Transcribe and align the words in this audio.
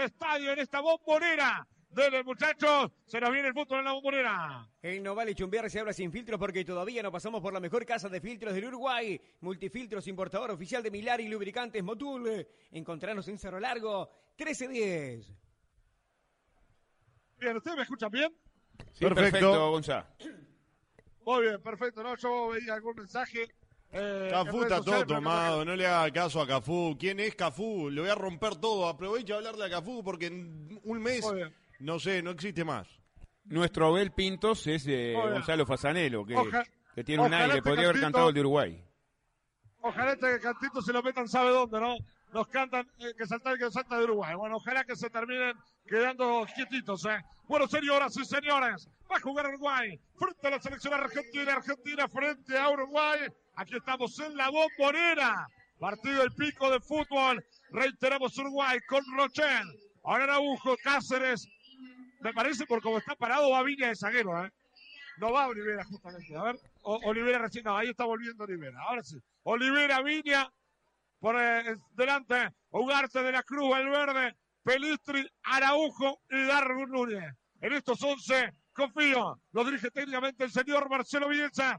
este 0.00 0.14
estadio, 0.14 0.52
en 0.52 0.58
esta 0.58 0.80
bombonera. 0.80 1.66
Dele, 1.90 2.22
muchachos, 2.22 2.92
se 3.04 3.20
nos 3.20 3.32
viene 3.32 3.48
el 3.48 3.54
fútbol 3.54 3.80
en 3.80 3.84
la 3.84 3.92
bombonera. 3.92 4.68
En 4.80 5.02
No 5.02 5.14
Vale 5.14 5.34
Chumbear 5.34 5.68
se 5.68 5.80
habla 5.80 5.92
sin 5.92 6.12
filtros 6.12 6.38
porque 6.38 6.64
todavía 6.64 7.02
no 7.02 7.10
pasamos 7.10 7.42
por 7.42 7.52
la 7.52 7.60
mejor 7.60 7.84
casa 7.84 8.08
de 8.08 8.20
filtros 8.20 8.54
del 8.54 8.66
Uruguay. 8.66 9.20
Multifiltros, 9.40 10.06
importador 10.06 10.52
oficial 10.52 10.82
de 10.82 10.90
Milari 10.90 11.24
y 11.24 11.28
lubricantes 11.28 11.82
Motul. 11.82 12.46
Encontrarnos 12.70 13.26
en 13.28 13.38
Cerro 13.38 13.58
Largo, 13.58 14.08
1310. 14.38 15.34
Bien, 17.38 17.56
¿ustedes 17.56 17.76
me 17.76 17.82
escuchan 17.82 18.10
bien? 18.10 18.32
Sí, 18.92 19.04
perfecto, 19.06 19.70
Gonzalo. 19.70 20.06
Muy 21.24 21.42
bien, 21.42 21.62
perfecto. 21.62 22.02
¿no? 22.02 22.16
Yo 22.16 22.48
veía 22.48 22.74
algún 22.74 22.94
mensaje. 22.96 23.48
Eh, 23.92 24.28
Cafú 24.30 24.62
está 24.62 24.80
todo 24.82 25.04
tomado, 25.04 25.64
no 25.64 25.74
le 25.74 25.86
haga 25.86 26.10
caso 26.12 26.40
a 26.40 26.46
Cafú. 26.46 26.96
¿Quién 26.98 27.18
es 27.20 27.34
Cafú? 27.34 27.90
Le 27.90 28.00
voy 28.02 28.10
a 28.10 28.14
romper 28.14 28.56
todo. 28.56 28.86
Aprovecha 28.88 29.34
a 29.34 29.36
hablarle 29.38 29.64
a 29.64 29.70
Cafú 29.70 30.02
porque 30.04 30.26
en 30.26 30.80
un 30.84 31.02
mes, 31.02 31.24
no 31.80 31.98
sé, 31.98 32.22
no 32.22 32.30
existe 32.30 32.64
más. 32.64 32.86
Nuestro 33.44 33.86
Abel 33.88 34.12
Pintos 34.12 34.66
es 34.68 34.84
eh. 34.86 35.14
Gonzalo 35.16 35.66
Fasanelo, 35.66 36.24
que, 36.24 36.36
Oja- 36.36 36.64
que 36.94 37.02
tiene 37.02 37.22
un 37.22 37.28
ojalá 37.28 37.44
aire, 37.44 37.58
este 37.58 37.68
podría 37.68 37.84
haber 37.88 37.96
cantito- 37.96 38.06
cantado 38.06 38.28
el 38.28 38.34
de 38.34 38.40
Uruguay. 38.40 38.84
Ojalá 39.82 40.12
este 40.12 40.40
cantito 40.40 40.82
se 40.82 40.92
lo 40.92 41.02
metan, 41.02 41.26
¿sabe 41.26 41.50
dónde, 41.50 41.80
no? 41.80 41.96
Nos 42.32 42.46
cantan 42.48 42.86
eh, 43.00 43.12
que 43.18 43.26
salta 43.26 43.56
que 43.56 43.70
salta 43.72 43.98
de 43.98 44.04
Uruguay. 44.04 44.34
Bueno, 44.36 44.56
ojalá 44.56 44.84
que 44.84 44.94
se 44.94 45.10
terminen 45.10 45.56
quedando 45.88 46.46
quietitos, 46.54 47.04
¿eh? 47.06 47.18
Bueno, 47.48 47.66
señoras 47.66 48.16
y 48.16 48.24
señores, 48.24 48.88
va 49.10 49.16
a 49.16 49.20
jugar 49.20 49.48
Uruguay 49.48 49.98
frente 50.16 50.46
a 50.46 50.50
la 50.50 50.60
selección 50.60 50.94
argentina, 50.94 51.54
Argentina 51.54 52.06
frente 52.08 52.56
a 52.56 52.68
Uruguay. 52.70 53.20
Aquí 53.60 53.76
estamos 53.76 54.18
en 54.20 54.34
la 54.38 54.48
bombonera. 54.48 55.46
Partido 55.78 56.22
del 56.22 56.32
pico 56.32 56.70
de 56.70 56.80
fútbol. 56.80 57.44
Reiteramos 57.68 58.38
Uruguay 58.38 58.78
con 58.88 59.04
Rochel. 59.14 59.68
Ahora 60.02 60.24
Araujo, 60.24 60.78
Cáceres. 60.82 61.46
Me 62.20 62.32
parece 62.32 62.64
por 62.64 62.80
cómo 62.80 62.96
está 62.96 63.14
parado 63.16 63.50
va 63.50 63.62
Viña 63.62 63.88
de 63.88 63.96
zaguero, 63.96 64.46
¿eh? 64.46 64.50
No 65.18 65.30
va 65.32 65.48
Olivera 65.48 65.84
justamente. 65.84 66.34
A 66.34 66.42
ver, 66.44 66.56
Olivera 66.80 67.38
recién, 67.38 67.64
no, 67.64 67.76
ahí 67.76 67.90
está 67.90 68.06
volviendo 68.06 68.44
Olivera. 68.44 68.80
Ahora 68.80 69.02
sí. 69.02 69.18
Olivera, 69.42 70.00
Viña, 70.00 70.50
por 71.18 71.36
eh, 71.38 71.76
delante, 71.92 72.48
Ugarte 72.70 73.22
de 73.22 73.32
la 73.32 73.42
Cruz, 73.42 73.68
Valverde, 73.68 74.36
Pelistri, 74.62 75.30
Araujo 75.42 76.22
y 76.30 76.46
Darwin 76.46 76.88
Núñez. 76.88 77.34
En 77.60 77.74
estos 77.74 78.02
11 78.02 78.54
confío, 78.72 79.38
lo 79.52 79.64
dirige 79.64 79.90
técnicamente 79.90 80.44
el 80.44 80.50
señor 80.50 80.88
Marcelo 80.88 81.28
Bielsa. 81.28 81.78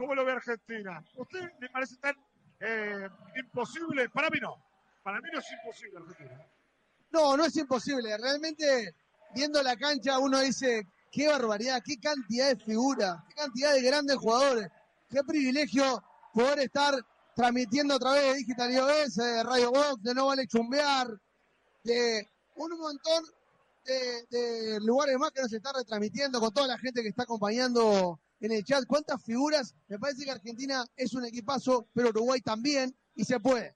¿Cómo 0.00 0.14
lo 0.14 0.24
ve 0.24 0.32
Argentina? 0.32 1.04
¿Usted 1.14 1.40
le 1.60 1.68
parece 1.68 1.94
tan 1.96 2.14
eh, 2.58 3.06
imposible? 3.36 4.08
Para 4.08 4.30
mí 4.30 4.38
no. 4.40 4.56
Para 5.02 5.20
mí 5.20 5.28
no 5.30 5.38
es 5.38 5.52
imposible 5.52 5.98
Argentina. 5.98 6.46
No, 7.10 7.36
no 7.36 7.44
es 7.44 7.54
imposible. 7.56 8.16
Realmente, 8.16 8.94
viendo 9.34 9.62
la 9.62 9.76
cancha, 9.76 10.18
uno 10.18 10.40
dice, 10.40 10.86
qué 11.12 11.28
barbaridad, 11.28 11.82
qué 11.84 12.00
cantidad 12.00 12.48
de 12.48 12.56
figuras, 12.56 13.18
qué 13.28 13.34
cantidad 13.34 13.74
de 13.74 13.82
grandes 13.82 14.16
jugadores. 14.16 14.68
Qué 15.10 15.22
privilegio 15.22 16.02
poder 16.32 16.60
estar 16.60 16.94
transmitiendo 17.36 17.96
a 17.96 17.98
través 17.98 18.22
de 18.22 18.34
Digital 18.36 18.72
IOS, 18.72 19.16
de 19.16 19.42
Radio 19.42 19.70
Box, 19.70 20.02
de 20.02 20.14
No 20.14 20.26
Vale 20.28 20.46
Chumbear, 20.46 21.08
de 21.84 22.26
un 22.54 22.70
montón 22.78 23.22
de, 23.84 24.24
de 24.30 24.80
lugares 24.80 25.18
más 25.18 25.30
que 25.30 25.42
nos 25.42 25.52
están 25.52 25.74
retransmitiendo 25.74 26.40
con 26.40 26.54
toda 26.54 26.68
la 26.68 26.78
gente 26.78 27.02
que 27.02 27.08
está 27.08 27.24
acompañando 27.24 28.18
en 28.40 28.52
el 28.52 28.64
chat. 28.64 28.84
¿Cuántas 28.86 29.22
figuras? 29.22 29.74
Me 29.88 29.98
parece 29.98 30.24
que 30.24 30.30
Argentina 30.30 30.84
es 30.96 31.14
un 31.14 31.24
equipazo, 31.24 31.88
pero 31.92 32.08
Uruguay 32.08 32.40
también, 32.40 32.94
y 33.14 33.24
se 33.24 33.38
puede. 33.38 33.74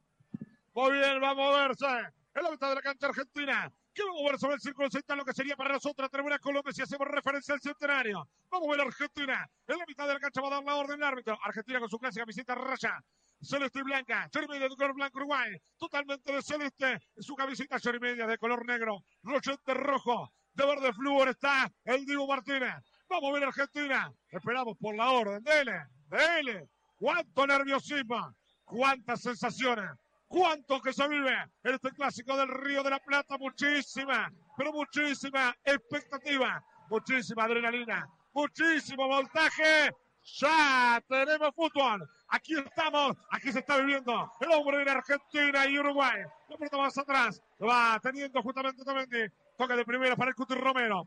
Muy 0.74 0.92
bien, 0.92 1.20
vamos 1.20 1.54
a 1.54 1.68
verse. 1.68 1.86
En 2.34 2.42
la 2.42 2.50
mitad 2.50 2.68
de 2.70 2.74
la 2.74 2.82
cancha 2.82 3.06
argentina. 3.06 3.72
¿Qué 3.94 4.02
vamos 4.02 4.22
a 4.22 4.30
ver 4.30 4.38
sobre 4.40 4.54
el 4.54 4.60
círculo 4.60 4.90
central? 4.90 5.18
Lo 5.18 5.24
que 5.24 5.32
sería 5.32 5.54
para 5.54 5.74
nosotros 5.74 6.10
tribuna 6.10 6.40
Colombia 6.40 6.72
si 6.72 6.82
hacemos 6.82 7.06
referencia 7.06 7.54
al 7.54 7.60
centenario. 7.60 8.28
Vamos 8.50 8.68
a 8.68 8.70
ver 8.72 8.80
Argentina. 8.80 9.48
En 9.68 9.78
la 9.78 9.84
mitad 9.86 10.08
de 10.08 10.14
la 10.14 10.18
cancha 10.18 10.40
va 10.40 10.48
a 10.48 10.50
dar 10.50 10.64
la 10.64 10.74
orden 10.74 10.96
el 10.96 11.05
árbitro. 11.05 11.39
Argentina 11.44 11.78
con 11.78 11.89
su 11.89 11.98
clásica 11.98 12.22
camiseta 12.22 12.56
raya. 12.56 13.05
Celeste 13.40 13.78
y 13.78 13.83
blanca. 13.83 14.28
Chorimedia 14.30 14.68
de 14.68 14.74
color 14.74 14.94
blanco 14.94 15.18
Uruguay. 15.18 15.56
Totalmente 15.78 16.33
de 16.33 16.42
celeste. 16.42 16.98
Su 17.18 17.36
camiseta 17.36 17.78
chorimedia 17.78 18.27
de 18.27 18.36
color 18.36 18.66
negro. 18.66 19.05
Rochete 19.22 19.74
rojo. 19.74 20.33
De 20.55 20.66
verde 20.66 20.92
flúor 20.92 21.28
está 21.28 21.70
el 21.84 22.05
Diego 22.05 22.27
Martínez. 22.27 22.83
Vamos 23.14 23.30
a 23.30 23.33
ver 23.35 23.45
Argentina. 23.45 24.13
Esperamos 24.29 24.77
por 24.77 24.97
la 24.97 25.08
orden. 25.08 25.41
Dele, 25.45 25.86
dele. 26.08 26.69
Cuánto 26.98 27.47
nerviosismo. 27.47 28.35
Cuántas 28.64 29.23
sensaciones. 29.23 29.89
Cuánto 30.27 30.80
que 30.80 30.92
se 30.92 31.07
vive 31.07 31.33
en 31.63 31.75
este 31.75 31.92
clásico 31.92 32.36
del 32.36 32.48
Río 32.48 32.83
de 32.83 32.91
la 32.91 32.98
Plata. 32.98 33.39
Muchísima, 33.39 34.33
pero 34.57 34.73
muchísima 34.73 35.55
expectativa. 35.64 36.61
Muchísima 36.91 37.45
adrenalina. 37.45 38.05
Muchísimo 38.33 39.07
voltaje. 39.07 39.92
Ya 40.41 41.01
tenemos 41.08 41.55
fútbol. 41.55 42.08
Aquí 42.31 42.58
estamos. 42.58 43.17
Aquí 43.31 43.52
se 43.52 43.61
está 43.61 43.77
viviendo 43.77 44.29
el 44.41 44.51
hombre 44.51 44.85
de 44.85 44.91
Argentina 44.91 45.69
y 45.69 45.79
Uruguay. 45.79 46.20
La 46.48 46.57
pelota 46.57 46.79
más 46.79 46.98
atrás. 46.98 47.41
Lo 47.61 47.69
va 47.69 48.01
teniendo 48.02 48.42
justamente. 48.42 49.31
Toca 49.57 49.77
de 49.77 49.85
primera 49.85 50.17
para 50.17 50.31
el 50.31 50.35
Cuti 50.35 50.55
Romero. 50.55 51.07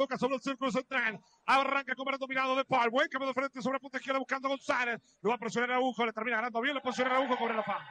Toca 0.00 0.16
sobre 0.16 0.36
el 0.36 0.40
círculo 0.40 0.72
central. 0.72 1.20
Arranca 1.44 1.94
con 1.94 2.10
el 2.10 2.18
dominado 2.18 2.56
de 2.56 2.64
Paul. 2.64 2.88
Buen 2.88 3.06
cambio 3.10 3.28
de 3.28 3.34
frente 3.34 3.60
sobre 3.60 3.74
la 3.74 3.80
punta 3.80 3.98
izquierda 3.98 4.18
buscando 4.18 4.48
a 4.48 4.52
González. 4.52 4.98
Lo 5.20 5.28
va 5.28 5.34
a 5.34 5.38
presionar 5.38 5.72
a 5.72 5.76
Agujo. 5.76 6.06
Le 6.06 6.12
termina 6.14 6.36
ganando 6.36 6.58
bien. 6.62 6.74
Le 6.74 6.80
posiciona 6.80 7.10
a 7.10 7.18
Agujo. 7.18 7.36
Cobra 7.36 7.56
la 7.56 7.62
falta. 7.62 7.84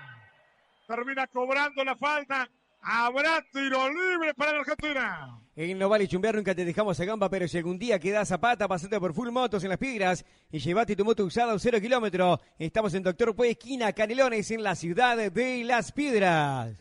Termina 0.88 1.28
cobrando 1.28 1.84
la 1.84 1.96
falta. 1.96 2.50
Habrá 2.82 3.46
tiro 3.54 3.88
libre 3.90 4.34
para 4.34 4.54
la 4.54 4.60
Argentina. 4.62 5.40
En 5.56 5.78
No 5.78 5.88
Vale 5.88 6.08
Chumbear 6.08 6.34
nunca 6.34 6.56
te 6.56 6.66
dejamos 6.66 7.00
a 7.00 7.06
gamba, 7.06 7.30
pero 7.30 7.48
si 7.48 7.60
algún 7.60 7.78
día 7.78 8.00
quedás 8.00 8.30
zapata, 8.30 8.68
pasate 8.68 9.00
por 9.00 9.14
Full 9.14 9.30
Motos 9.30 9.64
en 9.64 9.70
Las 9.70 9.78
Piedras 9.78 10.26
y 10.50 10.58
llevate 10.58 10.96
tu 10.96 11.06
moto 11.06 11.24
usada 11.26 11.52
a 11.52 11.54
un 11.54 11.60
cero 11.60 11.80
kilómetro. 11.80 12.40
Estamos 12.58 12.92
en 12.96 13.04
Doctor 13.04 13.36
Pues, 13.36 13.52
esquina 13.52 13.94
Canelones, 13.94 14.50
en 14.50 14.64
la 14.64 14.74
ciudad 14.74 15.16
de 15.16 15.64
Las 15.64 15.92
Piedras. 15.92 16.76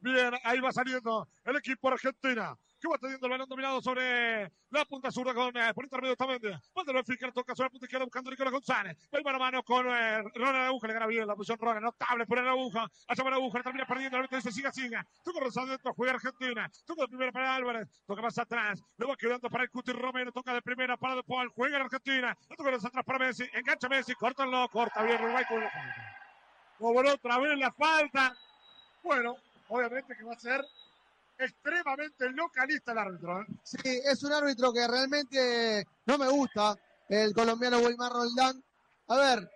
Bien, 0.00 0.34
ahí 0.44 0.60
va 0.60 0.72
saliendo 0.72 1.26
el 1.42 1.56
equipo 1.56 1.88
argentina. 1.88 2.54
Que 2.80 2.88
va 2.88 2.98
teniendo 2.98 3.26
el 3.26 3.30
balón 3.30 3.48
dominado 3.48 3.80
sobre 3.80 4.50
la 4.70 4.84
punta 4.84 5.10
zurda 5.10 5.32
con 5.32 5.56
eh, 5.56 5.72
por 5.74 5.84
intermedio. 5.84 6.16
Manda 6.74 6.92
el 6.92 6.96
Benfica, 6.96 7.32
toca 7.32 7.54
sobre 7.54 7.66
la 7.66 7.70
punta 7.70 7.86
izquierda 7.86 8.04
buscando 8.04 8.28
a 8.28 8.32
Nicolás 8.32 8.52
González. 8.52 8.96
Va 9.14 9.20
mano 9.22 9.36
a 9.36 9.38
mano 9.38 9.62
con 9.62 9.86
eh, 9.88 10.22
Ronald 10.34 10.66
Aguja, 10.68 10.86
le 10.88 10.94
gana 10.94 11.06
bien 11.06 11.26
la 11.26 11.34
posición 11.34 11.58
Ronald, 11.58 11.84
notable 11.84 12.26
por 12.26 12.38
el 12.38 12.48
Aguja. 12.48 12.86
Allá 13.08 13.24
para 13.24 13.36
Aguja, 13.36 13.62
termina 13.62 13.86
perdiendo, 13.86 14.18
árbitro 14.18 14.36
dice 14.36 14.52
siga, 14.52 14.72
siga. 14.72 15.06
Toca 15.24 15.40
Rosario 15.40 15.70
dentro, 15.70 15.94
juega 15.94 16.14
Argentina. 16.14 16.70
Toca 16.84 17.02
de 17.02 17.08
primera 17.08 17.32
para 17.32 17.54
Álvarez, 17.54 17.88
toca 18.06 18.22
más 18.22 18.38
atrás. 18.38 18.82
Le 18.98 19.06
va 19.06 19.16
quedando 19.16 19.48
para 19.48 19.64
el 19.64 19.70
Cuti 19.70 19.92
Romero, 19.92 20.32
toca 20.32 20.52
de 20.52 20.62
primera 20.62 20.96
para 20.96 21.14
De 21.14 21.22
Paul, 21.22 21.48
juega 21.54 21.76
en 21.76 21.82
Argentina. 21.82 22.36
Toca 22.48 22.70
más 22.70 22.84
atrás 22.84 23.04
para 23.04 23.18
Messi, 23.18 23.44
engancha 23.54 23.88
Messi, 23.88 24.14
córtalo, 24.14 24.68
corta 24.68 25.02
bien 25.02 25.22
Uruguay 25.22 25.44
con 25.48 25.60
la 25.60 25.70
falta. 25.70 26.16
Otra 26.78 27.38
vez 27.38 27.58
la 27.58 27.72
falta. 27.72 28.36
Bueno, 29.02 29.36
obviamente 29.68 30.16
que 30.16 30.24
va 30.24 30.34
a 30.34 30.38
ser 30.38 30.64
extremadamente 31.38 32.30
localista 32.30 32.92
el 32.92 32.98
árbitro. 32.98 33.42
¿eh? 33.42 33.46
Sí, 33.62 34.00
es 34.04 34.22
un 34.22 34.32
árbitro 34.32 34.72
que 34.72 34.86
realmente 34.86 35.86
no 36.06 36.18
me 36.18 36.28
gusta, 36.28 36.74
el 37.08 37.32
colombiano 37.34 37.78
Wilmar 37.78 38.12
Roldán. 38.12 38.62
A 39.08 39.16
ver, 39.16 39.50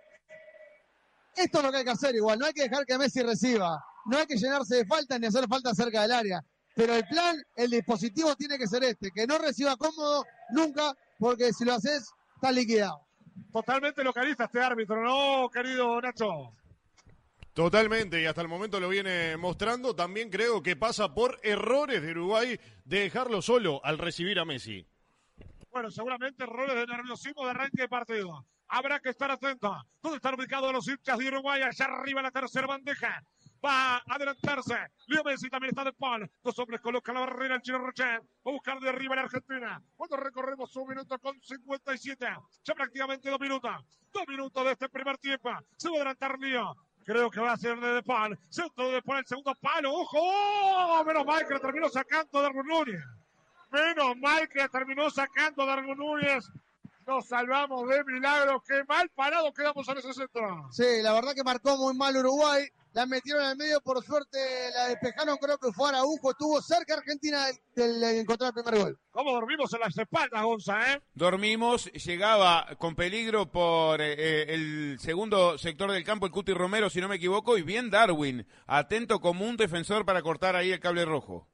esto 1.37 1.59
es 1.59 1.65
lo 1.65 1.71
que 1.71 1.79
hay 1.79 1.85
que 1.85 1.91
hacer 1.91 2.15
igual, 2.15 2.39
no 2.39 2.47
hay 2.47 2.53
que 2.53 2.69
dejar 2.69 2.85
que 2.85 2.99
Messi 2.99 3.23
reciba, 3.23 3.83
no 4.07 4.19
hay 4.19 4.27
que 4.27 4.37
llenarse 4.37 4.77
de 4.77 4.87
faltas 4.87 5.19
ni 5.21 5.27
hacer 5.27 5.47
falta 5.49 5.75
cerca 5.75 6.03
del 6.03 6.13
área. 6.13 6.45
Pero 6.75 6.95
el 6.95 7.05
plan, 7.09 7.37
el 7.57 7.71
dispositivo 7.71 8.35
tiene 8.37 8.57
que 8.57 8.67
ser 8.67 8.85
este, 8.85 9.11
que 9.11 9.27
no 9.27 9.39
reciba 9.39 9.77
cómodo 9.77 10.25
nunca, 10.51 10.95
porque 11.19 11.53
si 11.53 11.65
lo 11.65 11.75
haces, 11.75 12.09
está 12.37 12.53
liquidado. 12.53 13.07
Totalmente 13.53 14.05
localista 14.05 14.45
este 14.45 14.61
árbitro, 14.61 15.03
¿no, 15.03 15.49
querido 15.51 16.01
Nacho? 16.01 16.55
Totalmente, 17.61 18.23
y 18.23 18.25
hasta 18.25 18.41
el 18.41 18.49
momento 18.49 18.81
lo 18.81 18.89
viene 18.89 19.37
mostrando. 19.37 19.95
También 19.95 20.31
creo 20.31 20.63
que 20.63 20.77
pasa 20.77 21.13
por 21.13 21.39
errores 21.43 22.01
de 22.01 22.13
Uruguay 22.13 22.59
de 22.87 23.01
dejarlo 23.01 23.43
solo 23.43 23.83
al 23.85 23.99
recibir 23.99 24.39
a 24.39 24.47
Messi. 24.47 24.87
Bueno, 25.71 25.91
seguramente 25.91 26.45
errores 26.45 26.75
de 26.75 26.87
nerviosismo 26.87 27.45
de 27.45 27.51
arranque 27.51 27.83
de 27.83 27.89
partido. 27.91 28.47
Habrá 28.67 28.99
que 28.99 29.11
estar 29.11 29.31
atento. 29.31 29.77
¿Dónde 30.03 30.17
están 30.17 30.37
ubicados 30.37 30.73
los 30.73 30.89
hinchas 30.89 31.19
de 31.19 31.29
Uruguay? 31.29 31.61
Allá 31.61 31.85
arriba 31.85 32.21
en 32.21 32.25
la 32.25 32.31
tercera 32.31 32.67
bandeja. 32.67 33.23
Va 33.63 33.97
a 33.97 34.03
adelantarse. 34.07 34.79
Leo 35.09 35.23
Messi 35.23 35.51
también 35.51 35.73
está 35.73 35.85
de 35.85 35.93
Paul. 35.93 36.31
Dos 36.43 36.59
hombres 36.61 36.81
colocan 36.81 37.15
la 37.15 37.21
barrera 37.21 37.57
el 37.57 37.61
Chino 37.61 37.77
Rochet. 37.77 38.23
Va 38.23 38.51
a 38.51 38.53
buscar 38.53 38.81
de 38.81 38.89
arriba 38.89 39.17
la 39.17 39.23
Argentina. 39.25 39.83
Cuando 39.97 40.17
recorremos 40.17 40.75
un 40.77 40.89
minuto 40.89 41.19
con 41.19 41.39
57. 41.39 42.27
Ya 42.65 42.75
prácticamente 42.75 43.29
dos 43.29 43.39
minutos. 43.39 43.71
Dos 44.11 44.27
minutos 44.27 44.65
de 44.65 44.73
este 44.73 44.89
primer 44.89 45.19
tiempo. 45.19 45.51
Se 45.77 45.91
va 45.91 45.97
a 45.97 45.99
adelantar 45.99 46.39
Lío. 46.39 46.75
Creo 47.11 47.29
que 47.29 47.41
va 47.41 47.55
a 47.55 47.57
ser 47.57 47.77
de 47.81 47.95
De 47.95 48.03
Paul. 48.05 48.39
Centro 48.51 48.87
de 48.87 48.93
De 48.93 49.03
Paul, 49.03 49.19
el 49.19 49.27
segundo 49.27 49.53
palo. 49.61 49.93
¡Ojo! 49.93 50.17
¡Oh! 50.21 51.05
Menos 51.05 51.27
mal 51.27 51.45
que 51.45 51.55
lo 51.55 51.61
terminó 51.61 51.89
sacando 51.89 52.41
Darwin 52.41 52.69
Núñez. 52.69 53.03
Menos 53.73 54.17
mal 54.19 54.49
que 54.49 54.69
terminó 54.69 55.11
sacando 55.11 55.67
Darwin 55.67 55.99
Núñez. 55.99 56.49
Nos 57.09 57.27
salvamos 57.27 57.89
de 57.89 58.05
milagro. 58.05 58.63
Qué 58.65 58.85
mal 58.85 59.09
parado 59.09 59.53
quedamos 59.53 59.89
en 59.89 59.99
ese 59.99 60.13
centro. 60.15 60.69
Sí, 60.71 61.03
la 61.03 61.13
verdad 61.13 61.35
que 61.35 61.43
marcó 61.43 61.77
muy 61.77 61.95
mal 61.95 62.17
Uruguay. 62.17 62.69
La 62.93 63.07
metieron 63.07 63.43
al 63.43 63.57
medio, 63.57 63.81
por 63.81 64.05
suerte 64.05 64.39
la 64.75 64.89
despejaron, 64.89 65.37
creo 65.39 65.59
que 65.59 65.73
fue 65.73 65.89
Araujo, 65.89 66.31
estuvo 66.31 66.61
cerca 66.61 66.95
Argentina 66.95 67.47
del, 67.75 68.01
del 68.01 68.19
encontrar 68.19 68.53
el 68.55 68.63
primer 68.63 68.83
gol. 68.83 68.99
¿Cómo 69.11 69.33
dormimos 69.33 69.73
en 69.75 69.81
las 69.81 69.97
espaldas, 69.97 70.43
Gonza, 70.43 70.93
eh? 70.93 71.03
Dormimos, 71.15 71.87
llegaba 71.93 72.67
con 72.79 72.95
peligro 72.95 73.51
por 73.51 74.01
eh, 74.01 74.15
eh, 74.17 74.55
el 74.55 74.99
segundo 75.01 75.59
sector 75.59 75.91
del 75.93 76.05
campo, 76.05 76.27
el 76.27 76.33
Cuti 76.33 76.53
Romero, 76.53 76.91
si 76.91 77.01
no 77.01 77.09
me 77.09 77.17
equivoco, 77.17 77.59
y 77.59 77.63
bien 77.63 77.91
Darwin, 77.91 78.47
atento 78.67 79.21
como 79.21 79.47
un 79.47 79.57
defensor 79.57 80.05
para 80.05 80.23
cortar 80.23 80.57
ahí 80.57 80.73
el 80.73 80.81
cable 80.81 81.05
rojo. 81.05 81.49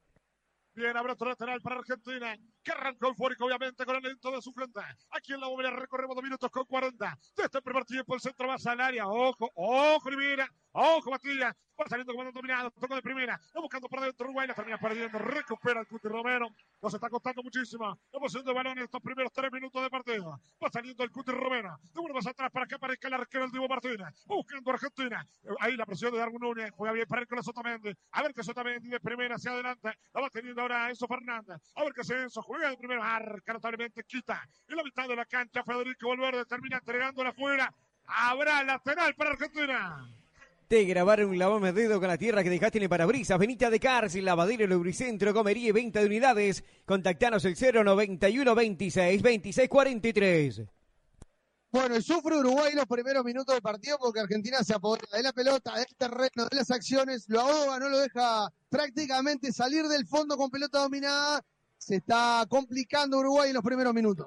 Bien, 0.75 0.97
abrazo 0.97 1.25
lateral 1.25 1.61
para 1.63 1.77
Argentina, 1.77 2.37
que 2.67 2.73
arrancó 2.73 3.07
eufórico, 3.07 3.45
obviamente, 3.45 3.87
con 3.87 3.95
el 3.95 4.03
lento 4.03 4.29
de 4.33 4.43
su 4.43 4.53
frente. 4.53 4.81
Aquí 5.11 5.33
en 5.33 5.41
la 5.41 5.47
bóveda 5.47 5.71
recorremos 5.71 6.17
dos 6.17 6.25
minutos 6.25 6.51
con 6.51 6.65
40. 6.65 7.17
De 7.37 7.45
este 7.45 7.63
primer 7.63 7.85
tiempo, 7.85 8.15
el 8.15 8.21
centro 8.21 8.49
va 8.49 8.57
al 8.57 8.81
área. 8.81 9.07
Ojo, 9.07 9.49
ojo, 9.55 10.11
Rivera. 10.11 10.51
Ojo, 10.73 11.11
Matilla. 11.11 11.57
Va 11.79 11.87
saliendo 11.89 12.15
como 12.15 12.33
dominado. 12.33 12.71
Toca 12.71 12.95
de 12.95 13.03
primera. 13.03 13.39
Va 13.55 13.61
buscando 13.61 13.89
por 13.89 14.01
dentro 14.01 14.27
Uruguay. 14.27 14.49
La 14.49 14.55
termina 14.55 14.79
perdiendo. 14.79 15.19
Recupera 15.19 15.81
el 15.81 15.87
Cuti 15.87 16.09
Romero. 16.09 16.49
Nos 16.83 16.95
está 16.95 17.09
costando 17.09 17.43
muchísimo. 17.43 17.99
Sido 18.29 18.43
de 18.43 18.53
balón 18.55 18.79
en 18.79 18.85
estos 18.85 19.01
primeros 19.01 19.33
tres 19.33 19.53
minutos 19.53 19.81
de 19.81 19.89
partido. 19.89 20.41
Va 20.63 20.71
saliendo 20.71 21.05
el 21.05 21.11
Cuti 21.11 21.33
Romero. 21.33 21.79
De 21.93 22.01
uno 22.01 22.15
más 22.15 22.27
atrás 22.27 22.51
para 22.51 22.67
que 22.67 22.75
aparezca 22.75 23.09
el 23.09 23.15
arquero 23.15 23.45
el 23.45 23.53
Divo 23.53 23.69
Martínez. 23.69 24.09
Buscando 24.27 24.71
Argentina. 24.71 25.27
Ahí 25.61 25.77
la 25.77 25.87
presión 25.87 26.13
de 26.13 26.19
Darwin 26.19 26.41
Núñez. 26.41 26.71
Juega 26.73 26.93
bien 26.93 27.07
para 27.07 27.23
el 27.23 27.29
con 27.29 27.43
Sotamendi. 27.43 27.93
A 28.13 28.23
ver 28.23 28.35
que 28.35 28.43
Sotamendi 28.43 28.89
de 28.89 29.01
primera 29.01 29.37
hacia 29.37 29.53
adelante. 29.53 29.93
La 30.13 30.21
va 30.23 30.31
teniendo 30.31 30.63
ahora 30.63 30.89
Enzo 30.89 31.07
Fernández. 31.07 31.61
A 31.75 31.85
ver 31.85 31.93
que 31.93 32.05
se 32.05 32.23
Enzo. 32.23 32.43
Juega 32.43 32.56
de 32.59 32.77
primero. 32.77 33.03
Arca 33.03 33.53
notablemente. 33.53 34.05
Quita. 34.05 34.49
En 34.69 34.77
la 34.77 34.83
mitad 34.83 35.09
de 35.09 35.17
la 35.17 35.25
cancha. 35.25 35.63
Federico 35.63 36.09
Valverde 36.09 36.45
termina 36.45 36.79
entregándola 36.79 37.31
afuera. 37.31 37.73
Habrá 38.07 38.63
lateral 38.63 39.15
para 39.15 39.31
Argentina. 39.31 40.09
Te 40.69 40.83
grabaron 40.85 41.39
la 41.39 41.47
bomba 41.47 41.71
de 41.71 41.83
dedo 41.83 42.01
con 42.01 42.09
la 42.09 42.19
tierra 42.19 42.43
que 42.43 42.51
dejaste 42.51 42.79
en 42.79 42.85
el 42.85 42.89
parabrisas. 42.89 43.39
Benita 43.39 43.71
de 43.71 43.79
Cárcel, 43.79 44.25
lavadero, 44.25 44.67
lubricentro, 44.67 45.33
comería 45.33 45.69
y 45.69 45.73
venta 45.73 46.01
de 46.01 46.07
unidades. 46.07 46.65
Contactanos 46.85 47.45
el 47.45 47.55
091 47.55 48.55
26 48.55 49.23
26 49.23 49.69
43. 49.69 50.63
Bueno, 51.71 51.97
y 51.97 52.03
sufre 52.03 52.37
Uruguay 52.37 52.73
los 52.75 52.87
primeros 52.87 53.25
minutos 53.25 53.55
del 53.55 53.63
partido 53.63 53.99
porque 53.99 54.21
Argentina 54.21 54.65
se 54.65 54.75
apodera 54.75 55.07
de 55.13 55.23
la 55.23 55.33
pelota, 55.33 55.75
del 55.77 55.95
terreno, 55.97 56.47
de 56.51 56.57
las 56.57 56.71
acciones, 56.71 57.29
lo 57.29 57.41
ahoga, 57.43 57.79
no 57.79 57.89
lo 57.89 57.99
deja 57.99 58.51
prácticamente 58.69 59.53
salir 59.53 59.87
del 59.87 60.07
fondo 60.07 60.37
con 60.37 60.51
pelota 60.51 60.81
dominada. 60.81 61.45
Se 61.79 61.97
está 61.97 62.45
complicando 62.49 63.19
Uruguay 63.19 63.49
en 63.49 63.55
los 63.55 63.63
primeros 63.63 63.95
minutos. 63.95 64.27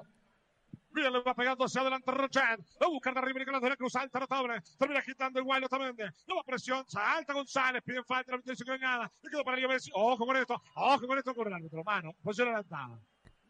Bien, 0.92 1.12
le 1.12 1.22
va 1.22 1.34
pegando 1.34 1.64
hacia 1.64 1.82
adelante 1.82 2.10
Rochet. 2.10 2.60
Va 2.82 2.86
a 2.86 2.88
buscar 2.88 3.14
de 3.14 3.20
arriba 3.20 3.38
Nicolás 3.38 3.62
de 3.62 3.68
la 3.68 3.76
Cruz. 3.76 3.94
Alta 3.94 4.18
notable. 4.18 4.60
Termina 4.76 5.00
agitando 5.00 5.38
el 5.38 5.44
Guaylo 5.44 5.68
también. 5.68 6.12
Nueva 6.26 6.42
presión. 6.44 6.84
Salta 6.88 7.32
González. 7.32 7.82
Piden 7.84 8.04
falta. 8.04 8.32
No 8.32 8.42
dice 8.44 8.64
que 8.64 8.78
nada. 8.78 9.10
Le 9.22 9.30
quedó 9.30 9.44
para 9.44 9.68
Messi. 9.68 9.90
Ojo 9.94 10.26
con 10.26 10.36
esto. 10.36 10.60
Ojo 10.74 11.06
con 11.06 11.18
esto 11.18 11.34
con 11.34 11.46
el 11.46 11.54
árbitro. 11.54 11.84
Mano. 11.84 12.12
Posición 12.22 12.48
adelantada. 12.48 12.98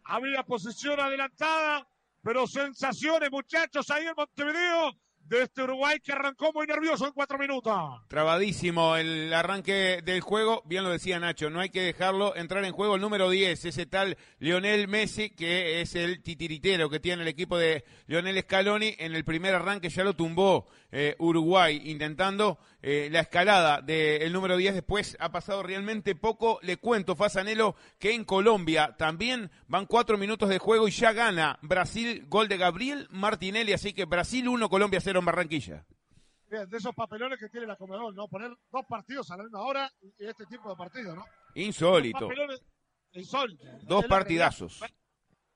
Había 0.04 0.42
posición 0.42 1.00
adelantada. 1.00 1.86
Pero 2.22 2.46
sensaciones, 2.46 3.30
muchachos, 3.30 3.90
ahí 3.90 4.06
en 4.06 4.14
Montevideo. 4.14 4.92
De 5.30 5.42
este 5.42 5.62
Uruguay 5.62 6.00
que 6.00 6.10
arrancó 6.10 6.52
muy 6.52 6.66
nervioso 6.66 7.06
en 7.06 7.12
cuatro 7.12 7.38
minutos. 7.38 7.72
Trabadísimo 8.08 8.96
el 8.96 9.32
arranque 9.32 10.02
del 10.04 10.22
juego, 10.22 10.60
bien 10.64 10.82
lo 10.82 10.90
decía 10.90 11.20
Nacho, 11.20 11.50
no 11.50 11.60
hay 11.60 11.68
que 11.68 11.82
dejarlo 11.82 12.34
entrar 12.34 12.64
en 12.64 12.72
juego 12.72 12.96
el 12.96 13.00
número 13.00 13.30
10, 13.30 13.64
ese 13.64 13.86
tal 13.86 14.18
Lionel 14.40 14.88
Messi, 14.88 15.30
que 15.30 15.82
es 15.82 15.94
el 15.94 16.20
titiritero 16.24 16.90
que 16.90 16.98
tiene 16.98 17.22
el 17.22 17.28
equipo 17.28 17.56
de 17.56 17.84
Lionel 18.08 18.40
Scaloni, 18.40 18.96
en 18.98 19.14
el 19.14 19.24
primer 19.24 19.54
arranque 19.54 19.88
ya 19.88 20.02
lo 20.02 20.16
tumbó 20.16 20.66
eh, 20.92 21.16
Uruguay, 21.18 21.80
intentando 21.84 22.58
eh, 22.82 23.08
la 23.10 23.20
escalada 23.20 23.80
del 23.80 24.32
número 24.32 24.56
10, 24.56 24.74
después 24.74 25.16
ha 25.20 25.30
pasado 25.30 25.62
realmente 25.62 26.14
poco, 26.14 26.58
le 26.62 26.76
cuento, 26.76 27.16
Fasanelo, 27.16 27.76
que 27.98 28.14
en 28.14 28.24
Colombia 28.24 28.96
también 28.96 29.50
van 29.68 29.86
cuatro 29.86 30.18
minutos 30.18 30.48
de 30.48 30.58
juego 30.58 30.88
y 30.88 30.90
ya 30.90 31.12
gana 31.12 31.58
Brasil, 31.62 32.26
gol 32.28 32.48
de 32.48 32.56
Gabriel 32.56 33.06
Martinelli, 33.10 33.72
así 33.72 33.92
que 33.92 34.04
Brasil 34.04 34.48
1, 34.48 34.68
Colombia 34.68 35.00
0 35.00 35.20
en 35.20 35.24
Barranquilla. 35.24 35.86
Bien, 36.50 36.68
de 36.68 36.78
esos 36.78 36.94
papelones 36.94 37.38
que 37.38 37.48
tiene 37.48 37.66
la 37.66 37.76
Comedor, 37.76 38.12
¿no? 38.12 38.26
Poner 38.26 38.50
dos 38.72 38.84
partidos 38.88 39.30
a 39.30 39.36
la 39.36 39.44
misma 39.44 39.60
hora 39.60 39.90
y 40.18 40.26
este 40.26 40.46
tipo 40.46 40.68
de 40.68 40.74
partidos, 40.74 41.14
¿no? 41.14 41.24
Insólito. 41.54 42.28
Insólitos. 43.12 43.86
Dos 43.86 44.04
partidazos. 44.06 44.80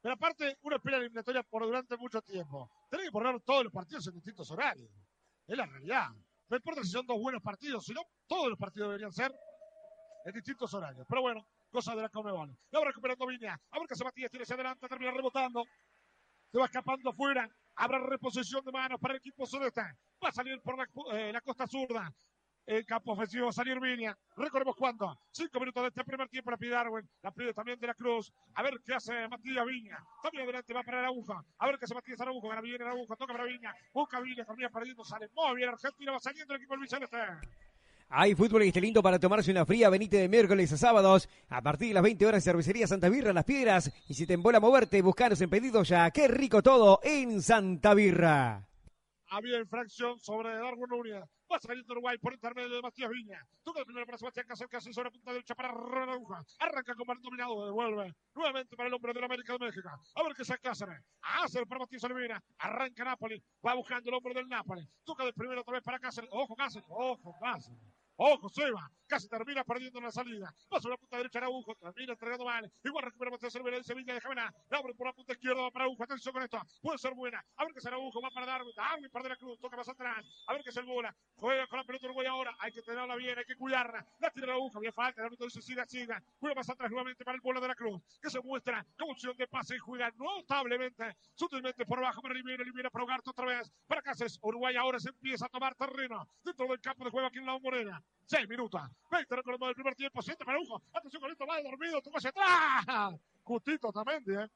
Pero 0.00 0.14
aparte, 0.14 0.58
uno 0.62 0.76
espera 0.76 0.98
la 0.98 1.04
eliminatoria 1.04 1.42
por 1.42 1.64
durante 1.64 1.96
mucho 1.96 2.20
tiempo. 2.22 2.70
Tiene 2.90 3.06
que 3.06 3.10
poner 3.10 3.40
todos 3.40 3.64
los 3.64 3.72
partidos 3.72 4.06
en 4.06 4.14
distintos 4.14 4.50
horarios. 4.50 4.90
Es 5.46 5.56
la 5.56 5.66
realidad. 5.66 6.08
No 6.48 6.56
importa 6.56 6.82
si 6.82 6.90
son 6.90 7.06
dos 7.06 7.18
buenos 7.20 7.42
partidos, 7.42 7.84
sino 7.84 8.02
todos 8.26 8.48
los 8.48 8.58
partidos 8.58 8.88
deberían 8.88 9.12
ser 9.12 9.32
en 10.24 10.32
distintos 10.32 10.72
horarios. 10.74 11.06
Pero 11.08 11.22
bueno, 11.22 11.46
cosa 11.70 11.94
de 11.94 12.02
la 12.02 12.08
Comebol. 12.08 12.56
Y 12.70 12.76
ahora 12.76 12.90
recuperando 12.90 13.26
Viña. 13.26 13.60
A 13.70 13.78
ver 13.78 13.88
que 13.88 13.94
se 13.94 14.04
Matías 14.04 14.30
tiene 14.30 14.44
hacia 14.44 14.54
adelante, 14.54 14.88
termina 14.88 15.10
rebotando. 15.10 15.64
Se 16.50 16.58
va 16.58 16.66
escapando 16.66 17.10
afuera. 17.10 17.48
Habrá 17.76 17.98
reposición 17.98 18.64
de 18.64 18.72
manos 18.72 19.00
para 19.00 19.14
el 19.14 19.18
equipo 19.18 19.44
sudeste. 19.46 19.82
Va 20.22 20.28
a 20.28 20.32
salir 20.32 20.60
por 20.62 20.78
la, 20.78 20.86
eh, 21.18 21.32
la 21.32 21.40
costa 21.40 21.66
zurda. 21.66 22.12
El 22.66 22.86
campo 22.86 23.12
ofensivo 23.12 23.44
va 23.44 23.50
a 23.50 23.52
salir 23.52 23.78
Viña. 23.78 24.16
Recordemos 24.36 24.74
cuándo. 24.76 25.18
Cinco 25.30 25.60
minutos 25.60 25.82
de 25.82 25.88
este 25.88 26.04
primer 26.04 26.28
tiempo 26.28 26.50
la 26.50 26.56
pide 26.56 26.70
Darwin. 26.70 27.06
La 27.22 27.30
pide 27.30 27.52
también 27.52 27.78
de 27.78 27.86
la 27.86 27.94
Cruz. 27.94 28.32
A 28.54 28.62
ver 28.62 28.80
qué 28.84 28.94
hace 28.94 29.28
Matías 29.28 29.66
Viña. 29.66 30.02
También 30.22 30.44
adelante 30.44 30.72
va 30.72 30.82
para 30.82 31.06
aguja. 31.06 31.44
A 31.58 31.66
ver 31.66 31.78
qué 31.78 31.84
hace 31.84 31.94
Matías 31.94 32.20
Araujo. 32.22 32.48
Gana 32.48 32.62
bien 32.62 32.82
aguja. 32.82 33.16
Toca 33.16 33.34
para 33.34 33.44
Viña. 33.44 33.74
Busca 33.92 34.18
Viña. 34.20 34.46
Termina 34.46 34.70
perdiendo. 34.70 35.04
Sale 35.04 35.28
muy 35.34 35.56
bien 35.56 35.68
Argentina. 35.68 36.12
Va 36.12 36.20
saliendo 36.20 36.54
el 36.54 36.60
equipo 36.60 36.72
del 36.72 36.80
Vicente. 36.80 37.18
Hay 38.08 38.34
fútbol 38.34 38.62
y 38.62 38.68
este 38.68 38.80
lindo 38.80 39.02
para 39.02 39.18
tomarse 39.18 39.50
una 39.50 39.66
fría 39.66 39.90
venite 39.90 40.16
de 40.18 40.28
miércoles 40.28 40.72
a 40.72 40.76
sábados. 40.78 41.28
A 41.48 41.60
partir 41.60 41.88
de 41.88 41.94
las 41.94 42.02
20 42.02 42.26
horas, 42.26 42.44
cervecería 42.44 42.86
Santa 42.86 43.08
Birra 43.08 43.30
en 43.30 43.34
Las 43.34 43.44
Piedras. 43.44 43.92
Y 44.08 44.14
si 44.14 44.26
te 44.26 44.34
embola 44.34 44.60
moverte, 44.60 45.02
buscanos 45.02 45.40
en 45.40 45.50
pedido 45.50 45.82
ya. 45.82 46.10
¡Qué 46.10 46.28
rico 46.28 46.62
todo 46.62 47.00
en 47.02 47.42
Santa 47.42 47.92
Birra! 47.92 48.68
Había 49.34 49.58
infracción 49.58 50.20
sobre 50.20 50.54
Darwin 50.54 50.86
Núñez. 50.88 51.24
Va 51.52 51.58
saliendo 51.58 51.92
Uruguay 51.92 52.16
por 52.18 52.32
intermedio 52.32 52.76
de 52.76 52.82
Matías 52.82 53.10
Viña. 53.10 53.44
Toca 53.64 53.80
el 53.80 53.84
primero 53.84 54.06
para 54.06 54.16
Sebastián 54.16 54.46
Casel, 54.46 54.68
Casel 54.68 54.94
sobre 54.94 55.10
punta 55.10 55.32
derecha 55.32 55.56
para 55.56 55.72
Ronald 55.72 56.12
Aguja. 56.12 56.44
Arranca 56.60 56.94
con 56.94 57.04
balón 57.04 57.20
dominado, 57.20 57.66
devuelve. 57.66 58.14
Nuevamente 58.32 58.76
para 58.76 58.86
el 58.86 58.94
hombre 58.94 59.12
de 59.12 59.18
la 59.18 59.26
América 59.26 59.54
de 59.54 59.58
México. 59.58 59.88
A 60.14 60.22
ver 60.22 60.34
qué 60.36 60.44
se 60.44 60.56
Cáceres. 60.58 61.02
Hace 61.20 61.66
para 61.66 61.80
Matías 61.80 62.04
Olivera. 62.04 62.40
Arranca 62.58 63.04
Napoli. 63.04 63.42
Va 63.66 63.74
buscando 63.74 64.08
el 64.08 64.14
hombre 64.14 64.34
del 64.34 64.48
Napoli. 64.48 64.86
Toca 65.02 65.24
del 65.24 65.34
primero 65.34 65.62
otra 65.62 65.74
vez 65.74 65.82
para 65.82 65.98
Cáceres. 65.98 66.30
Ojo 66.32 66.54
Cáceres. 66.54 66.86
Ojo 66.88 67.34
Cáceres. 67.40 67.93
Ojo, 68.16 68.48
Seba, 68.48 68.88
casi 69.08 69.28
termina 69.28 69.64
perdiendo 69.64 69.98
en 69.98 70.04
la 70.04 70.12
salida. 70.12 70.54
Va 70.72 70.80
sobre 70.80 70.92
la 70.92 70.98
punta 70.98 71.16
derecha 71.16 71.38
Araujo, 71.40 71.74
termina 71.74 72.12
entregando 72.12 72.44
mal. 72.44 72.72
Igual 72.84 73.04
recupera 73.04 73.30
Matías 73.32 73.54
Olivera 73.56 73.78
de 73.78 73.82
Sevilla, 73.82 74.14
déjame 74.14 74.36
la 74.36 74.52
abre 74.70 74.94
por 74.94 75.08
la 75.08 75.12
punta 75.12 75.32
izquierda, 75.32 75.62
va 75.62 75.70
para 75.72 75.86
Araujo. 75.86 76.04
Atención 76.04 76.32
con 76.32 76.42
esto, 76.42 76.60
puede 76.80 76.98
ser 76.98 77.12
buena. 77.14 77.44
A 77.56 77.64
ver 77.64 77.74
qué 77.74 77.80
será 77.80 77.96
Araujo, 77.96 78.20
va 78.22 78.30
para 78.30 78.46
Darwin. 78.46 78.72
Darwin 78.76 79.10
para 79.10 79.24
de 79.24 79.28
la 79.30 79.36
Cruz, 79.36 79.58
toca 79.60 79.76
más 79.76 79.88
atrás. 79.88 80.24
A 80.46 80.52
ver 80.52 80.62
qué 80.62 80.70
es 80.70 80.76
el 80.76 80.84
bola. 80.84 81.14
Juega 81.34 81.66
con 81.66 81.78
la 81.78 81.84
pelota 81.84 82.06
Uruguay 82.06 82.26
ahora. 82.28 82.54
Hay 82.60 82.70
que 82.70 82.82
tenerla 82.82 83.16
bien, 83.16 83.36
hay 83.36 83.44
que 83.44 83.56
cuidarla. 83.56 84.06
La 84.20 84.30
tira 84.30 84.46
Araujo, 84.52 84.78
bien 84.78 84.92
falta. 84.92 85.20
El 85.20 85.26
árbitro 85.26 85.46
dice 85.46 85.60
siga, 85.60 85.84
siga. 85.86 86.22
Juega 86.38 86.54
más 86.54 86.70
atrás 86.70 86.88
nuevamente 86.90 87.24
para 87.24 87.34
el 87.34 87.40
bola 87.40 87.60
de 87.60 87.68
la 87.68 87.74
Cruz, 87.74 88.00
que 88.22 88.30
se 88.30 88.40
muestra 88.40 88.86
como 88.96 89.10
opción 89.10 89.36
de 89.36 89.48
pase 89.48 89.74
y 89.74 89.78
juega 89.78 90.12
notablemente, 90.16 91.16
sutilmente 91.34 91.84
por 91.84 91.98
abajo 91.98 92.22
para 92.22 92.32
Olivera. 92.32 92.62
Olivera 92.62 92.90
para 92.90 93.04
Ugarte 93.04 93.30
otra 93.30 93.46
vez. 93.46 93.72
Para 93.88 94.02
Cáceres, 94.02 94.38
Uruguay 94.40 94.76
ahora 94.76 95.00
se 95.00 95.08
empieza 95.08 95.46
a 95.46 95.48
tomar 95.48 95.74
terreno 95.74 96.28
dentro 96.44 96.68
del 96.68 96.80
campo 96.80 97.04
de 97.04 97.10
juego 97.10 97.26
aquí 97.26 97.38
en 97.38 97.46
la 97.46 97.58
Morena. 97.58 98.03
Seis 98.26 98.48
minutos. 98.48 98.80
20 99.10 99.36
recordando 99.36 99.66
del 99.66 99.74
primer 99.74 99.94
tiempo. 99.94 100.22
Siete 100.22 100.44
para 100.44 100.58
Ujo. 100.58 100.82
Atención 100.92 101.30
esto. 101.30 101.46
Va 101.46 101.60
dormido. 101.62 102.00
Tocó 102.00 102.18
hacia 102.18 102.30
atrás. 102.30 103.14
Justito 103.44 103.92
también, 103.92 104.22
¿eh? 104.28 104.48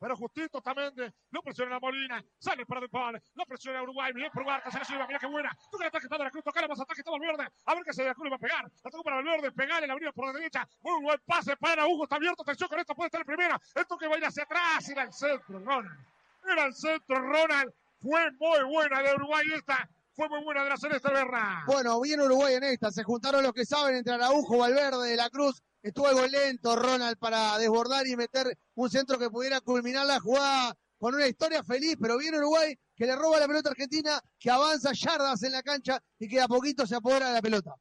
Pero 0.00 0.16
justito 0.16 0.60
también 0.60 0.92
no 1.30 1.42
presiona 1.42 1.76
a 1.76 1.80
Molina, 1.80 2.24
sale 2.38 2.64
para 2.64 2.80
De 2.80 2.88
Paul, 2.88 3.20
no 3.34 3.44
presiona 3.44 3.82
Uruguay, 3.82 4.12
bien 4.12 4.30
por 4.32 4.44
Ugarte, 4.44 4.70
se 4.70 4.78
la 4.78 4.84
lleva, 4.84 5.06
mira 5.06 5.18
qué 5.18 5.26
buena, 5.26 5.50
toca 5.70 5.84
el 5.84 5.88
ataque 5.88 6.08
para 6.08 6.24
la 6.24 6.30
cruz, 6.30 6.44
toca 6.44 6.68
más 6.68 6.80
ataque, 6.80 7.00
está 7.00 7.10
Valverde, 7.10 7.48
a 7.64 7.74
ver 7.74 7.84
qué 7.84 7.92
se 7.92 8.02
de 8.02 8.08
la 8.08 8.14
cruz 8.14 8.30
va 8.30 8.36
a 8.36 8.38
pegar, 8.38 8.62
la 8.62 8.90
tocó 8.90 9.02
para 9.02 9.16
Valverde, 9.16 9.50
pegarle, 9.50 9.88
la 9.88 9.94
abrió 9.94 10.12
por 10.12 10.26
la 10.26 10.32
derecha, 10.32 10.68
muy 10.82 11.02
buen 11.02 11.20
pase 11.26 11.56
para 11.56 11.86
Hugo, 11.86 12.04
está 12.04 12.16
abierto, 12.16 12.42
atención 12.42 12.68
con 12.68 12.78
esto, 12.78 12.94
puede 12.94 13.08
estar 13.08 13.20
en 13.20 13.26
primera, 13.26 13.60
el 13.74 13.86
toque 13.86 14.06
va 14.06 14.14
a 14.14 14.18
ir 14.18 14.24
hacia 14.24 14.44
atrás, 14.44 14.88
era 14.88 15.02
el 15.02 15.12
centro, 15.12 15.58
Ronald, 15.58 16.06
era 16.44 16.64
el 16.66 16.74
centro, 16.74 17.20
Ronald, 17.20 17.72
fue 18.00 18.30
muy 18.32 18.62
buena 18.70 19.02
de 19.02 19.14
Uruguay 19.16 19.46
esta, 19.52 19.88
fue 20.18 20.28
muy 20.28 20.42
buena 20.42 20.64
de 20.64 20.70
la 20.70 20.76
Celeste 20.76 21.12
Berra. 21.12 21.62
Bueno, 21.64 22.00
bien 22.00 22.20
Uruguay 22.20 22.54
en 22.54 22.64
esta, 22.64 22.90
se 22.90 23.04
juntaron 23.04 23.40
los 23.40 23.52
que 23.52 23.64
saben 23.64 23.94
entre 23.94 24.14
Araujo, 24.14 24.58
Valverde, 24.58 25.10
De 25.10 25.14
la 25.14 25.30
Cruz. 25.30 25.62
Estuvo 25.80 26.08
algo 26.08 26.26
lento 26.26 26.74
Ronald 26.74 27.16
para 27.18 27.56
desbordar 27.56 28.04
y 28.04 28.16
meter 28.16 28.58
un 28.74 28.90
centro 28.90 29.16
que 29.16 29.30
pudiera 29.30 29.60
culminar 29.60 30.06
la 30.06 30.18
jugada 30.18 30.74
con 30.98 31.14
una 31.14 31.28
historia 31.28 31.62
feliz, 31.62 31.96
pero 32.00 32.18
bien 32.18 32.34
Uruguay 32.34 32.76
que 32.96 33.06
le 33.06 33.14
roba 33.14 33.38
la 33.38 33.46
pelota 33.46 33.68
a 33.68 33.72
Argentina, 33.72 34.20
que 34.40 34.50
avanza 34.50 34.90
yardas 34.92 35.40
en 35.44 35.52
la 35.52 35.62
cancha 35.62 36.02
y 36.18 36.26
que 36.26 36.40
a 36.40 36.48
poquito 36.48 36.84
se 36.84 36.96
apodera 36.96 37.28
de 37.28 37.34
la 37.34 37.40
pelota. 37.40 37.76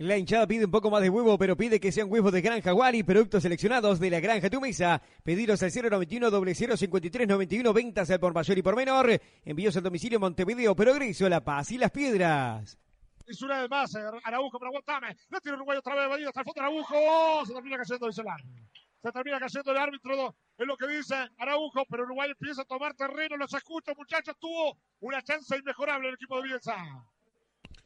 La 0.00 0.16
hinchada 0.16 0.46
pide 0.46 0.64
un 0.64 0.70
poco 0.70 0.90
más 0.90 1.02
de 1.02 1.10
huevo, 1.10 1.36
pero 1.36 1.58
pide 1.58 1.78
que 1.78 1.92
sean 1.92 2.10
huevos 2.10 2.32
de 2.32 2.40
Granja 2.40 2.72
Wari, 2.72 3.02
productos 3.02 3.42
seleccionados 3.42 4.00
de 4.00 4.08
la 4.08 4.18
Granja 4.18 4.48
Tu 4.48 4.58
Mesa. 4.58 5.02
Pedidos 5.22 5.62
al 5.62 5.70
091 5.70 6.30
0053 6.54 7.28
91 7.28 7.70
ventas 7.74 8.10
al 8.10 8.18
por 8.18 8.32
mayor 8.32 8.56
y 8.56 8.62
por 8.62 8.76
menor. 8.76 9.20
Envíos 9.44 9.76
al 9.76 9.82
domicilio 9.82 10.18
Montevideo, 10.18 10.74
Progreso, 10.74 11.28
La 11.28 11.44
Paz 11.44 11.72
y 11.72 11.76
Las 11.76 11.90
Piedras. 11.90 12.78
Y 13.26 13.44
una 13.44 13.60
vez 13.60 13.68
más, 13.68 13.94
eh, 13.94 14.00
Araujo 14.24 14.58
para 14.58 14.70
aguantame. 14.70 15.16
Le 15.28 15.40
tira 15.42 15.56
Uruguay 15.56 15.76
otra 15.76 15.94
vez, 16.08 16.26
hasta 16.28 16.40
el 16.40 16.44
fondo 16.46 16.60
Araujo. 16.62 16.94
¡Oh! 16.96 17.44
Se 17.44 17.52
termina 17.52 17.76
cayendo, 17.76 18.06
dice 18.06 18.22
el 18.22 18.28
árbitro. 18.28 18.64
Se 19.02 19.12
termina 19.12 19.38
cayendo 19.38 19.70
el 19.70 19.76
árbitro. 19.76 20.34
Es 20.56 20.66
lo 20.66 20.76
que 20.78 20.86
dice 20.86 21.14
Araujo, 21.36 21.84
pero 21.90 22.04
Uruguay 22.04 22.30
empieza 22.30 22.62
a 22.62 22.64
tomar 22.64 22.94
terreno. 22.94 23.36
Los 23.36 23.52
escucho, 23.52 23.92
muchachos. 23.94 24.34
Tuvo 24.40 24.78
una 25.00 25.20
chance 25.20 25.54
inmejorable 25.58 26.08
el 26.08 26.14
equipo 26.14 26.36
de 26.36 26.48
Bielsa. 26.48 26.74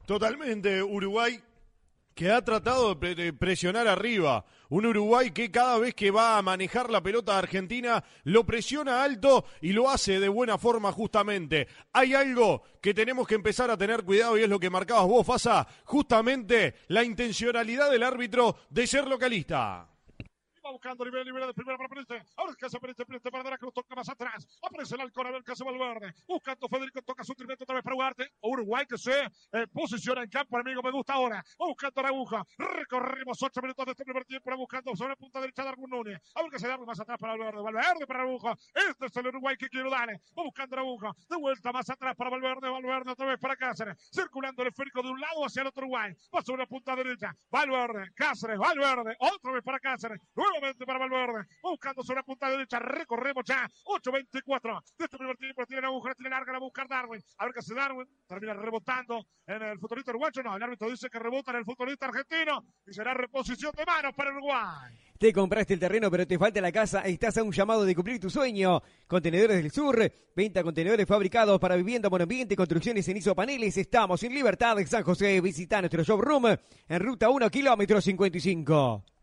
Totalmente, 0.06 0.80
Uruguay 0.80 1.42
que 2.14 2.30
ha 2.30 2.42
tratado 2.42 2.94
de 2.94 3.32
presionar 3.32 3.88
arriba. 3.88 4.44
Un 4.68 4.86
Uruguay 4.86 5.30
que 5.30 5.50
cada 5.50 5.78
vez 5.78 5.94
que 5.94 6.10
va 6.10 6.38
a 6.38 6.42
manejar 6.42 6.90
la 6.90 7.02
pelota 7.02 7.36
argentina 7.36 8.02
lo 8.24 8.44
presiona 8.44 9.02
alto 9.02 9.44
y 9.60 9.72
lo 9.72 9.90
hace 9.90 10.20
de 10.20 10.28
buena 10.28 10.58
forma 10.58 10.92
justamente. 10.92 11.68
Hay 11.92 12.14
algo 12.14 12.62
que 12.80 12.94
tenemos 12.94 13.26
que 13.26 13.34
empezar 13.34 13.70
a 13.70 13.76
tener 13.76 14.04
cuidado 14.04 14.38
y 14.38 14.42
es 14.42 14.48
lo 14.48 14.60
que 14.60 14.70
marcabas 14.70 15.06
vos, 15.06 15.26
Fasa, 15.26 15.66
justamente 15.84 16.74
la 16.88 17.04
intencionalidad 17.04 17.90
del 17.90 18.02
árbitro 18.02 18.56
de 18.70 18.86
ser 18.86 19.06
localista. 19.06 19.93
Va 20.64 20.70
buscando 20.70 21.04
nivel, 21.04 21.26
nivel 21.26 21.46
de 21.46 21.52
primera 21.52 21.76
para 21.76 21.90
Preste. 21.90 22.22
Ahora 22.36 22.52
es 22.52 22.56
que 22.56 22.70
se 22.70 22.80
Preste, 22.80 23.04
Preste 23.04 23.30
para 23.30 23.44
dar 23.44 23.58
Cruz, 23.58 23.74
toca 23.74 23.94
más 23.94 24.08
atrás. 24.08 24.46
Aparece 24.62 24.94
el 24.94 25.02
halcón, 25.02 25.26
a 25.26 25.30
ver 25.30 25.44
qué 25.44 25.54
se 25.54 25.62
Valverde. 25.62 26.14
Buscando 26.26 26.68
Federico, 26.68 27.02
toca 27.02 27.22
su 27.22 27.34
trimento 27.34 27.64
otra 27.64 27.74
vez 27.74 27.84
para 27.84 27.96
Ugarte. 27.96 28.30
Uruguay 28.40 28.86
que 28.86 28.96
se 28.96 29.24
eh, 29.52 29.66
posiciona 29.70 30.22
en 30.22 30.30
campo, 30.30 30.56
amigo, 30.56 30.82
me 30.82 30.90
gusta 30.90 31.12
ahora. 31.14 31.44
Buscando 31.58 32.00
la 32.00 32.08
aguja. 32.08 32.42
Recorrimos 32.56 33.42
ocho 33.42 33.60
minutos 33.60 33.84
de 33.84 33.92
este 33.92 34.04
primer 34.04 34.24
tiempo, 34.24 34.56
buscando 34.56 34.96
sobre 34.96 35.10
la 35.10 35.16
punta 35.16 35.40
derecha 35.40 35.62
de 35.64 35.68
Argun 35.68 35.90
Núñez. 35.90 36.18
A 36.34 36.42
ver 36.42 36.50
que 36.50 36.58
se 36.58 36.66
da 36.66 36.78
más 36.78 36.98
atrás 36.98 37.18
para 37.18 37.36
Valverde. 37.36 37.62
Valverde 37.62 38.06
para 38.06 38.22
Aguja. 38.22 38.56
Este 38.74 39.06
es 39.06 39.16
el 39.16 39.26
Uruguay 39.26 39.56
que 39.58 39.68
quiero 39.68 39.90
darle. 39.90 40.20
Va 40.38 40.44
buscando 40.44 40.76
la 40.76 40.82
aguja. 40.82 41.12
De 41.28 41.36
vuelta 41.36 41.72
más 41.72 41.90
atrás 41.90 42.16
para 42.16 42.30
Valverde. 42.30 42.70
Valverde 42.70 43.10
otra 43.10 43.26
vez 43.26 43.38
para 43.38 43.56
Cáceres. 43.56 43.98
Circulando 44.10 44.62
el 44.62 44.68
esférico 44.68 45.02
de 45.02 45.10
un 45.10 45.20
lado 45.20 45.44
hacia 45.44 45.60
el 45.60 45.68
otro 45.68 45.82
Uruguay. 45.82 46.14
Va 46.34 46.40
sobre 46.40 46.62
la 46.62 46.66
punta 46.66 46.96
derecha. 46.96 47.36
Valverde, 47.50 48.12
Cáceres, 48.14 48.58
Valverde. 48.58 49.14
Otra 49.18 49.52
vez 49.52 49.62
para 49.62 49.78
Cáceres. 49.78 50.20
Nuevamente 50.54 50.86
para 50.86 51.00
Valverde 51.00 51.48
buscando 51.62 52.02
sobre 52.04 52.20
la 52.20 52.22
punta 52.22 52.48
derecha, 52.48 52.78
recorremos 52.78 53.42
ya, 53.44 53.68
8.24 53.84 54.82
de 54.98 55.04
este 55.04 55.18
primer 55.18 55.36
tiempo, 55.36 55.66
tiene 55.66 55.82
la 55.82 55.88
aguja, 55.88 56.14
tiene 56.14 56.30
larga, 56.30 56.52
la 56.52 56.60
buscar 56.60 56.86
Darwin, 56.86 57.20
a 57.38 57.44
ver 57.44 57.54
qué 57.54 57.58
hace 57.58 57.74
Darwin, 57.74 58.06
termina 58.28 58.54
rebotando 58.54 59.26
en 59.46 59.62
el 59.62 59.78
futbolista 59.80 60.12
uruguayo, 60.12 60.42
no, 60.44 60.56
el 60.56 60.62
árbitro 60.62 60.88
dice 60.88 61.10
que 61.10 61.18
rebota 61.18 61.50
en 61.50 61.58
el 61.58 61.64
futbolista 61.64 62.06
argentino 62.06 62.64
y 62.86 62.92
será 62.92 63.14
reposición 63.14 63.72
de 63.76 63.84
manos 63.84 64.12
para 64.14 64.30
Uruguay. 64.30 64.94
Te 65.18 65.32
compraste 65.32 65.74
el 65.74 65.80
terreno, 65.80 66.10
pero 66.10 66.26
te 66.26 66.38
falta 66.38 66.60
la 66.60 66.72
casa. 66.72 67.00
Estás 67.00 67.38
a 67.38 67.42
un 67.42 67.52
llamado 67.52 67.84
de 67.84 67.94
cumplir 67.94 68.20
tu 68.20 68.28
sueño. 68.28 68.82
Contenedores 69.06 69.56
del 69.56 69.70
Sur, 69.70 70.12
venta 70.36 70.62
contenedores 70.62 71.06
fabricados 71.06 71.58
para 71.58 71.76
vivienda, 71.76 72.10
monoambiente, 72.10 72.56
construcciones 72.56 73.08
en 73.08 73.16
isopaneles. 73.16 73.76
Estamos 73.76 74.22
en 74.22 74.34
Libertad 74.34 74.76
de 74.76 74.86
San 74.86 75.02
José. 75.02 75.40
Visita 75.40 75.80
nuestro 75.80 76.02
showroom 76.02 76.46
en 76.88 77.00
ruta 77.00 77.28
1, 77.28 77.48
kilómetro 77.48 78.00
55. 78.00 79.13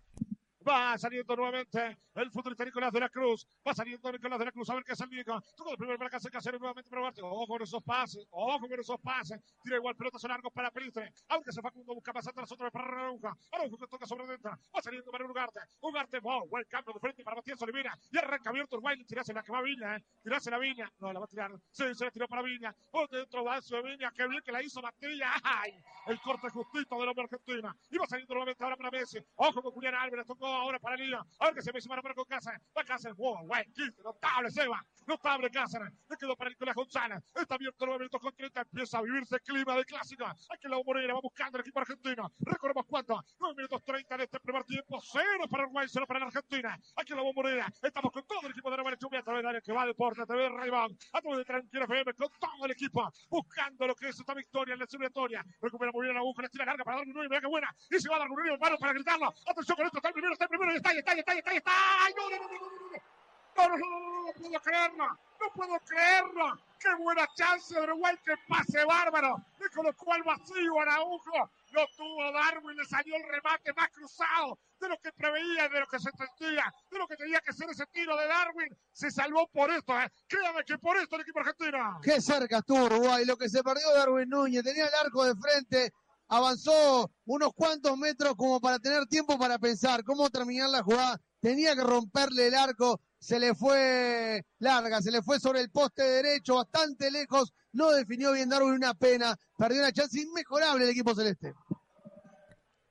Va 0.68 0.96
saliendo 0.96 1.36
nuevamente 1.36 1.98
el 2.13 2.30
futbolista 2.30 2.63
Nicolás 2.63 2.91
de 2.94 3.00
la 3.00 3.10
Cruz. 3.10 3.48
Va 3.68 3.74
saliendo 3.74 4.12
Nicolás 4.12 4.38
de 4.38 4.46
la 4.46 4.51
Cruz. 4.51 4.70
A 4.70 4.75
ver 4.75 4.84
qué 4.84 4.91
hace 4.91 5.06
el 5.06 5.10
Nico. 5.10 5.41
Todo 5.56 5.72
el 5.72 5.77
primer 5.77 5.98
para 5.98 6.18
hacer 6.18 6.32
Cáceres 6.32 6.60
nuevamente 6.60 6.89
para 6.89 7.01
Ugarte. 7.01 7.22
Ojo 7.24 7.48
con 7.48 7.62
esos 7.63 7.84
pases. 7.84 8.27
Ojo 8.30 8.68
con 8.68 8.80
esos 8.80 9.00
pases. 9.01 9.41
Tira 9.63 9.77
igual 9.77 9.96
pelotas 9.96 10.24
largos 10.24 10.53
para 10.53 10.70
Pelistre. 10.70 11.12
Aunque 11.30 11.51
se 11.51 11.62
Facundo 11.62 11.96
busca 11.96 12.13
pasar 12.13 12.32
atrás 12.32 12.51
otra 12.51 12.65
vez 12.65 12.74
para 12.74 12.86
Araujo. 12.86 13.36
Araujo 13.51 13.77
que 13.77 13.88
toca 13.88 14.06
sobre 14.06 14.27
dentro. 14.27 14.51
Va 14.51 14.82
saliendo 14.82 15.12
para 15.12 15.25
Ugarte. 15.25 15.60
Ugarte. 15.80 16.20
Oh, 16.22 16.48
buen 16.48 16.65
cambio 16.65 16.94
de 16.94 17.00
frente 17.00 17.24
para 17.24 17.38
Matías 17.38 17.62
Olivera. 17.63 17.98
Y 18.12 18.18
arranca 18.20 18.50
abierto 18.51 18.75
Uruguay. 18.75 19.03
Tirase 19.06 19.34
la 19.34 19.41
que 19.41 19.51
va 19.51 19.62
Viña. 19.62 19.96
Eh. 19.96 20.03
Tirase 20.22 20.51
la 20.51 20.60
Viña. 20.60 20.91
No, 21.00 21.12
la 21.12 21.20
va 21.20 21.25
a 21.25 21.27
tirar. 21.27 21.51
Se 21.72 21.86
la 21.88 22.12
tiró 22.12 22.27
para 22.27 22.44
Viña. 22.44 22.75
Por 22.91 23.10
dentro 23.10 23.44
va 23.44 23.60
de 23.60 23.82
Viña. 23.82 24.12
Qué 24.15 24.27
bien 24.27 24.41
que 24.46 24.51
la 24.51 24.62
hizo 24.62 24.80
Matías. 24.82 25.32
¡Ay! 25.44 25.74
El 26.06 26.20
corte 26.22 26.50
justito 26.50 27.00
de 27.00 27.06
la 27.06 27.13
Argentina. 27.18 27.75
Y 27.89 27.98
va 27.98 28.06
saliendo 28.06 28.36
nuevamente 28.36 28.63
ahora 28.63 28.77
para 28.77 28.91
Messi. 28.91 29.18
Ojo 29.36 29.62
con 29.62 29.72
Julián 29.72 29.96
Álvarez. 29.96 30.27
Tocó 30.27 30.50
ahora 30.53 30.79
para 30.79 30.96
Lía. 30.98 31.24
A 31.39 31.46
ver 31.46 31.55
que 31.55 31.62
se 31.62 31.72
me 31.72 32.01
para 32.01 32.13
con 32.13 32.25
Cáceres. 32.25 32.62
Va 32.77 32.84
Cáceres. 32.84 33.17
Wow, 33.17 33.46
güey. 33.46 33.65
Notable, 34.03 34.51
Seba. 34.51 34.84
Notable 35.08 35.50
Cáceres. 35.50 35.91
Le 36.10 36.17
quedó 36.17 36.36
para 36.36 36.50
Nicolás 36.50 36.75
González. 36.75 37.24
Está 37.36 37.55
abierto 37.55 37.86
nueve 37.86 38.00
minutos 38.00 38.22
con 38.22 38.36
30. 38.36 38.62
Empieza 38.62 38.98
a 38.98 39.01
vivirse 39.01 39.36
el 39.36 39.41
clima 39.41 39.75
de 39.75 39.86
clásico. 39.86 40.25
Aquí 40.25 40.67
la 40.67 40.81
Moreira 40.84 41.13
va 41.13 41.22
buscando 41.22 41.58
el 41.58 41.62
equipo 41.62 41.79
argentino. 41.79 42.31
Recordemos 42.39 42.86
cuánto. 42.88 43.24
9 43.39 43.55
minutos 43.55 43.84
30 43.84 44.17
de 44.17 44.24
este 44.24 44.39
primer 44.39 44.63
tiempo. 44.63 45.01
Cero 45.01 45.46
para 45.50 45.63
Uruguay, 45.63 45.88
cero 45.89 46.05
para 46.08 46.20
la 46.20 46.25
Argentina. 46.27 46.77
Aquí 46.96 47.13
la 47.13 47.24
Moreira. 47.24 47.67
Estamos 47.81 48.12
con 48.12 48.25
todo 48.25 48.41
el 48.43 48.51
equipo 48.51 48.70
de 48.70 48.77
Nueva 48.77 48.98
Chumbi 48.98 49.17
a 49.17 49.24
través 49.24 49.43
de 49.43 49.50
área 49.50 49.62
que 49.62 49.74
va 49.74 49.86
Deporte, 49.86 50.22
a 50.22 50.25
través 50.25 50.51
de 50.51 50.58
Raibón, 50.58 50.98
a 51.13 51.22
través 51.22 51.38
de 51.39 51.46
Tranquila 51.46 51.86
FM, 51.86 52.13
con 52.13 52.29
todo 52.39 52.65
el 52.65 52.72
equipo. 52.72 53.12
Buscando 53.29 53.88
lo 53.88 53.96
que 53.96 54.10
es 54.10 54.20
esta 54.20 54.34
victoria 54.34 54.74
en 54.74 54.79
la 54.79 54.86
eliminatoria. 54.86 55.46
Recupera 55.62 55.91
muy 55.91 56.03
bien 56.03 56.15
la 56.15 56.22
aguja, 56.22 56.41
la 56.43 56.50
tira 56.50 56.65
larga 56.65 56.84
para 56.84 56.98
darle 56.98 57.13
un 57.13 57.27
mira 57.27 57.41
qué 57.41 57.48
buena. 57.48 57.75
Y 57.89 58.00
se 58.00 58.10
va 58.10 58.15
a 58.15 58.20
dar 58.20 58.29
un 58.29 58.60
mano 58.60 58.77
para 58.77 58.93
gritarlo. 58.93 59.34
Atención 59.46 59.77
con 59.77 59.86
esto. 59.86 59.98
Está 59.98 60.10
el 60.10 60.13
primero, 60.13 60.34
está 60.41 60.45
el 60.45 60.50
primero. 60.50 60.74
Y 60.74 60.77
está, 60.77 60.93
y 60.93 60.98
está, 60.98 61.15
y 61.15 61.19
está, 61.19 61.36
y 61.36 61.38
está, 61.38 61.53
y 61.53 61.57
está. 61.57 61.71
¡Ay, 62.05 62.13
no, 62.15 62.29
no, 62.29 62.38
no, 62.38 62.48
no, 62.48 62.60
no! 62.60 63.12
No, 63.57 63.67
no, 63.67 63.77
no, 63.77 64.33
puedo 64.33 64.60
creerlo, 64.62 65.07
no 65.39 65.51
puedo 65.53 65.79
creerlo. 65.86 66.57
Qué 66.79 66.95
buena 66.95 67.27
chance 67.36 67.75
de 67.75 67.81
Uruguay, 67.81 68.15
que 68.25 68.33
pase 68.48 68.83
bárbaro. 68.86 69.36
Le 69.60 69.69
colocó 69.69 70.13
al 70.13 70.24
vacío 70.24 70.79
Araujo. 70.79 71.51
Lo 71.71 71.88
tuvo 71.95 72.31
Darwin, 72.31 72.75
le 72.75 72.86
salió 72.86 73.15
el 73.15 73.24
remate 73.24 73.71
más 73.74 73.89
cruzado 73.89 74.57
de 74.79 74.89
lo 74.89 74.98
que 75.00 75.12
preveía, 75.13 75.69
de 75.69 75.79
lo 75.79 75.88
que 75.88 76.00
se 76.00 76.10
sentía, 76.12 76.74
de 76.89 76.98
lo 76.98 77.07
que 77.07 77.15
tenía 77.15 77.39
que 77.39 77.53
ser 77.53 77.69
ese 77.69 77.86
tiro 77.88 78.17
de 78.17 78.27
Darwin. 78.27 78.75
Se 78.91 79.12
salvó 79.12 79.48
por 79.48 79.71
esto, 79.71 79.98
¿eh? 80.00 80.12
créame 80.27 80.65
que 80.65 80.77
por 80.79 80.98
esto 80.98 81.15
el 81.15 81.21
equipo 81.21 81.39
argentino. 81.39 82.01
Qué 82.03 82.19
cerca 82.19 82.57
estuvo 82.57 82.86
Uruguay, 82.86 83.24
lo 83.25 83.38
que 83.38 83.48
se 83.48 83.63
perdió 83.63 83.93
Darwin 83.93 84.29
Núñez, 84.29 84.63
tenía 84.63 84.86
el 84.86 84.93
arco 84.95 85.24
de 85.24 85.36
frente, 85.36 85.93
avanzó 86.31 87.11
unos 87.25 87.53
cuantos 87.53 87.97
metros 87.97 88.35
como 88.38 88.61
para 88.61 88.79
tener 88.79 89.05
tiempo 89.05 89.38
para 89.38 89.59
pensar 89.59 90.01
cómo 90.05 90.29
terminar 90.29 90.69
la 90.69 90.81
jugada. 90.81 91.19
Tenía 91.41 91.75
que 91.75 91.83
romperle 91.83 92.47
el 92.47 92.55
arco, 92.55 93.01
se 93.19 93.38
le 93.38 93.53
fue 93.53 94.41
larga, 94.59 95.01
se 95.01 95.11
le 95.11 95.21
fue 95.21 95.41
sobre 95.41 95.59
el 95.59 95.69
poste 95.69 96.03
derecho, 96.03 96.55
bastante 96.55 97.11
lejos, 97.11 97.51
no 97.73 97.91
definió 97.91 98.31
bien 98.31 98.47
Darwin 98.47 98.75
una 98.75 98.93
pena, 98.93 99.35
perdió 99.57 99.81
una 99.81 99.91
chance 99.91 100.21
inmejorable 100.21 100.85
el 100.85 100.91
equipo 100.91 101.13
celeste. 101.13 101.53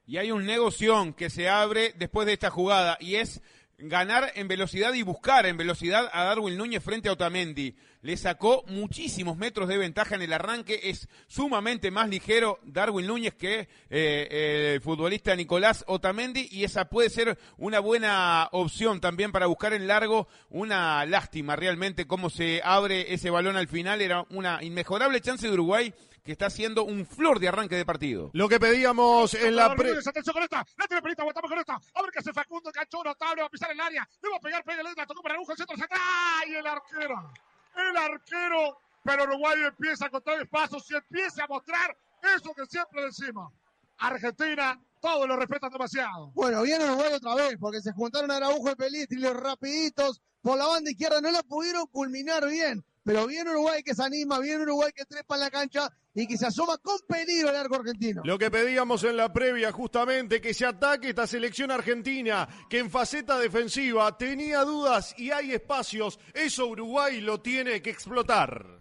Y 0.04 0.18
hay 0.18 0.32
un 0.32 0.44
negocio 0.44 1.14
que 1.16 1.30
se 1.30 1.48
abre 1.48 1.94
después 1.96 2.26
de 2.26 2.34
esta 2.34 2.50
jugada 2.50 2.98
y 3.00 3.14
es 3.14 3.40
ganar 3.82 4.32
en 4.34 4.48
velocidad 4.48 4.92
y 4.94 5.02
buscar 5.02 5.46
en 5.46 5.56
velocidad 5.56 6.10
a 6.12 6.24
Darwin 6.24 6.56
Núñez 6.56 6.82
frente 6.82 7.08
a 7.08 7.12
Otamendi. 7.12 7.74
Le 8.02 8.16
sacó 8.16 8.64
muchísimos 8.66 9.36
metros 9.36 9.68
de 9.68 9.76
ventaja 9.76 10.14
en 10.14 10.22
el 10.22 10.32
arranque, 10.32 10.80
es 10.84 11.08
sumamente 11.26 11.90
más 11.90 12.08
ligero 12.08 12.58
Darwin 12.62 13.06
Núñez 13.06 13.34
que 13.34 13.68
eh, 13.90 14.72
el 14.74 14.80
futbolista 14.80 15.36
Nicolás 15.36 15.84
Otamendi 15.86 16.48
y 16.50 16.64
esa 16.64 16.86
puede 16.86 17.10
ser 17.10 17.38
una 17.58 17.78
buena 17.80 18.48
opción 18.52 19.00
también 19.00 19.32
para 19.32 19.46
buscar 19.46 19.74
en 19.74 19.86
largo. 19.86 20.28
Una 20.48 21.04
lástima 21.04 21.56
realmente 21.56 22.06
cómo 22.06 22.30
se 22.30 22.62
abre 22.64 23.12
ese 23.12 23.28
balón 23.28 23.56
al 23.56 23.68
final, 23.68 24.00
era 24.00 24.24
una 24.30 24.62
inmejorable 24.62 25.20
chance 25.20 25.46
de 25.46 25.52
Uruguay 25.52 25.92
que 26.22 26.32
está 26.32 26.46
haciendo 26.46 26.84
un 26.84 27.06
flor 27.06 27.38
de 27.38 27.48
arranque 27.48 27.76
de 27.76 27.84
partido. 27.84 28.30
Lo 28.32 28.48
que 28.48 28.60
pedíamos 28.60 29.34
en 29.34 29.56
la 29.56 29.74
pre... 29.74 29.90
Atención 29.92 30.34
con 30.34 30.42
esta, 30.42 30.66
la 30.76 30.86
tiene 30.86 31.02
Pelita, 31.02 31.22
aguantamos 31.22 31.50
con 31.50 31.58
esta. 31.58 31.74
A 31.74 32.02
ver 32.02 32.10
que 32.10 32.22
se 32.22 32.32
Facundo, 32.32 32.70
ganchó 32.74 33.02
notable, 33.02 33.42
va 33.42 33.46
a 33.46 33.50
pisar 33.50 33.70
el 33.70 33.80
área. 33.80 34.08
Le 34.22 34.30
va 34.30 34.36
a 34.36 34.40
pegar, 34.40 34.64
pega, 34.64 34.82
la 34.82 35.06
tocó 35.06 35.22
para 35.22 35.34
Arujo, 35.34 35.52
el 35.52 35.58
centro, 35.58 35.76
se 35.76 35.86
¡Ay, 35.90 36.54
el 36.54 36.66
arquero! 36.66 37.32
El 37.76 37.96
arquero, 37.96 38.78
pero 39.02 39.24
Uruguay 39.24 39.58
empieza 39.66 40.10
con 40.10 40.22
tres 40.22 40.48
pasos 40.50 40.84
y 40.90 40.96
empieza 40.96 41.44
a 41.44 41.46
mostrar 41.46 41.96
eso 42.36 42.52
que 42.54 42.66
siempre 42.66 43.04
decimos. 43.04 43.52
Argentina, 43.98 44.80
todos 45.00 45.28
lo 45.28 45.36
respetan 45.36 45.70
demasiado. 45.70 46.30
Bueno, 46.34 46.62
viene 46.62 46.84
Uruguay 46.84 47.12
otra 47.14 47.34
vez, 47.34 47.56
porque 47.58 47.80
se 47.80 47.92
juntaron 47.92 48.30
Araujo 48.30 48.70
y 48.70 48.74
Pelistri, 48.74 49.18
los 49.18 49.36
rapiditos 49.36 50.20
por 50.42 50.58
la 50.58 50.66
banda 50.66 50.90
izquierda, 50.90 51.20
no 51.20 51.30
la 51.30 51.42
pudieron 51.42 51.86
culminar 51.86 52.46
bien. 52.48 52.84
Pero 53.02 53.26
viene 53.26 53.50
Uruguay 53.50 53.82
que 53.82 53.94
se 53.94 54.02
anima, 54.02 54.38
viene 54.38 54.62
Uruguay 54.62 54.90
que 54.94 55.04
trepa 55.04 55.34
en 55.36 55.40
la 55.40 55.50
cancha 55.50 55.88
y 56.14 56.26
que 56.26 56.36
se 56.36 56.46
asoma 56.46 56.76
con 56.78 56.98
peligro 57.08 57.50
el 57.50 57.56
arco 57.56 57.76
argentino. 57.76 58.22
Lo 58.24 58.38
que 58.38 58.50
pedíamos 58.50 59.04
en 59.04 59.16
la 59.16 59.32
previa, 59.32 59.72
justamente, 59.72 60.40
que 60.40 60.52
se 60.52 60.66
ataque 60.66 61.10
esta 61.10 61.26
selección 61.26 61.70
argentina, 61.70 62.48
que 62.68 62.78
en 62.78 62.90
faceta 62.90 63.38
defensiva 63.38 64.16
tenía 64.18 64.64
dudas 64.64 65.14
y 65.16 65.30
hay 65.30 65.52
espacios. 65.52 66.18
Eso 66.34 66.66
Uruguay 66.66 67.20
lo 67.20 67.40
tiene 67.40 67.80
que 67.80 67.90
explotar. 67.90 68.80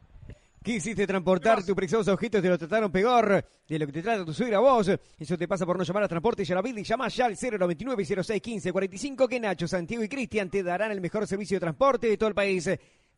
Quisiste 0.61 1.07
transportar 1.07 1.63
tus 1.63 1.73
preciosos 1.73 2.09
objetos, 2.09 2.41
te 2.41 2.49
lo 2.49 2.57
trataron 2.57 2.91
peor 2.91 3.45
de 3.67 3.79
lo 3.79 3.85
que 3.85 3.93
te 3.93 4.01
trata 4.01 4.25
tu 4.25 4.33
suegra 4.33 4.59
vos. 4.59 4.91
Eso 5.17 5.37
te 5.37 5.47
pasa 5.47 5.65
por 5.65 5.77
no 5.77 5.83
llamar 5.83 6.03
a 6.03 6.07
Transporte 6.09 6.43
Yaravide 6.43 6.81
y 6.81 6.83
llama 6.83 7.07
ya 7.07 7.27
al 7.27 7.37
099 7.39 8.23
06 8.23 8.41
15 8.41 8.71
45 8.73 9.27
que 9.27 9.39
Nacho, 9.39 9.67
Santiago 9.69 10.03
y 10.03 10.09
Cristian 10.09 10.49
te 10.49 10.61
darán 10.61 10.91
el 10.91 10.99
mejor 10.99 11.25
servicio 11.25 11.55
de 11.55 11.61
transporte 11.61 12.07
de 12.07 12.17
todo 12.17 12.27
el 12.27 12.35
país. 12.35 12.69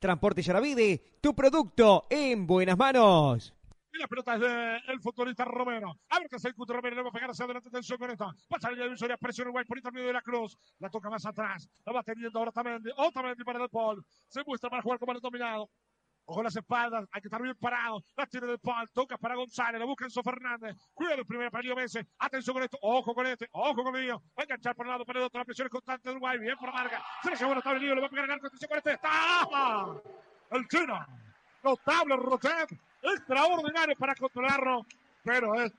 Transporte 0.02 0.42
Yaravide, 0.42 1.00
tu 1.22 1.36
producto 1.36 2.08
en 2.10 2.48
buenas 2.48 2.76
manos. 2.76 3.54
Y 3.94 4.00
la 4.00 4.08
pelota 4.08 4.34
es 4.34 4.42
del 4.88 5.00
futbolista 5.00 5.46
Romero. 5.46 5.96
A 6.10 6.18
ver 6.18 6.28
qué 6.28 6.38
hace 6.38 6.48
el 6.48 6.56
Cuto 6.56 6.74
Romero. 6.74 6.96
Le 6.96 7.04
va 7.04 7.10
a 7.10 7.12
pegar 7.12 7.30
hacia 7.30 7.46
adelante. 7.46 7.70
Atención 7.70 8.00
con 8.00 8.10
esta. 8.10 8.26
Va 8.26 8.58
a 8.58 8.60
salir 8.60 8.80
de 8.80 8.86
divisoria. 8.86 9.16
Presión 9.18 9.50
Uruguay 9.50 9.64
por 9.64 9.78
intermedio 9.78 10.08
de 10.08 10.14
la 10.14 10.22
Cruz. 10.24 10.58
La 10.80 10.90
toca 10.90 11.08
más 11.08 11.24
atrás. 11.24 11.70
La 11.86 11.94
va 11.94 12.02
teniendo 12.02 12.40
ahora 12.40 12.50
Otamendi. 12.50 12.90
Otamendi 12.98 13.44
para 13.44 13.64
el 13.64 13.70
Paul. 13.70 14.04
Se 14.28 14.44
muestra 14.44 14.72
para 14.72 14.82
jugar 14.82 14.98
como 14.98 15.12
el 15.12 15.20
dominado. 15.20 15.70
Ojo 16.26 16.44
las 16.44 16.56
espaldas, 16.56 17.06
hay 17.12 17.22
que 17.22 17.28
estar 17.28 17.42
bien 17.42 17.56
parado. 17.56 18.04
La 18.16 18.26
tiene 18.26 18.48
de 18.48 18.58
Paul, 18.58 18.90
toca 18.94 19.18
para 19.18 19.36
González, 19.36 19.80
la 19.80 19.86
busca 19.86 20.06
Enzo 20.06 20.24
Fernández. 20.24 20.76
Cuida 20.94 21.14
el 21.16 21.26
primer 21.26 21.52
para 21.52 21.64
Leo 21.64 21.76
Messi. 21.76 22.00
Atención 22.20 22.54
con 22.54 22.64
esto, 22.64 22.78
ojo 22.82 23.14
con 23.14 23.26
este, 23.28 23.50
ojo 23.52 23.84
con 23.84 24.00
lío. 24.00 24.22
Va 24.38 24.42
a 24.42 24.44
enganchar 24.44 24.76
por 24.76 24.86
un 24.86 24.92
lado, 24.92 25.06
por 25.06 25.18
el 25.18 25.24
otro. 25.24 25.40
La 25.40 25.46
presión 25.46 25.68
es 25.68 25.72
constante 25.72 26.10
de 26.10 26.16
Uruguay, 26.16 26.38
bien 26.40 26.56
por 26.58 26.72
Vargas. 26.72 27.02
Se 27.24 27.32
le 27.32 27.36
llevó 27.36 27.56
notable 27.56 27.80
lío, 27.80 27.96
le 27.96 28.02
va 28.02 28.08
a 28.08 28.10
pegar 28.10 28.26
el 28.26 28.32
arco. 28.32 28.48
Atención 28.48 28.70
con 28.70 28.78
este, 28.78 28.94
está 28.94 29.48
el 30.52 30.68
chino. 30.68 31.06
Notable 31.64 32.16
Rotet, 32.18 32.80
extraordinario 33.02 33.96
para 33.96 34.16
controlarlo, 34.16 34.86
pero 35.24 35.62
es 35.62 35.72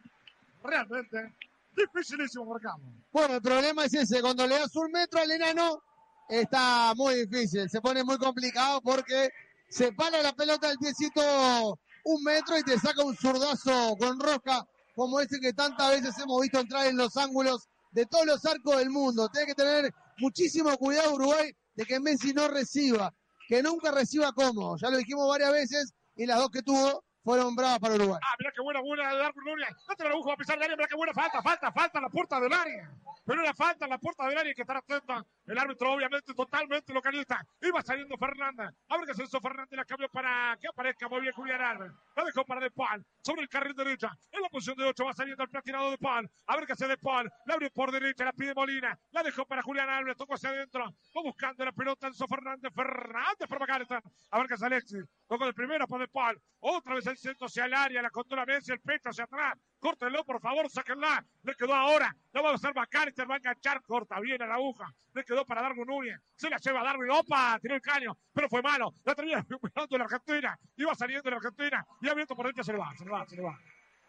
realmente 0.62 1.34
dificilísimo 1.76 2.44
marcamos. 2.46 2.86
Bueno, 3.12 3.34
el 3.34 3.42
problema 3.42 3.84
es 3.84 3.94
ese, 3.94 4.20
cuando 4.20 4.46
le 4.46 4.58
das 4.58 4.74
un 4.76 4.90
metro 4.92 5.20
al 5.20 5.30
enano, 5.30 5.82
está 6.28 6.92
muy 6.94 7.26
difícil, 7.26 7.68
se 7.68 7.80
pone 7.80 8.04
muy 8.04 8.16
complicado 8.18 8.80
porque 8.80 9.30
se 9.72 9.90
para 9.92 10.22
la 10.22 10.34
pelota 10.34 10.68
del 10.68 10.78
piecito 10.78 11.78
un 12.04 12.22
metro 12.24 12.58
y 12.58 12.62
te 12.62 12.78
saca 12.78 13.02
un 13.02 13.16
zurdazo 13.16 13.96
con 13.96 14.20
rosca 14.20 14.66
como 14.94 15.18
ese 15.18 15.40
que 15.40 15.54
tantas 15.54 15.90
veces 15.90 16.18
hemos 16.18 16.42
visto 16.42 16.60
entrar 16.60 16.86
en 16.86 16.96
los 16.98 17.16
ángulos 17.16 17.68
de 17.92 18.04
todos 18.04 18.26
los 18.26 18.44
arcos 18.44 18.76
del 18.76 18.90
mundo. 18.90 19.30
Tiene 19.30 19.46
que 19.46 19.54
tener 19.54 19.94
muchísimo 20.18 20.76
cuidado 20.76 21.14
Uruguay 21.14 21.50
de 21.74 21.84
que 21.86 22.00
Messi 22.00 22.34
no 22.34 22.48
reciba, 22.48 23.14
que 23.48 23.62
nunca 23.62 23.90
reciba 23.90 24.32
cómodo. 24.32 24.76
Ya 24.76 24.90
lo 24.90 24.98
dijimos 24.98 25.26
varias 25.26 25.52
veces 25.52 25.92
y 26.16 26.26
las 26.26 26.38
dos 26.38 26.50
que 26.50 26.62
tuvo 26.62 27.02
fueron 27.22 27.54
bravas 27.54 27.78
para 27.78 27.94
Uruguay. 27.94 28.20
Ah, 28.22 28.34
mira 28.38 28.52
qué 28.54 28.62
buena, 28.62 28.80
buena 28.80 29.10
de 29.10 29.18
Darwin 29.18 29.44
Núñez. 29.44 29.68
No 29.88 29.94
te 29.94 30.08
lo 30.08 30.16
busco 30.16 30.32
a 30.32 30.36
pisar 30.36 30.56
el 30.56 30.64
área, 30.64 30.76
mira 30.76 30.88
qué 30.88 30.96
buena 30.96 31.12
falta, 31.12 31.42
falta, 31.42 31.72
falta 31.72 32.00
la 32.00 32.08
puerta 32.08 32.40
del 32.40 32.52
área. 32.52 32.90
Pero 33.24 33.40
una 33.40 33.54
falta 33.54 33.84
en 33.84 33.90
la 33.90 33.98
puerta 33.98 34.26
del 34.26 34.38
área, 34.38 34.50
hay 34.50 34.54
que 34.54 34.62
estar 34.62 34.76
atenta. 34.76 35.24
El 35.46 35.58
árbitro, 35.58 35.92
obviamente, 35.92 36.34
totalmente 36.34 36.92
localista. 36.92 37.44
Iba 37.60 37.82
saliendo 37.82 38.16
Fernández. 38.16 38.70
A 38.88 38.96
ver 38.96 39.06
qué 39.06 39.14
se 39.14 39.24
hizo 39.24 39.40
Fernández, 39.40 39.76
la 39.76 39.84
cambió 39.84 40.08
para 40.08 40.56
que 40.60 40.68
aparezca 40.68 41.08
muy 41.08 41.20
bien 41.20 41.32
Julián 41.32 41.60
Álvarez. 41.60 41.92
La 42.16 42.24
dejó 42.24 42.44
para 42.44 42.60
De 42.60 42.70
Paul, 42.70 43.04
sobre 43.22 43.42
el 43.42 43.48
carril 43.48 43.74
derecha. 43.74 44.10
En 44.30 44.42
la 44.42 44.48
posición 44.48 44.76
de 44.76 44.84
8 44.84 45.04
va 45.04 45.12
saliendo 45.12 45.42
el 45.42 45.50
platinado 45.50 45.90
De 45.90 45.98
Paul. 45.98 46.28
A 46.46 46.56
ver 46.56 46.66
qué 46.66 46.72
hace 46.72 46.88
De 46.88 46.98
Paul. 46.98 47.30
La 47.46 47.54
abrió 47.54 47.70
por 47.70 47.92
derecha, 47.92 48.24
la 48.24 48.32
pide 48.32 48.54
Molina. 48.54 48.98
La 49.12 49.22
dejó 49.22 49.44
para 49.46 49.62
Julián 49.62 49.88
Álvarez, 49.88 50.16
tocó 50.16 50.34
hacia 50.34 50.50
adentro. 50.50 50.84
Va 50.84 51.22
buscando 51.22 51.64
la 51.64 51.72
pelota 51.72 52.08
Enzo 52.08 52.26
Fernández. 52.26 52.72
Fernández 52.74 53.48
para 53.48 53.60
Macarita. 53.60 54.02
A 54.30 54.38
ver 54.38 54.46
qué 54.48 54.54
hace 54.54 54.66
Alexis. 54.66 55.04
Tocó 55.32 55.46
de 55.46 55.54
primero 55.54 55.86
De 55.86 56.08
Paul. 56.08 56.38
Otra 56.60 56.94
vez 56.94 57.06
el 57.06 57.16
centro 57.16 57.46
hacia 57.46 57.64
el 57.64 57.72
área, 57.72 58.02
la 58.02 58.10
controla 58.10 58.44
Messi, 58.44 58.70
el 58.70 58.80
pecho 58.80 59.08
hacia 59.08 59.24
atrás. 59.24 59.54
Córtenlo, 59.78 60.26
por 60.26 60.38
favor, 60.42 60.68
sáquenla. 60.68 61.24
Le 61.42 61.54
quedó 61.54 61.72
ahora. 61.72 62.14
La 62.34 62.42
va 62.42 62.50
a 62.50 62.54
usar 62.54 62.74
Macalister, 62.74 63.26
va 63.26 63.36
a 63.36 63.38
enganchar. 63.38 63.80
Corta 63.80 64.20
bien 64.20 64.42
a 64.42 64.46
la 64.46 64.56
aguja. 64.56 64.92
Le 65.14 65.24
quedó 65.24 65.46
para 65.46 65.62
Darwin 65.62 65.86
Núñez. 65.86 66.20
Se 66.36 66.50
la 66.50 66.58
lleva 66.58 66.84
Darwin. 66.84 67.10
¡Opa! 67.12 67.58
Tiró 67.62 67.74
el 67.76 67.80
caño. 67.80 68.14
Pero 68.34 68.46
fue 68.50 68.60
malo. 68.60 68.92
La 69.04 69.14
termina 69.14 69.42
recuperando 69.48 69.96
la 69.96 70.04
Argentina. 70.04 70.58
Iba 70.76 70.94
saliendo 70.94 71.30
la 71.30 71.36
Argentina. 71.36 71.86
Y 72.02 72.10
abierto 72.10 72.36
por 72.36 72.44
dentro 72.44 72.62
se 72.62 72.72
le 72.72 72.78
va, 72.78 72.94
se 72.94 73.04
le 73.06 73.10
va, 73.10 73.26
se 73.26 73.36
le 73.36 73.42
va. 73.42 73.58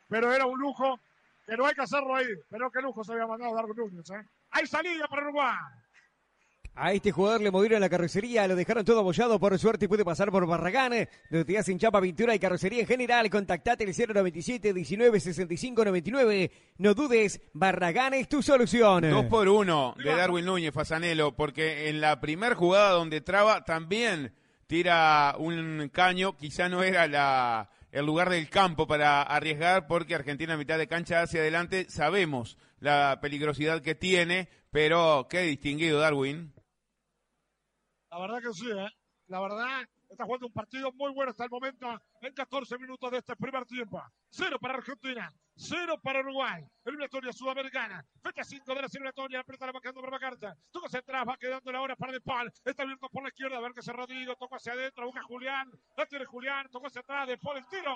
Pero 0.10 0.34
era 0.34 0.46
un 0.46 0.60
lujo 0.60 1.00
que 1.46 1.56
no 1.56 1.66
hay 1.66 1.74
que 1.74 1.84
hacerlo 1.84 2.18
ahí. 2.18 2.28
Pero 2.50 2.70
qué 2.70 2.82
lujo 2.82 3.02
se 3.02 3.14
había 3.14 3.28
mandado 3.28 3.56
Darwin 3.56 3.78
Núñez, 3.78 4.10
¿eh? 4.10 4.28
Hay 4.52 4.68
salida 4.68 5.08
para 5.08 5.22
Uruguay. 5.22 5.56
A 6.76 6.92
este 6.92 7.12
jugador 7.12 7.42
le 7.42 7.52
movieron 7.52 7.82
la 7.82 7.90
carrocería, 7.90 8.48
lo 8.48 8.56
dejaron 8.56 8.84
todo 8.84 9.00
abollado 9.00 9.40
por 9.40 9.58
suerte 9.60 9.86
y 9.86 9.88
puede 9.88 10.04
pasar 10.04 10.32
por 10.32 10.48
Barragán. 10.48 11.08
Donde 11.30 11.64
sin 11.64 11.78
chapa, 11.78 12.02
pintura 12.02 12.34
y 12.34 12.40
carrocería 12.40 12.82
en 12.82 12.88
general. 12.88 13.30
Contactate 13.30 13.84
el 13.84 13.94
097 13.96 14.74
19 14.74 15.20
65 15.20 15.86
99. 15.86 16.52
No 16.80 16.96
dudes, 16.96 17.42
Barragán 17.54 18.16
es 18.16 18.28
tu 18.28 18.42
solución. 18.42 19.08
Dos 19.08 19.26
por 19.26 19.48
uno 19.50 19.94
de 20.04 20.16
Darwin 20.16 20.46
Núñez, 20.46 20.74
Fasanelo, 20.74 21.36
porque 21.36 21.90
en 21.90 22.02
la 22.02 22.20
primera 22.20 22.56
jugada 22.56 22.94
donde 22.94 23.22
traba 23.22 23.64
también 23.64 24.34
tira 24.66 25.36
un 25.38 25.92
caño, 25.94 26.36
quizá 26.36 26.70
no 26.70 26.82
era 26.82 27.08
la, 27.08 27.70
el 27.92 28.04
lugar 28.04 28.32
del 28.32 28.50
campo 28.50 28.88
para 28.88 29.22
arriesgar, 29.22 29.86
porque 29.86 30.16
Argentina 30.16 30.56
a 30.56 30.58
mitad 30.58 30.80
de 30.80 30.88
cancha 30.88 31.22
hacia 31.22 31.42
adelante 31.42 31.86
sabemos 31.88 32.58
la 32.80 33.20
peligrosidad 33.22 33.84
que 33.84 33.94
tiene, 33.94 34.50
pero 34.72 35.28
qué 35.30 35.42
distinguido 35.42 36.00
Darwin. 36.00 36.52
La 38.14 38.20
verdad 38.20 38.44
que 38.44 38.54
sí, 38.54 38.70
¿eh? 38.70 38.88
La 39.26 39.40
verdad, 39.40 39.84
está 40.08 40.26
jugando 40.26 40.46
un 40.46 40.54
partido 40.54 40.92
muy 40.94 41.12
bueno 41.14 41.32
hasta 41.32 41.46
el 41.46 41.50
momento 41.50 42.00
en 42.22 42.32
14 42.32 42.78
minutos 42.78 43.10
de 43.10 43.18
este 43.18 43.36
primer 43.36 43.66
tiempo. 43.66 44.00
Cero 44.30 44.60
para 44.62 44.76
Argentina, 44.76 45.34
cero 45.56 46.00
para 46.00 46.20
Uruguay. 46.20 46.64
Eliminatoria 46.86 47.34
sudamericana. 47.34 48.06
Fecha 48.22 48.44
5 48.44 48.76
de 48.76 48.82
la 48.82 48.86
eliminatoria. 48.86 49.40
Aprieta 49.40 49.66
la 49.66 49.72
bajando 49.72 50.00
para 50.02 50.20
carta. 50.20 50.56
Toca 50.72 50.86
hacia 50.86 51.00
atrás, 51.00 51.26
va 51.28 51.38
quedando 51.38 51.72
la 51.72 51.82
hora 51.82 51.96
para 51.96 52.12
De 52.12 52.22
Paul. 52.22 52.52
Está 52.64 52.84
abierto 52.84 53.10
por 53.10 53.24
la 53.24 53.30
izquierda. 53.30 53.58
A 53.58 53.62
ver 53.62 53.72
que 53.74 53.82
se 53.82 53.92
Rodrigo. 53.92 54.36
Toca 54.36 54.58
hacia 54.58 54.74
adentro. 54.74 55.08
Busca 55.08 55.24
Julián. 55.24 55.72
La 55.98 56.06
tiene 56.06 56.26
Julián. 56.26 56.70
Tocó 56.70 56.86
hacia 56.86 57.02
atrás. 57.02 57.28
De 57.28 57.40
Paul 57.40 57.58
el 57.58 57.68
tiro. 57.68 57.96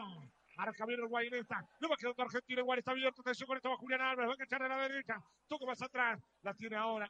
Marca 0.56 0.84
bien 0.88 1.00
Uruguay 1.02 1.28
en 1.28 1.36
esta. 1.36 1.62
No 1.80 1.90
va 1.90 1.96
quedando 1.96 2.24
Argentina. 2.24 2.62
Igual 2.62 2.80
está 2.80 2.90
abierto. 2.90 3.22
Atención 3.22 3.46
con 3.46 3.58
esto 3.58 3.70
va 3.70 3.78
Julián 3.78 4.02
Álvarez. 4.02 4.30
Va 4.30 4.32
a 4.32 4.34
enganchar 4.34 4.64
de 4.64 4.70
la 4.70 4.78
derecha. 4.78 5.24
Toca 5.48 5.66
más 5.68 5.82
atrás. 5.84 6.20
La 6.42 6.56
tiene 6.56 6.76
ahora. 6.76 7.08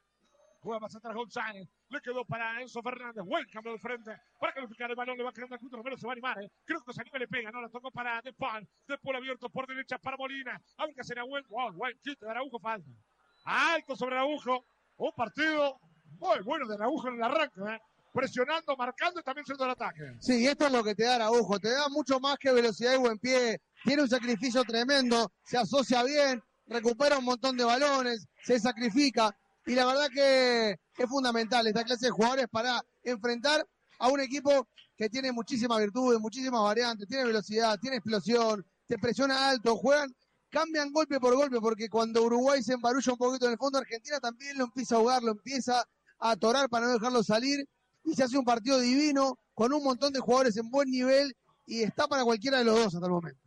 Juega 0.62 0.80
más 0.80 0.96
atrás 0.96 1.16
González. 1.16 1.68
Le 1.90 2.02
quedó 2.02 2.26
para 2.26 2.62
Enzo 2.62 2.82
Fernández. 2.82 3.24
Buen 3.24 3.46
cambio 3.50 3.74
de 3.74 3.80
frente. 3.80 4.12
Para 4.40 4.54
calificar 4.54 4.90
el 4.90 4.96
balón. 4.96 5.18
Le 5.18 5.24
va 5.24 5.32
quedando 5.32 5.56
a 5.56 5.60
Couto. 5.60 5.78
Romero 5.78 5.98
se 5.98 6.06
va 6.06 6.12
a 6.12 6.14
animar. 6.14 6.42
¿eh? 6.42 6.52
Creo 6.66 6.84
que 6.84 6.94
se 6.94 7.02
anima 7.02 7.20
le 7.20 7.28
pega. 7.28 7.52
No, 7.52 7.62
la 7.62 7.70
tocó 7.70 7.92
para 7.92 8.22
De 8.22 8.34
Paul. 8.34 8.68
De 8.88 8.98
Paul 8.98 9.16
abierto 9.16 9.50
por 9.50 9.68
derecha 9.68 9.98
para 9.98 10.18
Molina. 10.18 10.62
A 10.78 10.86
ver 10.86 10.96
que 10.96 11.04
será 11.04 11.24
buen. 11.24 11.44
Wow, 11.50 11.74
buen 11.74 11.98
quite 12.00 12.26
de 12.26 12.32
Araujo. 12.32 12.60
Falta. 12.60 12.90
Alto 13.46 13.96
sobre 13.96 14.16
Araujo. 14.16 14.66
Un 14.98 15.12
partido 15.16 15.80
muy 16.20 16.40
bueno 16.44 16.68
de 16.68 16.76
Araujo 16.76 17.08
en 17.10 17.16
el 17.16 17.24
arranque. 17.24 17.62
¿eh? 17.62 17.80
Presionando, 18.14 18.76
marcando 18.76 19.20
y 19.20 19.24
también 19.24 19.46
siendo 19.46 19.64
el 19.66 19.72
ataque. 19.72 20.02
Sí, 20.20 20.48
esto 20.48 20.66
es 20.66 20.72
lo 20.72 20.84
que 20.84 20.96
te 20.96 21.04
da 21.04 21.16
Araujo. 21.16 21.60
Te 21.60 21.70
da 21.70 21.88
mucho 21.90 22.20
más 22.20 22.38
que 22.38 22.52
velocidad 22.52 22.96
y 22.96 22.98
buen 22.98 23.20
pie. 23.20 23.62
Tiene 23.84 24.02
un 24.02 24.10
sacrificio 24.10 24.64
tremendo. 24.64 25.32
Se 25.44 25.58
asocia 25.58 26.04
bien. 26.04 26.42
Recupera 26.66 27.20
un 27.20 27.26
montón 27.26 27.56
de 27.56 27.64
balones. 27.64 28.28
Se 28.44 28.60
sacrifica 28.60 29.34
y 29.68 29.76
la 29.76 29.86
verdad 29.86 30.08
que 30.10 30.72
es 30.98 31.10
fundamental 31.10 31.68
esta 31.68 31.84
clase 31.84 32.06
de 32.06 32.12
jugadores 32.12 32.48
para 32.50 32.82
enfrentar 33.04 33.68
a 34.00 34.08
un 34.08 34.22
equipo 34.22 34.68
que 34.96 35.10
tiene 35.10 35.34
muchísimas 35.34 35.78
virtudes, 35.80 36.20
muchísimas 36.22 36.62
variantes, 36.62 37.06
tiene 37.08 37.26
velocidad, 37.26 37.78
tiene 37.80 37.98
explosión, 37.98 38.66
te 38.88 38.98
presiona 38.98 39.50
alto, 39.50 39.76
juegan, 39.76 40.10
cambian 40.50 40.92
golpe 40.94 41.20
por 41.20 41.36
golpe, 41.36 41.60
porque 41.60 41.90
cuando 41.90 42.24
Uruguay 42.24 42.64
se 42.64 42.74
embarulla 42.74 43.12
un 43.12 43.18
poquito 43.18 43.46
en 43.46 43.52
el 43.52 43.58
fondo, 43.58 43.78
Argentina 43.78 44.20
también 44.22 44.58
lo 44.58 44.64
empieza 44.64 44.96
a 44.96 44.98
ahogar, 45.00 45.22
lo 45.22 45.32
empieza 45.32 45.84
a 46.20 46.32
atorar 46.32 46.70
para 46.70 46.88
no 46.88 46.94
dejarlo 46.94 47.22
salir, 47.22 47.68
y 48.06 48.16
se 48.16 48.24
hace 48.24 48.38
un 48.38 48.46
partido 48.46 48.80
divino, 48.80 49.38
con 49.54 49.74
un 49.74 49.84
montón 49.84 50.14
de 50.14 50.22
jugadores 50.22 50.56
en 50.56 50.70
buen 50.70 50.90
nivel, 50.90 51.36
y 51.66 51.84
está 51.84 52.08
para 52.08 52.24
cualquiera 52.24 52.60
de 52.60 52.64
los 52.64 52.76
dos 52.76 52.96
hasta 52.96 53.06
el 53.06 53.12
momento. 53.12 53.42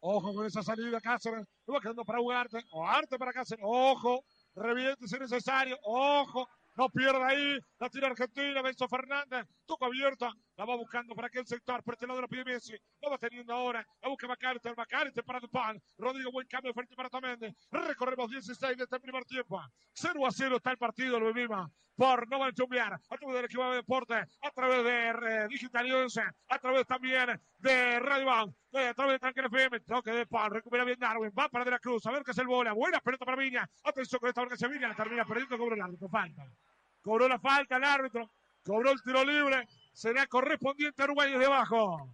Ojo 0.00 0.32
con 0.32 0.46
esa 0.46 0.62
salida, 0.62 1.00
Cáceres. 1.00 1.44
Va 1.68 1.80
quedando 1.80 2.04
para 2.04 2.20
Ugarte. 2.20 2.64
O 2.70 2.86
Arte 2.86 3.18
para 3.18 3.32
Cáceres. 3.32 3.64
Ojo 3.66 4.24
reviente 4.56 5.06
si 5.06 5.18
necesario, 5.18 5.78
ojo, 5.82 6.48
no 6.76 6.88
pierda 6.88 7.28
ahí, 7.28 7.58
la 7.78 7.88
tira 7.88 8.08
Argentina, 8.08 8.62
Benzo 8.62 8.88
Fernández, 8.88 9.46
toca 9.66 9.86
abierta, 9.86 10.32
la 10.56 10.64
va 10.64 10.76
buscando 10.76 11.14
para 11.14 11.28
aquel 11.28 11.46
sector, 11.46 11.82
por 11.82 11.94
este 11.94 12.06
lado 12.06 12.20
la 12.20 12.28
pide 12.28 12.44
Messi, 12.44 12.74
la 13.00 13.10
va 13.10 13.18
teniendo 13.18 13.52
ahora, 13.52 13.86
la 14.00 14.08
busca 14.08 14.26
Macalister, 14.26 14.74
Macalister 14.76 15.24
para 15.24 15.40
Dupal, 15.40 15.80
Rodrigo, 15.98 16.32
buen 16.32 16.46
cambio 16.46 16.70
de 16.70 16.74
frente 16.74 16.96
para 16.96 17.10
Tamendi, 17.10 17.54
recorremos 17.70 18.30
16 18.30 18.76
de 18.76 18.84
este 18.84 19.00
primer 19.00 19.24
tiempo, 19.24 19.60
0 19.92 20.26
a 20.26 20.30
0 20.30 20.56
está 20.56 20.70
el 20.70 20.78
partido, 20.78 21.20
lo 21.20 21.32
vivimos, 21.32 21.70
por 21.94 22.28
no 22.28 22.38
van 22.38 22.50
a 22.50 22.52
chumbear, 22.52 22.92
a 22.94 23.16
través 23.16 23.36
del 23.36 23.44
equipo 23.44 23.70
de 23.70 23.76
deporte, 23.76 24.14
a 24.14 24.50
través 24.54 24.84
de 24.84 25.08
eh, 25.08 25.46
Digital 25.48 25.86
News, 25.86 26.18
a 26.48 26.58
través 26.58 26.86
también 26.86 27.40
de 27.58 28.00
Radio 28.00 28.26
Bank, 28.26 28.54
a 28.72 28.94
través 28.94 29.14
de 29.14 29.18
Tanque 29.18 29.40
FM, 29.40 29.80
toque 29.80 30.10
de 30.10 30.26
Pan, 30.26 30.50
recupera 30.50 30.84
bien 30.84 30.98
Darwin, 30.98 31.32
va 31.38 31.48
para 31.48 31.64
De 31.64 31.70
la 31.70 31.78
Cruz, 31.78 32.04
a 32.06 32.10
ver 32.10 32.22
qué 32.22 32.30
es 32.30 32.38
el 32.38 32.46
bola, 32.46 32.72
buena 32.72 33.00
pelota 33.00 33.24
para 33.24 33.36
Viña, 33.36 33.68
atención 33.84 34.20
con 34.20 34.28
esta 34.28 34.40
hora 34.40 34.50
que 34.50 34.56
se 34.56 34.68
Viña, 34.68 34.88
la 34.88 34.94
termina 34.94 35.24
perdiendo, 35.24 35.58
cobra 35.58 35.76
el 35.76 35.82
árbitro, 35.82 36.08
falta. 36.08 36.46
Cobró 37.02 37.28
la 37.28 37.38
falta 37.38 37.76
el 37.76 37.84
árbitro, 37.84 38.30
cobró 38.62 38.90
el 38.90 39.00
tiro 39.00 39.24
libre, 39.24 39.66
será 39.96 40.26
correspondiente 40.26 41.00
a 41.00 41.06
Uruguay 41.06 41.32
desde 41.32 41.46
abajo. 41.46 42.10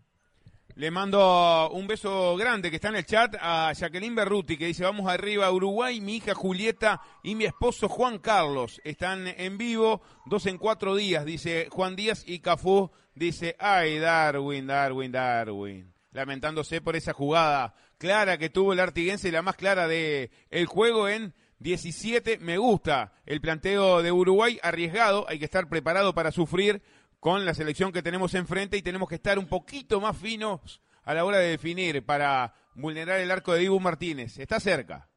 Le 0.76 0.90
mando 0.90 1.68
un 1.72 1.86
beso 1.88 2.36
grande 2.36 2.70
que 2.70 2.76
está 2.76 2.88
en 2.88 2.96
el 2.96 3.04
chat 3.04 3.34
a 3.40 3.72
Jacqueline 3.74 4.14
Berruti 4.14 4.56
que 4.56 4.66
dice 4.66 4.84
vamos 4.84 5.10
arriba 5.10 5.50
Uruguay, 5.50 6.00
mi 6.00 6.16
hija 6.16 6.32
Julieta 6.32 7.02
y 7.24 7.34
mi 7.34 7.44
esposo 7.44 7.88
Juan 7.88 8.20
Carlos 8.20 8.80
están 8.84 9.26
en 9.26 9.58
vivo, 9.58 10.00
dos 10.24 10.46
en 10.46 10.58
cuatro 10.58 10.94
días, 10.94 11.26
dice 11.26 11.68
Juan 11.70 11.96
Díaz 11.96 12.22
y 12.24 12.38
Cafú 12.38 12.90
dice 13.14 13.56
ay 13.58 13.98
Darwin, 13.98 14.68
Darwin, 14.68 15.12
Darwin, 15.12 15.92
lamentándose 16.12 16.80
por 16.80 16.94
esa 16.94 17.12
jugada 17.12 17.74
clara 17.98 18.38
que 18.38 18.48
tuvo 18.48 18.72
el 18.72 18.80
artiguense, 18.80 19.32
la 19.32 19.42
más 19.42 19.56
clara 19.56 19.88
de 19.88 20.30
juego 20.68 21.08
en 21.08 21.34
17, 21.62 22.38
me 22.38 22.58
gusta 22.58 23.12
el 23.24 23.40
planteo 23.40 24.02
de 24.02 24.10
Uruguay, 24.10 24.58
arriesgado, 24.62 25.26
hay 25.28 25.38
que 25.38 25.44
estar 25.44 25.68
preparado 25.68 26.12
para 26.12 26.32
sufrir 26.32 26.82
con 27.22 27.44
la 27.44 27.54
selección 27.54 27.92
que 27.92 28.02
tenemos 28.02 28.34
enfrente 28.34 28.76
y 28.76 28.82
tenemos 28.82 29.08
que 29.08 29.14
estar 29.14 29.38
un 29.38 29.46
poquito 29.46 30.00
más 30.00 30.16
finos 30.16 30.82
a 31.04 31.14
la 31.14 31.24
hora 31.24 31.38
de 31.38 31.50
definir 31.50 32.04
para 32.04 32.52
vulnerar 32.74 33.20
el 33.20 33.30
arco 33.30 33.52
de 33.52 33.60
Dibu 33.60 33.78
Martínez. 33.78 34.40
Está 34.40 34.58
cerca. 34.58 35.08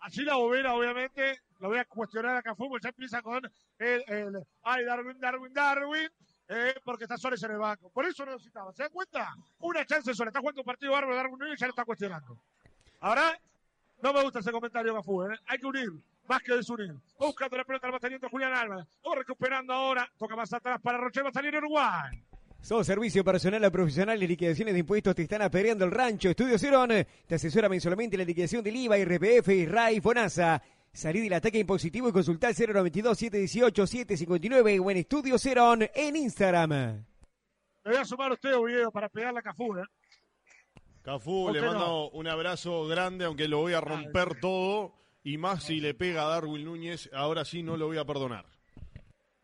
Así 0.00 0.24
la 0.24 0.34
bobera, 0.34 0.74
obviamente, 0.74 1.40
lo 1.60 1.70
voy 1.70 1.78
a 1.78 1.86
cuestionar 1.86 2.36
acá 2.36 2.54
fútbol, 2.54 2.82
ya 2.82 2.90
empieza 2.90 3.22
con 3.22 3.50
el, 3.78 4.04
el, 4.08 4.46
ay, 4.62 4.84
Darwin, 4.84 5.18
Darwin, 5.18 5.54
Darwin. 5.54 6.10
Eh, 6.48 6.74
porque 6.84 7.04
está 7.04 7.16
Suárez 7.16 7.42
en 7.44 7.52
el 7.52 7.58
banco. 7.58 7.88
Por 7.88 8.04
eso 8.04 8.26
no 8.26 8.32
necesitaba. 8.32 8.70
¿Se 8.74 8.82
dan 8.82 8.92
cuenta? 8.92 9.34
Una 9.60 9.86
chance 9.86 10.12
sola. 10.12 10.28
Está 10.28 10.40
jugando 10.40 10.60
un 10.60 10.66
partido 10.66 10.92
bárbaro 10.92 11.16
Darwin 11.16 11.54
y 11.54 11.56
ya 11.56 11.66
lo 11.66 11.70
está 11.70 11.86
cuestionando. 11.86 12.42
Ahora, 13.00 13.40
no 14.02 14.12
me 14.12 14.22
gusta 14.22 14.40
ese 14.40 14.52
comentario, 14.52 14.92
Gafú. 14.92 15.22
¿eh? 15.22 15.38
Hay 15.46 15.56
que 15.56 15.66
unir, 15.66 15.92
desunir. 16.56 16.92
Va 17.20 17.26
buscando 17.26 17.56
la 17.56 17.64
pelota, 17.64 17.86
la 17.86 17.92
va 17.92 17.98
teniendo 17.98 18.28
Julián 18.28 18.52
Álvarez. 18.54 18.86
Va 19.06 19.14
recuperando 19.16 19.72
ahora. 19.72 20.06
Toca 20.18 20.36
más 20.36 20.52
atrás 20.52 20.78
para 20.82 20.98
Roche, 20.98 21.22
va 21.22 21.30
a 21.30 21.32
salir 21.32 21.56
Uruguay. 21.56 22.22
Sos 22.60 22.86
servicio 22.86 23.24
personal 23.24 23.64
a 23.64 23.70
profesionales, 23.70 24.28
liquidaciones 24.28 24.74
de 24.74 24.80
impuestos, 24.80 25.14
te 25.16 25.22
están 25.22 25.42
apereando 25.42 25.84
el 25.84 25.90
rancho. 25.90 26.30
Estudio 26.30 26.58
Cerón 26.58 26.90
te 27.26 27.34
asesora 27.34 27.68
mensualmente 27.68 28.16
la 28.16 28.24
liquidación 28.24 28.62
del 28.62 28.76
IVA, 28.76 28.98
IRPF, 28.98 29.48
RAI, 29.68 30.00
FONASA. 30.00 30.62
Salí 30.92 31.20
del 31.20 31.32
ataque 31.32 31.58
impositivo 31.58 32.08
y 32.08 32.12
consultar 32.12 32.52
092-718-759 32.52 34.80
o 34.84 34.90
en 34.90 34.96
Estudio 34.98 35.38
Cerón 35.38 35.88
en 35.94 36.16
Instagram. 36.16 36.70
Me 36.70 37.04
voy 37.84 37.96
a 37.96 38.04
sumar 38.04 38.30
a 38.30 38.34
usted, 38.34 38.54
Oviedo, 38.54 38.92
para 38.92 39.08
pegar 39.08 39.32
la 39.34 39.42
Cafú. 39.42 39.76
¿eh? 39.78 39.82
Cafú, 41.02 41.46
¿Por 41.46 41.54
le 41.54 41.60
no? 41.62 41.66
mando 41.66 42.10
un 42.10 42.28
abrazo 42.28 42.86
grande, 42.86 43.24
aunque 43.24 43.48
lo 43.48 43.58
voy 43.58 43.72
a 43.72 43.80
romper 43.80 44.28
Ay. 44.34 44.40
todo. 44.40 44.92
Y 45.24 45.38
más 45.38 45.64
si 45.64 45.80
le 45.80 45.94
pega 45.94 46.22
a 46.22 46.28
Darwin 46.28 46.64
Núñez, 46.64 47.08
ahora 47.12 47.44
sí 47.44 47.62
no 47.62 47.76
lo 47.76 47.86
voy 47.86 47.98
a 47.98 48.04
perdonar. 48.04 48.44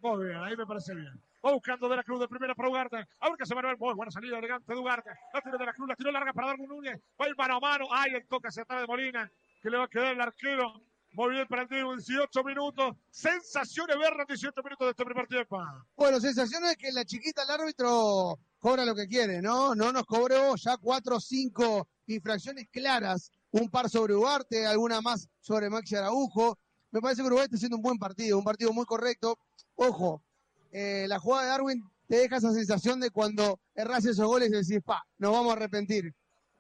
Muy 0.01 0.27
bien, 0.27 0.37
ahí 0.39 0.57
me 0.57 0.67
parece 0.67 0.95
bien. 0.95 1.21
Va 1.45 1.53
buscando 1.53 1.89
de 1.89 1.97
la 1.97 2.03
Cruz 2.03 2.21
de 2.21 2.29
primera 2.29 2.55
para 2.55 2.69
Ugarte. 2.69 2.97
A 2.97 3.29
ver 3.29 3.39
qué 3.39 3.47
se 3.47 3.55
Manuel. 3.55 3.77
Muy 3.79 3.95
buena 3.95 4.11
salida 4.11 4.39
elegante 4.39 4.73
de 4.73 4.79
Ugarte. 4.79 5.11
La 5.33 5.41
tira 5.41 5.57
de 5.57 5.67
la 5.67 5.73
Cruz, 5.73 5.89
la 5.89 5.97
tiró 5.97 6.11
larga 6.11 6.33
para 6.33 6.49
Darwin 6.49 6.69
Núñez. 6.69 7.01
Va 7.21 7.27
a 7.27 7.29
ir 7.29 7.37
mano 7.37 7.57
a 7.57 7.61
mano. 7.61 7.87
Ay, 7.93 8.13
el 8.15 8.27
toque 8.27 8.49
hacia 8.49 8.65
atrás 8.65 8.81
de 8.81 8.87
Molina. 8.89 9.31
Que 9.63 9.71
le 9.71 9.79
va 9.79 9.85
a 9.85 9.89
quedar 9.89 10.13
el 10.13 10.21
arquero. 10.21 10.83
Muy 11.13 11.31
bien 11.31 11.47
para 11.47 11.63
el 11.63 11.69
Diego, 11.69 11.97
18 11.97 12.45
minutos. 12.45 12.97
Sensaciones 13.11 13.97
verlas, 13.97 14.27
18 14.27 14.63
minutos 14.63 14.87
de 14.87 14.91
este 14.91 15.05
primer 15.05 15.27
tiempo. 15.27 15.63
Bueno, 15.97 16.21
sensación 16.21 16.65
es 16.65 16.77
que 16.77 16.93
la 16.93 17.05
chiquita 17.05 17.45
el 17.45 17.51
árbitro 17.51 18.39
cobra 18.59 18.85
lo 18.85 18.95
que 18.95 19.07
quiere, 19.07 19.41
¿no? 19.41 19.75
No 19.75 19.93
nos 19.93 20.05
cobró 20.05 20.55
ya 20.57 20.77
cuatro 20.77 21.17
o 21.17 21.21
cinco 21.21 21.89
infracciones 22.07 22.69
claras. 22.71 23.33
Un 23.51 23.71
par 23.71 23.89
sobre 23.89 24.15
Ugarte, 24.15 24.67
alguna 24.67 25.01
más 25.01 25.29
sobre 25.41 25.71
Maxi 25.71 25.97
Araujo. 25.97 26.59
Me 26.91 27.01
parece 27.01 27.23
que 27.23 27.27
Uruguay 27.27 27.45
está 27.45 27.57
haciendo 27.57 27.77
un 27.77 27.83
buen 27.83 27.99
partido, 27.99 28.39
un 28.39 28.45
partido 28.45 28.73
muy 28.73 28.85
correcto. 28.85 29.39
Ojo, 29.77 30.23
eh, 30.71 31.07
la 31.09 31.19
jugada 31.19 31.45
de 31.45 31.49
Darwin 31.51 31.91
te 32.07 32.17
deja 32.17 32.37
esa 32.37 32.53
sensación 32.53 33.01
de 33.01 33.11
cuando 33.11 33.61
erras 33.75 34.05
esos 34.05 34.27
goles 34.27 34.49
y 34.49 34.53
decís, 34.53 34.83
pa, 34.85 35.03
nos 35.19 35.33
vamos 35.33 35.51
a 35.51 35.57
arrepentir. 35.57 36.15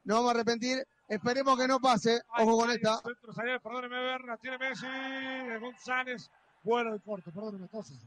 Nos 0.04 0.18
vamos 0.18 0.28
a 0.28 0.34
arrepentir. 0.34 0.86
Esperemos 1.08 1.58
que 1.58 1.66
no 1.66 1.80
pase. 1.80 2.20
Ojo 2.38 2.58
con 2.58 2.70
esta. 2.70 3.00
Centro, 3.00 3.60
perdóneme, 3.62 3.98
Berna. 3.98 4.36
Tiene 4.36 4.58
Messi. 4.58 4.86
González. 5.60 6.30
Bueno 6.62 6.94
el 6.94 7.02
corte, 7.02 7.30
perdóneme. 7.32 7.64
Entonces. 7.64 7.98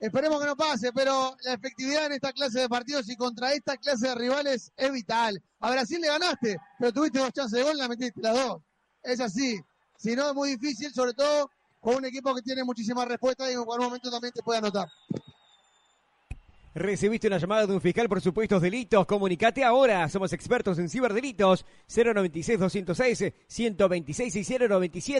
Esperemos 0.00 0.40
que 0.40 0.46
no 0.46 0.56
pase, 0.56 0.92
pero 0.94 1.36
la 1.44 1.52
efectividad 1.52 2.06
en 2.06 2.12
esta 2.12 2.32
clase 2.32 2.60
de 2.60 2.68
partidos 2.70 3.06
y 3.10 3.16
contra 3.16 3.52
esta 3.52 3.76
clase 3.76 4.08
de 4.08 4.14
rivales 4.14 4.72
es 4.74 4.90
vital. 4.90 5.42
A 5.60 5.70
Brasil 5.70 6.00
le 6.00 6.08
ganaste, 6.08 6.56
pero 6.78 6.90
tuviste 6.90 7.18
dos 7.18 7.32
chances 7.34 7.58
de 7.58 7.62
gol, 7.62 7.76
la 7.76 7.86
metiste 7.86 8.18
las 8.22 8.34
dos. 8.34 8.62
Es 9.02 9.20
así. 9.20 9.60
Si 9.98 10.16
no, 10.16 10.30
es 10.30 10.34
muy 10.34 10.56
difícil, 10.56 10.90
sobre 10.94 11.12
todo 11.12 11.50
con 11.80 11.96
un 11.96 12.06
equipo 12.06 12.34
que 12.34 12.40
tiene 12.40 12.64
muchísimas 12.64 13.06
respuestas 13.08 13.50
y 13.50 13.52
en 13.52 13.64
cualquier 13.64 13.88
momento 13.88 14.10
también 14.10 14.32
te 14.32 14.42
puede 14.42 14.58
anotar. 14.60 14.88
Recibiste 16.72 17.26
una 17.26 17.38
llamada 17.38 17.66
de 17.66 17.74
un 17.74 17.80
fiscal 17.80 18.08
por 18.08 18.20
supuestos 18.20 18.62
delitos. 18.62 19.04
Comunicate 19.04 19.64
ahora. 19.64 20.08
Somos 20.08 20.32
expertos 20.32 20.78
en 20.78 20.88
ciberdelitos. 20.88 21.66
096-206-126 21.88 24.36
y 24.36 24.44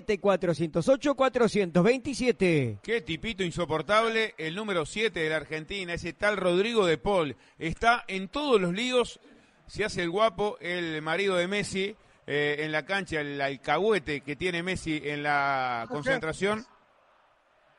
097-408-427. 0.06 2.78
Qué 2.80 3.00
tipito 3.00 3.42
insoportable, 3.42 4.36
el 4.38 4.54
número 4.54 4.86
7 4.86 5.18
de 5.18 5.28
la 5.28 5.38
Argentina, 5.38 5.94
ese 5.94 6.12
tal 6.12 6.36
Rodrigo 6.36 6.86
de 6.86 6.98
Paul. 6.98 7.34
Está 7.58 8.04
en 8.06 8.28
todos 8.28 8.60
los 8.60 8.72
líos, 8.72 9.18
se 9.66 9.84
hace 9.84 10.02
el 10.02 10.10
guapo, 10.10 10.56
el 10.60 11.02
marido 11.02 11.34
de 11.34 11.48
Messi, 11.48 11.96
eh, 12.28 12.58
en 12.60 12.70
la 12.70 12.86
cancha, 12.86 13.20
el 13.20 13.40
alcahuete 13.40 14.20
que 14.20 14.36
tiene 14.36 14.62
Messi 14.62 15.00
en 15.02 15.24
la 15.24 15.86
concentración. 15.88 16.64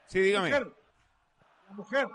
Sí, 0.08 0.20
dígame. 0.20 0.50
Mujer. 0.50 0.74
La 1.70 1.74
mujer. 1.74 2.08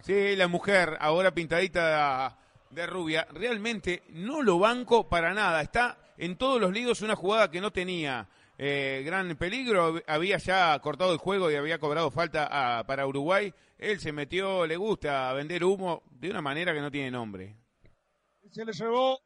Sí, 0.00 0.36
la 0.36 0.48
mujer, 0.48 0.96
ahora 1.00 1.32
pintadita 1.34 2.38
de 2.70 2.86
rubia, 2.86 3.26
realmente 3.32 4.02
no 4.10 4.42
lo 4.42 4.58
banco 4.58 5.08
para 5.08 5.34
nada. 5.34 5.60
Está 5.60 5.98
en 6.16 6.36
todos 6.36 6.60
los 6.60 6.72
líos 6.72 7.02
una 7.02 7.16
jugada 7.16 7.50
que 7.50 7.60
no 7.60 7.72
tenía 7.72 8.28
eh, 8.56 9.02
gran 9.04 9.36
peligro. 9.36 10.00
Había 10.06 10.38
ya 10.38 10.78
cortado 10.80 11.12
el 11.12 11.18
juego 11.18 11.50
y 11.50 11.56
había 11.56 11.78
cobrado 11.78 12.10
falta 12.10 12.78
a- 12.78 12.84
para 12.86 13.06
Uruguay. 13.06 13.52
Él 13.76 14.00
se 14.00 14.12
metió, 14.12 14.66
le 14.66 14.76
gusta 14.76 15.32
vender 15.32 15.64
humo 15.64 16.02
de 16.10 16.30
una 16.30 16.40
manera 16.42 16.72
que 16.72 16.80
no 16.80 16.90
tiene 16.90 17.10
nombre. 17.10 17.56
Se 18.50 18.64
le 18.64 18.72
llevó 18.72 19.20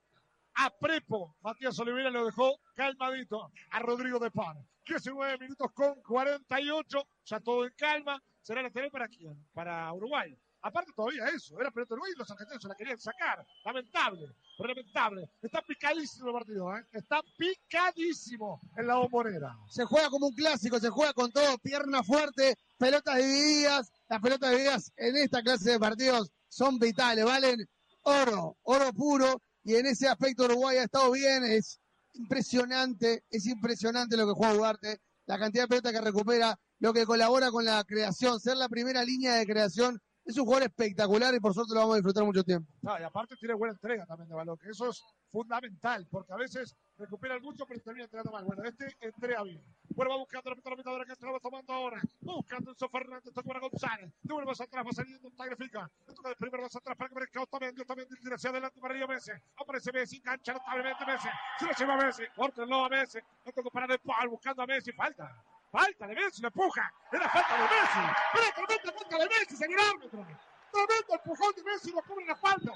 a 0.55 0.71
Prepo. 0.79 1.37
Matías 1.43 1.79
Olivera 1.79 2.11
lo 2.11 2.25
dejó 2.27 2.59
calmadito 2.75 3.51
a 3.71 3.79
Rodrigo 3.79 4.19
de 4.19 4.31
Pan. 4.31 4.57
19 4.87 5.39
minutos 5.39 5.71
con 5.73 6.03
48. 6.03 7.07
Ya 7.27 7.41
todo 7.41 7.65
en 7.67 7.73
calma. 7.77 8.21
Será 8.41 8.63
lateral 8.63 8.91
para 8.91 9.07
quién? 9.09 9.47
Para 9.55 9.93
Uruguay. 9.93 10.37
Aparte 10.63 10.93
todavía 10.95 11.27
eso, 11.27 11.61
era 11.61 11.71
pelota 11.73 11.95
Uruguay 11.95 12.13
y 12.15 12.19
los 12.19 12.31
argentinos 12.31 12.63
se 12.63 12.69
la 12.69 12.75
querían 12.77 12.99
sacar. 12.99 13.45
Lamentable, 13.65 14.29
lamentable. 14.59 15.29
Está 15.43 15.61
picadísimo 15.63 16.29
el 16.29 16.35
partido, 16.35 16.77
¿eh? 16.77 16.87
Está 16.93 17.21
picadísimo 17.37 18.61
en 18.77 18.87
la 18.87 18.95
bombonera. 18.95 19.59
Se 19.69 19.85
juega 19.85 20.09
como 20.09 20.29
un 20.29 20.35
clásico, 20.35 20.79
se 20.79 20.91
juega 20.91 21.13
con 21.15 21.33
todo, 21.33 21.59
pierna 21.59 22.05
fuerte, 22.05 22.57
pelotas 22.79 23.17
divididas. 23.17 23.93
Las 24.09 24.23
pelotas 24.23 24.51
divididas 24.51 24.93
en 24.97 25.17
esta 25.17 25.43
clase 25.43 25.73
de 25.73 25.81
partidos 25.81 26.31
son 26.49 26.79
vitales, 26.79 27.25
valen 27.25 27.69
oro, 28.03 28.57
oro 28.63 28.93
puro. 28.93 29.43
Y 29.65 29.75
en 29.75 29.87
ese 29.87 30.09
aspecto 30.09 30.45
Uruguay 30.45 30.77
ha 30.77 30.85
estado 30.85 31.11
bien, 31.11 31.45
es 31.45 31.81
impresionante, 32.15 33.25
es 33.31 33.47
impresionante 33.47 34.17
lo 34.17 34.27
que 34.27 34.33
juega 34.33 34.55
Ugarte, 34.55 35.01
la 35.27 35.39
cantidad 35.39 35.65
de 35.65 35.69
pelota 35.69 35.93
que 35.93 36.01
recupera, 36.01 36.59
lo 36.79 36.93
que 36.93 37.07
colabora 37.07 37.51
con 37.51 37.65
la 37.65 37.83
creación, 37.85 38.41
ser 38.41 38.57
la 38.57 38.69
primera 38.69 39.05
línea 39.05 39.35
de 39.35 39.47
creación. 39.47 40.01
Es 40.25 40.39
un 40.39 40.45
jugador 40.45 40.69
espectacular 40.69 41.35
y 41.35 41.41
por 41.41 41.53
suerte 41.53 41.75
lo 41.75 41.81
vamos 41.81 41.95
a 41.95 41.97
disfrutar 41.97 42.25
mucho 42.25 42.45
tiempo. 42.45 42.71
Ah, 42.87 42.99
y 43.01 43.03
aparte 43.03 43.37
tiene 43.37 43.55
buena 43.55 43.73
entrega 43.73 44.07
también 44.07 44.29
de 44.29 44.35
balón, 44.35 44.57
que 44.57 44.71
eso 44.71 44.89
es 44.89 45.03
fundamental, 45.33 46.07
porque 46.09 46.33
a 46.33 46.37
veces 46.37 46.77
recuperan 46.97 47.43
mucho, 47.43 47.67
pero 47.67 47.81
termina 47.81 48.05
entregando 48.05 48.31
mal. 48.31 48.45
Bueno, 48.45 48.63
este 48.63 48.87
entrega 49.01 49.43
bien. 49.43 49.63
Bueno, 49.95 50.13
va 50.13 50.19
buscando 50.19 50.51
la 50.51 50.57
mitad 50.57 50.93
de 50.93 50.99
la 50.99 51.15
se 51.15 51.27
la 51.27 51.33
va 51.33 51.41
tomando 51.41 51.73
ahora. 51.73 52.01
Buscando 52.21 52.71
Enzo 52.71 52.89
Fernández, 52.89 53.35
toca 53.35 53.49
para 53.49 53.61
González. 53.61 54.13
Devuelve 54.23 54.49
más 54.49 54.61
atrás, 54.61 54.87
va 54.87 54.93
saliendo 54.93 55.31
Tagrefica. 55.33 55.91
Le 56.07 56.15
toca 56.15 56.29
de 56.29 56.37
primero 56.37 56.63
más 56.63 56.77
atrás 56.77 56.97
para 56.97 57.09
que 57.09 57.15
merezca 57.15 57.43
Otamendi. 57.43 57.81
Otamendi 57.83 58.17
tira 58.17 58.37
hacia 58.37 58.51
adelante 58.51 58.81
para 58.81 58.95
Río 58.95 59.09
Messi. 59.09 59.33
Aparece 59.57 59.93
Messi, 59.93 60.17
engancha 60.17 60.53
notablemente 60.53 61.05
Messi. 61.05 61.29
Se 61.59 61.67
lo 61.67 61.73
lleva 61.73 61.97
Messi. 61.97 62.23
Córtenlo 62.37 62.85
a 62.85 62.89
Messi. 62.89 63.19
Le 63.45 63.53
toca 63.53 63.71
para 63.71 63.87
De 63.89 63.99
Paul, 63.99 64.29
buscando 64.29 64.63
a 64.63 64.67
Messi. 64.67 64.93
Falta. 64.93 65.45
Falta 65.73 66.07
de 66.07 66.15
Messi, 66.15 66.43
lo 66.43 66.49
empuja. 66.49 66.93
Era 67.11 67.29
falta 67.31 67.55
de 67.57 67.63
Messi. 67.63 67.99
Era 68.35 68.53
tremenda 68.55 68.93
falta 68.93 69.19
de 69.19 69.29
Messi, 69.29 69.57
señor 69.57 69.81
árbitro. 69.81 70.27
Tremendo 70.71 71.15
empujón 71.15 71.55
de 71.57 71.63
Messi, 71.65 71.93
lo 71.93 72.03
cubre 72.03 72.27
la 72.27 72.37
falta. 72.37 72.73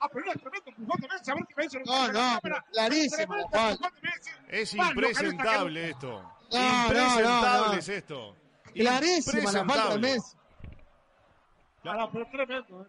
Ah, 0.00 0.08
pero 0.10 0.24
era 0.24 0.34
tremendo 0.40 0.70
empujón 0.70 1.00
de 1.02 1.08
Messi. 1.08 1.30
A 1.30 1.34
ver 1.34 1.44
qué 1.46 1.54
Messi. 1.56 1.78
No, 1.84 2.08
no, 2.10 2.40
clarísimo. 2.72 3.34
Es 4.48 4.74
impresentable 4.74 5.90
esto. 5.90 6.32
Impresentable 6.50 7.22
no, 7.22 7.66
no. 7.66 7.72
es 7.74 7.88
esto. 7.88 8.36
Clarísima 8.72 9.52
la 9.52 9.64
falta 9.66 9.88
de. 9.90 9.98
Messi. 9.98 10.36
no, 11.84 12.10
pero 12.12 12.26
tremendo. 12.30 12.88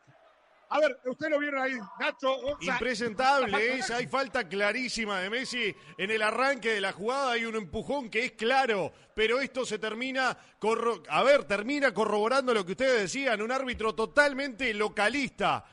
Eh. 0.70 0.76
A 0.76 0.80
ver, 0.80 1.00
usted 1.06 1.30
lo 1.30 1.40
vieron 1.40 1.62
ahí. 1.62 1.74
Nacho. 2.00 2.36
Impresentable 2.62 3.78
es, 3.78 3.90
hay 3.92 4.08
falta 4.08 4.48
clarísima 4.48 5.20
de 5.20 5.30
Messi 5.30 5.76
en 5.98 6.12
el 6.12 6.22
arranque 6.22 6.70
de 6.70 6.82
la 6.82 6.92
jugada, 6.92 7.32
hay 7.32 7.46
un 7.46 7.56
empujón 7.56 8.10
que 8.10 8.26
es 8.26 8.32
claro, 8.34 8.92
pero 9.16 9.40
esto 9.42 9.66
se 9.66 9.80
termina, 9.80 10.38
corro- 10.60 11.04
a 11.10 11.24
ver, 11.24 11.46
termina 11.46 11.94
corroborando 11.94 12.54
lo 12.54 12.66
que 12.66 12.74
ustedes 12.74 13.02
decían, 13.02 13.42
un 13.42 13.52
árbitro 13.52 13.94
totalmente 13.96 14.74
localista. 14.74 15.66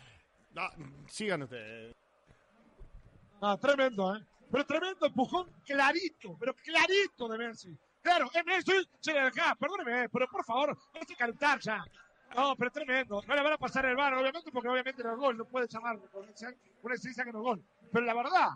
Ah, 0.56 0.72
sigan 1.08 1.42
ustedes. 1.42 1.92
Ah, 3.42 3.56
tremendo, 3.60 4.16
¿eh? 4.16 4.24
Pero 4.50 4.64
tremendo 4.64 5.06
empujón 5.06 5.50
clarito, 5.66 6.36
pero 6.40 6.54
clarito 6.54 7.28
de 7.28 7.38
Messi. 7.38 7.76
Claro, 8.00 8.30
es 8.32 8.44
Messi, 8.46 8.72
se 9.00 9.12
le 9.12 9.24
deja, 9.24 9.54
perdóneme, 9.56 10.04
eh, 10.04 10.08
pero 10.10 10.26
por 10.28 10.44
favor, 10.44 10.68
no 10.94 11.00
se 11.06 11.14
calentar 11.16 11.58
ya. 11.60 11.84
No, 12.36 12.54
pero 12.54 12.70
tremendo. 12.70 13.22
No 13.26 13.34
le 13.34 13.42
van 13.42 13.52
a 13.54 13.58
pasar 13.58 13.86
el 13.86 13.96
bar, 13.96 14.12
obviamente, 14.12 14.50
porque 14.52 14.68
obviamente 14.68 15.02
no 15.02 15.12
es 15.12 15.18
gol, 15.18 15.38
no 15.38 15.46
puede 15.46 15.66
llamarlo, 15.68 16.02
sea 16.34 16.52
una 16.82 16.94
exigencia 16.94 17.24
que 17.24 17.32
no 17.32 17.40
gol. 17.40 17.64
Pero 17.90 18.04
la 18.04 18.14
verdad, 18.14 18.48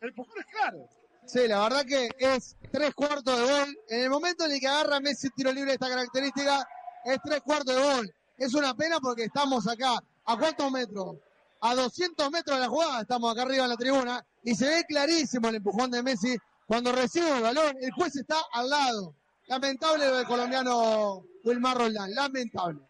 el 0.00 0.08
empujón 0.08 0.34
es 0.40 0.46
claro. 0.46 0.88
Sí, 1.26 1.46
la 1.46 1.62
verdad 1.62 1.84
que 1.84 2.10
es 2.18 2.56
tres 2.72 2.92
cuartos 2.92 3.38
de 3.38 3.44
gol. 3.44 3.78
En 3.88 4.02
el 4.02 4.10
momento 4.10 4.44
en 4.44 4.52
el 4.52 4.60
que 4.60 4.66
agarra 4.66 4.98
Messi 4.98 5.28
un 5.28 5.32
tiro 5.34 5.52
libre 5.52 5.70
de 5.70 5.74
esta 5.74 5.88
característica, 5.88 6.66
es 7.04 7.18
tres 7.22 7.40
cuartos 7.42 7.76
de 7.76 7.80
gol. 7.80 8.14
Es 8.36 8.54
una 8.54 8.74
pena 8.74 8.98
porque 8.98 9.24
estamos 9.24 9.68
acá, 9.68 10.02
¿a 10.24 10.36
cuántos 10.36 10.70
metros? 10.72 11.16
A 11.60 11.74
200 11.74 12.30
metros 12.30 12.56
de 12.56 12.62
la 12.62 12.68
jugada, 12.68 13.02
estamos 13.02 13.30
acá 13.30 13.42
arriba 13.42 13.64
en 13.64 13.70
la 13.70 13.76
tribuna, 13.76 14.26
y 14.42 14.54
se 14.54 14.66
ve 14.66 14.84
clarísimo 14.88 15.48
el 15.50 15.56
empujón 15.56 15.90
de 15.90 16.02
Messi. 16.02 16.36
Cuando 16.66 16.90
recibe 16.90 17.30
el 17.36 17.42
balón, 17.42 17.76
el 17.80 17.92
juez 17.92 18.16
está 18.16 18.36
al 18.52 18.70
lado. 18.70 19.14
Lamentable 19.46 20.08
lo 20.08 20.16
del 20.16 20.26
colombiano 20.26 21.22
Wilmar 21.44 21.76
Roldán, 21.76 22.14
lamentable. 22.14 22.89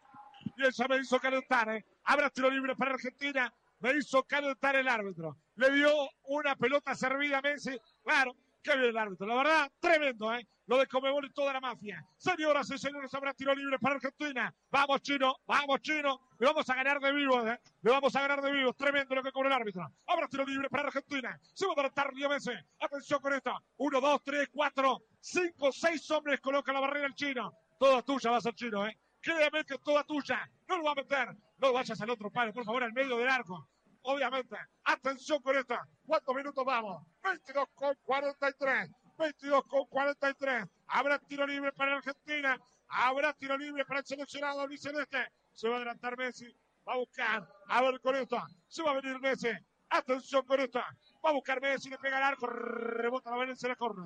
Y 0.61 0.64
él 0.64 0.73
ya 0.73 0.87
me 0.88 0.99
hizo 0.99 1.18
calentar, 1.18 1.70
¿eh? 1.70 1.87
Habrá 2.05 2.29
tiro 2.29 2.51
libre 2.51 2.77
para 2.77 2.92
Argentina. 2.92 3.51
Me 3.79 3.94
hizo 3.94 4.23
calentar 4.25 4.77
el 4.77 4.88
árbitro. 4.88 5.38
Le 5.55 5.70
dio 5.70 5.90
una 6.25 6.55
pelota 6.55 6.94
servida 6.94 7.38
a 7.38 7.40
Messi. 7.40 7.81
Claro, 8.05 8.37
qué 8.62 8.77
bien 8.77 8.90
el 8.90 8.99
árbitro. 8.99 9.27
La 9.27 9.37
verdad, 9.37 9.73
tremendo, 9.81 10.35
¿eh? 10.35 10.46
Lo 10.66 10.77
de 10.77 10.87
Comebol 10.87 11.25
y 11.25 11.33
toda 11.33 11.55
la 11.55 11.61
mafia. 11.61 12.05
Señoras 12.18 12.70
y 12.70 12.77
señores, 12.77 13.12
habrá 13.14 13.33
tiro 13.33 13.55
libre 13.55 13.79
para 13.79 13.94
Argentina. 13.94 14.55
Vamos, 14.70 15.01
chino, 15.01 15.35
vamos, 15.46 15.81
chino. 15.81 16.20
Le 16.38 16.46
vamos 16.46 16.68
a 16.68 16.75
ganar 16.75 17.01
de 17.01 17.11
vivo, 17.11 17.49
¿eh? 17.49 17.59
Le 17.81 17.90
vamos 17.90 18.14
a 18.14 18.20
ganar 18.20 18.42
de 18.42 18.53
vivo. 18.53 18.75
Tremendo 18.75 19.14
lo 19.14 19.23
que 19.23 19.33
cobra 19.33 19.49
el 19.49 19.55
árbitro. 19.62 19.90
Habrá 20.09 20.29
tiro 20.29 20.44
libre 20.44 20.68
para 20.68 20.88
Argentina. 20.88 21.40
Se 21.55 21.64
va 21.64 21.73
a 21.73 21.75
adelantar 21.75 22.12
Leo 22.12 22.29
Messi. 22.29 22.53
Atención 22.81 23.18
con 23.23 23.33
esto. 23.33 23.59
Uno, 23.79 23.99
dos, 23.99 24.20
tres, 24.23 24.46
cuatro, 24.53 25.05
cinco, 25.20 25.73
seis 25.73 26.09
hombres 26.11 26.38
coloca 26.38 26.70
la 26.70 26.81
barrera 26.81 27.07
el 27.07 27.14
chino. 27.14 27.51
Toda 27.79 28.03
tuya 28.03 28.31
va 28.31 28.37
a 28.37 28.40
ser 28.42 28.55
chino, 28.55 28.87
¿eh? 28.87 28.94
Créame 29.20 29.64
que 29.64 29.78
toda 29.78 30.04
tuya. 30.04 30.50
No 30.68 30.78
lo 30.78 30.85
va 30.85 30.92
a 30.92 30.94
meter. 30.94 31.28
No 31.59 31.72
vayas 31.72 32.00
al 32.00 32.11
otro 32.11 32.30
palo, 32.30 32.52
por 32.52 32.64
favor, 32.64 32.83
al 32.85 32.92
medio 32.92 33.16
del 33.18 33.28
arco. 33.28 33.68
Obviamente. 34.02 34.56
Atención 34.85 35.42
con 35.42 35.56
esta. 35.56 35.87
¿Cuántos 36.06 36.35
minutos 36.35 36.64
vamos? 36.64 37.02
22 37.22 37.66
con 37.74 37.94
43. 38.02 38.90
22 39.18 39.64
con 39.66 39.87
43. 39.87 40.64
Habrá 40.88 41.18
tiro 41.18 41.46
libre 41.46 41.72
para 41.72 41.96
Argentina. 41.96 42.59
Habrá 42.88 43.33
tiro 43.35 43.56
libre 43.59 43.85
para 43.85 44.00
el 44.00 44.06
seleccionado 44.06 44.66
Luis 44.66 44.80
Celeste. 44.80 45.18
Se 45.52 45.68
va 45.68 45.74
a 45.74 45.76
adelantar 45.78 46.16
Messi. 46.16 46.46
Va 46.88 46.94
a 46.94 46.96
buscar. 46.96 47.46
A 47.68 47.83
ver 47.83 48.00
con 48.00 48.16
esto. 48.16 48.42
Se 48.68 48.83
va 48.83 48.92
a 48.92 49.00
venir 49.00 49.20
Messi. 49.20 49.50
Atención 49.90 50.46
con 50.46 50.61
esto. 50.61 50.80
Va 51.24 51.30
a 51.30 51.33
buscar 51.35 51.61
Messi. 51.61 51.90
Le 51.90 51.98
pega 51.98 52.16
el 52.16 52.24
arco. 52.24 52.46
Rebota 52.46 53.30
la 53.30 53.37
Valencia. 53.37 53.68
La 53.68 53.76
corre. 53.76 54.02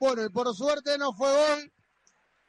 Bueno, 0.00 0.24
y 0.24 0.30
por 0.30 0.52
suerte 0.54 0.98
no 0.98 1.12
fue 1.12 1.30
gol. 1.30 1.72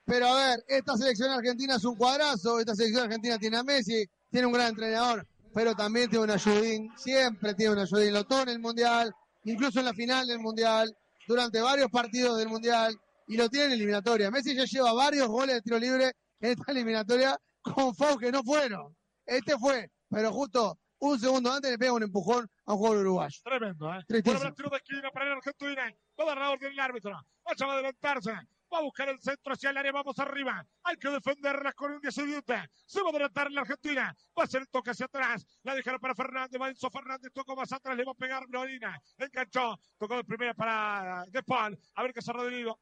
Pero 0.06 0.28
a 0.28 0.36
ver, 0.36 0.64
esta 0.68 0.98
selección 0.98 1.32
argentina 1.32 1.76
es 1.76 1.86
un 1.86 1.96
cuadrazo. 1.96 2.60
Esta 2.60 2.76
selección 2.76 3.06
argentina 3.06 3.38
tiene 3.38 3.58
a 3.58 3.64
Messi. 3.64 4.06
Tiene 4.30 4.48
un 4.48 4.54
gran 4.54 4.70
entrenador. 4.70 5.28
Pero 5.54 5.76
también 5.76 6.10
tiene 6.10 6.26
un 6.26 6.32
ayudín. 6.32 6.92
Siempre 6.98 7.54
tiene 7.54 7.74
un 7.74 7.80
ayudín. 7.80 8.14
Lo 8.14 8.24
tuvo 8.26 8.42
en 8.42 8.50
el 8.50 8.60
Mundial. 8.60 9.14
Incluso 9.44 9.80
en 9.80 9.86
la 9.86 9.94
final 9.94 10.28
del 10.28 10.40
Mundial. 10.40 10.96
Durante 11.28 11.62
varios 11.62 11.90
partidos 11.90 12.38
del 12.38 12.50
Mundial. 12.50 13.00
Y 13.28 13.38
lo 13.38 13.50
tiene 13.50 13.68
en 13.68 13.72
eliminatoria. 13.74 14.32
Messi 14.32 14.56
ya 14.56 14.66
lleva 14.66 14.94
varios 14.94 15.28
goles 15.28 15.56
de 15.56 15.62
tiro 15.62 15.80
libre 15.80 16.14
en 16.40 16.52
esta 16.52 16.72
eliminatoria 16.72 17.40
con 17.62 17.96
FAU 17.96 18.18
que 18.18 18.32
no 18.32 18.44
fueron. 18.44 18.96
Este 19.26 19.58
fue, 19.58 19.90
pero 20.10 20.32
justo 20.34 20.78
un 21.00 21.20
segundo 21.20 21.52
antes 21.52 21.72
le 21.72 21.78
pega 21.78 21.94
un 21.94 22.04
empujón 22.04 22.50
a 22.66 22.74
un 22.74 22.78
jugador 22.78 23.00
uruguayo. 23.00 23.40
Tremendo, 23.44 23.94
¿eh? 23.94 24.04
Tiro 24.08 24.40
de 24.40 24.78
esquina 24.78 25.10
para 25.14 25.28
el 25.28 25.32
Argentina. 25.34 25.94
Va 26.20 26.32
a 26.32 26.36
la 26.36 26.50
orden 26.52 26.72
el 26.72 26.80
árbitro. 26.80 27.12
Vaya 27.44 27.66
a 27.66 27.74
adelantarse. 27.74 28.32
Va 28.72 28.78
a 28.78 28.82
buscar 28.82 29.10
el 29.10 29.20
centro 29.20 29.54
hacia 29.54 29.70
el 29.70 29.78
área. 29.78 29.92
Vamos 29.92 30.18
arriba. 30.20 30.66
Hay 30.84 30.96
que 30.96 31.10
defenderla 31.10 31.74
con 31.74 32.00
10 32.00 32.14
siguiente. 32.14 32.70
Se 32.86 33.02
va 33.02 33.08
a 33.08 33.12
adelantar 33.12 33.52
la 33.52 33.62
Argentina. 33.62 34.16
Va 34.38 34.44
a 34.44 34.46
hacer 34.46 34.62
el 34.62 34.70
toque 34.70 34.92
hacia 34.92 35.08
atrás. 35.08 35.46
La 35.64 35.76
dejaron 35.76 36.00
para 36.00 36.16
Fernández. 36.16 36.62
Va 36.62 36.70
Enzo 36.70 36.90
Fernández. 36.90 37.32
Tocó 37.34 37.56
más 37.56 37.72
atrás. 37.74 37.98
Le 37.98 38.06
va 38.06 38.12
a 38.14 38.16
pegar 38.16 38.48
Molina. 38.48 38.98
Enganchó. 39.18 39.78
Tocó 39.98 40.16
de 40.16 40.24
primera 40.24 40.54
para 40.54 41.26
De 41.28 41.44
Paul. 41.44 41.78
A 41.96 42.04
ver 42.04 42.14
qué 42.14 42.22
se 42.22 42.32
ha 42.32 42.34
redimido. 42.34 42.80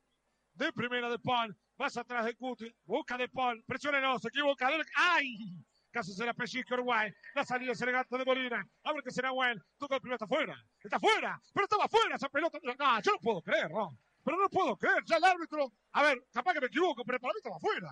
De 0.53 0.71
primera 0.73 1.09
De 1.09 1.17
Paul. 1.17 1.57
Más 1.77 1.97
atrás 1.97 2.25
de 2.25 2.35
Cuti. 2.35 2.71
Busca 2.85 3.17
De 3.17 3.27
Paul. 3.27 3.63
Presiona 3.65 4.19
Se 4.19 4.27
equivoca. 4.27 4.69
¡Ay! 4.95 5.55
Casi 5.91 6.13
se 6.13 6.23
la 6.23 6.35
pellizca 6.35 6.75
Uruguay. 6.75 7.11
La 7.33 7.43
salida 7.43 7.71
es 7.71 7.81
elegante 7.81 8.15
de 8.15 8.25
Molina. 8.25 8.63
A 8.83 8.93
ver 8.93 9.01
qué 9.03 9.09
será 9.09 9.31
bueno. 9.31 9.59
Toca 9.77 9.95
el 9.95 10.01
primero. 10.01 10.17
Está 10.17 10.27
fuera. 10.27 10.63
Está 10.83 10.99
fuera. 10.99 11.41
Pero 11.51 11.63
estaba 11.63 11.87
fuera 11.87 12.15
esa 12.15 12.29
pelota. 12.29 12.59
No, 12.61 13.01
yo 13.01 13.11
no 13.11 13.19
puedo 13.19 13.41
creer, 13.41 13.71
¿no? 13.71 13.97
Pero 14.29 14.43
no 14.43 14.49
puedo 14.49 14.77
creer. 14.77 15.03
Ya 15.07 15.17
el 15.17 15.23
árbitro. 15.23 15.73
A 15.93 16.03
ver, 16.03 16.23
capaz 16.31 16.53
que 16.53 16.61
me 16.61 16.67
equivoco, 16.67 17.03
pero 17.03 17.19
para 17.19 17.33
mí 17.33 17.37
estaba 17.39 17.59
fuera. 17.59 17.89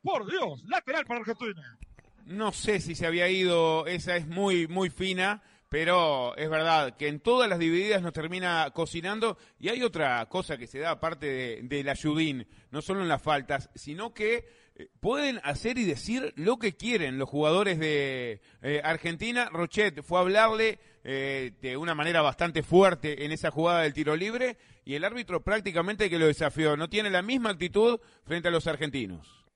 Por 0.00 0.26
Dios. 0.26 0.62
Lateral 0.68 1.04
para 1.04 1.20
Argentina. 1.20 1.78
No 2.24 2.50
sé 2.50 2.80
si 2.80 2.94
se 2.94 3.06
había 3.06 3.28
ido, 3.28 3.86
esa 3.86 4.16
es 4.16 4.26
muy, 4.26 4.66
muy 4.68 4.88
fina, 4.88 5.42
pero 5.68 6.34
es 6.38 6.48
verdad 6.48 6.96
que 6.96 7.08
en 7.08 7.20
todas 7.20 7.50
las 7.50 7.58
divididas 7.58 8.00
nos 8.00 8.14
termina 8.14 8.70
cocinando. 8.72 9.36
Y 9.58 9.68
hay 9.68 9.82
otra 9.82 10.26
cosa 10.30 10.56
que 10.56 10.66
se 10.66 10.78
da 10.78 10.92
aparte 10.92 11.26
de, 11.26 11.60
del 11.64 11.90
ayudín, 11.90 12.48
no 12.70 12.80
solo 12.80 13.02
en 13.02 13.08
las 13.08 13.20
faltas, 13.20 13.68
sino 13.74 14.14
que 14.14 14.48
eh, 14.76 14.88
pueden 15.00 15.40
hacer 15.44 15.76
y 15.76 15.84
decir 15.84 16.32
lo 16.36 16.58
que 16.58 16.74
quieren 16.74 17.18
los 17.18 17.28
jugadores 17.28 17.78
de 17.78 18.40
eh, 18.62 18.80
Argentina. 18.82 19.50
Rochet 19.52 20.02
fue 20.02 20.20
a 20.20 20.22
hablarle 20.22 20.78
eh, 21.08 21.52
de 21.62 21.76
una 21.76 21.94
manera 21.94 22.20
bastante 22.20 22.64
fuerte 22.64 23.24
en 23.24 23.30
esa 23.30 23.52
jugada 23.52 23.82
del 23.82 23.92
tiro 23.92 24.16
libre 24.16 24.58
y 24.84 24.96
el 24.96 25.04
árbitro 25.04 25.40
prácticamente 25.40 26.10
que 26.10 26.18
lo 26.18 26.26
desafió. 26.26 26.76
No 26.76 26.88
tiene 26.88 27.10
la 27.10 27.22
misma 27.22 27.50
actitud 27.50 28.00
frente 28.24 28.48
a 28.48 28.50
los 28.50 28.66
argentinos. 28.66 29.46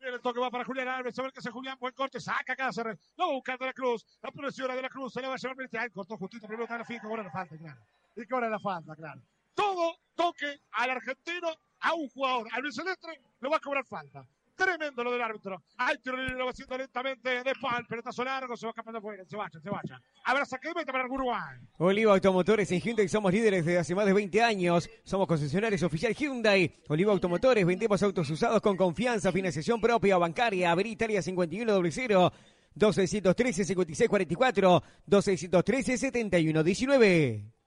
El 0.00 0.20
toque 0.20 0.40
va 0.40 0.50
para 0.50 0.64
Julián 0.64 0.88
Alves. 0.88 1.16
A 1.20 1.22
ver 1.22 1.32
qué 1.32 1.38
hace 1.38 1.52
Julián. 1.52 1.76
Buen 1.78 1.94
corte. 1.94 2.18
Saca 2.18 2.56
Cáceres. 2.56 2.98
Lo 3.16 3.26
va 3.26 3.30
a 3.30 3.34
buscar 3.34 3.58
de 3.60 3.66
la 3.66 3.72
Cruz. 3.72 4.04
La 4.22 4.32
presión 4.32 4.74
de 4.74 4.82
la 4.82 4.88
Cruz. 4.88 5.12
Se 5.12 5.20
le 5.20 5.28
va 5.28 5.34
a 5.34 5.36
llevar. 5.36 5.56
Ay, 5.78 5.90
cortó 5.90 6.16
justito. 6.16 6.48
Primero 6.48 6.64
está 6.64 6.78
la 6.78 6.84
finca. 6.84 7.06
Ahora 7.06 7.22
la 7.22 7.30
falta, 7.30 7.56
claro. 7.56 7.80
Y 8.16 8.26
que 8.26 8.34
ahora 8.34 8.48
la 8.48 8.58
falta, 8.58 8.96
claro. 8.96 9.22
Todo 9.54 9.98
toque 10.16 10.62
al 10.72 10.90
argentino, 10.90 11.54
a 11.78 11.94
un 11.94 12.08
jugador. 12.08 12.48
Al 12.50 12.62
Luis 12.62 12.74
Celeste 12.74 13.20
lo 13.38 13.50
va 13.50 13.58
a 13.58 13.60
cobrar 13.60 13.84
falta. 13.84 14.26
Tremendo 14.60 15.02
lo 15.02 15.12
del 15.12 15.22
árbitro. 15.22 15.62
Hay 15.78 15.96
tiro 16.02 16.18
libre, 16.18 16.34
lo 16.34 16.44
va 16.44 16.50
haciendo 16.50 16.76
lentamente 16.76 17.42
de 17.42 17.52
pal, 17.58 17.86
pelotazo 17.86 18.22
largo, 18.22 18.54
se 18.58 18.66
va 18.66 18.70
escapando 18.70 18.98
afuera, 18.98 19.24
se 19.24 19.34
vaya, 19.34 19.58
se 19.58 19.70
vaya. 19.70 19.98
Habrá 20.24 20.44
saque 20.44 20.68
de 20.68 20.74
meta 20.74 20.92
para 20.92 21.04
el 21.04 21.10
Uruguay. 21.10 21.58
Oliva 21.78 22.12
Automotores 22.12 22.70
en 22.70 22.80
Hyundai 22.80 23.08
somos 23.08 23.32
líderes 23.32 23.64
desde 23.64 23.78
hace 23.78 23.94
más 23.94 24.04
de 24.04 24.12
20 24.12 24.42
años. 24.42 24.90
Somos 25.02 25.26
concesionarios 25.26 25.82
oficial 25.82 26.14
Hyundai. 26.14 26.74
Oliva 26.88 27.10
Automotores 27.10 27.64
vendemos 27.64 28.02
autos 28.02 28.28
usados 28.28 28.60
con 28.60 28.76
confianza, 28.76 29.32
financiación 29.32 29.80
propia 29.80 30.18
bancaria. 30.18 30.70
Avenida 30.72 30.92
Italia 30.92 31.22
5100 31.22 32.30
2613 32.74 33.64
5644 33.64 34.82
2613 35.06 35.96
7119. 35.96 37.59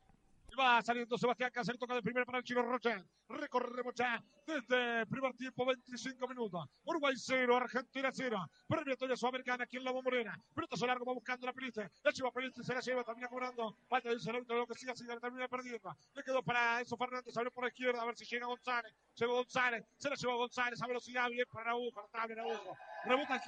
Va 0.59 0.81
saliendo 0.81 1.17
Sebastián 1.17 1.51
Cáceres, 1.51 1.79
toca 1.79 1.95
de 1.95 2.01
primera 2.01 2.25
para 2.25 2.37
el 2.37 2.43
Chino 2.43 2.61
Rocha. 2.61 3.03
Recorremos 3.27 3.93
ya 3.95 4.23
desde 4.45 5.05
primer 5.07 5.33
tiempo, 5.33 5.65
25 5.65 6.27
minutos. 6.27 6.69
Uruguay 6.83 7.15
0, 7.17 7.57
Argentina 7.57 8.11
0. 8.13 8.49
Premiatoria 8.67 9.15
Sudamericana 9.15 9.63
aquí 9.63 9.77
en 9.77 9.83
la 9.83 9.93
Morena. 9.93 10.39
Pelotazo 10.53 10.85
largo, 10.85 11.05
va 11.05 11.13
buscando 11.13 11.47
la 11.47 11.53
pelota. 11.53 11.89
La 12.03 12.11
chiva 12.11 12.31
pelota 12.31 12.61
se 12.61 12.73
la 12.73 12.81
lleva, 12.81 13.03
termina 13.03 13.27
cobrando. 13.27 13.75
Falta 13.87 14.09
de 14.09 14.15
un 14.15 14.45
lo 14.47 14.67
que 14.67 14.75
siga, 14.75 14.95
siga, 14.95 15.19
termina 15.19 15.47
perdiendo. 15.47 15.95
Le 16.13 16.23
quedó 16.23 16.43
para 16.43 16.81
eso 16.81 16.95
Fernández, 16.97 17.35
abrió 17.35 17.51
por 17.51 17.63
la 17.63 17.69
izquierda, 17.69 18.01
a 18.01 18.05
ver 18.05 18.15
si 18.15 18.25
llega 18.25 18.45
González. 18.45 18.93
Llegó 19.15 19.35
González, 19.35 19.85
se 19.97 20.09
la 20.09 20.15
lleva 20.15 20.35
González 20.35 20.81
a 20.81 20.87
velocidad, 20.87 21.29
bien 21.29 21.47
para 21.51 21.71
Araujo, 21.71 22.01
notable 22.01 22.33
Araujo. 22.33 22.77
Rebota. 23.05 23.41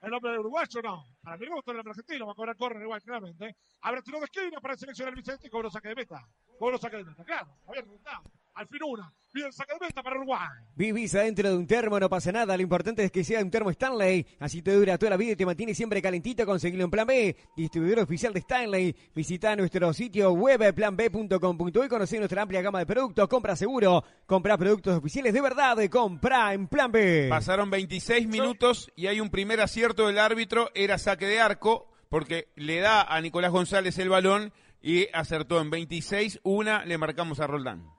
El 0.00 0.14
hombre 0.14 0.32
de 0.32 0.38
uruguayo 0.38 0.82
no. 0.82 1.04
Para 1.22 1.36
mí 1.36 1.46
me 1.46 1.54
gusta 1.56 1.72
el 1.72 1.78
hombre 1.78 1.90
argentino, 1.90 2.26
va 2.26 2.32
a 2.32 2.34
cobrar 2.36 2.56
correr 2.56 2.82
igual, 2.82 3.02
claramente. 3.02 3.56
Habrá 3.80 4.02
tiro 4.02 4.18
de 4.18 4.24
esquina 4.26 4.60
para 4.60 4.76
seleccionar 4.76 5.12
el 5.12 5.16
Vicente 5.16 5.46
y 5.46 5.50
cobro 5.50 5.70
saque 5.70 5.88
de 5.88 5.94
meta. 5.96 6.26
Cobro 6.58 6.78
saque 6.78 6.98
de 6.98 7.04
meta, 7.04 7.24
claro. 7.24 7.48
Había 7.66 7.82
resultado. 7.82 8.22
Al 8.58 8.66
fin 8.66 8.80
una. 8.82 9.12
Bien, 9.32 9.50
de 9.50 9.86
meta 9.86 10.02
para 10.02 10.16
Uruguay. 10.16 10.48
Vivís 10.74 11.14
adentro 11.14 11.48
de 11.48 11.56
un 11.56 11.64
termo, 11.64 12.00
no 12.00 12.08
pasa 12.08 12.32
nada. 12.32 12.56
Lo 12.56 12.62
importante 12.64 13.04
es 13.04 13.12
que 13.12 13.22
sea 13.22 13.40
un 13.40 13.52
termo 13.52 13.70
Stanley. 13.70 14.26
Así 14.40 14.62
te 14.62 14.72
dura 14.72 14.98
toda 14.98 15.10
la 15.10 15.16
vida 15.16 15.32
y 15.34 15.36
te 15.36 15.46
mantiene 15.46 15.76
siempre 15.76 16.02
calentito. 16.02 16.44
Conseguirlo 16.44 16.84
en 16.84 16.90
Plan 16.90 17.06
B. 17.06 17.36
Distribuidor 17.56 18.00
oficial 18.00 18.32
de 18.32 18.40
Stanley. 18.40 18.96
Visita 19.14 19.54
nuestro 19.54 19.92
sitio 19.92 20.32
web 20.32 20.74
planb.com.uy 20.74 21.86
y 21.86 21.88
conocer 21.88 22.18
nuestra 22.18 22.42
amplia 22.42 22.60
gama 22.60 22.80
de 22.80 22.86
productos. 22.86 23.28
Compra 23.28 23.54
seguro. 23.54 24.02
Compra 24.26 24.58
productos 24.58 24.98
oficiales 24.98 25.32
de 25.32 25.40
verdad. 25.40 25.78
Compra 25.88 26.52
en 26.52 26.66
Plan 26.66 26.90
B. 26.90 27.28
Pasaron 27.30 27.70
26 27.70 28.26
minutos 28.26 28.90
y 28.96 29.06
hay 29.06 29.20
un 29.20 29.30
primer 29.30 29.60
acierto 29.60 30.08
del 30.08 30.18
árbitro. 30.18 30.72
Era 30.74 30.98
saque 30.98 31.26
de 31.26 31.38
arco 31.38 31.88
porque 32.08 32.48
le 32.56 32.80
da 32.80 33.02
a 33.02 33.20
Nicolás 33.20 33.52
González 33.52 33.96
el 33.98 34.08
balón 34.08 34.52
y 34.82 35.06
acertó 35.12 35.60
en 35.60 35.70
26. 35.70 36.40
Una 36.42 36.84
le 36.84 36.98
marcamos 36.98 37.38
a 37.38 37.46
Roldán. 37.46 37.97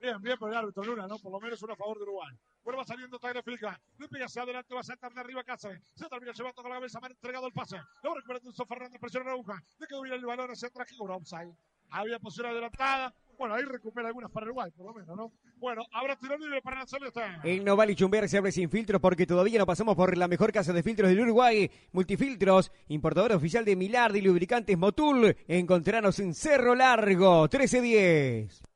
Bien, 0.00 0.20
bien 0.22 0.38
por 0.38 0.50
el 0.50 0.56
árbitro 0.56 0.84
Luna, 0.84 1.06
¿no? 1.08 1.18
Por 1.18 1.32
lo 1.32 1.40
menos 1.40 1.60
uno 1.62 1.72
a 1.72 1.76
favor 1.76 1.96
de 1.96 2.04
Uruguay. 2.04 2.36
Bueno, 2.62 2.78
va 2.78 2.84
saliendo 2.84 3.18
Tagle 3.18 3.42
Filca. 3.42 3.80
Pega 4.10 4.26
hacia 4.26 4.42
adelante, 4.42 4.74
va 4.74 4.80
a 4.80 4.84
saltar 4.84 5.12
de 5.12 5.20
arriba 5.20 5.42
Cáceres. 5.42 5.82
Se 5.94 6.08
termina 6.08 6.32
llevando 6.32 6.62
con 6.62 6.70
la 6.70 6.76
cabeza, 6.76 7.00
ha 7.02 7.06
entregado 7.06 7.46
el 7.46 7.52
pase. 7.52 7.76
Lo 8.02 8.10
va 8.10 8.16
recuperando 8.16 8.50
Enzo 8.50 8.66
Fernández, 8.66 9.00
presiona 9.00 9.26
la 9.26 9.32
aguja. 9.32 9.62
Le 9.78 9.86
quedó 9.86 10.02
bien 10.02 10.14
el 10.14 10.24
balón 10.24 10.50
hacia 10.50 10.68
atrás, 10.68 10.88
cobró 10.96 11.16
offside. 11.16 11.52
Había 11.90 12.18
posición 12.18 12.46
adelantada. 12.46 13.12
Bueno, 13.38 13.54
ahí 13.54 13.62
recupera 13.62 14.08
algunas 14.08 14.30
para 14.30 14.46
Uruguay, 14.46 14.70
por 14.76 14.86
lo 14.86 14.94
menos, 14.94 15.16
¿no? 15.16 15.32
Bueno, 15.56 15.82
habrá 15.92 16.16
tiro 16.16 16.36
libre 16.36 16.60
para 16.60 16.80
la 16.80 16.86
Celeste. 16.86 17.22
En 17.44 17.64
Noval 17.64 17.90
y 17.90 17.94
Chumber 17.94 18.28
se 18.28 18.38
abre 18.38 18.52
sin 18.52 18.68
filtros 18.68 19.00
porque 19.00 19.26
todavía 19.26 19.58
no 19.58 19.66
pasamos 19.66 19.96
por 19.96 20.16
la 20.16 20.28
mejor 20.28 20.52
casa 20.52 20.72
de 20.72 20.82
filtros 20.82 21.08
del 21.08 21.20
Uruguay. 21.20 21.70
Multifiltros, 21.92 22.70
importador 22.88 23.32
oficial 23.32 23.64
de 23.64 23.76
Milardi 23.76 24.20
lubricantes 24.20 24.76
Motul. 24.76 25.36
Encontranos 25.46 26.18
en 26.18 26.34
Cerro 26.34 26.74
Largo, 26.74 27.42
1310. 27.42 28.67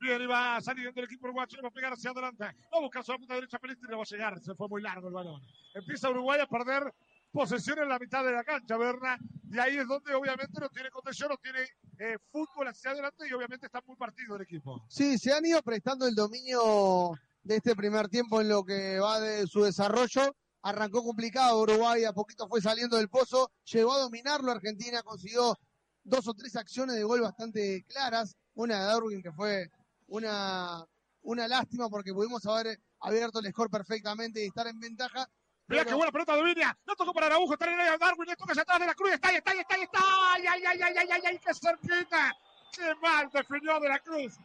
Bien, 0.00 0.30
va 0.30 0.60
saliendo 0.60 1.00
el 1.00 1.06
equipo 1.06 1.26
uruguayo, 1.26 1.58
va 1.62 1.68
a 1.68 1.72
pegar 1.72 1.92
hacia 1.92 2.10
adelante. 2.10 2.44
Va 2.44 2.78
a 2.78 2.80
buscar 2.80 3.04
su 3.04 3.12
punta 3.14 3.34
derecha, 3.34 3.58
Pelistri 3.58 3.88
le 3.88 3.96
va 3.96 4.02
a 4.02 4.06
llegar. 4.06 4.40
Se 4.40 4.54
fue 4.54 4.68
muy 4.68 4.82
largo 4.82 5.08
el 5.08 5.14
balón. 5.14 5.42
Empieza 5.74 6.10
Uruguay 6.10 6.40
a 6.40 6.46
perder 6.46 6.94
posesión 7.32 7.78
en 7.80 7.88
la 7.88 7.98
mitad 7.98 8.24
de 8.24 8.32
la 8.32 8.44
cancha, 8.44 8.76
¿verdad? 8.76 9.18
Y 9.50 9.58
ahí 9.58 9.76
es 9.76 9.86
donde 9.86 10.14
obviamente 10.14 10.60
no 10.60 10.68
tiene 10.68 10.90
contención, 10.90 11.30
no 11.30 11.36
tiene 11.36 11.60
eh, 11.98 12.16
fútbol 12.30 12.68
hacia 12.68 12.92
adelante 12.92 13.26
y 13.28 13.32
obviamente 13.32 13.66
está 13.66 13.82
muy 13.86 13.96
partido 13.96 14.36
el 14.36 14.42
equipo. 14.42 14.84
Sí, 14.88 15.18
se 15.18 15.32
han 15.32 15.44
ido 15.44 15.62
prestando 15.62 16.06
el 16.06 16.14
dominio 16.14 17.12
de 17.42 17.56
este 17.56 17.74
primer 17.74 18.08
tiempo 18.08 18.40
en 18.40 18.48
lo 18.48 18.64
que 18.64 18.98
va 18.98 19.20
de 19.20 19.46
su 19.46 19.62
desarrollo 19.62 20.34
arrancó 20.62 21.02
complicado 21.02 21.62
Uruguay, 21.62 22.04
a 22.04 22.12
poquito 22.12 22.48
fue 22.48 22.60
saliendo 22.60 22.96
del 22.96 23.08
pozo, 23.08 23.52
llegó 23.64 23.92
a 23.92 24.00
dominarlo 24.00 24.50
Argentina, 24.50 25.02
consiguió 25.02 25.56
dos 26.04 26.26
o 26.26 26.34
tres 26.34 26.56
acciones 26.56 26.96
de 26.96 27.04
gol 27.04 27.20
bastante 27.20 27.84
claras, 27.88 28.36
una 28.54 28.80
de 28.80 28.84
Darwin 28.84 29.22
que 29.22 29.32
fue 29.32 29.70
una, 30.08 30.84
una 31.22 31.48
lástima 31.48 31.88
porque 31.88 32.12
pudimos 32.12 32.44
haber 32.46 32.78
abierto 33.00 33.38
el 33.38 33.50
score 33.50 33.70
perfectamente 33.70 34.42
y 34.42 34.48
estar 34.48 34.66
en 34.66 34.78
ventaja. 34.78 35.28
Mira 35.68 35.84
qué 35.84 35.94
buena 35.94 36.10
pelota 36.10 36.34
de 36.34 36.42
Viña. 36.42 36.76
No 36.86 36.96
tocó 36.96 37.12
para 37.12 37.26
Araujo. 37.26 37.52
Está 37.52 37.66
en 37.66 37.74
el 37.74 37.80
área 37.80 37.98
Darwin. 37.98 38.26
Le 38.26 38.36
toca 38.36 38.52
hacia 38.52 38.62
atrás 38.62 38.80
de 38.80 38.86
la 38.86 38.94
cruz. 38.94 39.12
Está 39.12 39.28
ahí, 39.28 39.36
está 39.36 39.50
ahí, 39.50 39.58
está 39.58 39.74
ahí, 39.74 39.82
está. 39.82 39.98
Ay, 40.32 40.44
ay, 40.46 40.62
ay, 40.66 40.80
ay, 40.82 40.94
ay, 40.96 41.08
ay, 41.10 41.22
ay, 41.26 41.38
qué 41.38 41.54
cerquita. 41.54 42.32
Qué 42.72 42.94
mal 43.02 43.28
definió 43.30 43.78
de 43.78 43.88
la 43.88 43.98
cruz. 43.98 44.38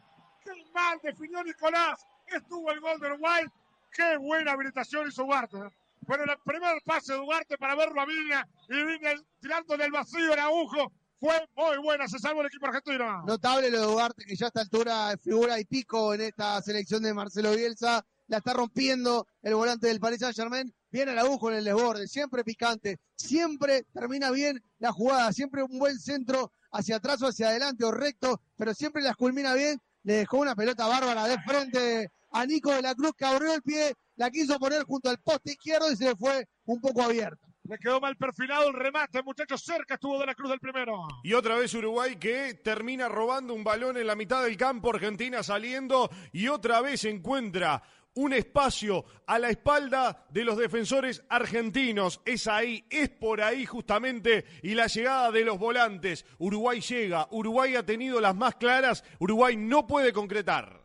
Qué 0.44 0.50
mal 0.74 1.00
definió 1.02 1.42
Nicolás. 1.42 2.06
Estuvo 2.26 2.70
el 2.70 2.80
gol 2.80 3.00
de 3.00 3.06
Uruguay. 3.06 3.44
Qué 3.90 4.18
buena 4.18 4.52
habilitación 4.52 5.08
hizo 5.08 5.24
Ugarte. 5.24 5.56
Bueno, 6.02 6.24
el 6.24 6.38
primer 6.44 6.82
pase 6.84 7.14
de 7.14 7.20
Ugarte 7.20 7.56
para 7.56 7.74
verlo 7.74 8.02
a 8.02 8.04
Viña. 8.04 8.46
Y 8.68 8.82
Viña 8.82 9.12
tirándole 9.40 9.86
el 9.86 9.92
vacío 9.92 10.30
Araujo. 10.30 10.92
Fue 11.24 11.48
muy 11.56 11.78
buena, 11.78 12.06
se 12.06 12.18
salvó 12.18 12.42
el 12.42 12.48
equipo 12.48 12.66
argentino. 12.66 13.22
Notable 13.22 13.70
lo 13.70 13.80
de 13.80 13.86
Ugarte, 13.86 14.26
que 14.26 14.36
ya 14.36 14.44
a 14.44 14.48
esta 14.48 14.60
altura 14.60 15.16
figura 15.16 15.58
y 15.58 15.64
pico 15.64 16.12
en 16.12 16.20
esta 16.20 16.60
selección 16.60 17.02
de 17.02 17.14
Marcelo 17.14 17.56
Bielsa. 17.56 18.04
La 18.26 18.36
está 18.36 18.52
rompiendo 18.52 19.26
el 19.40 19.54
volante 19.54 19.86
del 19.86 20.00
Paris 20.00 20.18
Saint 20.18 20.36
Germain. 20.36 20.70
Viene 20.90 21.12
el 21.12 21.18
agujo 21.18 21.50
en 21.50 21.56
el 21.56 21.64
desborde, 21.64 22.08
siempre 22.08 22.44
picante, 22.44 22.98
siempre 23.16 23.84
termina 23.94 24.30
bien 24.32 24.62
la 24.78 24.92
jugada, 24.92 25.32
siempre 25.32 25.62
un 25.62 25.78
buen 25.78 25.98
centro 25.98 26.52
hacia 26.72 26.96
atrás 26.96 27.22
o 27.22 27.28
hacia 27.28 27.48
adelante 27.48 27.86
o 27.86 27.90
recto, 27.90 28.42
pero 28.58 28.74
siempre 28.74 29.00
las 29.00 29.16
culmina 29.16 29.54
bien. 29.54 29.80
Le 30.02 30.16
dejó 30.16 30.36
una 30.36 30.54
pelota 30.54 30.86
bárbara 30.86 31.26
de 31.26 31.38
frente 31.40 32.12
a 32.32 32.44
Nico 32.44 32.70
de 32.70 32.82
la 32.82 32.94
Cruz 32.94 33.12
que 33.16 33.24
abrió 33.24 33.54
el 33.54 33.62
pie, 33.62 33.94
la 34.16 34.30
quiso 34.30 34.58
poner 34.58 34.82
junto 34.82 35.08
al 35.08 35.18
poste 35.20 35.52
izquierdo 35.52 35.90
y 35.90 35.96
se 35.96 36.14
fue 36.16 36.46
un 36.66 36.82
poco 36.82 37.02
abierta. 37.02 37.53
Le 37.66 37.78
quedó 37.78 37.98
mal 37.98 38.14
perfilado 38.16 38.68
el 38.68 38.74
remate, 38.74 39.22
muchachos. 39.22 39.62
Cerca 39.62 39.94
estuvo 39.94 40.18
de 40.18 40.26
la 40.26 40.34
cruz 40.34 40.50
del 40.50 40.60
primero. 40.60 41.08
Y 41.22 41.32
otra 41.32 41.56
vez 41.56 41.72
Uruguay 41.72 42.16
que 42.16 42.54
termina 42.62 43.08
robando 43.08 43.54
un 43.54 43.64
balón 43.64 43.96
en 43.96 44.06
la 44.06 44.14
mitad 44.14 44.44
del 44.44 44.58
campo. 44.58 44.90
Argentina 44.90 45.42
saliendo 45.42 46.10
y 46.32 46.48
otra 46.48 46.82
vez 46.82 47.06
encuentra 47.06 47.82
un 48.16 48.34
espacio 48.34 49.06
a 49.26 49.38
la 49.38 49.48
espalda 49.48 50.26
de 50.28 50.44
los 50.44 50.58
defensores 50.58 51.24
argentinos. 51.30 52.20
Es 52.26 52.46
ahí, 52.48 52.84
es 52.90 53.08
por 53.08 53.40
ahí 53.40 53.64
justamente. 53.64 54.44
Y 54.62 54.74
la 54.74 54.86
llegada 54.86 55.30
de 55.30 55.44
los 55.44 55.58
volantes. 55.58 56.26
Uruguay 56.38 56.82
llega, 56.82 57.28
Uruguay 57.30 57.76
ha 57.76 57.86
tenido 57.86 58.20
las 58.20 58.36
más 58.36 58.56
claras, 58.56 59.04
Uruguay 59.18 59.56
no 59.56 59.86
puede 59.86 60.12
concretar. 60.12 60.83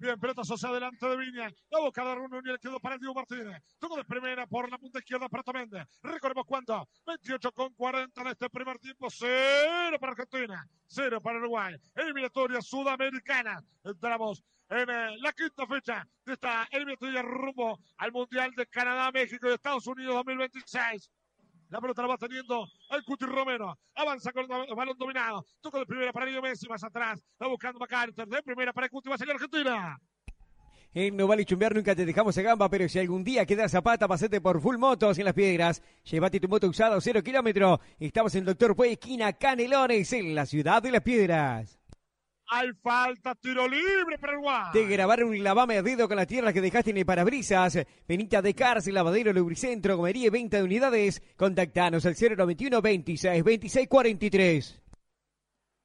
Bien, 0.00 0.18
pelota 0.20 0.42
hacia 0.42 0.68
adelante 0.68 1.08
de 1.08 1.16
Viña. 1.16 1.50
La 1.70 1.80
boca 1.80 2.04
de 2.04 2.10
Arun 2.12 2.30
le 2.44 2.58
quedó 2.60 2.78
para 2.78 2.94
el 2.94 3.00
Diego 3.00 3.14
Martínez. 3.14 3.60
Tuvo 3.80 3.96
de 3.96 4.04
primera 4.04 4.46
por 4.46 4.70
la 4.70 4.78
punta 4.78 5.00
izquierda 5.00 5.28
para 5.28 5.42
Toméndez. 5.42 5.88
Recordemos 6.02 6.44
cuánto. 6.46 6.88
28 7.04 7.50
con 7.50 7.74
40 7.74 8.20
en 8.20 8.26
este 8.28 8.48
primer 8.48 8.78
tiempo. 8.78 9.08
Cero 9.10 9.98
para 9.98 10.12
Argentina. 10.12 10.64
Cero 10.86 11.20
para 11.20 11.38
Uruguay. 11.38 11.74
Eliminatoria 11.96 12.62
sudamericana. 12.62 13.60
Entramos 13.82 14.44
en 14.68 14.88
eh, 14.88 15.16
la 15.18 15.32
quinta 15.32 15.66
fecha 15.66 16.06
de 16.24 16.34
esta 16.34 16.68
eliminatoria 16.70 17.22
rumbo 17.22 17.80
al 17.96 18.12
Mundial 18.12 18.52
de 18.54 18.66
Canadá, 18.66 19.10
México 19.10 19.48
y 19.48 19.54
Estados 19.54 19.86
Unidos 19.88 20.14
2026. 20.14 21.10
La 21.70 21.80
pelota 21.80 22.02
la 22.02 22.08
va 22.08 22.16
teniendo 22.16 22.66
el 22.90 23.04
Cuti 23.04 23.26
Romero. 23.26 23.78
Avanza 23.94 24.32
con 24.32 24.44
el 24.44 24.74
balón 24.74 24.96
dominado. 24.96 25.44
Toca 25.60 25.78
de 25.78 25.86
primera 25.86 26.12
para 26.12 26.26
Leo 26.26 26.40
Messi. 26.40 26.66
Más 26.68 26.82
atrás. 26.82 27.22
Va 27.40 27.48
buscando 27.48 27.78
MacArthur. 27.78 28.26
De 28.26 28.42
primera 28.42 28.72
para 28.72 28.86
el 28.86 28.90
Cuti. 28.90 29.08
Va 29.08 29.16
a 29.16 29.18
salir 29.18 29.34
Argentina. 29.34 29.98
En 30.94 31.16
No 31.16 31.26
Vale 31.26 31.44
Chumbear 31.44 31.74
nunca 31.74 31.94
te 31.94 32.06
dejamos 32.06 32.36
a 32.38 32.42
gamba, 32.42 32.70
pero 32.70 32.88
si 32.88 32.98
algún 32.98 33.22
día 33.22 33.44
quedas 33.44 33.70
zapata, 33.70 34.08
pasate 34.08 34.40
por 34.40 34.60
Full 34.60 34.78
Motos 34.78 35.18
en 35.18 35.26
Las 35.26 35.34
Piedras. 35.34 35.82
Llévate 36.04 36.40
tu 36.40 36.48
moto 36.48 36.66
usada 36.66 36.98
cero 37.02 37.22
kilómetro. 37.22 37.78
Estamos 38.00 38.34
en 38.34 38.46
Doctor 38.46 38.74
Puey, 38.74 38.92
esquina 38.92 39.34
Canelones, 39.34 40.10
en 40.14 40.34
la 40.34 40.46
ciudad 40.46 40.82
de 40.82 40.90
Las 40.90 41.02
Piedras. 41.02 41.77
Hay 42.50 42.68
falta, 42.82 43.34
tiro 43.34 43.68
libre 43.68 44.18
para 44.18 44.32
Uruguay. 44.32 44.70
De 44.72 44.86
grabar 44.86 45.22
un 45.22 45.42
lavame 45.44 45.76
ardido 45.76 46.08
con 46.08 46.16
las 46.16 46.26
tierras 46.26 46.54
que 46.54 46.62
dejaste 46.62 46.92
en 46.92 46.96
el 46.96 47.04
parabrisas. 47.04 47.78
Benita 48.06 48.40
de 48.40 48.54
Cárcel, 48.54 48.94
Lavadero, 48.94 49.34
Lubricentro, 49.34 49.98
Comería 49.98 50.28
y 50.28 50.30
venta 50.30 50.56
de 50.56 50.62
unidades. 50.62 51.20
Contactanos 51.36 52.06
al 52.06 52.16
091 52.18 52.80
26 52.80 53.44
26 53.44 53.88
43. 53.88 54.82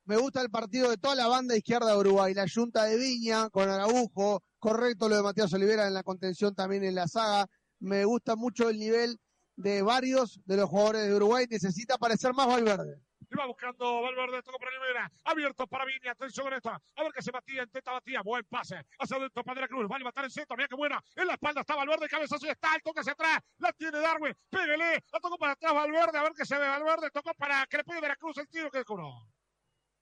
Me 0.06 0.16
gusta 0.16 0.42
el 0.42 0.50
partido 0.50 0.90
de 0.90 0.98
toda 0.98 1.16
la 1.16 1.28
banda 1.28 1.58
izquierda 1.58 1.92
de 1.92 1.98
Uruguay. 1.98 2.34
La 2.34 2.46
Junta 2.48 2.86
de 2.86 2.98
Viña 2.98 3.50
con 3.50 3.70
Araujo. 3.70 4.42
Correcto 4.58 5.10
lo 5.10 5.18
de 5.18 5.24
Matías 5.24 5.52
Olivera 5.54 5.86
en 5.88 5.94
la 5.94 6.04
contención 6.04 6.56
también 6.56 6.86
en 6.86 6.96
la 6.96 7.10
saga. 7.10 7.46
Me 7.80 8.06
gusta 8.06 8.38
mucho 8.38 8.70
el 8.70 8.80
nivel 8.80 9.20
de 9.58 9.82
varios 9.82 10.40
de 10.46 10.56
los 10.56 10.70
jugadores 10.70 11.10
de 11.10 11.14
Uruguay. 11.14 11.46
Necesita 11.50 11.98
parecer 11.98 12.34
más 12.34 12.48
Valverde. 12.48 13.02
Va 13.38 13.46
buscando 13.48 14.02
Valverde, 14.02 14.44
tocó 14.44 14.60
para 14.60 14.72
Rivera. 14.72 15.12
Abierto 15.24 15.66
para 15.68 15.86
Viña, 15.86 16.12
atención 16.12 16.46
con 16.46 16.54
esto. 16.54 16.70
A 16.70 17.04
ver 17.04 17.12
que 17.12 17.22
se 17.22 17.32
batía, 17.32 17.64
intenta 17.64 17.92
batía. 17.92 18.22
Buen 18.22 18.46
pase. 18.46 18.86
Hacia 19.00 19.18
adentro 19.18 19.44
para 19.44 19.56
De 19.56 19.62
la 19.62 19.68
Cruz. 19.68 19.90
Va 19.90 19.96
a 19.96 20.00
levantar 20.00 20.26
el 20.26 20.32
centro. 20.32 20.56
Mira 20.56 20.68
qué 20.68 20.76
buena. 20.76 21.04
En 21.16 21.28
la 21.28 21.34
espalda 21.34 21.62
está 21.62 21.76
Valverde. 21.76 22.08
Cabezazo 22.08 22.48
está. 22.48 22.76
El 22.76 22.82
toque 22.82 23.00
hacia 23.00 23.14
atrás. 23.14 23.40
La 23.58 23.74
tiene 23.74 24.00
Darwin. 24.00 24.36
Pégale. 24.50 25.04
La 25.12 25.20
tocó 25.20 25.38
para 25.38 25.54
atrás 25.54 25.74
Valverde. 25.74 26.18
A 26.18 26.24
ver 26.24 26.34
que 26.34 26.46
se 26.46 26.58
ve 26.58 26.68
Valverde. 26.68 27.10
Tocó 27.12 27.34
para 27.34 27.66
que 27.66 27.78
le 27.78 27.84
pegue 27.84 28.02
De 28.02 28.08
la 28.08 28.16
Cruz 28.16 28.38
el 28.38 28.48
tiro. 28.48 28.70
¿Qué 28.70 28.84
cobró? 28.84 29.28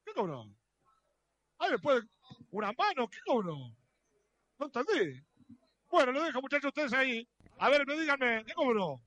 ¿Qué 0.06 0.14
cobró? 0.14 0.46
Ahí 1.60 1.72
después 1.72 2.04
una 2.52 2.72
mano. 2.74 3.08
¿Qué 3.08 3.20
cobró? 3.26 3.56
No 4.60 4.66
entendí. 4.66 5.24
Bueno, 5.90 6.12
lo 6.12 6.24
dejo 6.24 6.42
muchachos 6.42 6.68
ustedes 6.68 6.94
ahí. 6.94 7.28
A 7.60 7.70
ver, 7.70 7.86
me 7.88 8.00
díganme. 8.00 8.44
¿Qué 8.46 8.54
cobró? 8.54 9.02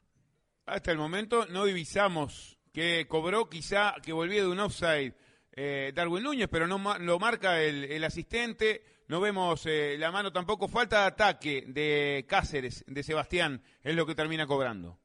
Hasta 0.66 0.92
el 0.92 0.98
momento 0.98 1.46
no 1.46 1.64
divisamos 1.64 2.53
que 2.74 3.06
cobró 3.06 3.48
quizá 3.48 3.94
que 4.02 4.12
volvía 4.12 4.42
de 4.42 4.48
un 4.48 4.58
offside 4.58 5.14
eh, 5.52 5.92
Darwin 5.94 6.24
Núñez, 6.24 6.48
pero 6.50 6.66
no 6.66 6.78
ma 6.78 6.98
lo 6.98 7.20
marca 7.20 7.62
el, 7.62 7.84
el, 7.84 8.02
asistente. 8.02 8.82
No 9.06 9.20
vemos 9.20 9.64
eh, 9.66 9.94
la 9.96 10.10
mano 10.10 10.32
tampoco. 10.32 10.66
Falta 10.66 11.02
de 11.02 11.06
ataque 11.06 11.64
de 11.68 12.26
Cáceres, 12.28 12.84
de 12.88 13.02
Sebastián, 13.04 13.62
es 13.82 13.94
lo 13.94 14.04
que 14.04 14.16
termina 14.16 14.48
cobrando. 14.48 14.98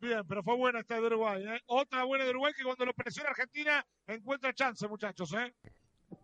Bien, 0.00 0.22
pero 0.26 0.42
fue 0.42 0.56
buena 0.56 0.80
esta 0.80 0.96
de 0.96 1.06
Uruguay. 1.06 1.44
¿eh? 1.46 1.60
Otra 1.66 2.02
buena 2.02 2.24
de 2.24 2.30
Uruguay 2.30 2.52
que 2.56 2.64
cuando 2.64 2.86
lo 2.86 2.92
presiona 2.94 3.30
Argentina 3.30 3.86
encuentra 4.08 4.52
chance, 4.52 4.88
muchachos. 4.88 5.32
¿eh? 5.34 5.54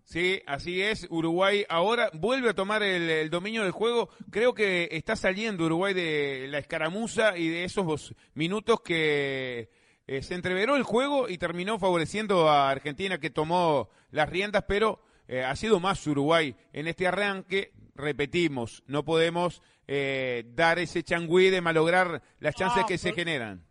Sí, 0.02 0.42
así 0.46 0.82
es. 0.82 1.06
Uruguay 1.10 1.64
ahora 1.68 2.10
vuelve 2.12 2.50
a 2.50 2.54
tomar 2.54 2.82
el, 2.82 3.08
el, 3.08 3.30
dominio 3.30 3.62
del 3.62 3.70
juego. 3.70 4.08
Creo 4.32 4.52
que 4.52 4.88
está 4.90 5.14
saliendo 5.14 5.66
Uruguay 5.66 5.94
de 5.94 6.48
la 6.48 6.58
escaramuza 6.58 7.38
y 7.38 7.48
de 7.50 7.62
esos 7.62 8.16
minutos 8.34 8.80
que 8.80 9.85
eh, 10.06 10.22
se 10.22 10.34
entreveró 10.34 10.76
el 10.76 10.82
juego 10.82 11.28
y 11.28 11.38
terminó 11.38 11.78
favoreciendo 11.78 12.48
a 12.48 12.70
Argentina 12.70 13.18
que 13.18 13.30
tomó 13.30 13.88
las 14.10 14.28
riendas, 14.28 14.64
pero 14.68 15.02
eh, 15.28 15.42
ha 15.42 15.56
sido 15.56 15.80
más 15.80 16.06
Uruguay 16.06 16.56
en 16.72 16.86
este 16.86 17.06
arranque. 17.06 17.72
Repetimos, 17.94 18.82
no 18.86 19.04
podemos 19.04 19.62
eh, 19.86 20.44
dar 20.54 20.78
ese 20.78 21.02
changüí 21.02 21.50
de 21.50 21.60
malograr 21.60 22.22
las 22.40 22.54
chances 22.54 22.82
Ah, 22.84 22.86
que 22.86 22.98
se 22.98 23.12
generan. 23.14 23.64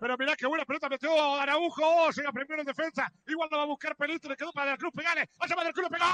Pero 0.00 0.16
mirá 0.18 0.36
qué 0.36 0.46
buena 0.46 0.64
pelota 0.64 0.88
metió 0.88 1.10
Araujo. 1.36 1.82
Oh, 1.84 2.10
llega 2.10 2.30
primero 2.32 2.60
en 2.60 2.66
defensa. 2.66 3.10
Igual 3.26 3.48
no 3.50 3.56
va 3.56 3.62
a 3.64 3.66
buscar 3.66 3.96
Pelistri. 3.96 4.30
Le 4.30 4.36
quedó 4.36 4.52
para 4.52 4.72
el 4.72 4.78
Cruz. 4.78 4.92
Pegale. 4.94 5.28
Allá 5.38 5.56
va 5.56 5.64
del 5.64 5.72
Cruz. 5.72 5.88
Pegó. 5.88 6.04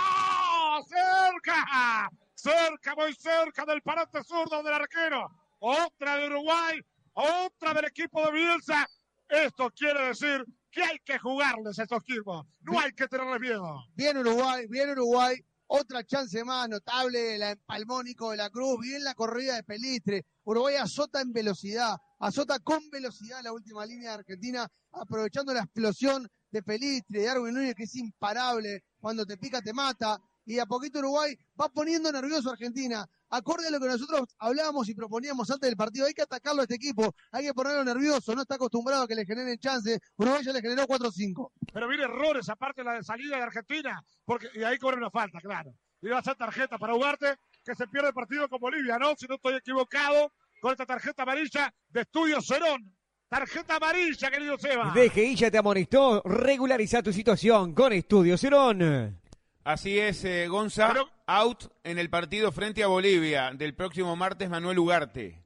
Cerca. 0.86 2.08
Cerca, 2.34 2.94
muy 2.94 3.12
cerca 3.14 3.64
del 3.66 3.82
parante 3.82 4.22
zurdo 4.24 4.62
del 4.62 4.72
arquero. 4.72 5.30
Otra 5.58 6.16
de 6.16 6.26
Uruguay. 6.26 6.80
Otra 7.12 7.74
del 7.74 7.84
equipo 7.86 8.24
de 8.24 8.32
Bielsa. 8.32 8.88
Esto 9.28 9.70
quiere 9.70 10.08
decir 10.08 10.44
que 10.70 10.82
hay 10.82 10.98
que 11.04 11.18
jugarles 11.18 11.78
a 11.78 11.84
estos 11.84 12.02
equipos. 12.02 12.46
No 12.60 12.78
hay 12.78 12.92
que 12.92 13.06
tenerles 13.08 13.40
miedo. 13.40 13.84
Bien 13.94 14.16
Uruguay, 14.18 14.66
bien 14.68 14.90
Uruguay. 14.90 15.36
Otra 15.66 16.04
chance 16.04 16.44
más 16.44 16.68
notable, 16.68 17.38
la 17.38 17.52
empalmó 17.52 18.02
Nico 18.02 18.30
de 18.30 18.36
la 18.36 18.50
Cruz. 18.50 18.80
Bien 18.80 19.02
la 19.02 19.14
corrida 19.14 19.56
de 19.56 19.62
Pelistre. 19.62 20.26
Uruguay 20.44 20.76
azota 20.76 21.20
en 21.20 21.32
velocidad, 21.32 21.96
azota 22.18 22.58
con 22.58 22.80
velocidad 22.90 23.40
la 23.42 23.52
última 23.52 23.86
línea 23.86 24.10
de 24.10 24.16
Argentina, 24.16 24.68
aprovechando 24.92 25.54
la 25.54 25.60
explosión 25.60 26.28
de 26.50 26.62
Pelistre, 26.62 27.20
de 27.20 27.26
Darwin 27.26 27.54
Núñez, 27.54 27.74
que 27.74 27.84
es 27.84 27.94
imparable. 27.96 28.84
Cuando 29.00 29.24
te 29.24 29.38
pica, 29.38 29.62
te 29.62 29.72
mata. 29.72 30.18
Y 30.46 30.58
a 30.58 30.66
poquito 30.66 30.98
Uruguay 30.98 31.36
va 31.60 31.68
poniendo 31.68 32.12
nervioso 32.12 32.50
a 32.50 32.52
Argentina. 32.52 33.06
Acorde 33.30 33.68
a 33.68 33.70
lo 33.70 33.80
que 33.80 33.86
nosotros 33.86 34.28
hablábamos 34.38 34.88
y 34.88 34.94
proponíamos 34.94 35.50
antes 35.50 35.68
del 35.68 35.76
partido, 35.76 36.06
hay 36.06 36.14
que 36.14 36.22
atacarlo 36.22 36.60
a 36.60 36.64
este 36.64 36.76
equipo, 36.76 37.14
hay 37.32 37.46
que 37.46 37.54
ponerlo 37.54 37.82
nervioso, 37.82 38.34
no 38.34 38.42
está 38.42 38.54
acostumbrado 38.54 39.04
a 39.04 39.08
que 39.08 39.14
le 39.14 39.24
generen 39.24 39.58
chances. 39.58 39.98
Uruguay 40.16 40.42
ya 40.44 40.52
le 40.52 40.60
generó 40.60 40.84
4-5. 40.84 41.50
Pero 41.72 41.88
viene 41.88 42.04
errores 42.04 42.48
aparte 42.48 42.82
de 42.82 42.84
la 42.84 42.94
de 42.94 43.02
salida 43.02 43.36
de 43.36 43.42
Argentina. 43.42 44.02
Porque, 44.24 44.48
y 44.54 44.62
ahí 44.62 44.78
corre 44.78 44.98
una 44.98 45.10
falta, 45.10 45.40
claro. 45.40 45.74
Y 46.00 46.08
va 46.08 46.18
a 46.18 46.22
ser 46.22 46.36
tarjeta 46.36 46.78
para 46.78 46.94
Ugarte, 46.94 47.36
que 47.64 47.74
se 47.74 47.86
pierde 47.88 48.08
el 48.08 48.14
partido 48.14 48.48
con 48.48 48.60
Bolivia, 48.60 48.98
¿no? 48.98 49.14
Si 49.16 49.26
no 49.26 49.36
estoy 49.36 49.54
equivocado, 49.54 50.32
con 50.60 50.72
esta 50.72 50.86
tarjeta 50.86 51.24
amarilla 51.24 51.74
de 51.88 52.00
Estudio 52.02 52.40
Cerón. 52.40 52.94
Tarjeta 53.28 53.76
amarilla, 53.76 54.30
querido 54.30 54.56
Seba. 54.58 54.92
DGI 54.94 55.34
ya 55.34 55.50
te 55.50 55.58
amonestó. 55.58 56.22
Regulariza 56.24 57.02
tu 57.02 57.12
situación 57.12 57.74
con 57.74 57.92
Estudio 57.92 58.38
Cerón. 58.38 59.20
Así 59.64 59.98
es, 59.98 60.24
eh, 60.24 60.46
Gonza, 60.48 60.88
Pero- 60.88 61.10
out 61.26 61.64
en 61.84 61.98
el 61.98 62.10
partido 62.10 62.52
frente 62.52 62.82
a 62.82 62.86
Bolivia 62.86 63.52
del 63.54 63.74
próximo 63.74 64.14
martes 64.14 64.50
Manuel 64.50 64.78
Ugarte. 64.78 65.42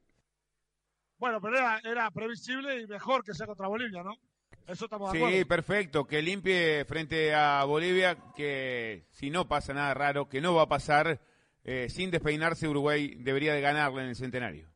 Bueno, 1.19 1.41
pero 1.41 1.57
era, 1.57 1.81
era 1.85 2.11
previsible 2.11 2.81
y 2.83 2.87
mejor 2.87 3.25
que 3.25 3.35
sea 3.35 3.47
contra 3.47 3.69
Bolivia, 3.69 4.03
¿no? 4.03 4.15
Eso 4.67 4.85
estamos 4.85 5.13
de 5.13 5.19
Sí, 5.19 5.25
acuerdo. 5.25 5.47
perfecto. 5.49 6.05
Que 6.07 6.21
limpie 6.23 6.85
frente 6.85 7.35
a 7.35 7.65
Bolivia, 7.65 8.17
que 8.37 9.07
si 9.11 9.31
no 9.31 9.49
pasa 9.49 9.73
nada 9.73 9.95
raro, 9.95 10.29
que 10.29 10.41
no 10.41 10.55
va 10.55 10.63
a 10.63 10.69
pasar, 10.69 11.21
eh, 11.65 11.89
sin 11.89 12.11
despeinarse 12.11 12.69
Uruguay 12.69 13.15
debería 13.19 13.55
de 13.55 13.61
ganarle 13.61 14.03
en 14.03 14.09
el 14.11 14.17
centenario. 14.17 14.69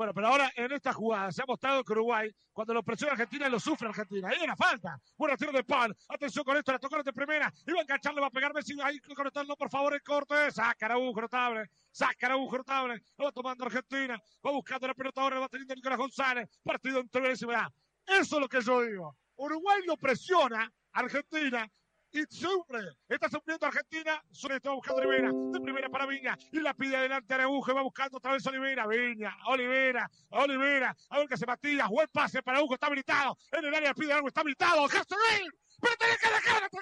Bueno, 0.00 0.14
pero 0.14 0.28
ahora 0.28 0.50
en 0.56 0.72
esta 0.72 0.94
jugada 0.94 1.30
se 1.30 1.42
ha 1.42 1.44
mostrado 1.46 1.84
que 1.84 1.92
Uruguay, 1.92 2.34
cuando 2.54 2.72
lo 2.72 2.82
presiona 2.82 3.12
Argentina, 3.12 3.50
lo 3.50 3.60
sufre 3.60 3.86
Argentina. 3.86 4.30
Ahí 4.30 4.42
una 4.42 4.56
falta. 4.56 4.98
Bueno, 5.14 5.36
tiro 5.36 5.52
de 5.52 5.62
pan. 5.62 5.94
Atención 6.08 6.42
con 6.42 6.56
esto, 6.56 6.72
la 6.72 6.78
tocó 6.78 7.02
de 7.02 7.12
primera. 7.12 7.52
Iba 7.66 7.80
a 7.80 7.82
enganchar, 7.82 8.14
le 8.14 8.22
va 8.22 8.28
a 8.28 8.30
pegar 8.30 8.54
Messi. 8.54 8.80
Ahí 8.82 8.98
conectarlo, 9.00 9.54
por 9.58 9.68
favor, 9.68 9.92
el 9.92 10.02
corte. 10.02 10.50
Saca 10.52 10.86
Araujo, 10.86 11.20
notable. 11.20 11.68
Saca 11.92 12.28
Araujo, 12.28 12.56
notable. 12.56 13.02
Lo 13.18 13.26
va 13.26 13.32
tomando 13.32 13.66
Argentina. 13.66 14.18
Va 14.42 14.50
buscando 14.52 14.86
la 14.86 14.94
pelota 14.94 15.20
ahora, 15.20 15.36
lo 15.36 15.42
va 15.42 15.48
Nicolás 15.76 15.98
González. 15.98 16.48
Partido 16.64 17.02
y 17.02 17.44
Verá. 17.44 17.70
Eso 18.06 18.36
es 18.36 18.40
lo 18.40 18.48
que 18.48 18.62
yo 18.62 18.80
digo. 18.80 19.18
Uruguay 19.36 19.82
lo 19.84 19.98
presiona 19.98 20.72
Argentina 20.92 21.70
y 22.12 22.24
sufre. 22.28 22.80
Está 23.08 23.28
sufriendo 23.28 23.66
Argentina. 23.66 24.22
Solo 24.30 24.56
está 24.56 24.70
buscando 24.70 25.00
Olivera. 25.00 25.30
De 25.32 25.60
primera 25.60 25.88
para 25.88 26.06
Viña. 26.06 26.36
Y 26.52 26.60
la 26.60 26.74
pide 26.74 26.96
adelante 26.96 27.32
a 27.32 27.36
Araujo. 27.36 27.74
Va 27.74 27.82
buscando 27.82 28.18
otra 28.18 28.32
vez 28.32 28.46
Olivera. 28.46 28.86
Viña. 28.86 29.36
Olivera. 29.46 30.10
Olivera. 30.30 30.96
A 31.10 31.18
ver 31.18 31.28
que 31.28 31.36
se 31.36 31.46
Matías. 31.46 31.88
Buen 31.88 32.08
pase 32.12 32.42
para 32.42 32.58
Araujo. 32.58 32.74
Está 32.74 32.86
habilitado. 32.86 33.36
En 33.52 33.64
el 33.64 33.74
área 33.74 33.94
pide 33.94 34.12
algo. 34.12 34.28
Está 34.28 34.40
habilitado. 34.40 34.86
¡Dejaste 34.88 35.14
seguir! 35.14 35.50
¡Pero 35.80 35.96
tenés 35.96 36.18
que 36.18 36.28
dejar 36.28 36.62
de! 36.62 36.78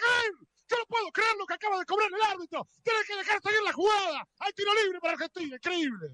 Yo 0.71 0.77
no 0.77 0.85
puedo 0.87 1.11
creer 1.13 1.37
lo 1.39 1.47
que 1.47 1.55
acaba 1.55 1.79
de 1.79 1.85
cobrar 1.87 2.09
el 2.13 2.23
árbitro. 2.23 2.67
Tenés 2.83 3.07
que 3.07 3.17
dejar 3.17 3.41
seguir 3.41 3.63
la 3.65 3.73
jugada. 3.73 4.29
Hay 4.41 4.53
tiro 4.53 4.71
libre 4.83 5.01
para 5.01 5.15
Argentina. 5.15 5.57
Increíble. 5.57 6.09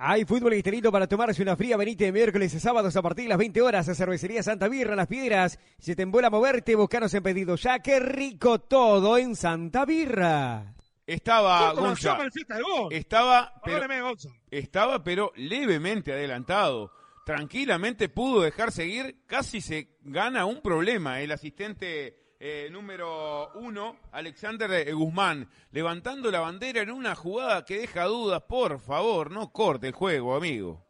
Hay 0.00 0.24
fútbol 0.24 0.54
interino 0.54 0.92
para 0.92 1.08
tomarse 1.08 1.42
una 1.42 1.56
fría 1.56 1.76
Benítez 1.76 2.12
miércoles 2.12 2.54
y 2.54 2.60
sábados 2.60 2.94
a 2.94 3.02
partir 3.02 3.24
de 3.24 3.30
las 3.30 3.38
20 3.38 3.60
horas 3.62 3.88
a 3.88 3.96
Cervecería 3.96 4.44
Santa 4.44 4.68
Birra 4.68 4.94
Las 4.94 5.08
Piedras. 5.08 5.58
Si 5.80 5.96
te 5.96 6.02
embola 6.02 6.30
moverte, 6.30 6.76
buscanos 6.76 7.12
en 7.14 7.24
pedido 7.24 7.56
ya. 7.56 7.80
¡Qué 7.80 7.98
rico 7.98 8.60
todo 8.60 9.18
en 9.18 9.34
Santa 9.34 9.84
Birra! 9.84 10.72
Estaba 11.04 11.74
¿Cómo 11.74 11.88
Gonza, 11.88 12.16
de 12.16 12.96
estaba, 12.96 13.60
pero, 13.64 14.14
estaba, 14.52 15.02
pero 15.02 15.32
levemente 15.34 16.12
adelantado. 16.12 16.92
Tranquilamente 17.26 18.08
pudo 18.08 18.42
dejar 18.42 18.70
seguir, 18.70 19.24
casi 19.26 19.60
se 19.60 19.96
gana 20.02 20.44
un 20.44 20.62
problema 20.62 21.20
el 21.20 21.32
asistente 21.32 22.27
eh, 22.40 22.68
número 22.70 23.50
uno, 23.54 23.96
Alexander 24.12 24.70
eh, 24.70 24.92
Guzmán, 24.92 25.48
levantando 25.72 26.30
la 26.30 26.40
bandera 26.40 26.82
en 26.82 26.90
una 26.90 27.14
jugada 27.14 27.64
que 27.64 27.80
deja 27.80 28.04
dudas. 28.04 28.42
Por 28.42 28.78
favor, 28.80 29.30
no 29.30 29.50
corte 29.50 29.88
el 29.88 29.92
juego, 29.92 30.36
amigo. 30.36 30.84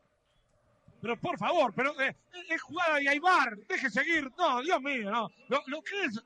Pero 1.01 1.17
por 1.19 1.39
favor, 1.39 1.73
pero 1.75 1.99
eh, 2.01 2.15
es 2.51 2.61
jugada 2.61 3.01
y 3.01 3.07
hay 3.07 3.19
bar, 3.19 3.57
deje 3.69 3.89
seguir. 3.89 4.31
No, 4.37 4.61
Dios 4.63 4.81
mío, 4.83 5.11
no. 5.11 5.31
Lo, 5.49 5.83
que 5.83 6.05
es 6.05 6.21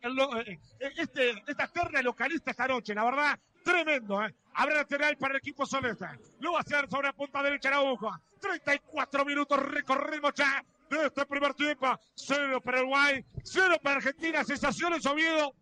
este, 0.99 1.43
esta 1.47 1.69
terna 1.69 2.03
localista 2.03 2.51
esta 2.51 2.67
noche, 2.67 2.95
la 2.95 3.05
verdad, 3.05 3.39
tremendo, 3.63 4.25
¿eh? 4.25 4.35
Habrá 4.55 4.77
lateral 4.77 5.17
para 5.17 5.35
el 5.35 5.39
equipo 5.39 5.65
solesta. 5.67 6.19
Lo 6.41 6.53
va 6.53 6.59
a 6.59 6.63
hacer 6.63 6.89
sobre 6.89 7.09
la 7.09 7.13
punta 7.13 7.43
derecha 7.43 7.69
Araujo. 7.69 8.11
34 8.41 9.25
minutos 9.25 9.59
recorrimos 9.59 10.33
ya 10.35 10.65
de 11.01 11.07
este 11.07 11.27
primer 11.27 11.55
tiempo. 11.55 11.87
Cero 12.15 12.61
para 12.61 12.81
Uruguay, 12.81 13.25
cero 13.43 13.77
para 13.83 13.97
Argentina. 13.97 14.45
Sensaciones, 14.45 15.07
Oviedo, 15.07 15.55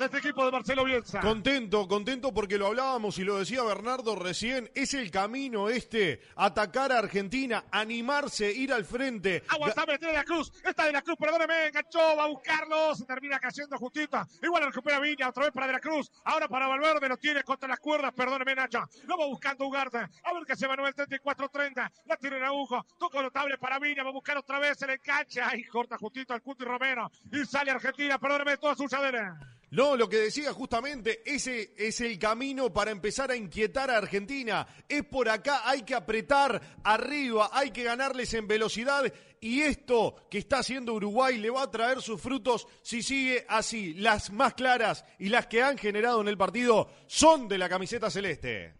de 0.00 0.06
este 0.06 0.18
equipo 0.18 0.46
de 0.46 0.50
Marcelo 0.50 0.82
Bielsa. 0.82 1.20
Contento, 1.20 1.86
contento 1.86 2.32
porque 2.32 2.56
lo 2.56 2.68
hablábamos 2.68 3.18
y 3.18 3.24
lo 3.24 3.38
decía 3.38 3.62
Bernardo 3.62 4.16
recién, 4.16 4.70
es 4.74 4.94
el 4.94 5.10
camino 5.10 5.68
este, 5.68 6.22
atacar 6.36 6.90
a 6.90 6.98
Argentina, 6.98 7.64
animarse, 7.70 8.50
ir 8.50 8.72
al 8.72 8.86
frente. 8.86 9.44
Aguantame, 9.48 9.98
tiene 9.98 10.14
la 10.14 10.24
cruz. 10.24 10.50
Está 10.64 10.86
de 10.86 10.92
la 10.92 11.02
cruz, 11.02 11.16
perdóneme, 11.18 11.66
enganchó, 11.66 12.16
va 12.16 12.24
a 12.24 12.28
buscarlo. 12.28 12.94
Se 12.94 13.04
termina 13.04 13.38
cayendo 13.38 13.76
justito. 13.76 14.26
Igual 14.42 14.64
recupera 14.64 15.00
Viña, 15.00 15.28
otra 15.28 15.44
vez 15.44 15.52
para 15.52 15.66
de 15.66 15.74
la 15.74 15.80
cruz. 15.80 16.10
Ahora 16.24 16.48
para 16.48 16.66
Valverde, 16.66 17.06
lo 17.06 17.18
tiene 17.18 17.44
contra 17.44 17.68
las 17.68 17.78
cuerdas. 17.78 18.14
Perdóneme, 18.14 18.54
Nacho. 18.54 18.80
Lo 19.04 19.18
va 19.18 19.26
buscando 19.26 19.66
Ugarte. 19.66 19.98
A 19.98 20.32
ver 20.32 20.44
qué 20.46 20.56
se 20.56 20.66
Manuel 20.66 20.94
34-30. 20.94 21.90
La 22.06 22.16
tiene 22.16 22.38
en 22.38 22.44
Agujo. 22.44 22.86
Toca 22.98 23.20
notable 23.20 23.58
para 23.58 23.78
Viña. 23.78 24.02
Va 24.02 24.08
a 24.08 24.14
buscar 24.14 24.38
otra 24.38 24.58
vez 24.58 24.80
el 24.80 24.90
enganche. 24.90 25.42
Ahí 25.42 25.62
corta 25.64 25.98
justito 25.98 26.32
al 26.32 26.40
Cuti 26.40 26.64
Romero. 26.64 27.10
Y 27.30 27.44
sale 27.44 27.70
Argentina. 27.70 28.18
Perdóneme, 28.18 28.56
toda 28.56 28.74
suya 28.74 28.98
de. 29.02 29.59
No, 29.70 29.96
lo 29.96 30.08
que 30.08 30.16
decía 30.16 30.52
justamente, 30.52 31.22
ese 31.24 31.74
es 31.76 32.00
el 32.00 32.18
camino 32.18 32.72
para 32.72 32.90
empezar 32.90 33.30
a 33.30 33.36
inquietar 33.36 33.88
a 33.88 33.98
Argentina. 33.98 34.66
Es 34.88 35.04
por 35.04 35.28
acá, 35.28 35.62
hay 35.64 35.82
que 35.82 35.94
apretar 35.94 36.60
arriba, 36.82 37.50
hay 37.52 37.70
que 37.70 37.84
ganarles 37.84 38.34
en 38.34 38.48
velocidad. 38.48 39.04
Y 39.40 39.60
esto 39.62 40.26
que 40.28 40.38
está 40.38 40.58
haciendo 40.58 40.94
Uruguay 40.94 41.38
le 41.38 41.50
va 41.50 41.62
a 41.62 41.70
traer 41.70 42.02
sus 42.02 42.20
frutos 42.20 42.66
si 42.82 43.00
sigue 43.02 43.46
así. 43.48 43.94
Las 43.94 44.32
más 44.32 44.54
claras 44.54 45.04
y 45.20 45.28
las 45.28 45.46
que 45.46 45.62
han 45.62 45.78
generado 45.78 46.20
en 46.20 46.28
el 46.28 46.36
partido 46.36 46.90
son 47.06 47.46
de 47.46 47.58
la 47.58 47.68
camiseta 47.68 48.10
celeste. 48.10 48.74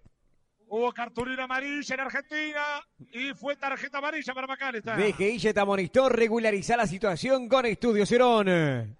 Hubo 0.66 0.92
cartulina 0.92 1.44
amarilla 1.44 1.94
en 1.94 2.00
Argentina. 2.00 2.84
Y 3.12 3.32
fue 3.34 3.54
tarjeta 3.54 3.98
amarilla 3.98 4.34
para 4.34 4.48
Macalester. 4.48 4.96
DGI 4.96 5.52
te 5.52 5.60
amonestó 5.60 6.08
regularizar 6.08 6.78
la 6.78 6.86
situación 6.86 7.48
con 7.48 7.64
Estudio 7.66 8.04
Cerón. 8.06 8.98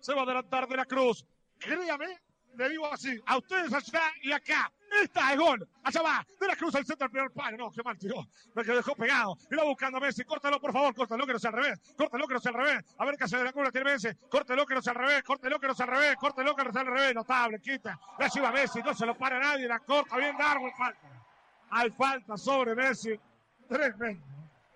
Se 0.00 0.14
va 0.14 0.20
a 0.20 0.24
adelantar 0.24 0.68
de 0.68 0.76
la 0.76 0.84
Cruz. 0.84 1.26
Créame, 1.58 2.20
le 2.56 2.68
digo 2.68 2.92
así, 2.92 3.20
a 3.26 3.38
ustedes 3.38 3.72
allá 3.72 4.02
y 4.22 4.32
acá. 4.32 4.72
Esta 5.02 5.32
es 5.32 5.38
gol. 5.38 5.68
Allá 5.84 6.02
va. 6.02 6.26
De 6.40 6.46
la 6.48 6.56
Cruz 6.56 6.74
al 6.74 6.84
centro 6.84 7.06
del 7.06 7.12
primer 7.12 7.30
palo. 7.30 7.56
No, 7.56 7.70
qué 7.70 7.82
mal 7.82 7.96
tiró. 7.96 8.26
Me 8.54 8.64
quedó 8.64 8.76
dejó 8.76 8.94
pegado. 8.96 9.38
Y 9.48 9.54
va 9.54 9.62
buscando 9.62 9.98
a 9.98 10.00
Messi. 10.00 10.24
Córtalo, 10.24 10.60
por 10.60 10.72
favor. 10.72 10.94
Córtalo 10.94 11.26
que 11.26 11.32
no 11.32 11.38
sea 11.38 11.50
al 11.50 11.56
revés. 11.56 11.80
Córtalo 11.96 12.26
que 12.26 12.34
no 12.34 12.40
sea 12.40 12.50
al 12.50 12.58
revés. 12.58 12.84
A 12.98 13.04
ver 13.04 13.16
qué 13.16 13.24
hace 13.24 13.36
de 13.36 13.44
la 13.44 13.52
Cruz. 13.52 13.64
La 13.66 13.70
tiene 13.70 13.92
Messi. 13.92 14.08
Córtalo 14.28 14.66
que 14.66 14.74
no 14.74 14.82
sea 14.82 14.92
al 14.92 14.98
revés. 14.98 15.22
Córtalo 15.22 15.60
que 15.60 15.66
no 15.68 15.74
sea 15.74 15.86
al 15.86 15.92
revés. 15.92 16.16
Córtalo 16.16 16.56
que 16.56 16.64
no 16.64 16.72
sea 16.72 16.80
al 16.80 16.86
revés. 16.88 17.14
Notable. 17.14 17.60
Quita. 17.60 18.00
La 18.18 18.28
lleva 18.28 18.50
Messi. 18.50 18.82
No 18.82 18.94
se 18.94 19.06
lo 19.06 19.16
para 19.16 19.38
nadie. 19.38 19.68
La 19.68 19.78
corta 19.78 20.16
bien 20.16 20.36
Darwin. 20.36 20.72
Falta. 20.76 21.24
Hay 21.70 21.90
falta 21.90 22.36
sobre 22.36 22.74
Messi. 22.74 23.18
Tremendo. 23.68 24.26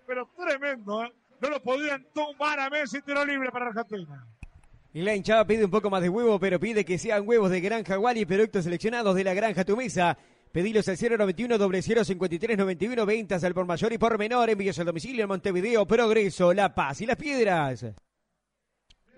Pero 0.07 0.29
tremendo, 0.37 1.03
¿eh? 1.03 1.13
No 1.41 1.49
lo 1.49 1.61
podían 1.61 2.05
tumbar 2.13 2.57
a 2.57 2.69
Messi. 2.69 3.01
Tiro 3.01 3.25
libre 3.25 3.51
para 3.51 3.67
Argentina. 3.67 4.25
Y 4.95 5.01
la 5.01 5.13
hinchada 5.13 5.45
pide 5.45 5.65
un 5.65 5.71
poco 5.71 5.89
más 5.89 6.01
de 6.01 6.07
huevo, 6.07 6.39
pero 6.39 6.57
pide 6.57 6.85
que 6.85 6.97
sean 6.97 7.27
huevos 7.27 7.51
de 7.51 7.59
Granja 7.59 7.99
Wally 7.99 8.23
productos 8.23 8.63
seleccionados 8.63 9.13
de 9.13 9.25
la 9.25 9.33
Granja 9.33 9.65
Tu 9.65 9.75
Mesa. 9.75 10.17
Pedilos 10.53 10.87
al 10.87 10.95
091 10.97 11.57
053 12.05 12.57
91 12.57 13.05
ventas 13.05 13.43
al 13.43 13.53
por 13.53 13.65
mayor 13.65 13.91
y 13.91 13.97
por 13.97 14.17
menor. 14.17 14.49
Envíos 14.49 14.79
al 14.79 14.85
domicilio 14.85 15.23
en 15.23 15.27
Montevideo, 15.27 15.85
Progreso, 15.85 16.53
La 16.53 16.73
Paz 16.73 17.01
y 17.01 17.07
Las 17.07 17.17
Piedras. 17.17 17.87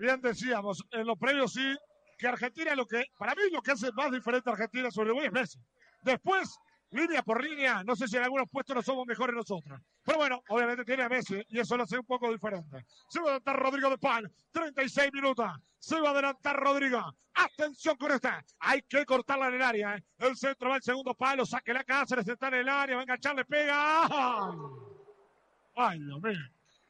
Bien 0.00 0.20
decíamos, 0.20 0.82
en 0.90 1.06
los 1.06 1.16
previos 1.16 1.52
sí, 1.52 1.76
que 2.18 2.26
Argentina 2.26 2.74
lo 2.74 2.84
que, 2.84 3.04
para 3.16 3.36
mí 3.36 3.42
lo 3.52 3.62
que 3.62 3.70
hace 3.70 3.92
más 3.92 4.10
diferente 4.10 4.50
Argentina 4.50 4.90
sobre 4.90 5.10
Uruguay 5.10 5.28
es 5.28 5.32
Messi. 5.32 5.58
Después, 6.02 6.58
línea 6.90 7.22
por 7.22 7.42
línea, 7.42 7.82
no 7.84 7.94
sé 7.94 8.08
si 8.08 8.16
en 8.16 8.22
algunos 8.22 8.48
puestos 8.50 8.76
no 8.76 8.82
somos 8.82 9.06
mejores 9.06 9.34
nosotros. 9.34 9.80
Pero 10.04 10.18
bueno, 10.18 10.42
obviamente 10.48 10.84
tiene 10.84 11.02
a 11.02 11.08
Messi 11.08 11.42
y 11.48 11.58
eso 11.58 11.76
lo 11.76 11.84
hace 11.84 11.98
un 11.98 12.06
poco 12.06 12.30
diferente. 12.32 12.84
Se 13.08 13.20
va 13.20 13.26
a 13.26 13.28
adelantar 13.30 13.58
Rodrigo 13.58 13.90
de 13.90 13.98
Pan, 13.98 14.32
36 14.52 15.12
minutos. 15.12 15.46
Se 15.78 16.00
va 16.00 16.08
a 16.08 16.12
adelantar 16.12 16.56
Rodrigo. 16.56 17.02
Atención 17.34 17.96
con 17.96 18.10
esta. 18.12 18.42
Hay 18.60 18.82
que 18.82 19.04
cortarla 19.04 19.48
en 19.48 19.54
el 19.54 19.62
área. 19.62 19.96
¿eh? 19.96 20.04
El 20.18 20.36
centro 20.36 20.70
va 20.70 20.76
al 20.76 20.82
segundo 20.82 21.14
palo, 21.14 21.46
saque 21.46 21.72
la 21.72 21.84
Cáceres, 21.84 22.26
está 22.26 22.48
en 22.48 22.54
el 22.54 22.68
área, 22.68 22.96
va 22.96 23.02
a 23.02 23.04
enganchar, 23.04 23.36
le 23.36 23.44
pega. 23.44 24.08
¡Ay! 25.76 26.00
Dios 26.00 26.20
mío. 26.20 26.40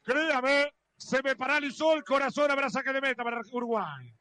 Créame, 0.03 0.73
se 0.97 1.21
me 1.21 1.35
paralizó 1.35 1.93
el 1.93 2.03
corazón, 2.03 2.49
habrá 2.49 2.69
saque 2.69 2.91
de 2.91 3.01
meta 3.01 3.23
para 3.23 3.41
Uruguay. 3.51 4.11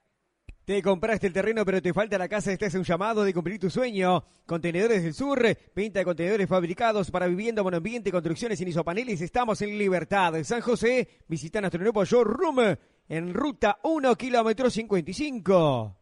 Te 0.68 0.82
compraste 0.82 1.26
el 1.26 1.32
terreno, 1.32 1.64
pero 1.64 1.80
te 1.80 1.94
falta 1.94 2.18
la 2.18 2.28
casa. 2.28 2.52
Este 2.52 2.66
es 2.66 2.74
un 2.74 2.84
llamado 2.84 3.24
de 3.24 3.32
cumplir 3.32 3.58
tu 3.58 3.70
sueño. 3.70 4.22
Contenedores 4.44 5.02
del 5.02 5.14
Sur, 5.14 5.42
venta 5.74 6.00
de 6.00 6.04
contenedores 6.04 6.46
fabricados 6.46 7.10
para 7.10 7.26
vivienda, 7.26 7.62
monoambiente, 7.62 8.12
construcciones 8.12 8.58
sin 8.58 8.68
isopaneles. 8.68 9.18
Estamos 9.22 9.62
en 9.62 9.78
Libertad. 9.78 10.36
En 10.36 10.44
San 10.44 10.60
José, 10.60 11.22
visita 11.26 11.62
nuestro 11.62 11.80
nuevo 11.80 12.04
showroom 12.04 12.76
en 13.08 13.32
ruta 13.32 13.78
1, 13.82 14.14
kilómetro 14.16 14.68
55. 14.68 15.96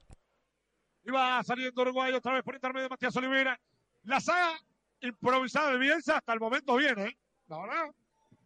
Y 1.05 1.11
va 1.13 1.45
saliendo 1.45 1.83
Uruguay 1.83 2.13
otra 2.15 2.33
vez 2.33 2.43
por 2.43 2.57
intermedio 2.57 2.87
de 2.87 2.91
Matías 2.91 3.15
Olivera. 3.15 3.57
La 4.03 4.19
saga 4.19 4.59
improvisada 5.01 5.71
de 5.71 5.79
Bielsa 5.79 6.17
hasta 6.17 6.33
el 6.33 6.41
momento 6.41 6.75
viene, 6.75 7.05
¿eh? 7.05 7.19
La 7.47 7.61
verdad. 7.61 7.95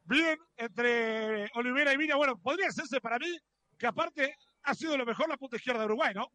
Bien 0.05 0.39
entre 0.59 1.49
Olivera 1.55 1.95
y 1.95 1.97
Viña. 1.97 2.17
Bueno, 2.17 2.37
podría 2.37 2.69
hacerse 2.69 3.01
para 3.01 3.19
mí 3.19 3.39
que 3.79 3.87
aparte 3.87 4.35
ha 4.63 4.75
sido 4.75 4.97
lo 4.97 5.07
mejor 5.07 5.29
la 5.29 5.37
punta 5.37 5.57
izquierda 5.57 5.81
de 5.81 5.87
Uruguay, 5.87 6.13
¿no? 6.15 6.33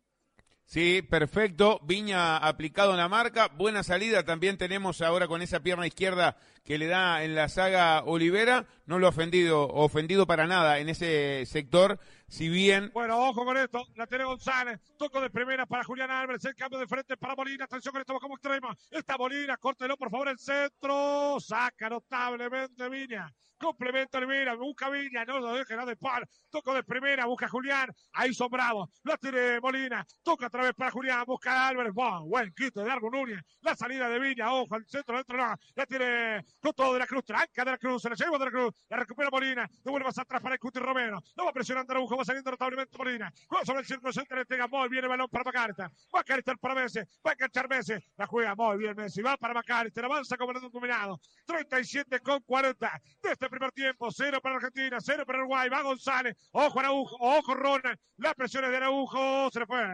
Sí, 0.66 1.04
perfecto. 1.04 1.80
Viña 1.84 2.38
aplicado 2.38 2.92
en 2.92 2.98
la 2.98 3.08
marca. 3.08 3.50
Buena 3.56 3.84
salida 3.84 4.26
también 4.26 4.58
tenemos 4.58 5.02
ahora 5.02 5.28
con 5.28 5.44
esa 5.44 5.60
pierna 5.60 5.86
izquierda 5.86 6.38
que 6.64 6.80
le 6.80 6.88
da 6.88 7.24
en 7.24 7.36
la 7.36 7.50
saga 7.50 8.04
Olivera. 8.04 8.66
No 8.88 8.98
lo 8.98 9.06
ha 9.06 9.10
ofendido, 9.10 9.68
ofendido 9.68 10.26
para 10.26 10.48
nada 10.48 10.80
en 10.80 10.90
ese 10.90 11.46
sector. 11.46 12.00
Si 12.36 12.50
bien 12.50 12.92
Bueno, 12.94 13.18
ojo 13.30 13.46
con 13.46 13.56
esto. 13.56 13.88
La 13.96 14.08
tiene 14.08 14.26
González. 14.26 14.82
Toco 14.98 15.22
de 15.22 15.30
primera 15.30 15.66
para 15.66 15.86
Julián 15.86 16.12
Álvarez. 16.12 16.44
El 16.44 16.54
cambio 16.54 16.78
de 16.80 16.86
frente 16.86 17.16
para 17.16 17.34
Molina. 17.34 17.64
Atención 17.64 17.94
con 17.94 18.02
esto 18.02 18.20
como 18.20 18.36
extremo. 18.36 18.74
Está 18.92 19.18
Molina. 19.18 19.56
Córtelo, 19.56 19.96
por 19.96 20.12
favor, 20.12 20.28
el 20.28 20.38
centro. 20.38 21.38
Saca 21.40 21.88
notablemente 21.88 22.90
Viña. 22.90 23.34
Complemento 23.58 24.20
de 24.20 24.26
Viña. 24.26 24.54
Busca 24.56 24.90
Viña. 24.90 25.24
No 25.24 25.40
lo 25.40 25.54
deje 25.54 25.78
nada 25.78 25.86
de 25.86 25.96
par. 25.96 26.28
Toco 26.50 26.74
de 26.74 26.84
primera. 26.84 27.26
Busca 27.26 27.48
Julián. 27.48 27.90
Ahí 28.12 28.34
son 28.34 28.50
bravos. 28.50 28.90
La 29.04 29.16
tiene 29.16 29.62
Molina. 29.62 30.06
Toca 30.22 30.48
otra 30.48 30.64
vez 30.64 30.74
para 30.74 30.92
Julián. 30.92 31.24
Busca 31.26 31.70
Álvarez. 31.70 31.94
Buen 31.94 32.54
quito 32.54 32.82
de 32.82 32.88
Dargo 32.88 33.10
Núñez. 33.10 33.40
La 33.62 33.78
salida 33.78 34.10
de 34.10 34.20
Viña. 34.20 34.52
Ojo, 34.54 34.76
al 34.76 34.86
centro 34.86 35.16
dentro. 35.16 35.38
No. 35.38 35.56
La 35.76 35.86
tiene 35.86 36.44
todo 36.76 36.92
de 36.92 37.00
la 37.00 37.08
Cruz. 37.08 37.24
Tranca 37.24 37.64
de 37.64 37.72
la 37.72 37.78
Cruz. 37.78 38.02
Se 38.02 38.10
la 38.10 38.16
lleva 38.16 38.38
de 38.38 38.44
la 38.46 38.52
Cruz. 38.52 38.74
La 38.90 38.98
recupera 38.98 39.30
Molina. 39.32 39.70
Devuelve 39.86 40.10
atrás 40.10 40.42
para 40.42 40.56
el 40.56 40.60
Cuti 40.60 40.80
Romero. 40.80 41.24
No 41.38 41.46
va 41.46 41.54
presionando 41.54 41.94
Araujo. 41.94 42.18
Va 42.18 42.25
saliendo 42.26 42.52
notablemente 42.52 42.98
Molina. 42.98 43.32
Juega 43.48 43.66
sobre 43.66 43.80
el 43.82 43.86
círculo 43.86 44.12
central. 44.12 44.42
Entrega 44.42 44.68
muy 44.68 44.90
bien 44.90 45.04
el 45.04 45.10
balón 45.10 45.30
para 45.30 45.44
Macarister. 45.44 45.90
Macarister 46.12 46.58
para 46.58 46.76
Messi. 46.76 47.00
Va 47.26 47.32
a 47.32 47.34
enganchar 47.34 47.70
Messi. 47.70 47.94
La 48.18 48.28
juega 48.28 48.56
muy 48.56 48.78
bien 48.78 48.96
Messi. 48.96 49.22
Va 49.22 49.38
para 49.38 49.54
Macarister. 49.54 50.06
Avanza 50.06 50.38
como 50.38 50.52
un 50.52 50.72
dominado. 50.72 51.20
37 51.46 52.20
con 52.20 52.42
40 52.42 53.02
de 53.22 53.32
este 53.32 53.50
primer 53.50 53.72
tiempo. 53.72 54.12
Cero 54.12 54.40
para 54.42 54.56
Argentina. 54.56 54.98
Cero 55.00 55.26
para 55.26 55.40
Uruguay. 55.40 55.70
Va 55.70 55.82
González. 55.82 56.36
Ojo 56.52 56.80
Araujo. 56.80 57.16
Ojo 57.20 57.54
Ronald. 57.54 57.98
Las 58.18 58.34
presiones 58.34 58.72
de 58.72 58.78
Araujo. 58.78 59.50
Se 59.52 59.60
le 59.60 59.66
fue. 59.66 59.86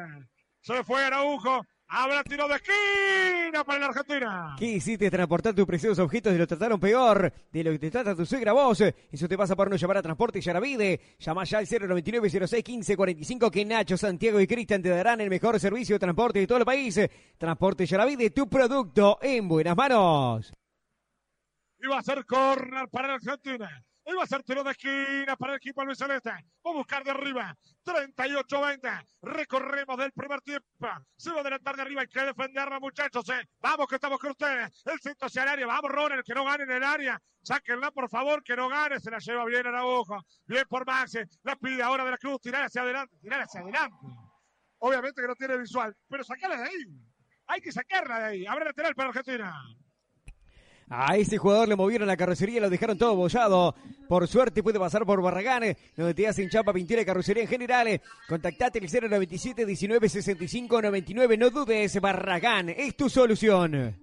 Se 0.62 0.74
le 0.74 0.84
fue 0.84 1.04
Araujo. 1.04 1.62
Habrá 1.94 2.24
tiro 2.24 2.48
de 2.48 2.56
esquina 2.56 3.66
para 3.66 3.80
la 3.80 3.86
Argentina. 3.88 4.56
¿Qué 4.58 4.66
hiciste 4.66 5.12
transportar 5.12 5.54
tus 5.54 5.66
preciosos 5.66 6.00
objetos 6.00 6.34
y 6.34 6.38
lo 6.38 6.48
trataron 6.48 6.80
peor 6.80 7.34
de 7.52 7.64
lo 7.66 7.72
que 7.72 7.80
te 7.80 7.92
trata 7.92 8.16
tu 8.16 8.26
suegra 8.26 8.54
vos? 8.54 8.80
Eso 8.80 9.28
te 9.28 9.38
pasa 9.38 9.58
por 9.58 9.70
no 9.70 9.76
llamar 9.76 9.98
a 9.98 10.02
Transporte 10.02 10.40
Yaravide. 10.40 11.02
Llama 11.20 11.44
ya 11.44 11.58
al 11.58 11.68
099 11.68 12.48
06 12.48 12.64
15 12.64 12.96
45 12.96 13.52
que 13.52 13.66
Nacho, 13.66 13.98
Santiago 13.98 14.40
y 14.40 14.48
Cristian 14.48 14.82
te 14.82 14.88
darán 14.88 15.20
el 15.20 15.30
mejor 15.30 15.60
servicio 15.60 15.96
de 15.96 16.00
transporte 16.00 16.40
de 16.40 16.48
todo 16.48 16.60
el 16.60 16.66
país. 16.66 16.98
Transporte 17.38 17.86
Yaravide, 17.86 18.30
tu 18.30 18.48
producto 18.48 19.20
en 19.22 19.50
buenas 19.50 19.76
manos. 19.76 20.54
Y 21.78 21.88
va 21.88 22.00
a 22.00 22.04
ser 22.04 22.26
corner 22.26 22.88
para 22.90 23.10
la 23.10 23.14
Argentina. 23.16 23.84
Y 24.04 24.14
va 24.14 24.24
a 24.24 24.28
ser 24.28 24.42
tiro 24.44 24.64
de 24.64 24.72
esquina 24.72 25.36
para 25.38 25.54
el 25.54 25.58
equipo 25.58 25.86
Luis 25.86 25.98
Celeste. 25.98 26.32
Va 26.32 26.72
a 26.72 26.74
buscar 26.74 27.04
de 27.04 27.12
arriba. 27.12 27.56
38-20. 27.86 29.06
Recorremos 29.22 29.98
del 29.98 30.12
primer 30.12 30.42
tiempo. 30.42 30.66
Se 31.16 31.30
va 31.30 31.38
a 31.38 31.42
adelantar 31.42 31.76
de 31.76 31.82
arriba. 31.84 32.02
Hay 32.02 32.08
que 32.08 32.22
defenderla, 32.24 32.80
muchachos. 32.80 33.30
eh. 33.30 33.48
Vamos, 33.60 33.88
que 33.88 33.96
estamos 33.96 34.18
con 34.20 34.32
ustedes. 34.32 34.82
El 34.86 35.00
centro 35.00 35.28
hacia 35.28 35.44
el 35.44 35.50
área. 35.50 35.68
Vamos, 35.68 35.92
Ronald, 35.92 36.24
que 36.26 36.34
no 36.34 36.44
gane 36.44 36.64
en 36.64 36.72
el 36.72 36.84
área. 36.84 37.22
Sáquenla, 37.44 37.92
por 37.92 38.10
favor, 38.10 38.44
que 38.44 38.56
no 38.56 38.70
gane. 38.70 39.00
Se 39.00 39.12
la 39.12 39.20
lleva 39.20 39.46
bien 39.46 39.68
Araujo. 39.68 40.20
Bien 40.46 40.64
por 40.68 40.86
Maxi. 40.86 41.20
La 41.44 41.56
pide 41.56 41.84
ahora 41.84 42.04
de 42.04 42.12
la 42.12 42.18
Cruz. 42.18 42.42
Tirar 42.42 42.64
hacia 42.64 42.82
adelante. 42.82 43.16
Tirar 43.22 43.42
hacia 43.42 43.62
adelante. 43.62 43.96
Obviamente 44.80 45.22
que 45.22 45.28
no 45.28 45.36
tiene 45.36 45.58
visual. 45.58 45.96
Pero 46.10 46.24
sacarla 46.24 46.58
de 46.58 46.64
ahí. 46.64 46.86
Hay 47.48 47.62
que 47.62 47.72
sacarla 47.72 48.18
de 48.20 48.26
ahí. 48.26 48.46
Habrá 48.48 48.66
lateral 48.66 48.96
para 48.96 49.10
Argentina. 49.10 49.54
A 50.94 51.16
este 51.16 51.38
jugador 51.38 51.70
le 51.70 51.78
movieron 51.78 52.06
la 52.06 52.18
carrocería 52.18 52.58
y 52.58 52.60
lo 52.60 52.70
dejaron 52.70 52.98
todo 52.98 53.16
bollado. 53.16 53.74
Por 54.10 54.28
suerte 54.28 54.62
puede 54.62 54.78
pasar 54.78 55.06
por 55.06 55.22
Barragán, 55.22 55.74
donde 55.96 56.14
te 56.14 56.28
hacen 56.28 56.50
chapa, 56.50 56.74
pintura 56.74 57.02
y 57.02 57.06
carrocería 57.06 57.44
en 57.44 57.50
general. 57.50 58.02
Contactate 58.28 58.80
el 58.80 58.90
097 59.10 59.66
19 59.66 60.10
65 60.10 60.82
99. 60.82 61.38
No 61.38 61.50
dudes, 61.50 62.02
Barragán, 62.02 62.70
es 62.70 62.98
tu 62.98 63.10
solución. 63.10 64.02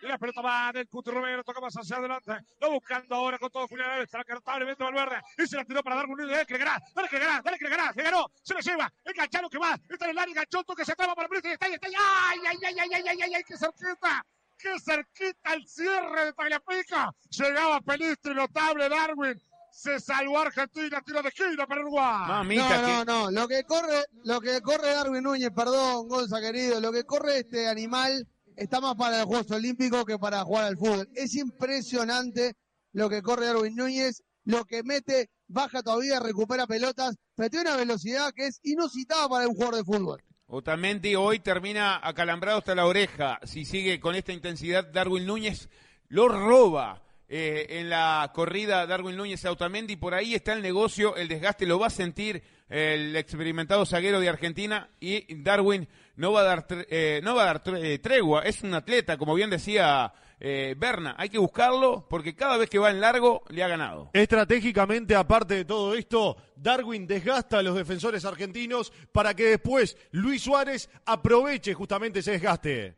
Y 0.00 0.06
la 0.06 0.16
pelota 0.16 0.40
va 0.40 0.72
del 0.72 0.88
Cuti 0.88 1.10
Romero, 1.10 1.44
toca 1.44 1.60
más 1.60 1.74
hacia 1.74 1.96
adelante. 1.96 2.32
Lo 2.62 2.72
buscando 2.72 3.14
ahora 3.14 3.38
con 3.38 3.50
todo 3.50 3.68
Julián 3.68 3.90
Álvarez. 3.90 4.04
Está 4.14 4.34
notablemente 4.34 4.84
Valverde. 4.84 5.16
Y 5.36 5.46
se 5.46 5.56
la 5.56 5.64
tiró 5.66 5.82
para 5.82 5.96
dar 5.96 6.06
un 6.06 6.16
dale 6.16 6.46
que 6.46 6.54
le 6.54 6.58
ganás, 6.60 6.82
dale 6.94 7.08
que 7.10 7.18
le 7.18 7.24
ganás, 7.26 7.44
dale 7.44 7.58
que 7.58 7.64
le 7.64 7.70
ganás. 7.70 7.96
Le 7.96 8.02
ganó, 8.02 8.26
se 8.42 8.54
la 8.54 8.60
lleva. 8.60 8.92
Enganchalo 9.04 9.50
que 9.50 9.58
va. 9.58 9.78
Está 9.86 10.06
en 10.06 10.10
el 10.12 10.18
área, 10.18 10.32
enganchó, 10.32 10.64
toque, 10.64 10.84
se 10.84 10.94
traba 10.94 11.14
para 11.14 11.28
el 11.30 11.46
ahí, 11.46 11.52
está 11.52 11.66
ahí. 11.66 11.94
¡Ay, 11.98 12.38
ay, 12.48 12.58
ay, 12.64 12.76
ay, 12.80 12.90
ay, 12.94 13.02
ay, 13.06 13.18
ay, 13.22 13.34
ay! 13.34 13.42
¡Qué 13.46 13.56
cerquita! 13.58 14.24
¡Qué 14.58 14.78
cerquita 14.80 15.54
el 15.54 15.66
cierre 15.66 16.26
de 16.26 16.32
Tagliapica! 16.32 17.12
Llegaba 17.30 17.80
Pelistri, 17.80 18.34
notable 18.34 18.88
Darwin. 18.88 19.40
Se 19.70 19.98
salvó 19.98 20.38
Argentina, 20.38 21.02
tiro 21.04 21.20
de 21.20 21.28
esquina 21.28 21.66
para 21.66 21.80
Uruguay. 21.80 22.28
Mamita, 22.28 22.80
no, 22.80 22.86
que- 22.86 22.92
no, 22.92 23.04
no. 23.04 23.30
Lo 23.32 23.48
que 23.48 23.64
corre, 23.64 24.04
lo 24.22 24.40
que 24.40 24.60
corre 24.62 24.90
Darwin 24.94 25.22
Núñez, 25.24 25.50
perdón, 25.50 26.08
Gonza 26.08 26.40
querido, 26.40 26.80
lo 26.80 26.92
que 26.92 27.02
corre 27.04 27.38
este 27.40 27.68
animal 27.68 28.26
está 28.56 28.80
más 28.80 28.94
para 28.94 29.18
los 29.18 29.26
Juegos 29.26 29.50
Olímpicos 29.50 30.04
que 30.04 30.16
para 30.18 30.44
jugar 30.44 30.64
al 30.66 30.76
fútbol. 30.78 31.08
Es 31.14 31.34
impresionante 31.34 32.54
lo 32.92 33.08
que 33.10 33.20
corre 33.20 33.46
Darwin 33.46 33.74
Núñez, 33.74 34.22
lo 34.44 34.64
que 34.64 34.84
mete, 34.84 35.28
baja 35.48 35.82
todavía, 35.82 36.20
recupera 36.20 36.66
pelotas, 36.68 37.16
pero 37.34 37.50
tiene 37.50 37.68
una 37.70 37.76
velocidad 37.78 38.32
que 38.32 38.46
es 38.46 38.60
inusitada 38.62 39.28
para 39.28 39.48
un 39.48 39.54
jugador 39.54 39.74
de 39.76 39.84
fútbol. 39.84 40.22
Otamendi 40.46 41.14
hoy 41.14 41.38
termina 41.38 42.00
acalambrado 42.02 42.58
hasta 42.58 42.74
la 42.74 42.86
oreja. 42.86 43.40
Si 43.44 43.64
sigue 43.64 43.98
con 43.98 44.14
esta 44.14 44.32
intensidad, 44.32 44.84
Darwin 44.84 45.26
Núñez 45.26 45.68
lo 46.08 46.28
roba. 46.28 47.00
eh, 47.26 47.80
en 47.80 47.88
la 47.88 48.30
corrida 48.34 48.86
Darwin 48.86 49.16
Núñez 49.16 49.44
a 49.46 49.50
Otamendi, 49.50 49.96
por 49.96 50.14
ahí 50.14 50.34
está 50.34 50.52
el 50.52 50.60
negocio, 50.62 51.16
el 51.16 51.26
desgaste 51.26 51.64
lo 51.66 51.78
va 51.78 51.86
a 51.86 51.90
sentir 51.90 52.42
el 52.68 53.16
experimentado 53.16 53.86
zaguero 53.86 54.20
de 54.20 54.28
Argentina 54.28 54.88
y 55.00 55.42
Darwin 55.42 55.88
no 56.16 56.32
va 56.32 56.40
a 56.40 56.44
dar, 56.44 56.66
eh, 56.70 57.20
no 57.24 57.34
va 57.34 57.42
a 57.42 57.46
dar 57.46 57.62
eh, 57.76 57.98
tregua, 57.98 58.42
es 58.42 58.62
un 58.62 58.74
atleta, 58.74 59.16
como 59.16 59.34
bien 59.34 59.50
decía 59.50 60.12
eh, 60.40 60.74
Berna, 60.76 61.14
hay 61.18 61.28
que 61.28 61.38
buscarlo 61.38 62.06
porque 62.08 62.34
cada 62.34 62.56
vez 62.56 62.68
que 62.68 62.78
va 62.78 62.90
en 62.90 63.00
largo 63.00 63.42
le 63.48 63.62
ha 63.62 63.68
ganado. 63.68 64.10
Estratégicamente, 64.12 65.14
aparte 65.14 65.54
de 65.54 65.64
todo 65.64 65.94
esto, 65.94 66.36
Darwin 66.56 67.06
desgasta 67.06 67.58
a 67.58 67.62
los 67.62 67.76
defensores 67.76 68.24
argentinos 68.24 68.92
para 69.12 69.34
que 69.34 69.44
después 69.44 69.96
Luis 70.10 70.42
Suárez 70.42 70.90
aproveche 71.06 71.74
justamente 71.74 72.20
ese 72.20 72.32
desgaste. 72.32 72.96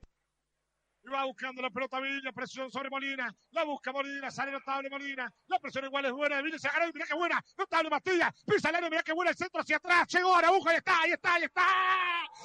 Y 1.05 1.09
va 1.09 1.25
buscando 1.25 1.63
la 1.63 1.71
pelota 1.71 2.01
Villa, 2.01 2.33
presión 2.33 2.69
sobre 2.69 2.91
Molina. 2.91 3.33
La 3.53 3.63
busca 3.63 3.93
Molina, 3.93 4.29
sale 4.29 4.51
notable 4.51 4.91
Molina. 4.91 5.33
La 5.47 5.59
presión 5.61 5.85
igual 5.85 6.05
es 6.07 6.13
buena. 6.13 6.43
Villa 6.43 6.59
se 6.59 6.67
agarra 6.67 6.89
y 6.89 6.93
mira 6.93 7.07
qué 7.07 7.15
buena. 7.15 7.45
Notable 7.57 7.91
Mastilla. 7.91 8.35
Pisa 8.45 8.71
el 8.71 8.75
área, 8.75 8.91
mira 8.91 9.05
qué 9.05 9.13
buena 9.13 9.31
el 9.31 9.37
centro 9.37 9.61
hacia 9.61 9.77
atrás. 9.77 10.09
Llegó 10.09 10.35
Araujo, 10.35 10.69
ahí 10.69 10.77
está, 10.77 11.01
ahí 11.03 11.13
está, 11.13 11.35
ahí 11.35 11.45
está. 11.45 11.63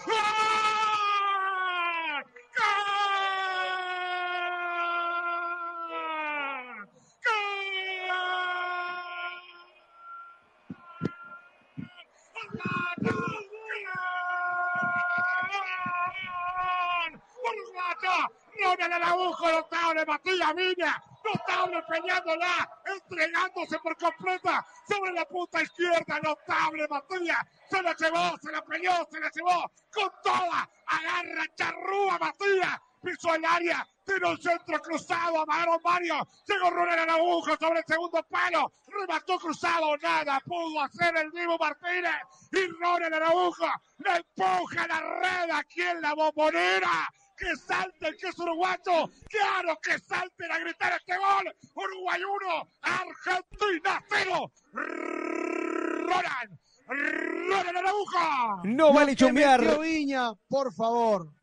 ¡Gol! 0.05 0.13
¡Gol! 2.55 3.40
Ronald 18.63 18.93
Araujo, 18.93 19.51
notable, 19.51 20.05
Matías 20.05 20.55
Viña, 20.55 21.03
notable 21.25 21.83
peleándola, 21.83 22.69
entregándose 22.85 23.79
por 23.79 23.97
completa 23.97 24.65
sobre 24.87 25.11
la 25.13 25.25
punta 25.25 25.61
izquierda, 25.61 26.19
notable 26.23 26.87
Matías, 26.87 27.39
se 27.69 27.81
la 27.81 27.93
llevó, 27.95 28.37
se 28.41 28.51
la 28.51 28.61
peleó, 28.61 29.07
se 29.11 29.19
la 29.19 29.29
llevó 29.29 29.71
con 29.93 30.11
toda, 30.23 30.69
agarra 30.87 31.45
charrúa 31.55 32.17
Matías, 32.19 32.79
pisó 33.03 33.35
el 33.35 33.45
área, 33.45 33.87
tiró 34.05 34.31
un 34.31 34.41
centro 34.41 34.79
cruzado, 34.81 35.41
amagaron 35.41 35.79
varios, 35.83 36.27
llegó 36.47 36.69
Ronald 36.69 37.01
Araujo 37.01 37.55
sobre 37.57 37.79
el 37.79 37.85
segundo 37.87 38.23
palo, 38.29 38.71
remató 38.87 39.37
cruzado, 39.39 39.97
nada 39.97 40.39
pudo 40.45 40.81
hacer 40.81 41.15
el 41.17 41.31
vivo 41.31 41.57
Martínez, 41.57 42.11
y 42.51 42.67
Ronald 42.67 43.13
Araujo 43.13 43.67
le 43.99 44.17
empuja 44.17 44.87
la 44.87 44.99
red 44.99 45.51
aquí 45.51 45.81
en 45.81 46.01
la 46.01 46.13
bombonera, 46.13 47.09
que 47.37 47.55
salte 47.55 48.07
el 48.07 48.17
que 48.17 48.27
es 48.27 48.39
uruguayo, 48.39 49.09
claro 49.29 49.77
que 49.81 49.97
salten 49.99 50.51
a 50.51 50.59
gritar 50.59 50.93
este 50.93 51.17
gol, 51.17 51.55
Uruguay 51.75 52.21
1, 52.23 52.67
Argentina 52.81 54.03
0, 54.09 54.51
Ronald, 54.73 56.59
Ronald 56.87 57.77
Araujo. 57.77 58.61
No 58.65 58.87
Lo 58.87 58.93
vale 58.93 59.15
chumbear. 59.15 59.79
Viña, 59.79 60.33
por 60.49 60.73
favor. 60.73 61.40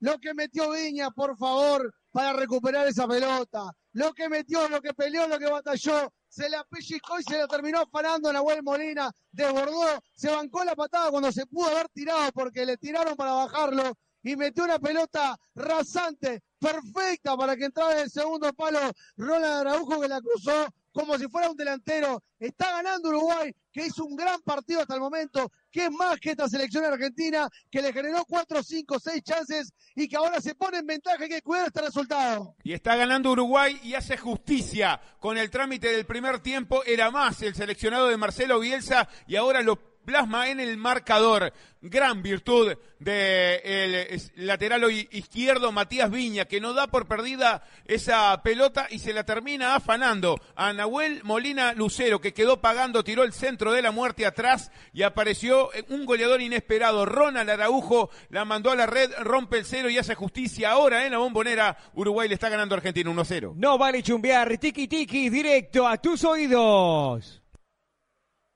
Lo 0.00 0.18
que 0.18 0.34
metió 0.34 0.70
Viña, 0.70 1.10
por 1.10 1.36
favor, 1.36 1.94
para 2.10 2.32
recuperar 2.32 2.86
esa 2.86 3.06
pelota. 3.06 3.70
Lo 3.92 4.12
que 4.12 4.28
metió, 4.28 4.68
lo 4.68 4.80
que 4.80 4.94
peleó, 4.94 5.28
lo 5.28 5.38
que 5.38 5.50
batalló. 5.50 6.12
Se 6.28 6.48
la 6.48 6.64
pellizcó 6.64 7.18
y 7.18 7.22
se 7.22 7.38
la 7.38 7.46
terminó 7.46 7.80
afanando 7.80 8.32
Nahuel 8.32 8.62
Molina. 8.62 9.10
Desbordó, 9.30 10.02
se 10.14 10.30
bancó 10.30 10.64
la 10.64 10.74
patada 10.74 11.10
cuando 11.10 11.30
se 11.30 11.46
pudo 11.46 11.68
haber 11.70 11.88
tirado 11.90 12.30
porque 12.32 12.64
le 12.64 12.76
tiraron 12.76 13.14
para 13.14 13.32
bajarlo. 13.32 13.92
Y 14.22 14.36
metió 14.36 14.64
una 14.64 14.78
pelota 14.78 15.36
rasante, 15.54 16.42
perfecta 16.58 17.36
para 17.36 17.56
que 17.56 17.64
entrara 17.64 17.94
en 17.94 18.00
el 18.00 18.10
segundo 18.10 18.52
palo 18.52 18.78
Ronald 19.16 19.66
Araujo 19.66 20.00
que 20.00 20.08
la 20.08 20.20
cruzó 20.20 20.66
como 21.00 21.18
si 21.18 21.28
fuera 21.28 21.50
un 21.50 21.56
delantero. 21.56 22.22
Está 22.38 22.70
ganando 22.70 23.08
Uruguay, 23.08 23.52
que 23.72 23.86
hizo 23.86 24.04
un 24.04 24.16
gran 24.16 24.40
partido 24.42 24.80
hasta 24.80 24.94
el 24.94 25.00
momento, 25.00 25.50
que 25.70 25.86
es 25.86 25.90
más 25.90 26.18
que 26.18 26.30
esta 26.30 26.48
selección 26.48 26.84
argentina, 26.84 27.48
que 27.70 27.82
le 27.82 27.92
generó 27.92 28.24
cuatro, 28.26 28.62
cinco, 28.62 28.98
seis 28.98 29.22
chances 29.22 29.72
y 29.94 30.08
que 30.08 30.16
ahora 30.16 30.40
se 30.40 30.54
pone 30.54 30.78
en 30.78 30.86
ventaja. 30.86 31.22
Hay 31.22 31.28
que 31.28 31.42
cuidar 31.42 31.66
este 31.66 31.82
resultado. 31.82 32.54
Y 32.62 32.72
está 32.72 32.96
ganando 32.96 33.32
Uruguay 33.32 33.78
y 33.82 33.94
hace 33.94 34.16
justicia 34.16 35.00
con 35.18 35.36
el 35.38 35.50
trámite 35.50 35.88
del 35.92 36.06
primer 36.06 36.40
tiempo. 36.40 36.82
Era 36.84 37.10
más 37.10 37.42
el 37.42 37.54
seleccionado 37.54 38.08
de 38.08 38.16
Marcelo 38.16 38.60
Bielsa 38.60 39.08
y 39.26 39.36
ahora 39.36 39.62
lo 39.62 39.89
plasma 40.10 40.48
en 40.48 40.58
el 40.58 40.76
marcador. 40.76 41.52
Gran 41.82 42.20
virtud 42.20 42.76
del 42.98 44.20
lateral 44.34 44.90
izquierdo 44.90 45.70
Matías 45.72 46.10
Viña, 46.10 46.44
que 46.44 46.60
no 46.60 46.74
da 46.74 46.88
por 46.88 47.06
perdida 47.06 47.62
esa 47.86 48.38
pelota 48.42 48.88
y 48.90 48.98
se 48.98 49.14
la 49.14 49.24
termina 49.24 49.76
afanando 49.76 50.38
a 50.56 50.72
Nahuel 50.72 51.22
Molina 51.22 51.72
Lucero, 51.72 52.20
que 52.20 52.34
quedó 52.34 52.60
pagando, 52.60 53.04
tiró 53.04 53.22
el 53.22 53.32
centro 53.32 53.72
de 53.72 53.82
la 53.82 53.92
muerte 53.92 54.26
atrás 54.26 54.72
y 54.92 55.04
apareció 55.04 55.70
un 55.88 56.04
goleador 56.04 56.42
inesperado. 56.42 57.06
Ronald 57.06 57.48
Araujo 57.48 58.10
la 58.30 58.44
mandó 58.44 58.72
a 58.72 58.76
la 58.76 58.86
red, 58.86 59.10
rompe 59.20 59.58
el 59.58 59.64
cero 59.64 59.88
y 59.88 59.96
hace 59.96 60.16
justicia. 60.16 60.72
Ahora 60.72 61.06
en 61.06 61.12
la 61.12 61.18
bombonera, 61.18 61.78
Uruguay 61.94 62.28
le 62.28 62.34
está 62.34 62.48
ganando 62.48 62.74
Argentina 62.74 63.08
1-0. 63.10 63.54
No 63.54 63.78
vale 63.78 64.02
chumbear, 64.02 64.58
tiki 64.58 64.88
tiki, 64.88 65.30
directo 65.30 65.86
a 65.86 65.96
tus 65.96 66.24
oídos. 66.24 67.39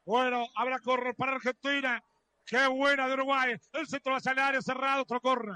Bueno, 0.05 0.47
habrá 0.55 0.79
correr 0.81 1.15
para 1.15 1.33
Argentina. 1.33 2.03
Qué 2.45 2.67
buena 2.67 3.09
de 3.09 3.15
Uruguay. 3.15 3.57
El 3.73 3.87
centro 3.87 4.13
va 4.13 4.19
a 4.19 4.49
área 4.49 4.61
cerrado, 4.61 5.03
otro 5.03 5.21
corre. 5.21 5.53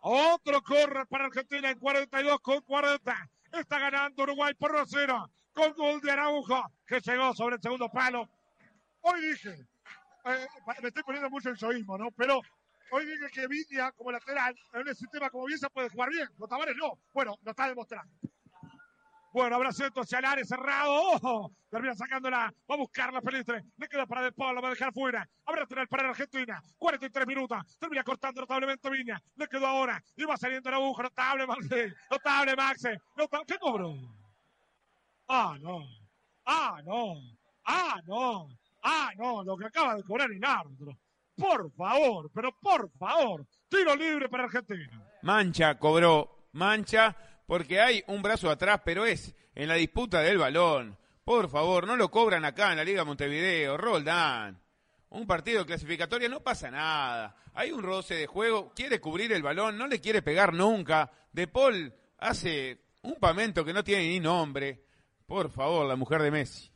Otro 0.00 0.62
corre 0.62 1.06
para 1.06 1.26
Argentina 1.26 1.70
en 1.70 1.78
42 1.78 2.40
con 2.40 2.60
40. 2.60 3.30
Está 3.52 3.78
ganando 3.78 4.22
Uruguay 4.22 4.52
por 4.54 4.72
1-0 4.72 5.30
con 5.54 5.72
gol 5.72 6.00
de 6.02 6.10
Araujo 6.10 6.70
que 6.86 7.00
llegó 7.00 7.34
sobre 7.34 7.56
el 7.56 7.62
segundo 7.62 7.88
palo. 7.88 8.28
Hoy 9.00 9.20
dije, 9.22 9.66
eh, 10.26 10.46
me 10.82 10.88
estoy 10.88 11.02
poniendo 11.02 11.30
mucho 11.30 11.48
el 11.48 11.56
soísmo, 11.56 11.96
¿no? 11.96 12.10
Pero 12.10 12.40
hoy 12.92 13.06
dije 13.06 13.30
que 13.32 13.46
Viña 13.46 13.90
como 13.92 14.12
lateral 14.12 14.54
en 14.74 14.86
un 14.86 14.94
sistema 14.94 15.30
como 15.30 15.46
Bielsa 15.46 15.70
puede 15.70 15.88
jugar 15.88 16.10
bien. 16.10 16.28
Los 16.38 16.48
Tavares 16.48 16.76
no. 16.76 16.92
Bueno, 17.14 17.36
lo 17.42 17.50
está 17.50 17.68
demostrando. 17.68 18.12
Bueno, 19.32 19.72
centro 19.72 20.02
hacia 20.02 20.18
el 20.18 20.24
área 20.24 20.44
cerrado. 20.44 20.92
¡Ojo! 20.92 21.52
Termina 21.70 21.94
sacándola. 21.94 22.52
Va 22.70 22.74
a 22.74 22.78
buscar 22.78 23.12
la 23.12 23.20
Pelistre. 23.20 23.64
Le 23.76 23.88
queda 23.88 24.06
para 24.06 24.22
De 24.22 24.32
Paul. 24.32 24.54
Lo 24.54 24.62
va 24.62 24.68
a 24.68 24.70
dejar 24.72 24.92
fuera. 24.92 25.28
Habrá 25.44 25.66
tener 25.66 25.86
para 25.88 26.08
Argentina. 26.08 26.62
43 26.78 27.26
minutos. 27.26 27.58
Termina 27.78 28.02
cortando 28.02 28.40
notablemente 28.40 28.88
Viña. 28.90 29.20
Le 29.36 29.46
quedó 29.46 29.66
ahora. 29.66 30.02
Y 30.16 30.24
va 30.24 30.36
saliendo 30.36 30.68
el 30.68 30.74
aguja. 30.76 31.02
Notable 31.02 31.46
Maxi. 31.46 31.94
Notable 32.10 32.56
Maxi. 32.56 32.88
¿Qué 33.46 33.58
cobró? 33.58 33.94
Ah, 35.28 35.56
no. 35.60 35.86
Ah, 36.46 36.80
no. 36.84 37.14
Ah, 37.64 38.00
no. 38.06 38.48
Ah, 38.82 39.10
no. 39.16 39.44
Lo 39.44 39.56
que 39.56 39.66
acaba 39.66 39.94
de 39.94 40.02
cobrar 40.02 40.30
el 40.30 40.44
árbitro. 40.44 40.96
Por 41.36 41.70
favor, 41.72 42.30
pero 42.34 42.50
por 42.60 42.90
favor. 42.98 43.46
Tiro 43.68 43.94
libre 43.94 44.28
para 44.28 44.44
Argentina. 44.44 45.00
Mancha 45.22 45.78
cobró. 45.78 46.48
Mancha 46.52 47.14
porque 47.48 47.80
hay 47.80 48.04
un 48.08 48.20
brazo 48.20 48.50
atrás, 48.50 48.82
pero 48.84 49.06
es 49.06 49.34
en 49.54 49.68
la 49.68 49.76
disputa 49.76 50.20
del 50.20 50.36
balón. 50.36 50.98
Por 51.24 51.48
favor, 51.48 51.86
no 51.86 51.96
lo 51.96 52.10
cobran 52.10 52.44
acá 52.44 52.72
en 52.72 52.76
la 52.76 52.84
Liga 52.84 53.06
Montevideo, 53.06 53.78
Roldán. 53.78 54.60
Un 55.08 55.26
partido 55.26 55.60
de 55.60 55.66
clasificatoria 55.66 56.28
no 56.28 56.42
pasa 56.42 56.70
nada. 56.70 57.34
Hay 57.54 57.72
un 57.72 57.82
roce 57.82 58.16
de 58.16 58.26
juego, 58.26 58.74
quiere 58.74 59.00
cubrir 59.00 59.32
el 59.32 59.42
balón, 59.42 59.78
no 59.78 59.86
le 59.86 59.98
quiere 59.98 60.20
pegar 60.20 60.52
nunca. 60.52 61.10
De 61.32 61.48
Paul 61.48 61.90
hace 62.18 62.82
un 63.00 63.14
pamento 63.14 63.64
que 63.64 63.72
no 63.72 63.82
tiene 63.82 64.08
ni 64.08 64.20
nombre. 64.20 64.84
Por 65.26 65.50
favor, 65.50 65.86
la 65.86 65.96
mujer 65.96 66.20
de 66.20 66.30
Messi. 66.30 66.70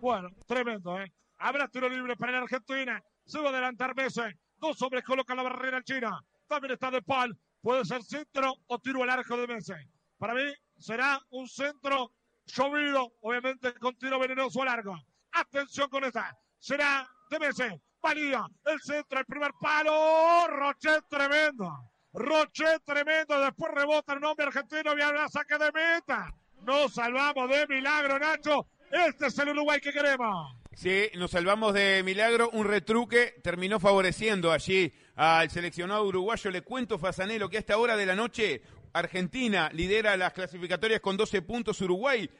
Bueno, 0.00 0.28
tremendo, 0.44 1.00
¿eh? 1.00 1.12
Habrá 1.38 1.68
tiro 1.68 1.88
libre 1.88 2.16
para 2.16 2.32
la 2.32 2.38
Argentina. 2.38 3.00
Se 3.24 3.38
va 3.38 3.46
a 3.46 3.52
adelantar 3.52 3.94
Messi. 3.94 4.22
Dos 4.56 4.82
hombres 4.82 5.04
colocan 5.04 5.36
la 5.36 5.44
barrera 5.44 5.76
en 5.76 5.84
China. 5.84 6.20
También 6.48 6.72
está 6.72 6.90
De 6.90 7.00
Paul. 7.00 7.38
Puede 7.60 7.84
ser 7.84 8.02
centro 8.02 8.54
o 8.66 8.78
tiro 8.78 9.02
al 9.02 9.10
arco 9.10 9.36
de 9.36 9.46
Messi. 9.46 9.72
Para 10.18 10.34
mí 10.34 10.52
será 10.78 11.20
un 11.30 11.48
centro 11.48 12.12
llovido, 12.46 13.12
obviamente 13.20 13.74
con 13.74 13.96
tiro 13.96 14.18
venenoso 14.18 14.62
a 14.62 14.66
largo. 14.66 14.96
Atención 15.32 15.88
con 15.88 16.04
esta. 16.04 16.36
Será 16.58 17.08
de 17.30 17.38
Messi. 17.38 17.82
Valía 18.00 18.46
el 18.64 18.80
centro, 18.80 19.18
el 19.18 19.26
primer 19.26 19.52
palo. 19.60 20.46
Roche 20.48 21.00
tremendo. 21.08 21.70
Roche 22.12 22.78
tremendo. 22.84 23.40
Después 23.40 23.72
rebota 23.74 24.14
el 24.14 24.20
nombre 24.20 24.46
argentino 24.46 24.94
y 24.94 24.96
la 24.96 25.28
saque 25.28 25.58
de 25.58 25.72
meta. 25.72 26.32
Nos 26.62 26.94
salvamos 26.94 27.48
de 27.48 27.66
milagro, 27.66 28.18
Nacho. 28.18 28.68
Este 28.90 29.26
es 29.26 29.38
el 29.38 29.50
Uruguay 29.50 29.80
que 29.80 29.92
queremos. 29.92 30.57
Sí, 30.78 31.10
nos 31.16 31.32
salvamos 31.32 31.74
de 31.74 32.04
milagro. 32.04 32.50
Un 32.52 32.64
retruque 32.64 33.34
terminó 33.42 33.80
favoreciendo 33.80 34.52
allí 34.52 34.92
al 35.16 35.50
seleccionado 35.50 36.04
uruguayo. 36.04 36.52
Le 36.52 36.62
cuento, 36.62 37.00
Fasanelo, 37.00 37.50
que 37.50 37.56
a 37.56 37.58
esta 37.58 37.78
hora 37.78 37.96
de 37.96 38.06
la 38.06 38.14
noche 38.14 38.62
Argentina 38.92 39.70
lidera 39.72 40.16
las 40.16 40.34
clasificatorias 40.34 41.00
con 41.00 41.16
12 41.16 41.42
puntos, 41.42 41.80
Uruguay 41.80 42.30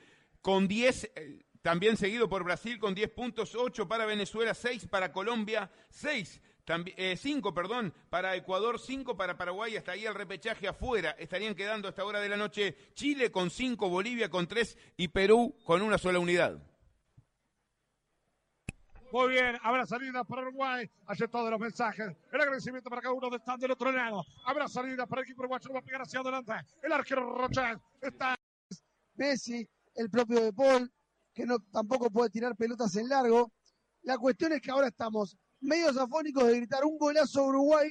con 0.41 0.69
10, 0.69 1.11
eh, 1.17 1.41
también 1.63 1.97
seguido 1.97 2.29
por 2.29 2.45
Brasil 2.45 2.79
con 2.79 2.95
10 2.95 3.11
puntos, 3.11 3.57
8 3.57 3.89
para 3.89 4.07
Venezuela, 4.07 4.55
6 4.55 4.87
para 4.87 5.11
Colombia, 5.11 5.69
6 5.91 6.41
eh, 6.97 7.17
cinco, 7.17 7.53
perdón, 7.53 7.93
para 8.09 8.37
Ecuador, 8.37 8.79
cinco 8.79 9.17
para 9.17 9.37
Paraguay, 9.37 9.77
hasta 9.77 9.93
ahí 9.93 10.07
el 10.07 10.15
repechaje 10.15 10.69
afuera. 10.69 11.17
Estarían 11.19 11.57
quedando 11.57 11.89
a 11.89 11.91
esta 11.91 12.05
hora 12.05 12.21
de 12.21 12.29
la 12.29 12.37
noche 12.37 12.77
Chile 12.95 13.33
con 13.33 13.51
cinco, 13.51 13.89
Bolivia 13.89 14.31
con 14.31 14.47
tres 14.47 14.79
y 14.97 15.09
Perú 15.09 15.57
con 15.65 15.83
una 15.83 15.99
sola 15.99 16.21
unidad. 16.21 16.63
Muy 19.11 19.31
bien, 19.31 19.57
habrá 19.63 19.87
salida 19.87 20.23
para 20.23 20.43
Uruguay. 20.43 20.89
Hace 21.07 21.29
todos 21.29 21.51
los 21.51 21.59
mensajes. 21.59 22.15
El 22.31 22.41
agradecimiento 22.41 22.91
para 22.91 23.01
cada 23.01 23.15
uno 23.15 23.31
de 23.31 23.37
están 23.37 23.59
del 23.59 23.71
otro 23.71 23.91
lado. 23.91 24.23
Habrá 24.45 24.69
salida 24.69 25.07
para 25.07 25.23
el 25.23 25.27
equipo 25.27 25.43
uruguayo. 25.43 25.73
Va 25.73 25.79
a 25.79 25.83
pegar 25.83 26.03
hacia 26.03 26.21
adelante. 26.21 26.53
El 26.83 26.93
arquero 26.93 27.35
Rochet 27.35 27.81
está. 28.03 28.35
Messi, 29.15 29.67
el 29.95 30.11
propio 30.11 30.41
De 30.41 30.53
Paul, 30.53 30.93
que 31.35 31.47
no, 31.47 31.59
tampoco 31.73 32.11
puede 32.11 32.31
tirar 32.31 32.55
pelotas 32.55 32.95
en 32.97 33.09
largo. 33.09 33.51
La 34.03 34.19
cuestión 34.19 34.53
es 34.53 34.61
que 34.61 34.71
ahora 34.71 34.89
estamos 34.89 35.37
medios 35.61 35.97
afónicos 35.97 36.47
de 36.47 36.57
gritar 36.57 36.85
un 36.85 36.99
golazo 36.99 37.41
a 37.41 37.47
Uruguay 37.47 37.89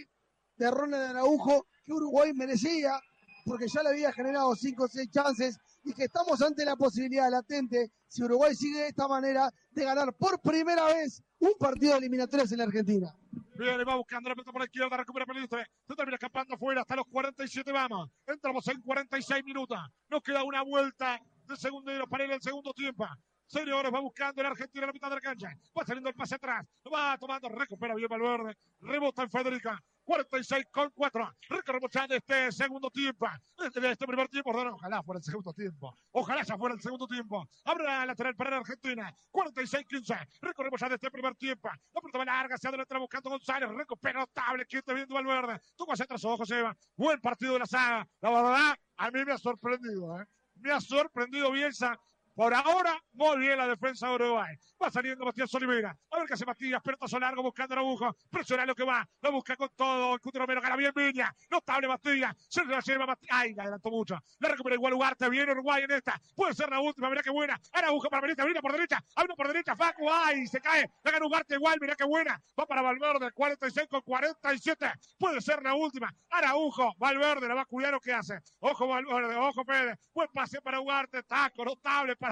de 0.56 0.72
Ronald 0.72 1.10
Araujo 1.10 1.68
que 1.84 1.94
Uruguay 1.94 2.32
merecía 2.34 3.00
porque 3.46 3.68
ya 3.68 3.82
le 3.82 3.90
había 3.90 4.12
generado 4.12 4.56
cinco 4.56 4.86
o 4.86 4.88
seis 4.88 5.10
chances 5.10 5.58
y 5.84 5.94
que 5.94 6.06
estamos 6.06 6.42
ante 6.42 6.66
la 6.66 6.76
posibilidad 6.76 7.30
latente, 7.30 7.92
si 8.08 8.24
Uruguay 8.24 8.56
sigue 8.56 8.80
de 8.80 8.88
esta 8.88 9.08
manera, 9.08 9.52
de 9.72 9.84
ganar 9.84 10.14
por 10.14 10.40
primera 10.42 10.86
vez 10.86 11.22
un 11.40 11.54
partido 11.60 11.94
de 11.94 12.00
eliminatorias 12.00 12.52
en 12.52 12.58
la 12.60 12.64
Argentina. 12.66 13.14
Bien, 13.58 13.80
va 13.88 13.96
buscando 13.96 14.30
la 14.30 14.36
pelota 14.36 14.52
por 14.52 14.62
la 14.62 14.66
izquierda, 14.66 14.98
recupera 14.98 15.26
Pelistre, 15.26 15.66
se 15.88 15.96
termina 15.96 16.16
escapando 16.16 16.56
afuera 16.56 16.82
hasta 16.82 16.96
los 16.96 17.08
47, 17.08 17.72
vamos. 17.72 18.10
Entramos 18.26 18.68
en 18.68 18.82
46 18.82 19.44
minutos, 19.44 19.78
nos 20.10 20.22
queda 20.22 20.44
una 20.44 20.62
vuelta 20.62 21.20
de 21.48 21.56
segundero 21.56 22.08
para 22.08 22.26
ir 22.26 22.32
al 22.32 22.42
segundo 22.42 22.74
tiempo. 22.74 23.06
Señores, 23.48 23.94
va 23.94 24.02
buscando 24.02 24.42
el 24.42 24.48
Argentina 24.48 24.84
en 24.84 24.88
la 24.88 24.94
mitad 24.94 25.10
de 25.10 25.16
la 25.16 25.22
cancha. 25.22 25.50
Va 25.78 25.86
saliendo 25.86 26.10
el 26.10 26.16
pase 26.16 26.36
atrás. 26.36 26.66
Lo 26.84 26.92
va 26.92 27.18
tomando, 27.18 27.48
recupera 27.48 27.96
bien 27.96 28.10
Valverde. 28.10 28.58
Rebota 28.82 29.24
en 29.24 29.30
Federica. 29.30 29.82
46 30.08 30.68
con 30.72 30.90
4. 30.96 31.36
Recorremos 31.50 31.92
este 32.10 32.52
segundo 32.54 32.90
tiempo. 32.90 33.28
Este, 33.58 33.92
este 33.92 34.08
primer 34.08 34.30
tiempo, 34.30 34.52
ojalá 34.52 35.04
fuera 35.04 35.18
el 35.18 35.24
segundo 35.24 35.52
tiempo. 35.54 35.94
Ojalá 36.12 36.44
ya 36.44 36.58
fuera 36.58 36.76
el 36.76 36.82
segundo 36.82 37.06
tiempo. 37.08 37.46
Abre 37.66 37.84
lateral 37.84 38.34
para 38.38 38.52
la 38.52 38.58
Argentina. 38.58 39.14
46-15. 39.34 40.28
Recorremos 40.42 40.80
ya 40.80 40.88
de 40.88 40.96
este 40.96 41.12
primer 41.12 41.36
tiempo. 41.36 41.70
La 41.94 42.00
pelota 42.00 42.24
larga 42.24 42.56
hacia 42.56 42.70
adelante 42.70 42.98
buscando 42.98 43.30
González. 43.32 43.70
Recupera 43.70 44.22
notable. 44.22 44.66
Quien 44.66 44.82
te 44.82 44.94
viendo 44.94 45.14
Valverde. 45.14 45.60
Toca 45.76 45.92
hacia 45.92 46.06
atrás 46.06 46.24
ojos, 46.24 46.50
Eva. 46.52 46.74
Buen 46.96 47.20
partido 47.20 47.54
de 47.54 47.60
la 47.60 47.66
saga. 47.66 48.08
La 48.22 48.30
verdad, 48.30 48.76
a 48.96 49.12
mí 49.12 49.26
me 49.26 49.34
ha 49.34 49.38
sorprendido. 49.38 50.22
¿eh? 50.22 50.26
Me 50.56 50.72
ha 50.72 50.80
sorprendido 50.80 51.52
Bielsa 51.52 52.00
por 52.38 52.54
ahora, 52.54 53.04
muy 53.14 53.40
bien 53.40 53.58
la 53.58 53.68
defensa 53.68 54.10
de 54.10 54.14
Uruguay. 54.14 54.56
Va 54.80 54.92
saliendo 54.92 55.26
Matías 55.26 55.52
Olivera. 55.56 55.98
A 56.12 56.20
ver 56.20 56.28
qué 56.28 56.36
hace 56.36 56.46
Matías. 56.46 56.84
Pelotazo 56.84 57.20
largo 57.20 57.42
buscando 57.42 57.74
agujo. 57.74 58.16
Presiona 58.30 58.64
lo 58.64 58.76
que 58.76 58.84
va. 58.84 59.04
Lo 59.24 59.32
busca 59.32 59.56
con 59.56 59.70
todo. 59.76 60.14
El 60.14 60.20
Cuti 60.20 60.38
Romero 60.38 60.62
gana 60.62 60.76
bien 60.76 60.92
Viña. 60.96 61.36
Notable 61.50 61.88
Matías. 61.88 62.36
Se 62.48 62.64
la 62.64 62.80
lleva 62.82 63.08
Matías. 63.08 63.32
Ay, 63.32 63.56
le 63.56 63.62
adelantó 63.64 63.90
mucho. 63.90 64.20
La 64.38 64.50
recupera 64.50 64.76
igual 64.76 64.94
Ugarte. 64.94 65.28
Viene 65.32 65.52
Uruguay 65.52 65.86
en 65.86 65.90
esta. 65.94 66.22
Puede 66.36 66.54
ser 66.54 66.70
la 66.70 66.80
última. 66.80 67.10
Mira 67.10 67.24
qué 67.24 67.32
buena. 67.32 67.60
Araujo 67.74 68.08
para 68.08 68.22
Benítez. 68.22 68.46
Viene 68.46 68.62
por 68.62 68.72
derecha. 68.72 69.04
Abre 69.16 69.34
por 69.36 69.48
derecha. 69.48 69.76
Facu. 69.76 70.08
Ay, 70.08 70.46
se 70.46 70.62
cae. 70.62 70.88
La 71.04 71.12
gana 71.12 71.26
Ugarte 71.26 71.56
igual. 71.56 71.80
Mira 71.82 71.96
qué 71.96 72.06
buena. 72.06 72.40
Va 72.60 72.68
para 72.68 72.84
Valverde. 72.84 73.32
46 73.32 73.88
con 73.90 74.02
47. 74.02 74.92
Puede 75.18 75.42
ser 75.42 75.64
la 75.64 75.74
última. 75.74 76.14
Araujo. 76.30 76.94
Valverde. 77.00 77.48
La 77.48 77.56
va 77.56 77.62
a 77.62 77.66
cuidar 77.66 77.96
o 77.96 78.00
qué 78.00 78.14
hace. 78.14 78.38
Ojo 78.60 78.88
Valverde. 78.88 79.36
Ojo 79.38 79.66
Pérez. 79.66 79.98
Buen 80.14 80.30
pase 80.32 80.62
para 80.62 80.80
Ugarte. 80.80 81.24
Taco. 81.24 81.66
Notable 81.66 82.16
para 82.16 82.27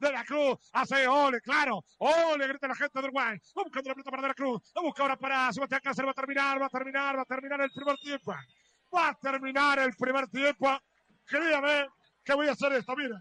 de 0.00 0.12
la 0.12 0.24
Cruz. 0.24 0.58
Hace 0.72 1.06
ole, 1.06 1.40
claro. 1.40 1.84
Ole, 1.98 2.48
grita 2.48 2.68
la 2.68 2.74
gente 2.74 2.98
de 2.98 3.04
Uruguay. 3.04 3.38
Va 3.56 3.62
buscando 3.62 3.88
la 3.88 3.94
pelota 3.94 4.10
para 4.10 4.22
de 4.22 4.28
la 4.28 4.34
Cruz. 4.34 4.72
La 4.74 4.82
busca 4.82 5.02
ahora 5.02 5.16
para 5.16 5.52
Sebastián 5.52 5.80
Cáceres. 5.82 6.08
Va 6.08 6.10
a 6.10 6.14
terminar, 6.14 6.60
va 6.60 6.66
a 6.66 6.70
terminar, 6.70 7.16
va 7.16 7.22
a 7.22 7.24
terminar 7.24 7.60
el 7.60 7.70
primer 7.70 7.96
tiempo. 7.96 8.34
Va 8.94 9.08
a 9.08 9.14
terminar 9.14 9.78
el 9.78 9.94
primer 9.96 10.28
tiempo. 10.28 10.68
Créame 11.24 11.88
que 12.24 12.34
voy 12.34 12.48
a 12.48 12.52
hacer 12.52 12.72
esto, 12.72 12.94
miren. 12.96 13.20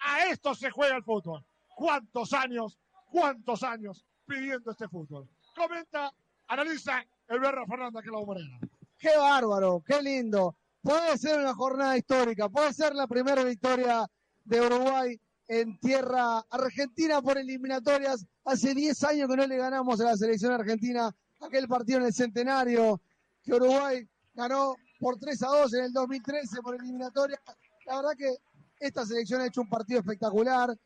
A 0.00 0.24
esto 0.26 0.54
se 0.54 0.70
juega 0.70 0.96
el 0.96 1.04
fútbol. 1.04 1.44
¿Cuántos 1.74 2.32
años, 2.32 2.78
cuántos 3.06 3.62
años 3.62 4.04
pidiendo 4.26 4.70
este 4.70 4.88
fútbol? 4.88 5.28
Comenta, 5.54 6.12
analiza 6.48 7.04
el 7.28 7.40
Berra 7.40 7.66
Fernanda 7.66 8.02
que 8.02 8.10
la 8.10 8.18
Morena. 8.18 8.58
Qué 8.98 9.16
bárbaro, 9.16 9.82
qué 9.86 10.02
lindo. 10.02 10.56
Puede 10.82 11.16
ser 11.16 11.38
una 11.38 11.54
jornada 11.54 11.96
histórica, 11.96 12.48
puede 12.48 12.72
ser 12.72 12.94
la 12.94 13.06
primera 13.06 13.44
victoria 13.44 14.04
de 14.44 14.60
Uruguay 14.60 15.20
en 15.48 15.78
tierra 15.78 16.38
argentina 16.50 17.20
por 17.20 17.38
eliminatorias. 17.38 18.26
Hace 18.44 18.74
10 18.74 19.04
años 19.04 19.28
que 19.28 19.36
no 19.36 19.46
le 19.46 19.56
ganamos 19.56 20.00
a 20.00 20.04
la 20.04 20.16
selección 20.16 20.52
argentina 20.52 21.14
aquel 21.40 21.68
partido 21.68 21.98
en 21.98 22.06
el 22.06 22.14
centenario 22.14 23.00
que 23.42 23.54
Uruguay 23.54 24.08
ganó 24.34 24.76
por 24.98 25.18
3 25.18 25.42
a 25.42 25.46
2 25.48 25.74
en 25.74 25.84
el 25.84 25.92
2013 25.92 26.62
por 26.62 26.74
eliminatoria. 26.76 27.40
La 27.86 27.96
verdad 27.96 28.12
que 28.16 28.36
esta 28.78 29.04
selección 29.04 29.40
ha 29.40 29.46
hecho 29.46 29.60
un 29.60 29.68
partido 29.68 30.00
espectacular, 30.00 30.76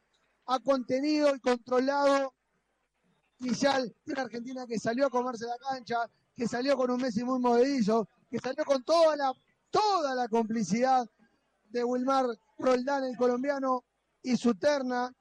ha 0.46 0.58
contenido 0.60 1.34
y 1.34 1.40
controlado 1.40 2.32
inicial 3.40 3.94
una 4.06 4.22
Argentina 4.22 4.66
que 4.66 4.78
salió 4.78 5.06
a 5.06 5.10
comerse 5.10 5.46
la 5.46 5.58
cancha, 5.58 6.10
que 6.34 6.48
salió 6.48 6.76
con 6.76 6.90
un 6.90 7.00
Messi 7.00 7.24
muy 7.24 7.38
movedillo, 7.38 8.08
que 8.30 8.38
salió 8.38 8.64
con 8.64 8.82
toda 8.82 9.16
la, 9.16 9.32
toda 9.70 10.14
la 10.14 10.28
complicidad 10.28 11.08
de 11.68 11.84
Wilmar 11.84 12.26
Roldán, 12.58 13.04
el 13.04 13.16
colombiano, 13.16 13.84
y 14.22 14.36
su 14.36 14.54
terna, 14.54 15.12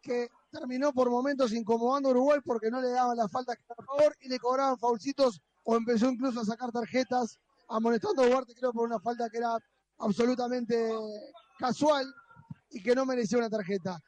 que 0.00 0.28
terminó 0.50 0.92
por 0.92 1.10
momentos 1.10 1.52
incomodando 1.52 2.10
a 2.10 2.12
Uruguay 2.12 2.40
porque 2.44 2.70
no 2.70 2.80
le 2.80 2.90
daban 2.90 3.16
las 3.16 3.30
faltas 3.30 3.56
a 3.68 3.82
favor 3.82 4.14
y 4.20 4.28
le 4.28 4.38
cobraban 4.38 4.78
faulcitos 4.78 5.40
o 5.64 5.76
empezó 5.76 6.10
incluso 6.10 6.40
a 6.40 6.44
sacar 6.44 6.70
tarjetas, 6.70 7.38
amonestando 7.68 8.22
a 8.22 8.26
Duarte, 8.26 8.54
creo, 8.54 8.72
por 8.72 8.86
una 8.86 9.00
falta 9.00 9.30
que 9.30 9.38
era 9.38 9.56
absolutamente 9.98 10.92
casual 11.58 12.06
y 12.70 12.82
que 12.82 12.94
no 12.94 13.06
merecía 13.06 13.38
una 13.38 13.48
tarjeta. 13.48 13.98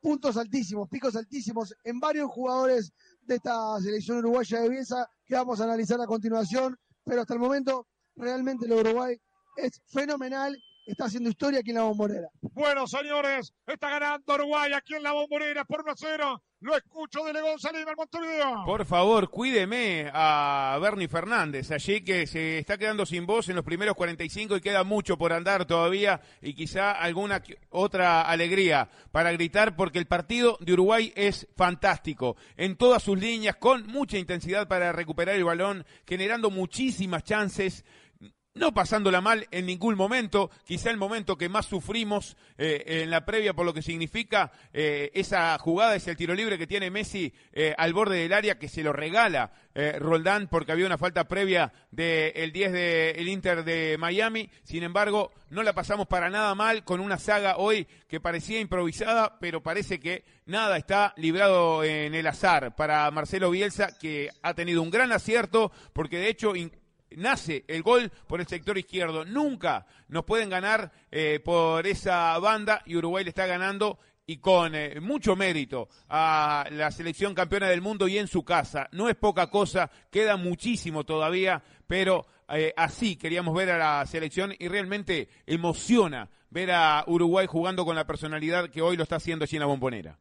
Puntos 0.00 0.36
altísimos, 0.36 0.88
picos 0.88 1.14
altísimos 1.14 1.74
en 1.84 2.00
varios 2.00 2.30
jugadores 2.30 2.92
de 3.22 3.36
esta 3.36 3.78
selección 3.80 4.18
uruguaya 4.18 4.60
de 4.60 4.68
Bielsa 4.68 5.08
que 5.26 5.34
vamos 5.34 5.60
a 5.60 5.64
analizar 5.64 6.00
a 6.00 6.06
continuación, 6.06 6.76
pero 7.04 7.20
hasta 7.20 7.34
el 7.34 7.40
momento 7.40 7.86
realmente 8.16 8.66
el 8.66 8.72
Uruguay 8.72 9.20
es 9.56 9.80
fenomenal 9.86 10.56
está 10.86 11.06
haciendo 11.06 11.30
historia 11.30 11.60
aquí 11.60 11.70
en 11.70 11.76
la 11.76 11.82
bombonera. 11.84 12.28
Bueno, 12.40 12.86
señores, 12.86 13.52
está 13.66 13.90
ganando 13.90 14.34
Uruguay 14.34 14.72
aquí 14.72 14.94
en 14.94 15.02
la 15.02 15.12
bombonera 15.12 15.64
por 15.64 15.82
1 15.82 15.92
a 15.92 15.94
0. 15.96 16.42
Lo 16.60 16.74
escucho 16.76 17.22
de 17.24 17.34
León 17.34 17.58
Salim 17.58 17.86
al 17.86 17.94
Montevideo. 17.94 18.64
Por 18.64 18.86
favor, 18.86 19.28
cuídeme 19.28 20.10
a 20.14 20.78
Bernie 20.80 21.08
Fernández, 21.08 21.70
allí 21.70 22.02
que 22.02 22.26
se 22.26 22.58
está 22.58 22.78
quedando 22.78 23.04
sin 23.04 23.26
voz 23.26 23.50
en 23.50 23.56
los 23.56 23.66
primeros 23.66 23.94
45 23.94 24.56
y 24.56 24.60
queda 24.62 24.82
mucho 24.82 25.18
por 25.18 25.34
andar 25.34 25.66
todavía 25.66 26.22
y 26.40 26.54
quizá 26.54 26.92
alguna 26.92 27.42
otra 27.68 28.22
alegría 28.22 28.88
para 29.12 29.30
gritar 29.32 29.76
porque 29.76 29.98
el 29.98 30.06
partido 30.06 30.56
de 30.60 30.72
Uruguay 30.72 31.12
es 31.16 31.46
fantástico 31.54 32.36
en 32.56 32.76
todas 32.76 33.02
sus 33.02 33.18
líneas, 33.18 33.56
con 33.56 33.86
mucha 33.86 34.16
intensidad 34.16 34.66
para 34.66 34.90
recuperar 34.92 35.34
el 35.34 35.44
balón, 35.44 35.84
generando 36.06 36.48
muchísimas 36.48 37.24
chances 37.24 37.84
no 38.54 38.72
pasándola 38.72 39.20
mal 39.20 39.46
en 39.50 39.66
ningún 39.66 39.96
momento, 39.96 40.50
quizá 40.64 40.90
el 40.90 40.96
momento 40.96 41.36
que 41.36 41.48
más 41.48 41.66
sufrimos 41.66 42.36
eh, 42.56 43.02
en 43.02 43.10
la 43.10 43.24
previa 43.24 43.52
por 43.52 43.66
lo 43.66 43.74
que 43.74 43.82
significa 43.82 44.52
eh, 44.72 45.10
esa 45.14 45.58
jugada, 45.58 45.96
es 45.96 46.06
el 46.06 46.16
tiro 46.16 46.34
libre 46.34 46.56
que 46.56 46.66
tiene 46.66 46.90
Messi 46.90 47.32
eh, 47.52 47.74
al 47.76 47.92
borde 47.92 48.18
del 48.18 48.32
área 48.32 48.58
que 48.58 48.68
se 48.68 48.82
lo 48.82 48.92
regala 48.92 49.52
Roldán 49.98 50.46
porque 50.46 50.70
había 50.70 50.86
una 50.86 50.98
falta 50.98 51.26
previa 51.26 51.72
del 51.90 52.52
10 52.52 52.72
del 52.72 53.26
Inter 53.26 53.64
de 53.64 53.96
Miami, 53.98 54.48
sin 54.62 54.84
embargo 54.84 55.32
no 55.50 55.64
la 55.64 55.72
pasamos 55.72 56.06
para 56.06 56.30
nada 56.30 56.54
mal 56.54 56.84
con 56.84 57.00
una 57.00 57.18
saga 57.18 57.56
hoy 57.56 57.88
que 58.06 58.20
parecía 58.20 58.60
improvisada, 58.60 59.36
pero 59.40 59.64
parece 59.64 59.98
que 59.98 60.24
nada 60.46 60.76
está 60.76 61.12
librado 61.16 61.82
en 61.82 62.14
el 62.14 62.26
azar. 62.28 62.76
Para 62.76 63.10
Marcelo 63.10 63.50
Bielsa 63.50 63.98
que 63.98 64.30
ha 64.42 64.54
tenido 64.54 64.80
un 64.80 64.90
gran 64.90 65.10
acierto 65.10 65.72
porque 65.92 66.18
de 66.18 66.28
hecho 66.28 66.54
nace 67.16 67.64
el 67.68 67.82
gol 67.82 68.10
por 68.26 68.40
el 68.40 68.46
sector 68.46 68.78
izquierdo. 68.78 69.24
Nunca 69.24 69.86
nos 70.08 70.24
pueden 70.24 70.50
ganar 70.50 70.92
eh, 71.10 71.40
por 71.44 71.86
esa 71.86 72.38
banda 72.38 72.82
y 72.86 72.96
Uruguay 72.96 73.24
le 73.24 73.30
está 73.30 73.46
ganando 73.46 73.98
y 74.26 74.38
con 74.38 74.74
eh, 74.74 75.00
mucho 75.00 75.36
mérito 75.36 75.88
a 76.08 76.66
la 76.70 76.90
selección 76.90 77.34
campeona 77.34 77.68
del 77.68 77.82
mundo 77.82 78.08
y 78.08 78.18
en 78.18 78.28
su 78.28 78.44
casa. 78.44 78.88
No 78.92 79.08
es 79.08 79.16
poca 79.16 79.48
cosa, 79.48 79.90
queda 80.10 80.36
muchísimo 80.36 81.04
todavía, 81.04 81.62
pero 81.86 82.26
eh, 82.48 82.72
así 82.76 83.16
queríamos 83.16 83.54
ver 83.54 83.70
a 83.70 83.78
la 83.78 84.06
selección 84.06 84.54
y 84.58 84.68
realmente 84.68 85.28
emociona 85.46 86.30
ver 86.50 86.70
a 86.70 87.04
Uruguay 87.06 87.46
jugando 87.46 87.84
con 87.84 87.96
la 87.96 88.06
personalidad 88.06 88.70
que 88.70 88.82
hoy 88.82 88.96
lo 88.96 89.02
está 89.02 89.16
haciendo 89.16 89.44
allí 89.44 89.56
en 89.56 89.60
la 89.60 89.66
bombonera. 89.66 90.18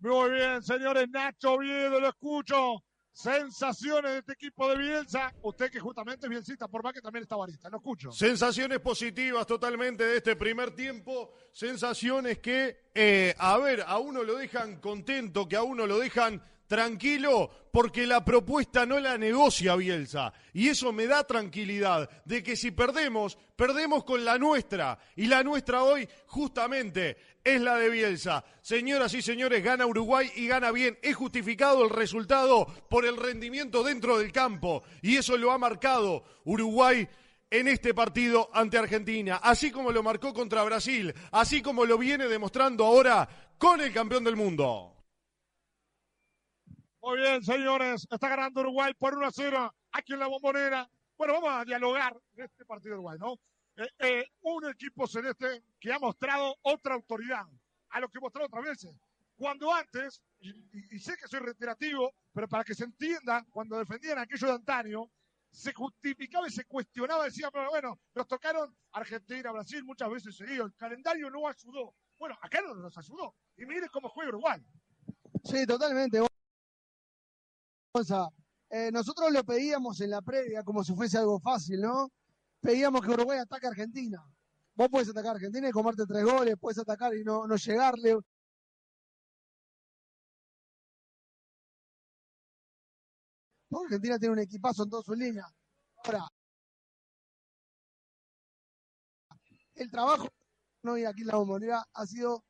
Muy 0.00 0.30
bien, 0.30 0.62
señores, 0.62 1.08
Nacho 1.10 1.58
Viedo, 1.58 1.98
lo 1.98 2.08
escucho 2.08 2.84
Sensaciones 3.18 4.12
de 4.12 4.18
este 4.18 4.32
equipo 4.34 4.68
de 4.68 4.78
Bielsa. 4.78 5.34
Usted 5.42 5.72
que 5.72 5.80
justamente 5.80 6.26
es 6.26 6.30
Bielcita, 6.30 6.68
por 6.68 6.84
más 6.84 6.92
que 6.92 7.00
también 7.00 7.24
está 7.24 7.34
barista. 7.34 7.68
Lo 7.68 7.78
escucho. 7.78 8.12
Sensaciones 8.12 8.78
positivas 8.78 9.44
totalmente 9.44 10.04
de 10.04 10.18
este 10.18 10.36
primer 10.36 10.70
tiempo. 10.70 11.32
Sensaciones 11.50 12.38
que, 12.38 12.90
eh, 12.94 13.34
a 13.36 13.58
ver, 13.58 13.82
a 13.84 13.98
uno 13.98 14.22
lo 14.22 14.36
dejan 14.36 14.76
contento, 14.76 15.48
que 15.48 15.56
a 15.56 15.64
uno 15.64 15.84
lo 15.84 15.98
dejan 15.98 16.40
tranquilo 16.68 17.50
porque 17.72 18.06
la 18.06 18.24
propuesta 18.24 18.86
no 18.86 19.00
la 19.00 19.18
negocia 19.18 19.74
Bielsa. 19.74 20.32
Y 20.52 20.68
eso 20.68 20.92
me 20.92 21.06
da 21.06 21.24
tranquilidad 21.24 22.08
de 22.24 22.42
que 22.44 22.54
si 22.54 22.70
perdemos, 22.70 23.36
perdemos 23.56 24.04
con 24.04 24.24
la 24.24 24.38
nuestra. 24.38 24.96
Y 25.16 25.26
la 25.26 25.42
nuestra 25.42 25.82
hoy 25.82 26.08
justamente 26.26 27.16
es 27.44 27.60
la 27.60 27.76
de 27.76 27.90
Bielsa. 27.90 28.44
Señoras 28.60 29.14
y 29.14 29.22
señores, 29.22 29.62
gana 29.62 29.86
Uruguay 29.86 30.30
y 30.36 30.46
gana 30.46 30.70
bien. 30.70 30.98
Es 31.02 31.16
justificado 31.16 31.84
el 31.84 31.90
resultado 31.90 32.66
por 32.88 33.06
el 33.06 33.16
rendimiento 33.16 33.82
dentro 33.82 34.18
del 34.18 34.32
campo. 34.32 34.82
Y 35.02 35.16
eso 35.16 35.36
lo 35.36 35.52
ha 35.52 35.58
marcado 35.58 36.24
Uruguay 36.44 37.08
en 37.50 37.68
este 37.68 37.94
partido 37.94 38.50
ante 38.52 38.78
Argentina, 38.78 39.40
así 39.42 39.70
como 39.70 39.90
lo 39.90 40.02
marcó 40.02 40.34
contra 40.34 40.64
Brasil, 40.64 41.14
así 41.32 41.62
como 41.62 41.86
lo 41.86 41.96
viene 41.96 42.28
demostrando 42.28 42.84
ahora 42.84 43.26
con 43.56 43.80
el 43.80 43.92
campeón 43.92 44.24
del 44.24 44.36
mundo. 44.36 44.94
Muy 47.00 47.18
bien, 47.18 47.42
señores. 47.42 48.06
Está 48.10 48.28
ganando 48.28 48.60
Uruguay 48.60 48.92
por 48.98 49.16
1 49.16 49.26
a 49.26 49.30
0 49.32 49.74
aquí 49.92 50.12
en 50.12 50.18
la 50.18 50.26
bombonera. 50.26 50.88
Bueno, 51.16 51.34
vamos 51.34 51.50
a 51.50 51.64
dialogar 51.64 52.14
en 52.36 52.44
este 52.44 52.64
partido 52.64 52.94
de 52.94 52.98
Uruguay, 52.98 53.18
¿no? 53.18 53.36
Eh, 53.78 53.88
eh, 54.00 54.24
un 54.42 54.64
equipo 54.68 55.06
celeste 55.06 55.62
que 55.78 55.92
ha 55.92 56.00
mostrado 56.00 56.56
otra 56.62 56.96
autoridad 56.96 57.46
a 57.90 58.00
lo 58.00 58.08
que 58.08 58.18
mostró 58.18 58.44
otras 58.44 58.64
veces. 58.64 58.92
Cuando 59.36 59.72
antes, 59.72 60.20
y, 60.40 60.98
sé 60.98 61.16
que 61.16 61.28
soy 61.28 61.38
reiterativo, 61.38 62.12
pero 62.32 62.48
para 62.48 62.64
que 62.64 62.74
se 62.74 62.82
entienda, 62.82 63.46
cuando 63.50 63.78
defendían 63.78 64.18
aquello 64.18 64.48
de 64.48 64.52
antaño, 64.54 65.08
se 65.52 65.72
justificaba 65.72 66.48
y 66.48 66.50
se 66.50 66.64
cuestionaba, 66.64 67.24
decía, 67.24 67.52
pero 67.52 67.70
bueno, 67.70 68.00
nos 68.16 68.26
tocaron 68.26 68.76
Argentina, 68.90 69.52
Brasil 69.52 69.84
muchas 69.84 70.10
veces 70.10 70.36
seguido, 70.36 70.66
el 70.66 70.74
calendario 70.74 71.30
no 71.30 71.46
ayudó. 71.46 71.94
Bueno, 72.18 72.36
acá 72.42 72.60
no 72.60 72.74
nos 72.74 72.98
ayudó. 72.98 73.36
Y 73.56 73.64
mire 73.64 73.88
cómo 73.90 74.08
juega 74.08 74.30
Uruguay. 74.30 74.60
Sí, 75.44 75.64
totalmente. 75.66 76.20
Eh, 78.70 78.90
nosotros 78.92 79.32
lo 79.32 79.44
pedíamos 79.44 80.00
en 80.00 80.10
la 80.10 80.20
previa 80.20 80.64
como 80.64 80.82
si 80.82 80.94
fuese 80.94 81.16
algo 81.16 81.38
fácil, 81.38 81.80
¿no? 81.80 82.10
Pedíamos 82.60 83.02
que 83.02 83.10
Uruguay 83.10 83.38
ataque 83.38 83.66
a 83.66 83.70
Argentina. 83.70 84.22
Vos 84.74 84.88
puedes 84.90 85.08
atacar 85.08 85.32
a 85.32 85.34
Argentina 85.34 85.68
y 85.68 85.72
comerte 85.72 86.06
tres 86.06 86.24
goles, 86.24 86.56
puedes 86.60 86.78
atacar 86.78 87.14
y 87.14 87.24
no, 87.24 87.46
no 87.46 87.56
llegarle. 87.56 88.18
Argentina 93.88 94.18
tiene 94.18 94.34
un 94.34 94.38
equipazo 94.40 94.82
en 94.82 94.90
todas 94.90 95.06
sus 95.06 95.16
líneas. 95.16 95.46
Ahora, 96.04 96.28
el 99.74 99.90
trabajo 99.90 100.28
no 100.82 100.98
y 100.98 101.04
aquí 101.04 101.22
en 101.22 101.28
la 101.28 101.36
bombonera 101.36 101.84
ha 101.92 102.06
sido 102.06 102.44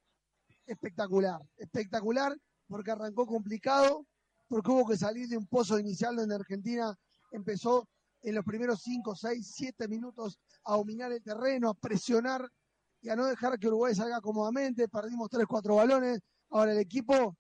espectacular, 0.67 1.41
espectacular 1.57 2.37
porque 2.67 2.91
arrancó 2.91 3.27
complicado, 3.27 4.05
porque 4.49 4.71
hubo 4.71 4.87
que 4.87 4.97
salir 4.97 5.29
de 5.29 5.37
un 5.37 5.47
pozo 5.47 5.79
inicial 5.79 6.17
donde 6.17 6.35
Argentina 6.35 6.95
empezó 7.31 7.89
en 8.23 8.35
los 8.35 8.45
primeros 8.45 8.81
5, 8.83 9.15
6, 9.15 9.53
7 9.55 9.89
minutos 9.89 10.39
a 10.65 10.77
dominar 10.77 11.13
el 11.13 11.23
terreno, 11.23 11.71
a 11.71 11.75
presionar 11.75 12.49
y 13.01 13.09
a 13.09 13.17
no 13.17 13.27
dejar 13.27 13.59
que 13.59 13.69
Uruguay 13.69 13.95
salga 13.95 14.21
cómodamente. 14.21 14.89
Perdimos 14.89 15.29
3, 15.31 15.47
4 15.47 15.75
balones. 15.75 16.21
Ahora 16.51 16.73
el 16.73 16.79
equipo 16.79 17.37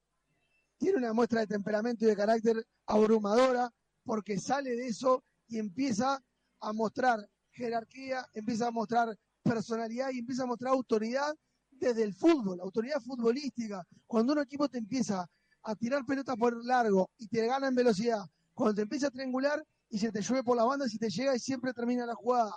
tiene 0.78 0.98
una 0.98 1.12
muestra 1.12 1.40
de 1.40 1.46
temperamento 1.46 2.04
y 2.04 2.08
de 2.08 2.16
carácter 2.16 2.64
abrumadora 2.86 3.70
porque 4.04 4.38
sale 4.38 4.70
de 4.70 4.86
eso 4.86 5.24
y 5.48 5.58
empieza 5.58 6.22
a 6.60 6.72
mostrar 6.72 7.28
jerarquía, 7.50 8.26
empieza 8.32 8.68
a 8.68 8.70
mostrar 8.70 9.16
personalidad 9.42 10.10
y 10.12 10.20
empieza 10.20 10.44
a 10.44 10.46
mostrar 10.46 10.72
autoridad 10.72 11.34
desde 11.70 12.02
el 12.02 12.14
fútbol, 12.14 12.60
autoridad 12.60 13.00
futbolística. 13.00 13.86
Cuando 14.06 14.32
un 14.32 14.40
equipo 14.40 14.68
te 14.68 14.78
empieza 14.78 15.28
a 15.62 15.74
tirar 15.76 16.04
pelota 16.04 16.36
por 16.36 16.64
largo 16.64 17.10
y 17.18 17.28
te 17.28 17.46
gana 17.46 17.68
en 17.68 17.74
velocidad, 17.74 18.24
cuando 18.54 18.76
te 18.76 18.82
empieza 18.82 19.08
a 19.08 19.10
triangular 19.10 19.64
y 19.90 19.98
se 19.98 20.12
te 20.12 20.20
llueve 20.20 20.42
por 20.42 20.56
la 20.56 20.64
banda, 20.64 20.88
si 20.88 20.98
te 20.98 21.10
llega 21.10 21.34
y 21.34 21.38
siempre 21.38 21.72
termina 21.72 22.06
la 22.06 22.14
jugada, 22.14 22.52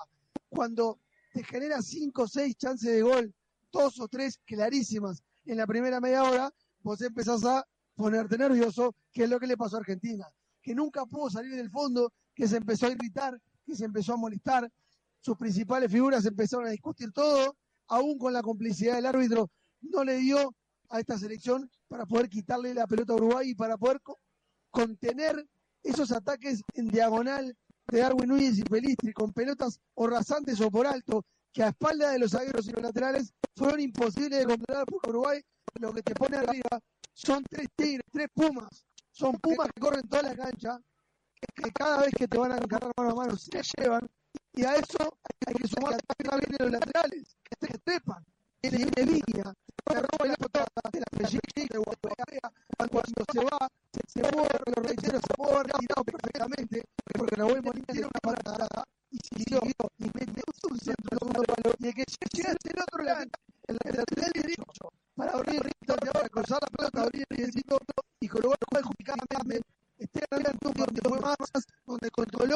cuando 0.50 1.00
te 1.34 1.44
genera 1.44 1.82
cinco 1.82 2.24
o 2.24 2.28
seis 2.28 2.56
chances 2.58 2.92
de 2.92 3.02
gol 3.02 3.34
dos 3.72 4.00
o 4.00 4.08
tres 4.08 4.40
clarísimas 4.46 5.24
en 5.46 5.58
la 5.58 5.66
primera 5.66 6.00
media 6.00 6.24
hora, 6.24 6.54
vos 6.82 7.02
empezás 7.02 7.44
a 7.46 7.66
ponerte 7.96 8.38
nervioso, 8.38 8.96
que 9.12 9.24
es 9.24 9.30
lo 9.30 9.40
que 9.40 9.48
le 9.48 9.58
pasó 9.58 9.78
a 9.78 9.80
Argentina, 9.80 10.28
que 10.62 10.76
nunca 10.76 11.06
pudo 11.06 11.30
salir 11.30 11.56
del 11.56 11.70
fondo, 11.70 12.12
que 12.36 12.48
se 12.48 12.58
empezó 12.58 12.88
a 12.88 12.92
irritar, 12.92 13.40
que 13.66 13.76
se 13.76 13.86
empezó 13.86 14.14
a 14.14 14.18
molestar, 14.18 14.70
sus 15.22 15.38
principales 15.38 15.92
figuras 15.92 16.26
empezaron 16.26 16.68
a 16.68 16.72
discutir 16.72 17.12
todo, 17.12 17.56
aún 17.88 18.18
con 18.18 18.34
la 18.34 18.42
complicidad 18.42 18.96
del 18.96 19.06
árbitro, 19.06 19.50
no 19.82 20.04
le 20.04 20.18
dio 20.18 20.56
a 20.90 21.00
esta 21.00 21.18
selección 21.18 21.70
para 21.88 22.06
poder 22.06 22.30
quitarle 22.30 22.74
la 22.74 22.88
pelota 22.88 23.14
a 23.14 23.18
Uruguay 23.18 23.52
y 23.52 23.56
para 23.56 23.78
poder 23.78 24.02
contener 24.70 25.46
esos 25.84 26.12
ataques 26.12 26.62
en 26.74 26.88
diagonal 26.88 27.56
de 27.88 28.00
Darwin 28.00 28.30
Núñez 28.30 28.58
y 28.58 28.64
Pelistri 28.64 29.14
con 29.14 29.34
pelotas 29.34 29.80
o 29.96 30.08
rasantes 30.08 30.60
o 30.62 30.70
por 30.70 30.88
alto 30.88 31.26
que 31.52 31.64
a 31.64 31.70
espalda 31.70 32.12
de 32.12 32.20
los 32.20 32.32
zagueros 32.32 32.68
y 32.68 32.72
los 32.72 32.82
laterales 32.82 33.34
fueron 33.56 33.80
imposibles 33.80 34.40
de 34.40 34.46
controlar 34.46 34.86
por 34.86 35.10
Uruguay. 35.10 35.42
Lo 35.80 35.94
que 35.94 36.02
te 36.02 36.14
pone 36.14 36.38
arriba 36.38 36.80
son 37.14 37.44
tres 37.50 37.68
tigres, 37.76 38.06
tres 38.12 38.28
pumas. 38.34 38.86
Son 39.12 39.34
pumas 39.34 39.68
que 39.74 39.82
corren 39.82 40.08
toda 40.08 40.24
la 40.24 40.36
cancha, 40.36 40.80
que 41.54 41.72
cada 41.72 42.02
vez 42.04 42.12
que 42.16 42.28
te 42.28 42.38
van 42.38 42.54
a 42.54 42.58
encargar 42.58 42.92
mano 42.96 43.12
a 43.12 43.16
mano 43.16 43.36
se 43.36 43.62
llevan. 43.78 44.08
Y 44.54 44.64
a 44.64 44.76
eso 44.76 45.18
hay 45.46 45.54
que 45.56 45.68
sumar 45.68 45.98
también 46.02 46.56
los 46.60 46.72
laterales, 46.72 47.38
que 47.44 47.68
te 47.68 47.78
trepan, 47.80 48.26
viene 48.70 49.06
línea, 49.06 49.54
se 49.88 49.96
roba 49.96 50.26
la 50.28 50.36
pelota, 50.36 50.66
de 50.92 51.00
la 51.00 51.06
pellica, 51.18 51.80
cuando 52.92 53.24
se 53.32 53.40
va, 53.40 53.68
se, 54.08 54.22
borra, 54.22 54.60
lo 54.76 54.84
reitero, 54.84 55.20
se 55.20 55.34
puede 55.36 55.54
haber 55.54 55.72
tirado 55.74 56.04
perfectamente, 56.04 56.84
porque 57.18 57.36
no 57.38 57.46
voy 57.46 57.58
a 57.58 57.92
tiene 57.92 58.08
una 58.08 58.20
parada 58.22 58.68
y 59.10 59.18
siguió 59.18 59.62
y 59.98 60.06
mete 60.14 60.42
un 60.70 60.80
centro 60.80 61.18
el 61.22 61.76
y 61.80 61.88
el 61.88 61.94
que 61.94 62.06
llega 62.34 62.52
el 62.52 62.82
otro 62.82 63.04
el 63.68 63.98
lateral 63.98 64.32
derecho, 64.34 64.64
para 65.16 65.32
abrir 65.32 65.62
para 66.14 66.30
cruzar 66.30 66.60
la 66.62 66.68
pelota, 66.68 67.02
abrir 67.04 67.26
el 67.30 67.52
y 68.20 68.28
colocar 68.28 68.58
el 68.74 68.84
juego 68.84 69.02
donde 70.76 71.02
fue 71.02 71.20
más, 71.20 71.38
donde 71.86 72.12
controló 72.12 72.56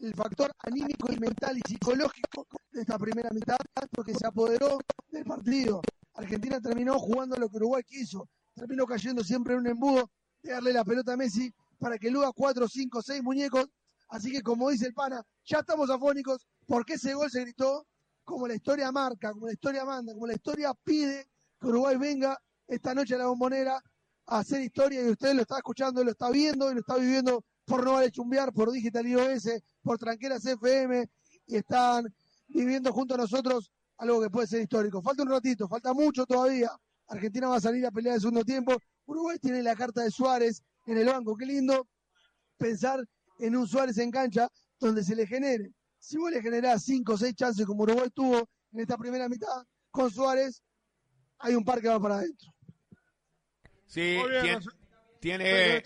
el 0.00 0.14
factor 0.14 0.52
anímico 0.60 1.12
y 1.12 1.18
mental 1.18 1.58
y 1.58 1.60
psicológico 1.68 2.46
de 2.70 2.80
esta 2.80 2.98
primera 2.98 3.30
mitad, 3.30 3.56
porque 3.90 4.14
se 4.14 4.26
apoderó 4.26 4.78
del 5.10 5.24
partido. 5.24 5.80
Argentina 6.14 6.60
terminó 6.60 6.98
jugando 6.98 7.36
lo 7.36 7.48
que 7.48 7.56
Uruguay 7.56 7.82
quiso, 7.84 8.28
terminó 8.54 8.86
cayendo 8.86 9.22
siempre 9.24 9.54
en 9.54 9.60
un 9.60 9.66
embudo 9.68 10.10
de 10.42 10.52
darle 10.52 10.72
la 10.72 10.84
pelota 10.84 11.12
a 11.12 11.16
Messi 11.16 11.52
para 11.78 11.98
que 11.98 12.10
luego 12.10 12.32
cuatro, 12.32 12.68
cinco, 12.68 13.02
seis 13.02 13.22
muñecos. 13.22 13.68
Así 14.08 14.32
que 14.32 14.42
como 14.42 14.70
dice 14.70 14.86
el 14.86 14.94
pana, 14.94 15.22
ya 15.44 15.58
estamos 15.58 15.90
afónicos, 15.90 16.46
porque 16.66 16.94
ese 16.94 17.14
gol 17.14 17.30
se 17.30 17.42
gritó 17.42 17.86
como 18.24 18.46
la 18.46 18.54
historia 18.54 18.90
marca, 18.92 19.32
como 19.32 19.46
la 19.46 19.52
historia 19.52 19.84
manda, 19.84 20.12
como 20.12 20.26
la 20.26 20.34
historia 20.34 20.72
pide 20.84 21.28
que 21.60 21.66
Uruguay 21.66 21.96
venga 21.96 22.38
esta 22.66 22.94
noche 22.94 23.14
a 23.14 23.18
la 23.18 23.26
bombonera 23.26 23.80
a 24.26 24.38
hacer 24.38 24.60
historia 24.60 25.02
y 25.02 25.10
usted 25.10 25.34
lo 25.34 25.42
está 25.42 25.56
escuchando, 25.56 26.04
lo 26.04 26.10
está 26.10 26.30
viendo 26.30 26.70
y 26.70 26.74
lo 26.74 26.80
está 26.80 26.96
viviendo 26.96 27.44
por 27.68 27.84
No 27.84 27.92
Vale 27.92 28.10
Chumbear, 28.10 28.52
por 28.52 28.72
Digital 28.72 29.06
iOS, 29.06 29.48
por 29.82 29.98
Tranqueras 29.98 30.44
FM 30.44 31.08
y 31.46 31.56
están 31.56 32.12
viviendo 32.48 32.92
junto 32.92 33.14
a 33.14 33.18
nosotros 33.18 33.70
algo 33.98 34.20
que 34.22 34.30
puede 34.30 34.46
ser 34.46 34.62
histórico. 34.62 35.02
Falta 35.02 35.22
un 35.22 35.28
ratito, 35.28 35.68
falta 35.68 35.92
mucho 35.92 36.24
todavía. 36.24 36.70
Argentina 37.06 37.48
va 37.48 37.56
a 37.56 37.60
salir 37.60 37.84
a 37.86 37.90
pelear 37.90 38.14
el 38.14 38.20
segundo 38.20 38.44
tiempo. 38.44 38.76
Uruguay 39.06 39.38
tiene 39.38 39.62
la 39.62 39.76
carta 39.76 40.02
de 40.02 40.10
Suárez 40.10 40.62
en 40.86 40.98
el 40.98 41.06
banco. 41.06 41.36
Qué 41.36 41.46
lindo 41.46 41.86
pensar 42.56 43.06
en 43.38 43.56
un 43.56 43.68
Suárez 43.68 43.98
en 43.98 44.10
cancha 44.10 44.48
donde 44.80 45.04
se 45.04 45.14
le 45.14 45.26
genere. 45.26 45.72
Si 45.98 46.16
vos 46.16 46.30
le 46.30 46.40
generás 46.40 46.84
cinco 46.84 47.14
o 47.14 47.18
seis 47.18 47.34
chances 47.34 47.66
como 47.66 47.82
Uruguay 47.82 48.08
tuvo 48.14 48.48
en 48.72 48.80
esta 48.80 48.96
primera 48.96 49.28
mitad 49.28 49.64
con 49.90 50.10
Suárez, 50.10 50.62
hay 51.38 51.54
un 51.54 51.64
par 51.64 51.80
que 51.80 51.88
va 51.88 52.00
para 52.00 52.16
adentro. 52.16 52.50
Sí, 53.86 54.18
tiene, 54.42 54.60
tiene, 55.20 55.82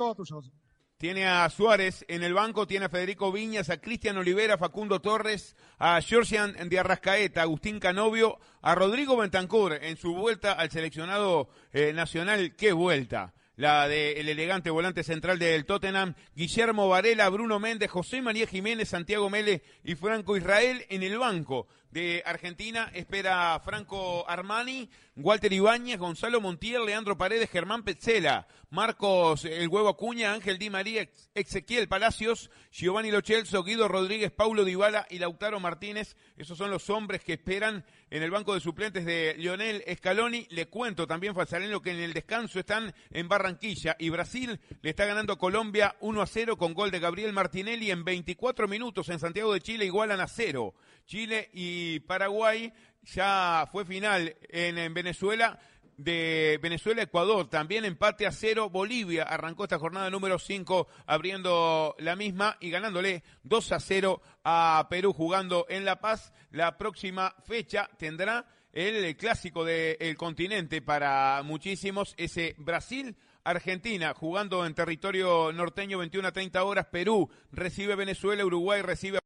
a 1.25 1.51
Suárez 1.51 2.05
en 2.07 2.23
el 2.23 2.33
banco, 2.33 2.69
tiene 2.69 2.87
a 2.87 2.89
Federico 2.89 3.33
Viñas, 3.33 3.71
a 3.71 3.79
Cristian 3.79 4.19
Olivera, 4.19 4.57
Facundo 4.57 5.01
Torres, 5.01 5.57
a 5.81 6.01
Georgian 6.01 6.55
de 6.69 6.79
Arrascaeta, 6.79 7.43
Agustín 7.43 7.81
Canovio, 7.81 8.39
a 8.61 8.77
Rodrigo 8.77 9.17
Bentancur 9.17 9.73
en 9.83 9.97
su 9.97 10.15
vuelta 10.15 10.53
al 10.53 10.71
seleccionado 10.71 11.49
eh, 11.73 11.93
nacional. 11.93 12.55
¡Qué 12.57 12.73
vuelta! 12.73 13.35
la 13.57 13.87
del 13.87 14.29
elegante 14.29 14.71
volante 14.71 15.03
central 15.03 15.39
del 15.39 15.67
Tottenham, 15.67 16.15
Guillermo 16.35 16.89
Varela, 16.89 17.29
Bruno 17.29 17.61
Méndez, 17.61 17.91
José 17.91 18.23
María 18.23 18.47
Jiménez, 18.47 18.89
Santiago 18.89 19.29
Mele 19.29 19.63
y 19.85 19.95
Franco 19.95 20.37
Israel 20.37 20.87
en 20.89 21.03
el 21.03 21.19
banco 21.19 21.69
de 21.93 22.23
Argentina. 22.27 22.91
Espera 22.95 23.61
Franco 23.65 24.29
Armani, 24.29 24.91
Walter 25.15 25.53
Ibáñez, 25.53 25.99
Gonzalo 25.99 26.41
Montiel, 26.41 26.87
Leandro 26.87 27.17
Paredes, 27.17 27.51
Germán 27.51 27.85
Petzela, 27.85 28.49
Marcos 28.71 29.45
El 29.45 29.69
Huevo 29.69 29.91
Acuña, 29.91 30.33
Ángel 30.33 30.59
Di 30.59 30.71
María, 30.71 31.09
Ezequiel 31.35 31.89
Palacios, 31.89 32.51
Giovanni 32.71 33.11
Lochelso, 33.11 33.63
Guido 33.63 33.87
Rodríguez, 33.87 34.33
Paulo 34.33 34.65
Dybala 34.65 35.07
y 35.11 35.19
Lautaro 35.19 35.61
Martínez. 35.61 36.17
Esos 36.37 36.59
son 36.59 36.71
los 36.71 36.89
hombres 36.91 37.23
que 37.23 37.35
esperan 37.35 37.85
en 38.13 38.23
el 38.23 38.31
banco 38.31 38.53
de 38.53 38.61
suplentes 38.61 39.07
de 39.07 39.35
Lionel 39.39 39.83
Scaloni. 39.97 40.47
Le 40.51 40.67
cuento 40.67 41.07
también, 41.07 41.35
lo 41.71 41.81
que 41.81 41.93
en 41.93 42.01
el 42.01 42.13
descanso 42.13 42.61
están 42.61 42.95
en 43.11 43.27
Barranquilla 43.27 43.97
y 43.99 44.11
Brasil 44.11 44.61
le 44.83 44.91
está 44.91 45.07
ganando 45.07 45.33
a 45.33 45.39
Colombia 45.39 45.97
1 46.01 46.21
a 46.21 46.27
0 46.27 46.59
con 46.59 46.75
gol 46.75 46.91
de 46.91 47.01
Gabriel 47.01 47.33
Martinelli 47.33 47.91
en 47.91 48.05
24 48.05 48.69
minutos 48.69 49.09
en 49.09 49.19
Santiago 49.19 49.55
de 49.55 49.63
Chile 49.63 49.87
igualan 49.87 50.21
a 50.21 50.29
0. 50.29 50.75
Chile 51.07 51.49
y 51.55 52.01
Paraguay 52.01 52.71
ya 53.03 53.67
fue 53.73 53.87
final 53.87 54.37
en, 54.43 54.93
Venezuela 54.93 55.59
de 55.97 56.59
Venezuela-Ecuador, 56.63 57.49
también 57.49 57.85
empate 57.85 58.27
a 58.27 58.33
cero. 58.33 58.71
Bolivia 58.71 59.25
arrancó 59.25 59.65
esta 59.65 59.79
jornada 59.79 60.11
número 60.11 60.39
5 60.39 60.87
abriendo 61.07 61.95
la 61.99 62.17
misma 62.17 62.57
y 62.61 62.71
ganándole 62.71 63.23
2 63.45 63.73
a 63.73 63.81
0 63.81 64.23
a 64.45 64.87
Perú 64.91 65.13
jugando 65.13 65.67
en 65.69 65.85
La 65.85 66.01
Paz. 66.01 66.33
La 66.51 66.77
próxima 66.79 67.35
fecha 67.45 67.89
tendrá 67.99 68.47
el 68.73 69.17
clásico 69.17 69.65
del 69.65 70.17
continente 70.17 70.83
para 70.83 71.43
muchísimos, 71.43 72.15
ese 72.17 72.55
Brasil. 72.59 73.17
Argentina 73.45 74.15
jugando 74.15 74.65
en 74.65 74.75
territorio 74.75 75.53
norteño 75.53 75.99
21 75.99 76.29
a 76.29 76.33
30 76.33 76.63
horas, 76.63 76.87
Perú 76.87 77.29
recibe 77.51 77.97
Venezuela, 77.97 78.45
Uruguay 78.45 78.83
recibe 78.83 79.19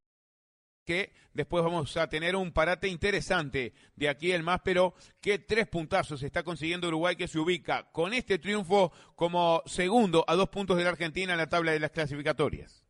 que 0.87 1.13
después 1.35 1.63
vamos 1.63 1.95
a 1.97 2.09
tener 2.09 2.37
un 2.37 2.53
parate 2.53 2.89
interesante 2.89 3.75
de 3.97 4.09
aquí 4.09 4.33
el 4.33 4.43
más, 4.43 4.61
pero 4.65 4.95
que 5.21 5.41
tres 5.41 5.67
puntazos 5.67 6.23
está 6.23 6.43
consiguiendo 6.43 6.89
Uruguay 6.89 7.17
que 7.17 7.29
se 7.29 7.39
ubica 7.39 7.91
con 7.93 8.15
este 8.15 8.39
triunfo 8.39 8.93
como 9.15 9.63
segundo 9.67 10.25
a 10.27 10.35
dos 10.35 10.49
puntos 10.49 10.79
de 10.79 10.85
la 10.85 10.91
Argentina 10.91 11.33
en 11.33 11.39
la 11.39 11.49
tabla 11.49 11.73
de 11.73 11.81
las 11.81 11.91
clasificatorias. 11.91 12.85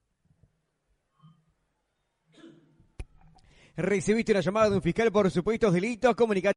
Recibiste 3.76 4.32
una 4.32 4.40
llamada 4.40 4.70
de 4.70 4.76
un 4.76 4.82
fiscal 4.82 5.10
por 5.10 5.30
supuestos 5.30 5.72
delitos, 5.72 6.14
comunicación. 6.14 6.54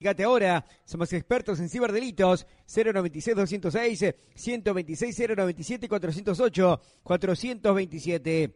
Fíjate 0.00 0.24
ahora, 0.24 0.64
somos 0.86 1.12
expertos 1.12 1.60
en 1.60 1.68
ciberdelitos. 1.68 2.46
096-206, 2.66 4.14
126-097-408, 4.34 6.80
427. 7.02 8.54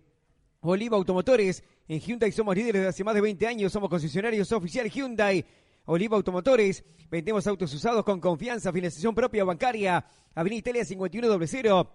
Oliva 0.61 0.97
Automotores, 0.97 1.63
en 1.87 2.01
Hyundai 2.01 2.33
somos 2.33 2.57
líderes 2.57 2.81
de 2.81 2.89
hace 2.89 3.05
más 3.05 3.15
de 3.15 3.21
20 3.21 3.47
años, 3.47 3.71
somos 3.71 3.91
concesionarios 3.91 4.51
oficial 4.53 4.89
Hyundai. 4.89 5.45
Oliva 5.85 6.17
Automotores, 6.17 6.83
vendemos 7.11 7.47
autos 7.47 7.75
usados 7.75 8.03
con 8.05 8.21
confianza, 8.21 8.73
financiación 8.73 9.15
propia 9.15 9.45
bancaria. 9.45 10.03
Avenida 10.35 10.61
Italia 10.61 10.87
5100, 10.87 11.87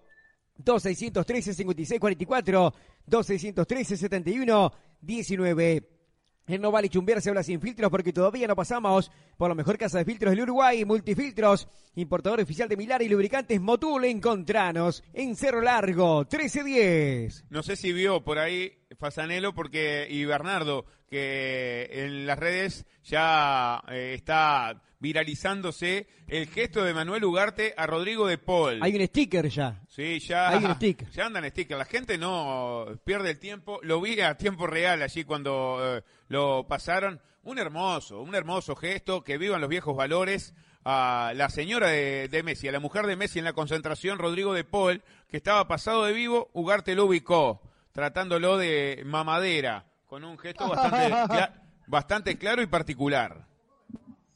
2613 0.58 1.54
5644, 1.54 2.72
2613 3.04 3.96
71 3.96 4.72
19. 5.00 5.99
En 6.46 6.60
No 6.60 6.70
Vale 6.72 6.88
Chumbear 6.88 7.22
se 7.22 7.28
habla 7.28 7.42
sin 7.42 7.60
filtros 7.60 7.90
porque 7.90 8.12
todavía 8.12 8.48
no 8.48 8.56
pasamos 8.56 9.10
por 9.36 9.48
la 9.48 9.54
mejor 9.54 9.78
casa 9.78 9.98
de 9.98 10.04
filtros 10.04 10.32
del 10.32 10.42
Uruguay, 10.42 10.84
Multifiltros, 10.84 11.68
importador 11.94 12.40
oficial 12.40 12.68
de 12.68 12.76
Milar 12.76 13.02
y 13.02 13.08
lubricantes 13.08 13.60
Motul. 13.60 14.04
Encontranos 14.04 15.04
en 15.12 15.36
Cerro 15.36 15.60
Largo, 15.60 16.20
1310. 16.20 17.44
No 17.50 17.62
sé 17.62 17.76
si 17.76 17.92
vio 17.92 18.24
por 18.24 18.38
ahí 18.38 18.72
Fasanelo 18.98 19.54
porque, 19.54 20.08
y 20.10 20.24
Bernardo, 20.24 20.86
que 21.08 21.88
en 21.92 22.26
las 22.26 22.38
redes 22.38 22.86
ya 23.04 23.82
eh, 23.88 24.14
está 24.14 24.82
viralizándose 25.00 26.06
el 26.28 26.46
gesto 26.46 26.84
de 26.84 26.94
Manuel 26.94 27.24
Ugarte 27.24 27.74
a 27.76 27.86
Rodrigo 27.86 28.26
de 28.26 28.38
Paul. 28.38 28.78
Hay 28.82 28.94
un 28.94 29.06
sticker 29.06 29.48
ya. 29.48 29.80
Sí, 29.88 30.20
ya. 30.20 30.50
Hay 30.50 30.64
un 30.64 30.74
sticker. 30.74 31.08
Ya 31.12 31.26
andan 31.26 31.48
stickers. 31.50 31.78
La 31.78 31.84
gente 31.86 32.18
no 32.18 32.86
pierde 33.04 33.30
el 33.30 33.38
tiempo. 33.38 33.80
Lo 33.82 34.00
vi 34.00 34.20
a 34.20 34.36
tiempo 34.36 34.66
real 34.66 35.02
allí 35.02 35.24
cuando 35.24 35.78
eh, 35.82 36.04
lo 36.28 36.66
pasaron. 36.68 37.20
Un 37.42 37.58
hermoso, 37.58 38.20
un 38.20 38.34
hermoso 38.34 38.76
gesto. 38.76 39.24
Que 39.24 39.38
vivan 39.38 39.60
los 39.60 39.70
viejos 39.70 39.96
valores. 39.96 40.54
a 40.84 41.32
la 41.34 41.48
señora 41.48 41.88
de, 41.88 42.28
de, 42.28 42.42
Messi, 42.42 42.68
a 42.68 42.72
la 42.72 42.80
mujer 42.80 43.06
de 43.06 43.16
Messi 43.16 43.38
en 43.38 43.44
la 43.44 43.52
concentración, 43.54 44.18
Rodrigo 44.18 44.54
de 44.54 44.64
Paul, 44.64 45.02
que 45.28 45.38
estaba 45.38 45.66
pasado 45.66 46.04
de 46.04 46.12
vivo, 46.12 46.50
Ugarte 46.54 46.94
lo 46.94 47.04
ubicó, 47.04 47.60
tratándolo 47.92 48.56
de 48.56 49.02
mamadera, 49.04 49.84
con 50.06 50.24
un 50.24 50.38
gesto 50.38 50.68
bastante, 50.68 51.08
cla 51.28 51.62
bastante 51.86 52.38
claro 52.38 52.62
y 52.62 52.66
particular. 52.66 53.49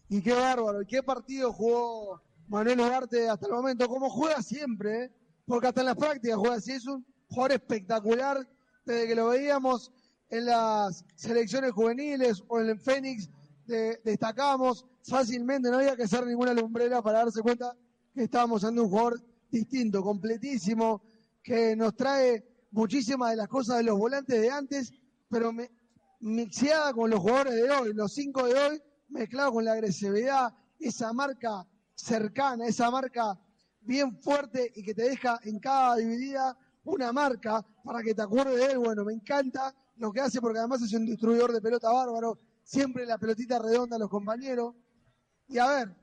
Y 0.08 0.22
qué 0.22 0.32
bárbaro, 0.32 0.82
y 0.82 0.86
qué 0.86 1.02
partido 1.02 1.52
jugó 1.52 2.20
Manuel 2.48 2.80
Ugarte 2.80 3.28
hasta 3.28 3.46
el 3.46 3.52
momento, 3.52 3.88
como 3.88 4.10
juega 4.10 4.42
siempre, 4.42 5.04
¿eh? 5.04 5.12
porque 5.46 5.68
hasta 5.68 5.80
en 5.80 5.86
las 5.86 5.96
prácticas 5.96 6.36
juega 6.36 6.56
así, 6.56 6.72
es 6.72 6.86
un 6.86 7.04
jugador 7.28 7.52
espectacular, 7.52 8.48
desde 8.84 9.06
que 9.06 9.14
lo 9.14 9.28
veíamos 9.28 9.92
en 10.28 10.46
las 10.46 11.04
selecciones 11.14 11.72
juveniles 11.72 12.42
o 12.48 12.60
en 12.60 12.68
el 12.70 12.80
Fénix, 12.80 13.30
de, 13.66 13.98
destacamos 14.04 14.84
fácilmente, 15.02 15.70
no 15.70 15.78
había 15.78 15.96
que 15.96 16.02
hacer 16.04 16.26
ninguna 16.26 16.52
lumbrera 16.52 17.02
para 17.02 17.20
darse 17.20 17.40
cuenta 17.40 17.74
que 18.14 18.24
estábamos 18.24 18.62
ante 18.64 18.80
un 18.80 18.90
jugador 18.90 19.22
distinto, 19.50 20.02
completísimo, 20.02 21.02
que 21.42 21.74
nos 21.76 21.94
trae 21.96 22.44
muchísimas 22.70 23.30
de 23.30 23.36
las 23.36 23.48
cosas 23.48 23.78
de 23.78 23.84
los 23.84 23.98
volantes 23.98 24.40
de 24.40 24.50
antes, 24.50 24.92
pero 25.30 25.52
me, 25.52 25.70
mixeada 26.20 26.92
con 26.92 27.10
los 27.10 27.20
jugadores 27.20 27.54
de 27.54 27.70
hoy, 27.70 27.92
los 27.94 28.12
cinco 28.12 28.46
de 28.46 28.54
hoy, 28.54 28.82
mezclado 29.08 29.52
con 29.52 29.64
la 29.64 29.72
agresividad, 29.72 30.52
esa 30.78 31.12
marca 31.12 31.66
cercana, 31.94 32.66
esa 32.66 32.90
marca 32.90 33.38
bien 33.80 34.16
fuerte 34.20 34.72
y 34.74 34.82
que 34.82 34.94
te 34.94 35.02
deja 35.02 35.38
en 35.44 35.58
cada 35.60 35.96
dividida 35.96 36.56
una 36.84 37.12
marca 37.12 37.64
para 37.84 38.02
que 38.02 38.14
te 38.14 38.22
acuerdes 38.22 38.56
de 38.56 38.72
él. 38.72 38.78
Bueno, 38.78 39.04
me 39.04 39.12
encanta 39.12 39.74
lo 39.96 40.12
que 40.12 40.20
hace 40.20 40.40
porque 40.40 40.58
además 40.58 40.82
es 40.82 40.92
un 40.92 41.06
distribuidor 41.06 41.52
de 41.52 41.60
pelota 41.60 41.90
bárbaro, 41.90 42.38
siempre 42.62 43.06
la 43.06 43.18
pelotita 43.18 43.58
redonda 43.58 43.96
a 43.96 43.98
los 43.98 44.10
compañeros. 44.10 44.74
Y 45.48 45.58
a 45.58 45.66
ver, 45.66 45.96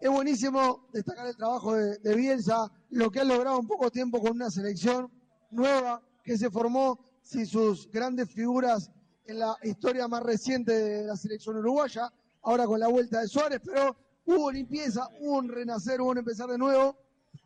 es 0.00 0.10
buenísimo 0.10 0.88
destacar 0.92 1.26
el 1.26 1.36
trabajo 1.36 1.74
de, 1.74 1.98
de 1.98 2.14
Bielsa, 2.14 2.70
lo 2.90 3.10
que 3.10 3.20
ha 3.20 3.24
logrado 3.24 3.58
en 3.60 3.66
poco 3.66 3.90
tiempo 3.90 4.20
con 4.20 4.32
una 4.32 4.50
selección 4.50 5.10
nueva 5.50 6.02
que 6.22 6.38
se 6.38 6.50
formó 6.50 6.98
sin 7.22 7.46
sus 7.46 7.90
grandes 7.90 8.30
figuras 8.30 8.90
en 9.26 9.38
la 9.38 9.56
historia 9.62 10.06
más 10.08 10.22
reciente 10.22 10.72
de 10.72 11.04
la 11.04 11.16
selección 11.16 11.56
uruguaya, 11.56 12.12
ahora 12.42 12.66
con 12.66 12.78
la 12.78 12.88
vuelta 12.88 13.20
de 13.20 13.28
Suárez, 13.28 13.60
pero 13.64 13.96
hubo 14.26 14.50
limpieza, 14.50 15.08
hubo 15.20 15.38
un 15.38 15.48
renacer, 15.48 16.00
hubo 16.00 16.10
un 16.10 16.18
empezar 16.18 16.48
de 16.48 16.58
nuevo. 16.58 16.96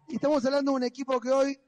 Y 0.08 0.16
estamos 0.16 0.44
hablando 0.44 0.72
de 0.72 0.76
un 0.76 0.82
equipo 0.84 1.20
que 1.20 1.30
hoy 1.30 1.58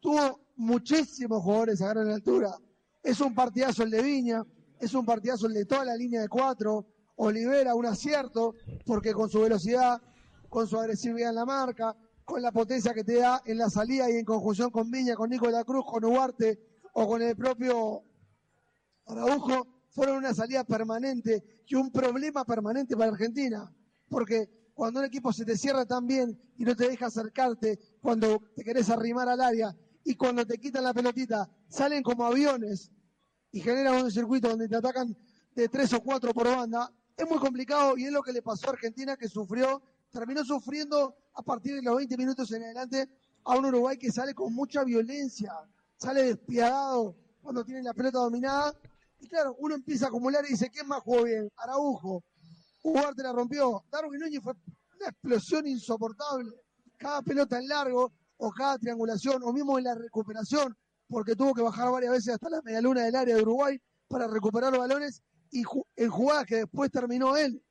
tuvo 0.00 0.40
muchísimos 0.56 1.42
jugadores 1.42 1.82
a 1.82 1.88
gran 1.88 2.08
altura. 2.08 2.56
Es 3.02 3.20
un 3.20 3.34
partidazo 3.34 3.82
el 3.82 3.90
de 3.90 4.02
Viña, 4.02 4.42
es 4.80 4.94
un 4.94 5.04
partidazo 5.04 5.46
el 5.46 5.54
de 5.54 5.64
toda 5.64 5.84
la 5.84 5.96
línea 5.96 6.20
de 6.20 6.28
cuatro. 6.28 6.86
Olivera, 7.16 7.74
un 7.74 7.86
acierto, 7.86 8.54
porque 8.86 9.12
con 9.12 9.28
su 9.28 9.42
velocidad, 9.42 10.00
con 10.48 10.66
su 10.66 10.78
agresividad 10.78 11.28
en 11.28 11.36
la 11.36 11.44
marca, 11.44 11.94
con 12.24 12.40
la 12.40 12.50
potencia 12.50 12.94
que 12.94 13.04
te 13.04 13.16
da 13.16 13.42
en 13.44 13.58
la 13.58 13.68
salida 13.68 14.10
y 14.10 14.16
en 14.16 14.24
conjunción 14.24 14.70
con 14.70 14.90
Viña, 14.90 15.14
con 15.14 15.30
Nico 15.30 15.46
Cruz, 15.64 15.84
con 15.84 16.04
Ugarte 16.04 16.58
o 16.94 17.06
con 17.06 17.22
el 17.22 17.36
propio 17.36 18.02
Araujo, 19.06 19.66
fueron 19.90 20.18
una 20.18 20.34
salida 20.34 20.64
permanente 20.64 21.62
y 21.66 21.74
un 21.74 21.90
problema 21.90 22.44
permanente 22.44 22.96
para 22.96 23.12
Argentina. 23.12 23.72
Porque 24.08 24.70
cuando 24.74 25.00
un 25.00 25.06
equipo 25.06 25.32
se 25.32 25.44
te 25.44 25.56
cierra 25.56 25.84
tan 25.84 26.06
bien 26.06 26.38
y 26.56 26.64
no 26.64 26.74
te 26.74 26.88
deja 26.88 27.06
acercarte, 27.06 27.78
cuando 28.00 28.40
te 28.54 28.64
querés 28.64 28.90
arrimar 28.90 29.28
al 29.28 29.40
área 29.40 29.76
y 30.04 30.14
cuando 30.14 30.46
te 30.46 30.58
quitan 30.58 30.84
la 30.84 30.94
pelotita, 30.94 31.48
salen 31.68 32.02
como 32.02 32.24
aviones 32.24 32.90
y 33.52 33.60
generan 33.60 34.02
un 34.02 34.10
circuito 34.10 34.48
donde 34.48 34.68
te 34.68 34.76
atacan 34.76 35.16
de 35.54 35.68
tres 35.68 35.92
o 35.92 36.00
cuatro 36.00 36.32
por 36.32 36.46
banda, 36.46 36.90
es 37.16 37.28
muy 37.28 37.38
complicado 37.38 37.96
y 37.98 38.06
es 38.06 38.12
lo 38.12 38.22
que 38.22 38.32
le 38.32 38.42
pasó 38.42 38.68
a 38.68 38.72
Argentina 38.72 39.16
que 39.16 39.28
sufrió, 39.28 39.82
terminó 40.10 40.44
sufriendo 40.44 41.14
a 41.34 41.42
partir 41.42 41.74
de 41.74 41.82
los 41.82 41.96
20 41.96 42.16
minutos 42.16 42.50
en 42.52 42.62
adelante 42.64 43.08
a 43.44 43.56
un 43.56 43.66
Uruguay 43.66 43.98
que 43.98 44.10
sale 44.10 44.34
con 44.34 44.54
mucha 44.54 44.84
violencia, 44.84 45.52
sale 45.96 46.22
despiadado 46.24 47.16
cuando 47.42 47.64
tiene 47.64 47.82
la 47.82 47.92
pelota 47.92 48.18
dominada. 48.18 48.74
Y 49.22 49.28
claro, 49.28 49.54
uno 49.60 49.76
empieza 49.76 50.06
a 50.06 50.08
acumular 50.08 50.44
y 50.44 50.50
dice, 50.50 50.68
¿quién 50.68 50.88
más 50.88 51.00
jugó 51.00 51.22
bien? 51.22 51.48
Araujo. 51.56 52.24
Ugarte 52.82 53.22
la 53.22 53.32
rompió. 53.32 53.84
Darwin 53.88 54.18
Núñez 54.18 54.42
fue 54.42 54.52
una 54.98 55.08
explosión 55.08 55.64
insoportable. 55.68 56.50
Cada 56.98 57.22
pelota 57.22 57.56
en 57.56 57.68
largo, 57.68 58.12
o 58.38 58.50
cada 58.50 58.78
triangulación, 58.78 59.40
o 59.44 59.52
mismo 59.52 59.78
en 59.78 59.84
la 59.84 59.94
recuperación, 59.94 60.76
porque 61.08 61.36
tuvo 61.36 61.54
que 61.54 61.62
bajar 61.62 61.92
varias 61.92 62.10
veces 62.10 62.34
hasta 62.34 62.50
la 62.50 62.60
medialuna 62.62 63.04
del 63.04 63.14
área 63.14 63.36
de 63.36 63.42
Uruguay 63.42 63.80
para 64.08 64.26
recuperar 64.26 64.76
balones 64.76 65.22
y 65.52 65.62
en 65.94 66.10
jugadas 66.10 66.44
que 66.46 66.56
después 66.56 66.90
terminó 66.90 67.36
él. 67.36 67.62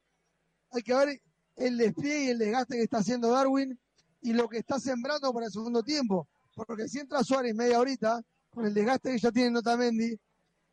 Hay 0.71 0.83
que 0.83 0.95
ver 0.95 1.21
el 1.57 1.77
despliegue 1.77 2.23
y 2.23 2.29
el 2.29 2.37
desgaste 2.37 2.77
que 2.77 2.83
está 2.83 2.99
haciendo 2.99 3.29
Darwin 3.29 3.77
y 4.21 4.31
lo 4.31 4.47
que 4.47 4.59
está 4.59 4.79
sembrando 4.79 5.33
para 5.33 5.47
el 5.47 5.51
segundo 5.51 5.83
tiempo. 5.83 6.29
Porque 6.55 6.87
si 6.87 6.99
entra 6.99 7.25
Suárez 7.25 7.53
media 7.53 7.77
horita, 7.77 8.21
con 8.49 8.65
el 8.65 8.73
desgaste 8.73 9.11
que 9.11 9.19
ya 9.19 9.31
tiene 9.33 9.51
Notamendi 9.51 10.17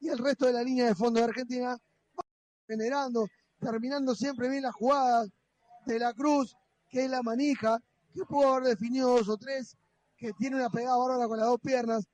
y 0.01 0.09
el 0.09 0.19
resto 0.19 0.47
de 0.47 0.53
la 0.53 0.63
línea 0.63 0.87
de 0.87 0.95
fondo 0.95 1.21
de 1.21 1.27
Argentina, 1.27 1.77
generando, 2.67 3.27
terminando 3.61 4.15
siempre 4.15 4.49
bien 4.49 4.63
las 4.63 4.75
jugadas 4.75 5.31
de 5.87 5.99
la 5.99 6.13
Cruz, 6.13 6.55
que 6.89 7.05
es 7.05 7.11
la 7.11 7.23
manija, 7.23 7.79
que 8.15 8.25
pudo 8.25 8.55
haber 8.55 8.69
definido 8.69 9.11
dos 9.11 9.29
o 9.29 9.37
tres, 9.37 9.77
que 10.17 10.33
tiene 10.35 10.57
una 10.57 10.71
pegada 10.71 10.97
bárbara 10.97 11.29
con 11.29 11.39
las 11.39 11.47
dos 11.47 11.61
piernas. 11.61 12.05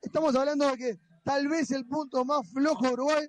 Estamos 0.00 0.34
hablando 0.34 0.68
de 0.70 0.76
que 0.76 1.00
tal 1.24 1.48
vez 1.48 1.70
el 1.70 1.86
punto 1.86 2.24
más 2.24 2.48
flojo 2.50 2.86
de 2.86 2.92
Uruguay, 2.92 3.28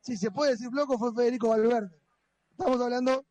si 0.00 0.16
se 0.16 0.30
puede 0.30 0.52
decir 0.52 0.70
flojo, 0.70 0.98
fue 0.98 1.14
Federico 1.14 1.48
Valverde. 1.48 1.90
Estamos 2.50 2.80
hablando 2.80 3.24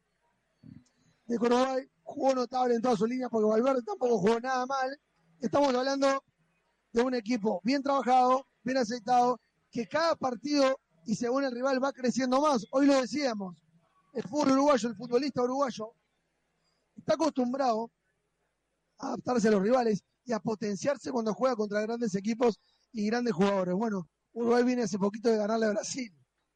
de 1.26 1.38
que 1.38 1.46
Uruguay 1.46 1.90
jugó 2.04 2.36
notable 2.36 2.76
en 2.76 2.82
todas 2.82 3.00
sus 3.00 3.10
líneas 3.10 3.30
porque 3.30 3.48
Valverde 3.48 3.84
tampoco 3.84 4.18
jugó 4.20 4.40
nada 4.40 4.66
mal. 4.66 5.00
Estamos 5.40 5.74
hablando 5.74 6.24
de 6.96 7.04
un 7.04 7.14
equipo 7.14 7.60
bien 7.62 7.84
trabajado, 7.84 8.48
bien 8.64 8.78
aceitado, 8.78 9.38
que 9.70 9.86
cada 9.86 10.16
partido 10.16 10.80
y 11.06 11.16
según 11.16 11.44
el 11.44 11.52
rival 11.52 11.84
va 11.84 11.92
creciendo 11.92 12.40
más. 12.40 12.66
Hoy 12.72 12.86
lo 12.86 13.02
decíamos, 13.02 13.62
el 14.14 14.24
fútbol 14.24 14.54
uruguayo, 14.54 14.88
el 14.88 14.96
futbolista 14.96 15.44
uruguayo, 15.44 15.92
está 16.96 17.16
acostumbrado 17.16 17.92
a 19.00 19.08
adaptarse 19.08 19.50
a 19.50 19.52
los 19.52 19.62
rivales 19.62 20.04
y 20.24 20.32
a 20.32 20.40
potenciarse 20.40 21.12
cuando 21.12 21.34
juega 21.34 21.58
contra 21.58 21.82
grandes 21.82 22.16
equipos 22.16 22.62
y 22.94 23.06
grandes 23.08 23.34
jugadores. 23.34 23.76
Bueno, 23.76 24.08
Uruguay 24.32 24.64
viene 24.64 24.84
hace 24.84 24.98
poquito 24.98 25.30
de 25.30 25.36
ganarle 25.36 25.66
a 25.66 25.72
Brasil, 25.72 26.10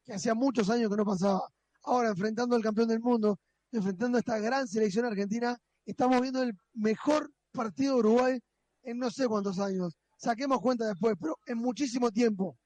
que 0.06 0.14
hacía 0.14 0.34
muchos 0.34 0.70
años 0.70 0.90
que 0.90 0.96
no 0.96 1.04
pasaba. 1.04 1.46
Ahora, 1.82 2.08
enfrentando 2.08 2.56
al 2.56 2.62
campeón 2.62 2.88
del 2.88 3.00
mundo, 3.00 3.38
enfrentando 3.72 4.16
a 4.16 4.20
esta 4.20 4.38
gran 4.38 4.66
selección 4.66 5.04
argentina, 5.04 5.54
estamos 5.84 6.18
viendo 6.22 6.42
el 6.42 6.56
mejor 6.72 7.30
partido 7.52 7.94
de 7.94 8.00
Uruguay 8.00 8.40
en 8.84 8.98
no 8.98 9.10
sé 9.10 9.28
cuántos 9.28 9.58
años. 9.58 9.99
Saquemos 10.20 10.60
cuenta 10.60 10.86
después, 10.86 11.16
pero 11.18 11.38
en 11.46 11.56
muchísimo 11.56 12.10
tiempo. 12.10 12.58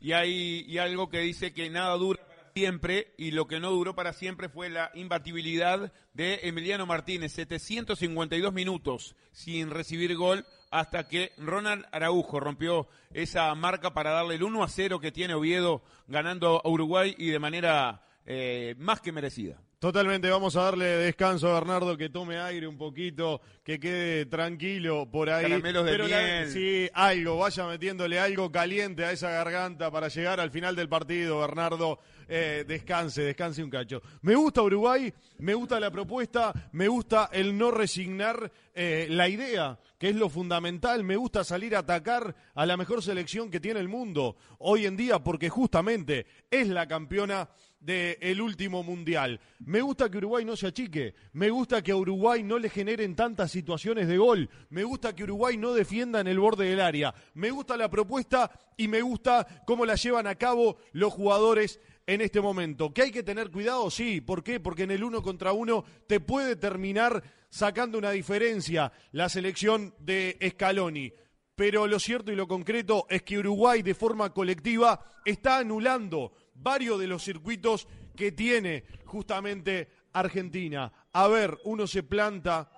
Y 0.00 0.12
hay 0.12 0.78
algo 0.78 1.08
que 1.08 1.18
dice 1.18 1.52
que 1.52 1.68
nada 1.68 1.96
dura 1.96 2.24
para 2.24 2.52
siempre 2.54 3.12
y 3.18 3.32
lo 3.32 3.48
que 3.48 3.58
no 3.58 3.72
duró 3.72 3.96
para 3.96 4.12
siempre 4.12 4.48
fue 4.48 4.68
la 4.68 4.92
imbatibilidad 4.94 5.92
de 6.14 6.38
Emiliano 6.44 6.86
Martínez, 6.86 7.32
752 7.32 8.52
minutos 8.52 9.16
sin 9.32 9.70
recibir 9.70 10.16
gol 10.16 10.46
hasta 10.70 11.08
que 11.08 11.32
Ronald 11.36 11.84
Araujo 11.90 12.38
rompió 12.38 12.86
esa 13.12 13.52
marca 13.56 13.92
para 13.92 14.12
darle 14.12 14.36
el 14.36 14.44
1 14.44 14.62
a 14.62 14.68
0 14.68 15.00
que 15.00 15.10
tiene 15.10 15.34
Oviedo 15.34 15.82
ganando 16.06 16.62
a 16.64 16.68
Uruguay 16.68 17.16
y 17.18 17.30
de 17.30 17.40
manera 17.40 18.06
eh, 18.24 18.76
más 18.78 19.00
que 19.00 19.10
merecida. 19.10 19.60
Totalmente, 19.80 20.28
vamos 20.28 20.56
a 20.56 20.64
darle 20.64 20.84
descanso 20.84 21.48
a 21.48 21.54
Bernardo, 21.54 21.96
que 21.96 22.10
tome 22.10 22.38
aire 22.38 22.66
un 22.66 22.76
poquito, 22.76 23.40
que 23.64 23.80
quede 23.80 24.26
tranquilo 24.26 25.10
por 25.10 25.30
ahí. 25.30 25.44
Caramelos 25.44 25.86
de 25.86 25.90
Pero 25.90 26.06
la- 26.06 26.46
sí, 26.48 26.86
algo, 26.92 27.38
vaya 27.38 27.66
metiéndole 27.66 28.20
algo 28.20 28.52
caliente 28.52 29.06
a 29.06 29.12
esa 29.12 29.30
garganta 29.30 29.90
para 29.90 30.08
llegar 30.08 30.38
al 30.38 30.50
final 30.50 30.76
del 30.76 30.90
partido, 30.90 31.40
Bernardo. 31.40 31.98
Eh, 32.28 32.66
descanse, 32.68 33.22
descanse 33.22 33.64
un 33.64 33.70
cacho. 33.70 34.02
Me 34.20 34.34
gusta 34.34 34.60
Uruguay, 34.60 35.12
me 35.38 35.54
gusta 35.54 35.80
la 35.80 35.90
propuesta, 35.90 36.52
me 36.72 36.86
gusta 36.86 37.30
el 37.32 37.56
no 37.56 37.70
resignar 37.70 38.52
eh, 38.74 39.06
la 39.08 39.30
idea, 39.30 39.78
que 39.98 40.10
es 40.10 40.14
lo 40.14 40.28
fundamental. 40.28 41.04
Me 41.04 41.16
gusta 41.16 41.42
salir 41.42 41.74
a 41.74 41.78
atacar 41.78 42.36
a 42.54 42.66
la 42.66 42.76
mejor 42.76 43.02
selección 43.02 43.50
que 43.50 43.60
tiene 43.60 43.80
el 43.80 43.88
mundo 43.88 44.36
hoy 44.58 44.84
en 44.84 44.98
día, 44.98 45.20
porque 45.20 45.48
justamente 45.48 46.26
es 46.50 46.68
la 46.68 46.86
campeona 46.86 47.48
del 47.80 48.40
último 48.40 48.82
mundial. 48.82 49.40
Me 49.58 49.80
gusta 49.80 50.10
que 50.10 50.18
Uruguay 50.18 50.44
no 50.44 50.56
se 50.56 50.66
achique, 50.66 51.14
me 51.32 51.50
gusta 51.50 51.82
que 51.82 51.92
a 51.92 51.96
Uruguay 51.96 52.42
no 52.42 52.58
le 52.58 52.68
generen 52.68 53.16
tantas 53.16 53.50
situaciones 53.50 54.06
de 54.06 54.18
gol, 54.18 54.50
me 54.68 54.84
gusta 54.84 55.14
que 55.14 55.24
Uruguay 55.24 55.56
no 55.56 55.72
defienda 55.72 56.20
en 56.20 56.28
el 56.28 56.38
borde 56.38 56.66
del 56.66 56.80
área, 56.80 57.14
me 57.34 57.50
gusta 57.50 57.76
la 57.76 57.90
propuesta 57.90 58.50
y 58.76 58.86
me 58.88 59.02
gusta 59.02 59.46
cómo 59.66 59.86
la 59.86 59.94
llevan 59.94 60.26
a 60.26 60.36
cabo 60.36 60.76
los 60.92 61.12
jugadores 61.12 61.80
en 62.06 62.20
este 62.20 62.40
momento. 62.40 62.92
¿Que 62.92 63.02
hay 63.02 63.10
que 63.12 63.22
tener 63.22 63.50
cuidado? 63.50 63.88
Sí. 63.90 64.20
¿Por 64.20 64.42
qué? 64.42 64.58
Porque 64.58 64.82
en 64.82 64.90
el 64.90 65.04
uno 65.04 65.22
contra 65.22 65.52
uno 65.52 65.84
te 66.06 66.18
puede 66.18 66.56
terminar 66.56 67.22
sacando 67.48 67.98
una 67.98 68.10
diferencia 68.10 68.92
la 69.12 69.28
selección 69.28 69.94
de 70.00 70.36
Scaloni. 70.50 71.12
Pero 71.54 71.86
lo 71.86 72.00
cierto 72.00 72.32
y 72.32 72.36
lo 72.36 72.48
concreto 72.48 73.06
es 73.10 73.22
que 73.22 73.38
Uruguay 73.38 73.82
de 73.82 73.94
forma 73.94 74.32
colectiva 74.32 75.04
está 75.24 75.58
anulando 75.58 76.32
varios 76.62 76.98
de 76.98 77.06
los 77.06 77.22
circuitos 77.22 77.88
que 78.16 78.32
tiene 78.32 78.84
justamente 79.04 79.88
Argentina. 80.12 80.92
A 81.12 81.28
ver, 81.28 81.58
uno 81.64 81.86
se 81.86 82.02
planta 82.02 82.70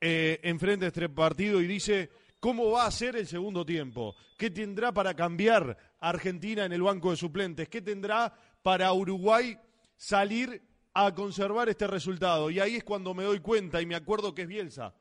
eh, 0.00 0.40
enfrente 0.42 0.84
de 0.84 0.88
este 0.88 1.08
partido 1.08 1.60
y 1.60 1.66
dice, 1.66 2.10
¿cómo 2.40 2.70
va 2.70 2.86
a 2.86 2.90
ser 2.90 3.16
el 3.16 3.26
segundo 3.26 3.64
tiempo? 3.64 4.14
¿Qué 4.36 4.50
tendrá 4.50 4.92
para 4.92 5.14
cambiar 5.14 5.76
Argentina 6.00 6.64
en 6.64 6.72
el 6.72 6.82
banco 6.82 7.10
de 7.10 7.16
suplentes? 7.16 7.68
¿Qué 7.68 7.80
tendrá 7.80 8.34
para 8.62 8.92
Uruguay 8.92 9.58
salir 9.96 10.62
a 10.92 11.14
conservar 11.14 11.68
este 11.68 11.86
resultado? 11.86 12.50
Y 12.50 12.60
ahí 12.60 12.76
es 12.76 12.84
cuando 12.84 13.14
me 13.14 13.24
doy 13.24 13.40
cuenta 13.40 13.80
y 13.80 13.86
me 13.86 13.94
acuerdo 13.94 14.34
que 14.34 14.42
es 14.42 14.48
Bielsa 14.48 14.94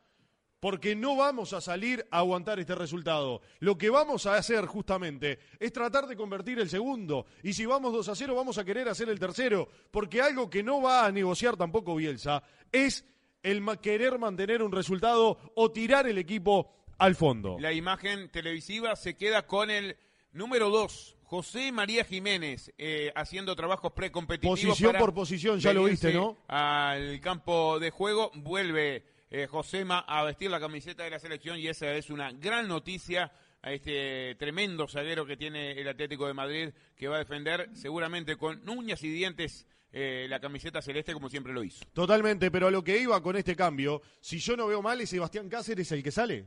porque 0.64 0.96
no 0.96 1.18
vamos 1.18 1.52
a 1.52 1.60
salir 1.60 2.08
a 2.10 2.20
aguantar 2.20 2.58
este 2.58 2.74
resultado. 2.74 3.42
Lo 3.60 3.78
que 3.78 3.90
vamos 3.90 4.26
a 4.26 4.36
hacer 4.36 4.66
justamente 4.66 5.38
es 5.60 5.74
tratar 5.74 6.08
de 6.08 6.16
convertir 6.16 6.58
el 6.58 6.70
segundo. 6.70 7.26
Y 7.44 7.52
si 7.52 7.66
vamos 7.66 7.92
2 7.92 8.08
a 8.08 8.16
0, 8.16 8.34
vamos 8.34 8.58
a 8.58 8.64
querer 8.64 8.88
hacer 8.88 9.10
el 9.10 9.20
tercero. 9.20 9.68
Porque 9.92 10.22
algo 10.22 10.50
que 10.50 10.64
no 10.64 10.82
va 10.82 11.06
a 11.06 11.12
negociar 11.12 11.58
tampoco 11.58 11.98
Bielsa 11.98 12.44
es 12.72 13.06
el 13.42 13.62
querer 13.82 14.18
mantener 14.18 14.64
un 14.64 14.72
resultado 14.72 15.38
o 15.54 15.70
tirar 15.70 16.08
el 16.08 16.18
equipo 16.18 16.72
al 16.98 17.16
fondo. 17.16 17.58
La 17.60 17.74
imagen 17.74 18.30
televisiva 18.32 18.96
se 18.96 19.18
queda 19.18 19.46
con 19.46 19.70
el 19.70 19.98
número 20.32 20.70
2, 20.70 21.18
José 21.24 21.74
María 21.74 22.06
Jiménez, 22.06 22.72
eh, 22.78 23.12
haciendo 23.18 23.54
trabajos 23.58 23.92
precompetitivos. 23.92 24.62
Posición 24.62 24.96
por 24.98 25.14
posición, 25.14 25.60
ya 25.60 25.74
lo 25.74 25.84
viste, 25.84 26.14
¿no? 26.14 26.38
Al 26.48 27.20
campo 27.20 27.82
de 27.82 27.90
juego, 27.90 28.32
vuelve 28.34 29.12
eh, 29.34 29.48
Josema 29.48 30.00
a 30.08 30.24
vestir 30.24 30.52
la 30.52 30.60
camiseta 30.60 31.04
de 31.04 31.10
la 31.10 31.18
selección 31.18 31.58
y 31.58 31.68
esa 31.68 31.92
es 31.96 32.12
una 32.12 32.32
gran 32.32 32.68
noticia 32.68 33.32
a 33.64 33.72
este 33.72 34.36
tremendo 34.36 34.88
zaguero 34.88 35.26
que 35.26 35.36
tiene 35.36 35.72
el 35.72 35.88
Atlético 35.88 36.28
de 36.28 36.36
Madrid 36.36 36.70
que 36.96 37.08
va 37.08 37.16
a 37.16 37.20
defender 37.20 37.68
seguramente 37.74 38.36
con 38.38 38.70
uñas 38.70 39.04
y 39.04 39.10
dientes 39.10 39.66
eh, 39.92 40.28
la 40.30 40.40
camiseta 40.40 40.84
celeste 40.84 41.14
como 41.14 41.30
siempre 41.30 41.52
lo 41.52 41.64
hizo. 41.64 41.84
Totalmente, 41.94 42.52
pero 42.52 42.68
a 42.68 42.72
lo 42.72 42.84
que 42.84 43.00
iba 43.00 43.20
con 43.24 43.36
este 43.36 43.56
cambio, 43.56 44.04
si 44.22 44.38
yo 44.38 44.56
no 44.56 44.68
veo 44.68 44.84
mal, 44.84 45.02
¿es 45.02 45.10
Sebastián 45.10 45.50
Cáceres 45.50 45.92
el 45.92 46.04
que 46.04 46.12
sale? 46.12 46.46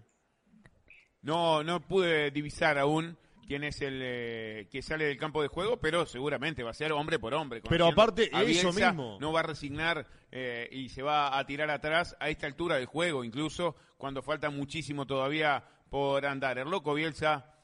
No, 1.23 1.65
no 1.65 1.81
pude 1.81 2.31
divisar 2.31 2.79
aún 2.79 3.19
quién 3.47 3.65
es 3.65 3.81
el 3.81 4.01
eh, 4.03 4.69
que 4.71 4.83
sale 4.83 5.07
del 5.07 5.17
campo 5.17 5.41
de 5.41 5.49
juego, 5.49 5.79
pero 5.79 6.05
seguramente 6.05 6.63
va 6.63 6.71
a 6.71 6.75
ser 6.75 6.93
hombre 6.93 7.19
por 7.19 7.33
hombre. 7.35 7.63
Pero 7.69 7.87
aparte, 7.87 8.31
eso 8.51 8.73
mismo. 8.73 9.19
No 9.21 9.33
va 9.33 9.41
a 9.41 9.45
resignar 9.45 10.07
eh, 10.31 10.69
y 10.71 10.89
se 10.89 11.03
va 11.03 11.39
a 11.39 11.47
tirar 11.47 11.71
atrás 11.71 12.17
a 12.21 12.29
esta 12.29 12.47
altura 12.47 12.77
del 12.77 12.87
juego, 12.87 13.25
incluso 13.25 13.77
cuando 13.97 14.23
falta 14.23 14.51
muchísimo 14.51 15.07
todavía 15.07 15.65
por 15.89 16.27
andar. 16.27 16.59
El 16.59 16.69
loco 16.69 16.95
Bielsa, 16.95 17.55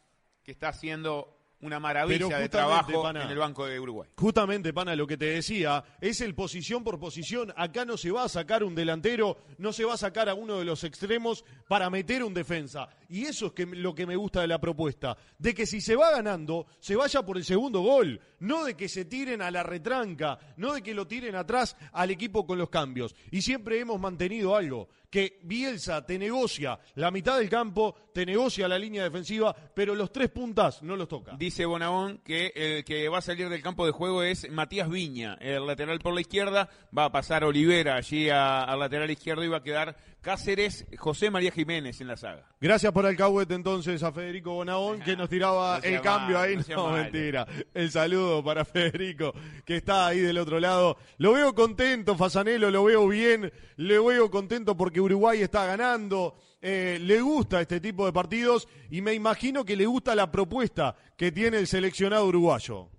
que 0.42 0.52
está 0.52 0.68
haciendo 0.68 1.38
una 1.62 1.78
maravilla 1.78 2.38
de 2.38 2.48
trabajo 2.48 3.08
en 3.08 3.16
el 3.16 3.38
Banco 3.38 3.66
de 3.66 3.78
Uruguay. 3.78 4.10
Justamente, 4.16 4.72
Pana, 4.72 4.96
lo 4.96 5.06
que 5.06 5.16
te 5.16 5.26
decía, 5.26 5.84
es 6.00 6.20
el 6.20 6.34
posición 6.34 6.82
por 6.82 6.98
posición. 6.98 7.54
Acá 7.56 7.84
no 7.84 7.96
se 7.96 8.10
va 8.10 8.24
a 8.24 8.28
sacar 8.28 8.64
un 8.64 8.74
delantero, 8.74 9.38
no 9.58 9.72
se 9.72 9.84
va 9.84 9.94
a 9.94 9.96
sacar 9.96 10.28
a 10.28 10.34
uno 10.34 10.58
de 10.58 10.64
los 10.64 10.82
extremos 10.82 11.44
para 11.68 11.88
meter 11.88 12.24
un 12.24 12.34
defensa. 12.34 12.88
Y 13.12 13.26
eso 13.26 13.48
es 13.48 13.52
que, 13.52 13.66
lo 13.66 13.94
que 13.94 14.06
me 14.06 14.16
gusta 14.16 14.40
de 14.40 14.46
la 14.46 14.58
propuesta, 14.58 15.18
de 15.38 15.52
que 15.52 15.66
si 15.66 15.82
se 15.82 15.94
va 15.96 16.12
ganando, 16.12 16.66
se 16.80 16.96
vaya 16.96 17.20
por 17.20 17.36
el 17.36 17.44
segundo 17.44 17.82
gol, 17.82 18.18
no 18.40 18.64
de 18.64 18.74
que 18.74 18.88
se 18.88 19.04
tiren 19.04 19.42
a 19.42 19.50
la 19.50 19.62
retranca, 19.62 20.38
no 20.56 20.72
de 20.72 20.82
que 20.82 20.94
lo 20.94 21.06
tiren 21.06 21.34
atrás 21.34 21.76
al 21.92 22.10
equipo 22.10 22.46
con 22.46 22.56
los 22.56 22.70
cambios. 22.70 23.14
Y 23.30 23.42
siempre 23.42 23.78
hemos 23.78 24.00
mantenido 24.00 24.56
algo, 24.56 24.88
que 25.12 25.40
Bielsa 25.42 26.06
te 26.06 26.18
negocia 26.18 26.80
la 26.94 27.10
mitad 27.10 27.38
del 27.38 27.50
campo, 27.50 27.94
te 28.14 28.24
negocia 28.24 28.66
la 28.66 28.78
línea 28.78 29.04
defensiva, 29.04 29.54
pero 29.54 29.94
los 29.94 30.10
tres 30.10 30.30
puntas 30.30 30.82
no 30.82 30.96
los 30.96 31.06
toca. 31.06 31.36
Dice 31.36 31.66
Bonabón 31.66 32.22
que 32.24 32.50
el 32.54 32.82
que 32.82 33.10
va 33.10 33.18
a 33.18 33.20
salir 33.20 33.50
del 33.50 33.62
campo 33.62 33.84
de 33.84 33.92
juego 33.92 34.22
es 34.22 34.50
Matías 34.50 34.88
Viña, 34.88 35.36
el 35.38 35.66
lateral 35.66 35.98
por 35.98 36.14
la 36.14 36.22
izquierda, 36.22 36.70
va 36.96 37.04
a 37.04 37.12
pasar 37.12 37.44
Olivera 37.44 37.96
allí 37.96 38.30
al 38.30 38.78
lateral 38.78 39.10
izquierdo 39.10 39.44
y 39.44 39.48
va 39.48 39.58
a 39.58 39.62
quedar 39.62 39.98
Cáceres, 40.22 40.86
José 40.98 41.32
María 41.32 41.50
Jiménez 41.50 42.00
en 42.00 42.06
la 42.06 42.16
saga. 42.16 42.48
Gracias 42.60 42.92
por 42.92 43.04
el 43.06 43.16
cahuete 43.16 43.54
entonces 43.54 44.04
a 44.04 44.12
Federico 44.12 44.52
Bonabón 44.52 45.00
que 45.00 45.16
nos 45.16 45.28
tiraba 45.28 45.80
el 45.80 46.00
cambio 46.00 46.38
ahí. 46.38 46.56
No, 46.68 46.92
mentira. 46.92 47.44
El 47.74 47.90
saludo 47.90 48.42
para 48.44 48.64
Federico 48.64 49.34
que 49.64 49.78
está 49.78 50.06
ahí 50.06 50.20
del 50.20 50.38
otro 50.38 50.60
lado. 50.60 50.96
Lo 51.18 51.32
veo 51.32 51.52
contento, 51.56 52.16
Fasanelo, 52.16 52.70
lo 52.70 52.84
veo 52.84 53.08
bien. 53.08 53.52
Le 53.76 53.98
veo 53.98 54.30
contento 54.30 54.76
porque 54.76 55.00
Uruguay 55.00 55.42
está 55.42 55.66
ganando. 55.66 56.36
Eh, 56.60 56.98
le 57.00 57.20
gusta 57.20 57.60
este 57.60 57.80
tipo 57.80 58.06
de 58.06 58.12
partidos 58.12 58.68
y 58.90 59.00
me 59.00 59.14
imagino 59.14 59.64
que 59.64 59.74
le 59.74 59.86
gusta 59.86 60.14
la 60.14 60.30
propuesta 60.30 60.94
que 61.16 61.32
tiene 61.32 61.58
el 61.58 61.66
seleccionado 61.66 62.26
uruguayo. 62.26 62.90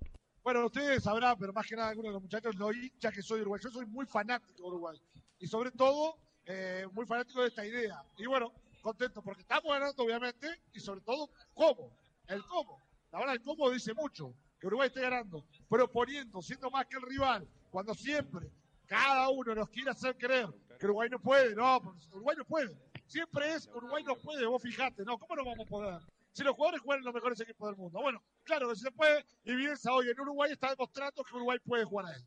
Bueno, 0.43 0.65
ustedes 0.65 1.01
sabrán, 1.01 1.38
pero 1.39 1.53
más 1.53 1.65
que 1.65 1.78
nada 1.78 1.88
algunos 1.88 2.09
de 2.09 2.13
los 2.15 2.21
muchachos, 2.21 2.53
lo 2.55 2.74
hincha 2.74 3.13
que 3.13 3.21
soy 3.21 3.38
de 3.38 3.43
Uruguay. 3.43 3.61
Yo 3.63 3.69
soy 3.69 3.86
muy 3.86 4.05
fanático 4.05 4.61
de 4.61 4.67
Uruguay. 4.67 5.01
Y 5.39 5.47
sobre 5.47 5.71
todo 5.71 6.17
eh, 6.46 6.88
muy 6.91 7.06
fanático 7.06 7.41
de 7.41 7.48
esta 7.48 7.66
idea. 7.66 8.04
Y 8.18 8.26
bueno, 8.26 8.52
contento 8.82 9.22
porque 9.22 9.41
estamos 9.41 9.72
ganando, 9.72 10.04
obviamente, 10.04 10.48
y 10.74 10.80
sobre 10.80 11.02
todo, 11.02 11.30
¿cómo? 11.54 11.98
El 12.28 12.44
cómo. 12.46 12.80
La 13.12 13.20
verdad, 13.20 13.36
el 13.36 13.41
cómo 13.41 13.70
dice 13.70 13.94
mucho. 13.94 14.34
Que 14.60 14.68
Uruguay 14.68 14.88
esté 14.88 15.02
ganando, 15.02 15.46
proponiendo, 15.68 16.41
siendo 16.41 16.72
más 16.72 16.86
que 16.86 16.96
el 16.96 17.02
rival, 17.02 17.46
cuando 17.70 17.94
siempre 17.94 18.50
cada 18.86 19.28
uno 19.28 19.54
nos 19.56 19.70
quiere 19.70 19.91
hacer 19.91 20.16
creer 20.18 20.48
que 20.80 20.86
Uruguay 20.86 21.10
no 21.10 21.20
puede, 21.20 21.54
no, 21.54 21.98
Uruguay 22.12 22.38
no 22.38 22.46
puede. 22.46 22.78
Siempre 23.06 23.54
es 23.54 23.68
Uruguay 23.74 24.04
no 24.06 24.16
puede, 24.16 24.46
vos 24.46 24.62
fijate, 24.62 25.04
no, 25.04 25.18
¿cómo 25.18 25.36
no 25.36 25.44
vamos 25.44 25.68
a 25.68 25.70
poder? 25.70 26.02
Si 26.32 26.44
los 26.44 26.56
jugadores 26.56 26.82
juegan 26.82 27.04
los 27.04 27.14
mejores 27.14 27.39
equipos 27.41 27.70
del 27.70 27.78
mundo. 27.78 28.00
Bueno, 28.02 28.24
claro 28.44 28.70
que 28.70 28.76
se 28.76 28.91
puede, 28.91 29.26
y 29.44 29.54
Bielsa 29.54 29.94
hoy 29.94 30.10
en 30.10 30.20
Uruguay 30.20 30.52
está 30.52 30.70
demostrando 30.70 31.24
que 31.24 31.36
Uruguay 31.36 31.60
puede 31.60 31.84
jugar 31.84 32.06
a 32.08 32.16
él. 32.16 32.26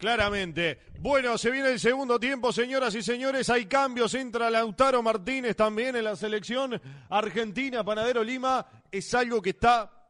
Claramente. 0.00 0.78
Bueno, 0.98 1.36
se 1.36 1.50
viene 1.50 1.72
el 1.72 1.78
segundo 1.78 2.18
tiempo, 2.18 2.54
señoras 2.54 2.94
y 2.94 3.02
señores. 3.02 3.50
Hay 3.50 3.66
cambios. 3.66 4.14
Entra 4.14 4.48
Lautaro 4.48 5.02
Martínez 5.02 5.54
también 5.54 5.94
en 5.94 6.04
la 6.04 6.16
selección 6.16 6.80
argentina. 7.10 7.84
Panadero 7.84 8.24
Lima 8.24 8.66
es 8.90 9.12
algo 9.12 9.42
que 9.42 9.50
está 9.50 10.08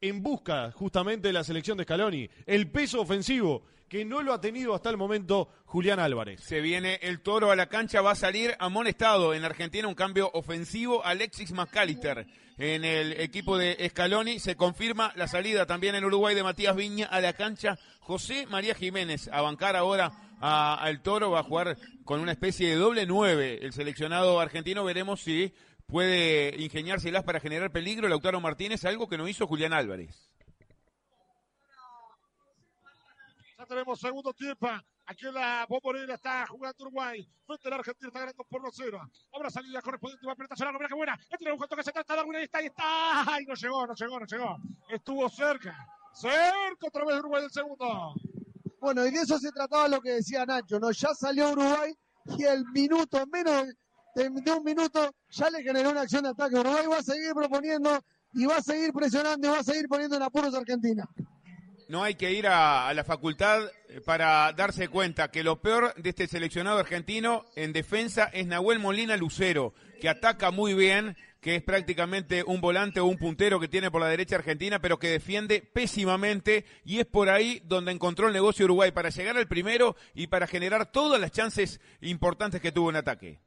en 0.00 0.22
busca 0.22 0.72
justamente 0.72 1.28
de 1.28 1.34
la 1.34 1.44
selección 1.44 1.76
de 1.76 1.84
Scaloni. 1.84 2.26
El 2.46 2.70
peso 2.70 3.02
ofensivo 3.02 3.66
que 3.92 4.06
no 4.06 4.22
lo 4.22 4.32
ha 4.32 4.40
tenido 4.40 4.74
hasta 4.74 4.88
el 4.88 4.96
momento 4.96 5.50
Julián 5.66 6.00
Álvarez. 6.00 6.40
Se 6.40 6.62
viene 6.62 6.98
el 7.02 7.20
toro 7.20 7.50
a 7.50 7.56
la 7.56 7.66
cancha, 7.66 8.00
va 8.00 8.12
a 8.12 8.14
salir 8.14 8.56
amonestado 8.58 9.34
en 9.34 9.44
Argentina 9.44 9.86
un 9.86 9.94
cambio 9.94 10.30
ofensivo. 10.32 11.04
Alexis 11.04 11.52
McAllister 11.52 12.26
en 12.56 12.86
el 12.86 13.20
equipo 13.20 13.58
de 13.58 13.86
Scaloni. 13.90 14.38
Se 14.38 14.56
confirma 14.56 15.12
la 15.14 15.28
salida 15.28 15.66
también 15.66 15.94
en 15.94 16.06
Uruguay 16.06 16.34
de 16.34 16.42
Matías 16.42 16.74
Viña 16.74 17.04
a 17.04 17.20
la 17.20 17.34
cancha. 17.34 17.78
José 18.00 18.46
María 18.46 18.74
Jiménez 18.74 19.28
a 19.30 19.42
bancar 19.42 19.76
ahora 19.76 20.10
al 20.40 21.02
toro. 21.02 21.32
Va 21.32 21.40
a 21.40 21.44
jugar 21.44 21.76
con 22.06 22.20
una 22.20 22.32
especie 22.32 22.70
de 22.70 22.76
doble 22.76 23.04
nueve. 23.04 23.58
El 23.60 23.74
seleccionado 23.74 24.40
argentino 24.40 24.84
veremos 24.84 25.20
si 25.20 25.52
puede 25.86 26.56
ingeniárselas 26.62 27.24
para 27.24 27.40
generar 27.40 27.70
peligro. 27.70 28.08
Lautaro 28.08 28.40
Martínez, 28.40 28.86
algo 28.86 29.06
que 29.06 29.18
no 29.18 29.28
hizo 29.28 29.46
Julián 29.46 29.74
Álvarez. 29.74 30.31
Tenemos 33.66 34.00
segundo 34.00 34.32
tiempo. 34.32 34.68
Aquí 35.06 35.26
en 35.26 35.34
la 35.34 35.66
Bombonera 35.68 36.14
está 36.14 36.46
jugando 36.46 36.84
Uruguay. 36.84 37.28
Frente 37.46 37.68
a 37.68 37.70
la 37.70 37.76
Argentina 37.76 38.08
está 38.08 38.20
ganando 38.20 38.44
por 38.44 38.62
1-0. 38.62 39.10
Ahora 39.32 39.50
salida 39.50 39.82
correspondiente. 39.82 40.26
Va 40.26 40.32
a 40.32 40.64
la 40.64 40.72
mira 40.72 40.88
que 40.88 40.94
buena. 40.94 41.18
Este 41.28 41.52
un 41.52 41.58
que 41.58 41.82
se 41.82 41.92
trata. 41.92 42.16
Darwin 42.16 42.36
ahí 42.36 42.44
está, 42.44 42.58
ahí 42.58 42.66
está. 42.66 43.34
Ay, 43.34 43.44
no 43.46 43.54
llegó, 43.54 43.86
no 43.86 43.94
llegó, 43.94 44.20
no 44.20 44.26
llegó. 44.26 44.56
Estuvo 44.90 45.28
cerca. 45.28 45.76
Cerca 46.14 46.86
otra 46.86 47.04
vez 47.04 47.18
Uruguay 47.18 47.42
del 47.42 47.50
segundo. 47.50 48.14
Bueno, 48.80 49.06
y 49.06 49.10
de 49.10 49.20
eso 49.20 49.38
se 49.38 49.50
trataba 49.50 49.88
lo 49.88 50.00
que 50.00 50.10
decía 50.10 50.44
Nacho, 50.44 50.78
¿no? 50.78 50.90
Ya 50.90 51.14
salió 51.14 51.50
Uruguay 51.50 51.92
y 52.36 52.44
el 52.44 52.64
minuto, 52.66 53.24
menos 53.26 53.66
de, 54.14 54.28
un 54.28 54.64
minuto, 54.64 55.14
ya 55.30 55.50
le 55.50 55.62
generó 55.62 55.90
una 55.90 56.02
acción 56.02 56.24
de 56.24 56.30
ataque. 56.30 56.56
Uruguay 56.56 56.86
va 56.86 56.98
a 56.98 57.02
seguir 57.02 57.32
proponiendo 57.32 57.98
y 58.34 58.44
va 58.44 58.56
a 58.56 58.62
seguir 58.62 58.92
presionando 58.92 59.48
y 59.48 59.50
va 59.50 59.58
a 59.58 59.64
seguir 59.64 59.88
poniendo 59.88 60.16
en 60.16 60.22
apuros 60.22 60.54
a 60.54 60.58
Argentina 60.58 61.08
no 61.92 62.02
hay 62.02 62.14
que 62.14 62.32
ir 62.32 62.46
a, 62.46 62.92
la 62.94 63.04
facultad 63.04 63.64
eh, 63.90 64.00
para 64.00 64.50
darse 64.54 64.88
cuenta 64.88 65.30
que 65.30 65.44
lo 65.44 65.60
peor 65.60 65.94
de 65.96 66.08
este 66.08 66.26
seleccionado 66.26 66.78
argentino 66.78 67.44
en 67.54 67.74
defensa 67.74 68.30
es 68.32 68.46
Nahuel 68.46 68.78
Molina 68.78 69.14
Lucero, 69.18 69.74
que 70.00 70.08
ataca 70.08 70.50
muy 70.50 70.72
bien, 70.72 71.18
que 71.42 71.54
es 71.54 71.62
prácticamente 71.62 72.44
un 72.46 72.62
volante 72.62 73.00
o 73.00 73.04
un 73.04 73.18
puntero 73.18 73.60
que 73.60 73.68
tiene 73.68 73.90
por 73.90 74.00
la 74.00 74.08
derecha 74.08 74.36
argentina, 74.36 74.80
pero 74.80 74.98
que 74.98 75.10
defiende 75.10 75.60
pésimamente 75.60 76.64
y 76.82 76.98
es 76.98 77.04
por 77.04 77.28
ahí 77.28 77.60
donde 77.66 77.92
encontró 77.92 78.26
el 78.26 78.32
negocio 78.32 78.64
Uruguay 78.64 78.90
para 78.90 79.10
llegar 79.10 79.36
al 79.36 79.46
primero 79.46 79.94
y 80.14 80.28
para 80.28 80.46
generar 80.46 80.90
todas 80.90 81.20
las 81.20 81.30
chances 81.30 81.78
importantes 82.00 82.62
que 82.62 82.72
tuvo 82.72 82.88
en 82.88 82.96
ataque. 82.96 83.38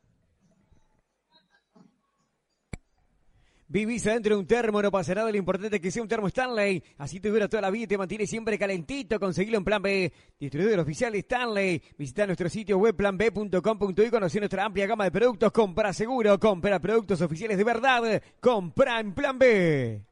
Vivís 3.67 4.05
adentro 4.05 4.35
de 4.35 4.41
un 4.41 4.45
termo, 4.45 4.79
no 4.79 4.91
pasa 4.91 5.15
nada, 5.15 5.31
lo 5.31 5.37
importante 5.37 5.77
es 5.77 5.81
que 5.81 5.89
sea 5.89 6.03
un 6.03 6.07
termo 6.07 6.27
Stanley. 6.27 6.83
Así 6.99 7.19
te 7.19 7.29
dura 7.29 7.49
toda 7.49 7.61
la 7.61 7.71
vida 7.71 7.85
y 7.85 7.87
te 7.87 7.97
mantiene 7.97 8.27
siempre 8.27 8.59
calentito. 8.59 9.19
Conseguilo 9.19 9.57
en 9.57 9.63
Plan 9.63 9.81
B. 9.81 10.13
Distribuidor 10.39 10.81
oficial 10.81 11.15
Stanley. 11.15 11.81
Visita 11.97 12.27
nuestro 12.27 12.47
sitio 12.47 12.77
web 12.77 12.95
planb.com.y 12.95 14.09
conocer 14.11 14.41
nuestra 14.41 14.65
amplia 14.65 14.85
gama 14.85 15.05
de 15.05 15.11
productos. 15.11 15.51
Compra 15.51 15.93
seguro, 15.93 16.39
compra 16.39 16.79
productos 16.79 17.19
oficiales 17.21 17.57
de 17.57 17.63
verdad. 17.63 18.21
Compra 18.39 18.99
en 18.99 19.13
Plan 19.13 19.39
B. 19.39 20.05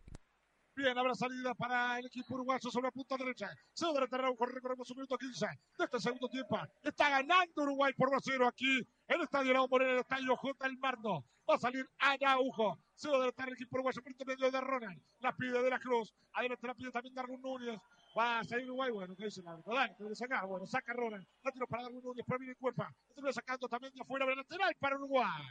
Bien, 0.75 0.97
habrá 0.97 1.13
salida 1.13 1.53
para 1.53 1.99
el 1.99 2.07
equipo 2.07 2.34
uruguayo 2.34 2.71
sobre 2.71 2.88
la 2.88 2.91
punta 2.91 3.15
derecha. 3.17 3.45
Va 3.45 3.99
a 3.99 4.17
Araujo, 4.17 4.45
recorremos 4.47 4.89
un 4.89 4.97
minuto 4.97 5.15
15 5.15 5.45
de 5.77 5.85
este 5.85 5.99
segundo 5.99 6.27
tiempo. 6.27 6.57
Está 6.81 7.09
ganando 7.09 7.61
Uruguay 7.61 7.93
por 7.95 8.09
1 8.09 8.47
aquí 8.47 8.81
el 9.07 9.21
estadio 9.21 9.53
Raúl 9.53 9.69
Moreno, 9.69 9.91
el 9.91 9.99
estadio 9.99 10.35
J. 10.35 10.67
El 10.67 10.77
Marno. 10.77 11.25
Va 11.49 11.55
a 11.55 11.59
salir 11.59 11.85
Araujo. 11.99 12.80
Se 12.95 13.09
va 13.09 13.15
a 13.15 13.17
adelantar 13.17 13.47
el 13.49 13.55
equipo 13.55 13.75
uruguayo 13.75 14.01
por 14.01 14.27
medio 14.27 14.49
de 14.49 14.61
Ronald. 14.61 15.01
La 15.19 15.35
pide 15.35 15.61
de 15.61 15.69
la 15.69 15.80
Cruz. 15.80 16.13
Adelante 16.34 16.67
la 16.67 16.73
pide 16.73 16.91
también 16.91 17.13
Darwin 17.13 17.41
Núñez. 17.41 17.80
Va 18.17 18.39
a 18.39 18.43
salir 18.43 18.65
Uruguay. 18.65 18.91
Bueno, 18.91 19.15
¿qué 19.15 19.25
dice 19.25 19.41
el 19.41 19.47
árbitro? 19.47 19.73
Dale, 19.73 19.95
que 19.97 20.15
sacar. 20.15 20.45
Bueno, 20.47 20.65
saca 20.65 20.93
Ronald. 20.93 21.25
La 21.43 21.51
tiro 21.51 21.67
para 21.67 21.84
Darwin 21.84 22.01
Núñez. 22.01 22.23
Pero 22.25 22.39
viene 22.39 22.55
Cuerpa. 22.55 22.93
Estoy 23.15 23.34
sacando 23.34 23.67
también 23.67 23.93
de 23.93 24.01
afuera 24.01 24.25
de 24.25 24.35
lateral 24.35 24.75
para 24.80 24.95
Uruguay. 24.95 25.43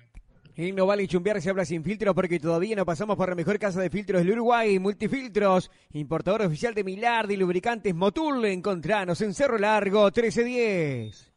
Y 0.54 0.72
no 0.72 0.86
vale 0.86 1.08
chumbear 1.08 1.40
se 1.40 1.48
habla 1.48 1.64
sin 1.64 1.82
filtro 1.82 2.14
porque 2.14 2.38
todavía 2.38 2.76
no 2.76 2.84
pasamos 2.84 3.16
por 3.16 3.28
la 3.28 3.34
mejor 3.34 3.58
casa 3.58 3.80
de 3.80 3.88
filtros 3.88 4.22
del 4.22 4.32
Uruguay, 4.32 4.78
Multifiltros, 4.78 5.70
importador 5.92 6.42
oficial 6.42 6.74
de 6.74 6.84
Milar 6.84 7.30
y 7.30 7.36
lubricantes 7.36 7.94
Motul. 7.94 8.44
Encontranos 8.44 9.20
en 9.22 9.32
Cerro 9.32 9.58
Largo 9.58 10.04
1310. 10.04 11.31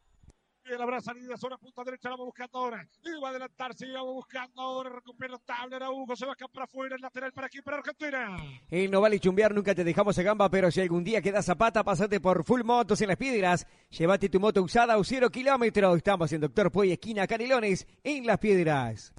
Bien, 0.65 0.81
habrá 0.81 0.99
salida 0.99 1.37
sobre 1.37 1.53
la 1.53 1.57
punta 1.59 1.83
derecha, 1.83 2.09
la 2.09 2.15
va 2.15 2.25
buscando 2.25 2.57
ahora. 2.57 2.87
Y 3.03 3.21
va 3.21 3.27
a 3.27 3.31
adelantarse, 3.31 3.85
y 3.85 3.95
buscando 3.95 4.61
ahora. 4.63 4.89
Recupera 4.89 5.37
Tabler, 5.37 5.83
Hugo, 5.83 6.15
se 6.15 6.25
va 6.25 6.31
a 6.31 6.33
escapar 6.33 6.63
afuera, 6.63 6.95
el 6.95 7.01
lateral 7.01 7.31
para 7.33 7.45
aquí, 7.45 7.61
para 7.61 7.77
Argentina. 7.77 8.37
Y 8.71 8.87
no 8.87 8.99
vale 8.99 9.19
chumbear, 9.19 9.53
nunca 9.53 9.75
te 9.75 9.83
dejamos 9.83 10.17
a 10.17 10.23
gamba, 10.23 10.49
pero 10.49 10.71
si 10.71 10.81
algún 10.81 11.03
día 11.03 11.21
queda 11.21 11.43
zapata, 11.43 11.83
pasate 11.83 12.19
por 12.19 12.43
Full 12.43 12.63
Motos 12.63 12.99
en 13.01 13.09
las 13.09 13.17
Piedras. 13.17 13.67
Llévate 13.91 14.27
tu 14.27 14.39
moto 14.39 14.63
usada 14.63 14.95
a 14.95 15.03
cero 15.03 15.29
kilómetros. 15.29 15.97
Estamos 15.97 16.33
en 16.33 16.41
Doctor 16.41 16.71
Puey, 16.71 16.93
esquina 16.93 17.27
Canelones, 17.27 17.85
en 18.03 18.25
las 18.25 18.39
Piedras 18.39 19.13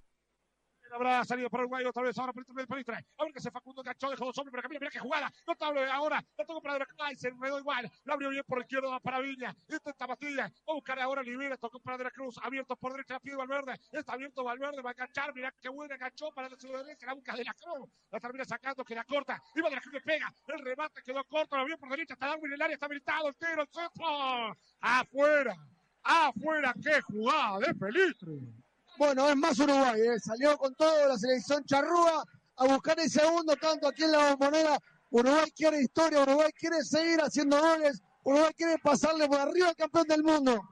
habrá 0.97 1.25
salido 1.25 1.49
por 1.49 1.61
Uruguay 1.61 1.85
otra 1.85 2.03
vez 2.03 2.19
ahora 2.19 2.33
por 2.33 2.45
el 2.59 2.67
Palestra. 2.67 3.01
A 3.19 3.25
ver 3.25 3.33
que 3.33 3.41
se 3.41 3.51
Facundo 3.51 3.83
enganchó, 3.83 4.11
dejó 4.11 4.27
dos 4.27 4.39
hombres, 4.39 4.53
pero 4.53 4.69
mira, 4.69 4.81
mira 4.81 4.91
qué 4.91 4.99
jugada. 4.99 5.31
Notable 5.47 5.91
ahora. 5.91 6.23
La 6.37 6.45
tocó 6.45 6.61
para 6.61 6.85
Cruz, 6.85 6.99
se 7.19 7.29
enredó 7.29 7.59
igual. 7.59 7.91
La 8.05 8.15
abrió 8.15 8.31
bien 8.31 8.45
por 8.47 8.61
izquierda 8.61 8.99
para 9.01 9.21
Viña. 9.21 9.55
Intenta 9.69 10.07
Bastilla. 10.07 10.45
Va 10.69 10.73
a 10.73 10.75
buscar 10.75 10.99
ahora 10.99 11.21
Olivera. 11.21 11.57
Tocó 11.57 11.79
para 11.81 12.03
la 12.03 12.11
Cruz. 12.11 12.39
Abierto 12.43 12.77
por 12.77 12.93
derecha. 12.93 13.21
Pide 13.21 13.37
Valverde. 13.37 13.79
Está 13.93 14.15
abierto 14.15 14.43
Valverde. 14.45 14.83
Va 14.83 14.91
a 14.91 14.93
enganchar. 14.93 15.35
Mira 15.35 15.53
qué 15.61 15.69
buena 15.69 15.95
enganchó 15.95 16.31
para 16.33 16.49
la 16.49 16.57
derecha. 16.57 17.07
La 17.07 17.15
busca 17.15 17.35
De 17.35 17.45
la 17.45 17.55
Cruz. 17.55 17.91
La 18.11 18.21
termina 18.21 18.45
sacando. 18.45 18.85
Queda 18.85 19.05
corta. 19.05 19.43
Iba 19.55 19.69
De 19.69 19.75
la 19.77 19.81
Cruz 19.81 19.95
le 19.95 20.01
pega. 20.01 20.33
El 20.49 20.59
remate 20.65 21.03
quedó 21.03 21.25
corto. 21.25 21.57
Lo 21.57 21.65
vio 21.65 21.79
por 21.79 21.91
derecha. 21.91 22.15
Está 22.15 22.27
Darwin 22.27 22.47
en 22.47 22.55
el 22.55 22.63
área. 22.63 22.75
Está 22.75 22.87
habilitado. 22.87 23.29
El 23.29 23.37
tiro. 23.37 23.63
El 23.63 23.69
centro. 23.69 24.57
Afuera. 24.81 25.57
Afuera. 26.03 26.75
Qué 26.83 27.01
jugada 27.03 27.59
de 27.61 27.75
Felitre. 27.75 28.66
Bueno, 28.99 29.29
es 29.29 29.37
más 29.37 29.59
Uruguay, 29.59 30.01
¿eh? 30.01 30.19
salió 30.19 30.57
con 30.57 30.75
todo 30.75 31.09
la 31.09 31.19
selección 31.19 31.63
charrúa 31.65 32.25
a 32.57 32.67
buscar 32.67 32.99
el 32.99 33.11
segundo 33.11 33.55
tanto 33.57 33.89
aquí 33.89 34.05
en 34.05 34.13
la 34.13 34.31
bombonera. 34.31 34.79
Uruguay 35.11 35.51
quiere 35.55 35.83
historia, 35.83 36.23
Uruguay 36.23 36.51
quiere 36.53 36.83
seguir 36.83 37.21
haciendo 37.21 37.61
goles, 37.61 38.01
Uruguay 38.25 38.53
quiere 38.57 38.79
pasarle 38.79 39.29
por 39.29 39.39
arriba 39.39 39.69
al 39.69 39.77
campeón 39.77 40.07
del 40.09 40.23
mundo. 40.23 40.63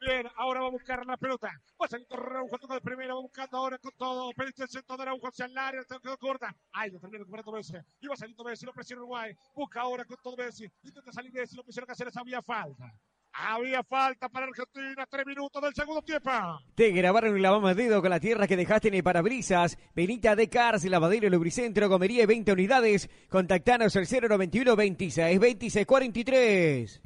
Bien, 0.00 0.26
ahora 0.36 0.62
va 0.62 0.66
a 0.66 0.70
buscar 0.70 1.04
la 1.06 1.16
pelota. 1.16 1.48
Va 1.80 1.86
a 1.86 1.88
salir 1.88 2.06
Araujo, 2.10 2.58
toca 2.58 2.74
de 2.74 2.80
primera, 2.80 3.14
va 3.14 3.20
buscando 3.20 3.56
ahora 3.56 3.78
con 3.78 3.92
todo. 3.96 4.32
Pediste 4.32 4.64
el 4.64 4.68
centro 4.68 4.96
de 4.96 5.02
Araujo 5.02 5.28
hacia 5.28 5.46
el 5.46 5.56
área, 5.56 5.80
quedó 5.84 6.18
corta. 6.18 6.54
Ay, 6.72 6.90
lo 6.90 6.98
termina 6.98 7.20
recuperando 7.20 7.52
Messi. 7.52 7.74
Iba 8.00 8.16
saliendo 8.16 8.42
Messi, 8.42 8.66
lo 8.66 8.72
presiona 8.72 9.02
Uruguay. 9.02 9.32
Busca 9.54 9.80
ahora 9.80 10.04
con 10.04 10.16
todo 10.20 10.36
Messi. 10.36 10.68
Intenta 10.82 11.12
salir 11.12 11.32
Messi, 11.32 11.54
lo 11.54 11.62
presiona 11.62 11.94
les 11.96 12.16
había 12.16 12.42
falta. 12.42 12.92
Había 13.34 13.82
falta 13.82 14.28
para 14.28 14.46
Argentina, 14.46 15.06
tres 15.08 15.26
minutos 15.26 15.62
del 15.62 15.74
segundo 15.74 16.02
tiempo. 16.02 16.30
Te 16.74 16.90
grabaron 16.90 17.34
el 17.34 17.42
lavamadedo 17.42 18.02
con 18.02 18.10
la 18.10 18.20
tierra 18.20 18.46
que 18.46 18.56
dejaste 18.56 18.88
en 18.88 18.94
el 18.94 19.02
parabrisas. 19.02 19.78
Benita 19.94 20.36
de 20.36 20.50
Cars, 20.50 20.84
lavadero 20.84 21.30
Lubricentro, 21.30 21.88
comería 21.88 22.26
20 22.26 22.52
unidades. 22.52 23.08
Contactanos 23.30 23.96
al 23.96 24.06
091 24.06 24.76
26 24.76 25.40
26 25.40 25.86
43. 25.86 27.02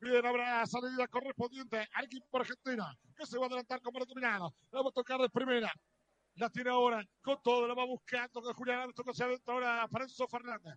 Bien, 0.00 0.26
habrá 0.26 0.66
salida 0.66 1.06
correspondiente 1.08 1.88
al 1.94 2.04
equipo 2.04 2.38
Argentina, 2.38 2.94
que 3.16 3.24
se 3.24 3.38
va 3.38 3.44
a 3.44 3.46
adelantar 3.46 3.80
como 3.80 4.00
determinado. 4.00 4.54
La 4.72 4.82
va 4.82 4.88
a 4.88 4.92
tocar 4.92 5.20
de 5.20 5.30
primera. 5.30 5.72
La 6.34 6.50
tiene 6.50 6.70
ahora 6.70 7.02
con 7.22 7.40
todo, 7.42 7.68
la 7.68 7.74
va 7.74 7.86
buscando 7.86 8.42
con 8.42 8.52
Julián 8.52 8.80
Alto, 8.80 9.04
que 9.04 9.14
se 9.14 9.22
adentro 9.22 9.54
ahora 9.54 9.86
para 9.88 10.04
Enzo 10.04 10.26
Fernández. 10.26 10.74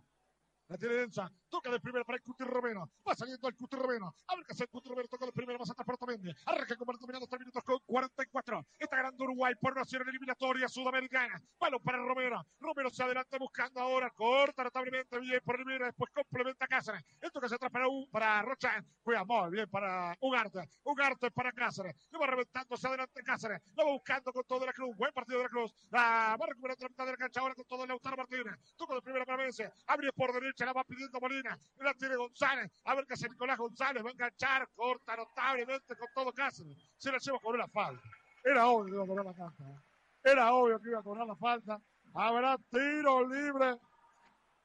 La 0.69 0.77
tiene 0.77 0.95
densa. 0.95 1.31
Toca 1.49 1.72
de 1.72 1.80
primera 1.80 2.03
para 2.03 2.18
el 2.18 2.23
Cuti 2.23 2.44
Romero. 2.44 2.91
Va 3.07 3.15
saliendo 3.15 3.48
el 3.48 3.56
Cuti 3.56 3.77
Romero. 3.77 4.14
A 4.27 4.35
ver 4.35 4.45
qué 4.45 4.52
hace 4.52 4.64
el 4.64 4.69
Cuti 4.69 4.89
Romero. 4.89 5.07
Toca 5.07 5.26
de 5.26 5.31
primera. 5.31 5.57
Más 5.57 5.69
atrás 5.69 5.85
para 5.85 5.95
Otamendi. 5.95 6.30
Arranca 6.45 6.76
con 6.76 6.98
dominando 6.99 7.26
3 7.26 7.39
minutos 7.39 7.64
con 7.64 7.80
44. 7.85 8.65
Está 8.77 8.98
ganando 8.98 9.23
Uruguay 9.23 9.53
por 9.61 9.73
nación 9.73 10.07
eliminatoria 10.10 10.68
sudamericana. 10.68 11.41
Balón 11.57 11.81
para 11.81 11.99
Romero. 11.99 12.45
Romero 12.60 12.89
se 12.89 13.02
adelanta 13.02 13.38
buscando 13.38 13.80
ahora. 13.80 14.10
Corta 14.10 14.65
notablemente 14.65 15.18
bien 15.19 15.39
por 15.45 15.57
Rivera. 15.57 15.85
Después 15.85 16.11
complementa 16.14 16.68
Cáceres. 16.68 17.02
Esto 17.22 17.39
que 17.39 17.48
se 17.48 17.56
atrás 17.56 17.72
para, 17.72 17.85
para 18.11 18.41
Rocha. 18.41 18.84
Juega 19.03 19.23
muy 19.23 19.52
bien 19.52 19.69
para 19.69 20.18
Ugarte. 20.19 20.69
Ugarte 20.84 21.31
para 21.31 21.53
Cáceres. 21.53 21.95
Le 22.11 22.19
va 22.19 22.27
reventando 22.27 22.76
hacia 22.76 22.89
adelante 22.89 23.23
Cáceres. 23.23 23.61
Lo 23.73 23.85
va 23.85 23.91
buscando 23.94 24.34
con 24.34 24.44
todo 24.44 24.60
de 24.60 24.65
la 24.65 24.73
Cruz. 24.73 24.94
Buen 24.98 25.14
partido 25.14 25.38
de 25.38 25.45
la 25.45 25.49
Cruz. 25.49 25.73
La 25.91 26.35
va 26.38 26.45
recuperando 26.45 26.84
la 26.84 26.89
mitad 26.89 27.06
de 27.06 27.11
la 27.11 27.18
cancha 27.18 27.39
ahora 27.39 27.56
con 27.56 27.65
todo 27.65 27.84
el 27.84 27.88
Lautaro 27.88 28.18
Martínez. 28.18 28.53
Toca 28.76 28.95
de 28.95 29.02
primera 29.02 29.26
para 29.26 29.44
Vence. 29.44 29.72
Abre 29.88 30.11
por 30.11 30.34
derecha 30.34 30.56
se 30.57 30.65
la 30.65 30.73
va 30.73 30.84
pidiendo 30.84 31.19
Molina, 31.19 31.55
la 31.77 31.93
tiene 31.93 32.15
González, 32.15 32.71
a 32.85 32.95
ver 32.95 33.05
qué 33.05 33.13
hace 33.13 33.29
Nicolás 33.29 33.59
González, 33.59 34.03
va 34.03 34.09
a 34.09 34.11
enganchar, 34.11 34.67
corta 34.73 35.15
notablemente 35.15 35.95
con 35.95 36.07
todo 36.15 36.34
Cáceres, 36.34 36.75
se 36.97 37.11
la 37.11 37.19
lleva 37.19 37.39
con 37.39 37.53
una 37.53 37.67
falta. 37.67 38.01
Era 38.43 38.67
obvio 38.67 38.85
que 38.88 38.95
iba 38.95 39.03
a 39.03 39.07
cobrar 39.07 39.25
la 39.27 39.34
falta, 39.35 39.63
¿eh? 39.63 40.31
era 40.31 40.53
obvio 40.53 40.79
que 40.79 40.89
iba 40.89 40.99
a 40.99 41.03
cobrar 41.03 41.27
la 41.27 41.35
falta. 41.35 41.79
Habrá 42.15 42.57
tiro 42.71 43.27
libre 43.27 43.75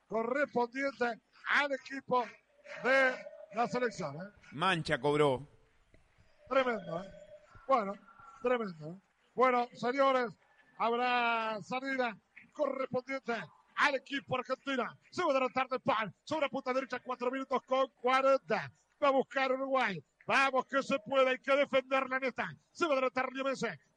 correspondiente 0.07 1.21
al 1.51 1.73
equipo 1.73 2.25
de 2.83 3.15
la 3.55 3.69
selección. 3.69 4.17
¿eh? 4.17 4.31
Mancha 4.53 4.99
cobró. 4.99 5.47
Tremendo, 6.49 7.03
¿eh? 7.03 7.11
Bueno, 7.69 7.93
tremendo. 8.43 8.99
Bueno, 9.35 9.69
señores, 9.75 10.33
habrá 10.79 11.61
salida 11.63 12.17
correspondiente 12.53 13.35
al 13.83 13.97
equipo 13.97 14.37
argentina. 14.37 14.97
Se 15.11 15.23
va 15.23 15.29
a 15.29 15.31
adelantar 15.33 15.69
de 15.69 15.81
pan 15.81 16.15
sobre 16.23 16.49
punta 16.49 16.73
derecha, 16.73 17.01
cuatro 17.01 17.31
minutos 17.31 17.61
con 17.67 17.89
40. 18.01 18.73
Va 19.03 19.09
a 19.09 19.11
buscar 19.11 19.53
Uruguay. 19.53 20.03
Vamos 20.25 20.67
que 20.67 20.83
se 20.83 20.99
puede, 21.01 21.31
hay 21.31 21.39
que 21.39 21.57
defender 21.57 22.09
la 22.09 22.21
neta. 22.21 22.49
Se 22.71 22.85
va 22.87 22.91
a 22.91 22.93
adelantar 22.95 23.33
Río 23.33 23.45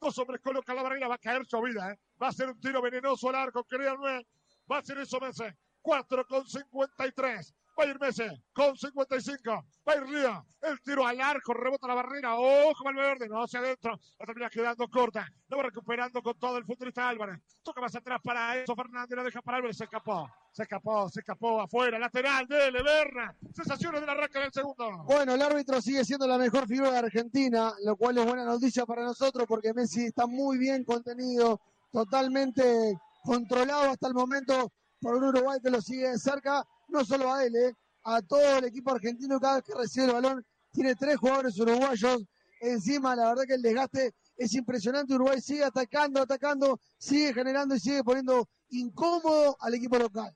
Dos 0.00 0.18
hombres 0.18 0.40
colocan 0.40 0.74
la 0.74 0.82
barrera, 0.82 1.06
va 1.06 1.14
a 1.14 1.18
caer 1.18 1.42
vida, 1.64 1.92
¿eh? 1.92 1.98
Va 2.20 2.28
a 2.28 2.32
ser 2.32 2.48
un 2.48 2.60
tiro 2.60 2.82
venenoso 2.82 3.28
al 3.28 3.36
arco, 3.36 3.62
créanme. 3.64 4.26
Va 4.70 4.78
a 4.78 4.82
ser 4.82 4.98
eso 4.98 5.20
Messi. 5.20 5.44
4 5.82 6.26
con 6.26 6.44
53. 6.44 7.54
Va 7.78 7.84
a 7.84 7.86
ir 7.88 8.00
Messi 8.00 8.24
con 8.54 8.74
55. 8.74 9.50
Va 9.86 9.92
a 9.92 9.96
ir 9.96 10.02
Río. 10.04 10.46
El 10.62 10.80
tiro 10.80 11.06
al 11.06 11.20
arco, 11.20 11.52
rebota 11.52 11.86
la 11.86 11.94
barrera. 11.94 12.34
Ojo, 12.36 12.84
verde, 12.94 13.28
no 13.28 13.42
hacia 13.42 13.60
adentro. 13.60 14.00
La 14.18 14.26
termina 14.26 14.48
quedando 14.48 14.88
corta. 14.88 15.28
La 15.48 15.56
va 15.58 15.64
recuperando 15.64 16.22
con 16.22 16.38
todo 16.38 16.56
el 16.56 16.64
futbolista 16.64 17.08
Álvarez. 17.08 17.38
Toca 17.62 17.82
más 17.82 17.94
atrás 17.94 18.20
para 18.24 18.56
eso. 18.56 18.74
Fernández 18.74 19.16
la 19.16 19.24
deja 19.24 19.42
para 19.42 19.58
Álvarez. 19.58 19.76
Se 19.76 19.84
escapó. 19.84 20.26
Se 20.52 20.62
escapó, 20.62 21.08
se 21.10 21.20
escapó 21.20 21.60
afuera. 21.60 21.98
Lateral 21.98 22.46
de 22.46 22.72
Leverna. 22.72 23.36
Sensaciones 23.54 24.00
del 24.00 24.08
arranque 24.08 24.38
del 24.38 24.52
segundo. 24.52 25.04
Bueno, 25.04 25.34
el 25.34 25.42
árbitro 25.42 25.82
sigue 25.82 26.02
siendo 26.02 26.26
la 26.26 26.38
mejor 26.38 26.66
figura 26.66 26.92
de 26.92 26.98
Argentina, 26.98 27.74
lo 27.84 27.96
cual 27.96 28.16
es 28.16 28.24
buena 28.24 28.44
noticia 28.44 28.86
para 28.86 29.02
nosotros 29.02 29.46
porque 29.46 29.74
Messi 29.74 30.06
está 30.06 30.26
muy 30.26 30.56
bien 30.56 30.82
contenido, 30.82 31.60
totalmente 31.92 32.98
controlado 33.22 33.90
hasta 33.90 34.08
el 34.08 34.14
momento 34.14 34.72
por 34.98 35.16
un 35.16 35.24
Uruguay 35.24 35.58
que 35.62 35.70
lo 35.70 35.82
sigue 35.82 36.08
de 36.08 36.18
cerca 36.18 36.66
no 36.88 37.04
solo 37.04 37.32
a 37.32 37.44
él, 37.44 37.54
eh, 37.56 37.72
a 38.04 38.22
todo 38.22 38.58
el 38.58 38.64
equipo 38.64 38.92
argentino 38.92 39.40
cada 39.40 39.56
vez 39.56 39.64
que 39.64 39.74
recibe 39.74 40.06
el 40.06 40.12
balón. 40.12 40.46
Tiene 40.72 40.94
tres 40.94 41.16
jugadores 41.16 41.58
uruguayos 41.58 42.24
encima, 42.60 43.14
la 43.14 43.28
verdad 43.28 43.44
que 43.46 43.54
el 43.54 43.62
desgaste 43.62 44.14
es 44.36 44.54
impresionante. 44.54 45.14
Uruguay 45.14 45.40
sigue 45.40 45.64
atacando, 45.64 46.20
atacando, 46.20 46.80
sigue 46.98 47.32
generando 47.32 47.74
y 47.74 47.80
sigue 47.80 48.04
poniendo 48.04 48.48
incómodo 48.70 49.56
al 49.60 49.74
equipo 49.74 49.98
local. 49.98 50.34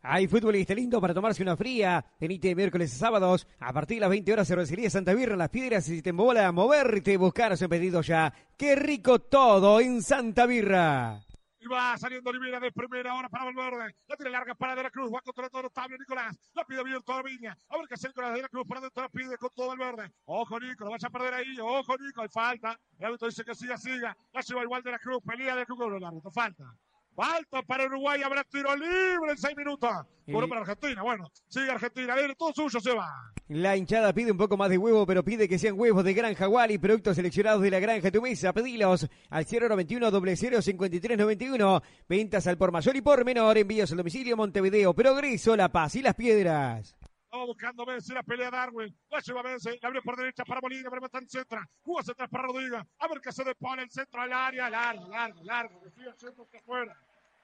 Hay 0.00 0.28
fútbol 0.28 0.56
y 0.56 0.64
lindo 0.64 1.00
para 1.00 1.12
tomarse 1.12 1.42
una 1.42 1.56
fría. 1.56 2.04
Venite 2.20 2.54
miércoles 2.54 2.94
y 2.94 2.96
sábados. 2.96 3.46
A 3.58 3.72
partir 3.72 3.96
de 3.96 4.02
las 4.02 4.10
20 4.10 4.32
horas, 4.32 4.48
cervecería 4.48 4.88
Santa 4.88 5.12
Birra, 5.12 5.36
Las 5.36 5.50
Piedras. 5.50 5.84
Si 5.84 6.00
te 6.02 6.10
embola 6.10 6.50
moverte, 6.52 7.16
buscar 7.16 7.56
su 7.56 7.68
pedido 7.68 8.00
ya. 8.00 8.32
¡Qué 8.56 8.76
rico 8.76 9.18
todo 9.18 9.80
en 9.80 10.02
Santa 10.02 10.46
Birra! 10.46 11.27
Y 11.60 11.66
va 11.66 11.96
saliendo 11.98 12.30
Olivera 12.30 12.60
de 12.60 12.70
primera 12.70 13.14
hora 13.14 13.28
para 13.28 13.44
Valverde. 13.44 13.94
La 14.06 14.16
tiene 14.16 14.30
larga 14.30 14.54
para 14.54 14.76
De 14.76 14.82
la 14.84 14.90
Cruz. 14.90 15.12
Va 15.12 15.20
contra 15.20 15.48
todo 15.48 15.66
Octavio 15.66 15.98
Nicolás. 15.98 16.38
La 16.54 16.64
pide 16.64 16.80
abierto 16.80 17.12
a 17.12 17.22
Viña. 17.22 17.58
A 17.68 17.76
ver 17.76 17.88
qué 17.88 17.94
hace 17.94 18.10
la 18.14 18.30
De 18.30 18.42
la 18.42 18.48
Cruz. 18.48 18.66
Para 18.66 18.80
adentro 18.80 19.02
la 19.02 19.08
pide 19.08 19.36
con 19.38 19.50
todo 19.54 19.68
Valverde. 19.68 20.12
Ojo, 20.26 20.60
Nico. 20.60 20.84
Lo 20.84 20.90
vas 20.90 21.04
a 21.04 21.10
perder 21.10 21.34
ahí. 21.34 21.58
Ojo, 21.60 21.96
Nico. 21.98 22.22
Hay 22.22 22.28
falta. 22.28 22.78
El 22.98 23.06
árbitro 23.06 23.28
dice 23.28 23.44
que 23.44 23.54
siga, 23.54 23.76
siga. 23.76 24.16
La 24.32 24.40
lleva 24.40 24.62
igual 24.62 24.82
De 24.82 24.92
la 24.92 24.98
Cruz. 24.98 25.22
Pelea 25.24 25.54
De 25.54 25.60
la 25.60 25.66
Cruz. 25.66 25.80
El 25.80 26.04
árbitro. 26.04 26.30
Falta. 26.30 26.74
Falta 27.18 27.62
para 27.62 27.84
Uruguay, 27.86 28.22
habrá 28.22 28.44
tiro 28.44 28.76
libre 28.76 29.32
en 29.32 29.36
seis 29.36 29.56
minutos. 29.56 29.90
Bueno, 30.24 30.46
para 30.46 30.60
Argentina, 30.60 31.02
bueno, 31.02 31.28
sigue 31.48 31.68
Argentina, 31.68 32.14
libre, 32.14 32.36
todo 32.36 32.52
suyo 32.52 32.78
se 32.78 32.94
va. 32.94 33.32
La 33.48 33.76
hinchada 33.76 34.12
pide 34.12 34.30
un 34.30 34.38
poco 34.38 34.56
más 34.56 34.70
de 34.70 34.78
huevo, 34.78 35.04
pero 35.04 35.24
pide 35.24 35.48
que 35.48 35.58
sean 35.58 35.74
huevos 35.76 36.04
de 36.04 36.14
Granja 36.14 36.46
y 36.68 36.78
productos 36.78 37.16
seleccionados 37.16 37.60
de 37.62 37.72
la 37.72 37.80
Granja 37.80 38.12
Tu 38.12 38.22
Mesa. 38.22 38.52
Pedilos 38.52 39.08
al 39.30 39.46
091 39.50 40.12
005391. 40.12 41.82
Ventas 42.08 42.46
al 42.46 42.56
por 42.56 42.70
mayor 42.70 42.94
y 42.94 43.00
por 43.00 43.24
menor. 43.24 43.58
Envíos 43.58 43.90
al 43.90 43.96
domicilio 43.96 44.36
Montevideo, 44.36 44.94
Progreso, 44.94 45.56
La 45.56 45.72
Paz 45.72 45.96
y 45.96 46.02
Las 46.02 46.14
Piedras. 46.14 46.94
Vamos 47.32 47.48
buscando 47.48 47.84
Messi, 47.84 48.14
la 48.14 48.22
pelea 48.22 48.50
Darwin. 48.50 48.96
La 49.10 49.18
lleva 49.18 49.42
Messi, 49.42 49.70
la 49.82 49.88
abre 49.88 50.02
por 50.02 50.16
derecha 50.16 50.44
para 50.44 50.60
Molina, 50.60 50.88
pero 50.88 51.04
está 51.04 51.18
en 51.18 51.28
centro. 51.28 51.60
Juega 51.82 52.02
central 52.04 52.28
para 52.28 52.44
Rodríguez. 52.44 52.82
A 53.00 53.08
ver 53.08 53.20
qué 53.20 53.32
se 53.32 53.42
depone 53.42 53.82
el 53.82 53.90
centro 53.90 54.22
al 54.22 54.32
área. 54.32 54.70
Largo, 54.70 55.08
largo, 55.08 55.42
largo. 55.42 55.82
Que 55.82 55.90
siga 55.90 56.12
haciéndose 56.12 56.56
afuera. 56.56 56.96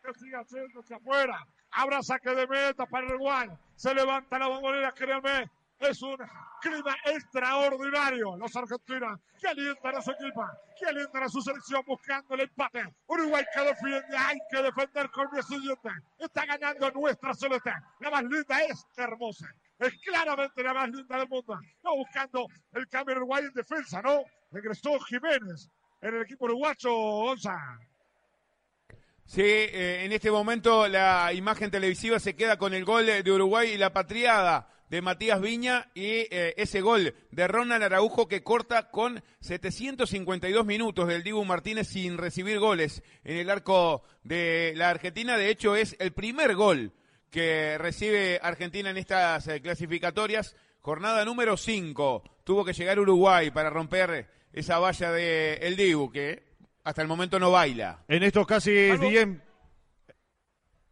Que 0.05 0.13
siga 0.13 0.41
haciéndose 0.41 0.95
afuera. 0.95 1.47
Habrá 1.71 2.03
saque 2.03 2.29
de 2.35 2.47
meta 2.47 2.85
para 2.85 3.07
Uruguay. 3.07 3.49
Se 3.75 3.95
levanta 3.95 4.39
la 4.39 4.49
bombonera, 4.49 4.93
créanme. 4.93 5.51
Es 5.79 6.03
un 6.03 6.19
clima 6.61 6.95
extraordinario. 7.07 8.37
Los 8.37 8.55
argentinos 8.55 9.19
que 9.41 9.49
alientan 9.49 9.97
a 9.97 10.03
su 10.03 10.11
equipo, 10.11 10.45
que 10.79 10.87
alientan 10.87 11.23
a 11.23 11.29
su 11.31 11.41
selección 11.41 11.83
buscando 11.87 12.35
el 12.35 12.43
empate. 12.43 12.85
Uruguay 13.07 13.45
que 13.55 13.61
defiende, 13.63 14.17
hay 14.17 14.39
que 14.51 14.63
defender 14.63 15.11
con 15.11 15.27
mi 15.33 15.43
siguiente. 15.43 15.89
Está 16.19 16.45
ganando 16.45 16.91
nuestra 16.91 17.33
celeste. 17.33 17.73
La 18.01 18.11
más 18.11 18.25
linda 18.25 18.63
es 18.63 18.87
hermosa. 18.99 19.47
Es 19.79 19.95
claramente 20.05 20.63
la 20.63 20.75
más 20.75 20.91
linda 20.91 21.17
del 21.17 21.29
mundo. 21.29 21.59
No 21.83 21.97
buscando 21.97 22.47
el 22.75 22.87
cambio 22.89 23.17
Uruguay 23.17 23.45
en 23.45 23.55
defensa, 23.55 24.03
¿no? 24.03 24.23
Regresó 24.53 24.99
Jiménez 25.01 25.71
en 26.03 26.15
el 26.15 26.23
equipo 26.23 26.45
uruguayo, 26.45 26.91
Gonza. 26.93 27.57
Sí, 29.27 29.43
eh, 29.43 30.05
en 30.05 30.13
este 30.13 30.31
momento 30.31 30.87
la 30.87 31.33
imagen 31.33 31.71
televisiva 31.71 32.19
se 32.19 32.37
queda 32.37 32.59
con 32.59 32.75
el 32.75 32.85
gol 32.85 33.07
de 33.07 33.33
Uruguay 33.33 33.71
y 33.71 33.79
la 33.79 33.93
patriada 33.93 34.69
de 34.91 35.03
Matías 35.03 35.41
Viña 35.41 35.91
y 35.95 36.29
eh, 36.31 36.55
ese 36.57 36.81
gol 36.81 37.15
de 37.31 37.49
Ronald 37.49 37.83
Araujo 37.83 38.29
que 38.29 38.43
corta 38.43 38.91
con 38.91 39.25
752 39.41 40.65
minutos 40.67 41.09
del 41.09 41.23
Dibu 41.23 41.45
Martínez 41.45 41.89
sin 41.89 42.19
recibir 42.19 42.59
goles 42.59 43.03
en 43.25 43.39
el 43.39 43.51
arco 43.51 44.03
de 44.23 44.75
la 44.77 44.91
Argentina. 44.91 45.37
De 45.39 45.49
hecho, 45.49 45.75
es 45.75 45.97
el 45.99 46.13
primer 46.13 46.55
gol 46.55 46.93
que 47.31 47.79
recibe 47.79 48.39
Argentina 48.43 48.91
en 48.91 48.99
estas 48.99 49.49
eh, 49.49 49.61
clasificatorias. 49.61 50.55
Jornada 50.81 51.25
número 51.25 51.57
5. 51.57 52.23
Tuvo 52.45 52.65
que 52.65 52.75
llegar 52.75 53.01
Uruguay 53.01 53.51
para 53.51 53.71
romper 53.71 54.29
esa 54.53 54.79
valla 54.79 55.11
de 55.11 55.55
el 55.55 55.77
Dibu 55.77 56.13
que 56.13 56.54
hasta 56.85 57.03
el 57.03 57.09
momento 57.09 57.39
no 57.39 57.51
baila. 57.51 58.05
En 58.07 58.23
estos 58.23 58.47
casi 58.47 58.73
10 58.73 59.29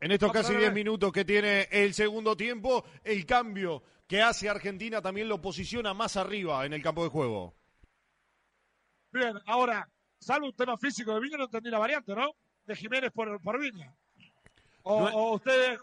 en 0.00 0.10
estos 0.10 0.32
casi 0.32 0.56
10 0.56 0.72
minutos 0.72 1.12
que 1.12 1.24
tiene 1.24 1.68
el 1.70 1.94
segundo 1.94 2.36
tiempo, 2.36 2.84
el 3.04 3.24
cambio 3.24 3.84
que 4.08 4.20
hace 4.20 4.48
Argentina 4.48 5.00
también 5.00 5.28
lo 5.28 5.40
posiciona 5.40 5.94
más 5.94 6.16
arriba 6.16 6.66
en 6.66 6.72
el 6.72 6.82
campo 6.82 7.04
de 7.04 7.10
juego. 7.10 7.54
Bien, 9.12 9.38
ahora, 9.46 9.88
salvo 10.18 10.46
un 10.46 10.56
tema 10.56 10.76
físico 10.76 11.14
de 11.14 11.20
Viña, 11.20 11.36
no 11.36 11.44
entendí 11.44 11.70
la 11.70 11.78
variante, 11.78 12.14
¿no? 12.16 12.34
De 12.64 12.74
Jiménez 12.74 13.12
por, 13.12 13.40
por 13.40 13.60
Viña. 13.60 13.94
O, 14.82 15.34
ustedes, 15.34 15.78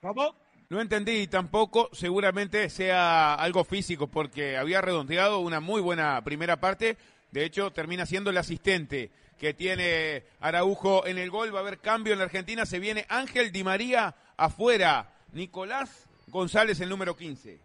¿cómo? 0.00 0.36
No 0.68 0.80
entendí 0.80 1.26
tampoco, 1.26 1.90
seguramente 1.92 2.70
sea 2.70 3.34
algo 3.34 3.64
físico, 3.64 4.06
porque 4.06 4.56
había 4.56 4.80
redondeado 4.80 5.40
una 5.40 5.58
muy 5.58 5.80
buena 5.80 6.22
primera 6.22 6.60
parte. 6.60 6.96
De 7.34 7.44
hecho, 7.44 7.72
termina 7.72 8.06
siendo 8.06 8.30
el 8.30 8.38
asistente 8.38 9.10
que 9.40 9.54
tiene 9.54 10.22
Araujo 10.38 11.04
en 11.04 11.18
el 11.18 11.30
gol. 11.30 11.52
Va 11.52 11.58
a 11.58 11.62
haber 11.62 11.80
cambio 11.80 12.12
en 12.12 12.20
la 12.20 12.26
Argentina. 12.26 12.64
Se 12.64 12.78
viene 12.78 13.06
Ángel 13.08 13.50
Di 13.50 13.64
María 13.64 14.14
afuera. 14.36 15.12
Nicolás 15.32 16.08
González, 16.28 16.78
el 16.78 16.88
número 16.88 17.16
15. 17.16 17.60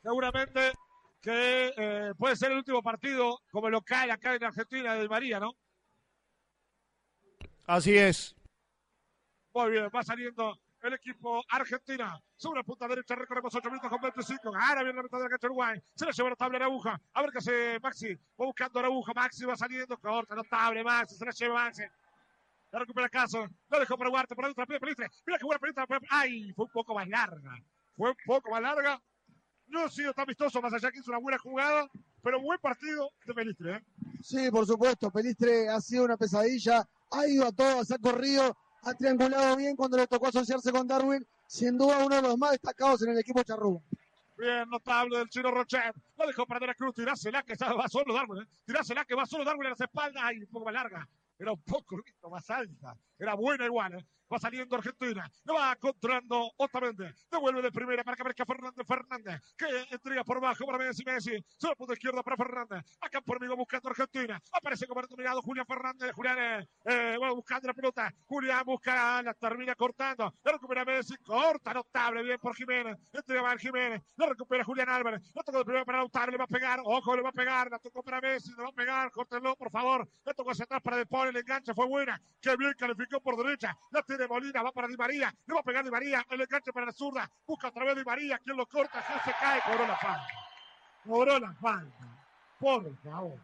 Seguramente 0.00 0.70
que 1.20 1.74
eh, 1.76 2.12
puede 2.16 2.36
ser 2.36 2.52
el 2.52 2.58
último 2.58 2.80
partido 2.80 3.40
como 3.50 3.68
local 3.68 4.12
acá 4.12 4.36
en 4.36 4.44
Argentina 4.44 4.94
de 4.94 5.02
Di 5.02 5.08
María, 5.08 5.40
¿no? 5.40 5.50
Así 7.66 7.98
es. 7.98 8.36
Muy 9.52 9.72
bien, 9.72 9.90
va 9.92 10.04
saliendo 10.04 10.60
el 10.84 10.94
equipo 10.94 11.42
argentina. 11.48 12.20
Sobre 12.36 12.60
la 12.60 12.64
punta 12.64 12.86
derecha 12.86 13.14
recorremos 13.14 13.54
8 13.54 13.68
minutos 13.70 13.90
con 13.90 14.00
25. 14.00 14.52
Ahora 14.54 14.82
viene 14.82 14.96
la 14.96 15.02
mitad 15.02 15.18
de 15.18 15.24
la 15.24 15.30
cancha 15.30 15.46
Uruguay. 15.46 15.80
Se 15.94 16.04
la 16.04 16.12
lleva 16.12 16.30
notable 16.30 16.56
Arauja. 16.56 17.00
A 17.14 17.22
ver 17.22 17.30
qué 17.30 17.38
hace 17.38 17.80
Maxi. 17.80 18.14
Va 18.14 18.46
buscando 18.46 18.78
Arauja. 18.78 19.12
Maxi 19.14 19.44
va 19.46 19.56
saliendo. 19.56 19.98
Corta, 19.98 20.34
notable 20.34 20.84
Maxi. 20.84 21.16
Se 21.16 21.24
la 21.24 21.32
lleva 21.32 21.64
Maxi. 21.64 21.82
La 22.70 22.78
recupera 22.80 23.08
caso. 23.08 23.46
Lo 23.70 23.80
dejó 23.80 23.96
para 23.96 24.10
Huarte. 24.10 24.36
Para 24.36 24.50
otra 24.50 24.66
Pelistre. 24.66 25.08
Mira 25.26 25.38
que 25.38 25.44
buena 25.44 25.58
Pelistre. 25.58 25.84
Ay, 26.10 26.52
fue 26.52 26.66
un 26.66 26.72
poco 26.72 26.94
más 26.94 27.08
larga. 27.08 27.56
Fue 27.96 28.10
un 28.10 28.16
poco 28.26 28.50
más 28.50 28.60
larga. 28.60 29.00
No 29.68 29.84
ha 29.84 29.88
sido 29.88 30.12
tan 30.12 30.26
vistoso, 30.26 30.60
más 30.60 30.74
allá 30.74 30.90
que 30.90 30.98
hizo 30.98 31.10
una 31.10 31.18
buena 31.18 31.38
jugada, 31.38 31.88
pero 32.22 32.38
buen 32.38 32.58
partido 32.60 33.10
de 33.24 33.32
Pelistre. 33.32 33.76
¿eh? 33.76 33.82
Sí, 34.22 34.50
por 34.50 34.66
supuesto. 34.66 35.10
Pelistre 35.10 35.70
ha 35.70 35.80
sido 35.80 36.04
una 36.04 36.18
pesadilla. 36.18 36.86
Ha 37.10 37.26
ido 37.26 37.46
a 37.46 37.52
todos, 37.52 37.90
ha 37.90 37.98
corrido 37.98 38.54
ha 38.84 38.94
triangulado 38.94 39.56
bien 39.56 39.76
cuando 39.76 39.96
le 39.96 40.06
tocó 40.06 40.28
asociarse 40.28 40.70
con 40.70 40.86
Darwin, 40.86 41.26
sin 41.46 41.78
duda 41.78 42.04
uno 42.04 42.16
de 42.16 42.22
los 42.22 42.38
más 42.38 42.52
destacados 42.52 43.02
en 43.02 43.10
el 43.10 43.18
equipo 43.18 43.42
charrúa. 43.42 43.80
Bien, 44.36 44.68
notable 44.68 45.18
del 45.18 45.28
chino 45.28 45.50
Rochet. 45.50 45.94
Lo 46.18 46.26
dejó 46.26 46.44
para 46.44 46.66
la 46.66 46.74
Cruz. 46.74 46.94
Tirásela 46.94 47.42
que 47.44 47.54
va 47.54 47.88
solo 47.88 48.12
Darwin. 48.12 48.42
¿eh? 48.42 48.46
Tirásela 48.66 49.04
que 49.04 49.14
va 49.14 49.26
solo 49.26 49.44
Darwin 49.44 49.66
a 49.66 49.70
las 49.70 49.80
espaldas. 49.80 50.22
Ay, 50.24 50.38
un 50.38 50.46
poco 50.46 50.64
más 50.64 50.74
larga. 50.74 51.08
Era 51.38 51.52
un 51.52 51.62
poco 51.62 52.02
más 52.30 52.50
alta. 52.50 52.96
Era 53.18 53.34
buena 53.34 53.64
igual. 53.64 53.94
¿eh? 53.94 54.04
Va 54.34 54.40
saliendo 54.40 54.74
Argentina. 54.74 55.30
Lo 55.44 55.54
va 55.54 55.76
controlando 55.76 56.50
Otamendi. 56.56 57.04
Devuelve 57.30 57.62
de 57.62 57.70
primera 57.70 58.02
para 58.02 58.16
que 58.16 58.22
aparezca 58.22 58.44
Fernández. 58.44 58.84
Fernández. 58.84 59.40
Que 59.56 59.94
entrega 59.94 60.24
por 60.24 60.40
bajo 60.40 60.66
para 60.66 60.76
Messi. 60.76 61.04
Messi. 61.04 61.36
Solo 61.56 61.76
punto 61.76 61.92
izquierda 61.92 62.20
para 62.24 62.36
Fernández. 62.36 62.84
Acá 63.00 63.20
por 63.20 63.36
amigo 63.36 63.54
buscando 63.54 63.90
Argentina. 63.90 64.42
Aparece 64.50 64.88
como 64.88 65.02
mirado 65.16 65.40
Julián 65.40 65.64
Fernández. 65.66 66.10
Julián 66.12 66.38
eh, 66.40 66.68
eh, 66.84 67.16
va 67.16 67.30
buscando 67.30 67.68
la 67.68 67.74
pelota. 67.74 68.12
Julián 68.26 68.64
busca. 68.66 69.22
La 69.22 69.34
termina 69.34 69.76
cortando. 69.76 70.34
La 70.42 70.50
recupera 70.50 70.84
Messi. 70.84 71.14
Corta. 71.18 71.72
Notable. 71.72 72.24
Bien 72.24 72.40
por 72.40 72.56
Jiménez. 72.56 72.98
Entrega 73.12 73.42
para 73.42 73.56
Jiménez. 73.56 74.02
La 74.16 74.26
recupera 74.26 74.64
Julián 74.64 74.88
Álvarez. 74.88 75.22
La 75.32 75.44
tocó 75.44 75.58
de 75.58 75.64
primera 75.64 75.84
para 75.84 75.98
Lautaro. 75.98 76.32
Le 76.32 76.38
va 76.38 76.44
a 76.44 76.48
pegar. 76.48 76.80
Ojo, 76.82 77.14
le 77.14 77.22
va 77.22 77.28
a 77.28 77.32
pegar. 77.32 77.70
La 77.70 77.78
tocó 77.78 78.02
para 78.02 78.20
Messi. 78.20 78.50
Le 78.50 78.64
va 78.64 78.70
a 78.70 78.72
pegar. 78.72 79.12
Córtenlo, 79.12 79.54
por 79.54 79.70
favor. 79.70 80.08
La 80.24 80.34
tocó 80.34 80.50
hacia 80.50 80.64
atrás 80.64 80.82
para 80.82 80.96
Depol. 80.96 81.28
El 81.28 81.36
enganche 81.36 81.72
fue 81.72 81.86
buena. 81.86 82.20
Qué 82.40 82.56
bien 82.56 82.74
calificó 82.76 83.20
por 83.20 83.36
derecha. 83.36 83.78
La 83.92 84.02
tiene 84.02 84.23
Molina, 84.26 84.62
va 84.62 84.72
para 84.72 84.88
Di 84.88 84.96
María, 84.96 85.34
le 85.46 85.54
va 85.54 85.60
a 85.60 85.62
pegar 85.62 85.84
Di 85.84 85.90
María, 85.90 86.24
el 86.30 86.40
enganche 86.40 86.72
para 86.72 86.86
la 86.86 86.92
zurda, 86.92 87.30
busca 87.46 87.68
a 87.68 87.70
través 87.70 87.94
de 87.94 88.00
Di 88.00 88.04
María, 88.04 88.38
quien 88.38 88.56
lo 88.56 88.66
corta, 88.66 89.02
se 89.24 89.32
cae, 89.32 89.60
cobró 89.62 89.86
la 89.86 89.96
falta. 89.96 90.28
Cobró 91.06 91.38
la 91.38 91.52
falta. 91.54 92.04
Por 92.58 92.96
favor. 92.98 93.38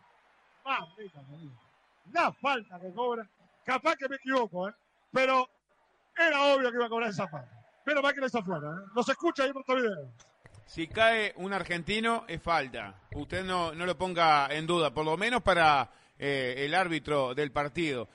La 2.12 2.32
falta 2.32 2.80
que 2.80 2.92
cobra. 2.92 3.28
Capaz 3.64 3.96
que 3.96 4.08
me 4.08 4.16
equivoco, 4.16 4.68
¿eh? 4.68 4.74
Pero 5.12 5.48
era 6.16 6.42
obvio 6.54 6.70
que 6.70 6.76
iba 6.76 6.86
a 6.86 6.88
cobrar 6.88 7.10
esa 7.10 7.28
falta. 7.28 7.60
Pero 7.84 8.02
va 8.02 8.12
que 8.12 8.24
está 8.24 8.38
afuera, 8.38 8.68
¿eh? 8.68 8.90
Nos 8.94 9.08
escucha 9.08 9.42
ahí 9.42 9.50
en 9.50 9.56
otro 9.56 9.76
video. 9.76 10.12
Si 10.66 10.86
cae 10.86 11.34
un 11.36 11.52
argentino, 11.52 12.24
es 12.28 12.40
falta. 12.42 12.94
Usted 13.12 13.44
no, 13.44 13.74
no 13.74 13.86
lo 13.86 13.98
ponga 13.98 14.46
en 14.50 14.66
duda, 14.66 14.94
por 14.94 15.04
lo 15.04 15.16
menos 15.16 15.42
para 15.42 15.90
eh, 16.18 16.54
el 16.58 16.74
árbitro 16.74 17.34
del 17.34 17.50
partido. 17.50 18.08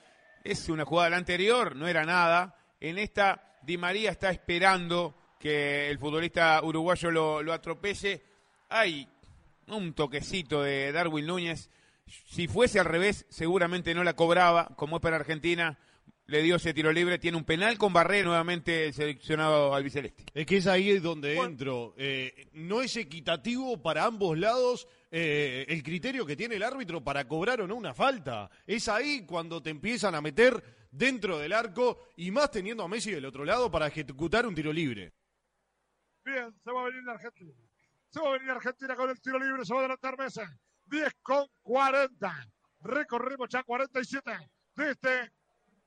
Es 0.46 0.68
una 0.68 0.84
jugada 0.84 1.10
la 1.10 1.16
anterior, 1.16 1.74
no 1.74 1.88
era 1.88 2.04
nada. 2.04 2.54
En 2.78 2.98
esta, 2.98 3.56
Di 3.62 3.76
María 3.76 4.12
está 4.12 4.30
esperando 4.30 5.16
que 5.40 5.90
el 5.90 5.98
futbolista 5.98 6.60
uruguayo 6.62 7.10
lo, 7.10 7.42
lo 7.42 7.52
atropelle. 7.52 8.22
Hay 8.68 9.08
un 9.66 9.92
toquecito 9.92 10.62
de 10.62 10.92
Darwin 10.92 11.26
Núñez. 11.26 11.68
Si 12.06 12.46
fuese 12.46 12.78
al 12.78 12.84
revés, 12.84 13.26
seguramente 13.28 13.92
no 13.92 14.04
la 14.04 14.14
cobraba, 14.14 14.68
como 14.76 14.96
es 14.96 15.02
para 15.02 15.16
Argentina. 15.16 15.80
Le 16.28 16.42
dio 16.42 16.56
ese 16.56 16.74
tiro 16.74 16.90
libre, 16.90 17.20
tiene 17.20 17.36
un 17.36 17.44
penal 17.44 17.78
con 17.78 17.92
Barré 17.92 18.24
nuevamente 18.24 18.92
seleccionado 18.92 19.72
albiceleste. 19.72 20.24
Es 20.34 20.44
que 20.44 20.56
es 20.56 20.66
ahí 20.66 20.98
donde 20.98 21.36
entro. 21.36 21.94
Eh, 21.96 22.48
no 22.54 22.82
es 22.82 22.96
equitativo 22.96 23.80
para 23.80 24.04
ambos 24.04 24.36
lados 24.36 24.88
eh, 25.12 25.64
el 25.68 25.84
criterio 25.84 26.26
que 26.26 26.34
tiene 26.34 26.56
el 26.56 26.64
árbitro 26.64 27.02
para 27.04 27.28
cobrar 27.28 27.60
o 27.60 27.68
no 27.68 27.76
una 27.76 27.94
falta. 27.94 28.50
Es 28.66 28.88
ahí 28.88 29.24
cuando 29.24 29.62
te 29.62 29.70
empiezan 29.70 30.16
a 30.16 30.20
meter 30.20 30.88
dentro 30.90 31.38
del 31.38 31.52
arco 31.52 32.08
y 32.16 32.32
más 32.32 32.50
teniendo 32.50 32.82
a 32.82 32.88
Messi 32.88 33.12
del 33.12 33.26
otro 33.26 33.44
lado 33.44 33.70
para 33.70 33.86
ejecutar 33.86 34.46
un 34.46 34.54
tiro 34.54 34.72
libre. 34.72 35.12
Bien, 36.24 36.52
se 36.64 36.72
va 36.72 36.82
a 36.82 36.84
venir 36.86 37.04
la 37.04 37.12
Argentina. 37.12 37.54
Se 38.10 38.20
va 38.20 38.30
a 38.30 38.32
venir 38.32 38.50
Argentina 38.50 38.96
con 38.96 39.10
el 39.10 39.20
tiro 39.20 39.38
libre, 39.38 39.64
se 39.64 39.72
va 39.72 39.78
a 39.78 39.82
adelantar 39.84 40.18
Messi. 40.18 40.40
10 40.86 41.08
con 41.22 41.46
40. 41.62 42.48
Recorrimos 42.80 43.48
ya 43.48 43.62
47 43.62 44.30
de 44.74 44.90
este 44.90 45.30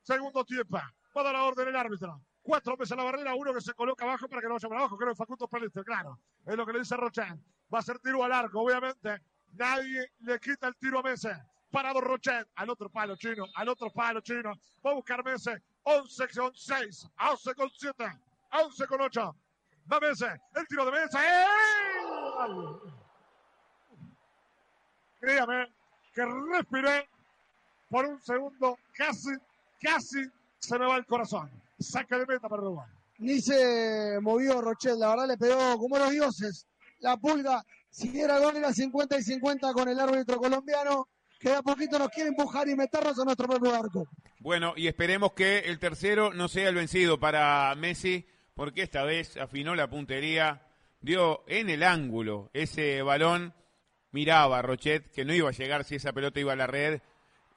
segundo 0.09 0.43
tiempo. 0.43 0.77
Va 0.77 1.21
a 1.21 1.23
dar 1.23 1.33
la 1.33 1.43
orden 1.43 1.67
el 1.67 1.75
árbitro. 1.75 2.19
Cuatro 2.41 2.75
veces 2.75 2.97
la 2.97 3.03
barrera, 3.03 3.35
uno 3.35 3.53
que 3.53 3.61
se 3.61 3.73
coloca 3.73 4.05
abajo 4.05 4.27
para 4.27 4.41
que 4.41 4.47
no 4.47 4.55
vaya 4.55 4.67
para 4.67 4.81
abajo, 4.81 4.97
creo 4.97 5.09
que 5.09 5.15
Facundo 5.15 5.47
Peliste, 5.47 5.83
claro. 5.83 6.17
Es 6.45 6.55
lo 6.55 6.65
que 6.65 6.73
le 6.73 6.79
dice 6.79 6.97
Rochan. 6.97 7.39
Va 7.71 7.79
a 7.79 7.81
ser 7.83 7.99
tiro 7.99 8.23
al 8.23 8.31
arco, 8.31 8.61
obviamente. 8.61 9.21
Nadie 9.53 10.11
le 10.21 10.39
quita 10.39 10.67
el 10.67 10.75
tiro 10.77 10.99
a 10.99 11.03
Messi. 11.03 11.29
Parado 11.71 12.01
Rochet, 12.01 12.47
al 12.55 12.69
otro 12.71 12.89
palo 12.89 13.15
chino, 13.17 13.45
al 13.53 13.69
otro 13.69 13.91
palo 13.91 14.21
chino. 14.21 14.53
Va 14.83 14.91
a 14.91 14.93
buscar 14.95 15.23
Messi, 15.23 15.51
11 15.83 16.27
con 16.35 16.55
6, 16.55 17.07
11 17.31 17.55
con 17.55 17.69
7, 17.69 18.19
11 18.51 18.87
con 18.87 19.01
8. 19.01 19.35
Va 19.91 19.99
Mesa, 19.99 20.39
el 20.55 20.67
tiro 20.67 20.85
de 20.85 20.91
Mesa. 20.91 21.19
¡Eh! 21.23 21.45
Créame 25.19 25.67
que 26.13 26.25
respiré 26.25 27.09
por 27.89 28.05
un 28.05 28.21
segundo, 28.21 28.77
casi, 28.93 29.31
casi 29.79 30.23
se 30.59 30.79
me 30.79 30.85
va 30.85 30.97
el 30.97 31.05
corazón. 31.05 31.49
Saca 31.79 32.17
de 32.17 32.25
meta 32.25 32.49
para 32.49 32.61
Uruguay. 32.61 32.87
Ni 33.19 33.41
se 33.41 34.17
movió 34.21 34.61
Rochelle, 34.61 34.99
la 34.99 35.09
verdad 35.09 35.27
le 35.27 35.37
pegó 35.37 35.77
como 35.77 35.97
los 35.97 36.11
dioses. 36.11 36.67
La 36.99 37.17
pulga, 37.17 37.63
si 37.89 38.19
era 38.19 38.39
gol 38.39 38.57
era 38.57 38.73
50 38.73 39.17
y 39.17 39.23
50 39.23 39.73
con 39.73 39.87
el 39.89 39.99
árbitro 39.99 40.37
colombiano, 40.37 41.07
que 41.39 41.49
de 41.49 41.55
a 41.55 41.61
poquito 41.61 41.97
nos 41.97 42.09
quiere 42.09 42.29
empujar 42.29 42.67
y 42.67 42.75
meternos 42.75 43.17
a 43.17 43.23
nuestro 43.23 43.47
propio 43.47 43.73
arco. 43.73 44.07
Bueno, 44.39 44.73
y 44.75 44.87
esperemos 44.87 45.33
que 45.33 45.59
el 45.59 45.79
tercero 45.79 46.33
no 46.33 46.47
sea 46.47 46.69
el 46.69 46.75
vencido 46.75 47.19
para 47.19 47.73
Messi, 47.75 48.25
porque 48.53 48.83
esta 48.83 49.03
vez 49.03 49.37
afinó 49.37 49.75
la 49.75 49.89
puntería, 49.89 50.67
dio 51.01 51.43
en 51.47 51.69
el 51.69 51.83
ángulo 51.83 52.49
ese 52.53 53.01
balón, 53.01 53.53
miraba 54.11 54.59
a 54.59 54.61
Rochet 54.61 55.11
que 55.11 55.25
no 55.25 55.33
iba 55.33 55.49
a 55.49 55.53
llegar 55.53 55.83
si 55.83 55.95
esa 55.95 56.13
pelota 56.13 56.39
iba 56.39 56.53
a 56.53 56.57
la 56.57 56.67
red. 56.67 57.01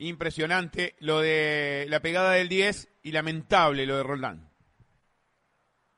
Impresionante 0.02 0.96
lo 0.98 1.20
de 1.20 1.86
la 1.88 2.00
pegada 2.00 2.32
del 2.32 2.48
10 2.48 2.88
y 3.04 3.12
lamentable 3.12 3.86
lo 3.86 3.96
de 3.96 4.02
Roldán. 4.02 4.50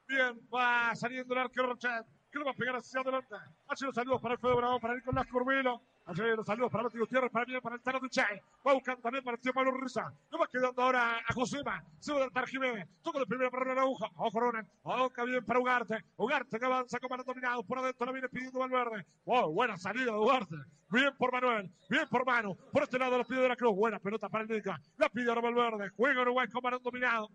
Bien, 0.07 0.39
va 0.55 0.95
saliendo 0.95 1.33
el 1.33 1.41
arquero 1.41 1.69
Rochet, 1.69 2.05
que 2.35 2.41
lo 2.41 2.47
va 2.47 2.51
a 2.51 2.55
pegar 2.55 2.75
hacia 2.75 3.01
adelante. 3.01 3.37
Hace 3.69 3.87
los 3.87 3.95
saludos 3.95 4.21
para 4.21 4.35
el 4.35 4.41
Fede 4.41 4.57
Bravo, 4.57 4.81
para 4.81 4.97
Nicolás 4.97 5.27
Curvelo. 5.29 5.81
Allí 6.07 6.21
los 6.37 6.45
saludos 6.45 6.71
para 6.71 6.83
Mati 6.83 6.99
Gutiérrez, 6.99 7.31
para 7.31 7.47
mí, 7.47 7.61
para 7.61 7.77
el 7.77 7.81
Tano 7.81 8.01
Duchay. 8.01 8.41
Va 8.67 8.75
buscando 8.75 9.01
también 9.01 9.23
para 9.23 9.37
el 9.37 9.41
tío 9.41 9.53
Pablo 9.55 9.71
Risa. 9.71 10.13
No 10.33 10.39
va 10.39 10.49
quedando 10.49 10.83
ahora 10.83 11.19
a 11.19 11.33
Josema. 11.33 11.83
Se 12.01 12.13
va 12.13 12.25
a 12.25 12.29
dar 12.31 12.49
Jiménez. 12.49 12.89
Toca 13.03 13.21
de 13.21 13.27
primera 13.27 13.53
para 13.53 13.73
la 13.73 13.83
aguja. 13.83 14.11
Ojo, 14.17 14.41
Ronan. 14.41 14.69
Oca 14.83 15.25
bien 15.25 15.45
para 15.45 15.61
Ugarte. 15.61 16.05
Ugarte 16.17 16.59
que 16.59 16.67
avanza 16.67 16.99
con 16.99 17.09
mano 17.09 17.23
dominado. 17.23 17.63
Por 17.63 17.79
adentro 17.79 18.05
la 18.05 18.13
viene 18.13 18.29
pidiendo 18.29 18.59
Valverde. 18.59 19.07
Wow, 19.25 19.53
buena 19.53 19.79
salida 19.79 20.11
de 20.11 20.19
Ugarte. 20.19 20.57
Bien 20.91 21.17
por 21.17 21.33
Manuel. 21.33 21.71
Bien 21.89 22.09
por 22.11 22.27
Mano. 22.27 22.57
Por 22.73 22.83
este 22.83 22.99
lado 22.99 23.17
la 23.17 23.25
pide 23.25 23.43
de 23.43 23.49
la 23.49 23.57
Cruz. 23.57 23.77
Buena 23.77 24.01
pelota 24.01 24.29
para 24.29 24.43
el 24.43 24.51
Nica. 24.51 24.81
La 24.99 25.09
pide 25.09 25.29
ahora 25.29 25.41
Valverde. 25.41 25.91
Juega 25.97 26.23
Uruguay 26.23 26.49
con 26.49 26.63
mano 26.63 26.81
dominado. 26.81 27.31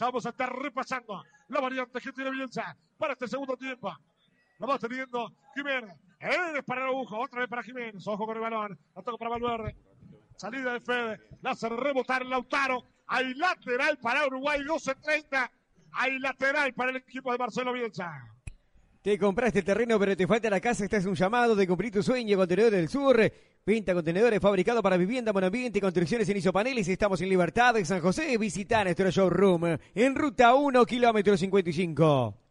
Vamos 0.00 0.24
a 0.26 0.28
estar 0.28 0.54
repasando 0.56 1.24
la 1.48 1.60
variante 1.60 2.00
que 2.00 2.12
tiene 2.12 2.30
Bielsa 2.30 2.76
para 2.96 3.14
este 3.14 3.26
segundo 3.26 3.56
tiempo. 3.56 3.92
La 4.58 4.66
va 4.66 4.78
teniendo 4.78 5.32
Jiménez. 5.54 5.94
Es 6.20 6.64
para 6.64 6.82
el 6.82 6.88
aguja, 6.88 7.16
otra 7.16 7.40
vez 7.40 7.48
para 7.48 7.62
Jiménez. 7.62 8.06
Ojo 8.06 8.26
con 8.26 8.36
el 8.36 8.42
balón. 8.42 8.78
La 8.94 9.02
toca 9.02 9.16
para 9.16 9.30
Valverde. 9.30 9.76
Salida 10.36 10.72
de 10.72 10.80
Fede. 10.80 11.20
La 11.42 11.50
hace 11.50 11.68
rebotar 11.68 12.24
Lautaro. 12.26 12.84
Hay 13.06 13.34
lateral 13.34 13.98
para 13.98 14.26
Uruguay, 14.26 14.60
12-30. 14.60 15.50
Hay 15.92 16.18
lateral 16.18 16.74
para 16.74 16.90
el 16.90 16.96
equipo 16.96 17.32
de 17.32 17.38
Marcelo 17.38 17.72
Bielsa. 17.72 18.10
Te 19.00 19.16
compraste 19.18 19.60
el 19.60 19.64
terreno, 19.64 19.98
pero 19.98 20.16
te 20.16 20.26
falta 20.26 20.50
la 20.50 20.60
casa. 20.60 20.84
Este 20.84 20.96
es 20.96 21.06
un 21.06 21.14
llamado 21.14 21.54
de 21.54 21.66
cumplir 21.66 21.92
tu 21.92 22.02
sueño. 22.02 22.36
Contenedores 22.36 22.78
del 22.78 22.88
Sur. 22.88 23.32
Pinta 23.64 23.94
contenedores 23.94 24.40
fabricados 24.40 24.82
para 24.82 24.96
vivienda, 24.96 25.30
ambiente 25.30 25.78
y 25.78 25.80
construcciones 25.80 26.28
en 26.28 26.36
isopaneles. 26.36 26.88
Estamos 26.88 27.20
en 27.20 27.28
Libertad, 27.28 27.76
en 27.76 27.86
San 27.86 28.00
José. 28.00 28.36
Visita 28.38 28.82
nuestro 28.82 29.10
showroom 29.10 29.78
en 29.94 30.14
ruta 30.14 30.54
1, 30.54 30.84
kilómetro 30.84 31.36
55. 31.36 32.47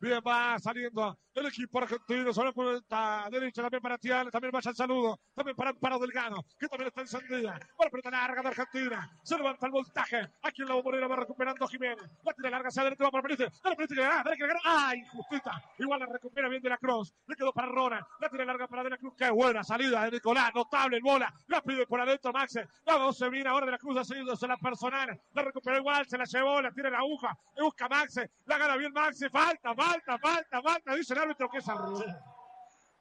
Bien, 0.00 0.20
va 0.26 0.58
saliendo 0.58 1.18
el 1.34 1.46
equipo 1.46 1.78
argentino 1.78 2.32
sobre 2.32 2.52
la 2.88 3.28
derecha 3.30 3.62
también 3.62 3.82
para 3.82 3.98
Tial, 3.98 4.30
también 4.30 4.50
vaya 4.50 4.70
el 4.70 4.76
saludo, 4.76 5.20
también 5.34 5.56
para 5.56 5.70
Amparo 5.70 5.98
Delgado, 5.98 6.44
que 6.58 6.66
también 6.68 6.88
está 6.88 7.02
encendida. 7.02 7.58
Para 7.76 7.90
pelota 7.90 8.10
larga 8.10 8.42
de 8.42 8.48
Argentina, 8.48 9.10
se 9.22 9.36
levanta 9.36 9.66
el 9.66 9.72
voltaje. 9.72 10.28
Aquí 10.42 10.62
en 10.62 10.68
la 10.68 10.74
bombonera 10.74 11.06
va 11.06 11.16
recuperando 11.16 11.66
Jiménez. 11.68 11.98
La 12.24 12.32
tira 12.32 12.50
larga 12.50 12.68
hacia 12.68 12.82
adentro, 12.82 13.06
va 13.06 13.10
para 13.10 13.22
Benítez. 13.22 13.60
La 13.62 13.74
Benítez 13.74 13.98
que 13.98 14.36
que 14.36 14.46
ganar. 14.46 14.62
¡Ah, 14.64 14.96
injustita! 14.96 15.62
Igual 15.78 16.00
la 16.00 16.06
recupera 16.06 16.48
bien 16.48 16.62
de 16.62 16.68
la 16.68 16.78
Cruz. 16.78 17.12
Le 17.26 17.36
quedó 17.36 17.52
para 17.52 17.68
Rona. 17.68 18.06
La 18.20 18.28
tira 18.28 18.44
larga 18.44 18.66
para 18.66 18.82
De 18.82 18.90
la 18.90 18.96
Cruz. 18.96 19.14
¡Qué 19.16 19.30
buena 19.30 19.62
salida 19.62 20.04
de 20.04 20.12
Nicolás! 20.12 20.50
Notable 20.54 20.96
el 20.96 21.02
bola. 21.02 21.32
La 21.46 21.60
pide 21.62 21.86
por 21.86 22.00
adentro 22.00 22.32
Max. 22.32 22.58
La 22.86 22.94
dos 22.94 23.16
se 23.16 23.28
viene 23.28 23.48
ahora 23.48 23.66
de 23.66 23.72
la 23.72 23.78
Cruz 23.78 23.96
haciéndose 23.98 24.48
la 24.48 24.56
personal. 24.56 25.20
La 25.34 25.42
recupera 25.42 25.78
igual, 25.78 26.06
se 26.06 26.18
la 26.18 26.24
llevó, 26.24 26.60
la 26.60 26.72
tira 26.72 26.90
la 26.90 26.98
aguja. 26.98 27.36
Busca 27.58 27.88
Max. 27.88 28.20
La 28.46 28.58
gana 28.58 28.76
bien 28.76 28.92
Max. 28.92 29.20
Falta, 29.30 29.74
falta, 29.90 30.18
falta, 30.18 30.62
falta. 30.62 30.94
Dice 30.94 31.14
el 31.14 31.20
árbitro 31.20 31.48
que 31.48 31.58
es 31.58 31.68
al 31.68 31.78
revés. 31.78 32.16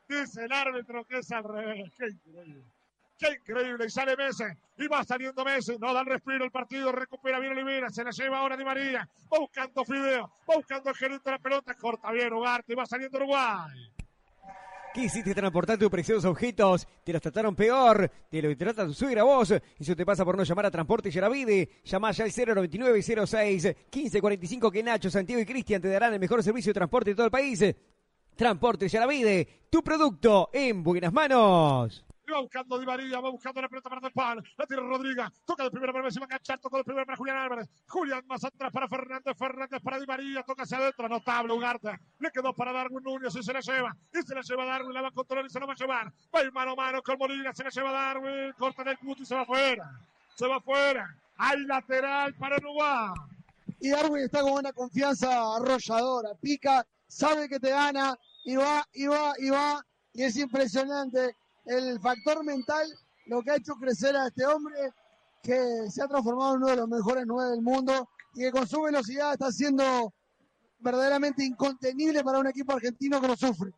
Dice 0.07 0.45
el 0.45 0.52
árbitro 0.52 1.06
que 1.06 1.18
es 1.20 1.32
al 1.32 1.44
revés. 1.44 1.91
Qué 1.98 2.07
increíble. 2.07 2.64
Qué 3.18 3.28
increíble. 3.32 3.86
Y 3.86 3.90
sale 3.90 4.16
Messi. 4.16 4.45
Y 4.78 4.88
va 4.88 5.03
saliendo 5.03 5.44
Messi. 5.44 5.78
No 5.78 5.94
da 5.94 6.02
el 6.02 6.06
respiro 6.06 6.45
el 6.45 6.52
partido. 6.52 6.91
Recupera 6.91 7.40
bien 7.40 7.52
Olivera. 7.52 7.90
Se 7.90 8.03
la 8.03 8.11
lleva 8.11 8.40
ahora 8.40 8.56
Di 8.56 8.64
María. 8.64 9.07
Va 9.32 9.40
buscando 9.40 9.84
Fideo. 9.84 10.32
Va 10.49 10.56
buscando 10.56 10.90
el 10.90 10.95
gerente 10.95 11.30
de 11.30 11.32
la 11.32 11.40
pelota. 11.40 11.76
Corta 11.76 12.11
bien 12.11 12.34
Ugarte. 12.34 12.74
Y 12.74 12.76
va 12.76 12.86
saliendo 12.86 13.18
Uruguay. 13.18 13.91
¿Qué 14.91 15.03
hiciste 15.03 15.36
transportar 15.36 15.78
tus 15.78 15.90
preciosos 15.90 16.26
objetos? 16.26 16.88
¿Te 17.03 17.14
los 17.14 17.22
trataron 17.22 17.56
peor? 17.56 18.10
¿Te 18.28 18.41
lo 18.41 18.57
trata 18.57 18.88
tu 18.88 18.94
suegra 18.94 19.24
vos? 19.24 19.53
Eso 19.78 19.95
te 19.95 20.03
pasa 20.03 20.26
por 20.26 20.36
no 20.36 20.44
llamar 20.44 20.66
a 20.66 20.72
Transporte 20.72 21.11
Yaravide. 21.11 21.70
Llama 21.84 22.11
ya 22.11 22.24
al 22.24 22.32
099 22.32 23.03
06 23.03 23.64
1545 23.66 24.72
que 24.72 24.82
Nacho, 24.82 25.11
Santiago 25.11 25.41
y 25.41 25.45
Cristian 25.45 25.80
te 25.80 25.90
darán 25.90 26.14
el 26.14 26.20
mejor 26.20 26.41
servicio 26.41 26.72
de 26.72 26.74
transporte 26.74 27.11
de 27.11 27.16
todo 27.16 27.26
el 27.26 27.32
país. 27.32 27.64
Transporte 28.36 28.88
Yaravide, 28.88 29.48
tu 29.70 29.84
producto 29.84 30.49
en 30.52 30.82
buenas 30.82 31.14
manos. 31.14 32.03
Va 32.31 32.41
buscando 32.41 32.77
Di 32.77 32.85
María, 32.85 33.19
va 33.19 33.30
buscando 33.30 33.61
la 33.61 33.69
pelota 33.69 33.89
para 33.89 34.01
Del 34.35 34.43
La 34.57 34.65
tira 34.68 34.81
Rodríguez. 34.81 35.27
Toca 35.45 35.64
de 35.64 35.72
primera 35.72 35.91
para 35.91 36.06
Messi, 36.06 36.19
va 36.19 36.26
a 36.26 36.27
enganchar. 36.27 36.60
Toca 36.60 36.77
de 36.77 36.84
primera 36.84 37.06
para 37.06 37.18
Julián 37.18 37.38
Álvarez. 37.38 37.69
Julián 37.88 38.23
más 38.27 38.43
atrás 38.43 38.72
para 38.72 38.88
Fernández. 38.88 39.38
Fernández 39.38 39.81
para 39.81 39.99
Di 39.99 40.06
María. 40.06 40.43
Toca 40.43 40.64
hacia 40.64 40.77
adentro. 40.77 41.10
Notable 41.10 41.53
Ugarte. 41.53 41.99
Le 42.19 42.31
quedó 42.31 42.53
para 42.53 42.72
Darwin 42.72 43.03
Núñez 43.03 43.35
y 43.35 43.43
se 43.43 43.53
la 43.53 43.61
lleva. 43.61 43.95
Y 44.14 44.22
se 44.22 44.35
la 44.35 44.41
lleva 44.41 44.65
Darwin. 44.65 44.93
La 44.93 45.01
va 45.01 45.07
a 45.07 45.11
controlar 45.11 45.45
y 45.45 45.49
se 45.49 45.60
la 45.60 45.65
va 45.65 45.73
a 45.73 45.76
llevar. 45.76 46.14
Va 46.35 46.39
a 46.39 46.51
mano 46.51 46.72
a 46.72 46.76
mano 46.76 47.01
con 47.01 47.18
Molina. 47.18 47.53
Se 47.53 47.64
la 47.64 47.69
lleva 47.69 47.91
Darwin. 47.91 48.53
Corta 48.57 48.81
en 48.84 48.88
el 48.89 48.97
punto 48.97 49.23
y 49.23 49.26
se 49.26 49.35
va 49.35 49.41
afuera. 49.41 49.91
Se 50.35 50.47
va 50.47 50.57
afuera. 50.57 51.15
Hay 51.38 51.65
lateral 51.65 52.35
para 52.35 52.57
Uruguay. 52.57 53.14
Y 53.80 53.89
Darwin 53.89 54.23
está 54.23 54.41
con 54.41 54.53
una 54.53 54.73
confianza 54.73 55.56
arrolladora. 55.56 56.35
Pica, 56.35 56.85
sabe 57.07 57.47
que 57.47 57.60
te 57.60 57.69
gana 57.69 58.18
y 58.43 58.56
va, 58.56 58.85
y 58.93 59.07
va, 59.07 59.34
y 59.39 59.49
va. 59.49 59.84
Y 60.14 60.23
es 60.23 60.35
impresionante 60.38 61.35
el 61.65 61.99
factor 61.99 62.44
mental, 62.44 62.88
lo 63.27 63.41
que 63.41 63.52
ha 63.52 63.56
hecho 63.56 63.73
crecer 63.76 64.15
a 64.15 64.27
este 64.27 64.45
hombre, 64.45 64.76
que 65.44 65.90
se 65.90 66.02
ha 66.03 66.07
transformado 66.07 66.52
en 66.56 66.57
uno 66.57 66.68
de 66.68 66.76
los 66.77 66.88
mejores 66.90 67.23
nueve 67.27 67.52
del 67.52 67.61
mundo 67.61 68.10
y 68.36 68.41
que 68.41 68.52
con 68.52 68.68
su 68.68 68.81
velocidad 68.81 69.34
está 69.34 69.52
siendo 69.52 70.14
verdaderamente 70.80 71.44
incontenible 71.44 72.23
para 72.23 72.40
un 72.40 72.48
equipo 72.48 72.73
argentino 72.73 73.19
que 73.22 73.27
lo 73.27 73.36
sufre. 73.36 73.72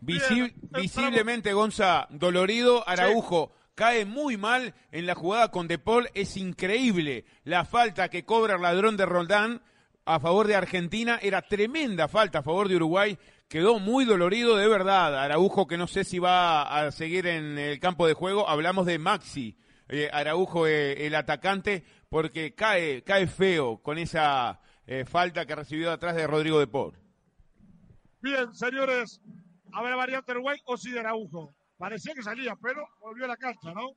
Visi- 0.00 0.52
visiblemente, 0.70 1.52
Gonza, 1.52 2.06
dolorido, 2.10 2.88
Araujo. 2.88 3.52
Cae 3.74 4.06
muy 4.06 4.38
mal 4.38 4.74
en 4.90 5.04
la 5.06 5.14
jugada 5.14 5.50
con 5.50 5.68
De 5.68 5.78
Paul. 5.78 6.08
Es 6.14 6.36
increíble 6.38 7.26
la 7.44 7.64
falta 7.66 8.08
que 8.08 8.24
cobra 8.24 8.54
el 8.56 8.62
ladrón 8.62 8.96
de 8.96 9.04
Roldán 9.04 9.60
a 10.06 10.18
favor 10.18 10.46
de 10.46 10.56
Argentina. 10.56 11.18
Era 11.20 11.42
tremenda 11.42 12.08
falta 12.08 12.38
a 12.38 12.42
favor 12.42 12.68
de 12.68 12.76
Uruguay. 12.76 13.18
Quedó 13.48 13.78
muy 13.78 14.04
dolorido 14.04 14.56
de 14.56 14.66
verdad. 14.66 15.16
Araujo, 15.22 15.66
que 15.68 15.76
no 15.78 15.86
sé 15.86 16.02
si 16.02 16.18
va 16.18 16.62
a 16.62 16.90
seguir 16.90 17.26
en 17.26 17.58
el 17.58 17.78
campo 17.78 18.06
de 18.06 18.14
juego. 18.14 18.48
Hablamos 18.48 18.86
de 18.86 18.98
Maxi. 18.98 19.56
eh, 19.88 20.10
Araujo, 20.12 20.66
eh, 20.66 21.06
el 21.06 21.14
atacante, 21.14 21.84
porque 22.08 22.54
cae, 22.56 23.04
cae 23.04 23.28
feo 23.28 23.78
con 23.82 23.98
esa 23.98 24.60
eh, 24.86 25.04
falta 25.04 25.46
que 25.46 25.54
recibió 25.54 25.92
atrás 25.92 26.16
de 26.16 26.26
Rodrigo 26.26 26.58
de 26.58 26.66
Paul. 26.66 26.98
Bien, 28.20 28.52
señores. 28.52 29.20
Ver, 29.82 29.94
variante 29.94 30.32
Uruguay 30.32 30.58
o 30.64 30.76
sí 30.76 30.90
de 30.90 31.00
Araujo. 31.00 31.54
Parecía 31.78 32.14
que 32.14 32.22
salía, 32.22 32.56
pero 32.60 32.84
volvió 33.00 33.26
a 33.26 33.28
la 33.28 33.36
cancha, 33.36 33.72
¿no? 33.72 33.90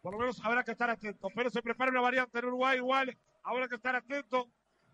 Por 0.00 0.12
lo 0.12 0.18
menos 0.20 0.40
habrá 0.42 0.62
que 0.62 0.70
estar 0.70 0.88
atento. 0.88 1.28
Pero 1.34 1.50
se 1.50 1.60
prepara 1.60 1.90
una 1.90 2.00
variante 2.00 2.38
en 2.38 2.44
Uruguay 2.46 2.78
igual. 2.78 3.14
Habrá 3.42 3.68
que 3.68 3.74
estar 3.74 3.96
atento. 3.96 4.48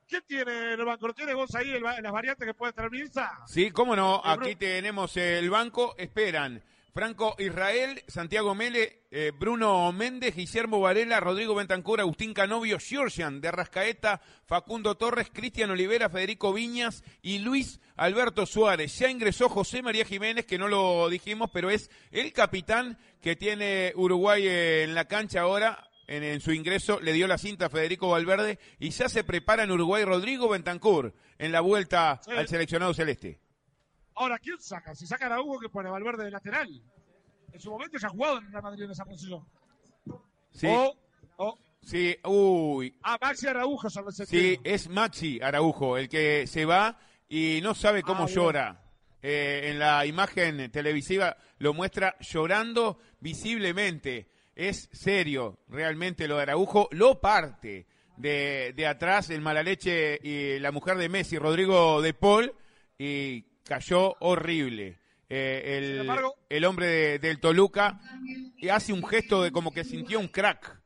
¿Qué 0.07 0.21
tiene 0.23 0.75
el 0.75 0.85
banco? 0.85 1.09
¿Lo 1.09 1.15
tiene 1.15 1.35
vos 1.35 1.55
ahí 1.55 1.71
el 1.71 1.83
las 1.83 2.13
variantes 2.13 2.47
que 2.47 2.55
puede 2.55 2.73
Mirza? 2.91 3.31
Sí, 3.47 3.71
cómo 3.71 3.97
no. 3.97 4.21
Aquí 4.25 4.57
tenemos 4.57 5.17
el 5.17 5.51
banco. 5.51 5.95
Esperan. 5.99 6.63
Franco 6.95 7.35
Israel, 7.41 8.05
Santiago 8.07 8.55
Mele, 8.55 9.01
eh, 9.11 9.33
Bruno 9.37 9.91
Méndez, 9.91 10.37
Guillermo 10.37 10.81
Varela, 10.81 11.19
Rodrigo 11.19 11.57
Bentancur, 11.57 11.99
Agustín 11.99 12.33
Canovio, 12.33 12.79
Giorgian 12.79 13.41
de 13.41 13.51
Rascaeta, 13.51 14.21
Facundo 14.47 14.95
Torres, 14.95 15.29
Cristian 15.33 15.73
Olivera, 15.73 16.09
Federico 16.09 16.53
Viñas 16.53 17.03
y 17.21 17.41
Luis 17.41 17.81
Alberto 17.97 18.47
Suárez. 18.47 18.97
Ya 18.97 19.11
ingresó 19.11 19.49
José 19.49 19.83
María 19.83 20.05
Jiménez, 20.05 20.47
que 20.47 20.57
no 20.57 20.69
lo 20.69 21.09
dijimos, 21.09 21.51
pero 21.53 21.69
es 21.69 21.91
el 22.13 22.33
capitán 22.33 22.97
que 23.21 23.35
tiene 23.35 23.93
Uruguay 23.97 24.47
en 24.47 24.95
la 24.95 25.07
cancha 25.07 25.41
ahora. 25.41 25.91
En, 26.07 26.23
en 26.23 26.41
su 26.41 26.53
ingreso 26.53 27.01
le 27.01 27.13
dio 27.13 27.27
la 27.27 27.39
cinta 27.39 27.67
a 27.67 27.71
Federico 27.71 28.11
Valverde 28.11 28.59
y 28.79 28.91
ya 28.91 29.09
se 29.09 29.25
prepara 29.25 29.63
en 29.63 29.71
Uruguay 29.71 30.05
Rodrigo 30.05 30.49
Bentancur 30.49 31.15
en 31.39 31.51
la 31.53 31.61
vuelta 31.61 32.21
Sí. 32.25 32.31
al 32.33 32.47
seleccionado 32.49 32.93
celeste. 32.93 33.41
Ahora, 34.17 34.39
¿quién 34.39 34.61
saca? 34.61 34.95
Si 34.95 35.07
saca 35.07 35.35
a 35.35 35.41
Hugo 35.41 35.59
que 35.59 35.69
pone 35.69 35.89
a 35.89 35.93
Valverde 35.93 36.25
de 36.25 36.31
lateral. 36.31 36.83
En 37.53 37.61
su 37.61 37.71
momento 37.71 37.99
ya 37.99 38.09
ha 38.09 38.11
jugado 38.11 38.39
en 38.39 38.51
Real 38.51 38.63
Madrid 38.63 38.83
en 38.85 38.91
esa 38.91 39.05
posición. 39.05 39.45
Sí. 40.53 40.67
O, 40.69 40.95
o 41.39 41.59
Sí, 41.83 42.17
uy. 42.25 42.97
Ah, 43.03 43.19
Maxi 43.21 43.47
Araujo 43.47 43.89
Sí, 43.91 44.59
es 44.65 44.89
Maxi 44.89 45.41
Araujo 45.43 45.99
el 45.99 46.09
que 46.09 46.47
se 46.47 46.65
va 46.65 46.99
y 47.29 47.61
no 47.63 47.75
sabe 47.75 48.03
cómo 48.03 48.25
Ah, 48.25 48.29
llora. 48.29 48.81
Eh, 49.23 49.71
en 49.71 49.79
la 49.79 50.05
imagen 50.07 50.71
televisiva 50.71 51.37
lo 51.59 51.73
muestra 51.75 52.17
llorando 52.21 52.99
visiblemente. 53.21 54.29
Es 54.57 54.89
serio, 54.93 55.59
realmente 55.69 56.29
lo 56.29 56.37
de 56.37 56.43
Araujo 56.43 56.89
lo 56.93 57.21
parte 57.21 57.87
de, 58.17 58.73
de 58.77 58.87
atrás 58.87 59.31
el 59.31 59.41
mala 59.41 59.63
leche 59.63 60.19
y 60.23 60.59
la 60.61 60.71
mujer 60.71 60.97
de 60.97 61.09
Messi, 61.09 61.39
Rodrigo 61.39 62.01
de 62.01 62.15
Paul, 62.15 62.53
y 62.99 63.43
cayó 63.65 64.15
horrible. 64.21 64.99
Eh, 65.29 66.05
el, 66.51 66.65
hombre 66.65 66.87
de- 66.87 67.19
del 67.19 67.41
Toluca 67.41 67.99
y 68.59 68.69
hace 68.69 68.93
un 68.93 69.05
gesto 69.05 69.43
de 69.43 69.51
como 69.51 69.73
que 69.73 69.83
sintió 69.83 70.21
un 70.21 70.29
crack. 70.29 70.81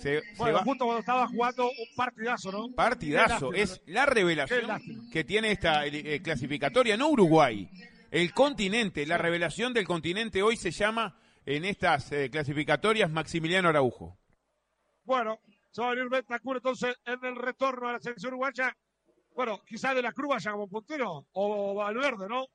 Se, 0.00 0.20
se 0.20 0.22
Bueno, 0.36 0.58
va. 0.58 0.64
justo 0.64 0.84
cuando 0.84 1.00
estaba 1.00 1.26
jugando 1.26 1.66
un 1.68 1.94
partidazo, 1.96 2.52
¿no? 2.52 2.70
Partidazo. 2.74 3.52
Es 3.52 3.82
la 3.86 4.06
revelación 4.06 4.80
que 5.12 5.24
tiene 5.24 5.50
esta 5.52 5.84
eh, 5.86 6.20
clasificatoria, 6.22 6.96
no 6.96 7.08
Uruguay. 7.10 7.68
El 8.10 8.32
continente, 8.32 9.04
la 9.06 9.18
revelación 9.18 9.74
del 9.74 9.86
continente 9.86 10.42
hoy 10.42 10.56
se 10.56 10.70
llama 10.70 11.18
en 11.48 11.64
estas 11.64 12.12
eh, 12.12 12.28
clasificatorias 12.30 13.10
Maximiliano 13.10 13.70
Araujo. 13.70 14.18
Bueno, 15.04 15.40
se 15.70 15.80
va 15.80 15.88
a 15.88 15.94
venir 15.94 16.10
Bentancur 16.10 16.56
entonces 16.56 16.94
en 17.06 17.24
el 17.24 17.36
retorno 17.36 17.88
a 17.88 17.92
la 17.94 18.00
selección 18.00 18.34
uruguaya. 18.34 18.76
Bueno, 19.34 19.62
quizás 19.66 19.94
de 19.94 20.02
la 20.02 20.12
Cruz 20.12 20.28
vaya 20.28 20.52
como 20.52 20.68
puntero, 20.68 21.26
o 21.32 21.74
Valverde, 21.74 22.28
¿no? 22.28 22.48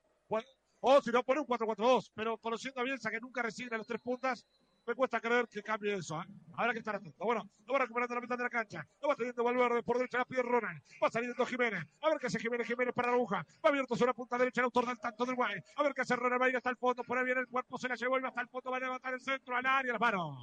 O 0.86 1.00
si 1.00 1.10
no, 1.10 1.24
pone 1.24 1.40
un 1.40 1.46
4-4-2. 1.46 2.12
Pero 2.14 2.38
conociendo 2.38 2.80
a 2.80 2.84
Bielsa 2.84 3.10
que 3.10 3.18
nunca 3.18 3.42
recibe 3.42 3.76
los 3.76 3.86
tres 3.86 4.00
puntas, 4.00 4.46
me 4.86 4.94
cuesta 4.94 5.20
creer 5.20 5.48
que 5.48 5.62
cambie 5.62 5.94
eso. 5.94 6.20
¿eh? 6.20 6.24
Habrá 6.56 6.72
que 6.72 6.78
estar 6.78 6.96
atento. 6.96 7.24
Bueno, 7.24 7.48
lo 7.66 7.72
va 7.72 7.78
recuperando 7.80 8.14
la 8.14 8.20
mitad 8.20 8.36
de 8.36 8.44
la 8.44 8.50
cancha. 8.50 8.86
Lo 9.00 9.08
va 9.08 9.16
teniendo 9.16 9.42
Valverde 9.44 9.82
por 9.82 9.96
derecha, 9.96 10.18
la 10.18 10.24
pide 10.24 10.42
Ronald. 10.42 10.82
Va 11.02 11.10
saliendo 11.10 11.44
Jiménez. 11.46 11.84
A 12.00 12.08
ver 12.08 12.18
qué 12.18 12.26
hace 12.26 12.38
Jiménez. 12.38 12.66
Jiménez 12.66 12.94
para 12.94 13.08
la 13.08 13.14
aguja. 13.14 13.46
Va 13.64 13.70
abierto 13.70 13.96
sobre 13.96 14.10
la 14.10 14.14
punta 14.14 14.38
derecha 14.38 14.60
el 14.60 14.66
autor 14.66 14.86
del 14.86 14.98
tanto 14.98 15.24
del 15.24 15.34
Guay. 15.34 15.60
A 15.76 15.82
ver 15.82 15.94
qué 15.94 16.02
hace 16.02 16.16
Ronald. 16.16 16.42
Va 16.42 16.46
a 16.46 16.48
ir 16.50 16.56
hasta 16.56 16.70
el 16.70 16.76
fondo. 16.76 17.02
Por 17.04 17.18
ahí 17.18 17.24
viene 17.24 17.40
el 17.40 17.48
cuerpo. 17.48 17.78
Se 17.78 17.88
la 17.88 17.94
llevó 17.94 18.18
y 18.18 18.22
va 18.22 18.28
hasta 18.28 18.40
el 18.40 18.48
fondo. 18.48 18.70
Va 18.70 18.76
a 18.76 18.80
levantar 18.80 19.14
el 19.14 19.20
centro 19.20 19.56
al 19.56 19.66
área. 19.66 19.92
Las 19.92 20.00
manos. 20.00 20.36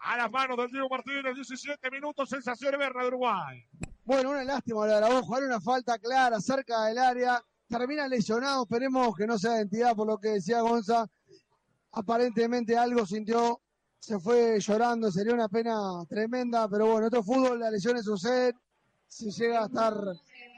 A 0.00 0.16
las 0.16 0.30
manos 0.30 0.56
del 0.56 0.70
Diego 0.70 0.88
Martínez. 0.88 1.34
17 1.34 1.90
minutos. 1.90 2.28
Sensación 2.28 2.78
verla 2.78 3.02
de 3.02 3.08
Uruguay. 3.08 3.68
Bueno, 4.08 4.30
una 4.30 4.42
lástima 4.42 4.86
lo 4.86 4.92
de 4.92 4.94
Araujo, 4.94 5.36
era 5.36 5.44
una 5.44 5.60
falta 5.60 5.98
clara 5.98 6.40
cerca 6.40 6.86
del 6.86 6.96
área, 6.96 7.44
termina 7.68 8.08
lesionado, 8.08 8.62
esperemos 8.62 9.14
que 9.14 9.26
no 9.26 9.38
sea 9.38 9.52
de 9.52 9.60
entidad 9.60 9.94
por 9.94 10.06
lo 10.06 10.16
que 10.16 10.28
decía 10.28 10.62
Gonza, 10.62 11.06
aparentemente 11.92 12.76
algo 12.76 13.06
sintió, 13.06 13.60
se 13.98 14.18
fue 14.18 14.60
llorando, 14.60 15.10
sería 15.10 15.34
una 15.34 15.48
pena 15.48 16.04
tremenda, 16.08 16.68
pero 16.68 16.86
bueno, 16.86 17.06
esto 17.06 17.20
es 17.20 17.26
fútbol, 17.26 17.58
las 17.58 17.72
lesiones 17.72 18.04
suceden, 18.04 18.54
si 19.06 19.30
llega 19.30 19.62
a 19.62 19.66
estar 19.66 19.94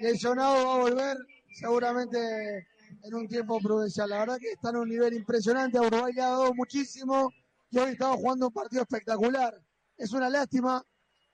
lesionado 0.00 0.66
va 0.66 0.74
a 0.74 0.78
volver, 0.78 1.16
seguramente 1.54 2.66
en 3.02 3.14
un 3.14 3.28
tiempo 3.28 3.58
prudencial, 3.60 4.10
la 4.10 4.18
verdad 4.18 4.38
que 4.38 4.52
está 4.52 4.70
en 4.70 4.76
un 4.76 4.88
nivel 4.88 5.14
impresionante, 5.14 5.78
Uruguay 5.78 6.12
le 6.12 6.22
ha 6.22 6.30
dado 6.30 6.54
muchísimo 6.54 7.32
y 7.70 7.78
hoy 7.78 7.92
estaba 7.92 8.16
jugando 8.16 8.48
un 8.48 8.52
partido 8.52 8.82
espectacular, 8.82 9.54
es 9.96 10.12
una 10.12 10.28
lástima 10.28 10.84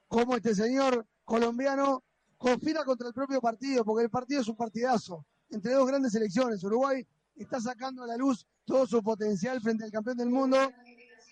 cómo 0.06 0.36
este 0.36 0.55
señor 0.55 1.06
colombiano 1.24 2.05
conspira 2.36 2.85
contra 2.85 3.09
el 3.09 3.14
propio 3.14 3.40
partido, 3.40 3.85
porque 3.85 4.05
el 4.05 4.10
partido 4.10 4.40
es 4.43 4.48
un 4.48 4.56
partidazo 4.56 5.24
entre 5.51 5.73
dos 5.73 5.86
grandes 5.86 6.12
selecciones. 6.12 6.62
Uruguay 6.62 7.06
está 7.43 7.61
sacando 7.61 8.05
a 8.05 8.07
la 8.07 8.17
luz 8.17 8.47
todo 8.65 8.87
su 8.87 9.03
potencial 9.03 9.61
frente 9.61 9.85
al 9.85 9.91
campeón 9.91 10.17
del 10.17 10.31
mundo 10.31 10.73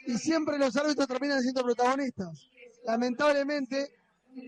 y 0.06 0.18
siempre 0.18 0.58
los 0.58 0.76
árbitros 0.76 1.08
terminan 1.08 1.42
siendo 1.42 1.62
protagonistas. 1.62 2.48
Lamentablemente 2.84 3.94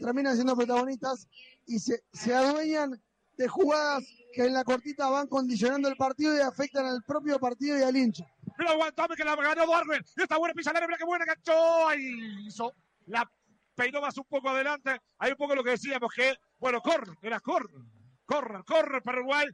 terminan 0.01 0.35
siendo 0.35 0.55
protagonistas 0.57 1.27
y 1.67 1.79
se, 1.79 2.03
se 2.13 2.35
adueñan 2.35 3.01
de 3.37 3.49
jugadas 3.49 4.05
que 4.33 4.45
en 4.45 4.53
la 4.53 4.65
cortita 4.65 5.09
van 5.09 5.27
condicionando 5.29 5.89
el 5.89 5.97
partido 5.97 6.37
y 6.37 6.41
afectan 6.41 6.87
al 6.87 7.03
propio 7.03 7.39
partido 7.39 7.79
y 7.79 7.83
al 7.83 7.97
hincha. 7.97 8.27
Mira, 8.59 8.73
aguantame 8.73 9.17
que 9.17 9.25
la 9.25 9.37
ganó 9.37 9.67
Darwin. 9.67 10.03
Y 10.17 10.23
esta 10.23 10.39
buena 10.39 10.55
pisa 10.55 10.73
mira 10.73 10.97
qué 10.97 11.05
buena 11.05 11.25
enganchó. 11.25 11.89
Ahí 11.89 12.47
hizo. 12.47 12.73
La 13.07 13.31
peinó 13.75 14.01
más 14.01 14.17
un 14.17 14.25
poco 14.25 14.49
adelante. 14.49 14.99
Hay 15.19 15.33
un 15.33 15.37
poco 15.37 15.55
lo 15.55 15.63
que 15.63 15.71
decíamos 15.71 16.13
que, 16.15 16.35
bueno, 16.59 16.81
corre, 16.81 17.15
era 17.23 17.41
corre. 17.41 17.73
Corre, 18.25 18.65
corre 18.65 19.01
para 19.03 19.19
Uruguay. 19.19 19.47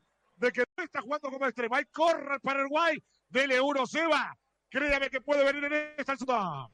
De 0.42 0.50
que 0.50 0.64
no 0.76 0.82
está 0.82 1.00
jugando 1.00 1.30
como 1.30 1.46
extremo. 1.46 1.76
Hay 1.76 1.84
corre 1.84 2.40
para 2.40 2.62
Uruguay. 2.62 3.00
Dele 3.28 3.60
uno, 3.60 3.86
Seba. 3.86 4.36
Créame 4.68 5.08
que 5.08 5.20
puede 5.20 5.44
venir 5.44 5.72
en 5.72 5.94
esta 5.96 6.16
zona. 6.16 6.68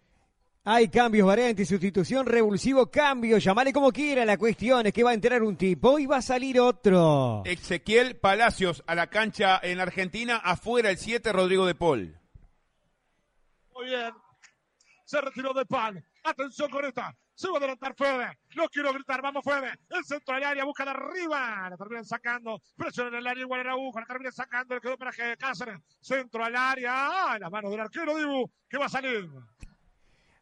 Hay 0.65 0.89
cambios, 0.89 1.27
variantes, 1.27 1.69
sustitución, 1.69 2.25
revulsivo, 2.25 2.91
cambio, 2.91 3.37
llamale 3.37 3.71
como 3.75 3.93
quiera. 3.93 4.25
La 4.25 4.39
cuestión 4.39 4.87
es 4.87 4.95
que 4.95 5.03
va 5.03 5.11
a 5.11 5.15
entrar 5.15 5.43
un 5.43 5.57
tipo 5.57 5.99
y 5.99 6.07
va 6.07 6.17
a 6.17 6.23
salir 6.23 6.59
otro. 6.59 7.43
Ezequiel 7.45 8.17
Palacios 8.17 8.83
a 8.87 8.95
la 8.95 9.09
cancha 9.09 9.61
en 9.63 9.81
Argentina, 9.81 10.37
afuera 10.39 10.89
el 10.91 10.97
7 10.97 11.31
Rodrigo 11.31 11.67
de 11.67 11.75
Paul. 11.75 12.19
Muy 13.75 13.85
bien. 13.85 14.15
Se 15.05 15.21
retiró 15.21 15.53
de 15.53 15.67
pan. 15.67 16.03
Atención 16.29 16.71
con 16.71 16.85
esta. 16.85 17.15
Se 17.35 17.49
va 17.49 17.55
a 17.55 17.59
adelantar 17.59 17.95
Fede. 17.97 18.39
No 18.57 18.69
quiero 18.69 18.93
gritar. 18.93 19.23
Vamos, 19.23 19.45
Fede. 19.45 19.79
El 19.89 20.05
centro 20.05 20.35
del 20.35 20.45
área. 20.45 20.65
Busca 20.65 20.85
de 20.85 20.91
arriba. 20.91 21.71
La 21.71 21.77
terminan 21.77 22.05
sacando. 22.05 22.61
Presiona 22.77 23.11
en 23.11 23.15
el 23.17 23.27
área. 23.27 23.43
Igual 23.43 23.61
en 23.61 23.69
aguja. 23.69 24.01
La 24.01 24.07
terminan 24.07 24.33
sacando. 24.33 24.75
Le 24.75 24.81
quedó 24.81 24.99
para 24.99 25.13
que 25.13 25.37
Cáceres. 25.37 25.79
Centro 26.01 26.45
al 26.45 26.57
área. 26.57 26.93
Ah, 26.93 27.39
las 27.39 27.51
manos 27.51 27.71
del 27.71 27.81
arquero 27.81 28.17
Dibu. 28.17 28.51
Que 28.69 28.77
va 28.77 28.87
a 28.87 28.91
salir. 28.91 29.29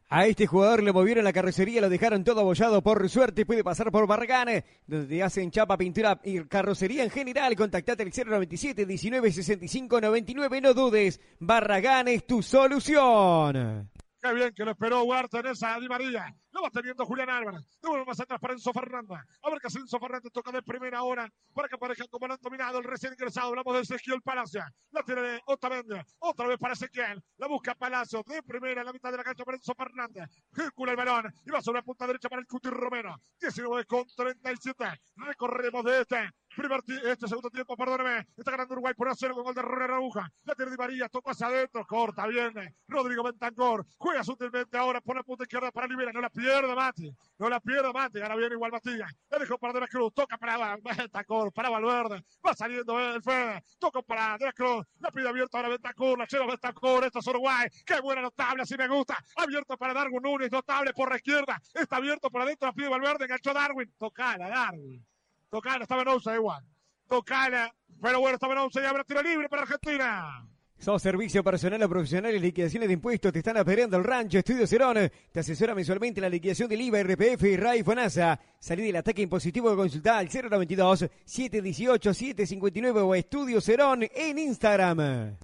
A 0.09 0.25
este 0.25 0.47
jugador 0.47 0.83
le 0.83 0.93
movieron 0.93 1.25
la 1.25 1.33
carrocería, 1.33 1.81
lo 1.81 1.89
dejaron 1.89 2.23
todo 2.23 2.39
abollado. 2.39 2.81
Por 2.81 3.09
suerte 3.09 3.45
puede 3.45 3.61
pasar 3.61 3.91
por 3.91 4.07
Barragán, 4.07 4.63
donde 4.85 5.21
hacen 5.21 5.51
chapa, 5.51 5.77
pintura 5.77 6.21
y 6.23 6.45
carrocería 6.45 7.03
en 7.03 7.09
general. 7.09 7.57
Contactate 7.57 8.03
al 8.03 8.11
097 8.13 8.85
19 8.85 9.31
65 9.33 9.99
99. 9.99 10.61
No 10.61 10.73
dudes, 10.73 11.19
Barragán 11.39 12.07
es 12.07 12.25
tu 12.25 12.41
solución. 12.41 13.89
Qué 14.19 14.33
bien 14.33 14.51
que 14.53 14.65
lo 14.65 14.71
esperó 14.71 15.03
Huerta 15.03 15.39
en 15.39 15.47
esa 15.47 15.79
Di 15.79 15.87
María. 15.87 16.33
Lo 16.51 16.63
va 16.63 16.71
teniendo 16.71 17.05
Julián 17.05 17.29
Álvarez. 17.29 17.61
Devuelve 17.81 18.05
más 18.05 18.19
atrás 18.19 18.39
para 18.39 18.53
Enzo 18.53 18.73
Fernández. 18.73 19.19
A 19.43 19.49
ver 19.49 19.59
qué 19.61 19.67
hace 19.67 19.77
Enzo 19.77 19.99
Fernández. 19.99 20.31
Toca 20.33 20.51
de 20.51 20.63
primera 20.63 21.03
hora 21.03 21.31
para 21.53 21.67
que 21.67 21.75
aparezcan 21.75 22.07
como 22.07 22.25
lo 22.27 22.33
han 22.33 22.39
dominado 22.41 22.79
el 22.79 22.83
recién 22.83 23.13
ingresado. 23.13 23.49
Hablamos 23.49 23.75
de 23.75 23.81
Ezequiel 23.81 24.21
Palacio. 24.23 24.63
La 24.91 25.03
tiene 25.03 25.21
de 25.21 25.41
Otamendi. 25.45 26.01
Otra 26.19 26.47
vez 26.47 26.57
para 26.57 26.73
Ezequiel. 26.73 27.23
La 27.37 27.47
busca 27.47 27.75
Palacio. 27.75 28.23
De 28.25 28.41
primera 28.41 28.81
en 28.81 28.87
la 28.87 28.93
mitad 28.93 29.11
de 29.11 29.17
la 29.17 29.23
cancha 29.23 29.45
para 29.45 29.57
Enzo 29.57 29.75
Fernández. 29.75 30.27
Circula 30.55 30.91
el 30.91 30.97
balón. 30.97 31.31
Y 31.45 31.51
va 31.51 31.61
sobre 31.61 31.79
la 31.79 31.83
punta 31.83 32.07
derecha 32.07 32.27
para 32.27 32.41
el 32.41 32.47
Cuti 32.47 32.69
Romero. 32.69 33.15
19 33.39 33.85
con 33.85 34.03
37. 34.15 34.83
Recorremos 35.17 35.85
de 35.85 36.01
este. 36.01 36.29
Primer 36.57 36.81
este 37.05 37.27
segundo 37.27 37.51
tiempo, 37.51 37.77
perdóneme. 37.77 38.29
Está 38.35 38.49
ganando 38.49 38.73
Uruguay 38.73 38.95
por 38.95 39.05
1 39.05 39.15
0 39.15 39.35
con 39.35 39.43
gol 39.43 39.53
de 39.53 39.61
Ronald 39.61 39.93
Aguja. 39.93 40.27
La 40.43 40.55
tiene 40.55 40.71
Di 40.71 40.77
María, 40.77 41.07
tocó 41.07 41.29
hacia 41.29 41.45
adentro, 41.45 41.85
corta, 41.85 42.25
viene. 42.25 42.77
Rodrigo 42.87 43.21
Bentancor 43.21 43.85
juega 43.95 44.23
sutilmente 44.23 44.75
ahora 44.75 44.99
la 45.05 45.23
punta 45.23 45.43
izquierda 45.43 45.71
para 45.71 45.85
Libera. 45.85 46.11
No 46.11 46.19
la 46.19 46.31
pierde 46.31 46.73
Mati. 46.73 47.15
No 47.37 47.47
la 47.47 47.59
pierde 47.59 47.93
Mati. 47.93 48.21
Ahora 48.21 48.35
viene 48.35 48.55
igual 48.55 48.71
Mastilla. 48.71 49.07
La 49.29 49.37
dejó 49.37 49.59
para 49.59 49.73
De 49.73 49.81
la 49.81 49.87
Cruz. 49.87 50.11
Toca 50.15 50.39
para 50.39 50.77
Bentancor, 50.77 51.53
para 51.53 51.69
Valverde. 51.69 52.25
Va 52.43 52.55
saliendo 52.55 52.99
el 52.99 53.21
Fede. 53.21 53.63
Toca 53.77 54.01
para 54.01 54.39
De 54.39 54.45
la 54.45 54.53
Cruz. 54.53 54.83
La 54.99 55.11
pide 55.11 55.29
abierta 55.29 55.59
ahora 55.59 55.69
Bentancor. 55.69 56.17
La 56.17 56.25
lleva 56.25 56.47
Bentancor. 56.47 57.05
Esto 57.05 57.19
es 57.19 57.27
Uruguay. 57.27 57.67
Qué 57.85 57.99
buena 58.01 58.23
notable, 58.23 58.63
así 58.63 58.75
me 58.75 58.87
gusta. 58.87 59.15
Abierto 59.35 59.77
para 59.77 59.93
Darwin 59.93 60.23
Núñez. 60.23 60.51
Notable 60.51 60.91
por 60.93 61.11
la 61.11 61.17
izquierda. 61.17 61.61
Está 61.75 61.97
abierto 61.97 62.31
por 62.31 62.41
adentro. 62.41 62.67
La 62.67 62.73
pide 62.73 62.89
Valverde. 62.89 63.25
Enganchó 63.25 63.53
Darwin. 63.53 63.93
Tocala, 63.99 64.49
Darwin. 64.49 65.05
Tocala, 65.49 65.83
estaba 65.83 66.03
en 66.03 66.35
igual. 66.35 66.63
Tocala. 67.07 67.73
Pero 68.01 68.19
bueno, 68.19 68.35
estaba 68.35 68.53
en 68.53 68.59
once 68.59 68.81
y 68.81 68.85
abre 68.85 69.03
tiro 69.03 69.23
libre 69.23 69.49
para 69.49 69.63
Argentina. 69.63 70.47
Sos 70.79 71.01
servicio 71.01 71.43
personal 71.43 71.81
o 71.81 71.89
profesional 71.89 72.35
en 72.35 72.41
liquidaciones 72.41 72.87
de 72.87 72.93
impuestos. 72.93 73.33
Te 73.33 73.39
están 73.39 73.57
operando 73.57 73.97
el 73.97 74.03
rancho 74.03 74.37
Estudio 74.37 74.67
Cerón. 74.67 75.11
Te 75.31 75.39
asesora 75.39 75.73
mensualmente 75.73 76.19
en 76.19 76.23
la 76.23 76.29
liquidación 76.29 76.69
del 76.69 76.81
IVA, 76.81 77.01
RPF 77.01 77.43
y 77.45 77.57
RAI 77.57 77.81
FONASA. 77.83 78.39
Salí 78.59 78.83
del 78.83 78.97
ataque 78.97 79.23
impositivo 79.23 79.71
de 79.71 79.75
consultar 79.75 80.17
al 80.17 80.29
092-718-759 80.29 83.01
o 83.01 83.15
Estudio 83.15 83.59
Cerón 83.59 84.05
en 84.13 84.37
Instagram. 84.37 85.37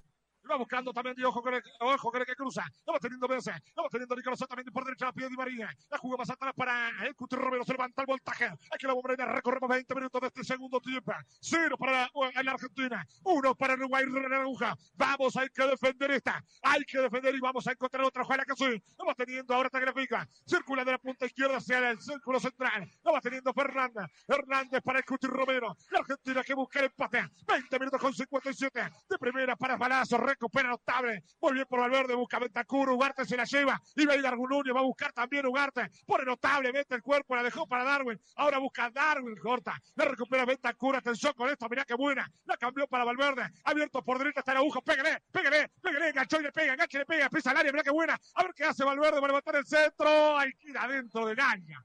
Lo 0.44 0.50
va 0.50 0.56
buscando 0.56 0.92
también 0.92 1.16
de 1.16 1.24
ojo 1.24 1.42
con 1.42 1.54
ojo 1.80 2.10
con 2.10 2.20
el 2.20 2.26
que 2.26 2.34
cruza. 2.34 2.64
Lo 2.86 2.92
va 2.92 2.98
teniendo 2.98 3.26
Bese. 3.26 3.52
Lo 3.76 3.84
va 3.84 3.88
teniendo 3.88 4.14
Nicolás 4.14 4.38
también 4.40 4.72
por 4.72 4.84
derecha 4.84 5.06
la 5.06 5.12
pie 5.12 5.28
Di 5.28 5.36
María. 5.36 5.70
La 5.90 5.98
jugó 5.98 6.18
más 6.18 6.28
atrás 6.30 6.52
para 6.54 6.90
el 7.04 7.14
Cuti 7.14 7.36
Romero. 7.36 7.64
Se 7.64 7.72
levanta 7.72 8.02
el 8.02 8.06
voltaje. 8.06 8.46
Aquí 8.46 8.86
la 8.86 8.92
bombrera. 8.92 9.26
Recorremos 9.26 9.68
20 9.68 9.94
minutos 9.94 10.20
de 10.20 10.26
este 10.28 10.44
segundo 10.44 10.80
tiempo. 10.80 11.12
Cero 11.40 11.76
para 11.78 12.10
la, 12.12 12.42
la 12.42 12.52
Argentina. 12.52 13.06
Uno 13.24 13.54
para 13.54 13.74
Uruguay. 13.74 14.04
Aguja. 14.34 14.76
Vamos, 14.94 15.36
hay 15.36 15.48
que 15.48 15.66
defender 15.66 16.10
esta. 16.10 16.42
Hay 16.62 16.84
que 16.84 16.98
defender 16.98 17.34
y 17.34 17.40
vamos 17.40 17.66
a 17.66 17.72
encontrar 17.72 18.04
otra. 18.04 18.22
Ojalá 18.22 18.44
que 18.44 18.54
sí. 18.54 18.82
Lo 18.98 19.06
va 19.06 19.14
teniendo 19.14 19.54
ahora 19.54 19.66
esta 19.66 19.80
gráfica. 19.80 20.28
Circula 20.46 20.84
de 20.84 20.92
la 20.92 20.98
punta 20.98 21.26
izquierda 21.26 21.56
hacia 21.56 21.90
el 21.90 22.00
círculo 22.00 22.38
central. 22.38 22.90
Lo 23.02 23.12
va 23.12 23.20
teniendo 23.20 23.52
Fernández. 23.52 24.10
Hernández 24.28 24.82
para 24.82 24.98
el 24.98 25.04
Cuti 25.04 25.26
Romero. 25.26 25.76
La 25.90 26.00
Argentina 26.00 26.42
que 26.42 26.54
busca 26.54 26.80
el 26.80 26.86
empate. 26.86 27.24
20 27.46 27.78
minutos 27.78 28.00
con 28.00 28.12
57. 28.12 28.90
De 29.08 29.18
primera 29.18 29.56
para 29.56 29.76
Balazo. 29.76 30.18
Recupera 30.34 30.68
notable. 30.68 31.22
Muy 31.40 31.54
bien 31.54 31.66
por 31.68 31.80
Valverde, 31.80 32.14
busca 32.14 32.38
Ventacur, 32.38 32.90
Ugarte 32.90 33.24
se 33.24 33.36
la 33.36 33.44
lleva. 33.44 33.80
Y 33.96 34.04
va 34.04 34.14
a 34.14 34.16
ir 34.16 34.24
va 34.24 34.80
a 34.80 34.82
buscar 34.82 35.12
también 35.12 35.46
Ugarte. 35.46 35.90
Pone 36.06 36.24
notable, 36.24 36.72
mete 36.72 36.94
el 36.94 37.02
cuerpo, 37.02 37.36
la 37.36 37.42
dejó 37.42 37.66
para 37.66 37.84
Darwin. 37.84 38.20
Ahora 38.36 38.58
busca 38.58 38.90
Darwin, 38.90 39.36
corta. 39.36 39.80
La 39.94 40.04
recupera 40.04 40.44
Ventacur, 40.44 40.96
atención 40.96 41.32
con 41.34 41.48
esto, 41.48 41.68
mirá 41.68 41.84
qué 41.84 41.94
buena. 41.94 42.30
La 42.46 42.56
cambió 42.56 42.86
para 42.86 43.04
Valverde. 43.04 43.50
Abierto 43.64 44.02
por 44.02 44.18
derecha 44.18 44.40
está 44.40 44.52
el 44.52 44.58
agujo, 44.58 44.82
pégale, 44.82 45.22
pégale, 45.30 45.70
pégale, 45.80 46.08
enganchó 46.08 46.40
y 46.40 46.42
le 46.42 46.52
pega, 46.52 46.72
engancha 46.72 46.98
y 46.98 47.00
le 47.00 47.06
pega, 47.06 47.28
pisa 47.28 47.50
al 47.50 47.58
área, 47.58 47.72
mirá 47.72 47.84
qué 47.84 47.90
buena. 47.90 48.20
A 48.34 48.42
ver 48.42 48.54
qué 48.54 48.64
hace 48.64 48.84
Valverde 48.84 49.20
para 49.20 49.28
levantar 49.28 49.56
el 49.56 49.66
centro. 49.66 50.38
Ahí 50.38 50.52
queda 50.54 50.86
dentro 50.88 51.26
del 51.26 51.40
área 51.40 51.84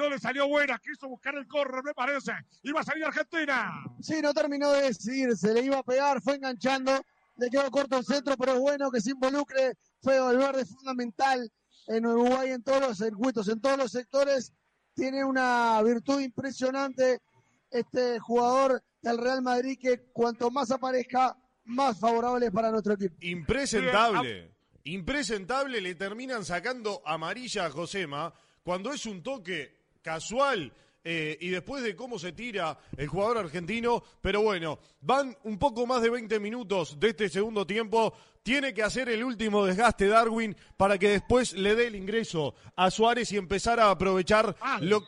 no 0.00 0.08
le 0.08 0.18
salió 0.18 0.48
buena, 0.48 0.78
quiso 0.78 1.08
buscar 1.08 1.34
el 1.34 1.46
correr, 1.46 1.84
me 1.84 1.92
parece. 1.92 2.32
Iba 2.62 2.80
a 2.80 2.84
salir 2.84 3.04
Argentina. 3.04 3.70
Sí, 4.00 4.20
no 4.22 4.32
terminó 4.32 4.72
de 4.72 4.82
decidirse, 4.82 5.52
le 5.52 5.60
iba 5.60 5.78
a 5.78 5.82
pegar, 5.82 6.22
fue 6.22 6.36
enganchando, 6.36 7.04
le 7.40 7.48
quedó 7.48 7.70
corto 7.70 7.96
el 7.96 8.04
centro, 8.04 8.36
pero 8.36 8.52
es 8.52 8.58
bueno 8.58 8.90
que 8.90 9.00
se 9.00 9.10
involucre. 9.10 9.74
Fue 10.02 10.20
Valverde 10.20 10.66
fundamental 10.66 11.50
en 11.86 12.06
Uruguay 12.06 12.50
en 12.50 12.62
todos 12.62 12.80
los 12.80 12.98
circuitos, 12.98 13.48
en 13.48 13.60
todos 13.60 13.78
los 13.78 13.90
sectores. 13.90 14.52
Tiene 14.94 15.24
una 15.24 15.80
virtud 15.82 16.20
impresionante 16.20 17.20
este 17.70 18.18
jugador 18.18 18.82
del 19.00 19.18
Real 19.18 19.40
Madrid 19.40 19.78
que 19.80 20.10
cuanto 20.12 20.50
más 20.50 20.70
aparezca, 20.70 21.36
más 21.64 21.98
favorable 21.98 22.50
para 22.50 22.70
nuestro 22.70 22.94
equipo. 22.94 23.16
Impresentable. 23.20 24.54
Impresentable, 24.84 25.80
le 25.80 25.94
terminan 25.94 26.44
sacando 26.44 27.02
amarilla 27.06 27.66
a 27.66 27.70
Josema 27.70 28.34
cuando 28.62 28.92
es 28.92 29.06
un 29.06 29.22
toque 29.22 29.78
casual 30.02 30.72
eh, 31.02 31.38
y 31.40 31.48
después 31.48 31.82
de 31.82 31.96
cómo 31.96 32.18
se 32.18 32.32
tira 32.32 32.78
el 32.96 33.08
jugador 33.08 33.38
argentino, 33.38 34.02
pero 34.20 34.42
bueno, 34.42 34.78
van 35.00 35.36
un 35.44 35.58
poco 35.58 35.86
más 35.86 36.02
de 36.02 36.10
20 36.10 36.38
minutos 36.40 37.00
de 37.00 37.10
este 37.10 37.28
segundo 37.28 37.66
tiempo. 37.66 38.12
Tiene 38.42 38.74
que 38.74 38.82
hacer 38.82 39.08
el 39.08 39.24
último 39.24 39.64
desgaste 39.64 40.08
Darwin 40.08 40.56
para 40.76 40.98
que 40.98 41.08
después 41.08 41.54
le 41.54 41.74
dé 41.74 41.86
el 41.86 41.96
ingreso 41.96 42.54
a 42.76 42.90
Suárez 42.90 43.32
y 43.32 43.36
empezar 43.36 43.80
a 43.80 43.90
aprovechar 43.90 44.54
lo. 44.80 45.02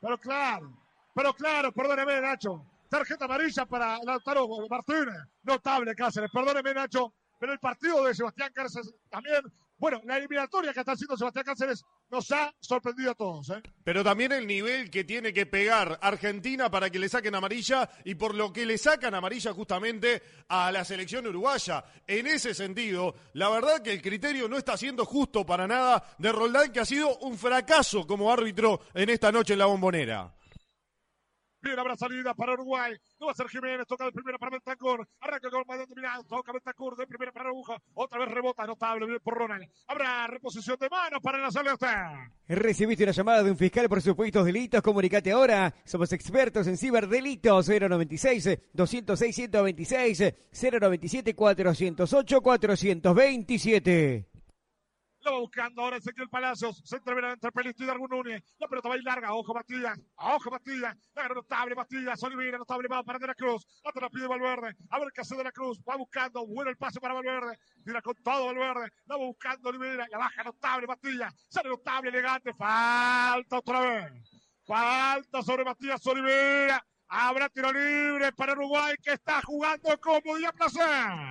Pero 0.00 0.18
claro, 0.18 0.72
pero 1.14 1.34
claro, 1.34 1.72
perdóneme, 1.72 2.20
Nacho. 2.20 2.64
Tarjeta 2.88 3.26
amarilla 3.26 3.66
para 3.66 3.98
Lautaro 4.04 4.48
Martínez. 4.68 5.16
Notable 5.42 5.94
Cáceres, 5.94 6.30
perdóneme, 6.32 6.74
Nacho. 6.74 7.12
Pero 7.38 7.52
el 7.52 7.58
partido 7.58 8.04
de 8.04 8.14
Sebastián 8.14 8.50
Cáceres 8.52 8.92
también 9.08 9.42
bueno, 9.78 10.00
la 10.04 10.16
eliminatoria 10.16 10.72
que 10.72 10.80
está 10.80 10.92
haciendo 10.92 11.16
Sebastián 11.16 11.44
Cáceres 11.44 11.84
nos 12.10 12.30
ha 12.32 12.54
sorprendido 12.60 13.10
a 13.10 13.14
todos. 13.14 13.50
¿eh? 13.50 13.62
Pero 13.84 14.02
también 14.04 14.32
el 14.32 14.46
nivel 14.46 14.90
que 14.90 15.04
tiene 15.04 15.32
que 15.32 15.46
pegar 15.46 15.98
Argentina 16.02 16.70
para 16.70 16.90
que 16.90 16.98
le 16.98 17.08
saquen 17.08 17.34
amarilla 17.34 17.88
y 18.04 18.14
por 18.14 18.34
lo 18.34 18.52
que 18.52 18.66
le 18.66 18.78
sacan 18.78 19.14
amarilla 19.14 19.52
justamente 19.52 20.22
a 20.48 20.72
la 20.72 20.84
selección 20.84 21.26
uruguaya. 21.26 21.84
En 22.06 22.26
ese 22.26 22.54
sentido, 22.54 23.14
la 23.34 23.48
verdad 23.50 23.82
que 23.82 23.92
el 23.92 24.02
criterio 24.02 24.48
no 24.48 24.56
está 24.56 24.76
siendo 24.76 25.04
justo 25.04 25.44
para 25.44 25.66
nada 25.66 26.14
de 26.18 26.32
Roldán, 26.32 26.72
que 26.72 26.80
ha 26.80 26.84
sido 26.84 27.18
un 27.18 27.36
fracaso 27.36 28.06
como 28.06 28.32
árbitro 28.32 28.80
en 28.94 29.10
esta 29.10 29.32
noche 29.32 29.52
en 29.54 29.58
la 29.60 29.66
bombonera. 29.66 30.37
Bien, 31.60 31.78
habrá 31.78 31.96
salida 31.96 32.34
para 32.34 32.52
Uruguay. 32.52 32.94
No 33.20 33.26
va 33.26 33.32
a 33.32 33.34
ser 33.34 33.48
Jiménez. 33.48 33.86
Toca 33.86 34.04
de 34.04 34.12
primera 34.12 34.38
para 34.38 34.52
Bentancur. 34.52 35.08
Arranca 35.20 35.50
con 35.50 35.64
más 35.66 35.88
dominado. 35.88 36.24
Toca 36.24 36.52
Bentancur 36.52 36.96
de 36.96 37.06
primera 37.06 37.32
para 37.32 37.48
Aguja. 37.48 37.76
Otra 37.94 38.20
vez 38.20 38.30
rebota. 38.30 38.64
Notable. 38.66 39.06
Bien 39.06 39.18
por 39.22 39.34
Ronald. 39.34 39.68
Habrá 39.88 40.26
reposición 40.28 40.76
de 40.78 40.88
manos 40.88 41.20
para 41.20 41.38
la 41.38 41.50
salida. 41.50 42.30
Recibiste 42.46 43.02
una 43.04 43.12
llamada 43.12 43.42
de 43.42 43.50
un 43.50 43.56
fiscal 43.56 43.88
por 43.88 44.00
supuestos 44.00 44.46
delitos. 44.46 44.82
Comunicate 44.82 45.32
ahora. 45.32 45.74
Somos 45.84 46.12
expertos 46.12 46.66
en 46.68 46.76
ciberdelitos. 46.76 47.68
096 47.68 48.58
206 48.72 49.38
126 55.20 55.22
097 55.22 55.22
408 55.22 55.22
427 55.22 55.28
va 55.28 55.40
buscando 55.40 55.82
ahora 55.82 55.96
Ezequiel 55.96 56.28
Palacios. 56.28 56.82
Se 56.84 56.96
entrevera 56.96 57.32
entre 57.32 57.52
Pelito 57.52 57.82
y 57.82 57.86
Darwin 57.86 58.08
Núñez. 58.10 58.42
La 58.58 58.68
pelota 58.68 58.88
va 58.88 58.96
ir 58.96 59.04
larga. 59.04 59.34
Ojo 59.34 59.54
Matías. 59.54 59.98
Ojo 60.16 60.50
Matías. 60.50 60.96
La 61.14 61.28
notable 61.28 61.74
Matías. 61.74 62.22
Olivera. 62.22 62.58
Notable 62.58 62.88
va 62.88 63.02
para 63.02 63.18
De 63.18 63.26
la 63.26 63.34
Cruz. 63.34 63.66
La 63.84 64.08
pide 64.08 64.26
Valverde. 64.26 64.76
A 64.90 64.98
ver 64.98 65.08
qué 65.12 65.20
hace 65.20 65.36
De 65.36 65.44
la 65.44 65.52
Cruz. 65.52 65.80
Va 65.88 65.96
buscando. 65.96 66.46
Bueno 66.46 66.70
el 66.70 66.76
pase 66.76 67.00
para 67.00 67.14
Valverde. 67.14 67.58
Tira 67.84 68.02
con 68.02 68.14
todo 68.22 68.46
Valverde. 68.46 68.90
La 69.06 69.16
va 69.16 69.24
buscando 69.24 69.68
Olivera. 69.68 70.06
La 70.10 70.18
baja 70.18 70.42
notable 70.44 70.86
Matías. 70.86 71.34
Sale 71.48 71.68
notable, 71.68 72.10
elegante. 72.10 72.52
Falta 72.54 73.58
otra 73.58 73.80
vez. 73.80 74.12
Falta 74.66 75.42
sobre 75.42 75.64
Matías 75.64 76.06
Olivera. 76.06 76.84
Habrá 77.10 77.48
tiro 77.48 77.72
libre 77.72 78.32
para 78.32 78.52
Uruguay 78.52 78.94
que 79.02 79.14
está 79.14 79.40
jugando 79.40 79.98
como 79.98 80.36
día 80.36 80.52
placer. 80.52 80.84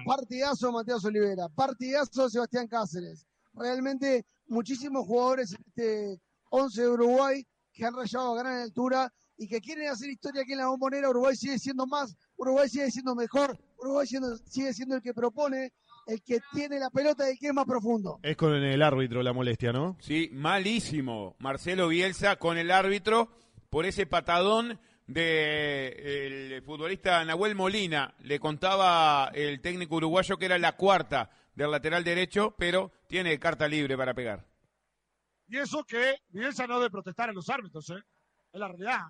Partidazo 0.08 0.72
Matías 0.72 1.06
Olivera. 1.06 1.48
Partidazo 1.50 2.28
Sebastián 2.32 2.68
Cáceres 2.68 3.28
realmente 3.58 4.26
muchísimos 4.48 5.06
jugadores 5.06 5.54
en 5.54 5.64
este 5.68 6.22
11 6.50 6.82
de 6.82 6.90
Uruguay 6.90 7.48
que 7.74 7.86
han 7.86 7.96
rayado 7.96 8.34
a 8.34 8.44
gran 8.44 8.62
altura 8.62 9.12
y 9.38 9.48
que 9.48 9.62
quieren 9.62 9.90
hacer 9.90 10.10
historia 10.10 10.42
aquí 10.42 10.54
en 10.54 10.60
la 10.60 10.68
bombonera. 10.68 11.10
Uruguay 11.10 11.36
sigue 11.36 11.60
siendo 11.60 11.86
más, 11.86 12.16
Uruguay 12.38 12.68
sigue 12.70 12.90
siendo 12.90 13.16
mejor, 13.16 13.58
Uruguay 13.78 14.08
sigue 14.08 14.74
siendo 14.74 14.96
el 14.96 15.02
que 15.02 15.14
propone, 15.14 15.74
el 16.08 16.24
que 16.24 16.40
tiene 16.54 16.80
la 16.80 16.90
pelota 16.90 17.28
y 17.28 17.34
el 17.34 17.40
que 17.40 17.48
es 17.48 17.54
más 17.54 17.66
profundo. 17.66 18.20
Es 18.24 18.36
con 18.36 18.54
el 18.54 18.82
árbitro 18.82 19.22
la 19.22 19.34
molestia, 19.34 19.72
¿no? 19.72 19.98
Sí, 20.00 20.30
malísimo. 20.32 21.36
Marcelo 21.40 21.90
Bielsa 21.90 22.38
con 22.38 22.58
el 22.58 22.72
árbitro 22.72 23.30
por 23.70 23.86
ese 23.86 24.08
patadón 24.08 24.80
del 25.06 26.64
futbolista 26.64 27.24
Nahuel 27.24 27.56
Molina. 27.56 28.16
Le 28.24 28.40
contaba 28.40 29.30
el 29.34 29.62
técnico 29.62 29.98
uruguayo 29.98 30.38
que 30.38 30.46
era 30.46 30.58
la 30.58 30.76
cuarta 30.76 31.30
del 31.58 31.72
lateral 31.72 32.04
derecho, 32.04 32.56
pero 32.56 32.92
tiene 33.08 33.40
carta 33.40 33.68
libre 33.68 33.98
para 33.98 34.14
pegar. 34.14 34.46
Y 35.48 35.58
eso 35.58 35.84
que 35.84 36.18
Bielsa 36.30 36.68
no 36.68 36.78
debe 36.78 36.92
protestar 36.92 37.32
a 37.32 37.34
los 37.34 37.50
árbitros, 37.50 37.90
¿eh? 37.90 38.04
Es 38.54 38.60
la 38.60 38.68
realidad. 38.68 39.02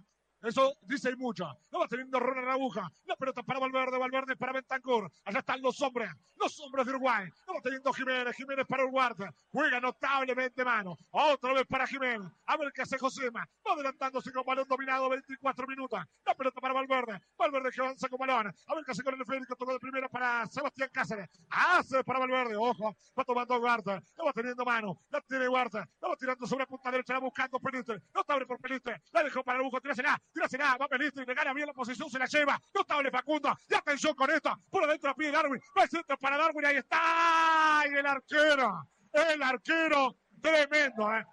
Eso 0.42 0.78
dice 0.84 1.16
mucho. 1.16 1.46
No 1.72 1.80
va 1.80 1.88
teniendo 1.88 2.20
Ronald 2.20 2.50
Aguja. 2.50 2.92
La 3.06 3.16
pelota 3.16 3.42
para 3.44 3.60
Valverde, 3.60 3.98
Valverde 3.98 4.36
para 4.36 4.54
Bentancur. 4.54 5.10
Allá 5.26 5.40
están 5.40 5.62
los 5.62 5.82
hombres, 5.82 6.12
los 6.36 6.60
hombres 6.60 6.86
de 6.86 6.92
Uruguay. 6.92 7.28
No 7.48 7.56
va 7.56 7.62
teniendo 7.62 7.92
Jiménez, 7.94 8.36
Jiménez 8.36 8.66
para 8.68 8.84
Uruguay. 8.84 9.08
Juega 9.52 9.80
notablemente 9.80 10.64
mano. 10.64 10.98
Otra 11.12 11.54
vez 11.54 11.66
para 11.68 11.88
Jiménez. 11.88 12.32
A 12.46 12.58
ver 12.58 12.72
qué 12.72 12.82
hace 12.82 12.98
Josema. 12.98 13.48
Va 13.68 13.74
adelantándose 13.74 14.32
con 14.32 14.46
balón 14.46 14.68
dominado 14.68 15.10
24 15.10 15.68
minutos. 15.68 16.00
La 16.26 16.36
pelota 16.36 16.62
para 16.62 16.74
Valverde. 16.74 17.22
Valverde 17.38 17.72
que 17.72 17.82
avanza 17.82 18.10
con 18.10 18.20
balón. 18.20 18.54
A 18.68 18.76
ver 18.76 18.84
qué 18.86 18.92
hace 18.92 19.04
con 19.04 19.14
el 19.14 19.26
Federico. 19.26 19.56
Tocó 19.56 19.74
de 19.74 19.80
primera 19.80 20.10
para 20.10 20.46
Sebastián 20.48 20.90
Cáceres. 20.92 21.30
Hace 21.50 22.04
para 22.04 22.20
Valverde. 22.20 22.56
Ojo. 22.56 22.96
Va 23.18 23.24
tomando 23.24 23.58
Huerta. 23.58 24.02
No 24.18 24.26
va 24.26 24.34
teniendo 24.34 24.64
mano. 24.66 25.00
La 25.10 25.22
tiene 25.22 25.48
Huerta. 25.48 25.88
La 26.02 26.10
va 26.10 26.16
tirando 26.16 26.46
sobre 26.46 26.68
punta 26.68 26.92
derecha. 26.92 27.14
La 27.14 27.20
buscando 27.20 27.60
Peliste. 27.60 28.02
Notable 28.14 28.46
por 28.46 28.60
Peliste. 28.60 29.02
La 29.12 29.24
dejó 29.24 29.44
para 29.44 29.60
Agujo. 29.60 29.80
Tírasela. 29.82 30.20
Tírasela. 30.38 30.78
Va 30.78 30.88
Peliste 30.88 31.24
y 31.24 31.26
le 31.26 31.34
gana 31.34 31.54
bien 31.54 31.68
la 31.68 31.74
posición. 31.74 32.10
Se 32.10 32.20
la 32.20 32.26
lleva. 32.28 32.62
Notable 32.74 33.10
Facundo. 33.10 33.58
Y 33.70 33.74
atención 33.74 34.14
con 34.14 34.30
esto. 34.30 34.52
Por 34.70 34.84
adentro 34.84 35.10
a 35.10 35.16
pie 35.16 35.32
Darwin. 35.32 35.62
Va 35.78 35.84
el 35.84 35.90
centro 35.90 36.18
para 36.18 36.38
Darwin. 36.38 36.66
Ahí 36.66 36.78
está. 36.78 37.84
Y 37.90 37.96
el 37.96 38.06
arquero. 38.06 38.88
El 39.12 39.42
arquero. 39.42 40.16
Tremendo, 40.42 41.16
¿eh? 41.16 41.26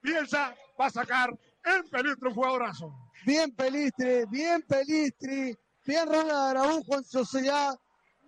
Piensa, 0.00 0.54
va 0.78 0.86
a 0.86 0.90
sacar 0.90 1.30
en 1.64 1.88
Pelistri 1.88 2.28
un 2.28 2.34
jugadorazo. 2.34 2.92
Bien 3.24 3.54
Pelistri, 3.54 4.26
bien 4.28 4.60
Pelistri, 4.62 5.56
bien 5.86 6.06
Ronald 6.06 6.58
Araujo 6.58 6.96
en 6.96 7.04
sociedad. 7.04 7.74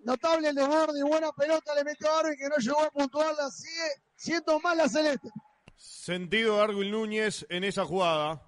Notable 0.04 0.48
el 0.48 0.54
desborde 0.54 1.00
y 1.00 1.02
buena 1.02 1.32
pelota 1.32 1.74
le 1.74 1.84
metió 1.84 2.08
a 2.08 2.16
Darwin 2.16 2.38
que 2.38 2.48
no 2.48 2.56
llegó 2.56 2.80
a 2.80 2.90
puntuarla. 2.90 3.50
Sigue 3.50 3.88
siendo 4.14 4.60
mal 4.60 4.78
la 4.78 4.88
celeste. 4.88 5.28
Sentido 5.74 6.56
Darwin 6.56 6.92
Núñez 6.92 7.44
en 7.50 7.64
esa 7.64 7.84
jugada. 7.84 8.45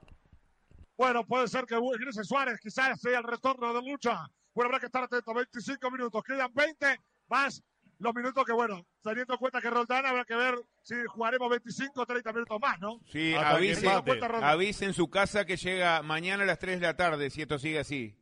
Bueno, 0.99 1.25
puede 1.25 1.47
ser 1.47 1.65
que 1.65 1.77
ingrese 1.77 2.25
Suárez, 2.25 2.59
quizás 2.61 3.01
sea 3.01 3.19
el 3.19 3.25
retorno 3.25 3.73
de 3.73 3.89
lucha. 3.89 4.27
Bueno, 4.53 4.66
habrá 4.66 4.81
que 4.81 4.87
estar 4.87 5.05
atento. 5.05 5.33
25 5.33 5.91
minutos, 5.93 6.25
quedan 6.25 6.53
20 6.53 7.01
más 7.29 7.62
los 8.01 8.15
minutos 8.15 8.45
que, 8.45 8.53
bueno, 8.53 8.85
teniendo 9.03 9.35
en 9.35 9.39
cuenta 9.39 9.61
que 9.61 9.70
Roldán 9.70 10.07
habrá 10.07 10.25
que 10.25 10.35
ver 10.35 10.57
si 10.83 10.97
jugaremos 11.07 11.51
25 11.51 12.01
o 12.01 12.07
30 12.07 12.33
minutos 12.33 12.59
más, 12.61 12.81
¿no? 12.81 13.01
Sí, 13.12 13.33
avisen, 13.35 13.91
avisen 14.43 14.93
su 14.93 15.09
casa 15.09 15.45
que 15.45 15.57
llega 15.57 16.03
mañana 16.03 16.43
a 16.43 16.47
las 16.47 16.59
3 16.59 16.81
de 16.81 16.87
la 16.87 16.97
tarde, 16.97 17.31
si 17.31 17.43
esto 17.43 17.59
sigue 17.61 17.79
así. 17.79 18.16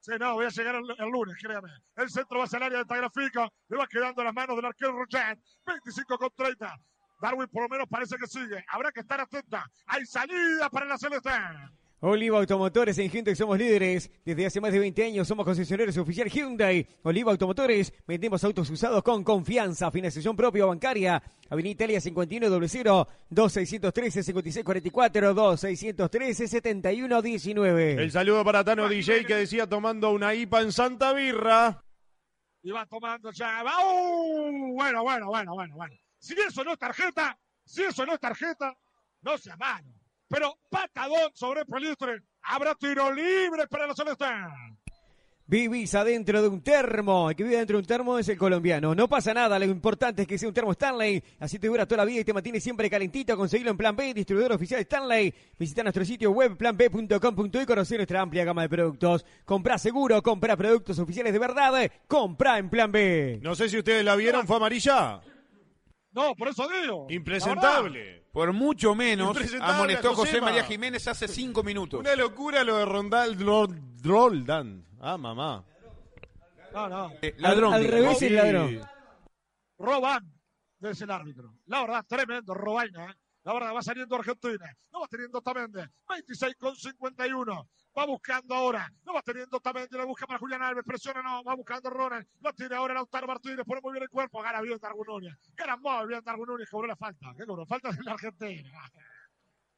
Sí, 0.00 0.12
no, 0.18 0.34
voy 0.34 0.46
a 0.46 0.48
llegar 0.48 0.74
el, 0.74 1.10
lunes, 1.10 1.36
créame. 1.40 1.70
El 1.96 2.10
centro 2.10 2.38
va 2.38 2.44
hacia 2.44 2.56
el 2.56 2.62
área 2.64 2.78
de 2.78 2.84
Tagrafica, 2.86 3.48
le 3.68 3.76
va 3.76 3.86
quedando 3.86 4.24
las 4.24 4.34
manos 4.34 4.56
del 4.56 4.64
arquero 4.64 4.92
Roget, 4.92 5.38
25 5.66 6.18
con 6.18 6.30
30. 6.34 6.74
Darwin 7.20 7.48
por 7.48 7.62
lo 7.62 7.68
menos 7.68 7.86
parece 7.88 8.16
que 8.16 8.26
sigue. 8.26 8.64
Habrá 8.68 8.90
que 8.92 9.00
estar 9.00 9.20
atenta. 9.20 9.64
Hay 9.86 10.04
salida 10.06 10.68
para 10.70 10.86
la 10.86 10.98
Celeste. 10.98 11.30
Oliva 12.04 12.38
Automotores 12.38 12.98
en 12.98 13.08
Hyundai 13.08 13.36
somos 13.36 13.56
líderes. 13.56 14.10
Desde 14.24 14.46
hace 14.46 14.60
más 14.60 14.72
de 14.72 14.80
20 14.80 15.04
años 15.04 15.28
somos 15.28 15.44
concesionarios 15.44 15.96
oficial 15.98 16.28
Hyundai. 16.28 16.84
Oliva 17.04 17.30
Automotores, 17.30 17.94
vendemos 18.08 18.42
autos 18.42 18.68
usados 18.70 19.04
con 19.04 19.22
confianza. 19.22 19.88
Financiación 19.92 20.34
propia 20.34 20.64
bancaria. 20.64 21.22
Avenida 21.48 21.70
Italia 21.70 22.00
5100 22.00 23.06
2613 23.30 24.22
5644 24.24 25.32
2613 25.32 26.48
7119. 26.48 27.92
El 28.02 28.10
saludo 28.10 28.44
para 28.44 28.64
Tano 28.64 28.88
DJ 28.88 29.24
que 29.24 29.36
decía 29.36 29.68
tomando 29.68 30.10
una 30.10 30.34
IPA 30.34 30.62
en 30.62 30.72
Santa 30.72 31.12
Birra. 31.12 31.84
Y 32.64 32.72
va 32.72 32.84
tomando 32.86 33.30
ya. 33.30 33.62
¡Uh! 33.62 34.74
Bueno, 34.74 35.04
bueno, 35.04 35.28
bueno, 35.28 35.54
bueno, 35.54 35.76
bueno. 35.76 35.94
Si 36.18 36.34
eso 36.34 36.64
no 36.64 36.72
es 36.72 36.78
tarjeta, 36.80 37.38
si 37.64 37.84
eso 37.84 38.04
no 38.04 38.14
es 38.14 38.18
tarjeta, 38.18 38.76
no 39.20 39.38
sea 39.38 39.56
mano. 39.56 40.01
Pero 40.32 40.56
patadón 40.70 41.30
sobre 41.34 41.66
Pelistre. 41.66 42.22
Habrá 42.44 42.74
tiro 42.74 43.12
libre 43.12 43.66
para 43.68 43.86
la 43.86 43.94
Celeste. 43.94 44.24
Vivís 45.46 45.94
adentro 45.94 46.40
de 46.40 46.48
un 46.48 46.62
termo. 46.62 47.28
El 47.28 47.36
que 47.36 47.44
vive 47.44 47.58
dentro 47.58 47.76
de 47.76 47.82
un 47.82 47.86
termo 47.86 48.18
es 48.18 48.26
el 48.30 48.38
colombiano. 48.38 48.94
No 48.94 49.10
pasa 49.10 49.34
nada, 49.34 49.58
lo 49.58 49.66
importante 49.66 50.22
es 50.22 50.28
que 50.28 50.38
sea 50.38 50.48
un 50.48 50.54
termo 50.54 50.72
Stanley. 50.72 51.22
Así 51.38 51.58
te 51.58 51.66
dura 51.66 51.84
toda 51.84 51.98
la 51.98 52.04
vida 52.06 52.20
y 52.20 52.24
te 52.24 52.32
mantiene 52.32 52.60
siempre 52.60 52.88
calentito. 52.88 53.36
Conseguirlo 53.36 53.72
en 53.72 53.76
Plan 53.76 53.94
B, 53.94 54.14
distribuidor 54.14 54.52
oficial 54.52 54.80
Stanley. 54.80 55.34
Visita 55.58 55.82
nuestro 55.82 56.02
sitio 56.06 56.30
web 56.30 56.56
planb.com.y 56.56 57.58
y 57.58 57.66
conocer 57.66 57.98
nuestra 57.98 58.22
amplia 58.22 58.44
gama 58.46 58.62
de 58.62 58.70
productos. 58.70 59.26
Comprá 59.44 59.76
seguro, 59.76 60.22
comprá 60.22 60.56
productos 60.56 60.98
oficiales 60.98 61.34
de 61.34 61.38
verdad. 61.38 61.90
Comprá 62.08 62.56
en 62.56 62.70
Plan 62.70 62.90
B. 62.90 63.38
No 63.42 63.54
sé 63.54 63.68
si 63.68 63.76
ustedes 63.76 64.02
la 64.02 64.16
vieron, 64.16 64.46
fue 64.46 64.56
amarilla. 64.56 65.20
No, 66.12 66.34
por 66.34 66.48
eso 66.48 66.66
digo. 66.68 67.06
Impresentable. 67.10 68.21
Por 68.32 68.52
mucho 68.54 68.94
menos 68.94 69.36
amonestó 69.60 70.10
a 70.10 70.14
José. 70.14 70.40
María 70.40 70.64
Jiménez 70.64 71.06
hace 71.06 71.28
cinco 71.28 71.62
minutos. 71.62 72.00
Una 72.00 72.16
locura 72.16 72.64
lo 72.64 72.78
de 72.78 72.84
Rondal, 72.86 73.38
Ro- 73.38 73.68
Roldan. 74.02 74.86
Ah, 75.00 75.18
mamá. 75.18 75.64
No, 76.72 76.88
no. 76.88 77.12
Eh, 77.20 77.34
ladrón. 77.38 77.74
Al, 77.74 77.86
revés 77.86 78.18
Sí. 78.18 78.26
el 78.26 78.36
ladrón. 78.36 78.80
Roban 79.78 80.32
desde 80.78 81.04
el 81.04 81.10
árbitro. 81.10 81.54
La 81.66 81.82
verdad, 81.82 82.04
tremendo, 82.08 82.54
Robaina. 82.54 83.10
¿eh? 83.10 83.14
La 83.44 83.52
verdad, 83.52 83.74
va 83.74 83.82
saliendo 83.82 84.14
Argentina. 84.16 84.74
No 84.92 85.00
va 85.00 85.08
teniendo 85.08 85.42
Tamendi. 85.42 85.80
26 86.08 86.54
con 86.56 86.74
51. 86.74 87.68
Va 87.96 88.06
buscando 88.06 88.54
ahora. 88.54 88.90
No 89.04 89.14
va 89.14 89.22
teniendo 89.22 89.60
Tamendi. 89.60 89.96
La 89.96 90.04
busca 90.04 90.26
para 90.26 90.38
Julián 90.38 90.62
Alves. 90.62 90.84
Presiona, 90.84 91.22
no. 91.22 91.44
Va 91.44 91.54
buscando 91.54 91.90
Ronald. 91.90 92.26
Lo 92.40 92.52
tiene 92.52 92.74
ahora 92.74 92.94
Lautaro 92.94 93.26
Martínez. 93.26 93.64
Pone 93.66 93.80
muy 93.82 93.92
bien 93.92 94.02
el 94.04 94.08
cuerpo. 94.08 94.42
Gana 94.42 94.60
bien 94.62 94.78
Darwin 94.80 95.04
Núñez. 95.06 95.34
Gana 95.54 95.76
muy 95.76 96.08
bien 96.08 96.22
Darwin 96.24 96.46
Núñez. 96.46 96.70
Cobró 96.70 96.88
la 96.88 96.96
falta. 96.96 97.34
¿Qué 97.36 97.44
cobró? 97.44 97.66
Falta 97.66 97.90
de 97.92 98.02
la 98.02 98.12
Argentina. 98.12 98.70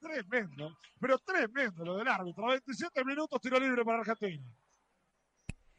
Tremendo. 0.01 0.79
Pero 1.01 1.19
tremendo 1.19 1.85
lo 1.85 1.97
del 1.97 2.09
árbitro. 2.09 2.47
27 2.47 3.05
minutos, 3.05 3.41
tiro 3.41 3.59
libre 3.59 3.85
para 3.85 4.01
Argentina. 4.01 4.45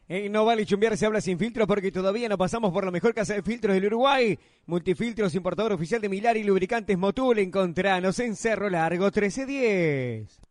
Eh, 0.07 0.29
no 0.29 0.45
vale 0.45 0.65
chumbear, 0.65 0.95
se 0.97 1.05
habla 1.05 1.19
sin 1.19 1.39
filtros 1.39 1.67
porque 1.67 1.91
todavía 1.91 2.29
no 2.29 2.37
pasamos 2.37 2.71
por 2.71 2.85
la 2.85 2.91
mejor 2.91 3.13
casa 3.13 3.33
de 3.33 3.41
filtros 3.41 3.73
del 3.73 3.87
Uruguay. 3.87 4.37
Multifiltros, 4.67 5.33
importador 5.33 5.73
oficial 5.73 6.01
de 6.01 6.09
Milari, 6.09 6.43
lubricantes 6.43 6.97
Motul. 6.97 7.39
Encontranos 7.39 8.19
en 8.19 8.35
Cerro 8.35 8.69
Largo 8.69 9.05
1310. 9.05 10.44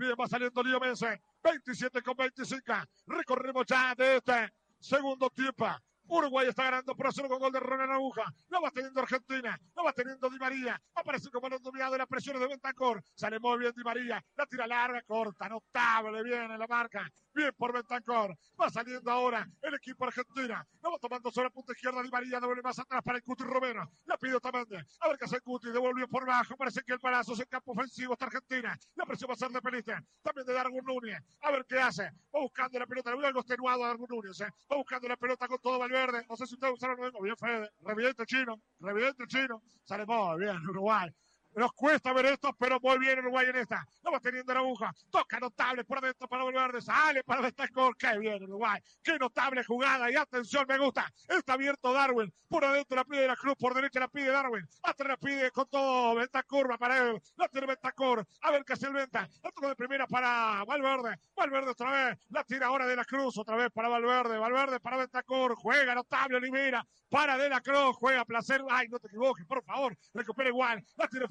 Bien, 0.00 0.14
va 0.18 0.26
saliendo 0.26 0.62
Lío 0.62 0.80
Messi. 0.80 1.04
27 1.44 2.00
con 2.00 2.16
25. 2.16 2.72
Recorremos 3.06 3.66
ya 3.66 3.94
de 3.94 4.16
este 4.16 4.50
segundo 4.78 5.28
tiempo. 5.28 5.66
Uruguay 6.06 6.48
está 6.48 6.64
ganando 6.64 6.96
por 6.96 7.12
cero 7.12 7.28
con 7.28 7.38
gol 7.38 7.52
de 7.52 7.60
Ronald 7.60 7.92
Aguja. 7.92 8.24
Lo 8.48 8.62
va 8.62 8.70
teniendo 8.70 9.02
Argentina. 9.02 9.60
Lo 9.76 9.84
va 9.84 9.92
teniendo 9.92 10.30
Di 10.30 10.38
María. 10.38 10.80
Aparece 10.94 11.28
como 11.30 11.48
el 11.48 11.60
dominado 11.60 11.92
de 11.92 11.98
las 11.98 12.06
presiones 12.06 12.40
de 12.40 12.48
Bentancor. 12.48 13.02
Sale 13.14 13.38
muy 13.38 13.58
bien 13.58 13.72
Di 13.76 13.84
María. 13.84 14.24
La 14.36 14.46
tira 14.46 14.66
larga, 14.66 15.02
corta, 15.02 15.50
notable. 15.50 16.22
Bien 16.22 16.50
en 16.50 16.58
la 16.58 16.66
marca. 16.66 17.06
Bien 17.32 17.54
por 17.56 17.72
Bentancor. 17.72 18.36
Va 18.60 18.70
saliendo 18.70 19.10
ahora 19.10 19.48
el 19.62 19.74
equipo 19.74 20.04
argentina. 20.04 20.66
Lo 20.82 20.92
va 20.92 20.98
tomando 20.98 21.30
sobre 21.30 21.46
la 21.46 21.50
punta 21.50 21.72
izquierda 21.72 22.02
Di 22.02 22.10
María. 22.10 22.40
Devuelve 22.40 22.62
más 22.62 22.78
atrás 22.78 23.02
para 23.04 23.18
el 23.18 23.24
Cuti 23.24 23.44
Romero. 23.44 23.88
La 24.06 24.16
pide 24.18 24.40
también. 24.40 24.84
A 25.00 25.08
ver 25.08 25.16
qué 25.16 25.24
hace 25.24 25.36
el 25.36 25.42
Cuti. 25.42 25.70
Devolvió 25.70 26.08
por 26.08 26.26
bajo. 26.26 26.56
Parece 26.56 26.82
que 26.82 26.92
el 26.92 26.98
palazo 26.98 27.34
es 27.34 27.40
en 27.40 27.46
campo 27.46 27.72
ofensivo. 27.72 28.14
Está 28.14 28.26
Argentina. 28.26 28.76
La 28.96 29.06
presión 29.06 29.30
va 29.30 29.34
a 29.34 29.36
ser 29.36 29.50
de 29.50 29.62
Peliste. 29.62 29.94
También 30.22 30.46
de 30.46 30.52
Darwin 30.52 30.84
Núñez. 30.84 31.22
A 31.42 31.50
ver 31.52 31.64
qué 31.66 31.78
hace. 31.78 32.04
Va 32.34 32.40
buscando 32.40 32.78
la 32.78 32.86
pelota. 32.86 33.12
Algo 33.12 33.40
extenuado 33.40 33.84
a 33.84 33.88
Darwin 33.88 34.08
Núñez. 34.08 34.40
¿eh? 34.40 34.48
Va 34.70 34.76
buscando 34.76 35.06
la 35.08 35.16
pelota 35.16 35.46
con 35.46 35.58
todo 35.60 35.78
Valverde. 35.78 36.26
No 36.28 36.36
sé 36.36 36.46
si 36.46 36.54
ustedes 36.54 36.74
usaron 36.74 36.96
lo 36.96 37.04
mismo. 37.04 37.22
Bien, 37.22 37.36
Fede. 37.36 37.70
Revidente 37.82 38.26
chino. 38.26 38.60
Revidente 38.80 39.26
chino. 39.28 39.62
Sale 39.84 40.04
muy 40.04 40.38
bien 40.40 40.56
Uruguay. 40.68 41.10
Nos 41.54 41.72
cuesta 41.72 42.12
ver 42.12 42.26
esto, 42.26 42.54
pero 42.58 42.78
muy 42.80 42.98
bien 42.98 43.18
Uruguay 43.18 43.48
en 43.48 43.56
esta. 43.56 43.84
Lo 44.04 44.12
va 44.12 44.20
teniendo 44.20 44.54
la 44.54 44.60
aguja. 44.60 44.94
Toca 45.10 45.40
notable 45.40 45.84
por 45.84 45.98
adentro 45.98 46.28
para 46.28 46.44
Valverde. 46.44 46.80
Sale 46.80 47.24
para 47.24 47.40
Betancor. 47.40 47.96
Qué 47.96 48.18
bien 48.18 48.44
Uruguay. 48.44 48.80
Qué 49.02 49.18
notable 49.18 49.64
jugada. 49.64 50.10
Y 50.10 50.14
atención, 50.14 50.64
me 50.68 50.78
gusta. 50.78 51.12
Está 51.28 51.54
abierto 51.54 51.92
Darwin. 51.92 52.32
Por 52.48 52.64
adentro 52.64 52.96
la 52.96 53.04
pide 53.04 53.22
de 53.22 53.28
la 53.28 53.36
cruz. 53.36 53.56
Por 53.58 53.74
derecha 53.74 53.98
la 53.98 54.08
pide 54.08 54.30
Darwin. 54.30 54.66
Atrás 54.82 55.08
la 55.08 55.16
pide 55.16 55.50
con 55.50 55.68
todo. 55.68 56.14
Venta 56.14 56.42
curva 56.44 56.78
para 56.78 56.98
él. 56.98 57.20
La 57.36 57.48
tiene 57.48 57.66
Ventacor. 57.66 58.24
A 58.42 58.50
ver 58.52 58.64
qué 58.64 58.74
hace 58.74 58.86
el 58.86 58.92
Venta. 58.92 59.28
La 59.42 59.50
toca 59.50 59.68
de 59.68 59.76
primera 59.76 60.06
para 60.06 60.64
Valverde. 60.64 61.16
Valverde 61.34 61.70
otra 61.70 61.90
vez. 61.90 62.18
La 62.28 62.44
tira 62.44 62.68
ahora 62.68 62.86
de 62.86 62.94
la 62.94 63.04
cruz. 63.04 63.36
Otra 63.38 63.56
vez 63.56 63.70
para 63.72 63.88
Valverde. 63.88 64.38
Valverde 64.38 64.78
para 64.78 64.98
Ventacor. 64.98 65.56
Juega 65.56 65.96
notable 65.96 66.36
Olivera. 66.36 66.86
Para 67.08 67.36
de 67.36 67.48
la 67.48 67.60
cruz. 67.60 67.96
Juega 67.96 68.24
placer. 68.24 68.62
Ay, 68.70 68.88
no 68.88 69.00
te 69.00 69.08
equivoques, 69.08 69.44
por 69.46 69.64
favor. 69.64 69.96
Recupera 70.14 70.48
igual. 70.48 70.84
La 70.96 71.08
tiene 71.08 71.26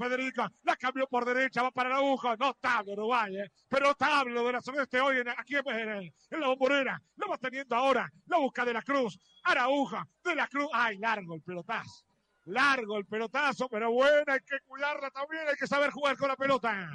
La 0.64 0.76
cambió 0.76 1.08
por 1.08 1.26
derecha. 1.26 1.62
Va 1.64 1.72
para 1.72 1.90
la 1.90 1.98
aguja. 1.98 2.36
Notable 2.38 2.94
Uruguay, 2.94 3.38
eh. 3.38 3.50
Pero 3.68 3.94
lo 4.30 4.46
de 4.46 4.52
la 4.54 4.62
celeste 4.62 5.00
hoy 5.00 5.18
en, 5.20 5.30
aquí 5.30 5.56
en, 5.56 5.90
en- 5.90 6.14
en 6.32 6.40
la 6.40 6.48
bombonera. 6.48 7.02
Lo 7.18 7.28
va 7.30 7.38
teniendo 7.38 7.76
ahora. 7.76 8.12
La 8.28 8.38
busca 8.38 8.66
de 8.66 8.74
la 8.74 8.82
cruz. 8.82 9.20
Arauja. 9.44 10.06
De 10.24 10.36
la 10.36 10.48
cruz. 10.48 10.68
Ay, 10.74 10.98
largo 10.98 11.36
el 11.36 11.42
pelotazo. 11.42 12.06
Largo 12.46 12.98
el 12.98 13.06
pelotazo, 13.06 13.70
pero 13.70 13.92
bueno, 13.92 14.24
hay 14.28 14.40
que 14.40 14.58
cuidarla 14.66 15.12
también, 15.12 15.44
hay 15.48 15.56
que 15.56 15.68
saber 15.68 15.92
jugar 15.92 16.18
con 16.18 16.30
la 16.30 16.36
pelota. 16.36 16.90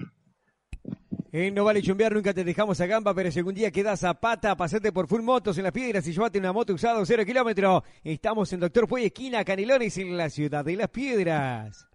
Eh, 1.30 1.50
no 1.52 1.64
vale 1.64 1.82
chumbear, 1.82 2.12
nunca 2.12 2.32
te 2.34 2.42
dejamos 2.44 2.80
a 2.80 2.86
gamba, 2.86 3.14
pero 3.14 3.30
si 3.30 3.38
algún 3.40 3.54
día 3.54 3.70
quedas 3.70 4.02
a 4.04 4.14
pata, 4.14 4.56
pasate 4.56 4.90
por 4.90 5.06
Full 5.06 5.22
Motos 5.22 5.56
en 5.58 5.64
las 5.64 5.72
piedras 5.72 6.06
y 6.08 6.12
llévate 6.12 6.38
una 6.40 6.52
moto 6.52 6.72
usada 6.74 7.04
cero 7.06 7.24
kilómetros. 7.24 7.82
Estamos 8.02 8.52
en 8.52 8.60
Doctor 8.60 8.88
Puey, 8.88 9.06
esquina 9.06 9.44
Canelones, 9.44 9.96
en 9.98 10.16
la 10.16 10.28
ciudad 10.30 10.64
de 10.64 10.76
las 10.76 10.88
piedras. 10.88 11.86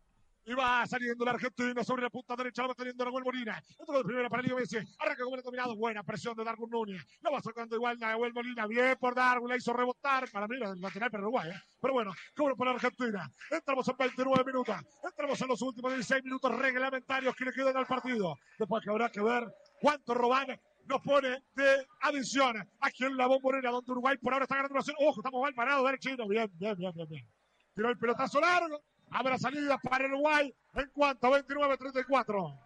Y 0.49 0.55
va 0.55 0.83
saliendo 0.87 1.23
la 1.23 1.31
Argentina 1.33 1.83
sobre 1.83 2.01
la 2.01 2.09
punta 2.09 2.35
derecha, 2.35 2.63
la 2.63 2.69
va 2.69 2.73
teniendo 2.73 3.05
Nahuel 3.05 3.23
Molina. 3.23 3.63
Otro 3.77 3.99
de 3.99 4.03
primera 4.03 4.29
para 4.31 4.41
Leo 4.41 4.55
Messi. 4.55 4.77
Arranca 4.97 5.23
como 5.23 5.35
el 5.35 5.43
dominado. 5.43 5.75
Buena 5.75 6.01
presión 6.01 6.35
de 6.35 6.43
Darwin 6.43 6.71
Núñez. 6.71 7.05
La 7.21 7.29
va 7.29 7.39
sacando 7.39 7.75
igual 7.75 7.99
Nahuel 7.99 8.33
Molina. 8.33 8.65
Bien 8.65 8.97
por 8.99 9.13
Darwin. 9.13 9.47
La 9.47 9.57
hizo 9.57 9.71
rebotar. 9.73 10.27
Para 10.31 10.47
mí 10.47 10.55
era 10.57 10.71
el 10.71 10.81
lateral 10.81 11.11
para 11.11 11.21
Uruguay. 11.21 11.51
¿eh? 11.51 11.61
Pero 11.79 11.93
bueno, 11.93 12.15
cobro 12.35 12.55
para 12.55 12.71
Argentina. 12.71 13.31
Entramos 13.51 13.87
en 13.89 13.97
29 13.97 14.43
minutos. 14.43 14.75
Entramos 15.03 15.39
en 15.39 15.47
los 15.49 15.61
últimos 15.61 15.93
16 15.93 16.23
minutos 16.23 16.57
reglamentarios 16.57 17.35
que 17.35 17.45
le 17.45 17.53
quedan 17.53 17.77
al 17.77 17.85
partido. 17.85 18.35
Después 18.57 18.83
que 18.83 18.89
habrá 18.89 19.11
que 19.11 19.21
ver 19.21 19.43
cuánto 19.79 20.15
Robán 20.15 20.47
nos 20.85 21.01
pone 21.03 21.43
de 21.53 21.85
adición 22.01 22.67
aquí 22.79 23.05
en 23.05 23.15
la 23.17 23.27
bombonera 23.27 23.69
donde 23.69 23.91
Uruguay 23.91 24.17
por 24.17 24.33
ahora 24.33 24.45
está 24.45 24.55
ganando 24.55 24.79
acción. 24.79 24.95
Ojo, 24.99 25.19
estamos 25.19 25.43
mal 25.43 25.53
parados 25.53 25.85
del 25.85 25.99
chino. 25.99 26.27
Bien, 26.27 26.49
bien, 26.55 26.75
bien, 26.75 26.91
bien, 26.95 27.07
bien. 27.07 27.27
Tiró 27.75 27.89
el 27.91 27.99
pelotazo 27.99 28.41
largo. 28.41 28.81
Habrá 29.11 29.37
salida 29.37 29.77
para 29.77 30.05
Uruguay 30.05 30.53
en 30.75 30.89
cuanto 30.93 31.27
a 31.27 31.41
29-34. 31.41 32.59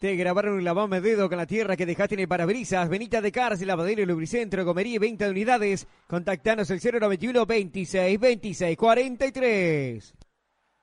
Te 0.00 0.16
grabaron 0.16 0.54
un 0.54 0.64
lavame 0.64 1.00
dedo 1.00 1.28
con 1.28 1.38
la 1.38 1.46
tierra 1.46 1.76
que 1.76 1.86
dejaste 1.86 2.14
en 2.14 2.20
el 2.20 2.28
parabrisas. 2.28 2.88
Benita 2.88 3.20
de 3.20 3.32
Cárcel, 3.32 3.68
lavadero 3.68 4.02
y 4.02 4.06
lubricentro, 4.06 4.64
comería 4.64 4.96
y 4.96 4.98
20 4.98 5.30
unidades. 5.30 5.86
Contactanos 6.08 6.68
el 6.70 6.80
091 6.80 7.46
26 7.46 8.20
26 8.20 8.76
43. 8.76 10.14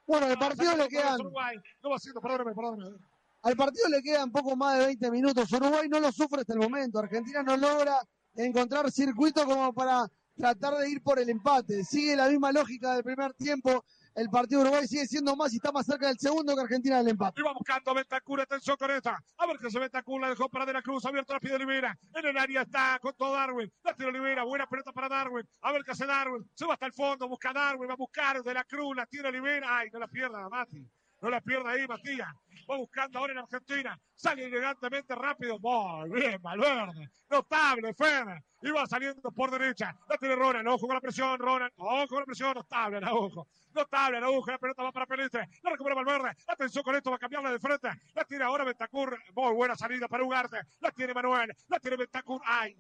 Bueno, 0.08 0.26
al 0.26 0.38
partido 0.40 0.76
le 0.78 0.88
quedan, 0.88 1.20
Uruguay. 1.20 1.58
No 1.84 1.90
va 1.90 1.96
haciendo, 1.98 2.22
perdóname, 2.22 2.56
perdóname. 2.56 2.98
al 3.44 3.56
partido 3.56 3.90
le 3.90 4.02
quedan 4.02 4.32
poco 4.32 4.56
más 4.56 4.80
de 4.80 4.86
20 4.88 5.12
minutos. 5.12 5.52
Uruguay 5.52 5.88
no 5.90 6.00
lo 6.00 6.12
sufre 6.12 6.42
hasta 6.42 6.54
el 6.54 6.60
momento. 6.60 7.00
Argentina 7.00 7.44
no 7.44 7.58
logra 7.58 7.98
encontrar 8.36 8.90
circuito 8.92 9.46
como 9.46 9.74
para 9.74 10.08
tratar 10.36 10.78
de 10.78 10.90
ir 10.90 11.04
por 11.04 11.20
el 11.20 11.30
empate. 11.30 11.84
Sigue 11.84 12.16
la 12.16 12.28
misma 12.30 12.52
lógica 12.52 12.96
del 12.96 13.04
primer 13.04 13.34
tiempo. 13.34 13.84
El 14.14 14.30
partido 14.30 14.62
Uruguay 14.62 14.86
sigue 14.88 15.08
siendo 15.08 15.36
más 15.38 15.54
y 15.54 15.56
está 15.56 15.72
más 15.72 15.86
cerca 15.86 16.08
del 16.08 16.20
segundo 16.20 16.54
que 16.54 16.62
Argentina 16.62 16.98
del 16.98 17.10
empate. 17.10 17.40
Y 17.40 17.44
va 17.44 17.54
buscando 17.54 17.92
a 17.92 17.94
Bentancur, 17.94 18.42
atención 18.42 18.76
con 18.76 18.92
esta. 18.92 19.24
A 19.38 19.46
ver 19.48 19.58
qué 19.58 19.70
se 19.70 19.80
Bentancur, 19.80 20.20
la 20.20 20.30
dejó 20.30 20.50
para 20.50 20.66
De 20.66 20.74
la 20.74 20.82
Cruz, 20.82 21.06
abierto 21.06 21.34
la 21.34 21.40
pie 21.40 21.52
de 21.52 21.56
Olivera. 21.56 21.98
En 22.14 22.26
el 22.26 22.38
área 22.38 22.64
está 22.64 23.00
con 23.02 23.14
todo 23.16 23.34
Darwin. 23.34 23.72
La 23.84 23.96
tira 23.96 24.10
Olivera, 24.10 24.44
buena 24.44 24.68
pelota 24.68 24.92
para 24.92 25.08
Darwin. 25.08 25.48
A 25.62 25.72
ver 25.72 25.84
qué 25.84 25.92
hace 25.92 26.06
Darwin. 26.06 26.46
Se 26.54 26.66
va 26.66 26.74
hasta 26.74 26.88
el 26.88 26.94
fondo, 26.94 27.30
busca 27.30 27.54
Darwin, 27.54 27.90
va 27.90 27.94
a 27.94 27.98
buscar 27.98 28.44
De 28.44 28.54
la 28.54 28.66
Cruz, 28.66 28.98
la 28.98 29.06
tira 29.06 29.30
Olivera. 29.30 29.78
Ay, 29.78 29.90
no 29.94 30.00
la 30.00 30.08
pierda, 30.08 30.50
Mati. 30.50 30.86
No 31.22 31.30
la 31.30 31.40
pierda 31.40 31.72
ahí, 31.72 31.88
Matías. 31.88 32.28
Va 32.70 32.78
buscando 32.78 33.20
ahora 33.20 33.34
en 33.34 33.40
Argentina. 33.40 33.98
Sale 34.16 34.46
elegantemente 34.46 35.14
rápido. 35.14 35.60
Muy 35.60 36.10
bien, 36.10 36.42
Valverde. 36.42 37.10
Notable, 37.30 37.94
Fede. 37.94 38.44
Y 38.64 38.72
va 38.72 38.86
saliendo 38.88 39.32
por 39.32 39.52
derecha. 39.52 39.96
La 40.10 40.18
tiene 40.18 40.36
Ronald. 40.36 40.68
Ojo 40.68 40.88
con 40.88 40.96
la 40.96 41.02
presión, 41.02 41.38
Ronald. 41.40 41.72
Ojo 41.78 42.08
con 42.08 42.20
la 42.20 42.26
presión. 42.26 42.54
Notable, 42.56 43.00
ojo. 43.12 43.48
Notable, 43.74 44.24
ojo. 44.24 44.52
La 44.52 44.58
pelota 44.58 44.84
va 44.84 44.92
para 44.92 45.06
Peliste. 45.06 45.48
La 45.64 45.70
recupera 45.72 45.96
Valverde. 45.96 46.36
Atención 46.48 46.84
con 46.84 46.96
esto. 46.96 47.12
Va 47.12 47.18
a 47.18 47.20
cambiarla 47.20 47.52
de 47.52 47.60
frente. 47.60 47.90
La 48.16 48.24
tiene 48.24 48.44
ahora 48.44 48.64
Bentacur. 48.64 49.18
Muy 49.36 49.54
buena 49.54 49.76
salida 49.76 50.08
para 50.08 50.24
Ugarte. 50.24 50.58
La 50.80 50.92
tiene 50.92 51.14
Manuel. 51.14 51.56
La 51.68 51.80
tiene 51.80 51.98
Bentacur. 51.98 52.42
Ay. 52.46 52.76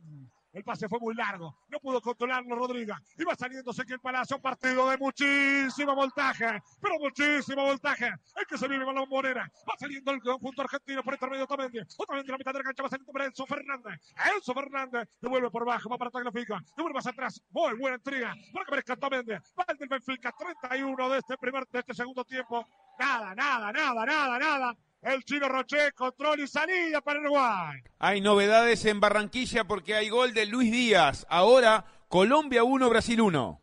El 0.53 0.63
pase 0.63 0.89
fue 0.89 0.99
muy 0.99 1.15
largo. 1.15 1.55
No 1.69 1.79
pudo 1.79 2.01
controlarlo 2.01 2.55
Rodríguez. 2.55 2.95
Iba 3.17 3.35
saliéndose 3.35 3.83
aquí 3.83 3.93
el 3.93 3.99
Palacio. 3.99 4.39
Partido 4.41 4.89
de 4.89 4.97
muchísimo 4.97 5.95
voltaje. 5.95 6.61
Pero 6.81 6.99
muchísimo 6.99 7.63
voltaje. 7.63 8.07
El 8.07 8.45
que 8.47 8.57
se 8.57 8.67
vive 8.67 8.83
con 8.83 8.95
la 8.95 9.01
bombonera. 9.01 9.49
Va 9.69 9.77
saliendo 9.79 10.11
el 10.11 10.21
conjunto 10.21 10.61
argentino 10.61 11.03
por 11.03 11.13
intermedio 11.13 11.45
Otamendi. 11.45 11.79
Otamendi 11.97 12.27
en 12.27 12.31
la 12.31 12.37
mitad 12.37 12.51
de 12.51 12.59
la 12.59 12.63
cancha 12.65 12.83
va 12.83 12.89
saliendo 12.89 13.13
para 13.13 13.25
Enzo 13.25 13.45
Fernández. 13.45 14.01
Enzo 14.35 14.53
Fernández. 14.53 15.07
Devuelve 15.21 15.49
por 15.49 15.65
bajo. 15.65 15.89
Va 15.89 15.97
para 15.97 16.11
Tagliafico. 16.11 16.57
Devuelve 16.75 16.95
más 16.95 17.07
atrás. 17.07 17.41
Muy 17.51 17.77
buena 17.77 17.95
entrega. 17.95 18.35
Para 18.51 18.65
que 18.65 18.71
merezca 18.71 18.93
Otamendi. 18.93 19.31
Va 19.31 19.65
el 19.69 19.77
del 19.77 19.89
Benfica. 19.89 20.33
31 20.37 21.09
de 21.09 21.17
este 21.17 21.37
primer, 21.37 21.65
de 21.67 21.79
este 21.79 21.93
segundo 21.93 22.25
tiempo. 22.25 22.65
Nada, 22.99 23.33
nada, 23.33 23.71
nada, 23.71 24.05
nada, 24.05 24.39
nada. 24.39 24.77
El 25.01 25.23
chino 25.23 25.49
Roche, 25.49 25.91
control 25.93 26.41
y 26.41 26.47
salida 26.47 27.01
para 27.01 27.19
Uruguay. 27.19 27.81
Hay 27.97 28.21
novedades 28.21 28.85
en 28.85 28.99
Barranquilla 28.99 29.63
porque 29.63 29.95
hay 29.95 30.09
gol 30.09 30.33
de 30.35 30.45
Luis 30.45 30.71
Díaz. 30.71 31.25
Ahora 31.27 31.85
Colombia 32.07 32.63
1, 32.63 32.87
Brasil 32.87 33.19
1. 33.19 33.61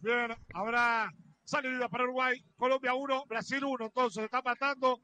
Bien, 0.00 0.34
habrá 0.54 1.12
salida 1.44 1.88
para 1.88 2.04
Uruguay. 2.04 2.44
Colombia 2.56 2.94
1, 2.94 3.26
Brasil 3.26 3.64
1. 3.64 3.84
Entonces 3.84 4.24
está 4.24 4.42
matando. 4.42 5.00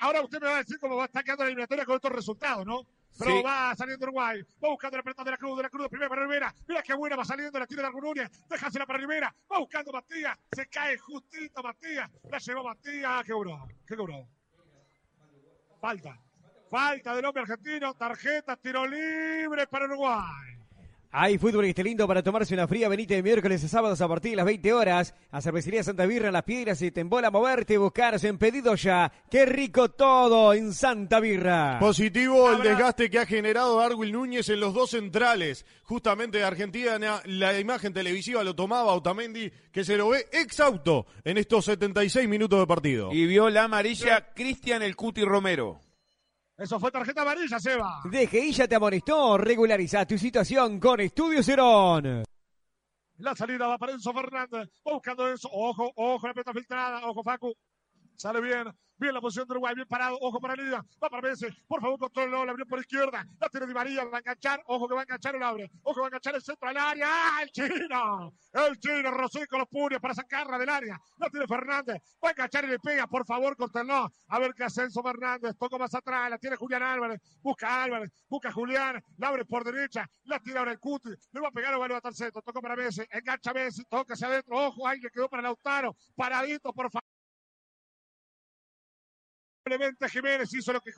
Ahora 0.00 0.20
usted 0.20 0.40
me 0.40 0.48
va 0.48 0.56
a 0.56 0.58
decir 0.58 0.78
cómo 0.78 0.96
va 0.96 1.04
a 1.04 1.06
estar 1.06 1.24
quedando 1.24 1.44
la 1.44 1.48
eliminatoria 1.48 1.86
con 1.86 1.96
estos 1.96 2.12
resultados, 2.12 2.66
¿no? 2.66 2.86
Pero 3.18 3.30
Sí. 3.30 3.42
va 3.42 3.74
saliendo 3.76 4.04
Uruguay. 4.06 4.42
Va 4.62 4.68
buscando 4.70 4.96
la 4.96 5.02
pelota 5.02 5.24
de 5.24 5.30
la 5.30 5.36
Cruz, 5.36 5.56
de 5.56 5.62
la 5.62 5.70
Cruz, 5.70 5.88
primero 5.88 6.08
para 6.08 6.22
Rivera. 6.22 6.54
Mira 6.66 6.82
qué 6.82 6.94
buena, 6.94 7.16
va 7.16 7.24
saliendo, 7.24 7.58
la 7.58 7.66
tira 7.66 7.82
de 7.82 7.88
Argunoria. 7.88 8.30
Déjasela 8.48 8.86
para 8.86 8.98
Rivera. 8.98 9.34
Va 9.50 9.58
buscando 9.58 9.92
Matías. 9.92 10.36
Se 10.52 10.66
cae 10.66 10.98
justito 10.98 11.62
Matías. 11.62 12.10
La 12.30 12.38
llevó 12.38 12.64
Matías. 12.64 13.22
Qué 13.24 13.32
cobró. 13.32 13.68
Qué 13.86 13.96
cobró. 13.96 14.28
Falta. 15.80 16.18
Falta 16.70 17.14
del 17.14 17.24
hombre 17.24 17.42
argentino. 17.42 17.94
Tarjeta, 17.94 18.56
tiro 18.56 18.86
libre 18.86 19.66
para 19.66 19.84
Uruguay. 19.84 20.53
Hay 21.16 21.38
fútbol 21.38 21.66
este 21.66 21.84
lindo 21.84 22.08
para 22.08 22.24
tomarse 22.24 22.54
una 22.54 22.66
fría 22.66 22.88
venite 22.88 23.14
de 23.14 23.22
miércoles 23.22 23.62
a 23.62 23.68
sábados 23.68 24.00
a 24.00 24.08
partir 24.08 24.32
de 24.32 24.36
las 24.38 24.46
20 24.46 24.72
horas. 24.72 25.14
A 25.30 25.40
Cervecería 25.40 25.84
Santa 25.84 26.06
Birra 26.06 26.26
en 26.26 26.32
Las 26.32 26.42
Piedras 26.42 26.82
y 26.82 26.90
te 26.90 27.02
embola 27.02 27.30
moverte 27.30 27.74
y 27.74 27.76
buscarse 27.76 28.26
en 28.26 28.36
pedido 28.36 28.74
ya. 28.74 29.12
¡Qué 29.30 29.46
rico 29.46 29.92
todo 29.92 30.52
en 30.52 30.74
Santa 30.74 31.20
Birra! 31.20 31.78
Positivo 31.78 32.50
el 32.50 32.62
desgaste 32.62 33.10
que 33.10 33.20
ha 33.20 33.26
generado 33.26 33.78
Darwin 33.78 34.10
Núñez 34.10 34.48
en 34.48 34.58
los 34.58 34.74
dos 34.74 34.90
centrales. 34.90 35.64
Justamente 35.84 36.38
de 36.38 36.44
Argentina, 36.44 36.98
la 37.26 37.60
imagen 37.60 37.92
televisiva 37.92 38.42
lo 38.42 38.56
tomaba 38.56 38.92
Otamendi, 38.92 39.52
que 39.70 39.84
se 39.84 39.96
lo 39.96 40.08
ve 40.08 40.26
exhausto 40.32 41.06
en 41.22 41.38
estos 41.38 41.66
76 41.66 42.28
minutos 42.28 42.58
de 42.58 42.66
partido. 42.66 43.12
Y 43.12 43.26
vio 43.26 43.48
la 43.50 43.62
amarilla 43.62 44.32
Cristian 44.34 44.82
El 44.82 44.96
Cuti 44.96 45.22
Romero. 45.22 45.80
Eso 46.56 46.78
fue 46.78 46.90
tarjeta 46.92 47.22
amarilla, 47.22 47.58
Seba. 47.58 48.00
DGI 48.04 48.52
ya 48.52 48.68
te 48.68 48.76
amonestó. 48.76 49.36
Regulariza 49.36 50.06
tu 50.06 50.16
situación 50.16 50.78
con 50.78 51.00
Estudio 51.00 51.42
Cerón. 51.42 52.22
La 53.18 53.34
salida 53.34 53.66
va 53.66 53.78
para 53.78 53.92
Enzo 53.92 54.12
Fernández. 54.12 54.70
Buscando 54.84 55.28
Enzo. 55.28 55.48
Ojo, 55.52 55.92
ojo, 55.96 56.26
la 56.26 56.34
pelota 56.34 56.52
filtrada. 56.52 57.06
Ojo, 57.06 57.22
Facu. 57.24 57.52
Sale 58.16 58.40
bien. 58.40 58.72
Bien 58.96 59.12
la 59.12 59.20
posición 59.20 59.46
de 59.48 59.52
Uruguay. 59.54 59.74
Bien 59.74 59.88
parado. 59.88 60.16
Ojo 60.20 60.40
para 60.40 60.54
Liga. 60.54 60.84
Va 61.02 61.10
para 61.10 61.28
Messi. 61.28 61.46
Por 61.66 61.80
favor, 61.80 61.98
controló. 61.98 62.44
La 62.44 62.52
abrió 62.52 62.64
por 62.64 62.78
izquierda. 62.78 63.26
La 63.40 63.48
tiene 63.48 63.66
Di 63.66 63.74
María. 63.74 64.04
Va 64.04 64.18
a 64.18 64.20
enganchar. 64.20 64.62
Ojo 64.66 64.86
que 64.88 64.94
va 64.94 65.00
a 65.00 65.02
enganchar 65.02 65.34
el 65.34 65.42
abre. 65.42 65.70
Ojo 65.82 65.94
que 65.94 66.00
va 66.00 66.06
a 66.06 66.08
enganchar 66.08 66.34
el 66.36 66.42
centro 66.42 66.68
al 66.68 66.76
área. 66.76 67.06
¡Ah, 67.10 67.42
el 67.42 67.50
chino! 67.50 68.32
El 68.52 68.78
chino. 68.78 69.10
Rosé 69.10 69.46
con 69.48 69.58
los 69.58 69.68
puños 69.68 70.00
para 70.00 70.14
sacarla 70.14 70.58
del 70.58 70.68
área. 70.68 71.00
La 71.18 71.28
tiene 71.28 71.46
Fernández. 71.46 71.96
Va 72.24 72.28
a 72.28 72.30
enganchar 72.30 72.64
y 72.64 72.68
le 72.68 72.78
pega. 72.78 73.08
Por 73.08 73.26
favor, 73.26 73.56
controló. 73.56 74.08
A 74.28 74.38
ver 74.38 74.54
qué 74.54 74.64
hace 74.64 74.82
Enzo 74.82 75.02
Fernández. 75.02 75.56
Toca 75.58 75.76
más 75.76 75.92
atrás. 75.92 76.30
La 76.30 76.38
tiene 76.38 76.54
Julián 76.56 76.84
Álvarez. 76.84 77.20
Busca 77.42 77.82
Álvarez. 77.82 78.12
Busca 78.28 78.52
Julián. 78.52 79.02
La 79.18 79.28
abre 79.28 79.44
por 79.44 79.64
derecha. 79.64 80.08
La 80.24 80.38
tira 80.38 80.60
ahora 80.60 80.70
el 80.70 80.78
Cuti. 80.78 81.10
Le 81.32 81.40
va 81.40 81.48
a 81.48 81.52
pegar 81.52 81.74
o 81.74 81.80
va 81.80 81.86
a 81.86 81.88
levantar 81.88 82.14
centro. 82.14 82.40
Toca 82.42 82.60
para 82.60 82.76
Messi. 82.76 83.02
Engancha 83.10 83.52
Messi. 83.52 83.82
Toca 83.90 84.14
hacia 84.14 84.28
adentro. 84.28 84.56
Ojo. 84.56 84.86
Ahí 84.86 85.00
le 85.00 85.10
quedó 85.10 85.28
para 85.28 85.42
Lautaro. 85.42 85.96
Paradito, 86.14 86.72
por 86.72 86.90
favor. 86.92 87.13
Simplemente 89.64 90.10
Jiménez 90.10 90.52
hizo 90.52 90.74
lo 90.74 90.80
que, 90.82 90.90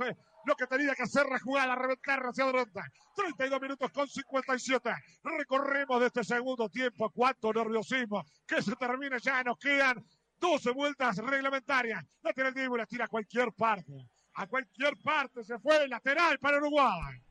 lo 0.44 0.56
que 0.56 0.66
tenía 0.66 0.92
que 0.96 1.04
hacer, 1.04 1.24
la 1.28 1.38
jugada, 1.38 1.76
reventar 1.76 2.20
hacia 2.24 2.42
adelante. 2.42 2.80
32 3.14 3.60
minutos 3.60 3.92
con 3.92 4.08
57. 4.08 4.90
Recorremos 5.22 6.00
de 6.00 6.06
este 6.06 6.24
segundo 6.24 6.68
tiempo. 6.68 7.08
Cuánto 7.10 7.52
nerviosismo. 7.52 8.24
Que 8.44 8.60
se 8.60 8.74
termine 8.74 9.20
ya. 9.20 9.44
Nos 9.44 9.56
quedan 9.58 10.04
12 10.40 10.72
vueltas 10.72 11.16
reglamentarias. 11.18 12.04
La 12.22 12.32
tiene 12.32 12.48
el 12.48 12.54
Dibu, 12.56 12.76
la 12.76 12.86
tira 12.86 13.04
a 13.04 13.08
cualquier 13.08 13.52
parte. 13.52 13.92
A 14.34 14.48
cualquier 14.48 14.96
parte 14.96 15.44
se 15.44 15.60
fue 15.60 15.84
el 15.84 15.90
lateral 15.90 16.36
para 16.40 16.56
Uruguay. 16.56 17.22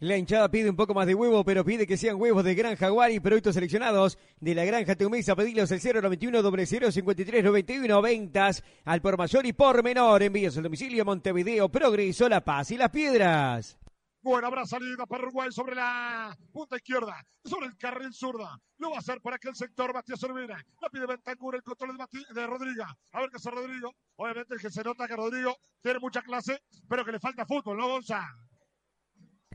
La 0.00 0.16
hinchada 0.16 0.50
pide 0.50 0.70
un 0.70 0.76
poco 0.76 0.94
más 0.94 1.06
de 1.06 1.14
huevo, 1.14 1.44
pero 1.44 1.62
pide 1.62 1.86
que 1.86 1.98
sean 1.98 2.18
huevos 2.18 2.42
de 2.42 2.54
Gran 2.54 2.74
Jaguar 2.74 3.10
y 3.10 3.20
productos 3.20 3.54
seleccionados 3.54 4.16
de 4.40 4.54
la 4.54 4.64
Granja 4.64 4.94
Teumesa. 4.94 5.36
Pedilos 5.36 5.70
el 5.72 5.80
091 6.02 6.40
0053 6.66 7.44
91 7.44 8.00
ventas 8.00 8.64
al 8.86 9.02
por 9.02 9.18
mayor 9.18 9.44
y 9.44 9.52
por 9.52 9.82
menor. 9.82 10.22
Envíos 10.22 10.56
al 10.56 10.62
domicilio 10.62 11.04
Montevideo, 11.04 11.68
Progreso, 11.68 12.30
La 12.30 12.42
Paz 12.42 12.70
y 12.70 12.78
Las 12.78 12.88
Piedras. 12.88 13.76
Buena 14.22 14.46
habrá 14.46 14.64
salida 14.64 15.04
para 15.04 15.24
Uruguay 15.24 15.52
sobre 15.52 15.74
la 15.74 16.34
punta 16.50 16.76
izquierda, 16.76 17.22
sobre 17.44 17.66
el 17.66 17.76
carril 17.76 18.14
zurda. 18.14 18.58
Lo 18.78 18.88
va 18.88 18.96
a 18.96 19.00
hacer 19.00 19.20
por 19.20 19.34
aquel 19.34 19.54
sector 19.54 19.92
Matías 19.92 20.22
Olvera. 20.24 20.64
La 20.80 20.88
pide 20.88 21.04
Bentancur 21.04 21.56
el 21.56 21.62
control 21.62 21.98
de, 22.34 22.46
Rodrigo. 22.46 22.84
A 23.12 23.20
ver 23.20 23.28
qué 23.28 23.36
hace 23.36 23.50
Rodrigo. 23.50 23.94
Obviamente 24.16 24.56
que 24.56 24.70
se 24.70 24.82
nota 24.82 25.06
que 25.06 25.16
Rodrigo 25.16 25.54
tiene 25.82 25.98
mucha 25.98 26.22
clase, 26.22 26.62
pero 26.88 27.04
que 27.04 27.12
le 27.12 27.20
falta 27.20 27.44
fútbol, 27.44 27.76
¿no, 27.76 27.86
Gonza? 27.86 28.26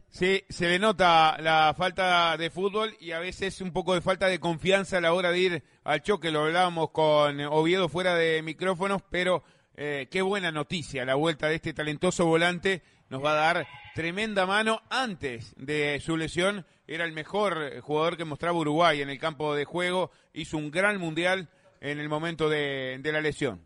Sí, 0.10 0.44
se 0.48 0.70
le 0.70 0.80
nota 0.80 1.38
la 1.42 1.74
falta 1.78 2.38
de 2.38 2.50
fútbol 2.50 2.96
y 3.02 3.12
a 3.12 3.20
veces 3.20 3.60
un 3.60 3.72
poco 3.72 3.94
de 3.94 4.02
falta 4.02 4.28
de 4.28 4.40
confianza 4.40 4.98
a 4.98 5.02
la 5.02 5.14
hora 5.14 5.32
de 5.32 5.40
ir 5.40 5.64
al 5.84 6.02
choque. 6.02 6.32
Lo 6.32 6.46
hablábamos 6.46 6.92
con 6.92 7.42
Oviedo 7.42 7.90
fuera 7.90 8.16
de 8.16 8.42
micrófonos, 8.42 9.02
pero 9.10 9.44
eh, 9.76 10.08
qué 10.10 10.22
buena 10.22 10.52
noticia 10.52 11.04
la 11.04 11.16
vuelta 11.16 11.50
de 11.50 11.56
este 11.56 11.74
talentoso 11.74 12.26
volante. 12.26 12.82
Nos 13.10 13.24
va 13.24 13.32
a 13.32 13.54
dar 13.54 13.68
tremenda 13.94 14.46
mano. 14.46 14.82
Antes 14.90 15.54
de 15.58 16.00
su 16.00 16.16
lesión 16.16 16.66
era 16.88 17.04
el 17.04 17.12
mejor 17.12 17.82
jugador 17.82 18.16
que 18.16 18.26
mostraba 18.26 18.58
Uruguay 18.58 19.02
en 19.02 19.10
el 19.10 19.20
campo 19.20 19.54
de 19.54 19.66
juego. 19.66 20.12
Hizo 20.34 20.58
un 20.58 20.72
gran 20.72 20.98
mundial 20.98 21.50
en 21.82 22.00
el 22.00 22.08
momento 22.08 22.48
de, 22.48 23.00
de 23.02 23.12
la 23.12 23.20
lesión. 23.20 23.62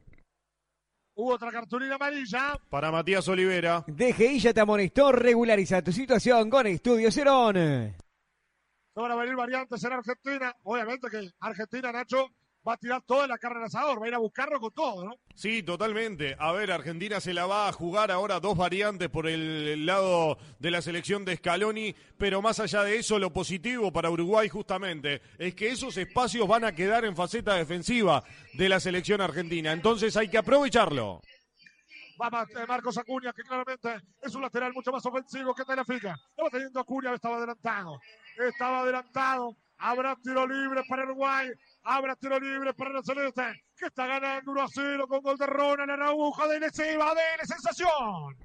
Hubo 1.21 1.33
otra 1.33 1.51
cartulina 1.51 1.95
amarilla. 1.95 2.57
Para 2.69 2.93
Matías 2.93 3.27
Olivera. 3.27 3.83
DGI 3.87 4.39
ya 4.39 4.53
te 4.53 4.61
amonestó. 4.61 5.11
Regulariza 5.11 5.81
tu 5.81 5.91
situación 5.91 6.49
con 6.49 6.65
Estudio 6.65 7.11
Cerón. 7.11 7.55
Se 7.55 9.01
van 9.01 9.11
a 9.11 9.15
venir 9.15 9.35
variantes 9.35 9.83
en 9.83 9.91
Argentina. 9.91 10.55
Obviamente 10.63 11.09
que 11.09 11.29
Argentina, 11.41 11.91
Nacho, 11.91 12.29
va 12.67 12.73
a 12.73 12.77
tirar 12.77 13.01
toda 13.05 13.25
la 13.27 13.37
carne 13.37 13.59
al 13.59 13.65
asador. 13.65 14.01
Va 14.01 14.05
a 14.05 14.09
ir 14.09 14.15
a 14.15 14.19
buscarlo 14.19 14.59
con 14.59 14.71
todo, 14.73 15.05
¿no? 15.05 15.15
Sí, 15.35 15.63
totalmente. 15.63 16.35
A 16.39 16.51
ver, 16.51 16.71
Argentina 16.71 17.19
se 17.19 17.33
la 17.33 17.45
va 17.45 17.67
a 17.67 17.71
jugar 17.73 18.11
ahora 18.11 18.39
dos 18.39 18.57
variantes 18.57 19.09
por 19.09 19.27
el 19.27 19.85
lado 19.85 20.37
de 20.59 20.71
la 20.71 20.81
selección 20.81 21.23
de 21.25 21.37
Scaloni, 21.37 21.95
pero 22.17 22.41
más 22.41 22.59
allá 22.59 22.83
de 22.83 22.97
eso, 22.97 23.17
lo 23.19 23.31
positivo 23.31 23.91
para 23.91 24.09
Uruguay 24.11 24.49
justamente 24.49 25.21
es 25.37 25.55
que 25.55 25.69
esos 25.69 25.95
espacios 25.97 26.47
van 26.47 26.65
a 26.65 26.73
quedar 26.73 27.05
en 27.05 27.15
faceta 27.15 27.55
defensiva 27.55 28.23
de 28.53 28.69
la 28.69 28.79
selección 28.79 29.21
argentina. 29.21 29.71
Entonces 29.71 30.15
hay 30.17 30.27
que 30.29 30.37
aprovecharlo. 30.37 31.21
Va 32.21 32.29
Ma- 32.29 32.45
Marcos 32.67 32.97
Acuña, 32.97 33.31
que 33.31 33.43
claramente 33.43 33.95
es 34.21 34.35
un 34.35 34.41
lateral 34.41 34.73
mucho 34.73 34.91
más 34.91 35.05
ofensivo 35.05 35.55
que 35.55 35.63
Telefica. 35.63 36.19
Va 36.37 36.49
teniendo 36.49 36.81
Acuña, 36.81 37.13
estaba 37.13 37.37
adelantado. 37.37 37.97
Estaba 38.37 38.81
adelantado. 38.81 39.55
Habrá 39.77 40.17
tiro 40.21 40.45
libre 40.45 40.81
para 40.89 41.03
Uruguay. 41.05 41.47
Habrá 41.83 42.15
tiro 42.15 42.39
libre 42.39 42.73
para 42.73 42.91
la 42.91 43.01
Celeste. 43.03 43.63
Que 43.77 43.85
está 43.87 44.05
ganando 44.05 44.51
1 44.51 44.61
a 44.61 44.67
0 44.67 45.07
con 45.07 45.21
gol 45.21 45.37
de 45.37 45.45
Ronald 45.45 45.89
Araujo. 45.91 46.47
Dele, 46.47 46.69
Seba, 46.71 47.09
dele, 47.09 47.45
sensación. 47.45 48.37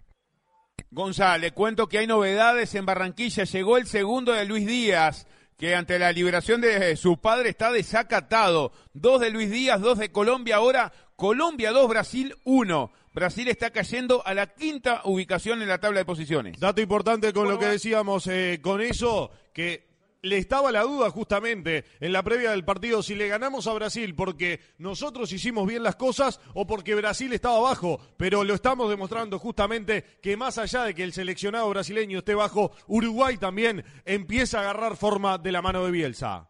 González, 0.91 1.41
le 1.41 1.51
cuento 1.53 1.89
que 1.89 1.99
hay 1.99 2.07
novedades 2.07 2.75
en 2.75 2.87
Barranquilla. 2.87 3.45
Llegó 3.45 3.77
el 3.77 3.87
segundo 3.87 4.33
de 4.33 4.45
Luis 4.45 4.67
Díaz, 4.67 5.27
que 5.57 5.75
ante 5.75 5.99
la 5.99 6.13
liberación 6.13 6.61
de 6.61 6.97
su 6.97 7.21
padre 7.21 7.51
está 7.51 7.73
desacatado. 7.73 8.73
Dos 8.93 9.21
de 9.21 9.31
Luis 9.31 9.51
Díaz, 9.51 9.81
dos 9.81 9.99
de 9.99 10.13
Colombia. 10.13 10.57
Ahora 10.57 10.93
Colombia 11.17 11.73
2, 11.73 11.89
Brasil 11.89 12.35
1. 12.45 12.93
Brasil 13.13 13.47
está 13.49 13.71
cayendo 13.71 14.27
a 14.27 14.35
la 14.35 14.49
quinta 14.49 15.03
ubicación 15.05 15.63
en 15.63 15.69
la 15.69 15.79
tabla 15.79 16.01
de 16.01 16.05
posiciones. 16.05 16.59
Dato 16.59 16.81
importante 16.81 17.33
con 17.33 17.49
lo 17.49 17.59
que 17.59 17.67
decíamos 17.67 18.27
eh, 18.27 18.59
con 18.61 18.81
eso, 18.81 19.31
que 19.53 19.94
le 20.25 20.39
estaba 20.39 20.73
la 20.73 20.83
duda 20.83 21.11
justamente 21.11 21.85
en 22.01 22.13
la 22.13 22.23
previa 22.23 22.51
del 22.51 22.65
partido 22.65 23.03
si 23.03 23.15
le 23.15 23.29
ganamos 23.29 23.67
a 23.67 23.75
Brasil 23.75 24.15
porque 24.15 24.61
nosotros 24.79 25.31
hicimos 25.33 25.67
bien 25.67 25.83
las 25.83 25.97
cosas 25.97 26.41
o 26.55 26.67
porque 26.67 26.95
Brasil 26.95 27.33
estaba 27.33 27.61
bajo, 27.61 28.01
pero 28.17 28.43
lo 28.43 28.55
estamos 28.55 28.89
demostrando 28.89 29.39
justamente 29.39 30.03
que 30.23 30.37
más 30.37 30.59
allá 30.59 30.85
de 30.85 30.95
que 30.95 31.05
el 31.05 31.13
seleccionado 31.13 31.69
brasileño 31.69 32.19
esté 32.19 32.35
bajo, 32.35 32.73
Uruguay 32.87 33.37
también 33.37 33.85
empieza 34.05 34.59
a 34.59 34.61
agarrar 34.63 34.97
forma 34.97 35.37
de 35.39 35.53
la 35.53 35.63
mano 35.63 35.85
de 35.85 35.91
Bielsa. 35.91 36.49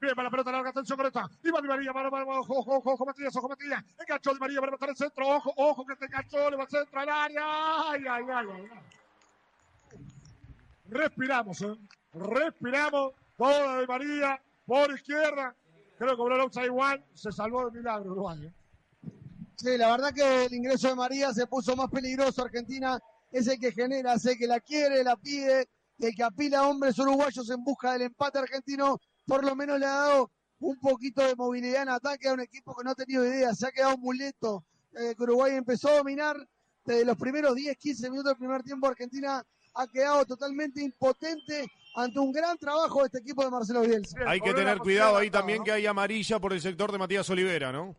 Bien, 0.00 0.14
para 0.14 0.26
la 0.26 0.30
pelota 0.30 0.52
larga, 0.52 0.70
atención 0.70 0.96
con 0.96 1.06
esta. 1.06 1.28
Iba 1.42 1.60
Di 1.60 1.68
María, 1.68 1.92
mano, 1.92 2.10
mano, 2.10 2.26
ojo, 2.40 2.58
ojo, 2.58 2.92
ojo, 2.92 3.06
Matías, 3.06 3.34
ojo, 3.36 3.48
Matías. 3.48 3.82
Enganchó 3.98 4.32
Di 4.34 4.40
María 4.40 4.60
para 4.60 4.72
matar 4.72 4.90
el 4.90 4.96
centro, 4.96 5.26
ojo, 5.26 5.52
ojo, 5.56 5.86
que 5.86 5.96
te 5.96 6.04
enganchó, 6.04 6.50
le 6.50 6.56
va 6.56 6.64
al 6.64 6.68
centro 6.68 7.00
al 7.00 7.08
área. 7.08 7.44
Ay, 7.90 8.02
ay. 8.08 8.24
ay. 8.30 8.46
respiramos, 10.88 11.62
¿eh? 11.62 11.74
Respiramos, 12.12 13.12
toda 13.36 13.80
de 13.80 13.86
María, 13.86 14.40
por 14.64 14.92
izquierda, 14.92 15.54
creo 15.98 16.10
que 16.10 16.16
cobró 16.16 16.44
el 16.44 16.64
igual, 16.64 17.04
se 17.14 17.32
salvó 17.32 17.70
de 17.70 17.78
milagro 17.78 18.12
Uruguay. 18.12 18.46
¿eh? 18.46 18.52
Sí, 19.56 19.78
la 19.78 19.90
verdad 19.90 20.12
que 20.12 20.44
el 20.44 20.54
ingreso 20.54 20.88
de 20.88 20.94
María 20.94 21.32
se 21.32 21.46
puso 21.46 21.74
más 21.74 21.90
peligroso. 21.90 22.42
Argentina 22.42 22.98
es 23.32 23.46
el 23.46 23.58
que 23.58 23.72
genera, 23.72 24.14
es 24.14 24.26
el 24.26 24.36
que 24.36 24.46
la 24.46 24.60
quiere, 24.60 25.02
la 25.02 25.16
pide, 25.16 25.68
el 25.98 26.14
que 26.14 26.22
apila 26.22 26.68
hombres 26.68 26.98
uruguayos 26.98 27.48
en 27.50 27.64
busca 27.64 27.92
del 27.92 28.02
empate 28.02 28.38
argentino. 28.38 29.00
Por 29.26 29.44
lo 29.44 29.56
menos 29.56 29.78
le 29.80 29.86
ha 29.86 29.94
dado 29.94 30.30
un 30.60 30.78
poquito 30.78 31.22
de 31.22 31.34
movilidad 31.34 31.82
en 31.82 31.88
ataque 31.88 32.28
a 32.28 32.34
un 32.34 32.40
equipo 32.40 32.74
que 32.76 32.84
no 32.84 32.90
ha 32.90 32.94
tenido 32.94 33.24
idea, 33.24 33.54
se 33.54 33.66
ha 33.66 33.72
quedado 33.72 33.96
muy 33.96 34.18
lento. 34.18 34.64
Eh, 34.94 35.14
Uruguay 35.18 35.54
empezó 35.54 35.88
a 35.88 35.96
dominar 35.96 36.36
desde 36.84 37.04
los 37.04 37.16
primeros 37.16 37.54
10, 37.54 37.76
15 37.76 38.10
minutos 38.10 38.30
del 38.30 38.38
primer 38.38 38.62
tiempo. 38.62 38.86
Argentina 38.86 39.44
ha 39.74 39.86
quedado 39.86 40.24
totalmente 40.24 40.82
impotente 40.82 41.66
ante 41.96 42.18
un 42.20 42.30
gran 42.30 42.56
trabajo 42.58 43.00
de 43.00 43.06
este 43.06 43.18
equipo 43.18 43.42
de 43.42 43.50
Marcelo 43.50 43.80
Bielsa. 43.80 44.18
Hay 44.26 44.40
que 44.40 44.54
tener 44.54 44.78
cuidado 44.78 45.16
ahí 45.16 45.30
también 45.30 45.64
que 45.64 45.72
hay 45.72 45.86
amarilla 45.86 46.38
por 46.38 46.52
el 46.52 46.60
sector 46.60 46.92
de 46.92 46.98
Matías 46.98 47.28
Olivera, 47.30 47.72
¿no? 47.72 47.96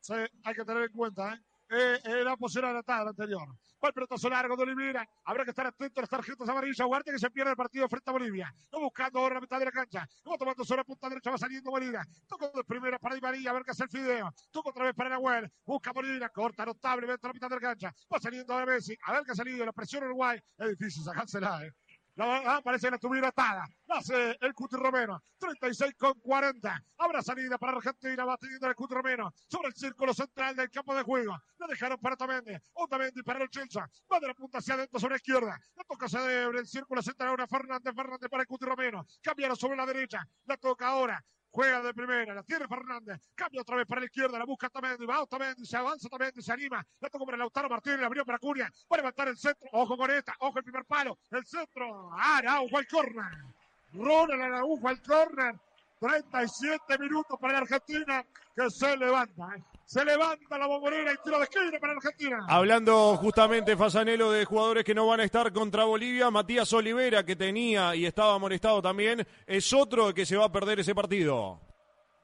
Sí, 0.00 0.14
hay 0.44 0.54
que 0.54 0.64
tener 0.64 0.84
en 0.84 0.92
cuenta, 0.92 1.34
¿eh? 1.34 1.38
eh, 1.70 1.98
eh 2.04 2.24
la 2.24 2.36
posición 2.36 2.72
la 2.74 2.82
anterior. 2.86 3.48
El 3.82 3.92
pelotazo 3.92 4.30
largo 4.30 4.54
de 4.56 4.62
Olivera. 4.62 5.08
Habrá 5.24 5.42
que 5.44 5.50
estar 5.50 5.66
atento 5.66 5.98
a 5.98 6.02
las 6.02 6.10
tarjetas 6.10 6.48
amarillas. 6.48 6.86
Guardia 6.86 7.12
que 7.12 7.18
se 7.18 7.30
pierde 7.30 7.50
el 7.50 7.56
partido 7.56 7.88
frente 7.88 8.10
a 8.10 8.12
Bolivia. 8.12 8.54
No 8.70 8.78
buscando 8.78 9.18
ahora 9.18 9.34
la 9.34 9.40
mitad 9.40 9.58
de 9.58 9.64
la 9.64 9.72
cancha. 9.72 10.08
No 10.24 10.36
tomando 10.38 10.64
sobre 10.64 10.78
la 10.78 10.84
punta 10.84 11.08
derecha. 11.08 11.32
Va 11.32 11.38
saliendo 11.38 11.68
Molina. 11.68 12.06
Toca 12.28 12.48
de 12.54 12.62
primera 12.62 13.00
para 13.00 13.16
Di 13.16 13.20
María. 13.20 13.50
A 13.50 13.54
ver 13.54 13.64
qué 13.64 13.72
hace 13.72 13.82
el 13.82 13.88
Fideo. 13.88 14.32
Toca 14.52 14.70
otra 14.70 14.84
vez 14.84 14.94
para 14.94 15.10
Nahuel. 15.10 15.50
Busca 15.66 15.92
Molina. 15.92 16.28
Corta 16.28 16.64
notable. 16.64 17.08
Vete 17.08 17.26
a 17.26 17.28
la 17.28 17.34
mitad 17.34 17.48
de 17.48 17.56
la 17.56 17.60
cancha. 17.60 17.94
Va 18.12 18.20
saliendo 18.20 18.52
ahora 18.52 18.66
Messi. 18.66 18.96
A 19.04 19.14
ver 19.14 19.24
qué 19.24 19.32
ha 19.32 19.34
salido. 19.34 19.66
La 19.66 19.72
presión 19.72 20.04
Uruguay. 20.04 20.40
Es 20.58 20.78
difícil 20.78 21.02
sacársela, 21.02 21.66
¿eh? 21.66 21.72
Ah, 22.18 22.60
parece 22.62 22.88
que 22.88 22.90
la 22.90 22.98
tuviera 22.98 23.28
atada. 23.28 23.66
Hace 23.88 24.36
el 24.40 24.52
Cuti 24.54 24.76
Romero. 24.76 25.22
36 25.38 25.94
con 25.98 26.12
40. 26.20 26.84
Habrá 26.98 27.22
salida 27.22 27.56
para 27.58 27.76
Argentina. 27.76 28.24
Va 28.24 28.36
teniendo 28.36 28.68
el 28.68 28.74
Cuti 28.74 28.94
Romero. 28.94 29.32
Sobre 29.48 29.68
el 29.68 29.74
círculo 29.74 30.12
central 30.12 30.54
del 30.54 30.70
campo 30.70 30.94
de 30.94 31.02
juego. 31.02 31.36
Le 31.58 31.66
dejaron 31.68 31.98
para 31.98 32.14
Otamendi. 32.14 32.54
Otamendi 32.74 33.22
para 33.22 33.42
el 33.42 33.48
Chelsea. 33.48 33.88
Va 34.12 34.20
de 34.20 34.26
la 34.26 34.34
punta 34.34 34.58
hacia 34.58 34.74
adentro 34.74 35.00
sobre 35.00 35.12
la 35.12 35.16
izquierda. 35.16 35.58
La 35.74 35.84
toca 35.84 36.08
sobre 36.08 36.58
el 36.58 36.66
círculo 36.66 37.02
central 37.02 37.30
ahora 37.30 37.46
Fernández. 37.46 37.94
Fernández 37.94 38.28
para 38.28 38.42
el 38.42 38.46
Cuti 38.46 38.66
Romero. 38.66 39.06
Cambiaron 39.22 39.56
sobre 39.56 39.76
la 39.76 39.86
derecha. 39.86 40.26
La 40.44 40.56
toca 40.58 40.88
ahora 40.88 41.24
juega 41.52 41.82
de 41.82 41.94
primera, 41.94 42.34
la 42.34 42.42
tiene 42.42 42.66
Fernández, 42.66 43.20
cambia 43.34 43.60
otra 43.60 43.76
vez 43.76 43.86
para 43.86 44.00
la 44.00 44.06
izquierda, 44.06 44.38
la 44.38 44.44
busca 44.44 44.70
Tamendi, 44.70 45.04
va 45.06 45.24
Tamendi, 45.26 45.66
se 45.66 45.76
avanza 45.76 46.08
Tamendi, 46.08 46.42
se 46.42 46.52
anima, 46.52 46.84
la 47.00 47.10
toca 47.10 47.24
para 47.24 47.36
Lautaro 47.36 47.68
Martínez, 47.68 48.00
la 48.00 48.06
abrió 48.06 48.24
para 48.24 48.38
Curia, 48.38 48.72
va 48.90 48.94
a 48.94 48.96
levantar 48.96 49.28
el 49.28 49.36
centro, 49.36 49.68
ojo 49.72 49.96
con 49.96 50.10
esta, 50.10 50.34
ojo 50.40 50.58
el 50.58 50.64
primer 50.64 50.84
palo, 50.86 51.18
el 51.30 51.44
centro, 51.44 52.10
Araujo 52.14 52.78
al 52.78 52.86
córner, 52.88 53.44
Ronald 53.92 54.42
Araujo 54.42 54.88
al 54.88 55.02
córner, 55.02 55.54
37 56.00 56.98
minutos 56.98 57.38
para 57.38 57.52
la 57.52 57.58
Argentina 57.60 58.24
que 58.56 58.70
se 58.70 58.96
levanta. 58.96 59.54
Se 59.92 60.02
levanta 60.06 60.56
la 60.56 60.66
bombonera 60.66 61.12
y 61.12 61.16
tiro 61.22 61.36
de 61.36 61.44
esquina 61.44 61.78
para 61.78 61.92
Argentina. 61.92 62.46
Hablando 62.48 63.14
justamente, 63.18 63.76
Fasanelo, 63.76 64.32
de 64.32 64.46
jugadores 64.46 64.84
que 64.84 64.94
no 64.94 65.06
van 65.06 65.20
a 65.20 65.24
estar 65.24 65.52
contra 65.52 65.84
Bolivia, 65.84 66.30
Matías 66.30 66.72
Olivera, 66.72 67.26
que 67.26 67.36
tenía 67.36 67.94
y 67.94 68.06
estaba 68.06 68.38
molestado 68.38 68.80
también, 68.80 69.26
es 69.46 69.70
otro 69.74 70.14
que 70.14 70.24
se 70.24 70.38
va 70.38 70.46
a 70.46 70.50
perder 70.50 70.80
ese 70.80 70.94
partido. 70.94 71.60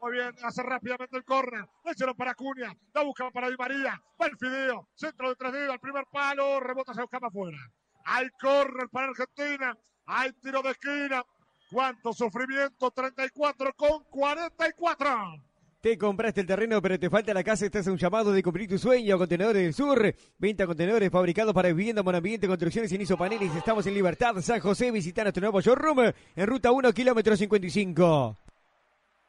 Muy 0.01 0.12
bien, 0.12 0.35
hace 0.43 0.62
rápidamente 0.62 1.15
el 1.15 1.24
córner. 1.24 1.66
Échalo 1.85 2.15
para 2.15 2.35
Cuña. 2.35 2.73
La 2.95 3.03
busca 3.03 3.31
para 3.31 3.51
Di 3.51 3.57
María. 3.59 4.01
Va 4.19 4.27
el 4.28 4.39
fideo. 4.39 4.89
Centro 4.95 5.28
de 5.28 5.35
tres 5.36 5.53
dedos 5.53 5.74
al 5.74 5.81
primer 5.81 6.07
palo. 6.11 6.61
Rebota, 6.61 6.95
se 6.95 7.03
busca 7.03 7.19
afuera. 7.20 7.59
Hay 8.07 8.31
córner 8.40 8.89
para 8.89 9.09
Argentina. 9.09 9.77
Hay 10.07 10.32
tiro 10.40 10.62
de 10.62 10.70
esquina. 10.70 11.23
¿Cuánto 11.70 12.15
sufrimiento? 12.15 12.90
34 12.93 13.74
con 13.74 14.05
44. 14.05 15.48
Te 15.81 15.97
compraste 15.97 16.41
el 16.41 16.47
terreno, 16.49 16.83
pero 16.83 16.99
te 16.99 17.09
falta 17.09 17.33
la 17.33 17.45
casa. 17.45 17.65
Estás 17.65 17.87
en 17.87 17.93
un 17.93 17.99
llamado 17.99 18.33
de 18.33 18.43
cumplir 18.43 18.69
tu 18.69 18.79
sueño. 18.79 19.17
Contenedores 19.17 19.63
del 19.63 19.73
Sur. 19.73 20.13
Venta 20.37 20.67
contenedores 20.67 21.09
fabricados 21.09 21.55
para 21.55 21.69
vivienda, 21.69 22.03
ambiente, 22.05 22.49
construcciones 22.49 22.91
y 22.91 23.17
paneles. 23.17 23.55
Estamos 23.55 23.87
en 23.87 23.95
Libertad, 23.95 24.35
San 24.41 24.59
José. 24.59 24.91
Visita 24.91 25.23
nuestro 25.23 25.41
nuevo 25.41 25.61
showroom 25.61 26.13
en 26.35 26.47
ruta 26.49 26.73
1, 26.73 26.93
kilómetro 26.93 27.37
55. 27.37 28.39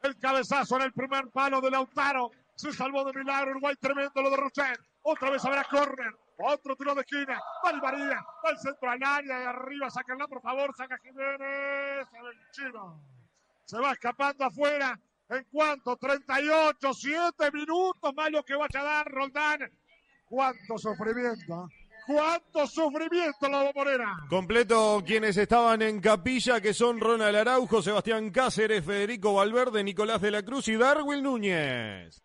El 0.02 0.18
cabezazo 0.18 0.78
en 0.78 0.82
el 0.82 0.92
primer 0.94 1.30
palo 1.30 1.62
de 1.62 1.70
Lautaro. 1.70 2.32
Se 2.56 2.74
salvó 2.74 3.04
de 3.04 3.14
milagro. 3.20 3.52
Uruguay 3.52 3.76
tremendo 3.80 4.20
lo 4.20 4.32
de 4.32 4.38
Rocher. 4.38 4.80
Otra 5.04 5.30
vez 5.30 5.46
habrá 5.46 5.64
córner. 5.66 6.12
Otro 6.40 6.76
tiro 6.76 6.96
de 6.96 7.02
esquina. 7.02 7.40
Va 7.64 7.70
el 7.70 7.80
María. 7.80 8.26
Va 8.44 8.50
el 8.50 8.58
centro 8.58 8.90
al 8.90 9.04
área. 9.04 9.38
De 9.38 9.46
arriba. 9.46 9.88
Sáquenla, 9.92 10.28
por 10.28 10.42
favor. 10.42 10.76
Saca 10.76 10.98
Jiménez. 10.98 12.08
Se 13.66 13.78
va 13.78 13.92
escapando 13.92 14.46
afuera 14.46 15.00
en 15.30 15.44
cuanto 15.52 15.96
38, 15.96 16.94
7 16.94 17.52
minutos 17.54 18.14
más 18.16 18.32
lo 18.32 18.44
que 18.44 18.56
vaya 18.56 18.82
a 18.82 18.84
dar 18.84 19.12
Roldán. 19.12 19.72
Cuánto 20.26 20.78
sufrimiento. 20.78 21.70
cuánto 22.06 22.68
sufrimiento 22.68 23.50
la 23.50 23.64
bombonera. 23.64 24.18
Completo 24.30 25.04
quienes 25.06 25.38
estaban 25.38 25.82
en 25.82 26.00
capilla, 26.02 26.60
que 26.60 26.74
son 26.74 27.00
Ronald 27.00 27.36
Araujo, 27.36 27.82
Sebastián 27.82 28.32
Cáceres, 28.32 28.84
Federico 28.84 29.34
Valverde, 29.34 29.84
Nicolás 29.84 30.22
de 30.22 30.32
la 30.32 30.44
Cruz 30.44 30.68
y 30.68 30.76
Darwin 30.76 31.24
Núñez. 31.24 32.22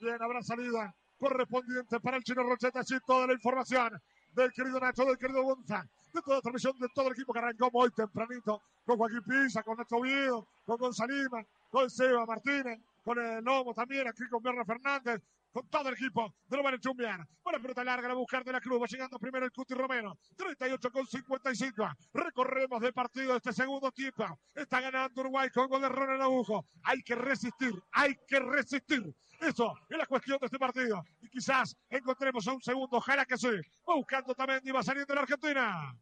Bien, 0.00 0.22
habrá 0.22 0.42
salida 0.42 0.94
correspondiente 1.18 2.00
para 2.00 2.18
el 2.18 2.22
chino 2.22 2.42
Rocheta, 2.42 2.80
así 2.80 2.96
toda 3.06 3.26
la 3.26 3.32
información 3.32 4.00
del 4.34 4.52
querido 4.52 4.78
Nacho, 4.78 5.04
del 5.04 5.18
querido 5.18 5.42
González 5.42 5.90
de 6.12 6.22
toda 6.22 6.36
la 6.36 6.42
transmisión 6.42 6.78
de 6.78 6.88
todo 6.94 7.06
el 7.08 7.12
equipo 7.12 7.32
que 7.32 7.38
arrancó 7.38 7.70
muy 7.72 7.90
tempranito, 7.90 8.62
con 8.84 8.96
Joaquín 8.96 9.22
Pisa, 9.22 9.62
con 9.62 9.76
Nacho 9.76 9.96
Oviedo, 9.96 10.46
con 10.64 10.76
Gonzalima, 10.78 11.44
con 11.68 11.90
Seba 11.90 12.24
Martínez, 12.26 12.80
con 13.02 13.18
el 13.18 13.44
Lomo 13.44 13.74
también, 13.74 14.08
aquí 14.08 14.26
con 14.28 14.42
Berna 14.42 14.64
Fernández, 14.64 15.22
con 15.52 15.66
todo 15.68 15.88
el 15.88 15.94
equipo 15.94 16.34
de 16.46 16.56
lo 16.56 16.62
van 16.62 16.74
a 16.74 16.78
chumbear. 16.78 17.26
Buena 17.42 17.58
pelota 17.58 17.84
larga, 17.84 18.08
la 18.08 18.14
buscar 18.14 18.44
de 18.44 18.52
la 18.52 18.60
Cruz, 18.60 18.80
va 18.80 18.86
llegando 18.86 19.18
primero 19.18 19.44
el 19.44 19.52
Cuti 19.52 19.74
Romero, 19.74 20.18
38 20.36 20.90
con 20.90 21.06
55. 21.06 21.88
Recorremos 22.12 22.80
de 22.80 22.92
partido 22.92 23.36
este 23.36 23.52
segundo 23.52 23.90
tiempo. 23.92 24.26
Está 24.54 24.80
ganando 24.80 25.20
Uruguay 25.20 25.48
con 25.50 25.68
gol 25.68 25.82
de 25.82 25.88
Ronald 25.88 26.22
Agujo. 26.22 26.66
Hay 26.84 27.02
que 27.02 27.14
resistir, 27.14 27.72
hay 27.92 28.14
que 28.26 28.40
resistir. 28.40 29.14
Eso 29.40 29.72
es 29.88 29.98
la 29.98 30.06
cuestión 30.06 30.38
de 30.40 30.46
este 30.46 30.58
partido. 30.58 31.02
Y 31.22 31.28
quizás 31.28 31.76
encontremos 31.88 32.46
a 32.48 32.52
un 32.52 32.60
segundo, 32.60 32.96
ojalá 32.96 33.24
que 33.24 33.38
sí. 33.38 33.50
Va 33.88 33.94
buscando 33.94 34.34
también 34.34 34.60
y 34.64 34.70
va 34.70 34.82
saliendo 34.82 35.14
la 35.14 35.22
Argentina. 35.22 35.94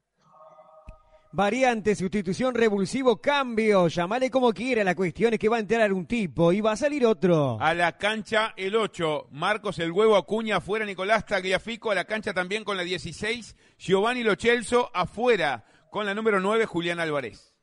Variante, 1.37 1.95
sustitución, 1.95 2.55
revulsivo, 2.55 3.21
cambio. 3.21 3.89
Llamale 3.89 4.31
como 4.31 4.55
quiera. 4.55 4.83
La 4.83 4.95
cuestión 4.95 5.35
es 5.35 5.39
que 5.39 5.51
va 5.51 5.59
a 5.59 5.61
entrar 5.61 5.93
un 5.93 6.07
tipo 6.07 6.51
y 6.51 6.63
va 6.63 6.73
a 6.73 6.77
salir 6.79 7.05
otro. 7.05 7.59
A 7.61 7.75
la 7.75 7.99
cancha 7.99 8.55
el 8.57 8.75
8. 8.75 9.29
Marcos 9.33 9.79
el 9.79 9.93
huevo 9.93 10.17
Acuña 10.17 10.57
afuera. 10.57 10.87
Nicolás 10.87 11.27
Tagliafico 11.27 11.91
a 11.91 11.95
la 11.95 12.07
cancha 12.07 12.33
también 12.33 12.65
con 12.65 12.79
la 12.79 12.85
16. 12.85 13.55
Giovanni 13.77 14.23
Lochelso 14.23 14.91
afuera 14.95 15.67
con 15.91 16.07
la 16.07 16.15
número 16.15 16.41
9. 16.41 16.65
Julián 16.65 17.01
Álvarez. 17.01 17.55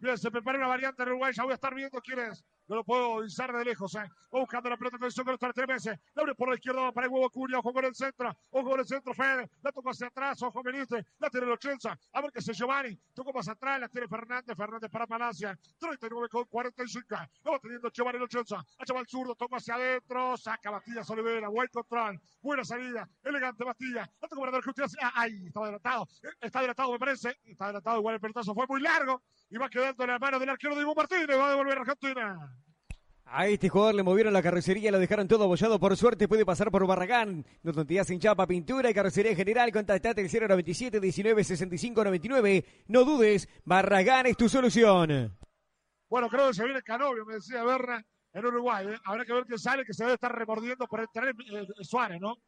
Bien, 0.00 0.16
se 0.16 0.30
prepara 0.30 0.56
una 0.56 0.68
variante 0.68 1.02
en 1.02 1.10
Uruguay. 1.10 1.34
Ya 1.36 1.42
voy 1.42 1.52
a 1.52 1.56
estar 1.56 1.74
viendo 1.74 2.00
quién 2.00 2.20
es. 2.20 2.42
No 2.66 2.76
lo 2.76 2.84
puedo 2.84 3.24
izar 3.24 3.52
de 3.52 3.64
lejos, 3.64 3.94
eh. 3.94 4.08
Va 4.34 4.40
buscando 4.40 4.70
la 4.70 4.76
pelota 4.76 4.96
el 4.96 5.14
con 5.14 5.38
los 5.38 5.54
tres 5.54 5.68
meses. 5.68 5.98
La 6.14 6.22
abre 6.22 6.34
por 6.34 6.48
la 6.48 6.54
izquierda, 6.54 6.92
para 6.92 7.06
el 7.06 7.12
huevo 7.12 7.28
Curia. 7.30 7.58
Ojo 7.58 7.72
con 7.72 7.84
el 7.84 7.94
centro. 7.94 8.34
Ojo 8.50 8.70
con 8.70 8.80
el 8.80 8.86
centro, 8.86 9.12
Fede. 9.12 9.50
La 9.62 9.70
tocó 9.70 9.90
hacia 9.90 10.06
atrás. 10.06 10.42
Ojo, 10.42 10.62
Benítez. 10.62 11.04
La 11.18 11.28
tiene 11.28 11.46
Lochenza. 11.46 11.98
A 12.12 12.20
ver 12.22 12.32
qué 12.32 12.40
se 12.40 12.54
Giovanni. 12.54 12.98
Tocó 13.12 13.32
más 13.32 13.48
atrás. 13.48 13.80
La 13.80 13.88
tiene 13.88 14.08
Fernández. 14.08 14.56
Fernández 14.56 14.90
para 14.90 15.06
Malasia. 15.06 15.58
39 15.78 16.28
con 16.30 16.44
45. 16.46 17.06
La 17.10 17.50
va 17.50 17.58
teniendo 17.58 17.90
Giovanni 17.90 18.18
Lochenza. 18.18 18.56
A 18.56 18.98
el 18.98 19.06
zurdo. 19.06 19.34
Tocó 19.34 19.56
hacia 19.56 19.74
adentro. 19.74 20.36
Saca 20.36 20.70
Bastillas 20.70 21.08
Olivera. 21.10 21.48
Buen 21.48 21.68
control. 21.68 22.18
Buena 22.40 22.64
salida. 22.64 23.08
Elegante 23.22 23.62
Bastilla. 23.62 24.10
La 24.20 24.28
tocó 24.28 24.40
para 24.40 24.62
justicia. 24.62 24.98
Ah, 25.02 25.12
ahí, 25.16 25.46
estaba 25.46 25.66
adelantado. 25.66 26.08
Está 26.40 26.58
adelantado, 26.60 26.92
me 26.92 26.98
parece. 26.98 27.36
Está 27.44 27.66
adelantado. 27.66 27.98
Igual 27.98 28.14
el 28.14 28.20
pelotazo 28.20 28.54
fue 28.54 28.66
muy 28.66 28.80
largo. 28.80 29.22
Y 29.54 29.56
va 29.56 29.68
quedando 29.68 30.02
en 30.02 30.10
la 30.10 30.18
mano 30.18 30.40
del 30.40 30.48
arquero 30.48 30.74
de 30.74 30.82
Ivo 30.82 30.96
Martínez. 30.96 31.28
Va 31.38 31.46
a 31.46 31.50
devolver 31.50 31.78
a 31.78 31.80
Argentina. 31.82 32.52
A 33.26 33.46
este 33.46 33.68
jugador 33.68 33.94
le 33.94 34.02
movieron 34.02 34.32
la 34.32 34.42
carrocería, 34.42 34.90
lo 34.90 34.98
dejaron 34.98 35.28
todo 35.28 35.44
abollado. 35.44 35.78
Por 35.78 35.96
suerte 35.96 36.26
puede 36.26 36.44
pasar 36.44 36.72
por 36.72 36.84
Barragán. 36.88 37.46
No 37.62 37.72
tonterías 37.72 38.08
sin 38.08 38.18
chapa, 38.18 38.48
pintura 38.48 38.90
y 38.90 38.94
carrocería 38.94 39.36
general. 39.36 39.70
Contactate 39.70 40.22
el 40.22 40.28
097 40.28 40.98
19 40.98 41.44
65 41.44 42.02
99. 42.02 42.64
No 42.88 43.04
dudes, 43.04 43.48
Barragán 43.64 44.26
es 44.26 44.36
tu 44.36 44.48
solución. 44.48 45.38
Bueno, 46.08 46.28
creo 46.28 46.48
que 46.48 46.54
se 46.54 46.64
viene 46.64 46.82
Canovio, 46.82 47.24
me 47.24 47.34
decía 47.34 47.62
Berna, 47.62 48.04
en 48.32 48.46
Uruguay. 48.46 48.88
¿eh? 48.88 48.98
Habrá 49.04 49.24
que 49.24 49.34
ver 49.34 49.44
qué 49.44 49.56
sale, 49.56 49.84
que 49.84 49.94
se 49.94 50.02
debe 50.02 50.14
estar 50.14 50.36
remordiendo 50.36 50.88
por 50.88 50.98
entrar 50.98 51.28
eh, 51.28 51.66
Suárez, 51.82 52.20
¿no? 52.20 52.38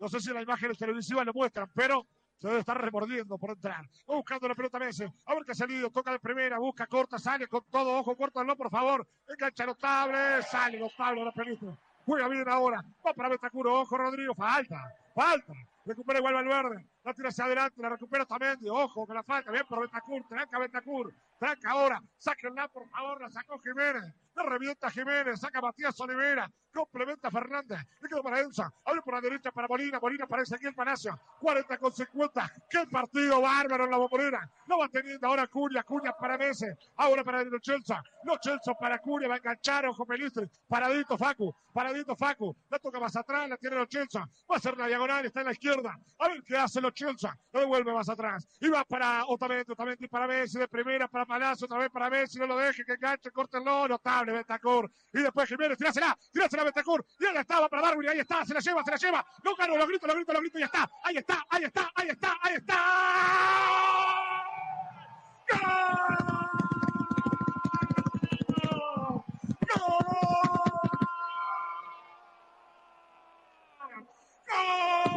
No 0.00 0.08
sé 0.08 0.18
si 0.18 0.32
las 0.32 0.42
imágenes 0.42 0.76
televisivas 0.76 1.26
lo 1.26 1.32
muestran, 1.32 1.70
pero 1.76 2.08
se 2.38 2.48
debe 2.48 2.60
estar 2.60 2.80
remordiendo 2.80 3.38
por 3.38 3.50
entrar. 3.50 3.88
buscando 4.06 4.48
la 4.48 4.54
pelota 4.54 4.78
Messi. 4.78 5.04
A 5.24 5.34
ver 5.34 5.44
qué 5.44 5.52
ha 5.52 5.54
salido. 5.54 5.90
Toca 5.90 6.12
de 6.12 6.18
primera. 6.18 6.58
Busca, 6.58 6.86
corta, 6.86 7.18
sale 7.18 7.46
con 7.48 7.64
todo. 7.70 7.98
Ojo, 7.98 8.16
no 8.44 8.56
por 8.56 8.70
favor. 8.70 9.06
Engancha 9.28 9.66
notable. 9.66 10.42
Sale 10.42 10.78
notable 10.78 11.24
la 11.24 11.32
película. 11.32 11.76
Juega 12.04 12.28
bien 12.28 12.48
ahora. 12.48 12.84
Va 13.04 13.14
para 13.14 13.30
Betacuro. 13.30 13.80
Ojo, 13.80 13.96
Rodrigo. 13.96 14.34
Falta. 14.34 14.94
Falta. 15.14 15.52
recupera 15.86 16.18
igual 16.18 16.34
Valverde, 16.34 16.86
la 17.06 17.14
tira 17.14 17.28
hacia 17.28 17.44
adelante, 17.44 17.80
la 17.80 17.88
recupera 17.88 18.26
también, 18.26 18.58
ojo, 18.68 19.06
que 19.06 19.14
la 19.14 19.22
falta, 19.22 19.52
bien 19.52 19.64
por 19.68 19.80
Betacur, 19.80 20.26
tranca 20.26 20.58
Betacur, 20.58 21.14
tranca 21.38 21.70
ahora, 21.70 22.02
sáquenla 22.18 22.66
por 22.66 22.88
favor, 22.88 23.20
la 23.20 23.30
sacó 23.30 23.60
Jiménez, 23.60 24.12
la 24.34 24.42
revienta 24.42 24.90
Jiménez, 24.90 25.38
saca 25.38 25.60
Matías 25.60 25.98
Olivera, 26.00 26.50
complementa 26.74 27.30
Fernández, 27.30 27.78
le 28.00 28.08
quedó 28.08 28.24
para 28.24 28.40
Enza, 28.40 28.72
abre 28.84 29.00
por 29.02 29.14
la 29.14 29.20
derecha 29.20 29.52
para 29.52 29.68
Molina, 29.68 30.00
Molina 30.00 30.26
para 30.26 30.42
Ezequiel 30.42 30.74
Palacio, 30.74 31.16
40 31.40 31.78
con 31.78 31.92
50, 31.92 32.52
qué 32.68 32.86
partido 32.90 33.40
bárbaro 33.40 33.84
en 33.84 33.90
la 33.92 33.96
bombonera, 33.98 34.50
lo 34.66 34.78
va 34.78 34.88
teniendo 34.88 35.28
ahora 35.28 35.46
Curia, 35.46 35.84
Curia 35.84 36.12
para 36.12 36.36
Messi, 36.36 36.66
ahora 36.96 37.22
para 37.22 37.40
el 37.40 37.60
Chelsea, 37.60 38.02
no 38.24 38.36
Chelsea 38.38 38.74
para 38.74 38.98
Curia, 38.98 39.28
va 39.28 39.34
a 39.34 39.38
enganchar, 39.38 39.86
ojo 39.86 40.04
Pelistri, 40.04 40.50
paradito 40.68 41.16
Facu, 41.16 41.54
paradito 41.72 42.16
Facu, 42.16 42.54
la 42.68 42.80
toca 42.80 42.98
más 42.98 43.14
atrás, 43.14 43.48
la 43.48 43.56
tiene 43.56 43.76
los 43.76 43.88
Chelsea, 43.88 44.28
va 44.50 44.56
a 44.56 44.60
ser 44.60 44.76
la 44.76 44.88
diagonal, 44.88 45.24
está 45.24 45.40
en 45.40 45.46
la 45.46 45.52
izquierda, 45.52 45.98
a 46.18 46.28
ver 46.28 46.42
qué 46.42 46.58
hace 46.58 46.80
los 46.80 46.92
Chelsea, 46.96 47.38
lo 47.52 47.60
devuelve 47.60 47.92
más 47.92 48.08
atrás, 48.08 48.48
y 48.58 48.68
va 48.68 48.82
para 48.84 49.26
Otamendi, 49.26 49.70
Otamendi 49.70 50.08
para 50.08 50.26
Messi, 50.26 50.58
de 50.58 50.66
primera 50.66 51.06
para 51.06 51.26
Palacio, 51.26 51.66
otra 51.66 51.78
vez 51.78 51.90
para 51.90 52.08
Messi, 52.08 52.38
no 52.38 52.46
lo 52.46 52.56
deje, 52.56 52.84
que 52.84 52.94
enganche, 52.94 53.30
córtenlo, 53.30 53.86
notable 53.86 54.32
Betacur, 54.32 54.90
y 55.12 55.20
después 55.20 55.48
Jiménez, 55.48 55.76
tirásela, 55.76 56.18
tirásela 56.32 56.64
Betacur, 56.64 57.04
y 57.20 57.26
ahí 57.26 57.36
estaba 57.36 57.68
para 57.68 57.82
Darwin, 57.82 58.08
ahí 58.08 58.20
está, 58.20 58.44
se 58.46 58.54
la 58.54 58.60
lleva, 58.60 58.82
se 58.82 58.90
la 58.90 58.96
lleva, 58.96 59.26
no 59.44 59.54
ganó, 59.54 59.76
lo 59.76 59.86
grito, 59.86 60.06
lo 60.06 60.14
grito, 60.14 60.32
lo 60.32 60.40
grito, 60.40 60.58
ya 60.58 60.66
está, 60.66 60.90
ahí 61.04 61.18
está, 61.18 61.44
ahí 61.50 61.64
está, 61.64 61.92
ahí 61.94 62.08
está, 62.08 62.38
ahí 62.42 62.54
está. 62.54 62.76
¡Gol! 74.48 75.15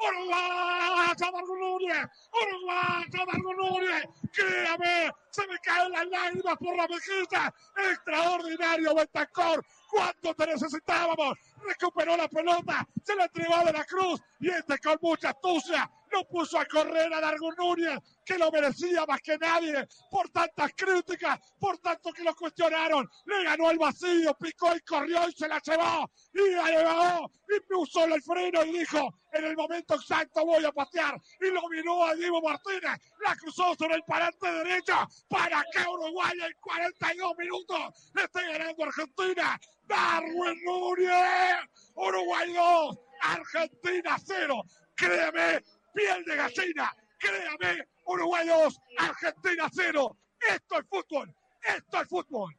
¡Uruguay! 0.00 1.14
¡Marco 1.32 1.56
Núñez! 1.56 2.06
¡Uruguay! 2.32 3.04
¡Marco 3.26 3.54
Núñez! 3.54 4.04
¡Créame! 4.32 5.10
¡Se 5.30 5.46
me 5.46 5.58
caen 5.58 5.92
las 5.92 6.06
lágrimas 6.06 6.56
por 6.56 6.76
la 6.76 6.86
mejilla! 6.86 7.54
¡Extraordinario, 7.90 8.94
Bentancor! 8.94 9.64
¿Cuánto 9.90 10.34
te 10.34 10.46
necesitábamos? 10.46 11.38
Recuperó 11.66 12.16
la 12.16 12.28
pelota, 12.28 12.86
se 13.02 13.16
la 13.16 13.24
entregó 13.24 13.54
a 13.54 13.64
De 13.64 13.72
la 13.72 13.84
Cruz 13.84 14.20
y 14.40 14.50
este 14.50 14.78
con 14.78 14.98
mucha 15.00 15.30
astucia 15.30 15.90
no 16.12 16.24
puso 16.24 16.58
a 16.58 16.66
correr 16.66 17.12
a 17.12 17.20
Darwin 17.20 17.54
Núñez, 17.56 17.98
que 18.24 18.38
lo 18.38 18.50
merecía 18.50 19.04
más 19.06 19.20
que 19.20 19.38
nadie, 19.38 19.86
por 20.10 20.28
tantas 20.30 20.72
críticas, 20.76 21.38
por 21.58 21.78
tanto 21.78 22.12
que 22.12 22.22
lo 22.22 22.34
cuestionaron. 22.34 23.08
Le 23.26 23.44
ganó 23.44 23.70
el 23.70 23.78
vacío, 23.78 24.34
picó 24.34 24.74
y 24.74 24.80
corrió 24.80 25.28
y 25.28 25.32
se 25.32 25.48
la 25.48 25.60
llevó. 25.60 26.10
Y 26.34 26.50
la 26.50 26.70
llevó 26.70 27.30
y 27.48 27.60
puso 27.60 28.04
el 28.04 28.22
freno 28.22 28.64
y 28.64 28.78
dijo, 28.78 29.14
en 29.32 29.44
el 29.44 29.56
momento 29.56 29.94
exacto 29.94 30.44
voy 30.44 30.64
a 30.64 30.72
patear. 30.72 31.18
Y 31.40 31.50
lo 31.50 31.68
miró 31.68 32.04
a 32.04 32.14
Diego 32.14 32.40
Martínez, 32.42 32.98
la 33.24 33.36
cruzó 33.36 33.74
sobre 33.74 33.96
el 33.96 34.02
parante 34.04 34.50
derecho 34.50 34.94
para 35.28 35.62
que 35.72 35.88
Uruguay 35.88 36.32
en 36.44 36.52
42 36.60 37.36
minutos 37.38 38.12
le 38.14 38.24
esté 38.24 38.42
ganando 38.46 38.84
Argentina. 38.84 39.60
Darwin 39.86 40.62
Núñez, 40.64 41.64
Uruguay 41.94 42.52
2, 42.52 42.98
Argentina 43.22 44.16
0. 44.22 44.62
Créeme, 44.94 45.64
piel 45.94 46.24
de 46.24 46.36
gallina. 46.36 46.92
Créame, 47.18 47.88
Uruguay 48.06 48.46
2, 48.46 48.80
Argentina 48.98 49.68
0. 49.72 50.16
Esto 50.54 50.78
es 50.78 50.86
fútbol. 50.88 51.34
Esto 51.62 52.00
es 52.00 52.08
fútbol. 52.08 52.54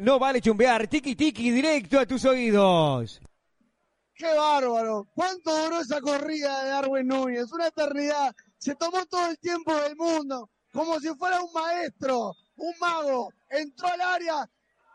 No 0.00 0.18
vale 0.18 0.40
chumbear, 0.40 0.86
tiki 0.88 1.14
tiki 1.14 1.50
directo 1.50 1.98
a 1.98 2.06
tus 2.06 2.24
oídos. 2.24 3.20
¡Qué 4.14 4.34
bárbaro! 4.34 5.08
¿Cuánto 5.14 5.56
duró 5.56 5.80
esa 5.80 6.00
corrida 6.00 6.64
de 6.64 6.70
Darwin 6.70 7.06
Núñez? 7.06 7.50
Una 7.52 7.68
eternidad. 7.68 8.34
Se 8.58 8.74
tomó 8.74 9.06
todo 9.06 9.30
el 9.30 9.38
tiempo 9.38 9.72
del 9.76 9.94
mundo, 9.96 10.50
como 10.72 10.98
si 10.98 11.08
fuera 11.14 11.40
un 11.40 11.52
maestro, 11.52 12.34
un 12.56 12.74
mago. 12.80 13.32
Entró 13.48 13.88
al 13.88 14.00
área, 14.00 14.50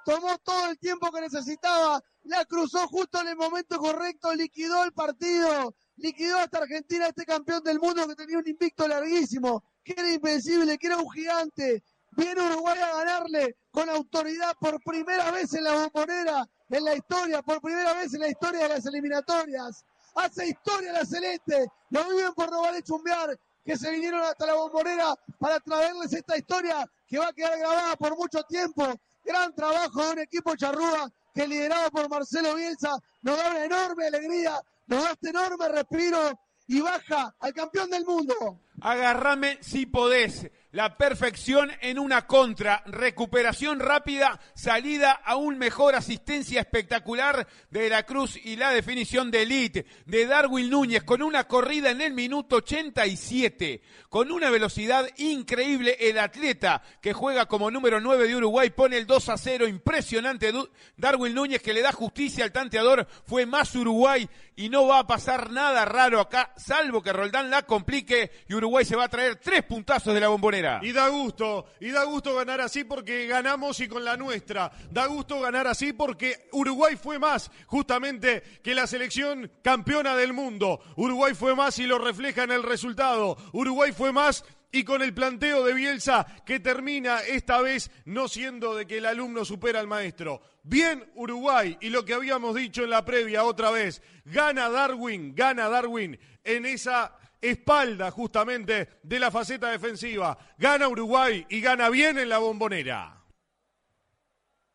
tomó 0.06 0.38
todo 0.40 0.70
el 0.70 0.78
tiempo 0.78 1.10
que 1.12 1.22
necesitaba, 1.22 2.04
la 2.24 2.46
cruzó 2.46 2.88
justo 2.88 3.22
en 3.22 3.30
el 3.30 3.36
momento 3.36 3.78
correcto, 3.78 4.34
liquidó 4.36 4.84
el 4.84 4.92
partido, 4.94 5.74
liquidó 5.98 6.38
hasta 6.40 6.60
Argentina, 6.60 7.08
este 7.08 7.26
campeón 7.26 7.64
del 7.64 7.80
mundo 7.80 8.08
que 8.08 8.16
tenía 8.16 8.38
un 8.38 8.48
invicto 8.48 8.88
larguísimo, 8.88 9.64
que 9.84 9.94
era 9.98 10.12
invencible, 10.12 10.78
que 10.78 10.88
era 10.88 10.98
un 10.98 11.10
gigante. 11.12 11.84
Viene 12.12 12.42
Uruguay 12.42 12.80
a 12.80 12.98
ganarle 12.98 13.58
con 13.72 13.90
autoridad 13.90 14.56
por 14.60 14.82
primera 14.84 15.32
vez 15.32 15.54
en 15.54 15.64
la 15.64 15.74
bombonera, 15.74 16.48
en 16.70 16.84
la 16.84 16.96
historia, 16.96 17.42
por 17.42 17.62
primera 17.62 17.94
vez 17.94 18.14
en 18.14 18.22
la 18.22 18.30
historia 18.30 18.62
de 18.62 18.70
las 18.70 18.86
eliminatorias. 18.86 19.84
Hace 20.16 20.50
historia 20.50 20.94
la 20.94 21.06
Celeste, 21.06 21.68
lo 21.90 22.08
viven 22.10 22.34
por 22.34 22.52
no 22.52 22.62
vale 22.62 22.84
chumbear, 22.84 23.38
que 23.66 23.78
se 23.78 23.92
vinieron 23.92 24.22
hasta 24.22 24.46
la 24.46 24.54
bombonera 24.54 25.16
para 25.40 25.60
traerles 25.60 26.14
esta 26.14 26.38
historia 26.38 26.88
que 27.08 27.18
va 27.18 27.30
a 27.30 27.34
quedar 27.34 27.58
grabada 27.58 27.96
por 27.96 28.16
mucho 28.16 28.44
tiempo. 28.44 28.86
Gran 29.24 29.56
trabajo 29.56 30.06
de 30.06 30.12
un 30.12 30.20
equipo 30.20 30.56
charrúa 30.56 31.10
que 31.34 31.48
liderado 31.48 31.90
por 31.90 32.10
Marcelo 32.10 32.56
Bielsa 32.56 32.92
nos 33.22 33.38
da 33.38 33.50
una 33.52 33.66
enorme 33.66 34.06
alegría 34.06 34.62
nos 34.88 35.04
da 35.04 35.12
este 35.12 35.30
enorme 35.30 35.70
respiro 35.70 36.40
y 36.68 36.82
baja 36.82 37.36
al 37.40 37.54
campeón 37.54 37.90
del 37.90 38.06
mundo. 38.06 38.62
Agarrame 38.82 39.58
si 39.62 39.86
podés. 39.86 40.50
La 40.74 40.98
perfección 40.98 41.72
en 41.82 42.00
una 42.00 42.26
contra, 42.26 42.82
recuperación 42.88 43.80
rápida, 43.80 44.40
salida 44.56 45.12
aún 45.12 45.60
mejor, 45.60 45.94
asistencia 45.94 46.62
espectacular 46.62 47.48
de 47.70 47.90
la 47.90 48.08
Cruz 48.08 48.44
y 48.44 48.56
la 48.56 48.72
definición 48.72 49.30
de 49.30 49.44
Elite 49.44 49.86
de 50.08 50.26
Darwin 50.26 50.72
Núñez 50.72 51.04
con 51.04 51.22
una 51.22 51.44
corrida 51.44 51.92
en 51.92 52.02
el 52.02 52.14
minuto 52.14 52.56
87, 52.56 53.84
con 54.10 54.32
una 54.32 54.50
velocidad 54.50 55.08
increíble. 55.18 55.96
El 56.00 56.18
atleta 56.18 56.82
que 57.02 57.14
juega 57.14 57.46
como 57.46 57.70
número 57.70 58.02
9 58.02 58.28
de 58.28 58.36
Uruguay 58.36 58.72
pone 58.72 58.98
el 58.98 59.06
2 59.06 59.30
a 59.30 59.38
0, 59.38 59.68
impresionante. 59.68 60.52
Darwin 60.98 61.36
Núñez 61.36 61.62
que 61.62 61.74
le 61.74 61.84
da 61.84 61.92
justicia 61.92 62.46
al 62.46 62.52
tanteador, 62.52 63.08
fue 63.28 63.46
más 63.46 63.76
Uruguay 63.76 64.28
y 64.56 64.70
no 64.70 64.88
va 64.88 64.98
a 64.98 65.08
pasar 65.08 65.52
nada 65.52 65.86
raro 65.86 66.20
acá, 66.20 66.52
salvo 66.58 67.04
que 67.04 67.14
Roldán 67.14 67.52
la 67.52 67.62
complique 67.62 68.32
y 68.48 68.56
Uruguay 68.56 68.86
se 68.86 68.96
va 68.96 69.06
a 69.06 69.10
traer 69.10 69.36
tres 69.36 69.62
puntazos 69.64 70.16
de 70.16 70.20
la 70.20 70.30
bombonera. 70.30 70.63
Y 70.82 70.92
da 70.92 71.08
gusto, 71.10 71.68
y 71.80 71.92
da 71.92 72.04
gusto 72.04 72.36
ganar 72.36 72.62
así 72.62 72.84
porque 72.84 73.28
ganamos 73.28 73.80
y 73.80 73.88
con 73.88 74.04
la 74.04 74.18
nuestra. 74.18 74.72
Da 74.92 75.06
gusto 75.06 75.40
ganar 75.40 75.68
así 75.68 75.94
porque 75.94 76.48
Uruguay 76.52 76.96
fue 76.96 77.20
más 77.20 77.52
justamente 77.68 78.44
que 78.64 78.76
la 78.76 78.88
selección 78.88 79.52
campeona 79.62 80.16
del 80.16 80.34
mundo. 80.34 80.80
Uruguay 80.96 81.34
fue 81.34 81.56
más 81.56 81.80
y 81.80 81.86
lo 81.86 81.98
refleja 81.98 82.44
en 82.44 82.52
el 82.52 82.64
resultado. 82.64 83.38
Uruguay 83.52 83.92
fue 83.92 84.12
más 84.12 84.44
y 84.74 84.84
con 84.84 85.02
el 85.04 85.14
planteo 85.14 85.64
de 85.64 85.74
Bielsa 85.74 86.26
que 86.46 86.60
termina 86.60 87.20
esta 87.20 87.62
vez 87.62 87.92
no 88.06 88.28
siendo 88.28 88.76
de 88.76 88.88
que 88.88 88.98
el 88.98 89.06
alumno 89.06 89.46
supera 89.46 89.80
al 89.80 89.88
maestro. 89.88 90.42
Bien 90.64 91.06
Uruguay 91.14 91.78
y 91.80 91.90
lo 91.90 92.04
que 92.04 92.16
habíamos 92.16 92.56
dicho 92.56 92.84
en 92.84 92.90
la 92.90 93.06
previa 93.06 93.44
otra 93.44 93.70
vez, 93.70 94.02
gana 94.26 94.70
Darwin, 94.70 95.36
gana 95.36 95.70
Darwin 95.70 96.20
en 96.44 96.66
esa 96.66 97.16
espalda 97.44 98.10
justamente 98.10 99.00
de 99.04 99.20
la 99.20 99.30
faceta 99.30 99.70
defensiva. 99.70 100.38
Gana 100.58 100.88
Uruguay 100.88 101.46
y 101.50 101.60
gana 101.60 101.90
bien 101.90 102.18
en 102.18 102.30
la 102.30 102.38
bombonera. 102.38 103.22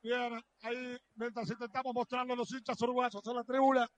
Bien, 0.03 0.41
ahí 0.63 0.97
mientras 1.17 1.51
intentamos 1.51 1.95
mostrarlo 1.95 2.37
los 2.37 2.53
hinchas 2.53 2.81
uruguayos 2.83 3.23
en 3.27 3.35
la 3.35 3.45
tribuna, 3.45 3.89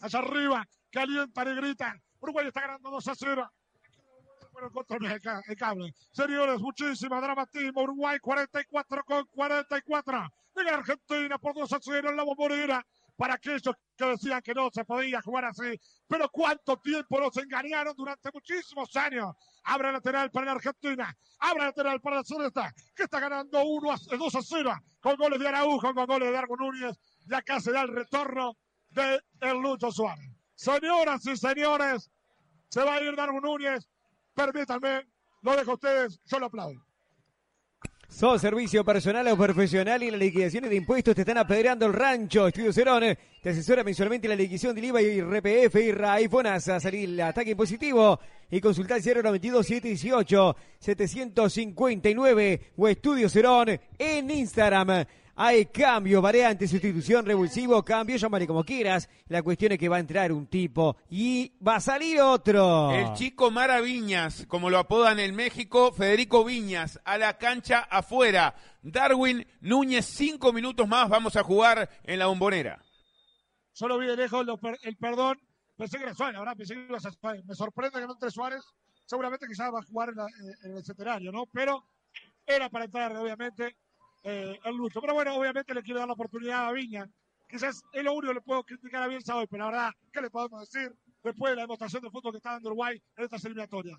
allá 0.00 0.18
arriba, 0.18 0.66
calientan 0.90 1.48
y 1.48 1.54
gritan. 1.56 2.02
Uruguay 2.20 2.46
está 2.48 2.62
ganando 2.62 2.90
2 2.90 3.08
a 3.08 3.14
0. 3.14 3.52
Bueno, 4.52 4.70
el 5.46 5.56
cable. 5.56 5.92
Señores, 6.12 6.58
muchísima 6.60 7.20
dramatismo. 7.20 7.82
Uruguay 7.82 8.18
44 8.18 9.04
con 9.04 9.26
44. 9.26 10.28
Llega 10.56 10.74
Argentina 10.74 11.38
por 11.38 11.54
2 11.54 11.72
a 11.74 11.78
0 11.78 12.10
en 12.10 12.16
la 12.16 12.24
bombonera 12.24 12.86
para 13.16 13.34
aquellos 13.34 13.74
que 13.96 14.04
decían 14.04 14.42
que 14.42 14.54
no 14.54 14.70
se 14.70 14.84
podía 14.84 15.20
jugar 15.22 15.46
así. 15.46 15.78
Pero 16.06 16.28
cuánto 16.30 16.76
tiempo 16.78 17.20
nos 17.20 17.36
engañaron 17.36 17.94
durante 17.96 18.30
muchísimos 18.32 18.94
años. 18.96 19.34
Abra 19.64 19.92
lateral 19.92 20.30
para 20.30 20.46
la 20.46 20.52
Argentina. 20.52 21.16
Abra 21.38 21.66
lateral 21.66 22.00
para 22.00 22.16
la 22.16 22.24
Celeste, 22.24 22.60
que 22.94 23.04
está 23.04 23.20
ganando 23.20 23.64
1 23.64 23.92
a 23.92 24.16
2 24.16 24.34
a 24.34 24.42
0 24.42 24.74
con 25.00 25.16
goles 25.16 25.38
de 25.40 25.48
Araujo, 25.48 25.94
con 25.94 26.06
goles 26.06 26.28
de 26.28 26.32
Dargo 26.32 26.56
Núñez. 26.56 26.96
Y 27.28 27.34
acá 27.34 27.60
se 27.60 27.72
da 27.72 27.82
el 27.82 27.88
retorno 27.88 28.56
de 28.90 29.20
el 29.40 29.58
Lucho 29.58 29.90
Suárez. 29.90 30.30
Señoras 30.54 31.26
y 31.26 31.36
señores, 31.36 32.10
se 32.68 32.82
va 32.82 32.94
a 32.94 33.02
ir 33.02 33.14
Dargo 33.16 33.40
Núñez. 33.40 33.88
Permítanme, 34.34 35.06
lo 35.42 35.56
dejo 35.56 35.72
a 35.72 35.74
ustedes, 35.74 36.20
yo 36.24 36.38
lo 36.38 36.46
aplaudo. 36.46 36.85
Sos 38.08 38.40
servicio 38.40 38.84
personal 38.84 39.26
o 39.28 39.36
profesional 39.36 40.02
y 40.02 40.10
las 40.10 40.20
liquidaciones 40.20 40.70
de 40.70 40.76
impuestos 40.76 41.14
te 41.14 41.22
están 41.22 41.38
apedreando 41.38 41.86
el 41.86 41.92
rancho. 41.92 42.46
Estudio 42.46 42.72
Cerón 42.72 43.02
te 43.42 43.50
asesora 43.50 43.82
mensualmente 43.82 44.28
la 44.28 44.36
liquidación 44.36 44.74
del 44.74 44.86
IVA 44.86 45.02
y 45.02 45.20
RPF 45.20 45.74
y 45.74 45.92
RAI 45.92 46.30
a 46.44 46.60
Salir 46.60 47.10
el 47.10 47.20
ataque 47.20 47.50
impositivo 47.50 48.18
y 48.50 48.60
consultar 48.60 49.00
092 49.04 49.66
718 49.66 50.56
759 50.78 52.60
o 52.76 52.88
Estudio 52.88 53.28
Cerón 53.28 53.78
en 53.98 54.30
Instagram. 54.30 55.04
Hay 55.38 55.66
cambio, 55.66 56.22
variante, 56.22 56.66
sustitución, 56.66 57.26
revulsivo, 57.26 57.84
cambio, 57.84 58.16
llámale 58.16 58.46
como 58.46 58.64
quieras. 58.64 59.06
La 59.28 59.42
cuestión 59.42 59.72
es 59.72 59.78
que 59.78 59.90
va 59.90 59.96
a 59.96 60.00
entrar 60.00 60.32
un 60.32 60.46
tipo 60.46 60.96
y 61.10 61.52
va 61.62 61.76
a 61.76 61.80
salir 61.80 62.22
otro. 62.22 62.90
El 62.90 63.12
chico 63.12 63.50
Mara 63.50 63.82
Viñas, 63.82 64.46
como 64.48 64.70
lo 64.70 64.78
apodan 64.78 65.20
en 65.20 65.34
México, 65.34 65.92
Federico 65.92 66.42
Viñas, 66.42 66.98
a 67.04 67.18
la 67.18 67.36
cancha 67.36 67.80
afuera. 67.80 68.54
Darwin 68.80 69.46
Núñez, 69.60 70.06
cinco 70.06 70.54
minutos 70.54 70.88
más, 70.88 71.06
vamos 71.10 71.36
a 71.36 71.42
jugar 71.42 71.90
en 72.04 72.18
la 72.18 72.28
bombonera. 72.28 72.82
Solo 73.72 73.98
vi 73.98 74.06
de 74.06 74.16
lejos 74.16 74.46
el 74.84 74.96
perdón. 74.96 75.38
Pensé 75.76 75.98
que 75.98 76.04
era 76.04 76.14
Suárez, 76.14 76.38
ahora 76.38 76.54
pensé 76.54 76.72
que 76.72 76.86
iba 76.86 76.96
a 76.96 77.00
ser 77.00 77.12
Suárez. 77.12 77.44
Me 77.44 77.54
sorprende 77.54 78.00
que 78.00 78.06
no 78.06 78.14
entre 78.14 78.30
Suárez. 78.30 78.62
Seguramente 79.04 79.46
quizás 79.46 79.70
va 79.70 79.80
a 79.80 79.82
jugar 79.82 80.14
en, 80.64 80.74
el 80.74 80.82
centenario, 80.82 81.30
¿no? 81.30 81.44
Pero 81.52 81.86
era 82.46 82.70
para 82.70 82.86
entrar, 82.86 83.14
obviamente, 83.18 83.76
eh, 84.28 84.58
el 84.64 84.76
lucho. 84.76 85.00
Pero 85.00 85.14
bueno, 85.14 85.36
obviamente 85.36 85.72
le 85.72 85.82
quiero 85.82 86.00
dar 86.00 86.08
la 86.08 86.14
oportunidad 86.14 86.66
a 86.66 86.72
Viña. 86.72 87.08
Quizás 87.48 87.82
es 87.92 88.02
lo 88.02 88.12
único 88.12 88.32
que 88.32 88.34
le 88.34 88.40
puedo 88.40 88.64
criticar 88.64 89.04
a 89.04 89.06
Bielsa 89.06 89.36
hoy, 89.36 89.46
pero 89.48 89.64
la 89.64 89.70
verdad, 89.70 89.90
¿qué 90.12 90.20
le 90.20 90.30
podemos 90.30 90.68
decir 90.68 90.92
después 91.22 91.52
de 91.52 91.56
la 91.56 91.62
demostración 91.62 92.02
de 92.02 92.10
fútbol 92.10 92.32
que 92.32 92.38
está 92.38 92.52
dando 92.52 92.70
Uruguay 92.70 93.00
en 93.16 93.24
estas 93.24 93.44
eliminatorias? 93.44 93.96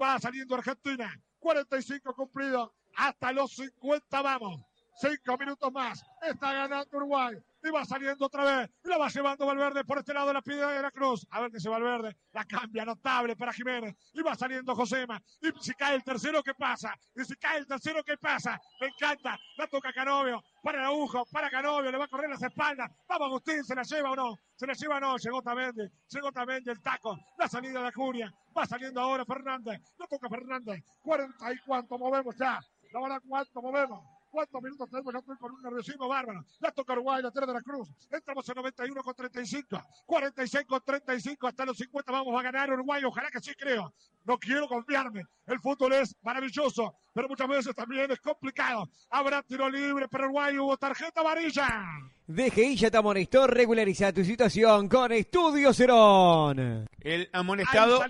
Va 0.00 0.18
saliendo 0.20 0.54
Argentina, 0.54 1.12
45 1.40 2.14
cumplidos, 2.14 2.70
hasta 2.94 3.32
los 3.32 3.52
50 3.52 4.22
vamos. 4.22 4.62
Cinco 4.96 5.36
minutos 5.36 5.72
más, 5.72 6.04
está 6.22 6.52
ganando 6.52 6.96
Uruguay 6.96 7.36
y 7.64 7.70
va 7.70 7.84
saliendo 7.84 8.26
otra 8.26 8.44
vez. 8.44 8.70
Y 8.84 8.88
la 8.88 8.98
va 8.98 9.08
llevando 9.08 9.46
Valverde 9.46 9.84
por 9.84 9.98
este 9.98 10.12
lado 10.12 10.28
de 10.28 10.34
la 10.34 10.42
piedra 10.42 10.70
de 10.70 10.82
la 10.82 10.90
cruz. 10.90 11.26
A 11.30 11.40
ver 11.40 11.50
que 11.50 11.58
se 11.58 11.70
Valverde. 11.70 12.14
La 12.32 12.44
cambia 12.44 12.84
notable 12.84 13.34
para 13.36 13.52
Jiménez. 13.52 13.96
Y 14.12 14.22
va 14.22 14.34
saliendo 14.34 14.74
Josema. 14.74 15.20
Y 15.40 15.50
si 15.60 15.72
cae 15.72 15.96
el 15.96 16.04
tercero, 16.04 16.42
¿qué 16.42 16.54
pasa? 16.54 16.94
Y 17.16 17.24
si 17.24 17.34
cae 17.36 17.58
el 17.58 17.66
tercero, 17.66 18.04
¿qué 18.04 18.18
pasa? 18.18 18.60
Me 18.80 18.88
encanta. 18.88 19.38
La 19.56 19.66
toca 19.66 19.92
Canovio. 19.92 20.42
Para 20.62 20.78
el 20.78 20.84
agujo. 20.84 21.24
Para 21.32 21.48
Canovio. 21.48 21.90
Le 21.90 21.96
va 21.96 22.04
a 22.04 22.08
correr 22.08 22.28
las 22.28 22.42
espaldas. 22.42 22.90
Vamos, 23.08 23.28
Agustín. 23.28 23.64
¿Se 23.64 23.74
la 23.74 23.82
lleva 23.82 24.10
o 24.10 24.16
no? 24.16 24.36
¿Se 24.56 24.66
la 24.66 24.74
lleva 24.74 24.96
o 24.98 25.00
no? 25.00 25.16
Llegó 25.16 25.42
Tamendi. 25.42 25.88
Llegó 26.08 26.32
Tamendi 26.32 26.70
el 26.70 26.82
taco. 26.82 27.18
La 27.38 27.48
salida 27.48 27.82
de 27.82 27.92
Curia. 27.92 28.32
Va 28.56 28.66
saliendo 28.66 29.00
ahora 29.00 29.24
Fernández. 29.24 29.80
La 29.98 30.06
toca 30.06 30.28
Fernández. 30.28 30.84
40 31.02 31.52
y 31.52 31.58
cuánto 31.66 31.98
movemos 31.98 32.36
ya. 32.36 32.60
La 32.92 33.00
verdad, 33.00 33.22
cuánto 33.26 33.60
movemos. 33.62 34.13
¿Cuántos 34.34 34.62
minutos 34.62 34.90
tenemos? 34.90 35.14
Estoy 35.14 35.36
con 35.36 35.52
un 35.52 35.62
nerviosismo 35.62 36.08
bárbaro. 36.08 36.44
La 36.58 36.72
toca 36.72 36.92
Uruguay, 36.94 37.22
la 37.22 37.30
tierra 37.30 37.46
de 37.46 37.52
la 37.52 37.60
Cruz. 37.60 37.88
Entramos 38.10 38.48
en 38.48 38.56
91 38.56 39.02
con 39.04 39.14
35. 39.14 39.80
46 40.06 40.64
con 40.66 40.80
35. 40.84 41.46
Hasta 41.46 41.64
los 41.64 41.76
50 41.76 42.10
vamos 42.10 42.36
a 42.36 42.42
ganar 42.42 42.72
Uruguay. 42.72 43.04
Ojalá 43.04 43.30
que 43.30 43.38
sí 43.38 43.52
creo. 43.56 43.94
No 44.24 44.36
quiero 44.36 44.66
confiarme. 44.66 45.22
El 45.46 45.60
fútbol 45.60 45.92
es 45.92 46.16
maravilloso, 46.22 46.96
pero 47.12 47.28
muchas 47.28 47.46
veces 47.46 47.76
también 47.76 48.10
es 48.10 48.18
complicado. 48.18 48.88
Habrá 49.08 49.40
tiro 49.44 49.70
libre 49.70 50.08
para 50.08 50.24
Uruguay. 50.24 50.58
Hubo 50.58 50.76
tarjeta 50.78 51.20
amarilla. 51.20 51.86
DGI 52.26 52.74
ya 52.74 52.90
te 52.90 52.96
amonestó. 52.96 53.46
Regulariza 53.46 54.12
tu 54.12 54.24
situación 54.24 54.88
con 54.88 55.12
Estudio 55.12 55.72
Cerón. 55.72 56.88
El 56.98 57.30
amonestado 57.32 58.02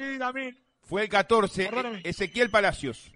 fue 0.81 1.03
el 1.03 1.09
14. 1.11 1.69
Ezequiel 2.03 2.49
Palacios. 2.49 3.13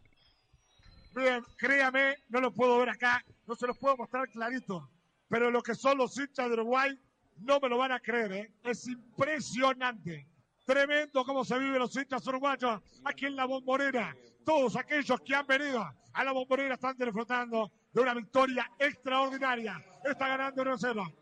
Créame, 1.57 2.17
no 2.29 2.41
lo 2.41 2.53
puedo 2.53 2.79
ver 2.79 2.91
acá, 2.91 3.25
no 3.47 3.55
se 3.55 3.67
los 3.67 3.79
puedo 3.79 3.97
mostrar 3.97 4.29
clarito, 4.29 4.89
pero 5.29 5.51
lo 5.51 5.63
que 5.63 5.75
son 5.75 5.99
los 5.99 6.17
hinchas 6.19 6.49
de 6.49 6.55
Uruguay 6.55 6.99
no 7.39 7.61
me 7.61 7.69
lo 7.69 7.79
van 7.79 7.93
a 7.93 8.01
creer, 8.01 8.33
¿eh? 8.33 8.53
es 8.65 8.87
impresionante. 8.89 10.29
Tremendo 10.65 11.25
cómo 11.25 11.45
se 11.45 11.59
viven 11.59 11.79
los 11.79 11.97
hinchas 11.97 12.27
uruguayos 12.27 12.83
aquí 13.05 13.27
en 13.27 13.37
la 13.37 13.47
bombonera. 13.47 14.15
Todos 14.45 14.77
aquellos 14.77 15.21
que 15.23 15.35
han 15.35 15.47
venido 15.47 15.83
a 16.13 16.25
la 16.25 16.33
bombonera 16.33 16.75
están 16.75 16.97
disfrutando 16.97 17.73
de 17.93 18.01
una 18.03 18.13
victoria 18.13 18.71
extraordinaria. 18.79 19.83
Está 20.05 20.29
ganando 20.29 20.63
1-0. 20.63 21.15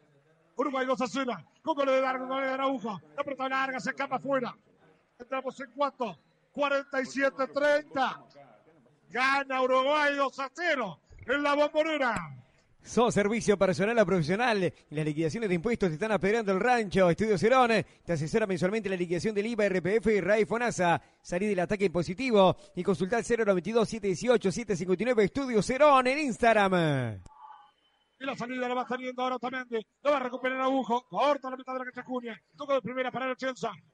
Uruguay 0.56 0.86
2 0.86 1.00
a 1.00 1.06
0. 1.06 1.32
Con 1.62 1.74
gol 1.76 1.86
de 1.86 2.00
Dargo, 2.00 2.26
gol 2.26 2.42
de 2.42 2.48
Araujo. 2.48 3.00
La 3.16 3.22
pelota 3.22 3.48
larga 3.48 3.78
se 3.78 3.90
escapa 3.90 4.16
afuera. 4.16 4.56
Entramos 5.18 5.60
en 5.60 5.70
cuarto. 5.70 6.18
47-30. 6.54 8.35
Gana 9.16 9.62
Uruguay 9.62 10.14
2 10.14 10.38
a 10.40 10.50
0 10.54 11.00
en 11.26 11.42
la 11.42 11.54
bombonera. 11.54 12.36
So 12.82 13.10
servicio 13.10 13.56
personal 13.56 13.98
a 13.98 14.04
profesional. 14.04 14.70
Las 14.90 15.06
liquidaciones 15.06 15.48
de 15.48 15.54
impuestos 15.54 15.90
están 15.90 16.12
esperando 16.12 16.52
el 16.52 16.60
rancho. 16.60 17.08
Estudio 17.08 17.38
Cerón 17.38 17.70
te 18.04 18.12
asesora 18.12 18.46
mensualmente 18.46 18.90
la 18.90 18.96
liquidación 18.96 19.34
del 19.34 19.46
IVA, 19.46 19.70
RPF 19.70 20.08
y 20.08 20.20
RAI 20.20 20.44
FONASA. 20.44 21.00
Salí 21.22 21.46
del 21.46 21.60
ataque 21.60 21.86
impositivo 21.86 22.58
y 22.74 22.82
consultar 22.82 23.22
092-718-759 23.22 25.22
Estudio 25.22 25.62
Cerón 25.62 26.08
en 26.08 26.18
Instagram. 26.18 27.22
Y 28.18 28.24
la 28.24 28.34
salida 28.34 28.66
la 28.66 28.74
va 28.74 28.86
saliendo 28.86 29.22
ahora 29.22 29.36
Otamendi. 29.36 29.86
Lo 30.02 30.10
va 30.10 30.16
a 30.16 30.20
recuperar 30.20 30.60
Agujo. 30.60 31.02
Corta 31.06 31.50
la 31.50 31.56
mitad 31.56 31.74
de 31.74 31.80
la 31.80 31.84
cancha 31.84 32.02
Cunha. 32.02 32.40
Toca 32.56 32.74
de 32.74 32.80
primera 32.80 33.10
para. 33.10 33.26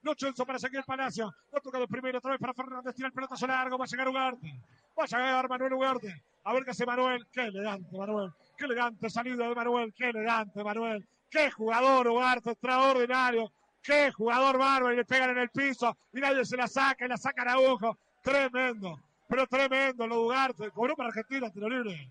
No 0.02 0.14
Chelsa 0.14 0.44
para 0.44 0.58
seguir 0.60 0.84
Palacio. 0.84 1.32
Lo 1.50 1.60
toca 1.60 1.78
de 1.80 1.88
primera 1.88 2.18
otra 2.18 2.32
vez 2.32 2.40
para 2.40 2.54
Fernández. 2.54 2.94
Tira 2.94 3.08
el 3.08 3.14
pelotazo 3.14 3.46
largo. 3.48 3.76
Va 3.76 3.84
a 3.84 3.88
llegar 3.88 4.08
Ugarte. 4.08 4.60
Va 4.96 5.04
a 5.04 5.06
llegar 5.06 5.48
Manuel 5.48 5.72
Ugarte. 5.72 6.22
A 6.44 6.52
ver 6.52 6.64
qué 6.64 6.70
hace 6.70 6.86
Manuel. 6.86 7.26
Qué 7.32 7.46
elegante 7.46 7.98
Manuel. 7.98 8.32
Qué 8.56 8.64
elegante 8.66 9.10
salida 9.10 9.48
de 9.48 9.54
Manuel. 9.56 9.92
Qué 9.92 10.10
elegante 10.10 10.62
Manuel. 10.62 11.08
Qué 11.28 11.50
jugador 11.50 12.06
Ugarte. 12.06 12.52
Extraordinario. 12.52 13.52
Qué 13.82 14.12
jugador 14.12 14.56
bárbaro. 14.56 14.92
Y 14.92 14.96
le 14.96 15.04
pegan 15.04 15.30
en 15.30 15.38
el 15.38 15.50
piso. 15.50 15.96
Y 16.12 16.20
nadie 16.20 16.44
se 16.44 16.56
la 16.56 16.68
saca. 16.68 17.04
Y 17.04 17.08
la 17.08 17.16
sacan 17.16 17.48
a 17.48 17.52
Agujo. 17.54 17.98
Tremendo. 18.22 19.00
Pero 19.28 19.48
tremendo 19.48 20.06
lo 20.06 20.14
de 20.14 20.22
Ugarte. 20.22 20.70
Cobró 20.70 20.94
para 20.94 21.08
Argentina. 21.08 21.50
Tiro 21.50 21.68
libre. 21.68 22.08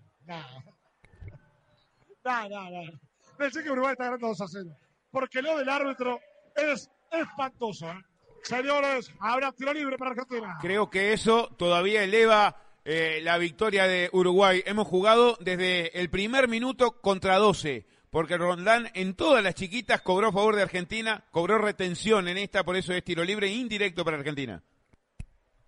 No, 2.24 2.48
no, 2.48 2.70
no. 2.70 3.00
Pensé 3.36 3.62
que 3.62 3.70
Uruguay 3.70 3.92
está 3.92 4.04
ganando 4.04 4.28
2 4.28 4.40
a 4.40 4.48
0. 4.48 4.70
Porque 5.10 5.42
lo 5.42 5.58
del 5.58 5.68
árbitro 5.68 6.20
es 6.54 6.90
espantoso. 7.10 7.90
¿eh? 7.90 8.02
Señores, 8.42 9.12
habrá 9.20 9.52
tiro 9.52 9.72
libre 9.72 9.96
para 9.96 10.12
Argentina. 10.12 10.58
Creo 10.60 10.90
que 10.90 11.12
eso 11.12 11.48
todavía 11.56 12.02
eleva 12.02 12.56
eh, 12.84 13.20
la 13.22 13.38
victoria 13.38 13.86
de 13.86 14.10
Uruguay. 14.12 14.62
Hemos 14.66 14.86
jugado 14.88 15.36
desde 15.40 15.98
el 16.00 16.10
primer 16.10 16.48
minuto 16.48 17.00
contra 17.00 17.38
12. 17.38 17.86
Porque 18.10 18.36
Rondán 18.36 18.90
en 18.92 19.14
todas 19.14 19.42
las 19.42 19.54
chiquitas 19.54 20.02
cobró 20.02 20.28
a 20.28 20.32
favor 20.32 20.54
de 20.54 20.60
Argentina, 20.60 21.24
cobró 21.30 21.56
retención 21.56 22.28
en 22.28 22.36
esta, 22.36 22.62
por 22.62 22.76
eso 22.76 22.92
es 22.92 23.02
tiro 23.02 23.24
libre 23.24 23.48
indirecto 23.48 24.04
para 24.04 24.18
Argentina. 24.18 24.62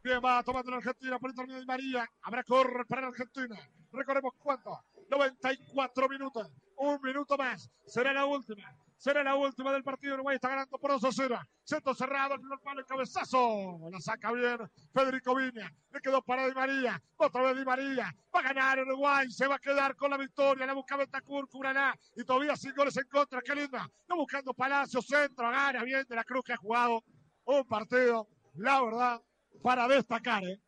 Bien, 0.03 0.21
va 0.23 0.43
tomando 0.43 0.71
la 0.71 0.77
Argentina 0.77 1.19
por 1.19 1.31
el 1.31 1.37
torneo 1.37 1.59
de 1.59 1.65
María. 1.65 2.07
Habrá 2.21 2.45
correr 2.45 2.85
para 2.87 3.07
Argentina. 3.07 3.57
Recorremos 3.91 4.35
cuánto. 4.39 4.79
94 5.15 6.09
minutos. 6.09 6.51
Un 6.77 7.01
minuto 7.01 7.37
más. 7.37 7.71
Será 7.87 8.13
la 8.13 8.27
última. 8.27 8.77
Será 8.97 9.23
la 9.23 9.37
última 9.37 9.73
del 9.73 9.85
partido. 9.85 10.15
Uruguay 10.15 10.35
está 10.37 10.49
ganando 10.49 10.77
por 10.77 10.91
2 10.91 11.05
a 11.05 11.13
0. 11.13 11.39
Centro 11.63 11.95
cerrado. 11.95 12.35
El 12.35 12.41
primer 12.41 12.59
palo. 12.59 12.81
El 12.81 12.87
cabezazo. 12.87 13.79
La 13.93 14.01
saca 14.01 14.33
bien 14.33 14.59
Federico 14.93 15.37
Viña. 15.37 15.73
Le 15.93 16.01
quedó 16.01 16.21
para 16.23 16.47
Di 16.49 16.55
María. 16.55 17.01
Otra 17.17 17.43
vez 17.43 17.57
Di 17.57 17.65
María. 17.65 18.13
Va 18.35 18.41
a 18.41 18.43
ganar 18.43 18.81
Uruguay. 18.81 19.31
Se 19.31 19.47
va 19.47 19.55
a 19.55 19.59
quedar 19.59 19.95
con 19.95 20.11
la 20.11 20.17
victoria. 20.17 20.67
La 20.67 20.73
busca 20.73 20.97
Betacur. 20.97 21.49
Curaná. 21.49 21.95
Y 22.17 22.25
todavía 22.25 22.57
sin 22.57 22.75
goles 22.75 22.97
en 22.97 23.07
contra. 23.09 23.41
Qué 23.41 23.55
linda. 23.55 23.89
No 24.09 24.17
buscando 24.17 24.53
Palacio. 24.53 25.01
Centro. 25.01 25.49
Gana 25.49 25.85
bien 25.85 26.05
de 26.09 26.17
la 26.17 26.25
Cruz 26.25 26.43
que 26.45 26.55
ha 26.55 26.57
jugado 26.57 27.05
un 27.45 27.65
partido. 27.67 28.27
La 28.55 28.83
verdad. 28.83 29.23
Para 29.63 29.87
destacar. 29.87 30.43
¿eh? 30.43 30.61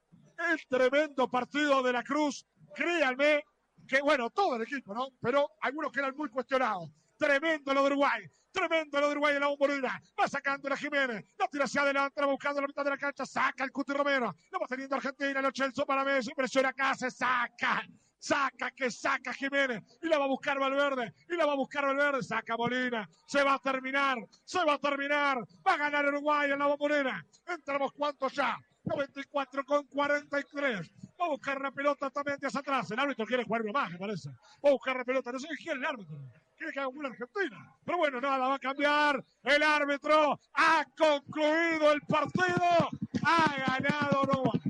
El 0.53 0.61
tremendo 0.69 1.29
partido 1.29 1.83
de 1.83 1.93
la 1.93 2.05
Cruz. 2.05 2.47
Créanme 2.75 3.43
que 3.87 4.01
bueno, 4.01 4.31
todo 4.31 4.57
el 4.57 4.63
equipo, 4.63 4.95
¿no? 4.95 5.09
Pero 5.21 5.51
algunos 5.61 5.93
que 5.93 6.01
eran 6.01 6.17
muy 6.17 6.29
cuestionados. 6.29 6.91
Tremendo 7.17 7.73
lo 7.73 7.81
de 7.83 7.87
Uruguay. 7.87 8.31
Tremendo 8.53 9.01
lo 9.01 9.07
de 9.07 9.13
Uruguay 9.13 9.35
en 9.35 9.41
la 9.41 9.49
bombonera. 9.49 10.01
Va 10.19 10.29
sacando 10.29 10.69
la 10.69 10.77
Jiménez. 10.77 11.25
La 11.39 11.49
tira 11.49 11.65
hacia 11.65 11.83
adelante, 11.83 12.21
va 12.21 12.27
buscando 12.27 12.61
la 12.61 12.67
mitad 12.67 12.85
de 12.85 12.91
la 12.91 12.99
cancha. 12.99 13.25
Saca 13.27 13.65
el 13.65 13.73
Cuti 13.73 13.93
Romero. 13.93 14.35
Lo 14.51 14.59
va 14.59 14.67
teniendo 14.67 14.97
Argentina. 14.97 15.41
Lo 15.41 15.51
Chelso 15.51 15.85
para 15.87 16.05
Messi. 16.05 16.33
Presiona 16.35 16.71
acá. 16.71 16.95
Se 16.95 17.11
saca. 17.11 17.83
Saca, 18.19 18.71
que 18.71 18.91
saca 18.91 19.33
Jiménez. 19.33 19.83
Y 20.03 20.09
la 20.09 20.19
va 20.19 20.25
a 20.25 20.29
buscar 20.29 20.59
Valverde. 20.59 21.13
Y 21.29 21.37
la 21.37 21.47
va 21.47 21.53
a 21.53 21.57
buscar 21.57 21.85
Valverde. 21.85 22.23
Saca 22.23 22.57
Molina. 22.57 23.09
Se 23.27 23.43
va 23.43 23.55
a 23.55 23.59
terminar. 23.59 24.19
Se 24.45 24.65
va 24.65 24.75
a 24.75 24.79
terminar. 24.79 25.39
Va 25.67 25.75
a 25.75 25.77
ganar 25.77 26.07
Uruguay 26.07 26.51
en 26.51 26.59
la 26.59 26.67
bombonera. 26.67 27.25
Entramos 27.47 27.93
cuántos 27.93 28.33
ya. 28.33 28.59
94 28.87 29.65
con 29.65 29.85
43. 29.87 30.91
Va 31.21 31.27
a 31.27 31.29
buscar 31.29 31.61
la 31.61 31.71
pelota 31.71 32.11
también 32.11 32.39
hacia 32.43 32.61
atrás. 32.61 32.91
El 32.91 33.01
árbitro 33.01 33.27
quiere 33.27 33.45
jugar 33.45 33.65
más, 33.73 33.91
me 33.91 33.99
parece. 33.99 34.31
Va 34.65 34.69
a 34.69 34.73
buscar 34.73 34.97
la 34.97 35.05
pelota. 35.05 35.33
No 35.33 35.39
sé 35.39 35.49
qué 35.49 35.65
quiere 35.65 35.79
el 35.79 35.85
árbitro. 35.85 36.17
Quiere 36.57 36.73
que 36.73 36.81
haga 36.81 36.89
una 36.89 37.09
Argentina. 37.09 37.75
Pero 37.85 37.99
bueno, 37.99 38.21
nada, 38.21 38.49
va 38.49 38.55
a 38.55 38.59
cambiar. 38.59 39.25
El 39.43 39.63
árbitro 39.63 40.39
ha 40.55 40.85
concluido 40.97 41.93
el 41.93 42.01
partido. 42.03 42.91
Ha 43.25 43.79
ganado 43.79 44.23
Uruguay. 44.23 44.61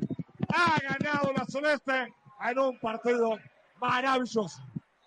Ha 0.49 0.79
ganado 0.81 1.33
la 1.33 1.45
Celeste 1.47 2.15
en 2.41 2.59
un 2.59 2.79
partido 2.79 3.39
maravilloso. 3.81 4.63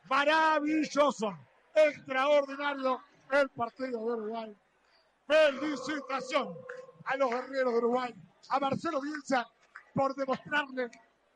Maravilloso. 0.10 1.38
Extraordinario 1.74 3.02
el 3.32 3.50
partido 3.50 3.92
de 3.92 3.98
Uruguay. 3.98 4.58
Felicitación 5.28 6.54
a 7.06 7.18
los 7.18 7.30
guerreros 7.30 7.74
de 7.74 7.78
Uruguay 7.78 8.16
a 8.50 8.60
Marcelo 8.60 9.02
Bielsa 9.02 9.48
por 9.94 10.16
demostrarle 10.16 10.90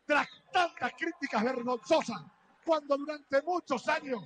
tras 0.05 0.27
tantas 0.51 0.91
críticas 0.93 1.43
vergonzosas, 1.43 2.21
cuando 2.65 2.97
durante 2.97 3.41
muchos 3.41 3.87
años 3.87 4.21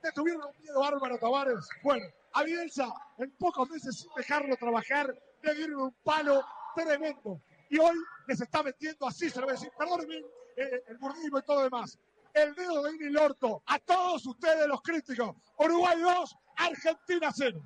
te 0.00 0.12
tuvieron 0.12 0.50
miedo 0.60 0.80
bárbaro, 0.80 1.18
Tavares. 1.18 1.68
Bueno, 1.82 2.06
a 2.32 2.42
Bielsa, 2.42 2.92
en 3.18 3.30
pocos 3.32 3.68
meses 3.70 3.98
sin 4.00 4.10
dejarlo 4.16 4.56
trabajar, 4.56 5.14
le 5.42 5.54
dieron 5.54 5.82
un 5.82 5.96
palo 6.02 6.44
tremendo. 6.74 7.40
Y 7.70 7.78
hoy 7.78 7.96
les 8.26 8.40
está 8.40 8.62
metiendo 8.62 9.06
así, 9.06 9.28
se 9.28 9.40
lo 9.40 9.46
voy 9.46 9.50
a 9.50 9.58
decir, 9.58 9.70
perdónenme 9.76 10.16
eh, 10.56 10.82
el 10.88 10.98
burdismo 10.98 11.38
y 11.38 11.42
todo 11.42 11.58
lo 11.58 11.62
demás. 11.64 11.98
El 12.32 12.54
dedo 12.54 12.82
de 12.82 12.90
el 12.90 13.16
orto 13.16 13.62
a 13.66 13.78
todos 13.80 14.24
ustedes 14.26 14.66
los 14.66 14.80
críticos. 14.82 15.36
Uruguay 15.58 16.00
2, 16.00 16.36
Argentina 16.56 17.30
0. 17.34 17.60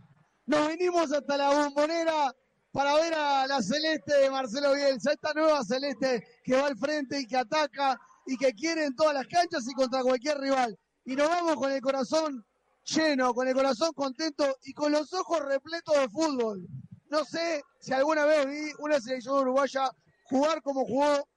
Nos 0.46 0.68
vinimos 0.68 1.12
hasta 1.12 1.36
la 1.36 1.50
bombonera 1.50 2.34
para 2.72 2.94
ver 2.94 3.14
a 3.14 3.46
la 3.46 3.62
celeste 3.62 4.14
de 4.14 4.30
Marcelo 4.30 4.72
Bielsa, 4.72 5.12
esta 5.12 5.34
nueva 5.34 5.62
celeste 5.62 6.26
que 6.42 6.56
va 6.56 6.66
al 6.66 6.76
frente 6.76 7.20
y 7.20 7.26
que 7.26 7.36
ataca 7.36 8.00
y 8.26 8.36
que 8.36 8.54
quiere 8.54 8.86
en 8.86 8.96
todas 8.96 9.14
las 9.14 9.26
canchas 9.26 9.68
y 9.68 9.74
contra 9.74 10.02
cualquier 10.02 10.38
rival. 10.38 10.78
Y 11.04 11.14
nos 11.14 11.28
vamos 11.28 11.56
con 11.56 11.70
el 11.70 11.80
corazón 11.82 12.44
lleno, 12.84 13.34
con 13.34 13.46
el 13.46 13.54
corazón 13.54 13.92
contento 13.92 14.56
y 14.64 14.72
con 14.72 14.90
los 14.90 15.12
ojos 15.12 15.40
repletos 15.40 15.94
de 15.96 16.08
fútbol. 16.08 16.66
No 17.10 17.24
sé 17.24 17.62
si 17.78 17.92
alguna 17.92 18.24
vez 18.24 18.46
vi 18.46 18.72
una 18.78 18.98
selección 19.00 19.38
uruguaya 19.38 19.90
jugar 20.24 20.62
como 20.62 20.86
jugó 20.86 21.28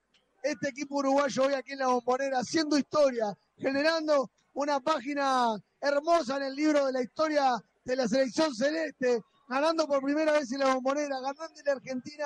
este 0.41 0.70
equipo 0.70 0.98
uruguayo 0.98 1.44
hoy 1.44 1.53
aquí 1.53 1.74
en 1.74 1.80
la 1.80 1.88
bombonera, 1.88 2.40
haciendo 2.40 2.78
historia, 2.78 3.36
generando 3.57 4.32
una 4.53 4.80
página 4.80 5.57
hermosa 5.82 6.38
en 6.38 6.44
el 6.44 6.56
libro 6.56 6.86
de 6.86 6.94
la 6.94 7.02
historia 7.02 7.62
de 7.84 7.95
la 7.95 8.07
selección 8.07 8.56
celeste, 8.56 9.22
ganando 9.48 9.88
por 9.88 10.02
primera 10.02 10.34
vez 10.34 10.52
en 10.52 10.60
la 10.60 10.74
bombonera, 10.74 11.20
ganando 11.20 11.60
en 11.60 11.70
Argentina, 11.70 12.26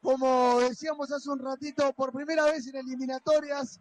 como 0.00 0.60
decíamos 0.60 1.10
hace 1.12 1.28
un 1.30 1.38
ratito, 1.38 1.92
por 1.92 2.12
primera 2.12 2.44
vez 2.44 2.66
en 2.66 2.76
eliminatorias 2.76 3.80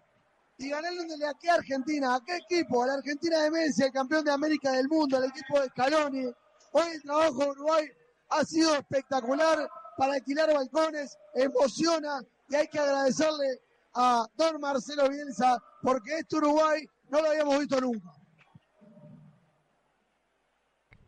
y 0.57 0.69
ganándole 0.69 1.25
a 1.25 1.33
qué 1.35 1.49
Argentina, 1.49 2.15
a 2.15 2.21
qué 2.23 2.37
equipo, 2.37 2.83
a 2.83 2.87
la 2.87 2.93
Argentina 2.95 3.43
de 3.43 3.51
Messi, 3.51 3.83
el 3.83 3.91
campeón 3.91 4.25
de 4.25 4.31
América 4.31 4.71
del 4.71 4.87
mundo, 4.87 5.17
al 5.17 5.25
equipo 5.25 5.59
de 5.59 5.67
Scaloni. 5.67 6.25
Hoy 6.71 6.87
el 6.93 7.01
trabajo 7.03 7.43
de 7.43 7.49
Uruguay 7.51 7.87
ha 8.29 8.43
sido 8.43 8.75
espectacular 8.75 9.69
para 9.97 10.13
alquilar 10.13 10.53
balcones, 10.53 11.17
emociona 11.33 12.21
y 12.49 12.55
hay 12.55 12.67
que 12.67 12.79
agradecerle 12.79 13.61
a 13.93 14.27
don 14.35 14.59
Marcelo 14.59 15.09
Bielsa 15.09 15.61
porque 15.81 16.19
este 16.19 16.37
Uruguay 16.37 16.85
no 17.09 17.21
lo 17.21 17.29
habíamos 17.29 17.59
visto 17.59 17.79
nunca. 17.79 18.16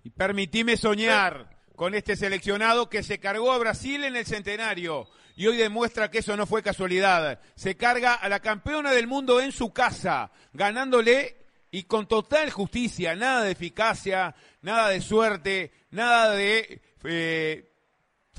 Y 0.10 0.11
permitime 0.11 0.76
soñar 0.76 1.56
con 1.76 1.94
este 1.94 2.15
seleccionado 2.15 2.90
que 2.90 3.03
se 3.03 3.19
cargó 3.19 3.52
a 3.52 3.60
Brasil 3.60 4.03
en 4.03 4.15
el 4.15 4.26
centenario 4.26 5.07
y 5.36 5.45
hoy 5.45 5.56
demuestra 5.56 6.10
que 6.10 6.18
eso 6.18 6.36
no 6.36 6.48
fue 6.48 6.64
casualidad. 6.64 7.40
Se 7.53 7.77
carga 7.77 8.15
a 8.15 8.27
la 8.27 8.40
campeona 8.40 8.91
del 8.91 9.06
mundo 9.06 9.40
en 9.40 9.52
su 9.52 9.72
casa, 9.72 10.31
ganándole 10.52 11.38
y 11.69 11.84
con 11.84 12.07
total 12.07 12.49
justicia, 12.49 13.15
nada 13.15 13.44
de 13.44 13.52
eficacia, 13.52 14.34
nada 14.64 14.90
de 14.90 14.99
suerte, 14.99 15.72
nada 15.91 16.34
de 16.34 16.81
eh, 17.03 17.69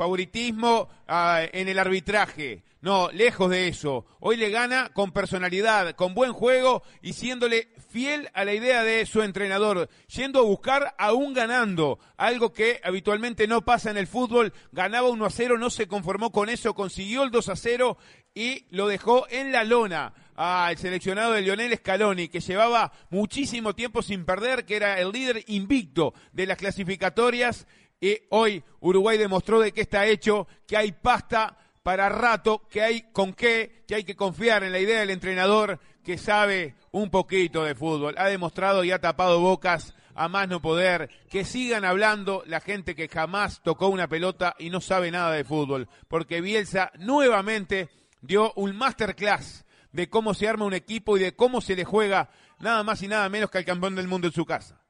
favoritismo 0.01 0.89
ah, 1.09 1.43
en 1.52 1.68
el 1.68 1.78
arbitraje. 1.78 2.62
No, 2.81 3.10
lejos 3.12 3.51
de 3.51 3.68
eso. 3.68 4.06
Hoy 4.18 4.39
le 4.39 4.48
gana 4.48 4.89
con 4.94 5.12
personalidad, 5.12 5.94
con 5.94 6.14
buen 6.14 6.32
juego 6.32 6.82
y 7.02 7.12
siéndole 7.12 7.68
fiel 7.90 8.31
a 8.32 8.47
la 8.47 8.55
idea 8.55 8.82
de 8.82 9.05
su 9.05 9.20
entrenador, 9.20 9.90
yendo 10.06 10.40
a 10.40 10.44
buscar 10.44 10.94
aún 10.97 11.35
ganando, 11.35 11.98
algo 12.16 12.55
que 12.55 12.81
habitualmente 12.82 13.47
no 13.47 13.62
pasa 13.62 13.90
en 13.90 13.98
el 13.98 14.06
fútbol. 14.06 14.55
Ganaba 14.72 15.10
1 15.10 15.27
a 15.27 15.31
0, 15.31 15.59
no 15.59 15.68
se 15.68 15.86
conformó 15.86 16.32
con 16.32 16.48
eso, 16.48 16.72
consiguió 16.72 17.22
el 17.22 17.31
2 17.31 17.51
a 17.51 17.56
0 17.56 17.98
y 18.32 18.64
lo 18.70 18.89
dejó 18.89 19.27
en 19.28 19.52
la 19.52 19.64
lona 19.64 20.14
al 20.35 20.78
seleccionado 20.78 21.35
de 21.35 21.43
Lionel 21.43 21.77
Scaloni, 21.77 22.28
que 22.28 22.40
llevaba 22.40 22.90
muchísimo 23.10 23.74
tiempo 23.74 24.01
sin 24.01 24.24
perder, 24.24 24.64
que 24.64 24.77
era 24.77 24.98
el 24.98 25.12
líder 25.12 25.44
invicto 25.48 26.14
de 26.32 26.47
las 26.47 26.56
clasificatorias. 26.56 27.66
Y 28.01 28.18
hoy 28.31 28.64
Uruguay 28.81 29.18
demostró 29.18 29.60
de 29.60 29.72
qué 29.72 29.82
está 29.82 30.06
hecho, 30.06 30.48
que 30.66 30.77
hay 30.77 30.93
pasta 30.93 31.56
para 31.82 32.09
rato, 32.09 32.66
que 32.68 32.82
hay 32.82 33.12
con 33.12 33.35
qué, 33.35 33.85
que 33.86 33.94
hay 33.94 34.05
que 34.05 34.16
confiar 34.16 34.64
en 34.64 34.72
la 34.72 34.78
idea 34.78 35.01
del 35.01 35.10
entrenador 35.10 35.78
que 36.02 36.16
sabe 36.16 36.77
un 36.93 37.10
poquito 37.10 37.64
de 37.64 37.74
fútbol. 37.74 38.14
Ha 38.16 38.27
demostrado 38.28 38.85
y 38.85 38.90
ha 38.90 39.01
tapado 39.01 39.40
bocas 39.40 39.94
a 40.14 40.28
más 40.28 40.48
no 40.48 40.60
poder. 40.60 41.10
Que 41.28 41.44
sigan 41.44 41.85
hablando 41.85 42.43
la 42.47 42.60
gente 42.60 42.94
que 42.94 43.09
jamás 43.09 43.62
tocó 43.62 43.89
una 43.89 44.09
pelota 44.09 44.55
y 44.59 44.70
no 44.70 44.81
sabe 44.81 45.10
nada 45.10 45.32
de 45.32 45.44
fútbol. 45.44 45.89
Porque 46.09 46.40
Bielsa 46.40 46.93
nuevamente 46.98 47.90
dio 48.22 48.52
un 48.56 48.77
masterclass 48.77 49.64
de 49.93 50.09
cómo 50.09 50.35
se 50.35 50.48
arma 50.48 50.64
un 50.64 50.74
equipo 50.74 51.16
y 51.16 51.20
de 51.20 51.35
cómo 51.35 51.60
se 51.60 51.77
le 51.77 51.85
juega 51.85 52.31
nada 52.60 52.82
más 52.82 53.02
y 53.02 53.09
nada 53.09 53.28
menos 53.28 53.51
que 53.51 53.59
al 53.59 53.64
campeón 53.64 53.94
del 53.94 54.09
mundo 54.09 54.28
en 54.28 54.32
su 54.32 54.44
casa. 54.47 54.81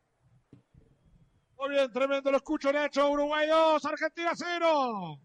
Muy 1.61 1.71
bien, 1.71 1.93
tremendo, 1.93 2.31
lo 2.31 2.39
escucho 2.39 2.73
Nacho, 2.73 3.11
Uruguay 3.11 3.47
2, 3.47 3.85
Argentina 3.85 4.31
0 4.35 5.21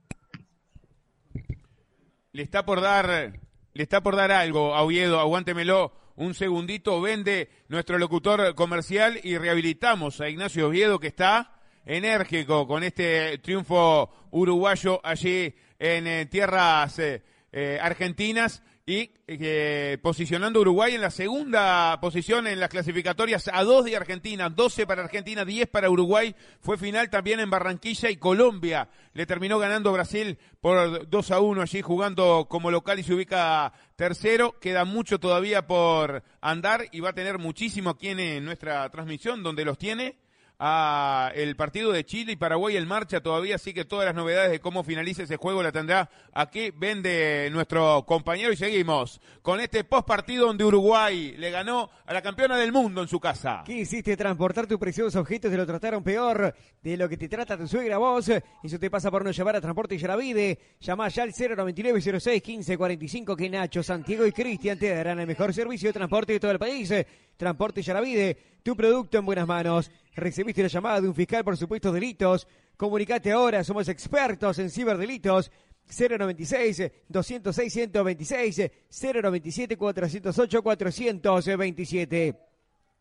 le 2.36 2.44
está 2.44 2.66
por 2.66 2.82
dar, 2.82 3.40
le 3.74 3.84
está 3.84 4.04
por 4.04 4.18
dar 4.18 4.30
algo 4.34 4.76
a 4.76 4.82
Oviedo, 4.82 5.22
aguántemelo 5.22 5.94
un 6.18 6.34
segundito, 6.34 7.00
vende 7.00 7.50
nuestro 7.70 7.98
locutor 7.98 8.54
comercial 8.56 9.18
y 9.24 9.38
rehabilitamos 9.38 10.20
a 10.20 10.28
Ignacio 10.28 10.68
Oviedo 10.68 11.00
que 11.00 11.08
está 11.08 11.62
enérgico 11.86 12.68
con 12.68 12.84
este 12.84 13.38
triunfo 13.38 14.10
uruguayo 14.32 15.00
allí 15.02 15.56
en 15.80 16.08
eh, 16.08 16.26
tierras 16.26 17.00
eh, 17.00 17.24
eh, 17.54 17.80
argentinas 17.82 18.62
y 18.88 19.12
eh, 19.28 19.98
posicionando 20.04 20.60
a 20.60 20.62
Uruguay 20.62 20.94
en 20.94 21.02
la 21.02 21.10
segunda 21.10 22.00
posición 22.00 22.46
en 22.46 22.60
las 22.60 22.70
clasificatorias 22.70 23.50
a 23.52 23.64
dos 23.64 23.86
de 23.86 23.96
Argentina, 23.96 24.50
12 24.50 24.86
para 24.86 25.04
Argentina, 25.04 25.44
10 25.44 25.70
para 25.70 25.90
Uruguay. 25.90 26.36
Fue 26.60 26.78
final 26.78 27.10
también 27.10 27.40
en 27.40 27.50
Barranquilla 27.50 28.12
y 28.12 28.18
Colombia. 28.18 28.88
Le 29.14 29.26
terminó 29.26 29.58
ganando 29.58 29.92
Brasil 29.92 30.38
por 30.62 31.10
2 31.10 31.32
a 31.32 31.40
1 31.40 31.62
allí 31.64 31.82
jugando 31.82 32.46
como 32.48 32.70
local 32.70 33.00
y 33.00 33.04
se 33.04 33.16
ubica 33.16 33.74
tercero. 33.96 34.60
Queda 34.60 34.86
mucho 34.86 35.20
todavía 35.20 35.66
por 35.66 36.24
andar 36.40 36.86
y 36.92 37.00
va 37.00 37.10
a 37.10 37.14
tener 37.14 37.40
muchísimo 37.40 37.90
aquí 37.90 38.10
en 38.10 38.46
nuestra 38.46 38.88
transmisión 38.90 39.42
donde 39.42 39.66
los 39.66 39.80
tiene 39.80 40.16
a 40.60 41.32
el 41.36 41.56
partido 41.56 41.92
de 41.92 42.06
Chile 42.06 42.34
y 42.34 42.36
Paraguay 42.36 42.78
en 42.78 42.88
marcha 42.88 43.22
todavía, 43.22 43.56
así 43.56 43.74
que 43.74 43.86
todas 43.86 44.06
las 44.06 44.16
novedades 44.16 44.52
de 44.52 44.60
cómo 44.60 44.84
finaliza 44.84 45.24
ese 45.24 45.38
juego 45.38 45.62
la 45.62 45.72
tendrá 45.72 46.10
aquí 46.34 46.72
vende 46.72 47.50
nuestro 47.52 48.06
compañero 48.06 48.52
y 48.52 48.58
seguimos 48.58 49.20
con 49.42 49.60
este 49.60 49.84
post 49.84 50.08
partido 50.08 50.48
donde 50.48 50.64
Uruguay 50.64 51.36
le 51.38 51.52
ganó 51.52 51.90
a 52.06 52.14
la 52.14 52.22
campeona 52.22 52.58
del 52.58 52.72
mundo 52.72 53.02
en 53.02 53.08
su 53.08 53.20
casa. 53.20 53.64
¿Qué 53.66 53.74
hiciste? 53.74 54.16
Transportar 54.16 54.68
tus 54.68 54.78
preciosos 54.78 55.16
objetos, 55.16 55.52
te 55.52 55.58
lo 55.58 55.66
trataron 55.66 56.04
peor 56.04 56.54
de 56.82 56.98
lo 56.98 57.10
que 57.10 57.18
te 57.18 57.28
trata 57.28 57.58
tu 57.58 57.68
suegra 57.68 57.98
vos. 57.98 58.30
Eso 58.30 58.80
te 58.80 58.90
pasa 58.90 59.12
por 59.12 59.24
no 59.24 59.32
llevar 59.32 59.56
a 59.56 59.62
Transporte 59.62 59.96
y 59.96 59.98
Yaravide. 59.98 60.60
Llama 60.80 61.08
ya 61.10 61.24
al 61.24 61.32
099 61.32 62.20
06 62.20 62.42
15 62.42 62.78
45 62.78 63.36
que 63.36 63.50
Nacho, 63.50 63.84
Santiago 63.84 64.26
y 64.26 64.32
Cristian 64.32 64.78
te 64.78 64.94
darán 64.94 65.20
el 65.20 65.28
mejor 65.28 65.54
servicio 65.54 65.90
de 65.90 65.94
transporte 65.94 66.34
de 66.34 66.40
todo 66.40 66.52
el 66.52 66.60
país. 66.60 66.94
Transporte 67.38 67.82
Yaravide, 67.82 68.38
tu 68.64 68.76
producto 68.76 69.18
en 69.18 69.26
buenas 69.26 69.48
manos. 69.48 69.92
Recibiste 70.16 70.62
la 70.62 70.70
llamada 70.70 71.02
de 71.02 71.10
un 71.10 71.16
fiscal 71.16 71.44
por 71.44 71.58
supuestos 71.58 71.94
delitos. 71.94 72.48
Comunicate 72.78 73.32
ahora, 73.32 73.64
somos 73.64 73.90
expertos 73.90 74.60
en 74.60 74.70
ciberdelitos. 74.70 75.52
096 75.88 76.92
206 77.08 77.74
126 77.74 78.72
097 78.90 79.78
408 79.78 80.64
427 80.64 82.40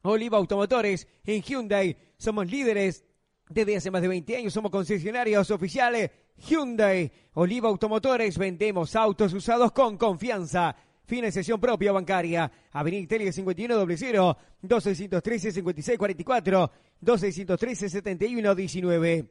Oliva 0.03 0.37
Automotores 0.37 1.09
en 1.25 1.41
Hyundai 1.41 1.97
somos 2.19 2.51
líderes 2.51 3.05
desde 3.49 3.77
hace 3.77 3.91
más 3.91 4.03
de 4.03 4.09
20 4.09 4.37
años 4.37 4.53
somos 4.53 4.71
concesionarios 4.71 5.51
oficiales 5.51 6.11
Hyundai 6.47 7.11
Oliva 7.33 7.71
Automotores 7.71 8.37
vendemos 8.37 8.95
autos 8.97 9.33
usados 9.33 9.73
con 9.73 9.97
confianza 9.97 10.77
Financiación 11.07 11.61
propia 11.61 11.93
bancaria. 11.93 12.51
Avenida 12.73 13.03
Italia 13.03 13.33
5100 13.33 14.37
2613 14.63 15.53
5644 15.53 16.71
2613 17.01 17.89
7119. 17.91 19.31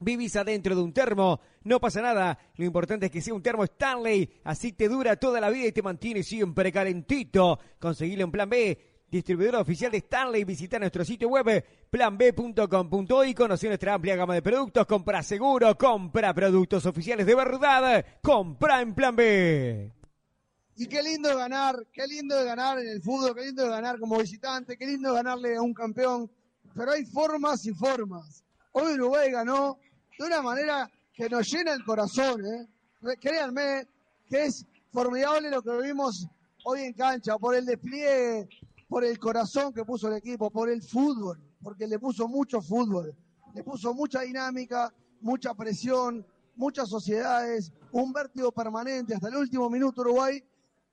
Vivís 0.00 0.36
adentro 0.36 0.76
de 0.76 0.82
un 0.82 0.92
termo, 0.92 1.40
no 1.64 1.80
pasa 1.80 2.00
nada. 2.00 2.38
Lo 2.56 2.64
importante 2.64 3.06
es 3.06 3.12
que 3.12 3.20
sea 3.20 3.34
un 3.34 3.42
termo 3.42 3.64
Stanley, 3.64 4.30
así 4.44 4.72
te 4.72 4.88
dura 4.88 5.16
toda 5.16 5.40
la 5.40 5.50
vida 5.50 5.66
y 5.66 5.72
te 5.72 5.82
mantiene 5.82 6.22
siempre 6.22 6.70
calentito. 6.70 7.58
Conseguilo 7.80 8.22
en 8.22 8.30
Plan 8.30 8.48
B, 8.48 8.78
distribuidor 9.10 9.56
oficial 9.56 9.90
de 9.90 9.98
Stanley. 9.98 10.44
Visita 10.44 10.78
nuestro 10.78 11.04
sitio 11.04 11.28
web 11.28 11.64
planb.com.uy, 11.90 13.34
conoce 13.34 13.66
nuestra 13.66 13.94
amplia 13.94 14.14
gama 14.14 14.34
de 14.34 14.42
productos. 14.42 14.86
Compra 14.86 15.20
seguro, 15.24 15.76
compra 15.76 16.32
productos 16.32 16.86
oficiales 16.86 17.26
de 17.26 17.34
verdad. 17.34 18.04
Compra 18.22 18.80
en 18.80 18.94
Plan 18.94 19.16
B. 19.16 19.97
Y 20.80 20.86
qué 20.86 21.02
lindo 21.02 21.36
ganar, 21.36 21.74
qué 21.92 22.06
lindo 22.06 22.36
de 22.36 22.44
ganar 22.44 22.78
en 22.78 22.86
el 22.88 23.02
fútbol, 23.02 23.34
qué 23.34 23.46
lindo 23.46 23.64
de 23.64 23.70
ganar 23.70 23.98
como 23.98 24.16
visitante, 24.16 24.76
qué 24.76 24.86
lindo 24.86 25.12
ganarle 25.12 25.56
a 25.56 25.60
un 25.60 25.74
campeón. 25.74 26.30
Pero 26.72 26.92
hay 26.92 27.04
formas 27.04 27.66
y 27.66 27.74
formas. 27.74 28.44
Hoy 28.70 28.94
Uruguay 28.94 29.32
ganó 29.32 29.76
de 30.16 30.26
una 30.26 30.40
manera 30.40 30.88
que 31.12 31.28
nos 31.28 31.50
llena 31.50 31.72
el 31.72 31.84
corazón. 31.84 32.44
¿eh? 32.46 32.68
Créanme 33.20 33.88
que 34.28 34.44
es 34.44 34.64
formidable 34.92 35.50
lo 35.50 35.62
que 35.62 35.76
vimos 35.82 36.28
hoy 36.64 36.82
en 36.82 36.92
cancha, 36.92 37.36
por 37.38 37.56
el 37.56 37.66
despliegue 37.66 38.48
por 38.88 39.04
el 39.04 39.18
corazón 39.18 39.72
que 39.72 39.84
puso 39.84 40.08
el 40.08 40.14
equipo, 40.14 40.50
por 40.50 40.70
el 40.70 40.82
fútbol, 40.82 41.38
porque 41.62 41.86
le 41.86 41.98
puso 41.98 42.26
mucho 42.26 42.62
fútbol, 42.62 43.14
le 43.54 43.62
puso 43.62 43.92
mucha 43.94 44.22
dinámica, 44.22 44.92
mucha 45.20 45.54
presión, 45.54 46.24
muchas 46.56 46.88
sociedades, 46.88 47.72
un 47.92 48.12
vértigo 48.12 48.50
permanente. 48.50 49.14
Hasta 49.14 49.28
el 49.28 49.36
último 49.36 49.68
minuto 49.68 50.00
Uruguay 50.00 50.42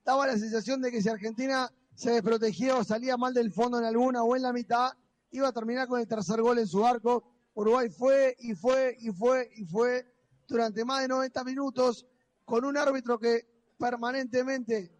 daba 0.06 0.27
la 0.27 0.38
sensación 0.38 0.82
de 0.82 0.91
que 0.91 1.02
si 1.02 1.10
Argentina 1.10 1.69
se 1.95 2.11
desprotegía 2.11 2.77
o 2.77 2.84
salía 2.84 3.18
mal 3.18 3.34
del 3.34 3.52
fondo 3.52 3.80
en 3.80 3.86
alguna 3.86 4.23
o 4.23 4.36
en 4.36 4.44
la 4.44 4.53
mitad, 4.53 4.91
iba 5.32 5.48
a 5.48 5.52
terminar 5.52 5.88
con 5.88 5.99
el 5.99 6.07
tercer 6.07 6.41
gol 6.41 6.60
en 6.60 6.68
su 6.68 6.86
arco. 6.86 7.23
Uruguay 7.56 7.90
fue 7.90 8.36
y 8.40 8.53
fue 8.53 8.95
y 8.99 9.11
fue 9.11 9.49
y 9.56 9.65
fue 9.65 10.06
durante 10.48 10.86
más 10.86 11.02
de 11.02 11.07
90 11.07 11.44
minutos 11.44 12.06
con 12.45 12.64
un 12.64 12.77
árbitro 12.77 13.18
que 13.18 13.48
permanentemente 13.80 14.91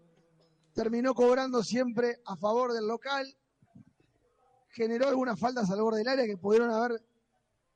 terminó 0.74 1.14
cobrando 1.14 1.64
siempre 1.64 2.20
a 2.26 2.36
favor 2.36 2.74
del 2.74 2.88
local, 2.88 3.26
generó 4.70 5.08
algunas 5.08 5.40
faltas 5.40 5.70
al 5.70 5.82
borde 5.82 6.00
del 6.00 6.08
área 6.08 6.26
que 6.26 6.38
pudieron 6.38 6.72
haber 6.72 7.02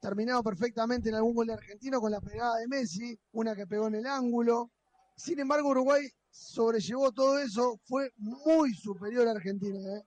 terminado 0.02 0.42
perfectamente 0.44 1.10
en 1.10 1.16
algún 1.16 1.36
gol 1.36 1.50
argentino 1.50 2.02
con 2.02 2.12
la 2.12 2.20
pegada 2.20 2.58
de 2.58 2.68
Messi, 2.68 3.18
una 3.34 3.56
que 3.56 3.68
pegó 3.68 3.88
en 3.88 3.96
el 3.96 4.08
ángulo. 4.08 4.72
Sin 5.16 5.40
embargo, 5.40 5.70
Uruguay 5.70 6.10
sobrellevó 6.30 7.12
todo 7.12 7.40
eso, 7.40 7.80
fue 7.86 8.12
muy 8.18 8.74
superior 8.74 9.28
a 9.28 9.32
Argentina, 9.32 9.80
¿eh? 9.98 10.04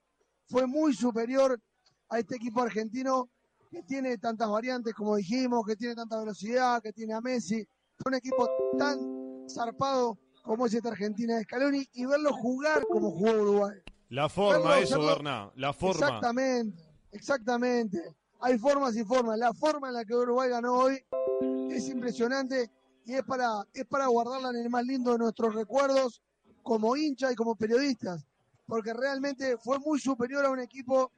fue 0.46 0.66
muy 0.66 0.94
superior 0.94 1.60
a 2.08 2.18
este 2.18 2.36
equipo 2.36 2.62
argentino 2.62 3.30
que 3.70 3.82
tiene 3.82 4.18
tantas 4.18 4.48
variantes, 4.50 4.94
como 4.94 5.16
dijimos, 5.16 5.66
que 5.66 5.76
tiene 5.76 5.94
tanta 5.94 6.18
velocidad, 6.18 6.82
que 6.82 6.92
tiene 6.92 7.14
a 7.14 7.20
Messi, 7.20 7.66
un 8.04 8.14
equipo 8.14 8.48
tan 8.78 8.98
zarpado 9.48 10.18
como 10.42 10.66
es 10.66 10.74
esta 10.74 10.90
Argentina 10.90 11.36
de 11.36 11.44
Scaloni 11.44 11.86
y 11.92 12.04
verlo 12.04 12.32
jugar 12.34 12.84
como 12.86 13.10
jugó 13.12 13.30
Uruguay. 13.30 13.78
La 14.10 14.28
forma, 14.28 14.70
Verlo, 14.70 14.82
eso, 14.82 15.06
Berna, 15.06 15.50
la 15.54 15.72
forma. 15.72 16.06
Exactamente, 16.06 16.82
exactamente. 17.12 18.14
Hay 18.40 18.58
formas 18.58 18.96
y 18.96 19.04
formas. 19.04 19.38
La 19.38 19.54
forma 19.54 19.88
en 19.88 19.94
la 19.94 20.04
que 20.04 20.14
Uruguay 20.14 20.50
ganó 20.50 20.74
hoy 20.74 21.02
es 21.70 21.88
impresionante 21.88 22.70
y 23.04 23.14
es 23.14 23.22
para, 23.24 23.66
es 23.72 23.86
para 23.86 24.06
guardarla 24.06 24.50
en 24.50 24.56
el 24.56 24.70
más 24.70 24.84
lindo 24.84 25.12
de 25.12 25.18
nuestros 25.18 25.54
recuerdos 25.54 26.22
como 26.62 26.96
hincha 26.96 27.32
y 27.32 27.34
como 27.34 27.56
periodistas, 27.56 28.24
porque 28.66 28.92
realmente 28.92 29.56
fue 29.58 29.78
muy 29.78 29.98
superior 29.98 30.44
a 30.46 30.50
un 30.50 30.60
equipo 30.60 31.10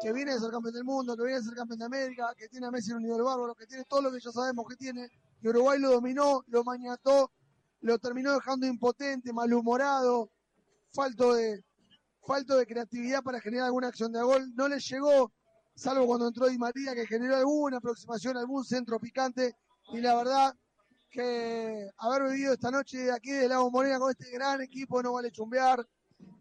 que 0.00 0.12
viene 0.12 0.34
de 0.34 0.40
ser 0.40 0.50
campeón 0.50 0.74
del 0.74 0.84
mundo, 0.84 1.16
que 1.16 1.24
viene 1.24 1.38
de 1.38 1.44
ser 1.44 1.54
campeón 1.54 1.78
de 1.80 1.84
América, 1.84 2.34
que 2.36 2.48
tiene 2.48 2.66
a 2.66 2.70
Messi 2.70 2.90
en 2.90 2.98
un 2.98 3.02
nivel 3.02 3.22
bárbaro, 3.22 3.54
que 3.54 3.66
tiene 3.66 3.84
todo 3.84 4.02
lo 4.02 4.12
que 4.12 4.20
ya 4.20 4.30
sabemos 4.30 4.66
que 4.68 4.76
tiene, 4.76 5.08
y 5.42 5.48
Uruguay 5.48 5.78
lo 5.78 5.90
dominó, 5.90 6.44
lo 6.48 6.64
mañató, 6.64 7.32
lo 7.80 7.98
terminó 7.98 8.34
dejando 8.34 8.66
impotente, 8.66 9.32
malhumorado, 9.32 10.30
falto 10.92 11.34
de, 11.34 11.64
falto 12.26 12.56
de 12.56 12.66
creatividad 12.66 13.22
para 13.22 13.40
generar 13.40 13.66
alguna 13.66 13.88
acción 13.88 14.12
de 14.12 14.22
gol. 14.22 14.54
No 14.54 14.68
le 14.68 14.78
llegó, 14.78 15.32
salvo 15.74 16.06
cuando 16.06 16.28
entró 16.28 16.48
Di 16.48 16.58
María, 16.58 16.94
que 16.94 17.06
generó 17.06 17.36
alguna 17.36 17.78
aproximación, 17.78 18.36
algún 18.36 18.64
centro 18.64 18.98
picante. 19.00 19.56
Y 19.92 20.00
la 20.00 20.14
verdad 20.14 20.54
que 21.10 21.90
haber 21.98 22.30
vivido 22.30 22.52
esta 22.52 22.70
noche 22.70 23.10
aquí 23.10 23.30
de 23.30 23.48
Lago 23.48 23.70
Morena 23.70 23.98
con 23.98 24.10
este 24.10 24.30
gran 24.30 24.60
equipo 24.60 25.02
no 25.02 25.14
vale 25.14 25.30
chumbear, 25.30 25.86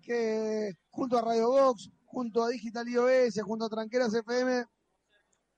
que 0.02 0.78
junto 0.90 1.18
a 1.18 1.22
Radio 1.22 1.50
Box, 1.50 1.90
junto 2.06 2.44
a 2.44 2.50
Digital 2.50 2.88
iOS, 2.88 3.42
junto 3.44 3.66
a 3.66 3.70
Tranqueras 3.70 4.14
FM, 4.14 4.66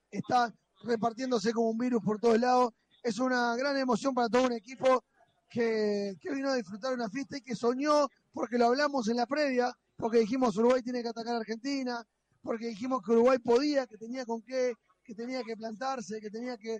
está 0.10 0.54
repartiéndose 0.84 1.54
como 1.54 1.70
un 1.70 1.78
virus 1.78 2.02
por 2.04 2.20
todos 2.20 2.40
lados. 2.40 2.74
Es 3.04 3.20
una 3.20 3.56
gran 3.56 3.78
emoción 3.78 4.14
para 4.14 4.30
todo 4.30 4.46
un 4.46 4.54
equipo 4.54 5.04
que, 5.50 6.16
que 6.20 6.34
vino 6.34 6.50
a 6.50 6.56
disfrutar 6.56 6.94
una 6.94 7.10
fiesta 7.10 7.38
y 7.38 7.42
que 7.42 7.56
soñó, 7.56 8.08
porque 8.32 8.58
lo 8.58 8.68
hablamos 8.68 9.08
en 9.10 9.18
la 9.18 9.26
previa, 9.26 9.74
porque 9.98 10.20
dijimos 10.20 10.56
Uruguay 10.58 10.82
tiene 10.82 11.02
que 11.02 11.10
atacar 11.10 11.36
a 11.36 11.40
Argentina, 11.40 12.04
porque 12.42 12.68
dijimos 12.68 13.02
que 13.04 13.12
Uruguay 13.12 13.40
podía, 13.40 13.86
que 13.88 13.98
tenía 13.98 14.26
con 14.26 14.42
qué, 14.42 14.74
que 15.04 15.14
tenía 15.14 15.44
que 15.44 15.58
plantarse, 15.58 16.22
que 16.22 16.30
tenía 16.30 16.58
que 16.58 16.80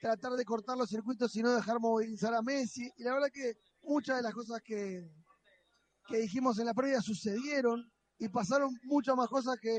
tratar 0.00 0.32
de 0.32 0.44
cortar 0.44 0.76
los 0.76 0.88
circuitos 0.88 1.34
y 1.36 1.42
no 1.42 1.52
dejar 1.52 1.78
movilizar 1.78 2.34
a 2.34 2.42
Messi. 2.42 2.90
Y 2.96 3.02
la 3.04 3.14
verdad 3.14 3.28
que 3.32 3.54
muchas 3.82 4.16
de 4.16 4.22
las 4.22 4.34
cosas 4.34 4.60
que, 4.64 5.08
que 6.08 6.18
dijimos 6.18 6.58
en 6.58 6.66
la 6.66 6.74
previa 6.74 7.00
sucedieron 7.00 7.90
y 8.18 8.28
pasaron 8.28 8.74
muchas 8.84 9.14
más 9.16 9.28
cosas 9.28 9.56
que 9.60 9.78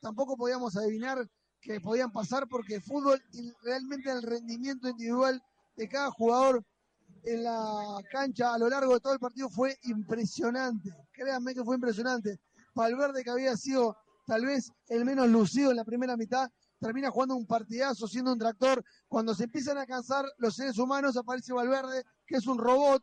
tampoco 0.00 0.36
podíamos 0.36 0.76
adivinar 0.76 1.26
que 1.60 1.80
podían 1.80 2.10
pasar 2.10 2.48
porque 2.48 2.80
fútbol 2.80 3.22
y 3.32 3.52
realmente 3.62 4.10
el 4.10 4.22
rendimiento 4.22 4.88
individual 4.88 5.40
de 5.76 5.88
cada 5.88 6.10
jugador 6.10 6.64
en 7.24 7.44
la 7.44 8.02
cancha 8.10 8.52
a 8.52 8.58
lo 8.58 8.68
largo 8.68 8.94
de 8.94 9.00
todo 9.00 9.12
el 9.12 9.20
partido 9.20 9.48
fue 9.48 9.78
impresionante. 9.84 10.90
Créanme 11.12 11.54
que 11.54 11.62
fue 11.62 11.76
impresionante. 11.76 12.40
Valverde, 12.74 13.22
que 13.22 13.30
había 13.30 13.56
sido 13.56 13.96
tal 14.26 14.44
vez 14.44 14.72
el 14.88 15.04
menos 15.04 15.28
lucido 15.28 15.70
en 15.70 15.76
la 15.76 15.84
primera 15.84 16.16
mitad, 16.16 16.50
termina 16.82 17.10
jugando 17.10 17.36
un 17.36 17.46
partidazo, 17.46 18.08
siendo 18.08 18.32
un 18.32 18.38
tractor. 18.38 18.84
Cuando 19.06 19.34
se 19.34 19.44
empiezan 19.44 19.78
a 19.78 19.86
cansar 19.86 20.26
los 20.38 20.56
seres 20.56 20.76
humanos, 20.78 21.16
aparece 21.16 21.52
Valverde, 21.52 22.04
que 22.26 22.36
es 22.36 22.46
un 22.46 22.58
robot, 22.58 23.02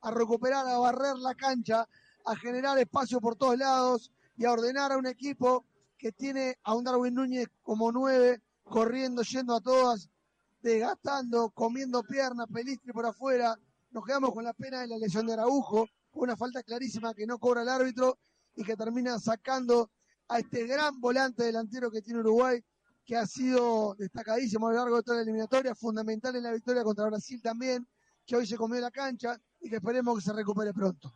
a 0.00 0.10
recuperar, 0.10 0.66
a 0.66 0.78
barrer 0.78 1.18
la 1.18 1.34
cancha, 1.34 1.86
a 2.24 2.36
generar 2.36 2.78
espacio 2.78 3.20
por 3.20 3.36
todos 3.36 3.58
lados 3.58 4.10
y 4.36 4.46
a 4.46 4.52
ordenar 4.52 4.90
a 4.92 4.96
un 4.96 5.06
equipo 5.06 5.66
que 5.98 6.12
tiene 6.12 6.56
a 6.62 6.74
un 6.74 6.82
Darwin 6.82 7.14
Núñez 7.14 7.48
como 7.62 7.92
nueve, 7.92 8.40
corriendo, 8.64 9.20
yendo 9.22 9.54
a 9.54 9.60
todas, 9.60 10.08
desgastando, 10.62 11.50
comiendo 11.50 12.02
piernas, 12.02 12.46
pelistri 12.50 12.90
por 12.92 13.04
afuera. 13.04 13.54
Nos 13.90 14.06
quedamos 14.06 14.32
con 14.32 14.44
la 14.44 14.54
pena 14.54 14.80
de 14.80 14.86
la 14.86 14.96
lesión 14.96 15.26
de 15.26 15.34
Araujo, 15.34 15.86
una 16.12 16.36
falta 16.38 16.62
clarísima 16.62 17.12
que 17.12 17.26
no 17.26 17.38
cobra 17.38 17.62
el 17.62 17.68
árbitro 17.68 18.18
y 18.56 18.64
que 18.64 18.76
termina 18.76 19.18
sacando 19.18 19.90
a 20.28 20.38
este 20.38 20.66
gran 20.66 20.98
volante 21.00 21.44
delantero 21.44 21.90
que 21.90 22.00
tiene 22.00 22.20
Uruguay, 22.20 22.64
que 23.04 23.16
ha 23.16 23.26
sido 23.26 23.94
destacadísimo 23.98 24.68
a 24.68 24.72
lo 24.72 24.78
largo 24.78 24.96
de 24.96 25.02
toda 25.02 25.16
la 25.18 25.22
eliminatoria, 25.22 25.74
fundamental 25.74 26.36
en 26.36 26.42
la 26.42 26.52
victoria 26.52 26.84
contra 26.84 27.06
Brasil 27.06 27.40
también, 27.42 27.86
que 28.26 28.36
hoy 28.36 28.46
se 28.46 28.56
comió 28.56 28.80
la 28.80 28.90
cancha 28.90 29.40
y 29.60 29.68
que 29.68 29.76
esperemos 29.76 30.16
que 30.16 30.24
se 30.24 30.32
recupere 30.32 30.72
pronto. 30.72 31.14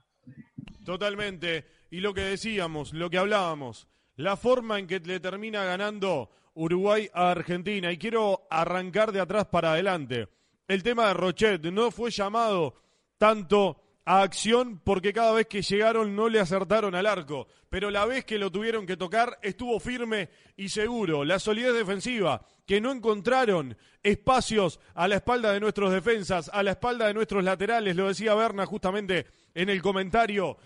Totalmente. 0.85 1.67
Y 1.91 2.01
lo 2.01 2.13
que 2.13 2.23
decíamos, 2.23 2.93
lo 2.93 3.09
que 3.09 3.19
hablábamos, 3.19 3.89
la 4.17 4.37
forma 4.37 4.79
en 4.79 4.87
que 4.87 5.01
le 5.01 5.21
termina 5.21 5.65
ganando 5.65 6.31
Uruguay 6.55 7.09
a 7.13 7.31
Argentina. 7.31 7.93
Y 7.93 7.99
quiero 7.99 8.47
arrancar 8.51 9.13
de 9.13 9.21
atrás 9.21 9.47
para 9.47 9.73
adelante. 9.73 10.29
El 10.67 10.83
tema 10.83 11.09
de 11.09 11.15
Rochet 11.15 11.63
no 11.67 11.91
fue 11.91 12.11
llamado 12.11 12.75
tanto 13.19 13.84
a 14.05 14.23
acción 14.23 14.81
porque 14.85 15.13
cada 15.13 15.33
vez 15.33 15.47
que 15.47 15.63
llegaron 15.63 16.15
no 16.15 16.29
le 16.29 16.41
acertaron 16.41 16.95
al 16.95 17.07
arco. 17.07 17.49
Pero 17.71 17.91
la 17.91 18.05
vez 18.05 18.25
que 18.25 18.39
lo 18.39 18.51
tuvieron 18.51 18.87
que 18.87 18.97
tocar 18.97 19.39
estuvo 19.43 19.81
firme 19.81 20.29
y 20.57 20.69
seguro. 20.69 21.25
La 21.25 21.39
solidez 21.39 21.75
defensiva, 21.75 22.47
que 22.67 22.81
no 22.81 22.93
encontraron 22.93 23.77
espacios 24.03 24.81
a 24.95 25.09
la 25.09 25.17
espalda 25.17 25.53
de 25.53 25.61
nuestros 25.61 25.93
defensas, 25.93 26.51
a 26.53 26.63
la 26.63 26.73
espalda 26.73 27.07
de 27.07 27.15
nuestros 27.15 27.43
laterales, 27.43 27.97
lo 27.97 28.09
decía 28.09 28.35
Berna 28.35 28.67
justamente 28.67 29.27
en 29.55 29.69
el 29.69 29.83
comentario 29.83 30.59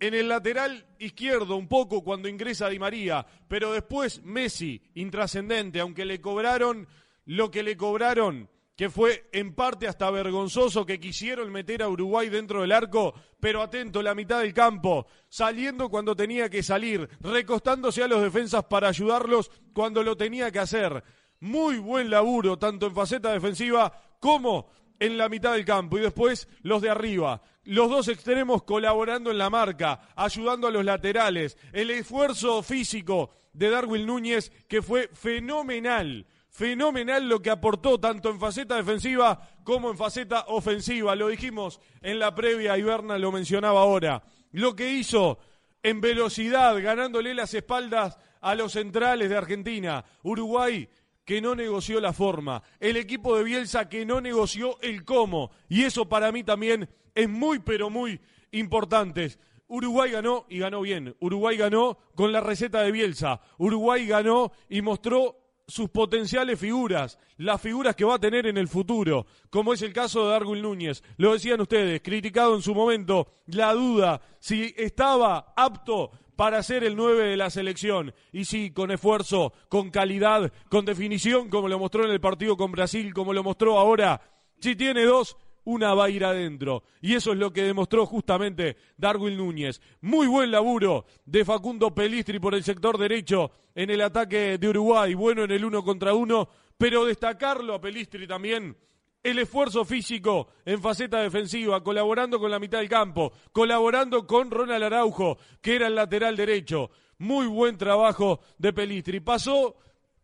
en 0.00 0.14
el 0.14 0.28
lateral 0.28 0.86
izquierdo 0.98 1.56
un 1.56 1.68
poco 1.68 2.04
cuando 2.04 2.28
ingresa 2.28 2.68
Di 2.68 2.78
María, 2.78 3.26
pero 3.48 3.72
después 3.72 4.22
Messi, 4.24 4.82
intrascendente, 4.94 5.80
aunque 5.80 6.04
le 6.04 6.20
cobraron 6.20 6.86
lo 7.24 7.50
que 7.50 7.62
le 7.62 7.76
cobraron, 7.76 8.48
que 8.76 8.90
fue 8.90 9.28
en 9.32 9.54
parte 9.54 9.88
hasta 9.88 10.10
vergonzoso 10.10 10.84
que 10.84 11.00
quisieron 11.00 11.50
meter 11.50 11.82
a 11.82 11.88
Uruguay 11.88 12.28
dentro 12.28 12.60
del 12.60 12.72
arco, 12.72 13.14
pero 13.40 13.62
atento, 13.62 14.02
la 14.02 14.14
mitad 14.14 14.40
del 14.40 14.52
campo, 14.52 15.06
saliendo 15.30 15.88
cuando 15.88 16.14
tenía 16.14 16.50
que 16.50 16.62
salir, 16.62 17.08
recostándose 17.20 18.02
a 18.02 18.08
los 18.08 18.22
defensas 18.22 18.64
para 18.64 18.88
ayudarlos 18.88 19.50
cuando 19.72 20.02
lo 20.02 20.16
tenía 20.16 20.52
que 20.52 20.58
hacer. 20.58 21.02
Muy 21.40 21.78
buen 21.78 22.10
laburo, 22.10 22.58
tanto 22.58 22.86
en 22.86 22.94
faceta 22.94 23.32
defensiva 23.32 23.92
como 24.20 24.68
en 24.98 25.16
la 25.16 25.28
mitad 25.30 25.54
del 25.54 25.64
campo 25.64 25.96
y 25.96 26.02
después 26.02 26.46
los 26.60 26.82
de 26.82 26.90
arriba. 26.90 27.42
Los 27.64 27.90
dos 27.90 28.08
extremos 28.08 28.62
colaborando 28.62 29.30
en 29.30 29.38
la 29.38 29.50
marca, 29.50 30.08
ayudando 30.14 30.68
a 30.68 30.70
los 30.70 30.84
laterales. 30.84 31.56
El 31.72 31.90
esfuerzo 31.90 32.62
físico 32.62 33.30
de 33.52 33.70
Darwin 33.70 34.06
Núñez 34.06 34.52
que 34.68 34.82
fue 34.82 35.08
fenomenal. 35.14 36.26
Fenomenal 36.56 37.28
lo 37.28 37.42
que 37.42 37.50
aportó 37.50 38.00
tanto 38.00 38.30
en 38.30 38.40
faceta 38.40 38.76
defensiva 38.76 39.46
como 39.62 39.90
en 39.90 39.98
faceta 39.98 40.46
ofensiva. 40.48 41.14
Lo 41.14 41.28
dijimos 41.28 41.82
en 42.00 42.18
la 42.18 42.34
previa 42.34 42.78
y 42.78 42.80
lo 42.80 43.30
mencionaba 43.30 43.82
ahora. 43.82 44.22
Lo 44.52 44.74
que 44.74 44.90
hizo 44.90 45.38
en 45.82 46.00
velocidad, 46.00 46.82
ganándole 46.82 47.34
las 47.34 47.52
espaldas 47.52 48.18
a 48.40 48.54
los 48.54 48.72
centrales 48.72 49.28
de 49.28 49.36
Argentina. 49.36 50.02
Uruguay 50.22 50.88
que 51.26 51.42
no 51.42 51.54
negoció 51.54 52.00
la 52.00 52.14
forma, 52.14 52.62
el 52.80 52.96
equipo 52.96 53.36
de 53.36 53.44
Bielsa 53.44 53.90
que 53.90 54.06
no 54.06 54.22
negoció 54.22 54.80
el 54.80 55.04
cómo, 55.04 55.50
y 55.68 55.82
eso 55.82 56.08
para 56.08 56.32
mí 56.32 56.42
también 56.42 56.88
es 57.14 57.28
muy 57.28 57.58
pero 57.58 57.90
muy 57.90 58.18
importante. 58.52 59.36
Uruguay 59.68 60.10
ganó 60.10 60.46
y 60.48 60.60
ganó 60.60 60.80
bien. 60.80 61.14
Uruguay 61.20 61.58
ganó 61.58 61.98
con 62.14 62.32
la 62.32 62.40
receta 62.40 62.80
de 62.80 62.92
Bielsa. 62.92 63.42
Uruguay 63.58 64.06
ganó 64.06 64.52
y 64.70 64.80
mostró 64.80 65.45
sus 65.66 65.90
potenciales 65.90 66.58
figuras, 66.58 67.18
las 67.38 67.60
figuras 67.60 67.96
que 67.96 68.04
va 68.04 68.14
a 68.14 68.20
tener 68.20 68.46
en 68.46 68.56
el 68.56 68.68
futuro, 68.68 69.26
como 69.50 69.72
es 69.72 69.82
el 69.82 69.92
caso 69.92 70.24
de 70.24 70.30
Darwin 70.30 70.62
Núñez. 70.62 71.02
Lo 71.16 71.32
decían 71.32 71.60
ustedes, 71.60 72.00
criticado 72.02 72.54
en 72.54 72.62
su 72.62 72.74
momento, 72.74 73.28
la 73.46 73.72
duda 73.74 74.20
si 74.38 74.74
estaba 74.76 75.52
apto 75.56 76.12
para 76.36 76.62
ser 76.62 76.84
el 76.84 76.94
9 76.94 77.30
de 77.30 77.36
la 77.36 77.50
selección. 77.50 78.14
Y 78.30 78.44
sí, 78.44 78.70
con 78.70 78.90
esfuerzo, 78.90 79.52
con 79.68 79.90
calidad, 79.90 80.52
con 80.68 80.84
definición, 80.84 81.48
como 81.48 81.68
lo 81.68 81.78
mostró 81.78 82.04
en 82.04 82.12
el 82.12 82.20
partido 82.20 82.56
con 82.56 82.70
Brasil, 82.72 83.12
como 83.12 83.32
lo 83.32 83.42
mostró 83.42 83.78
ahora. 83.78 84.20
Si 84.60 84.76
tiene 84.76 85.04
dos, 85.04 85.36
una 85.66 85.94
va 85.94 86.06
a 86.06 86.10
ir 86.10 86.24
adentro. 86.24 86.84
Y 87.02 87.14
eso 87.14 87.32
es 87.32 87.38
lo 87.38 87.52
que 87.52 87.64
demostró 87.64 88.06
justamente 88.06 88.76
Darwin 88.96 89.36
Núñez. 89.36 89.82
Muy 90.00 90.26
buen 90.26 90.50
laburo 90.50 91.04
de 91.26 91.44
Facundo 91.44 91.94
Pelistri 91.94 92.38
por 92.38 92.54
el 92.54 92.64
sector 92.64 92.96
derecho 92.96 93.50
en 93.74 93.90
el 93.90 94.00
ataque 94.00 94.58
de 94.58 94.68
Uruguay. 94.68 95.14
Bueno 95.14 95.44
en 95.44 95.50
el 95.50 95.64
uno 95.64 95.84
contra 95.84 96.14
uno, 96.14 96.48
pero 96.78 97.04
destacarlo 97.04 97.74
a 97.74 97.80
Pelistri 97.80 98.26
también 98.26 98.76
el 99.22 99.40
esfuerzo 99.40 99.84
físico 99.84 100.48
en 100.64 100.80
faceta 100.80 101.20
defensiva, 101.20 101.82
colaborando 101.82 102.38
con 102.38 102.48
la 102.48 102.60
mitad 102.60 102.78
del 102.78 102.88
campo, 102.88 103.32
colaborando 103.50 104.24
con 104.24 104.52
Ronald 104.52 104.84
Araujo, 104.84 105.38
que 105.60 105.74
era 105.74 105.88
el 105.88 105.96
lateral 105.96 106.36
derecho. 106.36 106.90
Muy 107.18 107.48
buen 107.48 107.76
trabajo 107.76 108.38
de 108.56 108.72
Pelistri. 108.72 109.18
Pasó, 109.18 109.78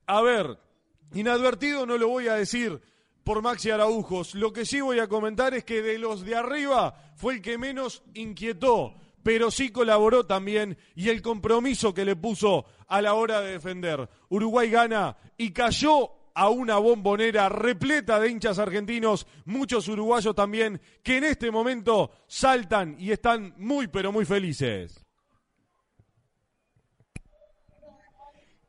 a 0.06 0.22
ver, 0.22 0.56
inadvertido 1.14 1.84
no 1.84 1.98
lo 1.98 2.08
voy 2.08 2.28
a 2.28 2.34
decir 2.34 2.80
por 3.24 3.42
Maxi 3.42 3.70
Araujos. 3.70 4.34
Lo 4.34 4.52
que 4.52 4.66
sí 4.66 4.80
voy 4.80 4.98
a 4.98 5.08
comentar 5.08 5.54
es 5.54 5.64
que 5.64 5.82
de 5.82 5.98
los 5.98 6.24
de 6.24 6.36
arriba 6.36 6.94
fue 7.16 7.34
el 7.34 7.42
que 7.42 7.58
menos 7.58 8.02
inquietó, 8.14 8.94
pero 9.22 9.50
sí 9.50 9.70
colaboró 9.70 10.26
también 10.26 10.76
y 10.94 11.08
el 11.08 11.22
compromiso 11.22 11.94
que 11.94 12.04
le 12.04 12.16
puso 12.16 12.64
a 12.88 13.00
la 13.00 13.14
hora 13.14 13.40
de 13.40 13.52
defender. 13.52 14.08
Uruguay 14.28 14.70
gana 14.70 15.16
y 15.36 15.52
cayó 15.52 16.10
a 16.34 16.48
una 16.48 16.78
bombonera 16.78 17.48
repleta 17.48 18.18
de 18.18 18.30
hinchas 18.30 18.58
argentinos, 18.58 19.26
muchos 19.44 19.86
uruguayos 19.88 20.34
también, 20.34 20.80
que 21.02 21.18
en 21.18 21.24
este 21.24 21.50
momento 21.50 22.10
saltan 22.26 22.96
y 22.98 23.10
están 23.10 23.54
muy, 23.58 23.88
pero 23.88 24.12
muy 24.12 24.24
felices. 24.24 25.01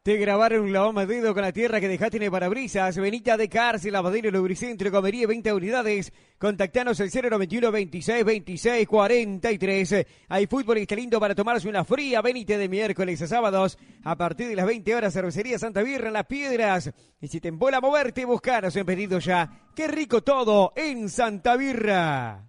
Te 0.04 0.18
grabaron 0.18 0.66
un 0.66 0.74
lavado 0.74 1.06
dedo 1.06 1.34
con 1.34 1.44
la 1.44 1.54
tierra 1.54 1.80
que 1.80 1.88
dejaste 1.88 2.18
en 2.18 2.24
el 2.24 2.32
parabrisas. 2.32 2.98
Benita 2.98 3.38
de 3.38 3.48
Cárcel, 3.48 3.94
lavadero, 3.94 4.30
lubricentro, 4.32 4.92
comería 4.92 5.26
20 5.28 5.54
unidades. 5.54 6.12
Contactanos 6.38 7.00
el 7.00 7.10
091 7.10 7.72
26 7.72 8.26
26 8.26 8.86
43. 8.86 10.06
Hay 10.28 10.48
fútbol 10.48 10.80
y 10.80 10.82
está 10.82 10.98
lindo 10.98 11.22
para 11.22 11.34
tomarse 11.34 11.70
una 11.70 11.86
fría. 11.86 12.22
Benite 12.22 12.58
de 12.58 12.68
miércoles 12.68 13.22
a 13.22 13.28
sábados. 13.28 13.78
A 14.04 14.18
partir 14.18 14.50
de 14.50 14.58
las 14.58 14.66
20 14.66 14.94
horas, 14.94 15.14
cervecería 15.14 15.58
Santa 15.58 15.82
Birra 15.82 16.08
en 16.08 16.14
Las 16.16 16.26
Piedras. 16.26 16.92
Y 17.22 17.30
si 17.30 17.40
te 17.40 17.48
embola 17.48 17.80
moverte, 17.80 18.26
buscaros 18.26 18.76
en 18.76 18.86
pedido 18.86 19.20
ya. 19.20 19.70
Qué 19.74 19.88
rico 19.88 20.22
todo 20.22 20.74
en 20.76 21.08
Santa 21.08 21.56
Birra. 21.56 22.44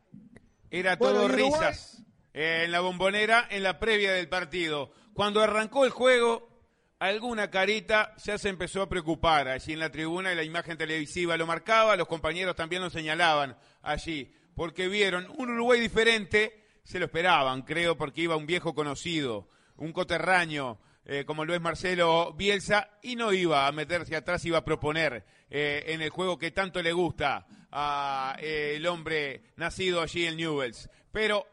Era 0.72 0.96
todo 0.98 1.28
risas. 1.28 2.02
en 2.32 2.72
la 2.72 2.80
bombonera, 2.80 3.46
en 3.48 3.62
la 3.62 3.78
previa 3.78 4.12
del 4.12 4.28
partido. 4.28 4.90
Cuando 5.12 5.40
arrancó 5.40 5.84
el 5.84 5.92
juego, 5.92 6.53
alguna 6.98 7.50
carita 7.50 8.14
ya 8.16 8.38
se 8.38 8.48
empezó 8.48 8.82
a 8.82 8.88
preocupar 8.88 9.48
allí 9.48 9.72
en 9.72 9.80
la 9.80 9.90
tribuna 9.90 10.32
y 10.32 10.36
la 10.36 10.42
imagen 10.42 10.78
televisiva 10.78 11.36
lo 11.36 11.46
marcaba, 11.46 11.96
los 11.96 12.08
compañeros 12.08 12.56
también 12.56 12.82
lo 12.82 12.90
señalaban 12.90 13.56
allí, 13.82 14.32
porque 14.54 14.88
vieron 14.88 15.26
un 15.36 15.50
Uruguay 15.50 15.80
diferente, 15.80 16.64
se 16.84 16.98
lo 16.98 17.06
esperaban, 17.06 17.62
creo, 17.62 17.96
porque 17.96 18.22
iba 18.22 18.36
un 18.36 18.46
viejo 18.46 18.74
conocido, 18.74 19.48
un 19.76 19.92
coterraño, 19.92 20.78
eh, 21.04 21.24
como 21.26 21.44
lo 21.44 21.54
es 21.54 21.60
Marcelo 21.60 22.32
Bielsa, 22.32 22.90
y 23.02 23.16
no 23.16 23.32
iba 23.32 23.66
a 23.66 23.72
meterse 23.72 24.16
atrás, 24.16 24.44
iba 24.44 24.58
a 24.58 24.64
proponer 24.64 25.24
eh, 25.50 25.84
en 25.88 26.00
el 26.00 26.10
juego 26.10 26.38
que 26.38 26.52
tanto 26.52 26.82
le 26.82 26.92
gusta 26.92 27.46
al 27.70 28.36
eh, 28.40 28.88
hombre 28.88 29.42
nacido 29.56 30.00
allí 30.00 30.26
en 30.26 30.36
Newells. 30.36 30.88
Pero 31.12 31.46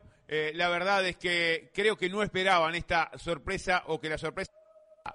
la 0.53 0.69
verdad 0.69 1.05
es 1.05 1.18
que 1.18 1.72
creo 1.73 1.97
que 1.97 2.07
no 2.07 2.23
esperaban 2.23 2.73
esta 2.73 3.11
sorpresa 3.18 3.84
o 3.88 3.99
que 3.99 4.07
la 4.07 4.18
sorpresa 4.18 4.49
eh, 4.49 4.60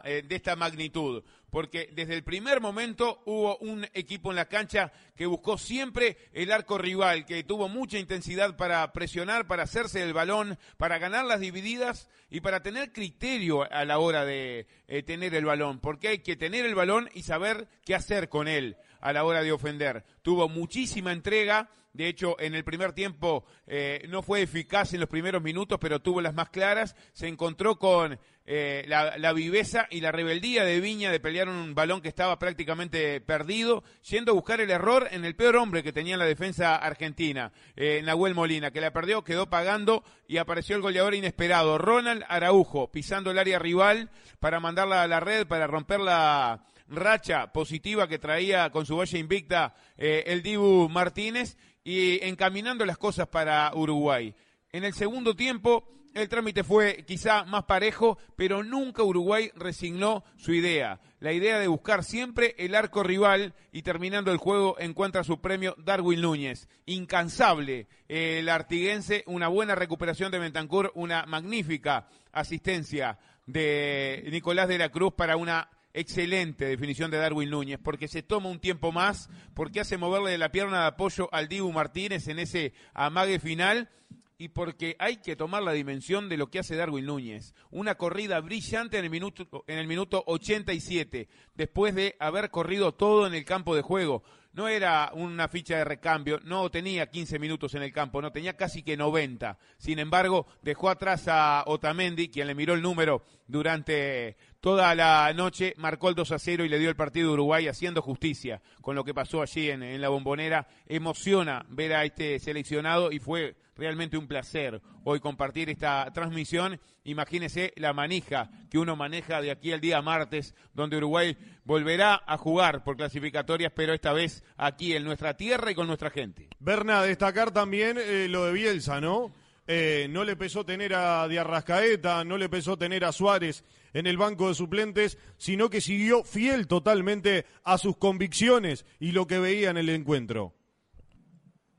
de 0.05 0.35
esta 0.35 0.57
magnitud, 0.57 1.23
porque 1.51 1.91
desde 1.93 2.15
el 2.15 2.25
primer 2.25 2.61
momento 2.61 3.23
hubo 3.25 3.57
un 3.59 3.87
equipo 3.95 4.31
en 4.31 4.37
la 4.37 4.49
cancha 4.49 4.93
que 5.15 5.27
buscó 5.27 5.59
siempre 5.59 6.17
el 6.33 6.53
arco 6.53 6.79
rival, 6.79 7.25
que 7.25 7.45
tuvo 7.45 7.69
mucha 7.69 7.99
intensidad 7.99 8.57
para 8.57 8.93
presionar, 8.93 9.47
para 9.47 9.63
hacerse 9.63 10.03
el 10.03 10.13
balón, 10.13 10.59
para 10.77 10.99
ganar 10.99 11.25
las 11.25 11.41
divididas 11.41 12.09
y 12.31 12.41
para 12.41 12.63
tener 12.63 12.93
criterio 12.93 13.71
a 13.73 13.85
la 13.85 13.99
hora 13.99 14.25
de 14.25 14.67
eh, 14.89 15.03
tener 15.03 15.35
el 15.35 15.45
balón, 15.45 15.81
porque 15.81 16.09
hay 16.09 16.19
que 16.19 16.37
tener 16.37 16.67
el 16.67 16.75
balón 16.75 17.09
y 17.15 17.23
saber 17.23 17.69
qué 17.85 17.95
hacer 17.95 18.29
con 18.29 18.49
él 18.49 18.77
a 19.01 19.13
la 19.13 19.25
hora 19.25 19.43
de 19.43 19.53
ofender. 19.53 20.05
Tuvo 20.23 20.49
muchísima 20.49 21.13
entrega, 21.13 21.71
de 21.97 22.09
hecho, 22.09 22.39
en 22.39 22.55
el 22.55 22.63
primer 22.63 22.93
tiempo 22.93 23.47
eh, 23.67 24.05
no 24.11 24.21
fue 24.21 24.43
eficaz 24.43 24.93
en 24.93 25.01
los 25.01 25.09
primeros 25.09 25.43
minutos, 25.43 25.79
pero 25.81 26.03
tuvo 26.03 26.21
las 26.21 26.35
más 26.35 26.51
claras. 26.51 26.95
Se 27.15 27.27
encontró 27.27 27.79
con 27.79 28.21
eh, 28.49 28.85
la, 28.87 29.33
viveza 29.33 29.89
y 29.91 30.01
la 30.01 30.13
rebeldía 30.13 30.65
de 30.65 30.79
Viña 30.81 31.11
de 31.11 31.19
pelear 31.19 31.49
un 31.49 31.75
balón 31.75 32.01
que 32.01 32.09
estaba 32.09 32.39
prácticamente 32.39 33.21
perdido, 33.21 33.83
yendo 34.09 34.31
a 34.31 34.35
buscar 34.37 34.61
el 34.61 34.71
error 34.71 35.09
en 35.11 35.25
el 35.25 35.35
peor 35.35 35.57
hombre 35.57 35.83
que 35.83 35.93
tenía 35.93 36.17
la 36.17 36.27
defensa 36.27 36.77
argentina, 36.77 37.51
eh, 37.75 38.01
Nahuel 38.05 38.37
Molina, 38.37 38.71
que 38.71 38.81
la 38.81 38.93
perdió, 38.93 39.25
quedó 39.25 39.51
pagando 39.51 40.05
y 40.29 40.37
apareció 40.37 40.77
el 40.77 40.83
goleador 40.83 41.17
inesperado, 41.17 41.77
Ronald 41.77 42.25
Araujo, 42.29 42.93
pisando 42.93 43.33
el 43.33 43.39
área 43.39 43.59
rival 43.59 44.11
para 44.39 44.61
mandarla 44.61 45.03
a 45.03 45.09
la 45.09 45.19
red, 45.19 45.49
para 45.49 45.67
romper 45.67 45.99
la 45.99 46.67
racha 46.89 47.53
positiva 47.53 48.07
que 48.07 48.21
traía 48.21 48.71
con 48.71 48.87
su 48.87 48.97
valla 48.97 49.19
invicta 49.19 49.75
eh, 49.97 50.23
el 50.27 50.43
Dibu 50.45 50.89
Martínez 50.89 51.57
y 51.83 52.25
encaminando 52.25 52.87
las 52.87 52.97
cosas 52.97 53.27
para 53.27 53.73
Uruguay. 53.75 54.35
En 54.71 54.85
el 54.85 54.95
segundo 54.95 55.35
tiempo 55.35 55.96
el 56.17 56.31
trámite 56.31 56.65
fue 56.65 57.05
quizá 57.07 57.45
más 57.45 57.65
parejo, 57.65 58.17
pero 58.37 58.63
nunca 58.63 59.03
Uruguay 59.03 59.51
resignó 59.55 60.25
su 60.37 60.55
idea. 60.55 60.99
La 61.21 61.33
idea 61.33 61.59
de 61.59 61.69
buscar 61.69 62.05
siempre 62.05 62.55
el 62.59 62.75
arco 62.75 63.03
rival 63.03 63.55
y 63.71 63.83
terminando 63.83 64.33
el 64.33 64.39
juego 64.39 64.77
encuentra 64.79 65.25
su 65.25 65.43
premio 65.43 65.75
Darwin 65.79 66.23
Núñez. 66.23 66.69
Incansable 66.87 67.87
el 68.09 68.49
artiguense, 68.49 69.25
una 69.27 69.49
buena 69.49 69.75
recuperación 69.75 70.33
de 70.33 70.39
Bentancur, 70.39 70.91
una 70.95 71.27
magnífica 71.27 72.09
asistencia 72.33 73.19
de 73.45 74.27
Nicolás 74.31 74.69
de 74.69 74.79
la 74.79 74.89
Cruz 74.89 75.13
para 75.15 75.37
una 75.37 75.69
excelente 75.93 76.65
definición 76.65 77.11
de 77.11 77.19
Darwin 77.19 77.51
Núñez, 77.51 77.79
porque 77.83 78.09
se 78.09 78.23
toma 78.23 78.49
un 78.49 78.61
tiempo 78.61 78.91
más, 78.91 79.29
porque 79.55 79.81
hace 79.81 79.99
moverle 79.99 80.39
la 80.39 80.51
pierna 80.51 80.81
de 80.81 80.87
apoyo 80.87 81.29
al 81.33 81.49
Dibu 81.49 81.73
Martínez 81.73 82.29
en 82.29 82.39
ese 82.39 82.73
amague 82.95 83.39
final 83.39 83.91
y 84.39 84.49
porque 84.49 84.97
hay 84.99 85.19
que 85.19 85.37
tomar 85.37 85.63
la 85.63 85.73
dimensión 85.73 86.29
de 86.29 86.37
lo 86.37 86.49
que 86.49 86.59
hace 86.59 86.77
Darwin 86.77 87.07
Núñez. 87.07 87.55
Una 87.71 87.97
corrida 87.97 88.41
brillante 88.41 88.99
en 88.99 89.05
el 89.05 89.11
minuto, 89.11 89.65
en 89.67 89.79
el 89.79 89.87
minuto 89.87 90.23
87, 90.27 91.29
después 91.55 91.95
de 91.95 92.17
haber 92.19 92.51
corrido 92.51 92.93
todo 92.93 93.27
en 93.27 93.35
el 93.35 93.45
campo 93.45 93.75
de 93.75 93.83
juego 93.83 94.23
no 94.57 94.69
era 94.69 95.11
una 95.13 95.49
ficha 95.49 95.77
de 95.77 95.85
recambio, 95.85 96.41
no 96.43 96.71
tenía 96.71 97.11
15 97.11 97.39
minutos 97.39 97.75
en 97.75 97.83
el 97.83 97.93
campo, 97.93 98.23
no 98.23 98.33
tenía 98.33 98.57
casi 98.57 98.83
que 98.83 98.97
90. 98.97 99.59
Sin 99.77 99.99
embargo, 99.99 100.47
dejó 100.63 100.89
atrás 100.89 101.29
a 101.29 101.63
Otamendi, 101.67 102.31
quien 102.31 102.47
le 102.47 102.55
miró 102.55 102.73
el 102.73 102.81
número 102.81 103.23
durante 103.47 104.39
toda 104.67 104.97
la 104.97 105.33
noche, 105.33 105.75
marcó 105.77 106.09
el 106.09 106.17
2 106.17 106.33
a 106.33 106.41
0 106.41 106.65
y 106.65 106.69
le 106.69 106.81
dio 106.81 106.89
el 106.89 106.97
partido 106.97 107.31
a 107.31 107.35
Uruguay 107.35 107.69
haciendo 107.69 108.03
justicia 108.03 108.61
con 108.81 108.97
lo 108.97 109.05
que 109.05 109.15
pasó 109.15 109.41
allí 109.41 109.71
en, 109.71 110.01
la 110.01 110.09
bombonera. 110.09 110.67
Emociona 110.89 111.65
ver 111.69 111.95
a 111.95 112.05
este 112.05 112.41
seleccionado 112.41 113.13
y 113.13 113.21
fue 113.21 113.55
realmente 113.77 114.17
un 114.17 114.27
placer 114.27 114.83
hoy 115.05 115.21
compartir 115.21 115.71
esta 115.71 116.11
transmisión. 116.13 116.81
Imagínese 117.05 117.75
la 117.77 117.93
manija 117.93 118.51
que 118.69 118.79
uno 118.79 118.97
maneja 118.97 119.41
de 119.41 119.53
aquí 119.53 119.71
al 119.71 119.81
día 119.81 120.03
martes, 120.03 120.53
donde 120.75 120.97
Uruguay 120.97 121.37
volverá 121.63 122.25
a 122.27 122.37
jugar 122.37 122.83
por 122.83 122.97
clasificatorias, 122.97 123.71
pero 123.73 123.95
esta 123.95 124.13
vez 124.13 124.43
aquí 124.57 124.97
en 124.97 125.05
nuestra 125.05 125.37
tierra 125.37 125.71
y 125.71 125.77
con 125.77 125.87
nuestra 125.87 126.11
gente. 126.11 126.49
Berna, 126.59 127.03
destacar 127.03 127.53
también 127.53 127.99
eh, 128.01 128.27
lo 128.29 128.47
de 128.47 128.53
Bielsa, 128.53 129.01
¿no? 129.01 129.31
Eh, 129.69 130.07
no 130.11 130.23
le 130.23 130.37
pesó 130.37 130.65
tener 130.65 130.95
a 130.95 131.27
Diarrascaeta, 131.27 132.25
no 132.25 132.39
le 132.39 132.49
pesó 132.49 132.77
tener 132.77 133.05
a 133.05 133.11
Suárez 133.11 133.65
en 133.97 134.07
el 134.07 134.19
banco 134.19 134.49
de 134.49 134.55
suplentes, 134.55 135.17
sino 135.39 135.71
que 135.71 135.81
siguió 135.81 136.23
fiel 136.23 136.69
totalmente 136.69 137.47
a 137.65 137.79
sus 137.79 137.97
convicciones 137.97 138.85
y 139.01 139.13
lo 139.13 139.27
que 139.27 139.39
veía 139.39 139.71
en 139.71 139.79
el 139.79 139.89
encuentro. 139.89 140.55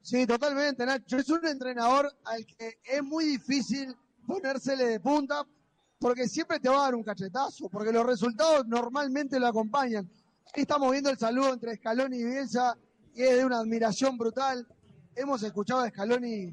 Sí, 0.02 0.26
totalmente, 0.26 0.84
Nacho. 0.84 1.18
Es 1.18 1.30
un 1.30 1.46
entrenador 1.46 2.12
al 2.26 2.44
que 2.48 2.80
es 2.84 3.04
muy 3.04 3.26
difícil 3.26 3.96
ponérsele 4.26 4.86
de 4.86 5.00
punta 5.00 5.46
porque 6.00 6.28
siempre 6.28 6.60
te 6.60 6.70
va 6.70 6.80
a 6.80 6.84
dar 6.86 6.96
un 6.96 7.04
cachetazo, 7.04 7.70
porque 7.70 7.92
los 7.92 8.04
resultados 8.04 8.66
normalmente 8.66 9.40
lo 9.40 9.46
acompañan. 9.46 10.10
Estamos 10.56 10.92
viendo 10.92 11.12
el 11.12 11.20
saludo 11.20 11.54
entre 11.54 11.76
Scaloni 11.76 12.18
y 12.18 12.24
Bielsa 12.24 12.76
y 13.14 13.22
es 13.22 13.38
de 13.38 13.46
una 13.46 13.60
admiración 13.60 14.18
brutal. 14.18 14.68
Hemos 15.16 15.44
escuchado 15.44 15.82
a 15.82 15.90
Scaloni 15.90 16.52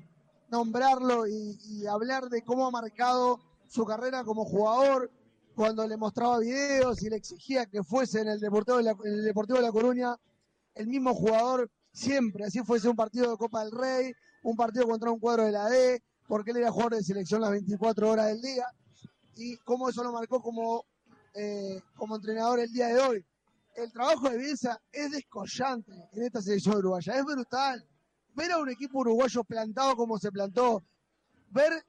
nombrarlo 0.50 1.26
y, 1.26 1.86
hablar 1.86 2.28
de 2.28 2.42
cómo 2.42 2.66
ha 2.66 2.70
marcado 2.70 3.40
su 3.66 3.86
carrera 3.86 4.24
como 4.24 4.44
jugador, 4.44 5.10
cuando 5.54 5.86
le 5.86 5.96
mostraba 5.96 6.38
videos 6.38 7.02
y 7.02 7.10
le 7.10 7.16
exigía 7.16 7.66
que 7.66 7.82
fuese 7.82 8.20
en 8.20 8.28
el 8.28 8.40
Deportivo 8.40 8.78
de 8.78 8.90
en 8.90 9.14
el 9.14 9.24
Deportivo 9.24 9.58
de 9.58 9.64
la 9.64 9.72
Coruña 9.72 10.16
el 10.74 10.88
mismo 10.88 11.14
jugador 11.14 11.70
siempre, 11.92 12.44
así 12.44 12.60
fuese 12.60 12.88
un 12.88 12.96
partido 12.96 13.30
de 13.30 13.36
Copa 13.36 13.64
del 13.64 13.72
Rey, 13.72 14.12
un 14.42 14.56
partido 14.56 14.86
contra 14.86 15.10
un 15.10 15.20
cuadro 15.20 15.44
de 15.44 15.52
la 15.52 15.68
D, 15.68 16.02
porque 16.26 16.50
él 16.50 16.58
era 16.58 16.72
jugador 16.72 16.96
de 16.96 17.02
selección 17.02 17.40
las 17.40 17.52
24 17.52 18.10
horas 18.10 18.26
del 18.26 18.42
día. 18.42 18.66
y 19.36 19.56
cómo 19.58 19.88
eso 19.88 20.04
lo 20.04 20.12
marcó 20.12 20.40
como, 20.40 20.84
eh, 21.34 21.80
como 21.96 22.14
entrenador 22.14 22.60
el 22.60 22.72
día 22.72 22.86
de 22.86 23.00
hoy. 23.00 23.26
El 23.74 23.92
trabajo 23.92 24.30
de 24.30 24.38
Bielsa 24.38 24.80
es 24.92 25.10
descollante 25.10 25.92
en 26.12 26.22
esta 26.22 26.40
selección 26.40 26.76
uruguaya, 26.76 27.16
es 27.16 27.24
brutal. 27.24 27.84
Ver 28.34 28.52
a 28.52 28.58
un 28.58 28.68
equipo 28.68 29.00
uruguayo 29.00 29.42
plantado 29.42 29.96
como 29.96 30.18
se 30.18 30.30
plantó, 30.30 30.84
ver 31.54 31.84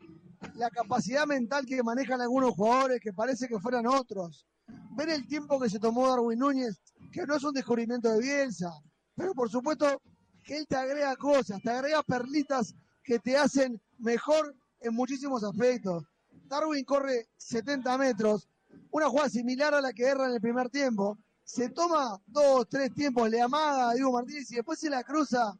la 0.54 0.70
capacidad 0.70 1.26
mental 1.26 1.66
que 1.66 1.82
manejan 1.82 2.22
algunos 2.22 2.54
jugadores 2.54 3.02
que 3.02 3.12
parece 3.12 3.48
que 3.48 3.60
fueran 3.60 3.88
otros, 3.88 4.48
ver 4.96 5.10
el 5.10 5.28
tiempo 5.28 5.60
que 5.60 5.70
se 5.70 5.80
tomó 5.80 6.08
Darwin 6.08 6.40
Núñez, 6.40 6.80
que 7.12 7.26
no 7.26 7.36
es 7.36 7.44
un 7.44 7.54
descubrimiento 7.54 8.10
de 8.10 8.20
Bielsa, 8.20 8.72
pero 9.16 9.34
por 9.34 9.50
supuesto 9.50 10.02
que 10.44 10.58
él 10.58 10.68
te 10.68 10.76
agrega 10.76 11.16
cosas, 11.16 11.62
te 11.64 11.72
agrega 11.72 12.04
perlitas 12.04 12.76
que 13.04 13.18
te 13.18 13.36
hacen 13.36 13.82
mejor 13.98 14.56
en 14.80 14.94
muchísimos 14.94 15.44
aspectos. 15.44 16.04
Darwin 16.48 16.86
corre 16.86 17.28
70 17.38 17.98
metros, 17.98 18.48
una 18.92 19.10
jugada 19.10 19.30
similar 19.30 19.74
a 19.74 19.82
la 19.82 19.94
que 19.94 20.06
erra 20.06 20.28
en 20.28 20.34
el 20.34 20.42
primer 20.42 20.70
tiempo. 20.70 21.18
Se 21.44 21.70
toma 21.70 22.20
dos, 22.28 22.68
tres 22.70 22.94
tiempos, 22.94 23.30
le 23.30 23.42
amaga 23.42 23.90
a 23.90 23.94
Diego 23.94 24.12
Martínez 24.12 24.52
y 24.52 24.56
después 24.56 24.80
se 24.80 24.90
la 24.90 25.04
cruza 25.04 25.58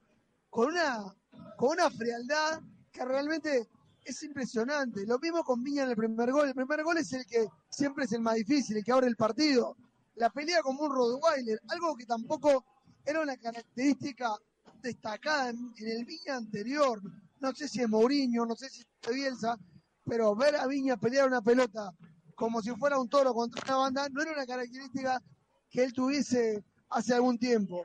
con 0.50 0.70
una, 0.70 1.16
con 1.58 1.72
una 1.72 1.90
frialdad 1.90 2.62
que 2.92 3.04
realmente 3.04 3.68
es 4.06 4.24
impresionante. 4.24 5.06
Lo 5.06 5.20
mismo 5.20 5.44
con 5.44 5.64
Viña 5.64 5.84
en 5.84 5.90
el 5.90 5.96
primer 5.96 6.32
gol. 6.32 6.48
El 6.48 6.56
primer 6.56 6.84
gol 6.84 6.98
es 6.98 7.12
el 7.14 7.26
que 7.26 7.48
siempre 7.70 8.06
es 8.06 8.12
el 8.14 8.22
más 8.22 8.36
difícil, 8.36 8.78
el 8.78 8.84
que 8.84 8.92
abre 8.92 9.08
el 9.08 9.16
partido. 9.16 9.76
La 10.16 10.30
pelea 10.30 10.62
como 10.62 10.84
un 10.84 10.96
Rottweiler, 10.96 11.60
algo 11.68 11.96
que 11.96 12.06
tampoco 12.06 12.66
era 13.06 13.22
una 13.22 13.36
característica 13.36 14.34
destacada 14.82 15.50
en, 15.50 15.74
en 15.78 15.88
el 15.88 16.06
Viña 16.06 16.38
anterior. 16.38 17.02
No 17.42 17.54
sé 17.54 17.68
si 17.68 17.82
es 17.82 17.90
Mourinho, 17.90 18.46
no 18.46 18.56
sé 18.56 18.70
si 18.70 18.82
es 18.82 19.14
Bielsa, 19.14 19.58
pero 20.06 20.36
ver 20.36 20.56
a 20.56 20.68
Viña 20.68 20.98
pelear 20.98 21.28
una 21.28 21.42
pelota 21.42 21.92
como 22.36 22.62
si 22.62 22.70
fuera 22.72 23.00
un 23.00 23.10
toro 23.10 23.34
contra 23.34 23.64
una 23.66 23.78
banda 23.78 24.10
no 24.10 24.22
era 24.22 24.34
una 24.34 24.46
característica 24.46 25.22
que 25.70 25.84
él 25.84 25.94
tuviese 25.94 26.64
hace 26.90 27.14
algún 27.14 27.40
tiempo. 27.40 27.84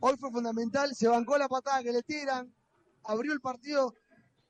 Hoy 0.00 0.16
fue 0.16 0.30
fundamental, 0.30 0.94
se 0.94 1.08
bancó 1.08 1.36
la 1.36 1.48
patada 1.48 1.82
que 1.82 1.92
le 1.92 2.02
tiran, 2.02 2.52
abrió 3.04 3.32
el 3.32 3.40
partido 3.40 3.94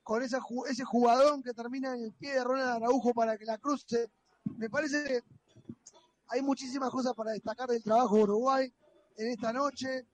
con 0.03 0.23
esa, 0.23 0.41
ese 0.69 0.85
jugadón 0.85 1.43
que 1.43 1.53
termina 1.53 1.95
en 1.95 2.05
el 2.05 2.13
pie 2.13 2.35
de 2.35 2.45
Ronald 2.45 2.83
Araujo 2.83 3.13
para 3.15 3.37
que 3.37 3.45
la 3.45 3.59
cruce. 3.59 4.11
Me 4.57 4.69
parece 4.69 5.05
que 5.05 5.23
hay 6.29 6.43
muchísimas 6.43 6.91
cosas 6.91 7.15
para 7.15 7.33
destacar 7.33 7.69
del 7.69 7.83
trabajo 7.83 8.17
de 8.17 8.23
Uruguay 8.23 8.73
en 9.17 9.29
esta 9.29 9.53
noche. 9.53 10.07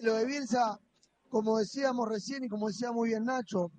Lo 0.00 0.14
de 0.14 0.24
Bielsa, 0.24 0.80
como 1.28 1.58
decíamos 1.58 2.08
recién 2.08 2.44
y 2.44 2.48
como 2.48 2.68
decía 2.68 2.92
muy 2.92 3.10
bien 3.10 3.24
Nacho, 3.24 3.70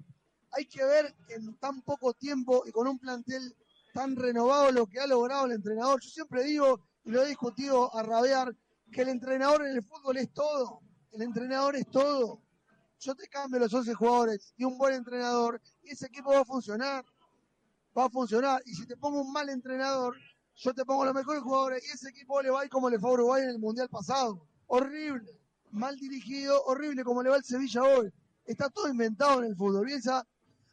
hay 0.52 0.66
que 0.66 0.84
ver 0.86 1.14
en 1.30 1.58
tan 1.58 1.82
poco 1.82 2.14
tiempo 2.14 2.64
y 2.66 2.72
con 2.72 2.88
un 2.88 2.98
plantel 2.98 3.56
tan 3.94 4.16
renovado 4.16 4.72
lo 4.72 4.88
que 4.88 5.00
ha 5.00 5.08
logrado 5.08 5.46
el 5.46 5.54
entrenador. 5.54 6.02
Yo 6.02 6.10
siempre 6.10 6.44
digo, 6.44 6.80
y 7.04 7.12
lo 7.12 7.24
he 7.24 7.28
discutido 7.28 7.94
a 7.96 8.04
rabiar, 8.04 8.56
que 8.92 9.02
el 9.02 9.10
entrenador 9.10 9.66
en 9.66 9.76
el 9.76 9.84
fútbol 9.84 10.18
es 10.18 10.32
todo. 10.34 10.82
El 11.12 11.22
entrenador 11.22 11.76
es 11.76 11.88
todo. 11.88 12.42
Yo 13.06 13.14
te 13.14 13.28
cambio 13.28 13.60
los 13.60 13.72
11 13.72 13.94
jugadores 13.94 14.52
y 14.58 14.64
un 14.64 14.80
buen 14.80 14.96
entrenador 14.96 15.62
y 15.84 15.92
ese 15.92 16.08
equipo 16.08 16.32
va 16.32 16.40
a 16.40 16.46
funcionar. 16.46 17.06
Va 17.96 18.06
a 18.06 18.10
funcionar. 18.10 18.64
Y 18.66 18.74
si 18.74 18.88
te 18.88 18.98
pongo 18.98 19.22
un 19.22 19.32
mal 19.32 19.48
entrenador, 19.50 20.18
yo 20.56 20.74
te 20.74 20.84
pongo 20.84 21.06
los 21.06 21.14
mejores 21.14 21.44
jugadores 21.44 21.86
y 21.86 21.92
ese 21.92 22.10
equipo 22.10 22.42
le 22.42 22.50
va 22.50 22.62
a 22.62 22.66
ir 22.66 22.72
como 22.72 22.90
le 22.90 22.98
fue 22.98 23.12
a 23.12 23.14
Uruguay 23.14 23.44
en 23.44 23.50
el 23.50 23.60
Mundial 23.60 23.90
pasado. 23.90 24.48
Horrible. 24.66 25.40
Mal 25.70 25.96
dirigido, 25.98 26.60
horrible 26.64 27.04
como 27.04 27.22
le 27.22 27.30
va 27.30 27.38
el 27.38 27.44
Sevilla 27.44 27.84
hoy. 27.84 28.12
Está 28.44 28.72
todo 28.72 28.88
inventado 28.88 29.44
en 29.44 29.52
el 29.52 29.56
fútbol. 29.56 29.86
Bielsa 29.86 30.26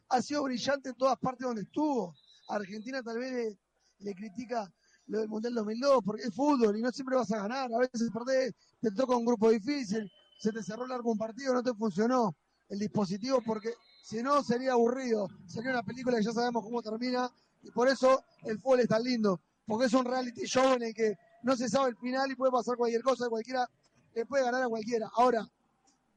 ha 0.09 0.21
sido 0.23 0.41
brillante 0.41 0.89
en 0.89 0.95
todas 0.95 1.19
partes 1.19 1.45
donde 1.45 1.61
estuvo. 1.61 2.15
Argentina 2.47 3.03
tal 3.03 3.19
vez 3.19 3.31
le, 3.31 3.59
le 3.99 4.15
critica 4.15 4.73
lo 5.05 5.19
del 5.19 5.29
Mundial 5.29 5.53
2002 5.53 6.01
porque 6.03 6.23
es 6.23 6.33
fútbol 6.33 6.75
y 6.75 6.81
no 6.81 6.91
siempre 6.91 7.15
vas 7.15 7.31
a 7.31 7.43
ganar. 7.43 7.71
A 7.71 7.77
veces 7.77 8.09
perdés, 8.11 8.55
te 8.81 8.89
toca 8.89 9.15
un 9.15 9.25
grupo 9.25 9.51
difícil, 9.51 10.11
se 10.43 10.51
te 10.51 10.61
cerró 10.61 10.85
largo 10.85 11.09
un 11.09 11.17
partido, 11.17 11.53
no 11.53 11.63
te 11.63 11.73
funcionó 11.73 12.35
el 12.67 12.77
dispositivo 12.77 13.41
porque 13.45 13.75
si 14.03 14.21
no 14.21 14.43
sería 14.43 14.73
aburrido. 14.73 15.29
Sería 15.47 15.71
una 15.71 15.83
película 15.83 16.17
que 16.17 16.25
ya 16.25 16.33
sabemos 16.33 16.65
cómo 16.65 16.81
termina 16.81 17.31
y 17.61 17.71
por 17.71 17.87
eso 17.87 18.25
el 18.43 18.59
fútbol 18.59 18.81
es 18.81 18.89
tan 18.89 19.03
lindo. 19.03 19.39
Porque 19.65 19.85
es 19.85 19.93
un 19.93 20.03
reality 20.03 20.43
show 20.45 20.73
en 20.73 20.83
el 20.83 20.93
que 20.93 21.15
no 21.43 21.55
se 21.55 21.69
sabe 21.69 21.91
el 21.91 21.95
final 21.95 22.29
y 22.29 22.35
puede 22.35 22.51
pasar 22.51 22.75
cualquier 22.75 23.01
cosa, 23.01 23.29
cualquiera 23.29 23.65
le 24.13 24.25
puede 24.25 24.43
ganar 24.43 24.63
a 24.63 24.67
cualquiera. 24.67 25.09
Ahora, 25.15 25.49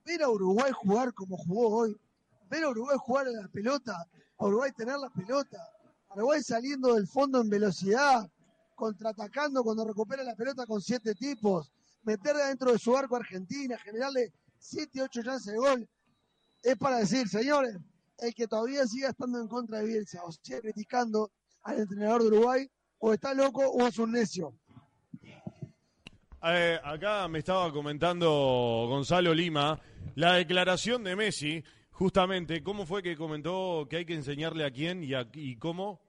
ver 0.05 0.25
a 0.25 0.29
Uruguay 0.29 0.73
jugar 0.73 1.15
como 1.15 1.37
jugó 1.37 1.69
hoy, 1.69 1.97
ver 2.51 2.65
a 2.65 2.71
Uruguay 2.71 2.97
jugar 2.99 3.29
a 3.29 3.31
la 3.31 3.47
pelota, 3.47 3.95
a 4.39 4.45
Uruguay 4.45 4.73
tener 4.73 4.99
la 4.99 5.11
pelota, 5.11 5.59
a 6.09 6.15
Uruguay 6.17 6.43
saliendo 6.43 6.95
del 6.95 7.07
fondo 7.07 7.41
en 7.41 7.49
velocidad, 7.49 8.29
contraatacando 8.75 9.63
cuando 9.63 9.85
recupera 9.85 10.25
la 10.25 10.35
pelota 10.35 10.67
con 10.67 10.81
siete 10.81 11.15
tipos, 11.15 11.71
meter 12.07 12.37
dentro 12.37 12.73
de 12.73 12.79
su 12.79 12.97
arco 12.97 13.17
a 13.17 13.19
Argentina, 13.19 13.77
generarle 13.79 14.33
siete, 14.59 15.03
ocho 15.03 15.23
chances 15.23 15.53
de 15.53 15.59
gol, 15.59 15.89
es 16.63 16.77
para 16.77 16.99
decir, 16.99 17.29
señores, 17.29 17.77
el 18.19 18.35
que 18.35 18.47
todavía 18.47 18.87
siga 18.87 19.11
estando 19.11 19.41
en 19.41 19.49
contra 19.49 19.79
de 19.79 19.87
Bielsa 19.87 20.23
o 20.25 20.33
siga 20.33 20.61
criticando 20.61 21.31
al 21.63 21.81
entrenador 21.81 22.23
de 22.23 22.29
Uruguay, 22.29 22.71
o 22.99 23.13
está 23.13 23.35
loco 23.35 23.61
o 23.61 23.87
es 23.87 23.99
un 23.99 24.13
necio. 24.13 24.55
Eh, 26.43 26.79
acá 26.83 27.27
me 27.29 27.41
estaba 27.41 27.73
comentando 27.73 28.87
Gonzalo 28.89 29.35
Lima 29.35 29.81
la 30.15 30.35
declaración 30.35 31.05
de 31.05 31.15
Messi, 31.15 31.63
justamente, 31.91 32.63
¿cómo 32.63 32.87
fue 32.87 33.03
que 33.03 33.17
comentó 33.17 33.87
que 33.91 33.99
hay 33.99 34.07
que 34.07 34.15
enseñarle 34.15 34.65
a 34.65 34.71
quién 34.71 35.05
y, 35.05 35.13
a, 35.13 35.29
y 35.35 35.57
cómo? 35.57 36.01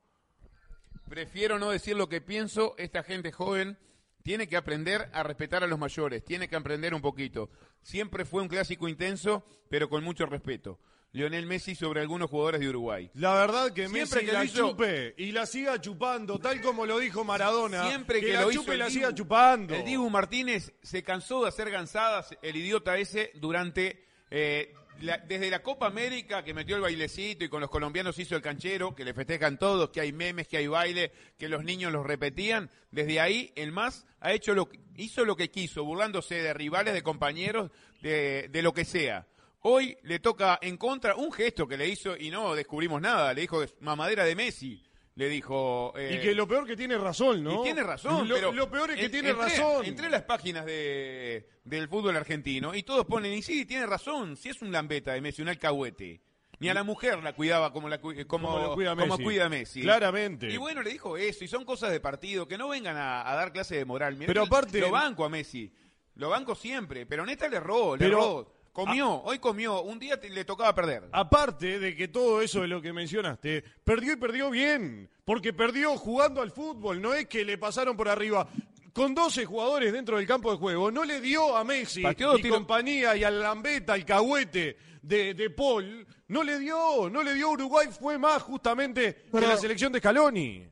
Prefiero 1.09 1.59
no 1.59 1.71
decir 1.71 1.97
lo 1.97 2.07
que 2.07 2.21
pienso, 2.21 2.75
esta 2.77 3.03
gente 3.03 3.31
joven 3.31 3.77
tiene 4.27 4.49
que 4.49 4.57
aprender 4.57 5.09
a 5.13 5.23
respetar 5.23 5.63
a 5.63 5.67
los 5.67 5.79
mayores, 5.79 6.21
tiene 6.25 6.49
que 6.49 6.57
aprender 6.57 6.93
un 6.93 6.99
poquito. 6.99 7.49
Siempre 7.81 8.25
fue 8.25 8.41
un 8.41 8.49
clásico 8.49 8.89
intenso, 8.89 9.45
pero 9.69 9.87
con 9.87 10.03
mucho 10.03 10.25
respeto. 10.25 10.81
Lionel 11.13 11.45
Messi 11.45 11.75
sobre 11.75 12.01
algunos 12.01 12.29
jugadores 12.29 12.59
de 12.59 12.67
Uruguay. 12.67 13.09
La 13.13 13.33
verdad 13.35 13.71
que 13.71 13.87
Siempre 13.87 14.01
Messi 14.01 14.25
que 14.25 14.31
la 14.33 14.43
hizo- 14.43 14.71
chupe 14.71 15.13
y 15.17 15.31
la 15.31 15.45
siga 15.45 15.79
chupando, 15.79 16.39
tal 16.39 16.59
como 16.59 16.85
lo 16.85 16.99
dijo 16.99 17.23
Maradona. 17.23 17.87
Siempre 17.87 18.19
que, 18.19 18.33
la 18.33 18.41
lo 18.41 18.51
chupe 18.51 18.63
hizo 18.63 18.73
y 18.73 18.77
la 18.77 18.85
Dibu. 18.87 18.93
siga 18.99 19.15
chupando. 19.15 19.73
El 19.73 19.85
Dibu 19.85 20.09
Martínez 20.09 20.73
se 20.83 21.03
cansó 21.03 21.43
de 21.43 21.47
hacer 21.47 21.71
gansadas, 21.71 22.35
el 22.41 22.57
idiota 22.57 22.97
ese, 22.97 23.31
durante 23.35 24.03
eh, 24.29 24.73
la- 25.01 25.17
desde 25.17 25.49
la 25.49 25.59
Copa 25.63 25.87
América 25.87 26.43
que 26.43 26.53
metió 26.53 26.75
el 26.75 26.81
bailecito 26.81 27.43
y 27.45 27.49
con 27.49 27.61
los 27.61 27.69
colombianos 27.69 28.17
hizo 28.19 28.35
el 28.35 28.41
canchero, 28.41 28.93
que 28.95 29.03
le 29.05 29.13
festejan 29.13 29.57
todos, 29.57 29.89
que 29.89 30.01
hay 30.01 30.11
memes, 30.13 30.47
que 30.47 30.57
hay 30.57 30.67
baile, 30.67 31.11
que 31.37 31.49
los 31.49 31.63
niños 31.63 31.91
los 31.91 32.05
repetían. 32.05 32.69
Desde 32.91 33.19
ahí, 33.19 33.51
el 33.55 33.71
más 33.71 34.05
ha 34.19 34.33
hecho 34.33 34.53
lo 34.53 34.69
hizo 34.95 35.25
lo 35.25 35.35
que 35.35 35.49
quiso, 35.49 35.83
burlándose 35.83 36.35
de 36.35 36.53
rivales, 36.53 36.93
de 36.93 37.03
compañeros, 37.03 37.71
de, 38.01 38.47
de 38.49 38.61
lo 38.61 38.73
que 38.73 38.85
sea. 38.85 39.27
Hoy 39.61 39.97
le 40.03 40.19
toca 40.19 40.59
en 40.61 40.77
contra 40.77 41.15
un 41.15 41.31
gesto 41.31 41.67
que 41.67 41.77
le 41.77 41.87
hizo 41.87 42.15
y 42.15 42.29
no 42.29 42.55
descubrimos 42.55 43.01
nada. 43.01 43.33
Le 43.33 43.41
dijo 43.41 43.63
mamadera 43.81 44.23
de 44.23 44.35
Messi. 44.35 44.83
Le 45.17 45.27
dijo. 45.29 45.93
eh, 45.97 46.15
Y 46.19 46.21
que 46.23 46.35
lo 46.35 46.47
peor 46.47 46.65
que 46.67 46.75
tiene 46.77 46.95
razón, 46.97 47.43
¿no? 47.43 47.61
y 47.61 47.63
tiene 47.63 47.81
razón, 47.81 48.27
Lo, 48.27 48.35
pero 48.35 48.51
lo 48.51 48.69
peor 48.69 48.91
es 48.91 48.97
que 48.97 49.05
en- 49.05 49.11
tiene 49.11 49.29
entré- 49.31 49.41
razón. 49.57 49.83
Entré 49.85 50.05
a 50.05 50.09
las 50.11 50.21
páginas 50.21 50.63
de, 50.65 51.49
del 51.63 51.87
fútbol 51.89 52.15
argentino 52.15 52.75
y 52.75 52.83
todos 52.83 53.03
ponen, 53.05 53.33
y 53.33 53.41
sí, 53.41 53.65
tiene 53.65 53.87
razón, 53.87 54.37
si 54.37 54.49
es 54.49 54.61
un 54.61 54.71
lambeta 54.71 55.13
de 55.13 55.21
Messi, 55.21 55.41
un 55.41 55.49
alcahuete. 55.49 56.21
Ni 56.59 56.69
a 56.69 56.73
la 56.75 56.83
mujer 56.83 57.21
la 57.23 57.33
cuidaba 57.33 57.73
como, 57.73 57.89
la, 57.89 57.99
cu- 57.99 58.13
como, 58.27 58.49
Como 58.51 58.73
cuida 58.75 58.91
como 58.95 59.05
Messi. 59.07 59.23
cuida 59.23 59.49
Messi. 59.49 59.81
Claramente. 59.81 60.49
Y 60.51 60.57
bueno, 60.57 60.81
le 60.83 60.91
dijo 60.91 61.17
eso, 61.17 61.43
y 61.43 61.47
son 61.47 61.65
cosas 61.65 61.91
de 61.91 61.99
partido, 61.99 62.47
que 62.47 62.57
no 62.57 62.67
vengan 62.69 62.95
a, 62.97 63.27
a 63.27 63.35
dar 63.35 63.51
clase 63.51 63.75
de 63.75 63.85
moral. 63.85 64.15
Mirá 64.15 64.27
Pero 64.27 64.43
aparte- 64.43 64.79
Lo 64.79 64.91
banco 64.91 65.25
a 65.25 65.29
Messi, 65.29 65.71
lo 66.15 66.29
banco 66.29 66.53
siempre, 66.55 67.05
pero 67.07 67.23
en 67.23 67.29
esta 67.29 67.47
le 67.47 67.57
erró, 67.57 67.95
le 67.95 68.05
Pero- 68.05 68.17
erró. 68.19 68.56
Comió, 68.85 69.23
hoy 69.23 69.39
comió, 69.39 69.81
un 69.81 69.97
día 69.97 70.19
te- 70.19 70.29
le 70.29 70.45
tocaba 70.45 70.73
perder. 70.75 71.09
Aparte 71.11 71.79
de 71.79 71.95
que 71.95 72.07
todo 72.07 72.41
eso 72.43 72.61
de 72.61 72.67
lo 72.67 72.79
que 72.81 72.93
mencionaste, 72.93 73.63
perdió 73.83 74.13
y 74.13 74.17
perdió 74.17 74.51
bien, 74.51 75.09
porque 75.25 75.51
perdió 75.51 75.97
jugando 75.97 76.41
al 76.43 76.51
fútbol, 76.51 77.01
no 77.01 77.13
es 77.15 77.25
que 77.27 77.43
le 77.43 77.57
pasaron 77.57 77.97
por 77.97 78.07
arriba. 78.07 78.47
Con 78.93 79.15
12 79.15 79.45
jugadores 79.45 79.91
dentro 79.93 80.17
del 80.17 80.27
campo 80.27 80.51
de 80.51 80.57
juego, 80.57 80.91
no 80.91 81.03
le 81.05 81.19
dio 81.21 81.57
a 81.57 81.63
Messi 81.63 82.01
Pateó 82.03 82.37
y 82.37 82.47
compañía 82.49 83.15
y 83.15 83.23
al 83.23 83.39
Lambeta, 83.39 83.93
al 83.93 84.05
Cahuete 84.05 84.77
de, 85.01 85.33
de 85.33 85.49
Paul, 85.49 86.05
no 86.27 86.43
le 86.43 86.59
dio, 86.59 87.09
no 87.09 87.23
le 87.23 87.33
dio 87.33 87.49
Uruguay, 87.51 87.87
fue 87.91 88.17
más 88.19 88.43
justamente 88.43 89.15
que 89.15 89.29
Pero- 89.31 89.47
la 89.47 89.57
selección 89.57 89.91
de 89.91 89.99
Scaloni. 89.99 90.67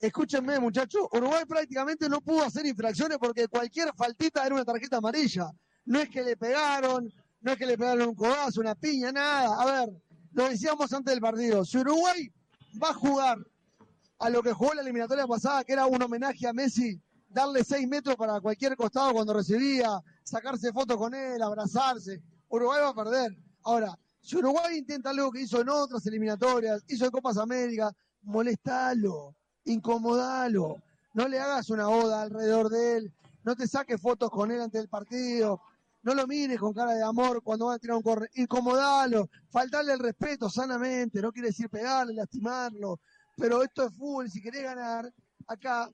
Escúchenme, 0.00 0.58
muchachos, 0.58 1.02
Uruguay 1.12 1.44
prácticamente 1.46 2.08
no 2.08 2.20
pudo 2.20 2.44
hacer 2.44 2.66
infracciones 2.66 3.18
porque 3.18 3.46
cualquier 3.46 3.92
faltita 3.94 4.44
era 4.44 4.54
una 4.54 4.64
tarjeta 4.64 4.96
amarilla. 4.96 5.50
No 5.84 5.98
es 6.00 6.08
que 6.08 6.22
le 6.22 6.36
pegaron, 6.36 7.12
no 7.42 7.52
es 7.52 7.58
que 7.58 7.66
le 7.66 7.76
pegaron 7.76 8.08
un 8.08 8.14
codazo, 8.14 8.60
una 8.60 8.74
piña, 8.74 9.12
nada. 9.12 9.60
A 9.60 9.64
ver, 9.64 10.02
lo 10.32 10.48
decíamos 10.48 10.92
antes 10.92 11.12
del 11.12 11.20
partido. 11.20 11.64
Si 11.64 11.78
Uruguay 11.78 12.32
va 12.82 12.90
a 12.90 12.94
jugar 12.94 13.38
a 14.18 14.30
lo 14.30 14.42
que 14.42 14.52
jugó 14.52 14.74
la 14.74 14.82
eliminatoria 14.82 15.26
pasada, 15.26 15.64
que 15.64 15.72
era 15.72 15.86
un 15.86 16.00
homenaje 16.00 16.46
a 16.46 16.52
Messi, 16.52 17.00
darle 17.28 17.64
seis 17.64 17.88
metros 17.88 18.16
para 18.16 18.40
cualquier 18.40 18.76
costado 18.76 19.12
cuando 19.12 19.34
recibía, 19.34 19.88
sacarse 20.22 20.72
fotos 20.72 20.96
con 20.96 21.14
él, 21.14 21.42
abrazarse, 21.42 22.22
Uruguay 22.48 22.80
va 22.80 22.88
a 22.90 22.94
perder. 22.94 23.36
Ahora, 23.64 23.98
si 24.20 24.36
Uruguay 24.36 24.78
intenta 24.78 25.10
algo 25.10 25.32
que 25.32 25.42
hizo 25.42 25.60
en 25.60 25.68
otras 25.68 26.06
eliminatorias, 26.06 26.84
hizo 26.88 27.04
en 27.04 27.10
Copas 27.10 27.38
América, 27.38 27.90
molestalo, 28.22 29.34
incomodalo, 29.64 30.76
no 31.14 31.26
le 31.26 31.40
hagas 31.40 31.70
una 31.70 31.88
oda 31.88 32.22
alrededor 32.22 32.68
de 32.68 32.96
él, 32.98 33.12
no 33.44 33.56
te 33.56 33.66
saques 33.66 34.00
fotos 34.00 34.30
con 34.30 34.52
él 34.52 34.60
ante 34.60 34.78
el 34.78 34.88
partido, 34.88 35.60
no 36.02 36.14
lo 36.14 36.26
mires 36.26 36.58
con 36.58 36.72
cara 36.72 36.92
de 36.92 37.02
amor 37.02 37.42
cuando 37.42 37.66
va 37.66 37.74
a 37.74 37.78
tirar 37.78 37.96
un 37.96 38.02
corre, 38.02 38.28
incomodalo, 38.34 39.28
faltarle 39.50 39.92
el 39.92 39.98
respeto 39.98 40.50
sanamente, 40.50 41.20
no 41.20 41.32
quiere 41.32 41.48
decir 41.48 41.68
pegarle, 41.68 42.14
lastimarlo, 42.14 43.00
pero 43.36 43.62
esto 43.62 43.86
es 43.86 43.94
fútbol, 43.94 44.30
si 44.30 44.42
querés 44.42 44.62
ganar, 44.62 45.12
acá, 45.46 45.90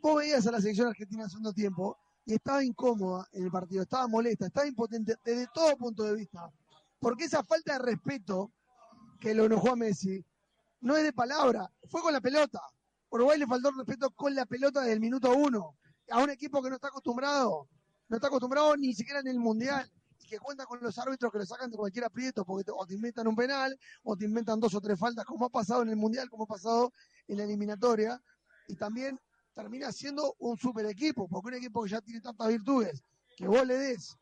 vos 0.00 0.16
veías 0.16 0.46
a 0.46 0.52
la 0.52 0.60
selección 0.60 0.88
argentina 0.88 1.24
hace 1.24 1.38
un 1.38 1.54
tiempo 1.54 1.96
y 2.26 2.34
estaba 2.34 2.62
incómoda 2.62 3.26
en 3.32 3.44
el 3.44 3.50
partido, 3.50 3.82
estaba 3.82 4.06
molesta, 4.06 4.46
estaba 4.46 4.66
impotente 4.66 5.16
desde 5.24 5.48
todo 5.54 5.76
punto 5.76 6.04
de 6.04 6.14
vista, 6.14 6.50
porque 6.98 7.24
esa 7.24 7.42
falta 7.42 7.74
de 7.74 7.78
respeto 7.78 8.52
que 9.18 9.34
lo 9.34 9.46
enojó 9.46 9.72
a 9.72 9.76
Messi 9.76 10.24
no 10.82 10.96
es 10.96 11.02
de 11.02 11.12
palabra, 11.12 11.70
fue 11.88 12.00
con 12.00 12.12
la 12.12 12.20
pelota. 12.20 12.60
Uruguay 13.10 13.38
le 13.38 13.46
faltó 13.46 13.70
respeto 13.72 14.10
con 14.10 14.34
la 14.34 14.46
pelota 14.46 14.80
desde 14.80 14.94
el 14.94 15.00
minuto 15.00 15.34
uno, 15.34 15.76
a 16.10 16.22
un 16.22 16.30
equipo 16.30 16.62
que 16.62 16.70
no 16.70 16.76
está 16.76 16.88
acostumbrado, 16.88 17.68
no 18.10 18.16
está 18.16 18.26
acostumbrado 18.26 18.76
ni 18.76 18.92
siquiera 18.92 19.20
en 19.20 19.28
el 19.28 19.38
Mundial, 19.38 19.90
y 20.18 20.26
que 20.26 20.38
cuenta 20.38 20.66
con 20.66 20.80
los 20.82 20.98
árbitros 20.98 21.32
que 21.32 21.38
lo 21.38 21.46
sacan 21.46 21.70
de 21.70 21.76
cualquier 21.76 22.04
aprieto, 22.04 22.44
porque 22.44 22.64
te, 22.64 22.72
o 22.74 22.84
te 22.84 22.94
inventan 22.94 23.26
un 23.28 23.36
penal, 23.36 23.78
o 24.02 24.16
te 24.16 24.24
inventan 24.24 24.58
dos 24.58 24.74
o 24.74 24.80
tres 24.80 24.98
faltas, 24.98 25.24
como 25.24 25.46
ha 25.46 25.48
pasado 25.48 25.82
en 25.82 25.90
el 25.90 25.96
Mundial, 25.96 26.28
como 26.28 26.44
ha 26.44 26.46
pasado 26.46 26.92
en 27.28 27.38
la 27.38 27.44
eliminatoria, 27.44 28.20
y 28.66 28.74
también 28.74 29.18
termina 29.54 29.92
siendo 29.92 30.34
un 30.40 30.58
super 30.58 30.84
equipo, 30.86 31.28
porque 31.28 31.48
un 31.48 31.54
equipo 31.54 31.84
que 31.84 31.90
ya 31.90 32.00
tiene 32.00 32.20
tantas 32.20 32.48
virtudes, 32.48 33.04
que 33.36 33.46
vos 33.46 33.64
le 33.64 33.78
des 33.78 34.16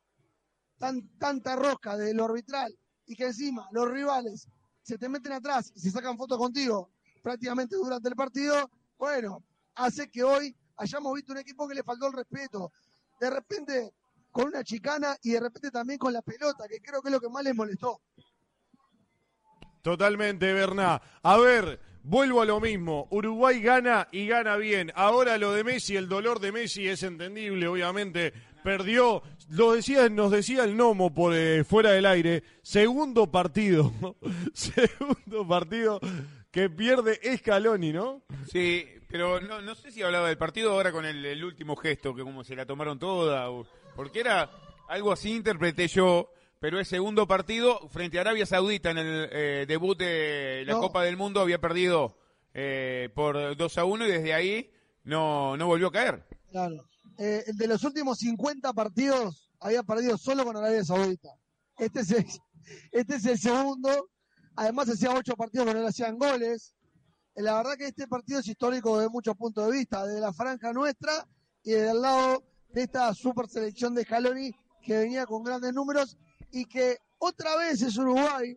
tan, 0.76 1.08
tanta 1.18 1.56
rosca 1.56 1.96
de 1.96 2.12
lo 2.12 2.26
arbitral, 2.26 2.78
y 3.06 3.16
que 3.16 3.24
encima 3.24 3.66
los 3.72 3.90
rivales 3.90 4.46
se 4.82 4.98
te 4.98 5.08
meten 5.08 5.32
atrás 5.32 5.72
y 5.74 5.80
se 5.80 5.90
sacan 5.90 6.18
fotos 6.18 6.36
contigo 6.36 6.90
prácticamente 7.22 7.76
durante 7.76 8.08
el 8.08 8.14
partido, 8.14 8.70
bueno, 8.98 9.42
hace 9.74 10.10
que 10.10 10.22
hoy 10.22 10.54
hayamos 10.76 11.14
visto 11.14 11.32
un 11.32 11.38
equipo 11.38 11.66
que 11.66 11.74
le 11.74 11.82
faltó 11.82 12.06
el 12.06 12.12
respeto. 12.12 12.70
De 13.20 13.30
repente 13.30 13.92
con 14.30 14.48
una 14.48 14.62
chicana 14.62 15.16
y 15.22 15.32
de 15.32 15.40
repente 15.40 15.70
también 15.70 15.98
con 15.98 16.12
la 16.12 16.22
pelota, 16.22 16.68
que 16.68 16.80
creo 16.80 17.02
que 17.02 17.08
es 17.08 17.12
lo 17.12 17.20
que 17.20 17.28
más 17.28 17.42
les 17.42 17.54
molestó. 17.54 18.00
Totalmente, 19.82 20.52
Berná. 20.52 21.00
A 21.22 21.36
ver, 21.38 21.80
vuelvo 22.02 22.42
a 22.42 22.44
lo 22.44 22.60
mismo. 22.60 23.08
Uruguay 23.10 23.60
gana 23.60 24.08
y 24.12 24.26
gana 24.26 24.56
bien. 24.56 24.92
Ahora 24.94 25.38
lo 25.38 25.52
de 25.52 25.64
Messi, 25.64 25.96
el 25.96 26.08
dolor 26.08 26.40
de 26.40 26.52
Messi 26.52 26.88
es 26.88 27.02
entendible, 27.02 27.66
obviamente. 27.68 28.32
Perdió, 28.62 29.22
lo 29.50 29.72
decía, 29.72 30.08
nos 30.08 30.30
decía 30.30 30.64
el 30.64 30.76
Nomo 30.76 31.14
por 31.14 31.34
eh, 31.34 31.64
fuera 31.64 31.92
del 31.92 32.06
aire. 32.06 32.42
Segundo 32.62 33.30
partido, 33.30 33.92
segundo 34.52 35.46
partido 35.46 36.00
que 36.50 36.68
pierde 36.68 37.20
Scaloni, 37.36 37.92
¿no? 37.92 38.22
Sí, 38.50 38.84
pero 39.08 39.40
no, 39.40 39.60
no 39.60 39.74
sé 39.74 39.90
si 39.90 40.02
hablaba 40.02 40.28
del 40.28 40.38
partido 40.38 40.72
ahora 40.72 40.92
con 40.92 41.04
el, 41.04 41.24
el 41.24 41.44
último 41.44 41.76
gesto, 41.76 42.14
que 42.14 42.22
como 42.22 42.44
se 42.44 42.54
la 42.56 42.66
tomaron 42.66 42.98
toda, 42.98 43.50
o- 43.50 43.66
porque 43.96 44.20
era 44.20 44.50
algo 44.88 45.12
así, 45.12 45.34
interpreté 45.34 45.88
yo, 45.88 46.30
pero 46.60 46.80
es 46.80 46.88
segundo 46.88 47.26
partido 47.26 47.88
frente 47.88 48.18
a 48.18 48.22
Arabia 48.22 48.46
Saudita 48.46 48.90
en 48.90 48.98
el 48.98 49.28
eh, 49.32 49.64
debut 49.68 49.98
de 49.98 50.64
la 50.66 50.74
No. 50.74 50.80
Copa 50.80 51.02
del 51.04 51.16
Mundo, 51.16 51.40
había 51.40 51.60
perdido 51.60 52.16
eh, 52.54 53.10
por 53.14 53.56
2 53.56 53.78
a 53.78 53.84
1 53.84 54.06
y 54.06 54.10
desde 54.10 54.34
ahí 54.34 54.70
no, 55.04 55.56
no 55.56 55.66
volvió 55.66 55.88
a 55.88 55.92
caer. 55.92 56.24
Claro. 56.50 56.84
Eh, 57.18 57.44
el 57.46 57.56
de 57.56 57.66
los 57.68 57.82
últimos 57.84 58.18
50 58.18 58.72
partidos 58.72 59.50
había 59.60 59.82
perdido 59.82 60.16
solo 60.18 60.44
con 60.44 60.56
Arabia 60.56 60.84
Saudita. 60.84 61.28
Este 61.76 62.00
es 62.00 62.10
el, 62.12 62.24
este 62.92 63.16
es 63.16 63.26
el 63.26 63.38
segundo. 63.38 64.08
Además 64.56 64.88
hacía 64.88 65.12
ocho 65.12 65.34
partidos 65.36 65.66
que 65.66 65.74
no 65.74 65.80
le 65.80 65.88
hacían 65.88 66.18
goles. 66.18 66.74
Eh, 67.38 67.42
La 67.42 67.54
verdad 67.54 67.76
que 67.76 67.86
este 67.86 68.08
partido 68.08 68.40
es 68.40 68.48
histórico 68.48 68.98
desde 68.98 69.10
muchos 69.10 69.36
puntos 69.36 69.64
de 69.66 69.72
vista, 69.78 70.04
desde 70.04 70.20
la 70.20 70.32
franja 70.32 70.72
nuestra 70.72 71.24
y 71.62 71.70
desde 71.70 71.92
el 71.92 72.02
lado 72.02 72.42
de 72.70 72.82
esta 72.82 73.14
super 73.14 73.46
selección 73.48 73.94
de 73.94 74.02
Scaloni 74.02 74.50
que 74.82 74.98
venía 74.98 75.24
con 75.24 75.44
grandes 75.44 75.72
números 75.72 76.16
y 76.50 76.64
que 76.64 76.98
otra 77.18 77.56
vez 77.56 77.80
es 77.82 77.96
Uruguay, 77.96 78.56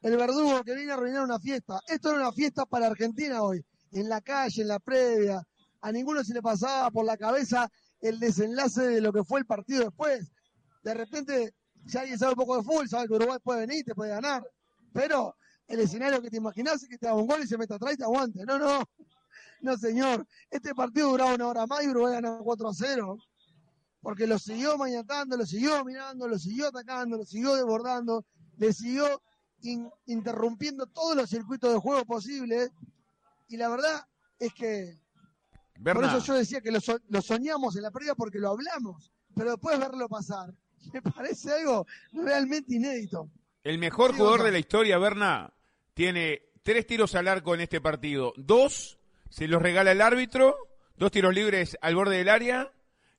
el 0.00 0.16
verdugo 0.16 0.62
que 0.64 0.74
viene 0.74 0.92
a 0.92 0.94
arruinar 0.94 1.24
una 1.24 1.38
fiesta. 1.38 1.80
Esto 1.86 2.10
era 2.10 2.20
una 2.20 2.32
fiesta 2.32 2.64
para 2.64 2.86
Argentina 2.86 3.42
hoy, 3.42 3.64
en 3.92 4.08
la 4.08 4.20
calle, 4.22 4.62
en 4.62 4.68
la 4.68 4.78
previa. 4.78 5.42
A 5.82 5.92
ninguno 5.92 6.24
se 6.24 6.32
le 6.32 6.40
pasaba 6.40 6.90
por 6.90 7.04
la 7.04 7.16
cabeza 7.16 7.68
el 8.00 8.18
desenlace 8.18 8.82
de 8.82 9.00
lo 9.00 9.12
que 9.12 9.24
fue 9.24 9.40
el 9.40 9.46
partido 9.46 9.84
después. 9.84 10.30
De 10.82 10.94
repente, 10.94 11.54
si 11.86 11.98
alguien 11.98 12.18
sabe 12.18 12.32
un 12.32 12.36
poco 12.36 12.56
de 12.56 12.62
fútbol, 12.62 12.88
sabe 12.88 13.08
que 13.08 13.14
Uruguay 13.14 13.38
puede 13.42 13.66
venir, 13.66 13.84
te 13.84 13.94
puede 13.94 14.10
ganar. 14.10 14.42
Pero 14.92 15.36
el 15.68 15.80
escenario 15.80 16.20
que 16.20 16.30
te 16.30 16.36
imaginás 16.36 16.82
es 16.82 16.88
que 16.88 16.98
te 16.98 17.06
haga 17.06 17.16
un 17.16 17.26
gol 17.26 17.42
y 17.42 17.46
se 17.46 17.56
meta 17.58 17.76
atrás 17.76 17.94
y 17.94 17.96
te 17.96 18.04
aguante. 18.04 18.44
No, 18.44 18.58
no. 18.58 18.82
No, 19.60 19.76
señor. 19.76 20.26
Este 20.50 20.74
partido 20.74 21.10
duraba 21.10 21.34
una 21.34 21.46
hora 21.48 21.66
más 21.66 21.82
y 21.84 21.88
Uruguay 21.88 22.14
ganaba 22.14 22.38
4 22.38 22.68
a 22.68 22.74
0. 22.74 23.18
Porque 24.00 24.26
lo 24.26 24.38
siguió 24.38 24.76
mañatando, 24.76 25.36
lo 25.36 25.46
siguió 25.46 25.84
mirando, 25.84 26.26
lo 26.26 26.38
siguió 26.38 26.68
atacando, 26.68 27.16
lo 27.16 27.24
siguió 27.24 27.54
desbordando, 27.54 28.24
le 28.58 28.72
siguió 28.72 29.22
in- 29.62 29.88
interrumpiendo 30.06 30.86
todos 30.86 31.14
los 31.16 31.30
circuitos 31.30 31.72
de 31.72 31.78
juego 31.78 32.04
posibles. 32.04 32.70
Y 33.48 33.56
la 33.56 33.68
verdad 33.68 34.04
es 34.40 34.52
que 34.54 34.98
por 35.94 36.04
eso 36.16 36.26
yo 36.26 36.34
decía 36.34 36.60
que 36.60 36.72
lo, 36.72 36.80
so- 36.80 36.98
lo 37.08 37.22
soñamos 37.22 37.76
en 37.76 37.82
la 37.82 37.90
previa 37.92 38.14
porque 38.16 38.38
lo 38.40 38.50
hablamos, 38.50 39.12
pero 39.36 39.52
después 39.52 39.78
verlo 39.78 40.08
pasar, 40.08 40.52
me 40.92 41.00
parece 41.02 41.52
algo 41.52 41.86
realmente 42.12 42.74
inédito. 42.74 43.30
El 43.64 43.78
mejor 43.78 44.14
jugador 44.14 44.42
de 44.42 44.52
la 44.52 44.58
historia, 44.58 44.98
Berna, 44.98 45.52
tiene 45.94 46.42
tres 46.62 46.86
tiros 46.86 47.14
al 47.14 47.28
arco 47.28 47.54
en 47.54 47.60
este 47.60 47.80
partido. 47.80 48.32
Dos 48.36 48.98
se 49.28 49.48
los 49.48 49.62
regala 49.62 49.92
el 49.92 50.00
árbitro, 50.00 50.56
dos 50.96 51.10
tiros 51.10 51.34
libres 51.34 51.76
al 51.80 51.94
borde 51.94 52.18
del 52.18 52.28
área, 52.28 52.72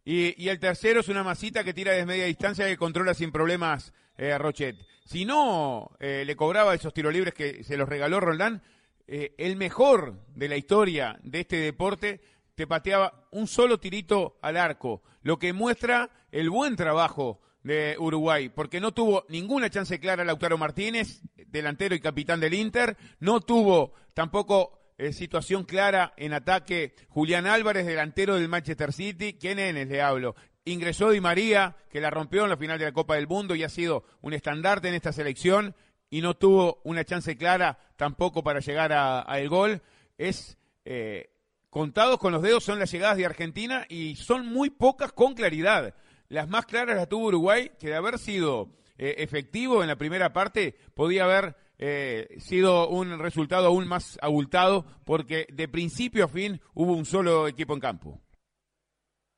y, 0.05 0.41
y 0.41 0.49
el 0.49 0.59
tercero 0.59 0.99
es 0.99 1.07
una 1.07 1.23
masita 1.23 1.63
que 1.63 1.73
tira 1.73 1.93
desde 1.93 2.05
media 2.05 2.25
distancia 2.25 2.67
que 2.67 2.77
controla 2.77 3.13
sin 3.13 3.31
problemas 3.31 3.93
eh, 4.17 4.31
a 4.31 4.37
Rochet. 4.37 4.77
Si 5.05 5.25
no 5.25 5.91
eh, 5.99 6.23
le 6.25 6.35
cobraba 6.35 6.73
esos 6.73 6.93
tiros 6.93 7.13
libres 7.13 7.33
que 7.33 7.63
se 7.63 7.77
los 7.77 7.89
regaló 7.89 8.19
Roldán, 8.19 8.61
eh, 9.07 9.33
el 9.37 9.55
mejor 9.55 10.25
de 10.35 10.47
la 10.47 10.57
historia 10.57 11.19
de 11.23 11.41
este 11.41 11.57
deporte 11.57 12.21
te 12.55 12.67
pateaba 12.67 13.27
un 13.31 13.47
solo 13.47 13.79
tirito 13.79 14.37
al 14.41 14.57
arco, 14.57 15.03
lo 15.23 15.39
que 15.39 15.53
muestra 15.53 16.09
el 16.31 16.49
buen 16.49 16.75
trabajo 16.75 17.41
de 17.63 17.95
Uruguay, 17.97 18.49
porque 18.49 18.79
no 18.81 18.91
tuvo 18.93 19.25
ninguna 19.29 19.69
chance 19.69 19.99
clara 19.99 20.23
Lautaro 20.25 20.57
Martínez, 20.57 21.21
delantero 21.47 21.95
y 21.95 21.99
capitán 21.99 22.39
del 22.39 22.53
Inter, 22.53 22.97
no 23.19 23.39
tuvo 23.39 23.93
tampoco 24.13 24.79
eh, 24.97 25.13
situación 25.13 25.63
clara 25.63 26.13
en 26.17 26.33
ataque 26.33 26.93
Julián 27.09 27.47
Álvarez, 27.47 27.85
delantero 27.85 28.35
del 28.35 28.49
Manchester 28.49 28.91
City, 28.93 29.33
¿quién 29.39 29.59
es? 29.59 29.73
Le 29.87 30.01
hablo. 30.01 30.35
Ingresó 30.65 31.09
Di 31.09 31.19
María, 31.19 31.75
que 31.89 31.99
la 31.99 32.09
rompió 32.09 32.43
en 32.43 32.49
la 32.49 32.57
final 32.57 32.79
de 32.79 32.85
la 32.85 32.91
Copa 32.93 33.15
del 33.15 33.27
Mundo 33.27 33.55
y 33.55 33.63
ha 33.63 33.69
sido 33.69 34.03
un 34.21 34.33
estandarte 34.33 34.87
en 34.87 34.93
esta 34.93 35.11
selección 35.11 35.75
y 36.09 36.21
no 36.21 36.35
tuvo 36.35 36.79
una 36.83 37.03
chance 37.03 37.35
clara 37.37 37.79
tampoco 37.97 38.43
para 38.43 38.59
llegar 38.59 38.93
a- 38.93 39.19
al 39.21 39.49
gol. 39.49 39.81
Es 40.17 40.57
eh, 40.85 41.31
contados 41.69 42.17
con 42.19 42.31
los 42.33 42.41
dedos 42.41 42.63
son 42.63 42.77
las 42.79 42.91
llegadas 42.91 43.17
de 43.17 43.25
Argentina 43.25 43.85
y 43.89 44.15
son 44.15 44.45
muy 44.45 44.69
pocas 44.69 45.11
con 45.11 45.33
claridad. 45.33 45.95
Las 46.29 46.49
más 46.49 46.65
claras 46.65 46.95
las 46.95 47.09
tuvo 47.09 47.27
Uruguay, 47.27 47.71
que 47.79 47.87
de 47.87 47.95
haber 47.95 48.17
sido 48.17 48.71
eh, 48.97 49.15
efectivo 49.17 49.81
en 49.81 49.89
la 49.89 49.97
primera 49.97 50.33
parte, 50.33 50.75
podía 50.93 51.25
haber 51.25 51.55
eh, 51.77 52.27
sido 52.39 52.89
un 52.89 53.19
resultado 53.19 53.67
aún 53.67 53.87
más 53.87 54.17
abultado, 54.21 54.85
porque 55.05 55.47
de 55.51 55.67
principio 55.67 56.25
a 56.25 56.27
fin 56.27 56.61
hubo 56.73 56.93
un 56.93 57.05
solo 57.05 57.47
equipo 57.47 57.73
en 57.73 57.79
campo. 57.79 58.21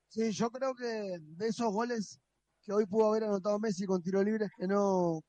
Sí, 0.09 0.31
yo 0.31 0.49
creo 0.49 0.75
que 0.75 1.17
de 1.19 1.47
esos 1.47 1.71
goles 1.73 2.19
que 2.61 2.71
hoy 2.71 2.85
pudo 2.85 3.09
haber 3.09 3.25
anotado 3.25 3.59
Messi 3.59 3.85
con 3.85 4.01
tiro 4.01 4.23
libres 4.23 4.49
que 4.57 4.67
no 4.67 5.21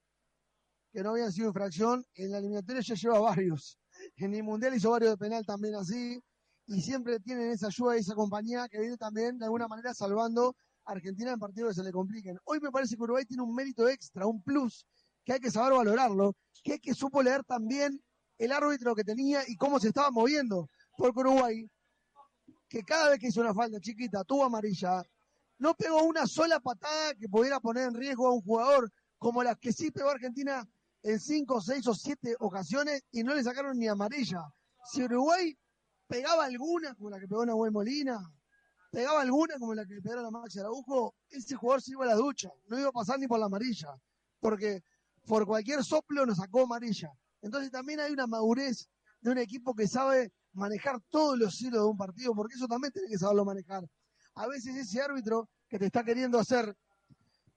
que 0.93 1.03
no 1.03 1.11
habían 1.11 1.31
sido 1.31 1.49
infracción, 1.49 2.07
en 2.15 2.31
la 2.31 2.39
eliminatoria 2.39 2.81
ya 2.81 2.95
lleva 2.95 3.19
varios. 3.21 3.79
En 4.17 4.35
el 4.35 4.43
Mundial 4.43 4.75
hizo 4.75 4.91
varios 4.91 5.11
de 5.11 5.19
penal 5.19 5.45
también 5.45 5.75
así, 5.75 6.19
y 6.67 6.81
siempre 6.81 7.21
tienen 7.21 7.51
esa 7.51 7.67
ayuda 7.67 7.97
y 7.97 8.01
esa 8.01 8.15
compañía 8.15 8.67
que 8.69 8.81
viene 8.81 8.97
también 8.97 9.39
de 9.39 9.45
alguna 9.45 9.69
manera 9.69 9.93
salvando 9.93 10.57
Argentina 10.87 11.33
en 11.33 11.39
partidos 11.39 11.71
que 11.71 11.75
se 11.75 11.85
le 11.85 11.93
compliquen. 11.93 12.39
Hoy 12.45 12.61
me 12.61 12.71
parece 12.71 12.97
que 12.97 13.03
Uruguay 13.03 13.25
tiene 13.25 13.43
un 13.43 13.55
mérito 13.55 13.89
extra, 13.89 14.27
un 14.27 14.43
plus, 14.43 14.87
que 15.25 15.35
hay 15.35 15.41
que 15.41 15.51
saber 15.51 15.73
valorarlo, 15.73 16.35
que 16.63 16.75
es 16.75 16.81
que 16.81 16.95
supo 16.95 17.23
leer 17.23 17.45
también 17.45 18.01
el 18.39 18.53
árbitro 18.53 18.95
que 18.95 19.05
tenía 19.05 19.43
y 19.47 19.57
cómo 19.57 19.81
se 19.81 19.89
estaba 19.89 20.11
moviendo. 20.11 20.69
Porque 20.97 21.21
Uruguay, 21.21 21.69
que 22.69 22.83
cada 22.83 23.11
vez 23.11 23.19
que 23.19 23.29
hizo 23.29 23.41
una 23.41 23.55
falta 23.55 23.81
chiquita, 23.81 24.25
tuvo 24.25 24.45
amarilla, 24.45 25.03
no 25.59 25.75
pegó 25.75 26.03
una 26.05 26.27
sola 26.27 26.61
patada 26.61 27.15
que 27.15 27.29
pudiera 27.29 27.61
poner 27.61 27.89
en 27.89 27.95
riesgo 27.95 28.29
a 28.29 28.35
un 28.35 28.43
jugador, 28.43 28.91
como 29.19 29.43
las 29.43 29.59
que 29.59 29.73
sí 29.73 29.91
pegó 29.91 30.11
Argentina 30.11 30.67
en 31.03 31.21
cinco, 31.21 31.61
seis 31.61 31.87
o 31.87 31.95
siete 31.95 32.37
ocasiones 32.41 33.03
y 33.11 33.23
no 33.23 33.35
le 33.35 33.43
sacaron 33.43 33.79
ni 33.79 33.89
amarilla. 33.89 34.43
Si 34.85 35.03
Uruguay 35.03 35.57
pegaba 36.07 36.45
alguna, 36.45 36.95
como 36.95 37.11
la 37.11 37.19
que 37.19 37.27
pegó 37.27 37.45
Nahuel 37.45 37.73
Molina, 37.73 38.19
pegaba 38.97 39.21
alguna 39.21 39.59
como 39.59 39.75
la 39.75 39.85
que 39.85 39.93
le 39.93 40.01
pegaron 40.01 40.25
a 40.25 40.31
Maxi 40.31 40.59
Araujo, 40.59 41.15
ese 41.29 41.55
jugador 41.55 41.83
se 41.83 41.91
iba 41.91 42.05
a 42.05 42.09
la 42.09 42.15
ducha, 42.15 42.49
no 42.67 42.79
iba 42.79 42.89
a 42.89 42.93
pasar 42.93 43.19
ni 43.19 43.29
por 43.29 43.39
la 43.39 43.45
amarilla, 43.45 43.95
porque 44.41 44.83
por 45.27 45.45
cualquier 45.45 45.85
soplo 45.85 46.25
nos 46.25 46.39
sacó 46.39 46.63
amarilla. 46.63 47.13
Entonces 47.43 47.71
también 47.71 48.01
hay 48.01 48.11
una 48.11 48.27
madurez 48.27 48.89
de 49.21 49.33
un 49.33 49.37
equipo 49.37 49.75
que 49.75 49.87
sabe 49.87 50.33
manejar 50.55 50.99
todos 51.11 51.39
los 51.39 51.61
hilos 51.61 51.83
de 51.83 51.87
un 51.87 51.99
partido, 51.99 52.35
porque 52.35 52.55
eso 52.55 52.67
también 52.67 52.91
tenés 52.91 53.11
que 53.11 53.19
saberlo 53.19 53.45
manejar. 53.45 53.87
A 54.35 54.47
veces 54.47 54.75
ese 54.75 55.03
árbitro 55.03 55.51
que 55.69 55.79
te 55.79 55.85
está 55.85 56.03
queriendo 56.03 56.39
hacer, 56.39 56.75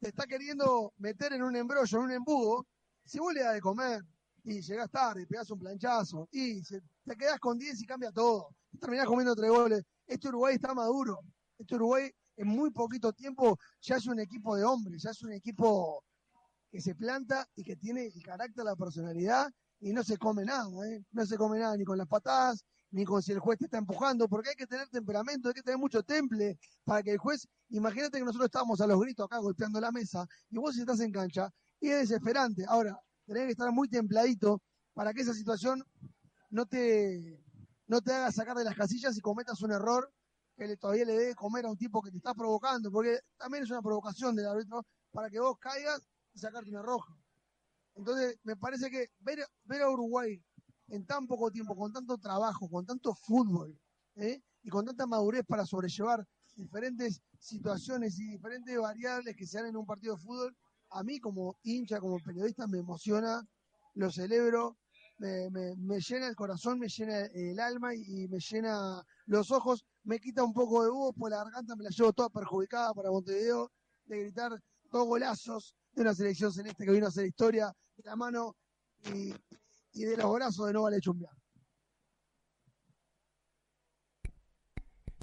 te 0.02 0.10
está 0.10 0.28
queriendo 0.28 0.92
meter 0.98 1.32
en 1.32 1.44
un 1.44 1.56
embrollo, 1.56 2.00
en 2.00 2.04
un 2.04 2.12
embudo, 2.12 2.68
si 3.06 3.18
vos 3.18 3.34
le 3.34 3.44
das 3.44 3.54
de 3.54 3.62
comer 3.62 4.02
y 4.44 4.60
llegás 4.60 4.92
tarde, 4.92 5.26
pegás 5.26 5.50
un 5.52 5.60
planchazo 5.60 6.28
y 6.34 6.62
te 6.64 7.16
quedás 7.18 7.40
con 7.40 7.58
10 7.58 7.82
y 7.82 7.86
cambia 7.86 8.12
todo, 8.12 8.50
terminás 8.78 9.08
comiendo 9.08 9.34
tres 9.34 9.50
goles. 9.50 9.86
Este 10.10 10.28
Uruguay 10.28 10.56
está 10.56 10.74
maduro. 10.74 11.20
Este 11.58 11.76
Uruguay 11.76 12.10
en 12.36 12.48
muy 12.48 12.72
poquito 12.72 13.14
tiempo 13.14 13.60
ya 13.80 13.98
es 13.98 14.08
un 14.08 14.20
equipo 14.20 14.56
de 14.56 14.64
hombres, 14.64 15.04
ya 15.04 15.12
es 15.12 15.22
un 15.22 15.34
equipo 15.34 16.04
que 16.72 16.82
se 16.82 16.96
planta 16.96 17.48
y 17.56 17.64
que 17.64 17.76
tiene 17.76 18.08
el 18.08 18.24
carácter, 18.24 18.66
la 18.66 18.76
personalidad 18.76 19.48
y 19.80 19.94
no 19.94 20.04
se 20.04 20.18
come 20.18 20.44
nada, 20.46 20.68
¿eh? 20.88 21.04
no 21.12 21.26
se 21.26 21.38
come 21.38 21.60
nada 21.60 21.78
ni 21.78 21.86
con 21.86 21.98
las 21.98 22.08
patadas, 22.08 22.66
ni 22.92 23.06
con 23.06 23.22
si 23.22 23.34
el 23.34 23.40
juez 23.40 23.60
te 23.60 23.66
está 23.66 23.78
empujando, 23.78 24.28
porque 24.28 24.50
hay 24.50 24.56
que 24.56 24.66
tener 24.66 24.90
temperamento, 24.90 25.50
hay 25.50 25.54
que 25.54 25.62
tener 25.62 25.78
mucho 25.78 26.02
temple 26.02 26.58
para 26.84 27.04
que 27.04 27.12
el 27.12 27.18
juez, 27.20 27.48
imagínate 27.70 28.18
que 28.18 28.26
nosotros 28.26 28.48
estábamos 28.48 28.82
a 28.82 28.88
los 28.88 29.00
gritos 29.00 29.26
acá 29.26 29.38
golpeando 29.38 29.80
la 29.80 29.92
mesa 29.92 30.26
y 30.50 30.58
vos 30.58 30.76
estás 30.76 31.00
en 31.02 31.12
cancha 31.12 31.50
y 31.80 31.90
es 31.90 32.10
desesperante. 32.10 32.66
Ahora, 32.68 33.00
tenés 33.26 33.46
que 33.46 33.52
estar 33.52 33.72
muy 33.72 33.88
templadito 33.88 34.62
para 34.94 35.14
que 35.14 35.22
esa 35.22 35.34
situación 35.34 35.84
no 36.50 36.66
te, 36.66 37.40
no 37.90 38.02
te 38.02 38.14
haga 38.14 38.32
sacar 38.32 38.56
de 38.56 38.64
las 38.64 38.76
casillas 38.76 39.18
y 39.18 39.20
cometas 39.20 39.62
un 39.62 39.72
error 39.72 40.14
que 40.56 40.78
todavía 40.78 41.06
le 41.06 41.18
dé 41.18 41.36
comer 41.36 41.66
a 41.66 41.72
un 41.72 41.78
tipo 41.78 42.02
que 42.02 42.12
te 42.12 42.18
está 42.18 42.36
provocando, 42.36 42.92
porque 42.92 43.20
también 43.38 43.64
es 43.64 43.72
una 43.72 43.82
provocación 43.82 44.36
del 44.36 44.46
árbitro 44.46 44.86
para 45.12 45.30
que 45.30 45.40
vos 45.40 45.58
caigas 45.60 46.02
y 46.34 46.40
sacarte 46.40 46.70
una 46.70 46.84
roja. 46.84 47.18
Entonces, 47.96 48.38
me 48.44 48.56
parece 48.56 48.92
que 48.92 49.08
ver, 49.20 49.44
ver 49.64 49.82
a 49.82 49.90
Uruguay 49.90 50.40
en 50.90 51.06
tan 51.06 51.26
poco 51.26 51.50
tiempo, 51.50 51.76
con 51.76 51.92
tanto 51.92 52.18
trabajo, 52.18 52.70
con 52.70 52.86
tanto 52.86 53.16
fútbol, 53.16 53.76
¿eh? 54.16 54.42
y 54.62 54.70
con 54.70 54.86
tanta 54.86 55.08
madurez 55.08 55.44
para 55.48 55.66
sobrellevar 55.66 56.28
diferentes 56.56 57.22
situaciones 57.40 58.20
y 58.20 58.32
diferentes 58.32 58.78
variables 58.78 59.36
que 59.36 59.48
se 59.48 59.58
dan 59.58 59.68
en 59.68 59.78
un 59.78 59.86
partido 59.86 60.16
de 60.16 60.22
fútbol, 60.22 60.56
a 60.92 61.04
mí 61.04 61.20
como 61.20 61.58
hincha, 61.64 62.00
como 62.00 62.20
periodista, 62.20 62.68
me 62.68 62.80
emociona, 62.80 63.48
lo 63.96 64.12
celebro, 64.12 64.78
me, 65.20 66.00
llena 66.00 66.28
el 66.28 66.36
corazón, 66.36 66.80
me 66.80 66.88
llena 66.88 67.26
el 67.34 67.60
alma 67.60 67.94
y, 67.94 68.28
me 68.28 68.40
llena 68.40 69.04
los 69.26 69.52
ojos, 69.52 69.86
me 70.04 70.20
quita 70.20 70.44
un 70.44 70.54
poco 70.54 70.84
de 70.84 70.90
voz, 70.90 71.14
por 71.16 71.30
la 71.30 71.44
garganta 71.44 71.76
me 71.76 71.84
la 71.84 71.90
llevo 71.90 72.14
toda 72.14 72.30
perjudicada 72.30 72.94
para 72.94 73.12
Montevideo, 73.12 73.72
de 74.06 74.20
gritar 74.20 74.52
dos 74.92 75.06
golazos 75.06 75.76
de 75.94 76.02
una 76.02 76.14
selección 76.14 76.52
celeste 76.52 76.86
que 76.86 76.92
vino 76.92 77.06
a 77.06 77.10
hacer 77.10 77.26
historia 77.26 77.72
de 77.98 78.04
la 78.04 78.16
mano 78.16 78.56
y, 79.14 79.34
de 79.94 80.18
los 80.18 80.34
brazos 80.34 80.68
de 80.68 80.74
no 80.74 80.84
vale. 80.84 81.00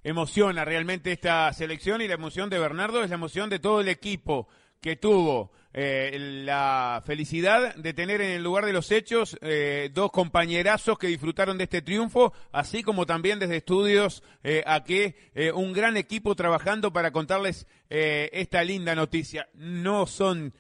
Emociona 0.03 0.65
realmente 0.65 1.11
esta 1.11 1.53
selección 1.53 2.01
y 2.01 2.07
la 2.07 2.15
emoción 2.15 2.49
de 2.49 2.61
Bernardo 2.61 3.03
es 3.03 3.09
la 3.09 3.17
emoción 3.17 3.51
de 3.51 3.59
todo 3.59 3.81
el 3.81 3.89
equipo 3.89 4.47
que 4.81 4.95
tuvo 4.95 5.51
eh, 5.79 6.17
la 6.47 7.03
felicidad 7.05 7.75
de 7.75 7.93
tener 7.93 8.23
en 8.23 8.31
el 8.31 8.43
lugar 8.43 8.65
de 8.65 8.73
los 8.73 8.91
hechos 8.91 9.37
eh, 9.43 9.91
dos 9.93 10.11
compañerazos 10.11 10.99
que 10.99 11.09
disfrutaron 11.09 11.59
de 11.59 11.65
este 11.65 11.83
triunfo, 11.83 12.33
así 12.51 12.83
como 12.83 13.05
también 13.05 13.39
desde 13.39 13.59
estudios 13.59 14.23
eh, 14.43 14.63
aquí 14.65 15.15
un 15.53 15.75
gran 15.75 15.99
equipo 15.99 16.35
trabajando 16.35 16.95
para 16.95 17.11
contarles 17.11 17.67
esta 17.91 18.65
linda 18.65 18.95
noticia. 18.95 19.51
No 19.53 20.07
son 20.07 20.55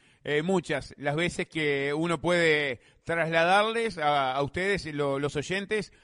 muchas 0.44 0.94
las 0.98 1.16
veces 1.16 1.48
que 1.48 1.94
uno 1.94 2.20
puede 2.20 2.80
trasladarles 3.04 3.96
a, 3.96 4.40
ustedes, 4.42 4.84
los 4.92 5.34
oyentes, 5.34 5.94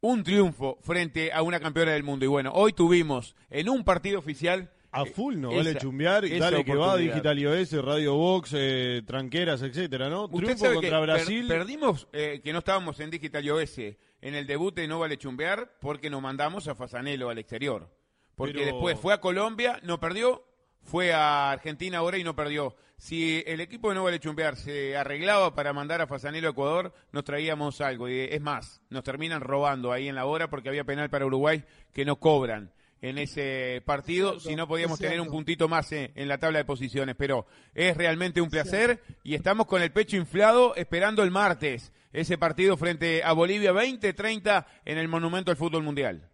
un 0.00 0.24
triunfo 0.24 0.78
frente 0.82 1.32
a 1.32 1.42
una 1.42 1.60
campeona 1.60 1.92
del 1.92 2.02
mundo. 2.02 2.24
Y 2.24 2.28
bueno, 2.28 2.50
hoy 2.54 2.72
tuvimos 2.72 3.36
en 3.50 3.68
un 3.68 3.84
partido 3.84 4.18
oficial 4.18 4.72
a 4.96 5.04
full 5.06 5.36
no 5.38 5.50
vale 5.54 5.76
chumbear 5.76 6.24
y 6.24 6.38
dale 6.38 6.64
que 6.64 6.74
va 6.74 6.96
Digital 6.96 7.38
iOS, 7.38 7.72
Radio 7.84 8.14
Box, 8.14 8.50
eh, 8.54 9.02
tranqueras, 9.06 9.62
etcétera, 9.62 10.08
¿no? 10.08 10.28
Triunfo 10.28 10.72
contra 10.74 11.00
Brasil. 11.00 11.46
perdimos 11.46 12.08
eh, 12.12 12.40
que 12.42 12.52
no 12.52 12.60
estábamos 12.60 12.98
en 13.00 13.10
Digital 13.10 13.44
iOS 13.44 13.78
en 13.78 14.34
el 14.34 14.46
debut 14.46 14.74
de 14.74 14.88
No 14.88 14.98
Vale 14.98 15.18
Chumbear 15.18 15.70
porque 15.80 16.10
nos 16.10 16.22
mandamos 16.22 16.66
a 16.68 16.74
Fasanelo 16.74 17.28
al 17.28 17.38
exterior. 17.38 17.90
Porque 18.34 18.64
después 18.64 18.98
fue 18.98 19.14
a 19.14 19.20
Colombia, 19.20 19.80
no 19.82 19.98
perdió, 19.98 20.44
fue 20.82 21.12
a 21.12 21.52
Argentina 21.52 21.98
ahora 21.98 22.18
y 22.18 22.24
no 22.24 22.36
perdió. 22.36 22.76
Si 22.98 23.42
el 23.46 23.60
equipo 23.60 23.90
de 23.90 23.94
No 23.94 24.04
Vale 24.04 24.20
Chumbear 24.20 24.56
se 24.56 24.96
arreglaba 24.96 25.54
para 25.54 25.72
mandar 25.72 26.00
a 26.00 26.06
Fasanelo 26.06 26.48
a 26.48 26.50
Ecuador, 26.52 26.92
nos 27.12 27.24
traíamos 27.24 27.80
algo. 27.80 28.08
Y 28.08 28.20
es 28.20 28.40
más, 28.40 28.80
nos 28.88 29.04
terminan 29.04 29.42
robando 29.42 29.92
ahí 29.92 30.08
en 30.08 30.14
la 30.14 30.26
hora 30.26 30.48
porque 30.48 30.68
había 30.70 30.84
penal 30.84 31.10
para 31.10 31.26
Uruguay 31.26 31.64
que 31.92 32.04
no 32.04 32.16
cobran 32.16 32.72
en 33.00 33.18
ese 33.18 33.82
partido, 33.84 34.40
si 34.40 34.56
no 34.56 34.66
podíamos 34.66 34.98
tener 34.98 35.20
un 35.20 35.28
puntito 35.28 35.68
más 35.68 35.92
en, 35.92 36.28
la 36.28 36.38
tabla 36.38 36.58
de 36.58 36.64
posiciones. 36.64 37.14
Pero 37.16 37.46
es 37.74 37.96
realmente 37.96 38.40
un 38.40 38.50
placer 38.50 39.02
y 39.22 39.34
estamos 39.34 39.66
con 39.66 39.82
el 39.82 39.92
pecho 39.92 40.16
inflado 40.16 40.74
esperando 40.76 41.22
el 41.22 41.30
martes 41.30 41.92
ese 42.12 42.38
partido 42.38 42.76
frente 42.76 43.22
a 43.22 43.32
Bolivia 43.32 43.72
20-30 43.72 44.64
en 44.86 44.98
el 44.98 45.08
Monumento 45.08 45.50
al 45.50 45.56
Fútbol 45.56 45.82
Mundial. 45.82 46.30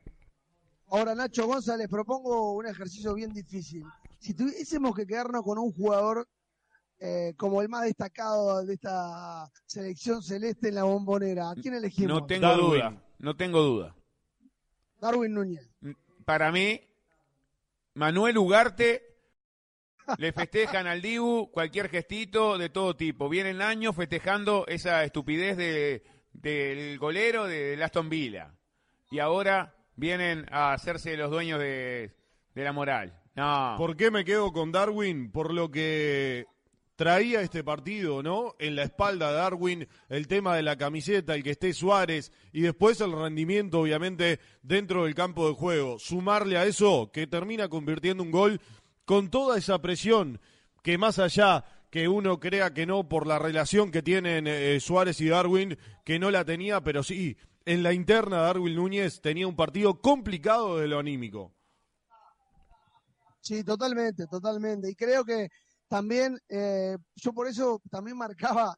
Ahora, 0.88 1.14
Nacho 1.14 1.46
González, 1.46 1.88
propongo 1.88 2.52
un 2.52 2.66
ejercicio 2.66 3.14
bien 3.14 3.32
difícil. 3.32 3.84
Si 4.20 4.34
tuviésemos 4.34 4.94
que 4.94 5.06
quedarnos 5.06 5.42
con 5.42 5.58
un 5.58 5.72
jugador 5.72 6.28
eh, 7.00 7.34
como 7.36 7.62
el 7.62 7.68
más 7.68 7.82
destacado 7.82 8.64
de 8.64 8.74
esta 8.74 9.50
selección 9.66 10.22
celeste 10.22 10.68
en 10.68 10.76
la 10.76 10.84
bombonera, 10.84 11.50
¿a 11.50 11.54
quién 11.54 11.74
elegimos? 11.74 12.20
No 12.20 12.26
tengo 12.26 12.54
duda, 12.54 13.02
no 13.18 13.36
tengo 13.36 13.60
duda. 13.62 13.96
Darwin 15.00 15.34
Núñez 15.34 15.71
para 16.24 16.52
mí, 16.52 16.80
Manuel 17.94 18.38
Ugarte 18.38 19.12
le 20.18 20.32
festejan 20.32 20.86
al 20.86 21.02
Dibu 21.02 21.50
cualquier 21.50 21.88
gestito 21.88 22.58
de 22.58 22.68
todo 22.68 22.96
tipo. 22.96 23.28
Vienen 23.28 23.62
años 23.62 23.94
festejando 23.96 24.66
esa 24.66 25.04
estupidez 25.04 25.56
de, 25.56 26.02
del 26.32 26.98
golero 26.98 27.46
de, 27.46 27.82
Aston 27.82 28.08
Villa. 28.08 28.54
Y 29.10 29.18
ahora 29.18 29.74
vienen 29.96 30.46
a 30.50 30.72
hacerse 30.72 31.16
los 31.16 31.30
dueños 31.30 31.58
de, 31.58 32.14
la 32.54 32.72
moral. 32.72 33.18
¿Por 33.76 33.96
qué 33.96 34.10
me 34.10 34.24
quedo 34.24 34.52
con 34.52 34.72
Darwin? 34.72 35.30
Por 35.30 35.52
lo 35.52 35.70
que 35.70 36.46
traía 36.96 37.40
este 37.40 37.64
partido, 37.64 38.22
¿no? 38.22 38.54
En 38.58 38.76
la 38.76 38.84
espalda 38.84 39.30
de 39.30 39.36
Darwin, 39.36 39.88
el 40.08 40.28
tema 40.28 40.56
de 40.56 40.62
la 40.62 40.76
camiseta, 40.76 41.34
el 41.34 41.42
que 41.42 41.50
esté 41.50 41.72
Suárez, 41.72 42.32
y 42.52 42.62
después 42.62 43.00
el 43.00 43.12
rendimiento, 43.12 43.80
obviamente, 43.80 44.40
dentro 44.62 45.04
del 45.04 45.14
campo 45.14 45.48
de 45.48 45.54
juego. 45.54 45.98
Sumarle 45.98 46.58
a 46.58 46.66
eso, 46.66 47.10
que 47.12 47.26
termina 47.26 47.68
convirtiendo 47.68 48.22
un 48.22 48.30
gol 48.30 48.60
con 49.04 49.30
toda 49.30 49.58
esa 49.58 49.80
presión, 49.80 50.40
que 50.82 50.98
más 50.98 51.18
allá 51.18 51.64
que 51.90 52.08
uno 52.08 52.40
crea 52.40 52.72
que 52.72 52.86
no 52.86 53.08
por 53.08 53.26
la 53.26 53.38
relación 53.38 53.90
que 53.90 54.02
tienen 54.02 54.46
eh, 54.46 54.80
Suárez 54.80 55.20
y 55.20 55.28
Darwin, 55.28 55.76
que 56.04 56.18
no 56.18 56.30
la 56.30 56.44
tenía, 56.44 56.80
pero 56.80 57.02
sí, 57.02 57.36
en 57.64 57.82
la 57.82 57.92
interna 57.92 58.38
Darwin 58.38 58.76
Núñez 58.76 59.20
tenía 59.20 59.46
un 59.46 59.56
partido 59.56 60.00
complicado 60.00 60.78
de 60.78 60.88
lo 60.88 60.98
anímico. 60.98 61.52
Sí, 63.40 63.64
totalmente, 63.64 64.26
totalmente. 64.26 64.88
Y 64.90 64.94
creo 64.94 65.24
que 65.24 65.48
también, 65.92 66.38
eh, 66.48 66.96
yo 67.16 67.34
por 67.34 67.46
eso 67.46 67.78
también 67.90 68.16
marcaba 68.16 68.74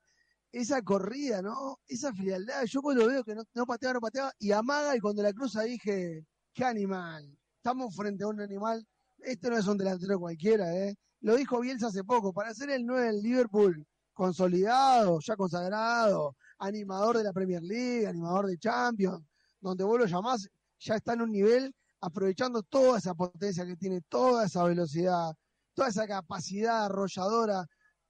esa 0.50 0.82
corrida, 0.82 1.42
¿no? 1.42 1.78
Esa 1.86 2.12
frialdad. 2.12 2.64
Yo 2.64 2.82
cuando 2.82 3.06
veo 3.06 3.22
que 3.22 3.36
no, 3.36 3.44
no 3.54 3.66
pateaba, 3.66 3.94
no 3.94 4.00
pateaba, 4.00 4.32
y 4.40 4.50
amaga, 4.50 4.96
y 4.96 4.98
cuando 4.98 5.22
la 5.22 5.32
cruza 5.32 5.62
dije, 5.62 6.26
qué 6.52 6.64
animal. 6.64 7.38
Estamos 7.56 7.94
frente 7.94 8.24
a 8.24 8.26
un 8.26 8.40
animal. 8.40 8.84
Este 9.18 9.48
no 9.48 9.56
es 9.56 9.68
un 9.68 9.78
delantero 9.78 10.18
cualquiera, 10.18 10.74
¿eh? 10.74 10.96
Lo 11.20 11.36
dijo 11.36 11.60
Bielsa 11.60 11.86
hace 11.86 12.02
poco, 12.02 12.32
para 12.32 12.52
ser 12.52 12.70
el 12.70 12.84
9 12.84 13.06
del 13.06 13.22
Liverpool, 13.22 13.86
consolidado, 14.12 15.20
ya 15.20 15.36
consagrado, 15.36 16.34
animador 16.58 17.18
de 17.18 17.22
la 17.22 17.32
Premier 17.32 17.62
League, 17.62 18.08
animador 18.08 18.48
de 18.48 18.58
Champions, 18.58 19.24
donde 19.60 19.84
vos 19.84 20.00
lo 20.00 20.06
llamás, 20.06 20.48
ya 20.80 20.96
está 20.96 21.12
en 21.12 21.22
un 21.22 21.30
nivel 21.30 21.72
aprovechando 22.00 22.64
toda 22.64 22.98
esa 22.98 23.14
potencia 23.14 23.64
que 23.64 23.76
tiene, 23.76 24.00
toda 24.08 24.46
esa 24.46 24.64
velocidad, 24.64 25.32
toda 25.74 25.88
esa 25.88 26.06
capacidad 26.06 26.86
arrolladora, 26.86 27.66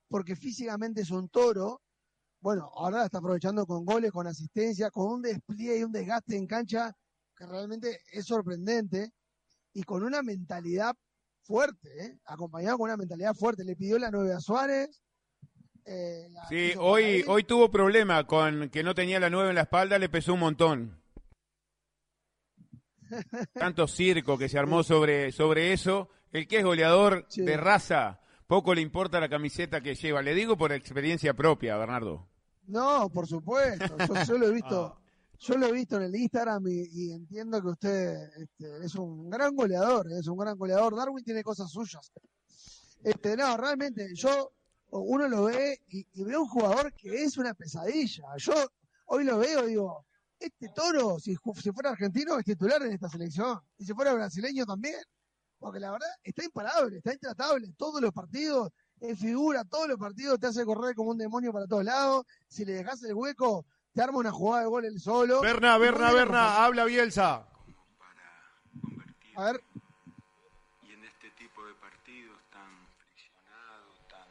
porque 0.08 0.36
físicamente 0.36 1.00
es 1.00 1.10
un 1.10 1.28
toro, 1.28 1.82
bueno, 2.40 2.70
ahora 2.74 2.98
la 2.98 3.04
está 3.06 3.18
aprovechando 3.18 3.66
con 3.66 3.84
goles, 3.84 4.12
con 4.12 4.26
asistencia, 4.26 4.90
con 4.90 5.10
un 5.10 5.22
despliegue 5.22 5.78
y 5.78 5.82
un 5.84 5.92
desgaste 5.92 6.36
en 6.36 6.46
cancha 6.46 6.92
que 7.36 7.46
realmente 7.46 8.00
es 8.12 8.26
sorprendente 8.26 9.10
y 9.72 9.82
con 9.82 10.02
una 10.02 10.22
mentalidad 10.22 10.94
fuerte, 11.42 11.88
¿eh? 12.04 12.18
acompañado 12.26 12.78
con 12.78 12.90
una 12.90 12.96
mentalidad 12.96 13.34
fuerte. 13.34 13.64
Le 13.64 13.76
pidió 13.76 13.98
la 13.98 14.10
nueve 14.10 14.34
a 14.34 14.40
Suárez. 14.40 15.02
Eh, 15.86 16.28
sí, 16.48 16.72
hoy, 16.78 17.24
hoy 17.26 17.44
tuvo 17.44 17.70
problema 17.70 18.26
con 18.26 18.70
que 18.70 18.82
no 18.82 18.94
tenía 18.94 19.20
la 19.20 19.30
nueve 19.30 19.50
en 19.50 19.56
la 19.56 19.62
espalda, 19.62 19.98
le 19.98 20.08
pesó 20.08 20.34
un 20.34 20.40
montón. 20.40 21.02
Tanto 23.54 23.86
circo 23.86 24.38
que 24.38 24.48
se 24.48 24.58
armó 24.58 24.82
sobre, 24.82 25.32
sobre 25.32 25.72
eso 25.72 26.08
el 26.34 26.48
que 26.48 26.58
es 26.58 26.64
goleador 26.64 27.26
de 27.28 27.56
raza, 27.56 28.20
poco 28.48 28.74
le 28.74 28.80
importa 28.80 29.20
la 29.20 29.28
camiseta 29.28 29.80
que 29.80 29.94
lleva. 29.94 30.20
Le 30.20 30.34
digo 30.34 30.58
por 30.58 30.72
experiencia 30.72 31.32
propia, 31.32 31.76
Bernardo. 31.76 32.28
No, 32.66 33.08
por 33.08 33.28
supuesto. 33.28 33.96
Yo, 34.26 34.36
lo 34.36 34.48
he 34.48 34.52
visto. 34.52 34.98
Yo 35.38 35.56
lo 35.56 35.66
he 35.68 35.72
visto 35.72 35.96
en 35.96 36.02
el 36.02 36.16
Instagram 36.16 36.66
y, 36.66 36.88
y 36.90 37.12
entiendo 37.12 37.62
que 37.62 37.68
usted 37.68 38.30
este, 38.36 38.84
es 38.84 38.94
un 38.96 39.30
gran 39.30 39.54
goleador, 39.54 40.10
es 40.10 40.26
un 40.26 40.36
gran 40.36 40.58
goleador. 40.58 40.96
Darwin 40.96 41.24
tiene 41.24 41.42
cosas 41.44 41.70
suyas. 41.70 42.10
Este, 43.02 43.36
no, 43.36 43.56
realmente, 43.56 44.08
yo, 44.14 44.52
uno 44.90 45.28
lo 45.28 45.44
ve 45.44 45.82
y, 45.88 46.06
y 46.14 46.24
ve 46.24 46.36
un 46.36 46.48
jugador 46.48 46.92
que 46.94 47.22
es 47.22 47.36
una 47.36 47.54
pesadilla. 47.54 48.24
Yo 48.38 48.54
hoy 49.06 49.24
lo 49.24 49.38
veo 49.38 49.66
y 49.66 49.70
digo, 49.70 50.04
este 50.38 50.68
toro, 50.74 51.20
si, 51.20 51.36
si 51.62 51.70
fuera 51.70 51.90
argentino, 51.90 52.38
es 52.38 52.44
titular 52.44 52.82
en 52.82 52.92
esta 52.92 53.08
selección. 53.08 53.60
Y 53.78 53.84
si 53.84 53.92
fuera 53.92 54.12
brasileño 54.14 54.64
también. 54.66 55.00
Porque 55.64 55.80
la 55.80 55.92
verdad, 55.92 56.08
está 56.22 56.44
imparable, 56.44 56.98
está 56.98 57.14
intratable. 57.14 57.72
Todos 57.78 57.98
los 58.02 58.12
partidos, 58.12 58.70
es 59.00 59.18
figura, 59.18 59.64
todos 59.64 59.88
los 59.88 59.98
partidos 59.98 60.38
te 60.38 60.48
hace 60.48 60.62
correr 60.62 60.94
como 60.94 61.12
un 61.12 61.16
demonio 61.16 61.54
para 61.54 61.66
todos 61.66 61.82
lados. 61.82 62.26
Si 62.46 62.66
le 62.66 62.74
dejas 62.74 63.02
el 63.02 63.14
hueco, 63.14 63.64
te 63.94 64.02
arma 64.02 64.18
una 64.18 64.30
jugada 64.30 64.64
de 64.64 64.68
gol 64.68 64.84
él 64.84 65.00
solo. 65.00 65.40
Berna, 65.40 65.78
Berna, 65.78 66.12
Berna, 66.12 66.62
habla 66.62 66.84
Bielsa. 66.84 67.48
A 69.36 69.44
ver, 69.44 69.64
y 70.82 70.92
en 70.92 71.02
este 71.02 71.30
tipo 71.30 71.64
de 71.64 71.72
partidos 71.76 72.38
tan 72.52 72.86
friccionados, 72.98 74.06
tan 74.06 74.28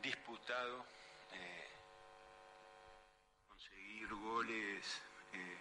disputados, 0.00 0.86
eh, 1.32 1.70
conseguir 3.48 4.14
goles 4.14 4.86
eh, 5.32 5.58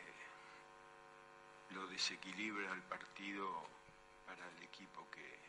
lo 1.71 1.87
desequilibra 1.87 2.71
el 2.71 2.83
partido 2.83 3.79
para 4.29 4.47
el 4.47 4.63
equipo 4.63 5.07
que, 5.09 5.39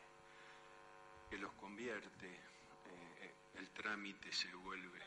que 1.31 1.39
los 1.39 1.53
convierte. 1.53 2.27
eh, 2.27 3.35
el 3.59 3.69
trámite 3.71 4.33
se 4.33 4.53
vuelve 4.55 4.99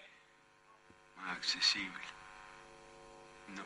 más 1.18 1.38
accesible. 1.38 2.02
No, 3.56 3.64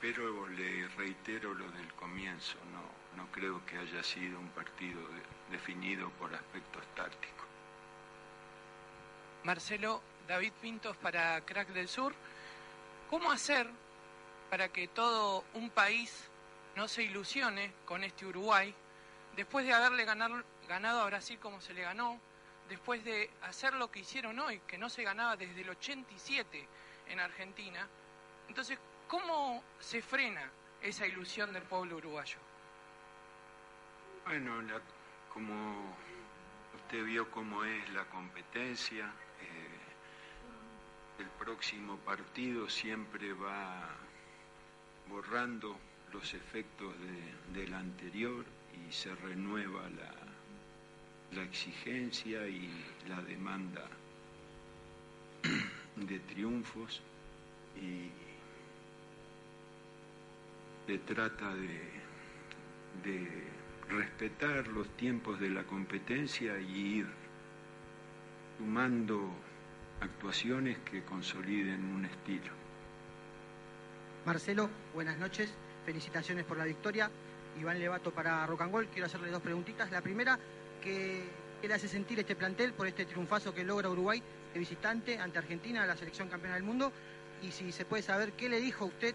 pero 0.00 0.46
le 0.48 0.88
reitero 0.88 1.54
lo 1.54 1.70
del 1.70 1.92
comienzo, 1.94 2.56
no, 2.72 3.22
no 3.22 3.30
creo 3.30 3.64
que 3.64 3.78
haya 3.78 4.02
sido 4.02 4.38
un 4.40 4.48
partido 4.50 5.00
de- 5.08 5.22
definido 5.56 6.10
por 6.10 6.34
aspectos 6.34 6.82
tácticos. 6.94 7.46
Marcelo, 9.44 10.02
David 10.26 10.52
Pintos 10.60 10.96
para 10.96 11.40
Crack 11.42 11.68
del 11.68 11.88
Sur. 11.88 12.14
¿Cómo 13.08 13.30
hacer 13.32 13.68
para 14.50 14.68
que 14.68 14.88
todo 14.88 15.44
un 15.54 15.70
país 15.70 16.28
no 16.76 16.86
se 16.88 17.02
ilusione 17.02 17.72
con 17.84 18.04
este 18.04 18.26
Uruguay 18.26 18.74
después 19.36 19.64
de 19.66 19.72
haberle 19.72 20.04
ganar- 20.04 20.44
ganado 20.70 21.00
a 21.00 21.06
Brasil 21.06 21.36
como 21.40 21.60
se 21.60 21.74
le 21.74 21.82
ganó, 21.82 22.20
después 22.68 23.04
de 23.04 23.28
hacer 23.42 23.74
lo 23.74 23.90
que 23.90 23.98
hicieron 23.98 24.38
hoy, 24.38 24.60
que 24.68 24.78
no 24.78 24.88
se 24.88 25.02
ganaba 25.02 25.36
desde 25.36 25.62
el 25.62 25.70
87 25.70 26.64
en 27.08 27.18
Argentina? 27.18 27.88
Entonces, 28.48 28.78
¿cómo 29.08 29.64
se 29.80 30.00
frena 30.00 30.48
esa 30.80 31.06
ilusión 31.08 31.52
del 31.52 31.64
pueblo 31.64 31.96
uruguayo? 31.96 32.38
Bueno, 34.24 34.62
como 35.34 35.92
usted 36.76 37.04
vio 37.04 37.28
cómo 37.32 37.64
es 37.64 37.90
la 37.90 38.04
competencia, 38.04 39.06
eh, 39.42 41.22
el 41.22 41.28
próximo 41.30 41.96
partido 41.98 42.68
siempre 42.70 43.32
va 43.32 43.88
borrando 45.08 45.76
los 46.12 46.32
efectos 46.32 46.94
de- 47.00 47.60
del 47.60 47.74
anterior 47.74 48.44
y 48.88 48.92
se 48.92 49.12
renueva 49.16 49.82
la, 49.90 50.29
la 51.32 51.42
exigencia 51.42 52.46
y 52.48 52.68
la 53.08 53.20
demanda 53.22 53.86
de 55.96 56.18
triunfos 56.20 57.02
y 57.76 58.10
se 60.86 60.98
trata 60.98 61.54
de, 61.54 62.00
respetar 63.88 64.68
los 64.68 64.88
tiempos 64.96 65.40
de 65.40 65.50
la 65.50 65.64
competencia 65.64 66.58
y 66.60 66.98
ir 66.98 67.06
sumando 68.58 69.32
actuaciones 70.00 70.78
que 70.78 71.02
consoliden 71.04 71.84
un 71.84 72.04
estilo. 72.04 72.52
Marcelo, 74.24 74.70
buenas 74.94 75.18
noches, 75.18 75.52
felicitaciones 75.84 76.44
por 76.44 76.56
la 76.56 76.64
victoria. 76.64 77.10
Iván 77.60 77.80
Levato 77.80 78.12
para 78.12 78.46
Rocangol, 78.46 78.86
quiero 78.88 79.06
hacerle 79.06 79.30
dos 79.30 79.42
preguntitas. 79.42 79.90
La 79.90 80.00
primera, 80.00 80.38
¿qué, 80.80 81.22
qué 81.60 81.68
le 81.68 81.74
hace 81.74 81.88
sentir 81.88 82.18
este 82.20 82.36
plantel 82.36 82.72
por 82.72 82.86
este 82.86 83.04
triunfazo 83.04 83.54
que 83.54 83.64
logra 83.64 83.90
Uruguay 83.90 84.22
de 84.52 84.58
visitante 84.58 85.18
ante 85.18 85.38
Argentina, 85.38 85.86
la 85.86 85.96
selección 85.96 86.28
campeona 86.28 86.54
del 86.54 86.64
mundo? 86.64 86.92
Y 87.42 87.50
si 87.50 87.72
se 87.72 87.84
puede 87.84 88.02
saber, 88.02 88.32
¿qué 88.32 88.48
le 88.48 88.60
dijo 88.60 88.86
usted 88.86 89.14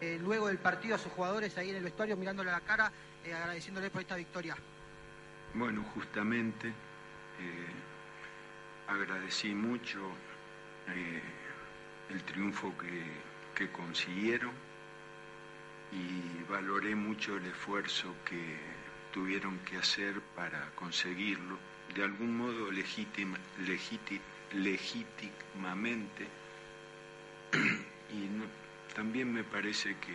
eh, 0.00 0.18
luego 0.20 0.48
del 0.48 0.58
partido 0.58 0.94
a 0.94 0.98
sus 0.98 1.12
jugadores 1.12 1.56
ahí 1.58 1.70
en 1.70 1.76
el 1.76 1.84
vestuario, 1.84 2.16
mirándole 2.16 2.50
a 2.50 2.54
la 2.54 2.60
cara, 2.60 2.92
eh, 3.24 3.32
agradeciéndole 3.32 3.90
por 3.90 4.00
esta 4.02 4.16
victoria? 4.16 4.56
Bueno, 5.54 5.82
justamente 5.94 6.68
eh, 6.68 6.72
agradecí 8.88 9.54
mucho 9.54 10.00
eh, 10.88 11.22
el 12.10 12.22
triunfo 12.24 12.76
que, 12.78 13.02
que 13.54 13.70
consiguieron 13.72 14.52
y 15.92 16.42
valoré 16.50 16.94
mucho 16.94 17.36
el 17.36 17.46
esfuerzo 17.46 18.14
que 18.24 18.75
tuvieron 19.16 19.58
que 19.60 19.78
hacer 19.78 20.20
para 20.34 20.70
conseguirlo, 20.74 21.56
de 21.94 22.04
algún 22.04 22.36
modo 22.36 22.70
legítima- 22.70 23.38
legíti- 23.66 24.20
legítimamente. 24.52 26.28
y 28.12 28.28
no- 28.36 28.44
también 28.94 29.32
me 29.32 29.42
parece 29.42 29.96
que 30.04 30.14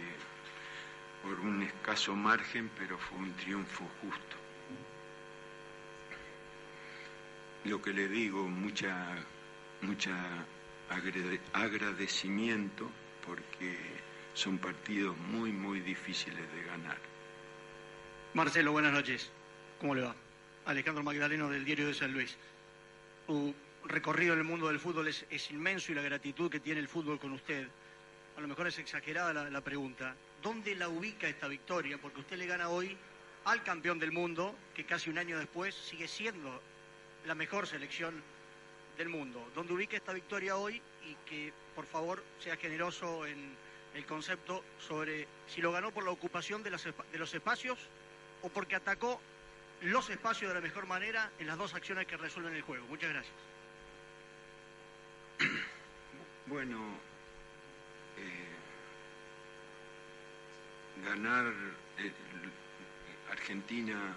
por 1.23 1.39
un 1.39 1.63
escaso 1.63 2.15
margen, 2.15 2.69
pero 2.77 2.99
fue 2.99 3.17
un 3.17 3.33
triunfo 3.33 3.89
justo. 4.01 4.35
Lo 7.65 7.81
que 7.81 7.93
le 7.93 8.07
digo, 8.07 8.47
mucha, 8.47 9.15
mucha 9.81 10.13
agrade- 10.91 11.41
agradecimiento 11.53 12.88
porque 13.25 13.75
son 14.35 14.59
partidos 14.59 15.17
muy, 15.17 15.51
muy 15.51 15.80
difíciles 15.80 16.45
de 16.53 16.61
ganar. 16.65 17.10
Marcelo, 18.34 18.72
buenas 18.72 18.93
noches. 18.93 19.30
¿Cómo 19.82 19.93
le 19.93 20.03
va? 20.03 20.16
Alejandro 20.64 21.03
Magdaleno 21.03 21.50
del 21.50 21.66
Diario 21.66 21.88
de 21.88 21.93
San 21.93 22.14
Luis. 22.14 22.38
Su 23.27 23.53
recorrido 23.84 24.32
en 24.32 24.40
el 24.40 24.45
mundo 24.45 24.69
del 24.69 24.80
fútbol 24.80 25.10
es, 25.10 25.51
inmenso 25.51 25.92
y 25.92 25.95
la 25.95 26.01
gratitud 26.01 26.50
que 26.50 26.61
tiene 26.61 26.80
el 26.80 26.88
fútbol 26.88 27.19
con 27.19 27.34
usted. 27.34 27.68
A 28.38 28.40
lo 28.40 28.48
mejor 28.48 28.68
es 28.68 28.80
exagerada 28.80 29.34
la, 29.50 29.61
pregunta. 29.61 30.16
¿Dónde 30.42 30.76
la 30.76 30.88
ubica 30.88 31.27
esta 31.27 31.50
victoria? 31.50 31.98
Porque 31.98 32.22
usted 32.22 32.38
le 32.38 32.45
gana 32.45 32.69
hoy 32.69 32.95
al 33.43 33.64
campeón 33.64 34.00
del 34.00 34.14
mundo, 34.14 34.56
que 34.74 34.85
casi 34.85 35.10
un 35.10 35.18
año 35.18 35.38
después 35.38 35.76
sigue 35.76 36.08
siendo 36.08 36.61
la 37.26 37.35
mejor 37.35 37.68
selección 37.68 38.24
del 38.98 39.10
mundo. 39.10 39.45
¿Dónde 39.53 39.74
ubica 39.74 39.98
esta 39.98 40.14
victoria 40.14 40.56
hoy? 40.56 40.82
Y 41.06 41.16
que, 41.30 41.51
por 41.76 41.85
favor, 41.85 42.24
sea 42.40 42.56
generoso 42.56 43.26
en 43.27 43.58
el 43.93 44.06
concepto 44.06 44.64
sobre 44.80 45.27
si 45.53 45.60
lo 45.60 45.74
ganó 45.74 45.92
por 45.92 46.06
la 46.06 46.11
ocupación 46.11 46.64
de, 46.64 46.69
las 46.69 46.85
de 46.85 47.19
los 47.19 47.34
espacios 47.34 47.77
o 48.43 48.49
porque 48.49 48.75
atacó 48.75 49.21
los 49.81 50.09
espacios 50.09 50.49
de 50.49 50.55
la 50.55 50.61
mejor 50.61 50.85
manera 50.85 51.31
en 51.39 51.47
las 51.47 51.57
dos 51.57 51.73
acciones 51.73 52.05
que 52.05 52.17
resuelven 52.17 52.55
el 52.55 52.61
juego. 52.61 52.85
Muchas 52.87 53.09
gracias. 53.09 53.35
Bueno, 56.47 56.79
eh, 58.17 58.47
ganar 61.05 61.53
eh, 61.97 62.11
Argentina 63.31 64.15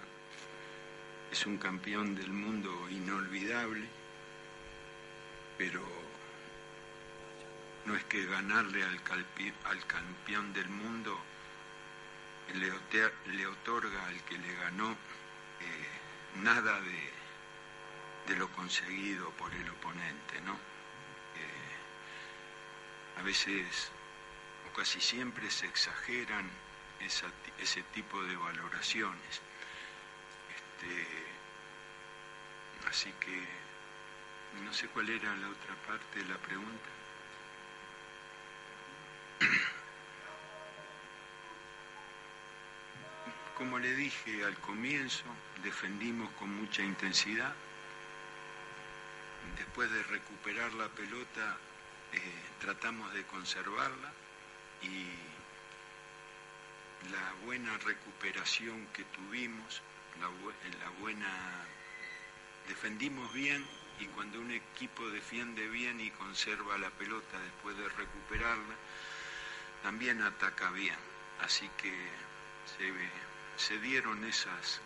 es 1.31 1.45
un 1.45 1.57
campeón 1.57 2.15
del 2.15 2.31
mundo 2.31 2.89
inolvidable, 2.89 3.87
pero 5.57 5.81
no 7.85 7.95
es 7.95 8.03
que 8.05 8.25
ganarle 8.25 8.83
al, 8.83 9.01
campeón 9.85 10.53
del 10.53 10.69
mundo 10.69 11.17
le, 12.53 13.47
otorga 13.47 14.05
al 14.07 14.21
que 14.23 14.37
le 14.37 14.53
ganó 14.55 14.91
eh, 14.91 14.95
nada 16.35 16.79
de, 16.81 17.11
de 18.27 18.35
lo 18.37 18.49
conseguido 18.51 19.31
por 19.31 19.53
el 19.53 19.69
oponente, 19.69 20.39
¿no? 20.41 20.53
Eh, 20.53 20.57
a 23.19 23.23
veces 23.23 23.91
o 24.69 24.73
casi 24.75 25.01
siempre 25.01 25.49
se 25.49 25.65
exageran 25.65 26.49
esa 26.99 27.27
ese 27.59 27.81
tipo 27.93 28.21
de 28.23 28.35
valoraciones. 28.35 29.41
Este, 30.55 31.07
así 32.87 33.11
que 33.19 33.43
no 34.63 34.73
sé 34.73 34.87
cuál 34.87 35.09
era 35.09 35.35
la 35.35 35.49
otra 35.49 35.75
parte 35.87 36.19
de 36.19 36.25
la 36.25 36.37
pregunta. 36.37 36.89
Como 43.57 43.79
le 43.79 43.95
dije 43.95 44.43
al 44.43 44.57
comienzo, 44.57 45.23
defendimos 45.63 46.29
con 46.31 46.53
mucha 46.53 46.83
intensidad. 46.83 47.53
Después 49.57 49.89
de 49.91 50.03
recuperar 50.03 50.73
la 50.73 50.89
pelota, 50.89 51.57
eh, 52.11 52.19
tratamos 52.59 53.13
de 53.13 53.23
conservarla 53.23 54.11
y 54.81 55.07
la 57.11 57.45
buena 57.45 57.77
recuperación 57.77 58.87
que 58.87 59.03
tuvimos, 59.05 59.81
la, 60.19 60.89
buena... 60.99 61.29
Defendimos 62.67 63.31
bien 63.33 63.65
y 63.99 64.05
cuando 64.07 64.41
un 64.41 64.51
equipo 64.51 65.07
defiende 65.09 65.67
bien 65.69 66.01
y 66.01 66.09
conserva 66.11 66.77
la 66.77 66.89
pelota 66.89 67.39
después 67.39 67.77
de 67.77 67.87
recuperarla, 67.87 68.75
también 69.83 70.21
ataca 70.21 70.71
bien. 70.71 70.97
Así 71.41 71.69
que 71.77 71.93
se, 72.77 72.91
se 73.57 73.77
dieron 73.79 74.23
esas 74.25 74.81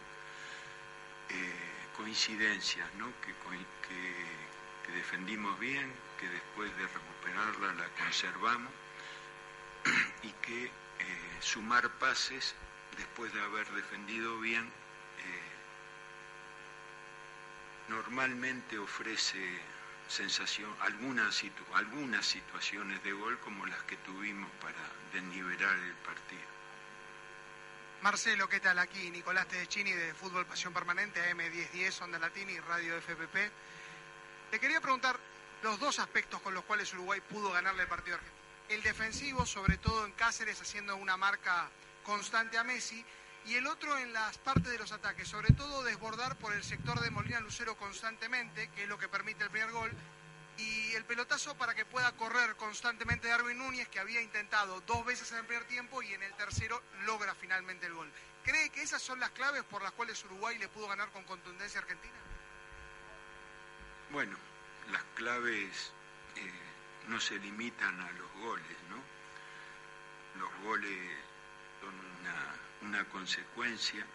eh, 1.29 1.53
coincidencias, 1.95 2.87
¿no? 2.95 3.11
que, 3.21 3.33
defendimos 4.93 5.59
bien, 5.59 5.91
que 6.19 6.27
después 6.27 6.75
de 6.77 6.87
recuperarla 6.87 7.73
la 7.75 7.87
conservamos 7.89 8.71
y 10.23 10.31
que 10.41 10.65
eh, 10.65 10.71
sumar 11.39 11.89
pases 11.99 12.55
después 12.97 13.31
de 13.33 13.41
haber 13.41 13.69
defendido 13.69 14.39
bien 14.39 14.63
eh, 14.65 15.49
normalmente 17.89 18.79
ofrece 18.79 19.39
sensación, 20.07 20.73
algunas, 20.81 21.43
algunas 21.73 22.25
situaciones 22.25 23.03
de 23.03 23.13
gol 23.13 23.39
como 23.39 23.65
las 23.67 23.81
que 23.83 23.97
tuvimos 23.97 24.49
para 24.59 24.79
desnivelar 25.13 25.77
el 25.77 25.93
partido. 25.93 26.58
Marcelo, 28.01 28.47
¿qué 28.47 28.61
tal? 28.61 28.79
Aquí 28.79 29.11
Nicolás 29.11 29.45
Tedeschini 29.49 29.91
de 29.91 30.13
Fútbol 30.13 30.45
Pasión 30.45 30.71
Permanente, 30.73 31.19
AM1010, 31.19 32.01
Onda 32.01 32.17
Latini 32.17 32.53
y 32.53 32.59
Radio 32.61 32.95
FPP. 32.95 33.51
Te 34.51 34.59
quería 34.59 34.79
preguntar 34.79 35.19
los 35.63 35.77
dos 35.81 35.99
aspectos 35.99 36.39
con 36.39 36.53
los 36.53 36.63
cuales 36.63 36.93
Uruguay 36.93 37.19
pudo 37.19 37.51
ganarle 37.51 37.81
el 37.81 37.89
partido 37.89 38.15
a 38.15 38.19
Argentina. 38.19 38.39
El 38.69 38.83
defensivo, 38.83 39.45
sobre 39.45 39.77
todo 39.77 40.05
en 40.05 40.13
Cáceres, 40.13 40.61
haciendo 40.61 40.95
una 40.95 41.17
marca 41.17 41.69
constante 42.03 42.57
a 42.57 42.63
Messi, 42.63 43.03
y 43.45 43.55
el 43.55 43.67
otro 43.67 43.97
en 43.97 44.13
las 44.13 44.37
partes 44.37 44.71
de 44.71 44.77
los 44.77 44.93
ataques, 44.93 45.27
sobre 45.27 45.53
todo 45.53 45.83
desbordar 45.83 46.37
por 46.37 46.53
el 46.53 46.63
sector 46.63 47.01
de 47.01 47.09
Molina 47.09 47.41
Lucero 47.41 47.75
constantemente, 47.75 48.69
que 48.69 48.83
es 48.83 48.89
lo 48.89 48.97
que 48.97 49.09
permite 49.09 49.43
el 49.43 49.49
primer 49.49 49.71
gol, 49.71 49.91
y 50.59 50.93
el 50.95 51.05
pelotazo 51.05 51.55
para 51.55 51.73
que 51.73 51.85
pueda 51.85 52.11
correr 52.13 52.55
constantemente 52.55 53.27
Darwin 53.29 53.57
Núñez, 53.57 53.87
que 53.87 53.99
había 53.99 54.21
intentado 54.21 54.81
dos 54.81 55.05
veces 55.05 55.31
en 55.31 55.39
el 55.39 55.45
primer 55.45 55.65
tiempo 55.65 56.01
y 56.01 56.13
en 56.13 56.23
el 56.23 56.33
tercero 56.33 56.81
logra 57.05 57.33
finalmente 57.33 57.85
el 57.85 57.93
gol. 57.93 58.11
¿Cree 58.43 58.69
que 58.69 58.81
esas 58.81 59.01
son 59.01 59.19
las 59.19 59.31
claves 59.31 59.63
por 59.63 59.81
las 59.81 59.91
cuales 59.93 60.23
Uruguay 60.25 60.57
le 60.57 60.67
pudo 60.67 60.87
ganar 60.87 61.09
con 61.11 61.23
contundencia 61.23 61.79
a 61.79 61.83
Argentina? 61.83 62.15
Bueno, 64.11 64.35
las 64.91 65.03
claves 65.15 65.93
eh, 66.35 66.51
no 67.07 67.19
se 67.19 67.37
limitan 67.37 67.99
a 68.01 68.11
los 68.13 68.31
goles, 68.33 68.77
¿no? 68.89 70.41
Los 70.41 70.51
goles 70.63 71.09
son 71.81 72.89
una, 72.89 73.03
consecuencia 73.05 74.05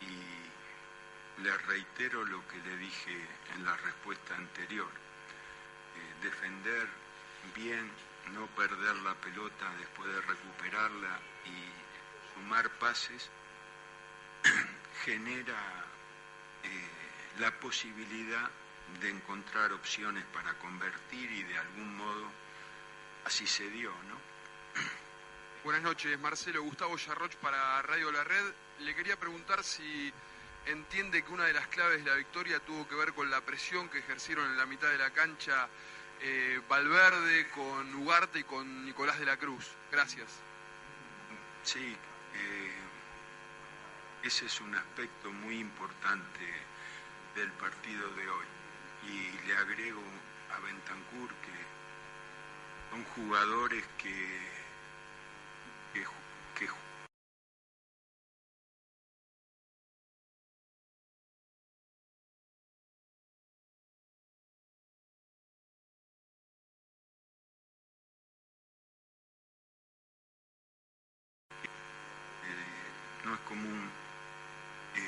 y 0.00 1.42
le 1.42 1.56
reitero 1.58 2.24
lo 2.24 2.46
que 2.48 2.58
le 2.58 2.76
dije 2.76 3.26
en 3.54 3.64
la 3.64 3.76
respuesta 3.76 4.36
anterior. 4.36 5.05
Defender 6.22 6.88
bien, 7.54 7.90
no 8.32 8.46
perder 8.48 8.96
la 8.96 9.14
pelota 9.14 9.70
después 9.78 10.08
de 10.08 10.20
recuperarla 10.20 11.20
y 11.44 12.34
sumar 12.34 12.70
pases 12.78 13.30
genera 15.04 15.84
eh, 16.62 16.88
la 17.38 17.50
posibilidad 17.58 18.50
de 19.00 19.10
encontrar 19.10 19.72
opciones 19.72 20.24
para 20.32 20.54
convertir 20.54 21.30
y 21.30 21.42
de 21.42 21.58
algún 21.58 21.96
modo 21.96 22.30
así 23.24 23.46
se 23.46 23.68
dio, 23.70 23.90
¿no? 24.08 24.16
Buenas 25.64 25.82
noches, 25.82 26.18
Marcelo 26.18 26.62
Gustavo 26.62 26.96
Yarroch 26.96 27.34
para 27.36 27.82
Radio 27.82 28.12
La 28.12 28.24
Red. 28.24 28.52
Le 28.80 28.94
quería 28.94 29.18
preguntar 29.18 29.64
si 29.64 30.12
entiende 30.66 31.24
que 31.24 31.32
una 31.32 31.44
de 31.44 31.52
las 31.52 31.66
claves 31.68 32.04
de 32.04 32.10
la 32.10 32.16
victoria 32.16 32.60
tuvo 32.60 32.86
que 32.88 32.94
ver 32.94 33.12
con 33.12 33.30
la 33.30 33.40
presión 33.40 33.88
que 33.88 33.98
ejercieron 33.98 34.50
en 34.50 34.56
la 34.56 34.66
mitad 34.66 34.90
de 34.90 34.98
la 34.98 35.10
cancha 35.10 35.68
eh, 36.20 36.60
Valverde 36.68 37.48
con 37.50 37.94
Ugarte 37.94 38.40
y 38.40 38.44
con 38.44 38.84
Nicolás 38.84 39.18
de 39.18 39.26
la 39.26 39.36
Cruz. 39.36 39.70
Gracias. 39.90 40.28
Sí, 41.62 41.96
eh, 42.34 42.72
ese 44.22 44.46
es 44.46 44.60
un 44.60 44.74
aspecto 44.74 45.32
muy 45.32 45.58
importante 45.58 46.40
del 47.34 47.50
partido 47.52 48.08
de 48.14 48.28
hoy 48.28 48.46
y 49.08 49.46
le 49.46 49.56
agrego 49.56 50.02
a 50.54 50.60
Bentancur 50.60 51.28
que 51.28 51.56
son 52.90 53.04
jugadores 53.14 53.84
que, 53.98 54.08
que, 54.08 54.55
no 73.26 73.34
es 73.34 73.40
común 73.40 73.90
eh, 74.94 75.00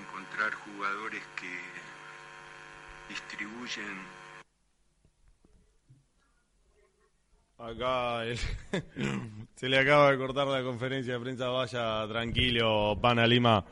encontrar 0.00 0.52
jugadores 0.54 1.22
que 1.36 1.52
distribuyen. 3.10 4.20
Acá 7.58 8.22
se 9.54 9.68
le 9.68 9.78
acaba 9.78 10.12
de 10.12 10.16
cortar 10.16 10.46
la 10.46 10.62
conferencia 10.62 11.12
de 11.12 11.20
prensa, 11.20 11.48
vaya 11.48 12.08
tranquilo, 12.08 12.98
Pana 12.98 13.26
Lima. 13.26 13.62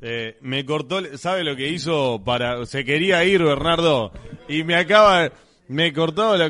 Eh, 0.00 0.38
me 0.42 0.64
cortó, 0.64 1.18
¿sabe 1.18 1.42
lo 1.42 1.56
que 1.56 1.68
hizo? 1.68 2.22
para 2.24 2.64
Se 2.66 2.84
quería 2.84 3.24
ir 3.24 3.42
Bernardo 3.42 4.12
y 4.48 4.62
me 4.62 4.76
acaba, 4.76 5.32
me 5.66 5.92
cortó 5.92 6.36
la... 6.36 6.48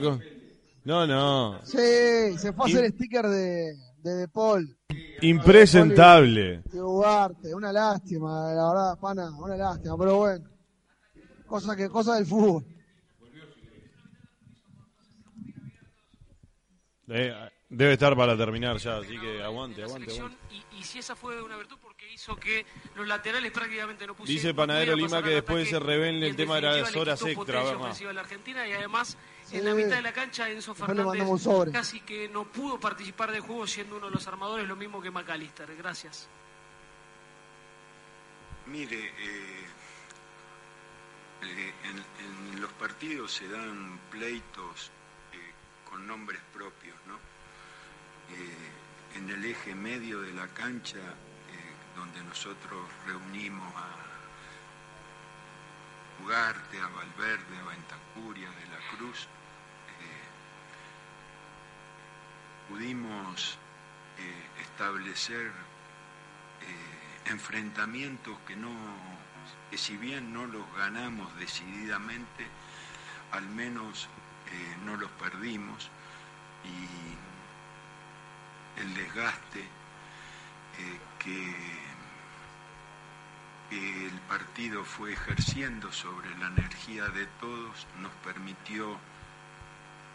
No, 0.84 1.07
no. 1.07 1.65
Sí, 1.65 2.36
se 2.36 2.52
fue 2.52 2.67
a 2.67 2.68
hacer 2.68 2.91
sticker 2.91 3.26
de, 3.26 3.75
de, 4.02 4.28
Paul. 4.28 4.76
Impresentable. 5.20 6.62
De 6.64 6.82
Ugarte, 6.82 7.55
una 7.55 7.72
lástima, 7.72 8.52
la 8.52 8.68
verdad, 8.68 8.98
pana, 8.98 9.31
una 9.39 9.56
lástima, 9.56 9.97
pero 9.97 10.16
bueno 10.18 10.52
cosa 11.52 11.76
que 11.76 11.89
cosa 11.90 12.14
del 12.14 12.24
fútbol. 12.24 12.64
debe 17.68 17.92
estar 17.92 18.16
para 18.16 18.34
terminar 18.39 18.78
ya, 18.78 18.97
así 18.97 19.18
que 19.18 19.42
aguante, 19.42 19.82
aguante. 19.82 20.12
Y, 20.78 20.82
si 20.82 21.00
esa 21.00 21.14
fue 21.14 21.42
una 21.42 21.58
virtud 21.58 21.76
porque 21.82 22.10
hizo 22.10 22.36
que 22.36 22.64
los 22.97 23.06
laterales 23.06 23.52
prácticamente 23.52 24.06
no 24.06 24.14
pusieron. 24.14 24.42
Dice 24.42 24.55
Panadero 24.55 24.97
Lima 24.97 25.22
que 25.22 25.31
después 25.31 25.68
se 25.68 25.78
revele 25.78 26.26
el 26.26 26.36
tema 26.36 26.56
de 26.56 26.62
las 26.62 26.97
horas 26.97 27.20
extra. 27.22 27.62
De 27.62 28.12
la 28.14 28.20
Argentina 28.22 28.66
y 28.66 28.72
además 28.72 29.18
en 29.52 29.64
la 29.64 29.74
mitad 29.74 29.97
de 29.97 30.02
la 30.02 30.12
cancha 30.12 30.48
Enzo 30.48 30.74
Fernández 30.74 31.72
casi 31.72 32.00
que 32.00 32.28
no 32.28 32.44
pudo 32.44 32.81
participar 32.81 33.31
del 33.31 33.40
juego 33.40 33.66
siendo 33.66 33.97
uno 33.97 34.06
de 34.06 34.12
los 34.12 34.26
armadores, 34.26 34.66
lo 34.66 34.76
mismo 34.76 35.00
que 35.00 35.10
McAllister. 35.10 35.74
Gracias. 35.76 36.28
Mire, 38.66 38.97
eh, 38.97 39.66
eh, 41.42 41.72
en, 41.84 42.60
los 42.60 42.72
partidos 42.74 43.32
se 43.32 43.48
dan 43.48 43.98
pleitos 44.10 44.92
eh, 45.32 45.52
con 45.89 46.06
nombres 46.06 46.40
propios, 46.52 46.97
¿no? 47.08 47.16
Eh, 48.34 49.18
en 49.18 49.28
el 49.28 49.44
eje 49.44 49.74
medio 49.74 50.20
de 50.20 50.32
la 50.32 50.47
cancha, 50.48 50.98
donde 51.97 52.22
nosotros 52.24 52.81
reunimos 53.06 53.70
a 53.76 53.89
Ugarte, 56.24 56.78
a 56.78 56.86
Valverde, 56.86 57.58
a 57.58 57.64
Ventacuria, 57.64 58.48
de 58.48 58.66
la 58.68 58.97
Cruz, 58.97 59.28
pudimos 62.73 63.59
establecer 64.60 65.52
enfrentamientos 67.26 68.39
que 68.47 68.57
no 68.57 68.73
que 69.70 69.76
si 69.78 69.97
bien 69.97 70.33
no 70.33 70.47
los 70.47 70.65
ganamos 70.76 71.34
decididamente, 71.36 72.47
al 73.31 73.47
menos 73.49 74.09
eh, 74.52 74.76
no 74.84 74.97
los 74.97 75.10
perdimos. 75.12 75.91
Y 76.65 76.89
el 78.81 78.94
desgaste 78.94 79.60
eh, 79.60 81.01
que 81.18 81.55
el 84.07 84.20
partido 84.28 84.84
fue 84.84 85.15
ejerciendo 85.15 85.91
sobre 85.91 86.36
la 86.39 86.49
energía 86.49 87.09
de 87.09 87.26
todos 87.41 87.86
nos 88.01 88.12
permitió 88.25 88.99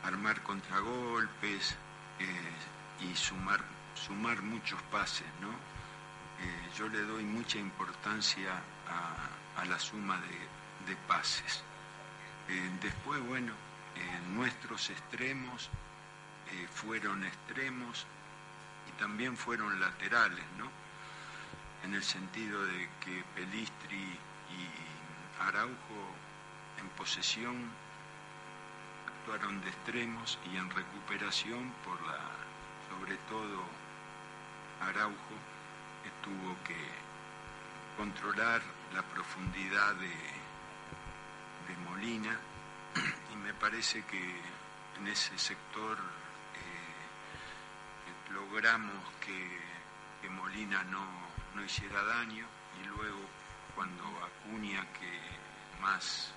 armar 0.04 0.44
contragolpes 0.44 1.76
eh, 2.20 3.06
y 3.12 3.16
sumar, 3.16 3.62
sumar 3.96 4.42
muchos 4.42 4.82
pases, 4.84 5.28
¿no? 5.42 5.78
yo 6.78 6.88
le 6.90 7.02
doy 7.02 7.24
mucha 7.24 7.58
importancia 7.58 8.62
a, 8.88 9.66
la 9.66 9.80
suma 9.80 10.20
de, 10.86 10.96
pases. 11.08 11.64
Eh, 12.48 12.72
después, 12.80 13.20
bueno, 13.26 13.54
nuestros 14.36 14.90
extremos 14.92 15.70
eh, 16.52 16.68
fueron 16.74 17.26
extremos 17.26 18.06
y 18.88 18.92
también 19.00 19.36
fueron 19.36 19.80
laterales, 19.80 20.46
¿no? 20.58 20.70
En 21.84 21.94
el 21.94 22.04
sentido 22.04 22.64
de 22.66 22.90
que 23.04 23.24
Pelistri 23.36 23.98
y 23.98 25.42
Araujo 25.42 26.16
en 26.80 26.88
posesión 26.96 27.70
actuaron 29.28 29.60
de 29.62 29.70
extremos 29.70 30.40
y 30.54 30.56
en 30.56 30.70
recuperación 30.70 31.74
por 31.84 32.02
la, 32.08 32.18
sobre 32.90 33.18
todo 33.28 33.66
Araujo, 34.80 35.36
que 36.02 36.10
tuvo 36.24 36.56
que 36.64 36.78
controlar 37.98 38.62
la 38.94 39.02
profundidad 39.02 39.96
de, 39.96 40.08
de 41.68 41.78
Molina. 41.90 42.40
Y 43.34 43.36
me 43.36 43.54
parece 43.54 44.02
que 44.06 44.42
en 44.98 45.08
ese 45.08 45.38
sector 45.38 45.98
eh, 46.56 48.34
logramos 48.34 49.04
que, 49.20 49.68
Molina 50.30 50.84
no, 50.86 51.06
no, 51.56 51.64
hiciera 51.64 52.02
daño. 52.04 52.46
Y 52.82 52.88
luego 52.88 53.20
cuando 53.76 54.04
Acuña 54.24 54.86
que 54.94 55.20
más 55.82 56.32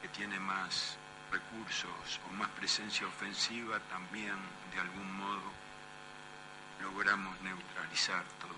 que 0.00 0.08
tiene 0.08 0.40
más 0.40 0.99
recursos 1.30 2.20
o 2.28 2.32
más 2.34 2.48
presencia 2.50 3.06
ofensiva 3.06 3.78
también 3.90 4.36
de 4.74 4.80
algún 4.80 5.12
modo 5.16 5.50
logramos 6.82 7.40
neutralizar 7.42 8.24
todo, 8.40 8.54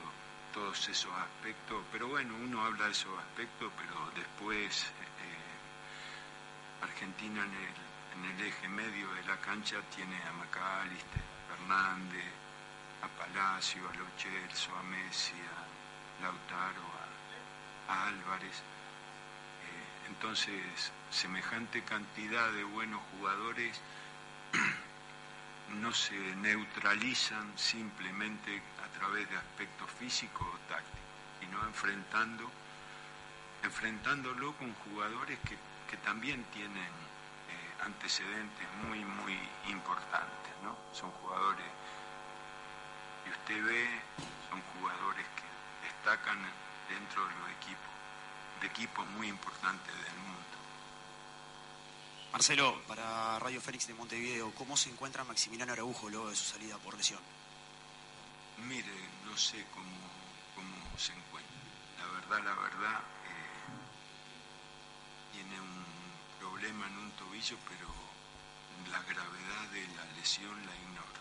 todos 0.52 0.88
esos 0.88 1.12
aspectos 1.12 1.84
pero 1.92 2.08
bueno 2.08 2.34
uno 2.36 2.64
habla 2.64 2.86
de 2.86 2.92
esos 2.92 3.18
aspectos 3.18 3.72
pero 3.76 4.10
después 4.14 4.84
eh, 4.84 6.82
Argentina 6.82 7.44
en 7.44 7.52
el 7.52 7.92
en 8.14 8.24
el 8.24 8.46
eje 8.46 8.68
medio 8.68 9.08
de 9.14 9.24
la 9.24 9.36
cancha 9.38 9.76
tiene 9.94 10.16
a 10.22 10.32
Macalister, 10.32 11.22
Fernández, 11.48 12.32
a 13.00 13.08
Palacio, 13.08 13.88
a 13.88 13.94
Lochelso, 13.94 14.70
a 14.76 14.82
Messi, 14.82 15.34
a 15.40 16.22
Lautaro, 16.22 16.82
a, 17.88 18.08
Álvarez. 18.08 18.62
Eh, 20.12 20.14
entonces, 20.14 20.92
semejante 21.10 21.82
cantidad 21.82 22.50
de 22.52 22.64
buenos 22.64 23.00
jugadores 23.12 23.80
no 25.80 25.92
se 25.92 26.14
neutralizan 26.36 27.52
simplemente 27.56 28.62
a 28.84 28.98
través 28.98 29.28
de 29.30 29.36
aspectos 29.36 29.90
físicos 29.98 30.46
o 30.46 30.58
tácticos, 30.68 31.00
sino 31.40 31.66
enfrentando, 31.66 32.50
enfrentándolo 33.62 34.52
con 34.54 34.74
jugadores 34.74 35.38
que, 35.40 35.56
que 35.90 35.96
también 35.98 36.44
tienen 36.52 36.92
antecedentes 37.84 38.66
muy, 38.86 39.04
muy 39.04 39.36
importantes, 39.68 40.52
¿no? 40.62 40.76
Son 40.92 41.10
jugadores 41.10 41.66
que 43.24 43.30
usted 43.30 43.64
ve, 43.64 43.88
son 44.50 44.62
jugadores 44.78 45.26
que 45.36 45.86
destacan 45.88 46.38
dentro 46.88 47.26
de 47.26 47.34
los 47.40 47.50
equipos, 47.58 47.92
de 48.62 48.68
equipos 48.68 49.06
muy 49.10 49.28
importantes 49.28 49.94
del 49.94 50.16
mundo. 50.16 50.40
Marcelo, 52.32 52.80
para 52.88 53.38
Radio 53.38 53.60
Félix 53.60 53.86
de 53.88 53.94
Montevideo, 53.94 54.54
¿cómo 54.54 54.76
se 54.76 54.88
encuentra 54.88 55.24
Maximiliano 55.24 55.72
Araujo 55.72 56.08
luego 56.08 56.30
de 56.30 56.36
su 56.36 56.44
salida 56.44 56.78
por 56.78 56.96
lesión? 56.96 57.20
Mire, 58.66 58.94
no 59.26 59.36
sé 59.36 59.66
cómo, 59.74 59.98
cómo 60.54 60.98
se 60.98 61.12
encuentra. 61.12 61.56
La 61.98 62.06
verdad, 62.06 62.44
la 62.44 62.62
verdad, 62.62 63.02
en 66.70 66.96
un 66.96 67.10
tobillo, 67.12 67.58
pero 67.68 67.88
la 68.90 69.02
gravedad 69.02 69.68
de 69.72 69.86
la 69.94 70.04
lesión 70.16 70.54
la 70.64 70.74
ignoro. 70.76 71.20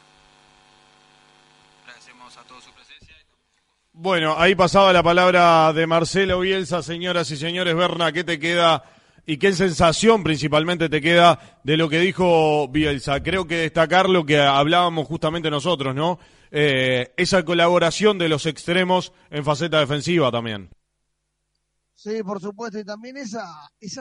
Agradecemos 1.84 2.38
a 2.38 2.44
todos 2.44 2.64
su 2.64 2.72
presencia. 2.74 3.21
Bueno, 3.94 4.36
ahí 4.38 4.56
pasaba 4.56 4.94
la 4.94 5.04
palabra 5.04 5.74
de 5.74 5.86
Marcelo 5.86 6.40
Bielsa, 6.40 6.82
señoras 6.82 7.30
y 7.32 7.36
señores. 7.36 7.76
Berna, 7.76 8.14
¿qué 8.14 8.24
te 8.24 8.40
queda 8.40 8.84
y 9.26 9.38
qué 9.38 9.52
sensación 9.52 10.24
principalmente 10.24 10.88
te 10.88 11.02
queda 11.02 11.60
de 11.66 11.76
lo 11.76 11.90
que 11.90 12.00
dijo 12.00 12.70
Bielsa? 12.70 13.22
Creo 13.22 13.48
que 13.48 13.58
destacar 13.58 14.10
lo 14.10 14.26
que 14.26 14.40
hablábamos 14.40 15.08
justamente 15.08 15.52
nosotros, 15.52 15.94
¿no? 15.94 16.20
Eh, 16.52 17.14
esa 17.18 17.44
colaboración 17.44 18.18
de 18.18 18.30
los 18.30 18.46
extremos 18.46 19.12
en 19.30 19.44
faceta 19.44 19.82
defensiva 19.82 20.32
también. 20.32 20.70
Sí, 21.94 22.24
por 22.24 22.40
supuesto, 22.40 22.80
y 22.80 22.86
también 22.86 23.18
esa, 23.18 23.46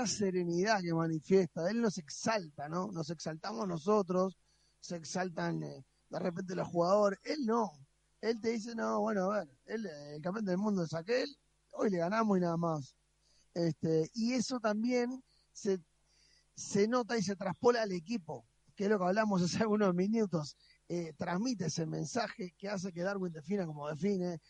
serenidad 0.07 0.81
que 0.83 0.95
manifiesta, 0.95 1.69
él 1.69 1.83
nos 1.83 1.99
exalta, 1.99 2.69
¿no? 2.69 2.93
Nos 2.93 3.11
exaltamos 3.11 3.67
nosotros, 3.67 4.39
se 4.79 4.97
exaltan 4.97 5.65
eh, 5.65 5.85
de 6.09 6.19
repente 6.19 6.55
los 6.55 6.69
jugadores, 6.69 7.19
él 7.25 7.45
no, 7.45 7.73
él 8.21 8.41
te 8.41 8.51
dice, 8.51 8.75
no, 8.75 9.01
bueno, 9.01 9.31
a 9.33 9.39
ver, 9.41 9.49
eh, 9.67 10.15
el 10.17 10.23
campeón 10.23 10.45
del 10.45 10.59
mundo 10.59 10.85
es 10.85 10.95
aquel, 10.95 11.35
hoy 11.73 11.91
le 11.91 11.99
ganamos 11.99 12.37
y 12.37 12.41
nada 12.41 12.57
más. 12.57 12.95
Este, 13.55 14.11
y 14.15 14.35
eso 14.35 14.61
también 14.61 15.23
se, 15.53 15.81
se 16.55 16.87
nota 16.87 17.17
y 17.17 17.23
se 17.23 17.37
traspola 17.37 17.83
al 17.83 17.93
equipo, 17.93 18.47
que 18.77 18.85
es 18.85 18.91
lo 18.91 18.99
que 18.99 19.05
hablamos 19.05 19.43
hace 19.43 19.59
algunos 19.63 19.95
minutos, 19.95 20.57
eh, 20.89 21.13
transmite 21.17 21.67
ese 21.67 21.87
mensaje 21.87 22.55
que 22.59 22.69
hace 22.69 22.93
que 22.93 23.03
Darwin 23.03 23.33
defina 23.33 23.67
como 23.67 23.89
define, 23.89 24.41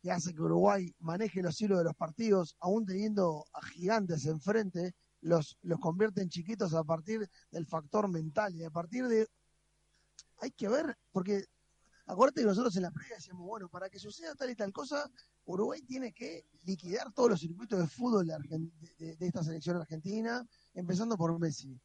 que 0.00 0.10
hace 0.10 0.32
que 0.32 0.40
Uruguay 0.40 0.94
maneje 1.00 1.42
los 1.42 1.60
hilos 1.60 1.78
de 1.78 1.84
los 1.84 1.94
partidos, 1.94 2.56
aún 2.60 2.86
teniendo 2.86 3.44
a 3.52 3.62
gigantes 3.66 4.26
enfrente, 4.26 4.94
los, 5.20 5.58
los 5.62 5.78
convierte 5.78 6.22
en 6.22 6.30
chiquitos 6.30 6.72
a 6.74 6.84
partir 6.84 7.28
del 7.50 7.66
factor 7.66 8.08
mental 8.08 8.54
y 8.54 8.64
a 8.64 8.70
partir 8.70 9.06
de... 9.08 9.26
Hay 10.38 10.50
que 10.52 10.68
ver, 10.68 10.96
porque 11.12 11.44
acuérdate 12.10 12.40
que 12.40 12.46
nosotros 12.46 12.74
en 12.76 12.82
la 12.82 12.90
previa 12.90 13.16
decíamos, 13.16 13.46
bueno, 13.46 13.68
para 13.68 13.88
que 13.88 13.98
suceda 13.98 14.34
tal 14.34 14.50
y 14.50 14.56
tal 14.56 14.72
cosa, 14.72 15.08
Uruguay 15.44 15.80
tiene 15.82 16.12
que 16.12 16.44
liquidar 16.64 17.12
todos 17.12 17.30
los 17.30 17.40
circuitos 17.40 17.78
de 17.78 17.86
fútbol 17.86 18.26
de, 18.26 19.16
esta 19.20 19.44
selección 19.44 19.76
argentina, 19.76 20.44
empezando 20.74 21.16
por 21.16 21.38
Messi. 21.38 21.80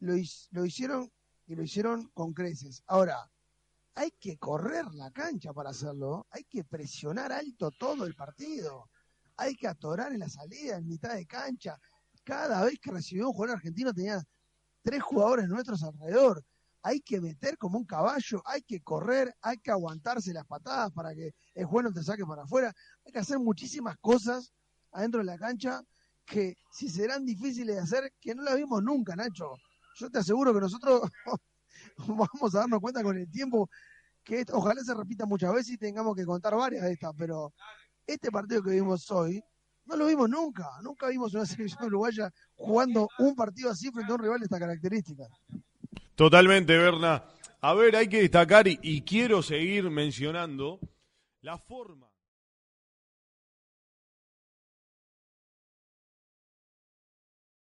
Lo, 0.00 0.14
lo 0.50 0.64
hicieron 0.64 1.10
y 1.46 1.54
lo 1.54 1.62
hicieron 1.62 2.08
con 2.14 2.32
creces. 2.32 2.82
Ahora, 2.86 3.30
hay 3.94 4.10
que 4.12 4.36
correr 4.36 4.86
la 4.94 5.10
cancha 5.10 5.52
para 5.52 5.70
hacerlo, 5.70 6.26
hay 6.30 6.44
que 6.44 6.64
presionar 6.64 7.32
alto 7.32 7.70
todo 7.70 8.04
el 8.04 8.14
partido, 8.14 8.90
hay 9.36 9.54
que 9.54 9.68
atorar 9.68 10.12
en 10.12 10.20
la 10.20 10.28
salida, 10.28 10.76
en 10.76 10.86
mitad 10.86 11.14
de 11.14 11.26
cancha. 11.26 11.78
Cada 12.22 12.64
vez 12.64 12.78
que 12.80 12.90
recibió 12.90 13.28
un 13.28 13.34
jugador 13.34 13.56
argentino 13.56 13.92
tenía 13.92 14.22
tres 14.82 15.02
jugadores 15.02 15.48
nuestros 15.48 15.82
alrededor. 15.82 16.44
Hay 16.86 17.00
que 17.00 17.18
meter 17.18 17.56
como 17.56 17.78
un 17.78 17.86
caballo, 17.86 18.42
hay 18.44 18.60
que 18.60 18.82
correr, 18.82 19.34
hay 19.40 19.56
que 19.56 19.70
aguantarse 19.70 20.34
las 20.34 20.44
patadas 20.44 20.92
para 20.92 21.14
que 21.14 21.34
el 21.54 21.64
juego 21.64 21.88
no 21.88 21.94
te 21.94 22.02
saque 22.02 22.26
para 22.26 22.42
afuera. 22.42 22.74
Hay 23.06 23.10
que 23.10 23.18
hacer 23.18 23.38
muchísimas 23.38 23.96
cosas 24.02 24.52
adentro 24.92 25.20
de 25.20 25.24
la 25.24 25.38
cancha 25.38 25.82
que 26.26 26.56
si 26.70 26.90
serán 26.90 27.24
difíciles 27.24 27.76
de 27.76 27.80
hacer, 27.80 28.12
que 28.20 28.34
no 28.34 28.42
las 28.42 28.56
vimos 28.56 28.82
nunca, 28.82 29.16
Nacho. 29.16 29.56
Yo 29.96 30.10
te 30.10 30.18
aseguro 30.18 30.52
que 30.52 30.60
nosotros 30.60 31.10
vamos 32.06 32.54
a 32.54 32.58
darnos 32.58 32.80
cuenta 32.80 33.02
con 33.02 33.16
el 33.16 33.30
tiempo 33.30 33.70
que 34.22 34.44
ojalá 34.52 34.82
se 34.84 34.92
repita 34.92 35.24
muchas 35.24 35.54
veces 35.54 35.72
y 35.72 35.78
tengamos 35.78 36.14
que 36.14 36.26
contar 36.26 36.54
varias 36.54 36.82
de 36.82 36.92
estas, 36.92 37.14
pero 37.16 37.54
este 38.06 38.30
partido 38.30 38.62
que 38.62 38.72
vimos 38.72 39.10
hoy 39.10 39.42
no 39.86 39.96
lo 39.96 40.06
vimos 40.06 40.28
nunca, 40.28 40.68
nunca 40.82 41.08
vimos 41.08 41.32
una 41.32 41.46
selección 41.46 41.86
uruguaya 41.86 42.30
jugando 42.54 43.08
un 43.18 43.34
partido 43.34 43.70
así 43.70 43.90
frente 43.90 44.12
a 44.12 44.16
un 44.16 44.22
rival 44.22 44.38
de 44.40 44.44
esta 44.44 44.58
característica. 44.58 45.24
Totalmente, 46.14 46.76
Berna. 46.76 47.24
A 47.60 47.74
ver, 47.74 47.96
hay 47.96 48.08
que 48.08 48.20
destacar 48.20 48.66
y 48.68 49.02
quiero 49.02 49.42
seguir 49.42 49.90
mencionando 49.90 50.80
la 51.40 51.58
forma 51.58 52.13